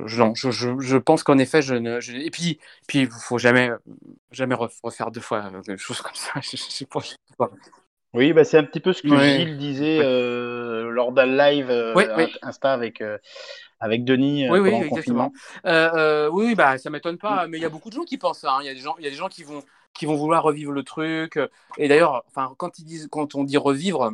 je, 0.07 0.19
non, 0.21 0.35
je, 0.37 0.51
je, 0.53 0.79
je 0.79 0.97
pense 0.97 1.25
qu'en 1.25 1.37
effet, 1.39 1.63
je 1.63 1.75
ne. 1.75 1.99
et 2.01 2.31
puis, 2.31 2.61
puis, 2.87 3.01
il 3.01 3.11
faut 3.11 3.39
jamais, 3.39 3.71
jamais 4.31 4.55
ref- 4.55 4.79
refaire 4.85 5.11
deux 5.11 5.21
fois 5.21 5.51
quelque 5.67 5.79
chose 5.79 6.01
comme 6.01 6.15
ça. 6.15 6.31
Je, 6.41 6.57
sais 6.57 6.87
pas. 6.87 7.01
Oui, 8.13 8.33
bah, 8.33 8.45
c'est 8.45 8.57
un 8.59 8.63
petit 8.63 8.79
peu 8.79 8.93
ce 8.93 9.03
que 9.03 9.09
Ouais. 9.09 9.31
Gilles 9.41 9.59
disait 9.59 9.99
Ouais. 9.99 10.05
euh, 10.05 10.91
lors 10.91 11.11
d'un 11.11 11.27
live 11.27 11.69
euh, 11.71 11.93
Oui, 11.97 12.05
oui. 12.17 12.33
Insta 12.43 12.73
avec, 12.73 13.01
euh, 13.01 13.19
avec 13.81 14.05
Denis 14.05 14.47
euh, 14.47 14.53
Oui, 14.53 14.61
oui, 14.61 14.71
pendant 14.71 14.83
le 14.83 14.87
exactement. 14.87 15.31
confinement. 15.31 15.33
Euh, 15.67 15.91
euh, 15.95 16.31
oui, 16.31 16.55
bah, 16.55 16.79
ça 16.79 16.91
m'étonne 16.91 17.19
pas, 17.19 17.49
mais 17.49 17.59
il 17.59 17.63
y 17.63 17.67
a 17.67 17.69
beaucoup 17.71 17.89
de 17.91 17.95
gens 17.95 18.05
qui 18.05 18.17
pensent 18.17 18.39
ça. 18.39 18.53
hein. 18.53 18.59
Il 18.63 18.67
y 18.67 18.71
a 18.71 18.75
des 18.75 18.81
gens, 18.81 18.95
y 19.01 19.07
a 19.09 19.11
des 19.11 19.17
gens 19.17 19.29
qui 19.29 19.43
vont, 19.43 19.65
qui 19.93 20.07
vont 20.07 20.15
vouloir 20.15 20.45
revivre 20.45 20.71
le 20.71 20.85
truc. 20.85 21.41
Et 21.79 21.89
d'ailleurs, 21.89 22.25
quand 22.59 22.79
ils 22.79 22.85
disent, 22.85 23.09
quand 23.11 23.35
on 23.35 23.43
dit 23.43 23.57
revivre, 23.57 24.13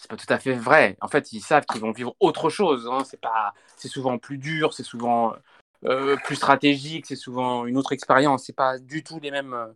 c'est 0.00 0.08
pas 0.08 0.16
tout 0.16 0.32
à 0.32 0.38
fait 0.38 0.54
vrai. 0.54 0.96
En 1.02 1.08
fait, 1.08 1.32
ils 1.32 1.42
savent 1.42 1.66
qu'ils 1.66 1.80
vont 1.82 1.92
vivre 1.92 2.16
autre 2.20 2.48
chose. 2.48 2.88
Hein. 2.90 3.04
C'est 3.04 3.20
pas, 3.20 3.52
c'est 3.76 3.88
souvent 3.88 4.16
plus 4.16 4.38
dur, 4.38 4.72
c'est 4.72 4.82
souvent 4.82 5.34
euh, 5.84 6.16
plus 6.24 6.36
stratégique, 6.36 7.04
c'est 7.06 7.16
souvent 7.16 7.66
une 7.66 7.76
autre 7.76 7.92
expérience. 7.92 8.44
C'est 8.44 8.56
pas 8.56 8.78
du 8.78 9.04
tout 9.04 9.20
les 9.20 9.30
mêmes. 9.30 9.52
euh, 9.52 9.66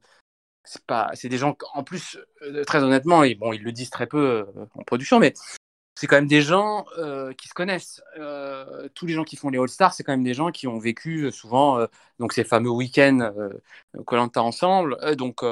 C'est 0.64 0.84
pas, 0.86 1.10
c'est 1.14 1.28
des 1.28 1.36
gens 1.36 1.56
en 1.74 1.84
plus, 1.84 2.18
euh, 2.42 2.64
très 2.64 2.82
honnêtement, 2.82 3.22
et 3.22 3.34
bon, 3.34 3.52
ils 3.52 3.62
le 3.62 3.72
disent 3.72 3.90
très 3.90 4.06
peu 4.06 4.46
en 4.74 4.82
production, 4.84 5.18
mais 5.18 5.34
c'est 5.94 6.06
quand 6.06 6.16
même 6.16 6.26
des 6.26 6.42
gens 6.42 6.86
qui 7.38 7.48
se 7.48 7.54
connaissent. 7.54 8.02
Tous 8.94 9.06
les 9.06 9.12
gens 9.12 9.24
qui 9.24 9.36
font 9.36 9.50
les 9.50 9.58
All-Stars, 9.58 9.92
c'est 9.94 10.04
quand 10.04 10.12
même 10.12 10.24
des 10.24 10.34
gens 10.34 10.50
qui 10.52 10.66
ont 10.66 10.78
vécu 10.78 11.30
souvent 11.32 11.86
donc 12.18 12.32
ces 12.32 12.44
fameux 12.44 12.70
week-ends 12.70 13.32
Colanta 14.06 14.42
ensemble. 14.42 14.96
Donc, 15.16 15.42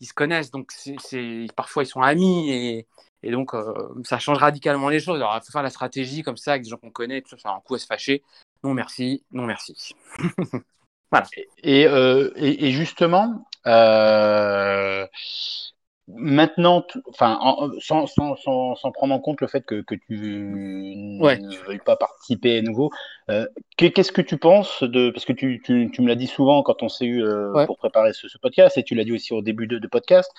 ils 0.00 0.06
se 0.06 0.14
connaissent. 0.14 0.50
Donc, 0.50 0.72
c'est- 0.72 1.46
parfois, 1.54 1.82
ils 1.84 1.86
sont 1.86 2.02
amis. 2.02 2.50
Et, 2.50 2.86
et 3.22 3.30
donc, 3.30 3.54
euh, 3.54 3.72
ça 4.04 4.18
change 4.18 4.38
radicalement 4.38 4.88
les 4.88 5.00
choses. 5.00 5.16
Alors, 5.16 5.34
il 5.36 5.44
faut 5.44 5.52
faire 5.52 5.62
la 5.62 5.70
stratégie 5.70 6.22
comme 6.22 6.36
ça 6.36 6.52
avec 6.52 6.62
des 6.62 6.70
gens 6.70 6.76
qu'on 6.76 6.90
connaît. 6.90 7.20
Tout 7.22 7.30
ça, 7.30 7.36
ça 7.38 7.48
a 7.50 7.56
un 7.56 7.60
coup 7.60 7.74
à 7.74 7.78
se 7.78 7.86
fâcher. 7.86 8.22
Non, 8.62 8.74
merci. 8.74 9.24
Non, 9.32 9.44
merci. 9.44 9.94
voilà. 11.10 11.26
Et, 11.62 11.86
euh, 11.86 12.30
et, 12.36 12.66
et 12.66 12.70
justement, 12.72 13.44
euh, 13.66 15.06
maintenant, 16.08 16.86
enfin, 17.08 17.38
en- 17.40 17.70
sans, 17.80 18.06
sans, 18.06 18.34
sans, 18.36 18.74
sans 18.76 18.92
prendre 18.92 19.12
en 19.14 19.18
compte 19.20 19.40
le 19.40 19.46
fait 19.46 19.64
que, 19.64 19.82
que 19.82 19.94
tu 19.94 21.18
Ouais. 21.20 21.38
ne 21.38 21.56
veuilles 21.66 21.80
pas 21.84 21.96
participer 21.96 22.58
à 22.58 22.62
nouveau, 22.62 22.90
qu'est- 23.76 23.90
qu'est-ce 23.90 24.12
que 24.12 24.22
tu 24.22 24.38
penses 24.38 24.82
de, 24.82 25.10
parce 25.10 25.24
que 25.26 25.32
tu, 25.34 25.60
tu, 25.64 25.90
tu 25.92 26.02
me 26.02 26.08
l'as 26.08 26.14
dit 26.14 26.26
souvent 26.26 26.62
quand 26.62 26.82
on 26.82 26.88
s'est 26.88 27.04
eu 27.06 27.22
Ouais. 27.52 27.66
pour 27.66 27.76
préparer 27.76 28.12
ce, 28.12 28.26
ce 28.28 28.38
podcast, 28.38 28.78
et 28.78 28.84
tu 28.84 28.94
l'as 28.94 29.04
dit 29.04 29.12
aussi 29.12 29.34
au 29.34 29.42
début 29.42 29.66
de, 29.66 29.78
de 29.78 29.86
podcast, 29.86 30.30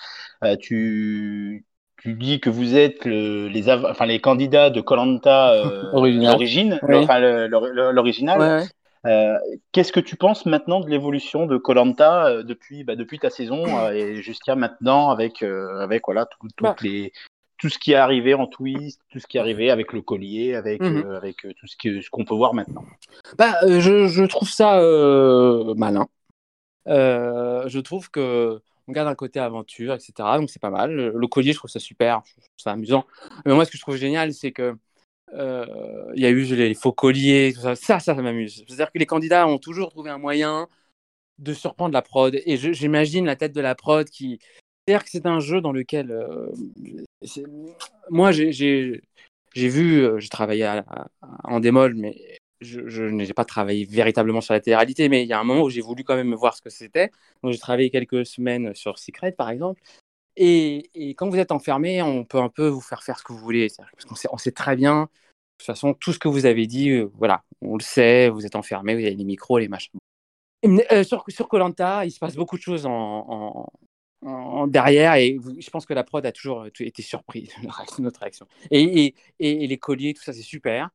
tu, 0.60 1.64
tu 2.02 2.14
dis 2.14 2.40
que 2.40 2.50
vous 2.50 2.76
êtes 2.76 3.04
le- 3.04 3.48
les, 3.48 3.68
av- 3.68 3.86
enfin, 3.90 4.06
les 4.06 4.20
candidats 4.20 4.70
de 4.70 4.80
Colanta 4.80 5.52
Original. 5.92 6.32
l'origine, 6.32 6.78
Oui. 6.82 6.96
enfin 6.96 7.18
le- 7.18 7.46
le- 7.46 7.90
l'original. 7.92 8.38
Ouais, 8.40 8.56
ouais. 8.62 8.68
Euh, 9.06 9.38
Qu'est-ce 9.72 9.92
que 9.92 10.00
tu 10.00 10.16
penses 10.16 10.44
maintenant 10.46 10.80
de 10.80 10.88
l'évolution 10.90 11.46
de 11.46 11.56
Colanta 11.56 12.42
depuis, 12.42 12.84
bah, 12.84 12.96
depuis 12.96 13.18
ta 13.18 13.30
saison 13.30 13.64
euh, 13.78 13.92
et 13.92 14.16
jusqu'à 14.22 14.56
maintenant 14.56 15.08
avec, 15.10 15.42
euh, 15.42 15.78
avec 15.80 16.02
voilà, 16.06 16.26
tout, 16.26 16.36
toutes 16.56 16.62
Bah. 16.62 16.76
les, 16.82 17.12
tout 17.58 17.68
ce 17.70 17.78
qui 17.78 17.92
est 17.92 17.96
arrivé 17.96 18.34
en 18.34 18.46
twist, 18.46 19.00
tout 19.10 19.18
ce 19.18 19.26
qui 19.26 19.36
est 19.38 19.40
arrivé 19.40 19.70
avec 19.70 19.92
le 19.94 20.02
collier, 20.02 20.54
avec, 20.54 20.82
Mhm. 20.82 21.04
euh, 21.06 21.16
avec 21.16 21.44
euh, 21.46 21.52
tout 21.58 21.66
ce 21.66 21.76
que- 21.76 22.00
ce 22.02 22.10
qu'on 22.10 22.24
peut 22.26 22.34
voir 22.34 22.52
maintenant? 22.54 22.84
Bah, 23.38 23.54
euh, 23.64 23.80
je, 23.80 24.06
je 24.08 24.24
trouve 24.24 24.48
ça 24.50 24.80
euh, 24.80 25.72
malin. 25.76 26.06
Euh, 26.88 27.64
je 27.68 27.78
trouve 27.80 28.10
que 28.10 28.60
on 28.90 28.92
garde 28.92 29.08
un 29.08 29.14
côté 29.14 29.38
aventure, 29.38 29.94
etc. 29.94 30.38
Donc 30.38 30.50
c'est 30.50 30.60
pas 30.60 30.70
mal. 30.70 30.92
Le, 30.92 31.26
collier, 31.28 31.52
je 31.52 31.58
trouve 31.58 31.70
ça 31.70 31.78
super, 31.78 32.22
je 32.26 32.32
trouve 32.34 32.48
ça 32.56 32.72
amusant. 32.72 33.06
Mais 33.46 33.54
moi, 33.54 33.64
ce 33.64 33.70
que 33.70 33.76
je 33.76 33.82
trouve 33.82 33.96
génial, 33.96 34.34
c'est 34.34 34.50
que 34.50 34.76
euh, 35.34 35.64
il 36.16 36.22
y 36.22 36.26
a 36.26 36.30
eu 36.30 36.42
les 36.42 36.74
faux 36.74 36.92
colliers, 36.92 37.52
ça. 37.52 37.76
Ça, 37.76 38.00
ça, 38.00 38.14
m'amuse. 38.14 38.64
C'est-à-dire 38.66 38.90
que 38.90 38.98
les 38.98 39.06
candidats 39.06 39.46
ont 39.46 39.58
toujours 39.58 39.90
trouvé 39.90 40.10
un 40.10 40.18
moyen 40.18 40.68
de 41.38 41.54
surprendre 41.54 41.94
la 41.94 42.02
prod. 42.02 42.34
Et 42.44 42.56
j'imagine 42.56 43.26
la 43.26 43.36
tête 43.36 43.52
de 43.52 43.60
la 43.60 43.76
prod 43.76 44.08
qui. 44.08 44.40
C'est-à-dire 44.86 45.04
que 45.04 45.10
c'est 45.10 45.26
un 45.26 45.38
jeu 45.40 45.60
dans 45.60 45.72
lequel. 45.72 46.10
euh, 46.10 46.50
moi, 48.10 48.32
j'ai 48.32 48.50
vu, 49.54 50.02
euh, 50.02 50.18
j'ai 50.18 50.28
travaillé 50.28 50.64
à- 50.64 50.84
à- 50.88 51.08
en 51.44 51.60
démol, 51.60 51.94
mais 51.94 52.39
je, 52.60 53.02
n'ai 53.02 53.32
pas 53.32 53.44
travaillé 53.44 53.84
véritablement 53.84 54.40
sur 54.40 54.54
la 54.54 54.60
télé-réalité, 54.60 55.08
mais 55.08 55.22
il 55.22 55.28
y 55.28 55.32
a 55.32 55.40
un 55.40 55.44
moment 55.44 55.62
où 55.62 55.70
j'ai 55.70 55.80
voulu 55.80 56.04
quand 56.04 56.16
même 56.16 56.34
voir 56.34 56.54
ce 56.54 56.62
que 56.62 56.70
c'était. 56.70 57.10
Donc 57.42 57.52
j'ai 57.52 57.58
travaillé 57.58 57.90
quelques 57.90 58.26
semaines 58.26 58.74
sur 58.74 58.98
Secret, 58.98 59.32
par 59.32 59.50
exemple. 59.50 59.80
Et, 60.36 61.14
quand 61.16 61.28
vous 61.28 61.38
êtes 61.38 61.52
enfermé, 61.52 62.02
on 62.02 62.24
peut 62.24 62.38
un 62.38 62.48
peu 62.48 62.66
vous 62.68 62.80
faire 62.80 63.02
faire 63.02 63.18
ce 63.18 63.24
que 63.24 63.32
vous 63.32 63.38
voulez. 63.38 63.68
Parce 63.76 64.04
qu'on 64.06 64.14
sait, 64.14 64.28
on 64.32 64.38
sait 64.38 64.52
très 64.52 64.76
bien, 64.76 65.02
de 65.02 65.08
toute 65.58 65.66
façon, 65.66 65.94
tout 65.94 66.12
ce 66.12 66.18
que 66.18 66.28
vous 66.28 66.46
avez 66.46 66.66
dit, 66.66 66.90
euh, 66.90 67.10
voilà, 67.18 67.44
on 67.60 67.76
le 67.76 67.82
sait, 67.82 68.30
vous 68.30 68.46
êtes 68.46 68.56
enfermé, 68.56 68.94
vous 68.94 69.00
avez 69.00 69.14
les 69.14 69.24
micros, 69.24 69.58
les 69.58 69.68
machins. 69.68 69.98
Euh, 70.64 71.04
sur 71.04 71.48
Colanta, 71.48 72.04
il 72.04 72.10
se 72.10 72.18
passe 72.18 72.36
beaucoup 72.36 72.56
de 72.56 72.62
choses 72.62 72.86
en, 72.86 73.66
en- 74.22 74.66
derrière 74.66 75.14
et 75.14 75.38
je 75.58 75.70
pense 75.70 75.86
que 75.86 75.94
la 75.94 76.04
prod 76.04 76.24
a 76.24 76.32
toujours 76.32 76.62
euh, 76.62 76.70
été 76.80 77.02
surprise 77.02 77.50
de 77.98 78.02
notre 78.02 78.20
réaction. 78.20 78.46
Et 78.70 79.14
les 79.40 79.78
colliers, 79.78 80.14
tout 80.14 80.22
ça, 80.22 80.32
c'est 80.32 80.42
super. 80.42 80.90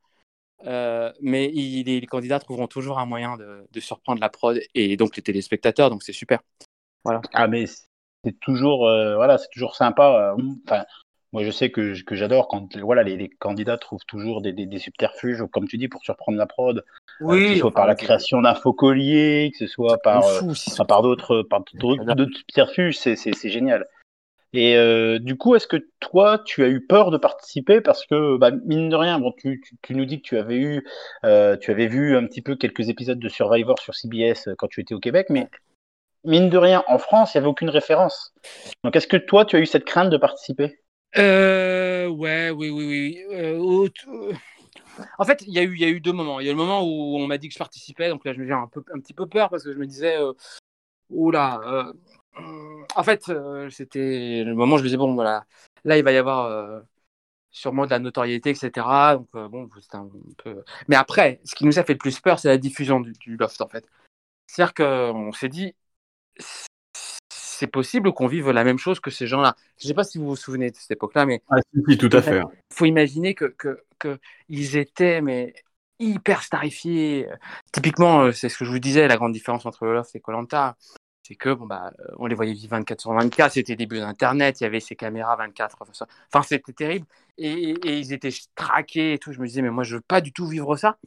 Euh, 0.66 1.12
mais 1.22 1.52
il- 1.54 1.86
les, 1.86 2.00
les 2.00 2.08
candidats 2.08 2.40
trouveront 2.40 2.68
toujours 2.68 3.00
un 3.00 3.06
moyen 3.06 3.38
de, 3.38 3.68
de 3.72 3.80
surprendre 3.80 4.20
la 4.22 4.30
prod 4.30 4.60
et 4.74 4.98
donc 4.98 5.16
les 5.16 5.22
téléspectateurs, 5.24 5.90
donc 5.90 6.04
c'est 6.04 6.14
super. 6.14 6.40
Voilà. 7.04 7.22
Ah, 7.34 7.48
mais 7.48 7.66
c'est 8.24 8.40
toujours, 8.40 8.88
euh, 8.88 9.16
voilà, 9.16 9.38
c'est 9.38 9.50
toujours 9.52 9.76
sympa. 9.76 10.34
euh, 10.38 10.44
Enfin, 10.68 10.86
moi, 11.34 11.44
je 11.44 11.52
sais 11.52 11.70
que, 11.70 12.02
que 12.04 12.16
j'adore 12.16 12.48
quand 12.48 12.78
voilà, 12.78 13.04
les, 13.04 13.18
les 13.18 13.30
candidats 13.30 13.78
trouvent 13.78 14.06
toujours 14.08 14.42
des, 14.42 14.54
des, 14.54 14.66
des 14.66 14.80
subterfuges, 14.80 15.44
comme 15.52 15.68
tu 15.68 15.78
dis, 15.78 15.88
pour 15.88 16.04
surprendre 16.04 16.38
la 16.38 16.48
prod. 16.48 16.84
Euh, 17.30 17.42
que 17.42 17.48
ce 17.48 17.56
soit 17.56 17.74
par 17.74 17.88
la 17.88 17.96
création 17.96 18.42
d'un 18.42 18.56
faux 18.56 18.74
collier, 18.74 19.52
que 19.52 19.58
ce 19.58 19.68
soit 19.68 20.02
par, 20.02 20.26
euh, 20.28 20.42
si 20.54 20.72
par 20.88 21.02
d'autres 21.02 21.42
par 21.44 21.64
d'autres 21.74 22.04
d'autres 22.14 22.38
subterfuges, 22.38 22.98
c'est 22.98 23.16
génial. 23.50 23.88
Et 24.56 24.78
euh, 24.78 25.20
du 25.20 25.36
coup, 25.36 25.54
est-ce 25.56 25.68
que 25.68 25.86
toi, 26.00 26.40
tu 26.46 26.64
as 26.64 26.70
eu 26.70 26.80
peur 26.80 27.12
de 27.12 27.18
participer? 27.18 27.82
Parce 27.82 28.06
que, 28.06 28.38
bah, 28.38 28.52
mine 28.66 28.88
de 28.88 28.96
rien, 28.96 29.20
bon, 29.20 29.34
tu, 29.38 29.62
nous 29.90 30.06
dis 30.06 30.22
que 30.22 30.28
tu 30.28 30.38
avais 30.38 30.56
eu, 30.56 30.88
euh, 31.26 31.58
tu 31.58 31.72
avais 31.72 31.88
vu 31.88 32.16
un 32.16 32.26
petit 32.26 32.42
peu 32.42 32.56
quelques 32.56 32.88
épisodes 32.88 33.20
de 33.20 33.28
Survivor 33.28 33.78
sur 33.80 33.94
CBS 33.94 34.48
euh, 34.48 34.56
quand 34.58 34.68
tu 34.68 34.80
étais 34.80 34.96
au 34.96 35.00
Québec, 35.02 35.28
mais 35.30 35.50
mine 36.24 36.50
de 36.50 36.58
rien, 36.58 36.86
en 36.88 37.00
France, 37.00 37.34
il 37.34 37.38
n'y 37.38 37.40
avait 37.40 37.50
aucune 37.50 37.70
référence. 37.70 38.34
Donc, 38.86 38.96
est-ce 38.96 39.08
que 39.08 39.18
toi, 39.18 39.44
tu 39.44 39.58
as 39.58 39.60
eu 39.60 39.66
cette 39.66 39.84
crainte 39.84 40.10
de 40.10 40.18
participer? 40.18 40.80
Euh, 41.18 42.08
ouais, 42.08 42.50
oui, 42.50 42.70
oui, 42.70 43.26
oui. 43.30 43.92
En 45.20 45.26
fait, 45.26 45.44
il 45.46 45.54
y, 45.54 45.60
a 45.60 45.64
eu- 45.64 45.76
y 45.78 45.84
a 45.84 45.90
eu 45.90 46.00
deux 46.00 46.14
moments. 46.14 46.40
Il 46.40 46.46
y 46.46 46.50
a 46.50 46.54
le 46.54 46.58
moment 46.58 46.82
où 46.82 47.18
on 47.18 47.28
m'a 47.28 47.38
dit 47.38 47.50
que 47.50 47.54
je 47.54 47.60
participais, 47.60 48.08
donc 48.08 48.24
là, 48.24 48.32
je 48.32 48.40
me 48.40 48.50
un, 48.50 48.70
un 48.94 49.00
petit 49.02 49.14
peu 49.14 49.28
peur 49.28 49.50
parce 49.50 49.66
que 49.66 49.74
je 49.74 49.78
me 49.78 49.86
disais, 49.86 50.18
oula. 51.10 51.92
En 52.96 53.04
fait, 53.04 53.30
euh, 53.30 53.70
c'était 53.70 54.44
le 54.44 54.54
moment 54.56 54.76
où 54.76 54.78
je 54.78 54.84
me 54.84 54.88
disais, 54.88 54.98
bon, 54.98 55.14
voilà, 55.14 55.46
là, 55.84 55.98
il 55.98 56.04
va 56.04 56.12
y 56.12 56.18
avoir. 56.18 56.46
euh, 56.46 56.82
sûrement 57.56 57.86
de 57.86 57.92
la 57.92 58.00
notoriété, 58.00 58.50
etc. 58.50 59.16
Donc, 59.16 59.30
euh, 59.36 59.48
bon, 59.48 59.70
c'était 59.80 59.96
un 59.96 60.10
peu. 60.44 60.64
Mais 60.90 60.98
après, 60.98 61.40
ce 61.46 61.56
qui 61.56 61.66
nous 61.66 61.80
a 61.80 61.84
fait 61.86 61.94
le 61.94 62.00
plus 62.00 62.20
peur, 62.20 62.38
c'est 62.38 62.50
la 62.50 62.58
diffusion 62.58 63.00
du, 63.00 63.14
du 63.14 63.38
Loft, 63.38 63.62
en 63.62 63.70
fait. 63.70 63.88
C'est-à-dire 64.46 64.74
qu'on 64.74 65.32
s'est 65.32 65.48
dit, 65.48 65.74
c'est 67.30 67.68
possible 67.68 68.12
qu'on 68.12 68.28
vive 68.28 68.52
la 68.52 68.66
même 68.66 68.78
chose 68.78 69.00
que 69.00 69.10
ces 69.10 69.26
gens-là. 69.26 69.56
Je 69.78 69.86
ne 69.86 69.88
sais 69.88 69.94
pas 69.94 70.04
si 70.04 70.18
vous 70.18 70.28
vous 70.28 70.36
souvenez 70.36 70.70
de 70.70 70.76
cette 70.76 70.92
époque-là, 70.92 71.26
mais. 71.26 71.42
Ah, 71.50 71.56
tout 71.98 72.10
à 72.12 72.22
fait. 72.22 72.42
Il 72.72 72.76
faut 72.76 72.86
imaginer 72.86 73.36
que, 73.36 73.46
que, 73.46 73.86
que, 74.00 74.20
ils 74.50 74.76
étaient 74.76 75.22
mais, 75.22 75.54
hyper 76.00 76.44
starifiés. 76.44 77.28
Typiquement, 77.72 78.34
c'est 78.34 78.50
ce 78.50 78.58
que 78.58 78.66
je 78.66 78.72
vous 78.72 78.80
disais, 78.80 79.08
la 79.08 79.16
grande 79.16 79.32
différence 79.32 79.66
entre 79.66 79.86
Loft 79.88 80.14
et 80.14 80.20
Colanta. 80.20 80.76
C'est 81.26 81.36
que 81.36 81.54
bon 81.54 81.66
bah 81.66 81.92
on 82.18 82.28
les 82.28 82.36
voyait 82.36 82.54
vivre 82.54 82.72
24 82.72 83.02
sur 83.02 83.12
24, 83.14 83.54
c'était 83.54 83.76
début 83.76 84.00
d'internet, 84.00 84.62
il 84.62 84.64
y 84.64 84.68
avait 84.68 84.80
ces 84.80 84.96
caméras 84.96 85.36
24 85.36 85.78
enfin 85.82 86.44
c'était 86.44 86.72
terrible 86.72 87.08
et, 87.40 87.72
et, 87.72 87.98
ils 87.98 88.14
étaient 88.14 88.30
traqués 88.54 89.14
et 89.14 89.18
tout, 89.18 89.34
je 89.34 89.40
me 89.40 89.48
disais 89.48 89.64
mais 89.64 89.72
moi 89.72 89.84
je 89.84 89.96
veux 89.96 90.02
pas 90.02 90.22
du 90.22 90.32
tout 90.32 90.46
vivre 90.46 90.76
ça. 90.78 90.98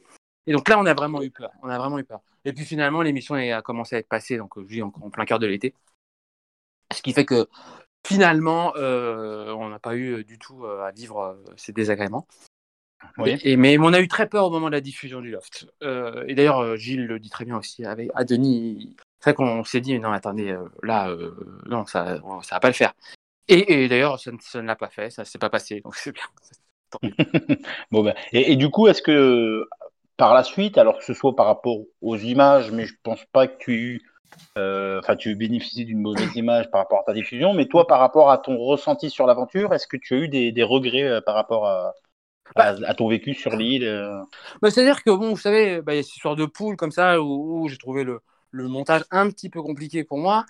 Et 0.45 0.51
donc 0.51 0.67
là 0.67 0.77
on 0.77 0.85
a 0.85 0.93
vraiment 0.93 1.21
eu 1.21 1.31
peur, 1.31 1.51
on 1.63 1.69
a 1.69 1.77
vraiment 1.77 1.99
eu 1.99 2.03
peur. 2.03 2.19
Et 2.43 2.51
puis 2.51 2.65
finalement 2.65 3.01
l'émission 3.01 3.35
a 3.35 3.61
commencé 3.61 3.95
à 3.95 3.99
être 3.99 4.09
passée 4.09 4.37
donc 4.37 4.59
je 4.59 4.65
dis 4.65 4.81
en, 4.81 4.91
en 5.01 5.09
plein 5.09 5.25
cœur 5.25 5.39
de 5.39 5.47
l'été. 5.47 5.73
Ce 6.93 7.01
qui 7.01 7.13
fait 7.13 7.25
que 7.25 7.47
finalement, 8.05 8.73
euh, 8.75 9.53
on 9.53 9.69
n'a 9.69 9.79
pas 9.79 9.95
eu 9.95 10.23
du 10.23 10.39
tout 10.39 10.65
euh, 10.65 10.83
à 10.83 10.91
vivre 10.91 11.19
euh, 11.19 11.53
ces 11.55 11.71
désagréments. 11.71 12.27
Oui. 13.17 13.37
Et, 13.43 13.57
mais 13.57 13.77
on 13.79 13.93
a 13.93 13.99
eu 13.99 14.07
très 14.07 14.27
peur 14.27 14.45
au 14.45 14.49
moment 14.49 14.67
de 14.67 14.73
la 14.73 14.81
diffusion 14.81 15.21
du 15.21 15.31
Loft. 15.31 15.67
Euh, 15.83 16.25
et 16.27 16.35
d'ailleurs, 16.35 16.59
euh, 16.59 16.75
Gilles 16.75 17.05
le 17.05 17.19
dit 17.19 17.29
très 17.29 17.45
bien 17.45 17.57
aussi 17.57 17.85
avec, 17.85 18.09
à 18.15 18.23
Denis. 18.23 18.95
C'est 19.19 19.31
vrai 19.31 19.33
qu'on 19.35 19.63
s'est 19.63 19.81
dit, 19.81 19.99
non, 19.99 20.11
attendez, 20.11 20.51
euh, 20.51 20.69
là, 20.83 21.09
euh, 21.09 21.35
non, 21.65 21.85
ça 21.85 22.15
ne 22.15 22.19
va 22.51 22.59
pas 22.59 22.67
le 22.69 22.73
faire. 22.73 22.93
Et, 23.49 23.83
et 23.85 23.89
d'ailleurs, 23.89 24.19
ça, 24.19 24.31
ne- 24.31 24.37
ça 24.41 24.61
ne 24.61 24.67
l'a 24.67 24.75
pas 24.77 24.89
fait, 24.89 25.09
ça 25.11 25.23
ne 25.23 25.27
s'est 25.27 25.39
pas 25.39 25.49
passé, 25.51 25.81
donc 25.81 25.95
c'est 25.95 26.13
bien. 26.13 26.23
Bon, 27.91 28.03
ben, 28.03 28.15
et, 28.33 28.51
et 28.51 28.55
du 28.55 28.69
coup, 28.69 28.87
est-ce 28.87 29.01
que 29.01 29.67
par 30.17 30.33
la 30.33 30.43
suite, 30.43 30.77
alors 30.77 30.97
que 30.97 31.03
ce 31.05 31.13
soit 31.13 31.35
par 31.35 31.45
rapport 31.45 31.77
aux 32.01 32.17
images, 32.17 32.71
mais 32.71 32.85
je 32.85 32.93
pense 33.03 33.23
pas 33.31 33.47
que 33.47 33.57
tu 33.59 33.73
aies 33.75 33.77
eu, 33.77 34.01
euh, 34.57 34.99
enfin, 34.99 35.15
tu 35.15 35.35
bénéficies 35.35 35.85
d'une 35.85 36.01
mauvaise 36.01 36.35
image 36.35 36.69
par 36.71 36.81
rapport 36.81 36.99
à 36.99 37.03
ta 37.03 37.13
diffusion, 37.13 37.53
mais 37.53 37.67
toi, 37.67 37.87
par 37.87 37.99
rapport 37.99 38.31
à 38.31 38.37
ton 38.37 38.57
ressenti 38.57 39.09
sur 39.09 39.25
l'aventure, 39.27 39.73
est-ce 39.73 39.87
que 39.87 39.97
tu 39.97 40.15
as 40.15 40.17
eu 40.17 40.27
des, 40.29 40.51
des 40.51 40.63
regrets 40.63 41.03
euh, 41.03 41.21
par 41.21 41.35
rapport 41.35 41.67
à, 41.67 41.93
à, 42.55 42.69
à 42.85 42.93
ton 42.95 43.09
vécu 43.09 43.33
sur 43.33 43.55
l'île 43.55 43.85
euh? 43.85 44.21
Bah, 44.61 44.71
C'est-à-dire 44.71 45.03
que, 45.03 45.09
bon, 45.11 45.29
vous 45.31 45.37
savez, 45.37 45.81
bah, 45.81 45.93
il 45.93 45.97
y 45.97 45.99
a 45.99 46.03
cette 46.03 46.15
histoire 46.15 46.35
de 46.35 46.45
poule 46.45 46.75
comme 46.77 46.91
ça 46.91 47.21
où, 47.21 47.63
où 47.63 47.67
j'ai 47.69 47.77
trouvé 47.77 48.03
le, 48.03 48.19
le 48.51 48.67
montage 48.67 49.03
un 49.11 49.29
petit 49.29 49.49
peu 49.49 49.61
compliqué 49.61 50.03
pour 50.03 50.17
moi. 50.17 50.45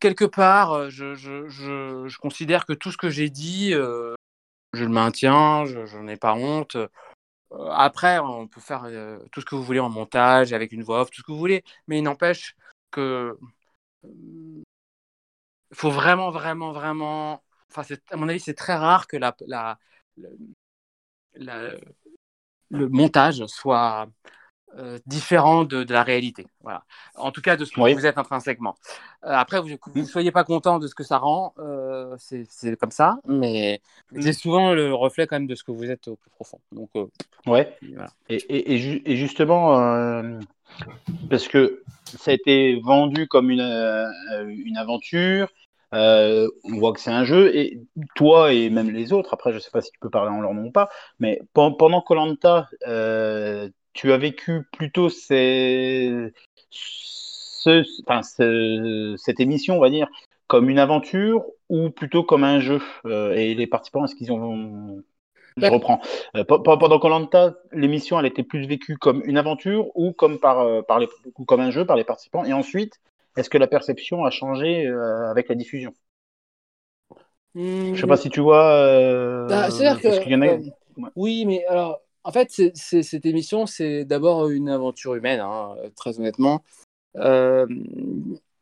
Quelque 0.00 0.24
part, 0.24 0.72
euh, 0.72 0.90
je, 0.90 2.18
considère 2.18 2.66
que 2.66 2.72
tout 2.72 2.90
ce 2.90 2.96
que 2.96 3.10
j'ai 3.10 3.30
dit, 3.30 3.72
euh, 3.74 4.14
je 4.74 4.84
le 4.84 4.90
maintiens, 4.90 5.64
je, 5.66 5.86
je 5.86 5.98
n'ai 5.98 6.16
pas 6.16 6.34
honte. 6.34 6.76
Euh, 6.76 6.88
après, 7.70 8.18
on 8.18 8.48
peut 8.48 8.60
faire 8.60 8.86
tout 9.32 9.40
ce 9.40 9.46
que 9.46 9.54
vous 9.54 9.62
voulez 9.62 9.80
en 9.80 9.90
montage, 9.90 10.52
avec 10.52 10.72
une 10.72 10.82
voix 10.82 11.02
off, 11.02 11.10
tout 11.10 11.20
ce 11.20 11.26
que 11.26 11.32
vous 11.32 11.38
voulez, 11.38 11.64
mais 11.86 11.98
il 11.98 12.02
n'empêche 12.02 12.56
que 12.90 13.38
faut 15.72 15.90
vraiment, 15.90 16.30
vraiment, 16.30 16.72
vraiment. 16.72 17.42
Enfin, 17.70 17.82
à 18.10 18.16
mon 18.16 18.28
avis, 18.28 18.40
c'est 18.40 18.54
très 18.54 18.74
rare 18.74 19.06
que 19.06 19.16
le 22.70 22.88
montage 22.88 23.44
soit 23.46 24.08
euh, 24.78 24.98
différent 25.06 25.64
de, 25.64 25.84
de 25.84 25.92
la 25.92 26.02
réalité. 26.02 26.46
Voilà. 26.62 26.82
En 27.16 27.30
tout 27.30 27.40
cas, 27.40 27.56
de 27.56 27.64
ce 27.64 27.72
que 27.72 27.80
Oui. 27.80 27.94
vous 27.94 28.06
êtes 28.06 28.18
intrinsèquement. 28.18 28.74
Euh, 29.24 29.30
après, 29.30 29.60
vous 29.60 29.68
ne 29.94 30.04
soyez 30.04 30.30
pas 30.32 30.44
content 30.44 30.78
de 30.78 30.86
ce 30.86 30.94
que 30.94 31.04
ça 31.04 31.18
rend, 31.18 31.54
euh, 31.58 32.14
c'est 32.18 32.76
comme 32.76 32.90
ça, 32.90 33.18
mais 33.26 33.80
c'est 34.20 34.32
souvent 34.32 34.72
le 34.72 34.94
reflet 34.94 35.26
quand 35.26 35.36
même 35.36 35.46
de 35.46 35.54
ce 35.54 35.64
que 35.64 35.72
vous 35.72 35.90
êtes 35.90 36.08
au 36.08 36.16
plus 36.16 36.30
profond. 36.30 36.58
Donc, 36.72 36.90
euh, 36.96 37.06
Ouais. 37.46 37.76
voilà. 37.92 38.10
Et, 38.28 38.36
et, 38.36 38.72
et, 38.72 38.78
ju- 38.78 39.02
et 39.04 39.16
justement, 39.16 39.76
parce 41.30 41.48
que 41.48 41.82
ça 42.04 42.30
a 42.30 42.34
été 42.34 42.80
vendu 42.80 43.28
comme 43.28 43.50
une, 43.50 43.60
une 43.60 44.76
aventure, 44.76 45.48
on 45.92 46.48
voit 46.64 46.92
que 46.92 47.00
c'est 47.00 47.12
un 47.12 47.24
jeu, 47.24 47.54
et 47.56 47.78
toi 48.16 48.52
et 48.52 48.70
même 48.70 48.90
les 48.90 49.12
autres, 49.12 49.32
après 49.34 49.52
je 49.52 49.58
sais 49.58 49.70
pas 49.70 49.80
si 49.80 49.92
tu 49.92 49.98
peux 50.00 50.10
parler 50.10 50.30
en 50.30 50.40
leur 50.40 50.54
nom 50.54 50.64
ou 50.66 50.70
pas, 50.72 50.88
mais 51.20 51.40
pen- 51.52 51.76
pendant 51.78 52.00
Colanta, 52.00 52.68
tu 53.94 54.12
as 54.12 54.18
vécu 54.18 54.62
plutôt 54.72 55.08
ces, 55.08 56.32
ce, 56.70 57.82
enfin, 58.06 58.22
ce- 58.22 59.14
cette 59.18 59.40
émission, 59.40 59.76
on 59.78 59.80
va 59.80 59.90
dire, 59.90 60.08
comme 60.46 60.68
une 60.70 60.78
aventure 60.78 61.44
ou 61.70 61.90
plutôt 61.90 62.22
comme 62.24 62.44
un 62.44 62.60
jeu 62.60 62.80
Euh, 63.06 63.32
Et 63.34 63.54
les 63.54 63.66
participants, 63.66 64.04
est-ce 64.04 64.14
qu'ils 64.14 64.32
ont... 64.32 65.02
Je 65.58 65.70
reprends. 65.70 66.00
Euh, 66.36 66.44
pe- 66.44 66.58
pe- 66.58 66.78
pendant 66.78 66.98
Colanta, 66.98 67.54
l'émission, 67.72 68.18
elle 68.20 68.26
était 68.26 68.42
plus 68.44 68.66
vécue 68.66 68.96
comme 68.98 69.22
une 69.24 69.38
aventure 69.38 69.88
ou 69.96 70.12
comme 70.12 70.38
par, 70.40 70.60
euh, 70.60 70.82
par 70.82 70.98
les, 71.00 71.08
ou 71.38 71.44
comme 71.44 71.60
un 71.60 71.70
jeu 71.70 71.86
par 71.86 71.96
les 71.96 72.04
participants. 72.04 72.44
Et 72.44 72.52
ensuite, 72.52 73.00
est-ce 73.36 73.50
que 73.50 73.58
la 73.58 73.66
perception 73.68 74.24
a 74.24 74.30
changé 74.30 74.86
euh, 74.86 75.30
avec 75.30 75.48
la 75.48 75.54
diffusion? 75.56 75.94
Je 77.92 78.00
sais 78.00 78.06
pas 78.06 78.16
si 78.16 78.30
tu 78.30 78.40
vois. 78.40 78.64
Bah, 79.48 79.70
C'est-à-dire 79.70 80.00
qu'il 80.20 80.32
y 80.32 80.34
en 80.34 80.42
a- 80.42 80.48
que. 80.48 80.62
Oui, 81.16 81.44
mais 81.46 81.64
alors, 81.66 82.00
en 82.24 82.32
fait, 82.32 82.50
cette 82.74 83.26
émission, 83.26 83.66
c'est 83.66 84.04
d'abord 84.04 84.48
une 84.48 84.68
aventure 84.68 85.14
humaine, 85.14 85.40
hein, 85.40 85.76
très 85.94 86.18
honnêtement. 86.18 86.64
Euh, 87.16 87.66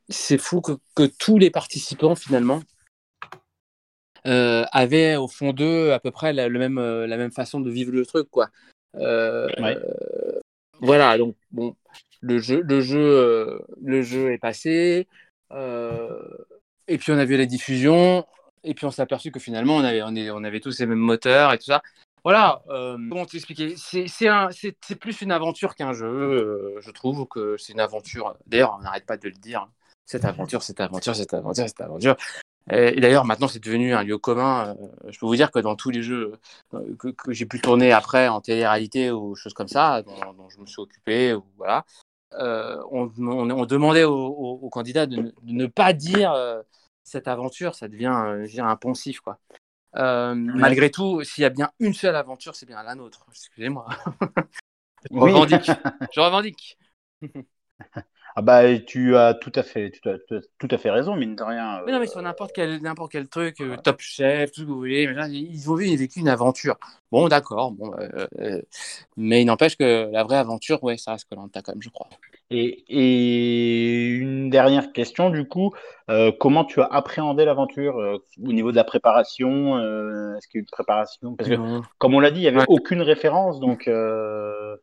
c'est 0.08 0.38
fou 0.38 0.60
que, 0.60 0.72
que 0.94 1.04
tous 1.04 1.38
les 1.38 1.50
participants, 1.50 2.14
finalement, 2.14 2.60
euh, 4.26 4.64
avaient 4.72 5.16
au 5.16 5.28
fond 5.28 5.52
d'eux 5.52 5.92
à 5.92 6.00
peu 6.00 6.10
près 6.10 6.32
la, 6.32 6.48
le 6.48 6.58
même, 6.58 6.78
euh, 6.78 7.06
la 7.06 7.16
même 7.16 7.32
façon 7.32 7.60
de 7.60 7.70
vivre 7.70 7.92
le 7.92 8.04
truc, 8.04 8.28
quoi. 8.30 8.48
Euh, 8.96 9.48
Ouais. 9.58 9.76
euh, 9.76 10.40
voilà, 10.80 11.16
donc, 11.16 11.36
bon, 11.50 11.74
le 12.20 12.38
jeu, 12.38 12.60
le 12.60 12.80
jeu, 12.80 13.00
euh, 13.00 13.58
le 13.82 14.02
jeu 14.02 14.32
est 14.32 14.38
passé. 14.38 15.06
euh, 15.52 16.18
et 16.88 16.98
puis, 16.98 17.12
on 17.12 17.18
a 17.18 17.24
vu 17.24 17.36
la 17.36 17.46
diffusion. 17.46 18.26
Et 18.64 18.74
puis, 18.74 18.86
on 18.86 18.90
s'est 18.90 19.02
aperçu 19.02 19.30
que 19.30 19.38
finalement, 19.40 19.76
on 19.76 19.84
avait, 19.84 20.02
on, 20.02 20.14
est- 20.14 20.30
on 20.30 20.42
avait 20.44 20.60
tous 20.60 20.78
les 20.80 20.86
mêmes 20.86 20.98
moteurs 20.98 21.52
et 21.52 21.58
tout 21.58 21.64
ça. 21.66 21.82
Voilà, 22.24 22.62
euh, 22.68 22.96
comment 23.08 23.26
t'expliquer? 23.26 23.74
C'est 23.76 24.28
un- 24.28 24.48
plus 25.00 25.22
une 25.22 25.32
aventure 25.32 25.74
qu'un 25.74 25.92
jeu, 25.92 26.06
euh, 26.06 26.80
je 26.80 26.90
trouve 26.90 27.26
que 27.26 27.56
c'est 27.56 27.72
une 27.72 27.80
aventure. 27.80 28.36
D'ailleurs, 28.46 28.76
on 28.78 28.82
n'arrête 28.82 29.06
pas 29.06 29.16
de 29.16 29.28
le 29.28 29.34
dire. 29.34 29.66
Cette 30.06 30.24
aventure, 30.24 30.62
cette 30.62 30.80
aventure, 30.80 31.16
cette 31.16 31.34
aventure, 31.34 31.66
cette 31.66 31.80
aventure. 31.80 32.16
Et, 32.70 33.00
d'ailleurs, 33.00 33.24
maintenant, 33.24 33.48
c'est 33.48 33.62
devenu 33.62 33.92
un 33.92 34.04
lieu 34.04 34.18
commun. 34.18 34.76
Euh, 34.80 35.10
je 35.10 35.18
peux 35.18 35.26
vous 35.26 35.34
dire 35.34 35.50
que 35.50 35.58
dans 35.58 35.74
tous 35.74 35.90
les 35.90 36.02
jeux 36.02 36.34
euh, 36.74 36.94
que, 36.96 37.32
j'ai 37.32 37.46
pu 37.46 37.60
tourner 37.60 37.92
après 37.92 38.28
en 38.28 38.40
télé-réalité 38.40 39.10
ou 39.10 39.34
choses 39.34 39.54
comme 39.54 39.68
ça, 39.68 40.02
dont, 40.02 40.48
je 40.48 40.60
me 40.60 40.66
suis 40.66 40.80
occupé, 40.80 41.34
ou 41.34 41.44
voilà, 41.56 41.84
euh, 42.34 42.80
on, 42.92 43.10
on- 43.18 43.50
on 43.50 43.66
demandait 43.66 44.04
aux, 44.04 44.14
aux- 44.14 44.70
candidats 44.70 45.06
de 45.06 45.34
ne, 45.42 45.66
pas 45.66 45.92
dire 45.92 46.32
cette 47.02 47.26
aventure, 47.26 47.74
ça 47.74 47.88
devient 47.88 48.44
dire, 48.46 48.64
un 48.64 48.76
poncif, 48.76 49.20
quoi. 49.20 49.38
Euh, 49.96 50.34
Malgré 50.34 50.90
tout, 50.90 51.22
s'il 51.24 51.42
y 51.42 51.44
a 51.44 51.50
bien 51.50 51.70
une 51.80 51.94
seule 51.94 52.16
aventure, 52.16 52.54
c'est 52.54 52.66
bien 52.66 52.82
la 52.82 52.94
nôtre. 52.94 53.26
Excusez-moi. 53.30 53.86
je 55.10 55.16
revendique. 55.16 55.70
Je 56.12 56.20
revendique. 56.20 56.78
Ah 58.34 58.40
bah, 58.42 58.78
tu 58.78 59.14
as 59.16 59.34
tout 59.34 59.52
à 59.54 59.62
fait, 59.62 59.90
tu 59.90 60.08
as, 60.08 60.18
tu 60.26 60.36
as 60.36 60.40
tout 60.58 60.68
à 60.70 60.78
fait 60.78 60.90
raison, 60.90 61.16
mine 61.16 61.36
de 61.36 61.42
rien. 61.42 61.82
Mais 61.84 61.92
non, 61.92 62.00
mais 62.00 62.06
sur 62.06 62.22
n'importe 62.22 62.52
quel, 62.54 62.80
n'importe 62.80 63.12
quel 63.12 63.28
truc, 63.28 63.60
euh, 63.60 63.76
Top 63.76 64.00
Chef, 64.00 64.50
tout 64.52 64.60
ce 64.62 64.66
que 64.66 64.70
vous 64.70 64.76
voulez, 64.76 65.02
ils 65.02 65.70
ont 65.70 65.74
vu, 65.74 65.86
ils 65.86 65.96
ont 65.96 65.98
vécu 65.98 66.20
une 66.20 66.28
aventure. 66.28 66.76
Bon, 67.10 67.28
d'accord, 67.28 67.72
bon, 67.72 67.92
euh, 67.98 68.26
euh, 68.40 68.62
mais 69.18 69.42
il 69.42 69.44
n'empêche 69.44 69.76
que 69.76 70.10
la 70.10 70.24
vraie 70.24 70.38
aventure, 70.38 70.82
ouais, 70.82 70.96
ça 70.96 71.12
reste 71.12 71.28
Colanta 71.28 71.60
quand 71.60 71.72
même, 71.72 71.82
je 71.82 71.90
crois. 71.90 72.08
Et, 72.50 72.84
et 72.88 74.08
une 74.08 74.48
dernière 74.48 74.92
question, 74.92 75.28
du 75.28 75.46
coup, 75.46 75.72
euh, 76.10 76.32
comment 76.38 76.64
tu 76.64 76.80
as 76.80 76.86
appréhendé 76.86 77.44
l'aventure 77.44 77.98
euh, 77.98 78.18
au 78.42 78.52
niveau 78.52 78.70
de 78.70 78.76
la 78.76 78.84
préparation 78.84 79.76
euh, 79.76 80.36
Est-ce 80.36 80.48
qu'il 80.48 80.58
y 80.58 80.60
a 80.60 80.60
eu 80.60 80.62
une 80.62 80.70
préparation? 80.70 81.36
Parce 81.36 81.50
que, 81.50 81.54
Non. 81.54 81.82
comme 81.98 82.14
on 82.14 82.20
l'a 82.20 82.30
dit, 82.30 82.40
il 82.40 82.42
n'y 82.42 82.48
avait 82.48 82.60
Ouais. 82.60 82.66
aucune 82.68 83.02
référence, 83.02 83.60
donc. 83.60 83.88
euh, 83.88 84.76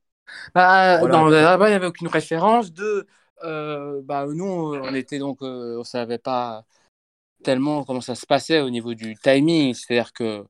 Bah, 0.53 0.97
Voilà. 0.99 1.13
dans- 1.15 1.27
là-bas, 1.27 1.67
il 1.67 1.71
n'y 1.71 1.75
avait 1.75 1.87
aucune 1.87 2.07
référence. 2.07 2.71
De, 2.73 3.07
euh, 3.43 4.01
bah, 4.03 4.25
nous, 4.27 4.45
on 4.45 4.93
était 4.93 5.19
donc, 5.19 5.41
euh, 5.41 5.77
on 5.79 5.83
savait 5.83 6.17
pas 6.17 6.65
tellement 7.43 7.83
comment 7.85 8.01
ça 8.01 8.15
se 8.15 8.25
passait 8.25 8.61
au 8.61 8.69
niveau 8.69 8.93
du 8.93 9.15
timing. 9.15 9.73
C'est-à-dire 9.73 10.13
que 10.13 10.45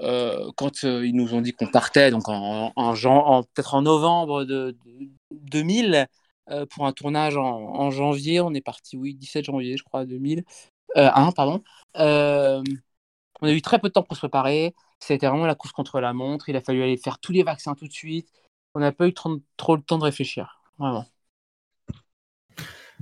euh, 0.00 0.50
quand 0.56 0.82
ils 0.82 1.14
nous 1.14 1.34
ont 1.34 1.40
dit 1.40 1.52
qu'on 1.52 1.66
partait, 1.66 2.10
donc 2.10 2.28
en, 2.28 2.72
en, 2.76 3.42
peut-être 3.42 3.74
en 3.74 3.82
novembre 3.82 4.44
de, 4.44 4.76
de 4.84 5.08
2000, 5.32 6.06
euh, 6.50 6.66
pour 6.66 6.86
un 6.86 6.92
tournage 6.92 7.36
en, 7.36 7.90
janvier, 7.90 8.40
on 8.40 8.54
est 8.54 8.60
parti, 8.60 8.96
oui, 8.96 9.14
17 9.14 9.44
janvier, 9.44 9.76
je 9.76 9.84
crois, 9.84 10.06
2000, 10.06 10.44
euh, 10.96 11.10
un, 11.14 11.32
pardon. 11.32 11.62
On 13.40 13.46
a 13.46 13.52
eu 13.52 13.62
très 13.62 13.78
peu 13.78 13.88
de 13.88 13.92
temps 13.92 14.02
pour 14.02 14.16
se 14.16 14.20
préparer. 14.20 14.74
C'était 15.00 15.28
vraiment 15.28 15.46
la 15.46 15.54
course 15.54 15.72
contre 15.72 16.00
la 16.00 16.12
montre. 16.12 16.48
Il 16.48 16.56
a 16.56 16.60
fallu 16.60 16.82
aller 16.82 16.96
faire 16.96 17.18
tous 17.18 17.32
les 17.32 17.42
vaccins 17.42 17.74
tout 17.74 17.86
de 17.86 17.92
suite. 17.92 18.28
On 18.74 18.80
n'a 18.80 18.92
pas 18.92 19.06
eu 19.06 19.14
trop, 19.14 19.38
trop 19.56 19.76
le 19.76 19.82
temps 19.82 19.98
de 19.98 20.04
réfléchir. 20.04 20.60
Vraiment. 20.78 21.06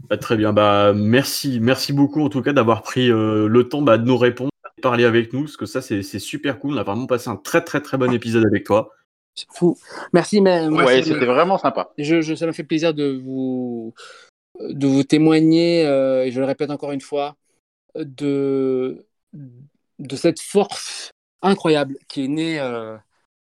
Bah, 0.08 0.16
très 0.16 0.36
bien. 0.36 0.52
Bah, 0.52 0.92
merci, 0.94 1.58
merci 1.60 1.92
beaucoup 1.92 2.22
en 2.22 2.28
tout 2.28 2.42
cas 2.42 2.52
d'avoir 2.52 2.82
pris 2.82 3.10
euh, 3.10 3.48
le 3.48 3.68
temps 3.68 3.82
bah, 3.82 3.98
de 3.98 4.04
nous 4.04 4.16
répondre. 4.16 4.50
parler 4.82 5.04
avec 5.04 5.32
nous, 5.32 5.40
parce 5.42 5.56
que 5.56 5.66
ça, 5.66 5.80
c'est 5.80 6.02
super 6.18 6.58
cool. 6.58 6.74
On 6.74 6.76
a 6.76 6.82
vraiment 6.82 7.06
passé 7.06 7.28
un 7.30 7.36
très, 7.36 7.62
très, 7.62 7.80
très 7.80 7.96
bon 7.96 8.12
épisode 8.12 8.44
avec 8.46 8.64
toi. 8.64 8.92
C'est 9.34 9.46
fou. 9.52 9.76
Merci, 10.12 10.40
mais 10.40 10.68
moi, 10.68 10.84
Ouais, 10.84 11.02
c'était 11.02 11.26
vraiment 11.26 11.58
sympa. 11.58 11.90
je, 11.98 12.20
je- 12.20 12.34
ça 12.34 12.46
m'a 12.46 12.52
fait 12.52 12.62
plaisir 12.64 12.94
de 12.94 13.20
vous, 13.22 13.94
de 14.60 14.86
vous 14.86 15.02
témoigner, 15.02 15.86
euh, 15.86 16.24
et 16.24 16.30
je 16.30 16.40
le 16.40 16.46
répète 16.46 16.70
encore 16.70 16.92
une 16.92 17.00
fois, 17.00 17.36
de, 17.96 19.06
de 19.98 20.16
cette 20.16 20.40
force 20.40 21.10
incroyable 21.42 21.96
qui 22.08 22.24
est 22.24 22.28
née 22.28 22.60
euh, 22.60 22.96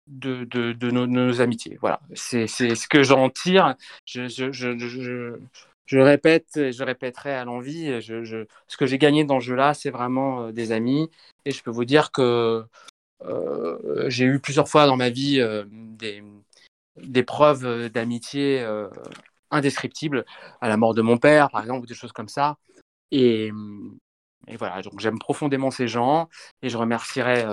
de, 0.08 0.44
de, 0.44 0.72
de 0.72 0.90
nos, 0.90 1.06
de 1.06 1.12
nos 1.12 1.40
amitiés. 1.40 1.78
Voilà, 1.80 2.00
c'est 2.14 2.46
c'est 2.46 2.74
ce 2.74 2.88
que 2.88 3.02
j'en 3.02 3.30
tire. 3.30 3.74
Je, 4.04 4.28
je, 4.28 4.52
je, 4.52 5.36
je, 5.90 5.98
répète, 5.98 6.52
je 6.54 6.84
répéterai 6.84 7.34
à 7.34 7.44
l'envie. 7.44 8.00
Ce 8.00 8.76
que 8.76 8.86
j'ai 8.86 8.96
gagné 8.96 9.24
dans 9.24 9.40
ce 9.40 9.46
jeu-là, 9.46 9.74
c'est 9.74 9.90
vraiment 9.90 10.44
euh, 10.44 10.52
des 10.52 10.70
amis. 10.70 11.10
Et 11.44 11.50
je 11.50 11.64
peux 11.64 11.72
vous 11.72 11.84
dire 11.84 12.12
que 12.12 12.64
euh, 13.24 14.04
j'ai 14.08 14.24
eu 14.24 14.38
plusieurs 14.38 14.68
fois 14.68 14.86
dans 14.86 14.96
ma 14.96 15.10
vie 15.10 15.40
euh, 15.40 15.64
des, 15.68 17.22
preuves 17.24 17.88
d'amitié 17.88 18.64
indescriptibles, 19.50 20.24
à 20.60 20.68
la 20.68 20.76
mort 20.76 20.94
de 20.94 21.02
mon 21.02 21.18
père, 21.18 21.50
par 21.50 21.60
exemple, 21.60 21.82
ou 21.82 21.86
des 21.86 21.94
choses 21.94 22.12
comme 22.12 22.28
ça. 22.28 22.56
Et, 23.10 23.50
et 24.48 24.56
voilà, 24.56 24.82
donc 24.82 24.98
j'aime 25.00 25.18
profondément 25.18 25.70
ces 25.70 25.86
gens 25.86 26.28
et 26.62 26.68
je 26.68 26.76
remercierai 26.76 27.44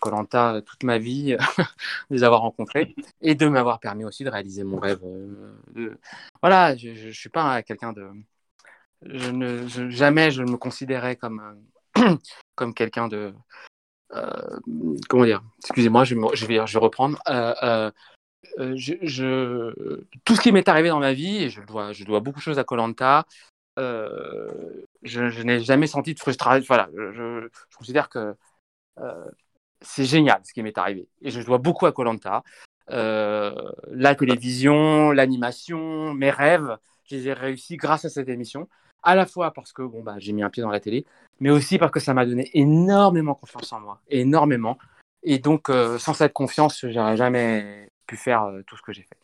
Colanta 0.00 0.60
toute 0.64 0.82
ma 0.84 0.98
vie 0.98 1.36
de 1.58 2.14
les 2.14 2.24
avoir 2.24 2.42
rencontrés 2.42 2.94
et 3.20 3.34
de 3.34 3.48
m'avoir 3.48 3.80
permis 3.80 4.04
aussi 4.04 4.22
de 4.24 4.30
réaliser 4.30 4.62
mon 4.64 4.78
rêve. 4.78 5.00
euh, 5.04 5.96
Voilà, 6.42 6.76
je 6.76 7.06
ne 7.06 7.12
suis 7.12 7.30
pas 7.30 7.62
quelqu'un 7.62 7.92
de. 7.92 8.08
Je 9.02 9.30
ne, 9.30 9.66
jamais 9.90 10.30
je 10.30 10.42
me 10.42 10.56
considérais 10.56 11.16
comme, 11.16 11.58
euh, 11.98 12.16
comme 12.54 12.74
quelqu'un 12.74 13.08
de. 13.08 13.34
euh, 14.14 14.58
comment 15.08 15.24
dire 15.24 15.42
Excusez-moi, 15.64 16.04
je, 16.04 16.46
vais 16.46 16.60
reprendre. 16.78 17.18
Euh, 17.28 17.54
euh, 17.62 17.90
euh, 18.58 20.06
tout 20.24 20.34
ce 20.34 20.40
qui 20.40 20.52
m'est 20.52 20.68
arrivé 20.68 20.88
dans 20.88 21.00
ma 21.00 21.12
vie, 21.12 21.50
je 21.50 21.60
dois 22.04 22.20
beaucoup 22.20 22.38
de 22.38 22.42
choses 22.44 22.58
à 22.58 22.64
Colanta, 22.64 23.26
je, 23.76 24.48
je 25.02 25.42
n'ai 25.42 25.60
jamais 25.60 25.86
senti 25.86 26.14
de 26.14 26.20
frustration. 26.20 26.64
Voilà, 26.66 26.88
je, 26.94 27.48
considère 27.76 28.08
que 28.08 28.34
euh, 28.98 29.24
c'est 29.80 30.04
génial 30.04 30.40
ce 30.44 30.52
qui 30.52 30.62
m'est 30.62 30.78
arrivé. 30.78 31.08
Et 31.22 31.30
je 31.30 31.40
dois 31.42 31.58
beaucoup 31.58 31.86
à 31.86 31.92
Colanta. 31.92 32.42
la 32.88 34.14
télévision, 34.14 35.10
l'animation, 35.10 36.14
mes 36.14 36.30
rêves, 36.30 36.76
je 37.04 37.16
les 37.16 37.28
ai 37.28 37.32
réussis 37.32 37.76
grâce 37.76 38.04
à 38.04 38.08
cette 38.08 38.28
émission. 38.28 38.68
À 39.02 39.14
la 39.14 39.26
fois 39.26 39.52
parce 39.52 39.72
que 39.72 39.82
bon, 39.82 40.02
bah, 40.02 40.16
j'ai 40.18 40.32
mis 40.32 40.42
un 40.42 40.50
pied 40.50 40.62
dans 40.62 40.70
la 40.70 40.80
télé, 40.80 41.06
mais 41.38 41.50
aussi 41.50 41.78
parce 41.78 41.92
que 41.92 42.00
ça 42.00 42.14
m'a 42.14 42.26
donné 42.26 42.50
énormément 42.54 43.34
confiance 43.34 43.72
en 43.72 43.80
moi. 43.80 44.00
Énormément. 44.08 44.78
Et 45.22 45.38
donc, 45.38 45.70
euh, 45.70 45.98
sans 45.98 46.14
cette 46.14 46.32
confiance, 46.32 46.84
j'aurais 46.88 47.16
jamais 47.16 47.88
pu 48.06 48.16
faire 48.16 48.44
euh, 48.44 48.62
tout 48.66 48.76
ce 48.76 48.82
que 48.82 48.92
j'ai 48.92 49.02
fait. 49.02 49.18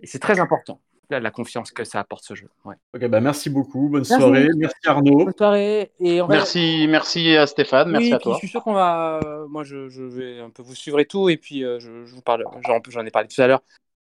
Et 0.00 0.06
c'est 0.06 0.18
très 0.18 0.40
important, 0.40 0.80
la, 1.10 1.20
la 1.20 1.30
confiance 1.30 1.70
que 1.72 1.84
ça 1.84 2.00
apporte 2.00 2.24
ce 2.24 2.34
jeu. 2.34 2.48
Ouais. 2.64 2.74
Ok, 2.94 3.06
bah 3.08 3.20
merci 3.20 3.50
beaucoup. 3.50 3.88
Bonne 3.88 4.04
Merci. 4.08 4.14
soirée. 4.14 4.48
Merci 4.56 4.76
Arnaud. 4.86 5.24
Bonne 5.24 5.32
soirée. 5.36 5.90
Et 6.00 6.20
on 6.20 6.26
va- 6.26 6.34
Merci, 6.34 6.86
merci 6.88 7.36
à 7.36 7.46
Stéphane, 7.46 7.90
merci 7.90 8.08
oui, 8.08 8.12
à 8.12 8.18
toi. 8.18 8.34
je 8.34 8.38
suis 8.38 8.48
sûr 8.48 8.62
qu'on 8.62 8.74
va. 8.74 9.20
moi, 9.48 9.64
je, 9.64 9.88
je 9.88 10.02
vais 10.02 10.40
un 10.40 10.50
peu 10.50 10.62
vous 10.62 10.74
suivre 10.74 11.00
et 11.00 11.06
tout. 11.06 11.28
Et 11.28 11.36
puis, 11.36 11.64
euh, 11.64 11.78
je, 11.80 12.04
je 12.04 12.14
vous 12.14 12.22
parle. 12.22 12.44
J'en 12.66 12.80
j'en 12.88 13.04
ai 13.06 13.10
parlé 13.10 13.28
tout 13.28 13.40
à 13.40 13.46
l'heure. 13.46 13.60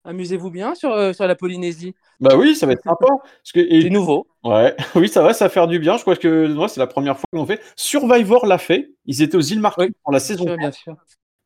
Amusez-vous 0.05 0.51
bien 0.51 0.75
sur, 0.75 0.91
euh, 0.93 1.13
sur 1.13 1.27
la 1.29 1.37
Polynésie. 1.37 1.95
Bah 2.19 2.35
oui, 2.37 2.57
ça 2.57 2.67
va 2.67 2.73
être 2.73 2.83
sympa. 2.83 3.07
Parce 3.09 3.53
que, 3.55 3.61
et- 3.61 3.83
C'est 3.83 3.91
nouveau. 3.91 4.27
Ouais, 4.43 4.75
oui, 4.97 5.09
ça 5.09 5.23
va, 5.23 5.33
ça 5.33 5.45
va 5.45 5.49
faire 5.49 5.69
du 5.69 5.79
bien. 5.79 5.97
Je 5.97 6.03
crois 6.03 6.17
que 6.17 6.49
moi, 6.49 6.69
c'est 6.69 6.81
la 6.81 6.89
première 6.89 7.17
fois 7.17 7.25
qu'ils 7.33 7.39
l'ont 7.39 7.47
fait. 7.47 7.61
Survivor 7.77 8.47
l'a 8.47 8.59
fait. 8.59 8.91
Ils 9.07 9.23
étaient 9.23 9.37
aux 9.37 9.41
îles 9.41 9.61
Marquises 9.61 9.91
pour 10.03 10.13
la 10.13 10.19
saison 10.21 10.45
sûr, 10.45 10.57
4. 10.57 10.59
bien 10.59 10.73
sûr. 10.73 10.97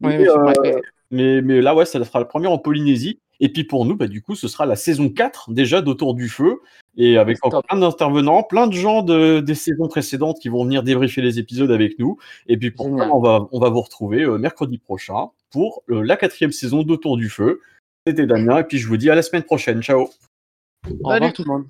Mais, 0.01 0.19
Oui, 0.19 0.29
euh, 0.29 0.39
ouais, 0.43 0.59
ouais. 0.61 0.83
mais, 1.11 1.43
mais 1.43 1.61
là, 1.61 1.75
ouais, 1.75 1.85
ça 1.85 2.03
sera 2.03 2.19
la 2.19 2.25
première 2.25 2.51
en 2.51 2.59
Polynésie. 2.59 3.21
Et 3.41 3.53
puis 3.53 3.65
pour 3.65 3.85
nous, 3.85 3.97
bah, 3.97 4.07
du 4.07 4.23
coup, 4.23 4.35
ce 4.35 4.49
sera 4.49 4.67
la 4.67 4.77
saison 4.77 5.09
4 5.09 5.53
déjà 5.53 5.83
d'Autour 5.83 6.15
du 6.15 6.29
Feu. 6.29 6.61
Et 6.97 7.19
avec 7.19 7.45
encore 7.45 7.63
plein 7.63 7.79
d'intervenants, 7.79 8.43
plein 8.43 8.67
de 8.67 8.73
gens 8.73 9.03
de, 9.03 9.41
des 9.41 9.55
saisons 9.55 9.87
précédentes 9.87 10.39
qui 10.41 10.49
vont 10.49 10.65
venir 10.65 10.83
débriefer 10.83 11.21
les 11.21 11.39
épisodes 11.39 11.71
avec 11.71 11.99
nous. 11.99 12.17
Et 12.47 12.57
puis 12.57 12.71
pour 12.71 12.87
ça, 12.87 13.11
on 13.13 13.21
va, 13.21 13.47
on 13.53 13.61
va 13.61 13.69
vous 13.69 13.83
retrouver 13.83 14.23
euh, 14.23 14.39
mercredi 14.39 14.79
prochain 14.79 15.29
pour 15.51 15.83
euh, 15.91 16.03
la 16.03 16.17
quatrième 16.17 16.53
saison 16.53 16.83
d'Autour 16.83 17.19
du 17.19 17.29
Feu. 17.29 17.61
C'était 18.07 18.27
Damien. 18.27 18.61
Et 18.61 18.65
puis 18.65 18.79
je 18.79 18.89
vous 18.89 18.97
dis 18.97 19.11
à 19.11 19.15
la 19.15 19.23
semaine 19.23 19.43
prochaine. 19.43 19.83
Ciao. 19.83 20.09
Au 21.03 21.09
revoir 21.09 21.33
tout 21.33 21.45
le 21.45 21.53
monde. 21.53 21.67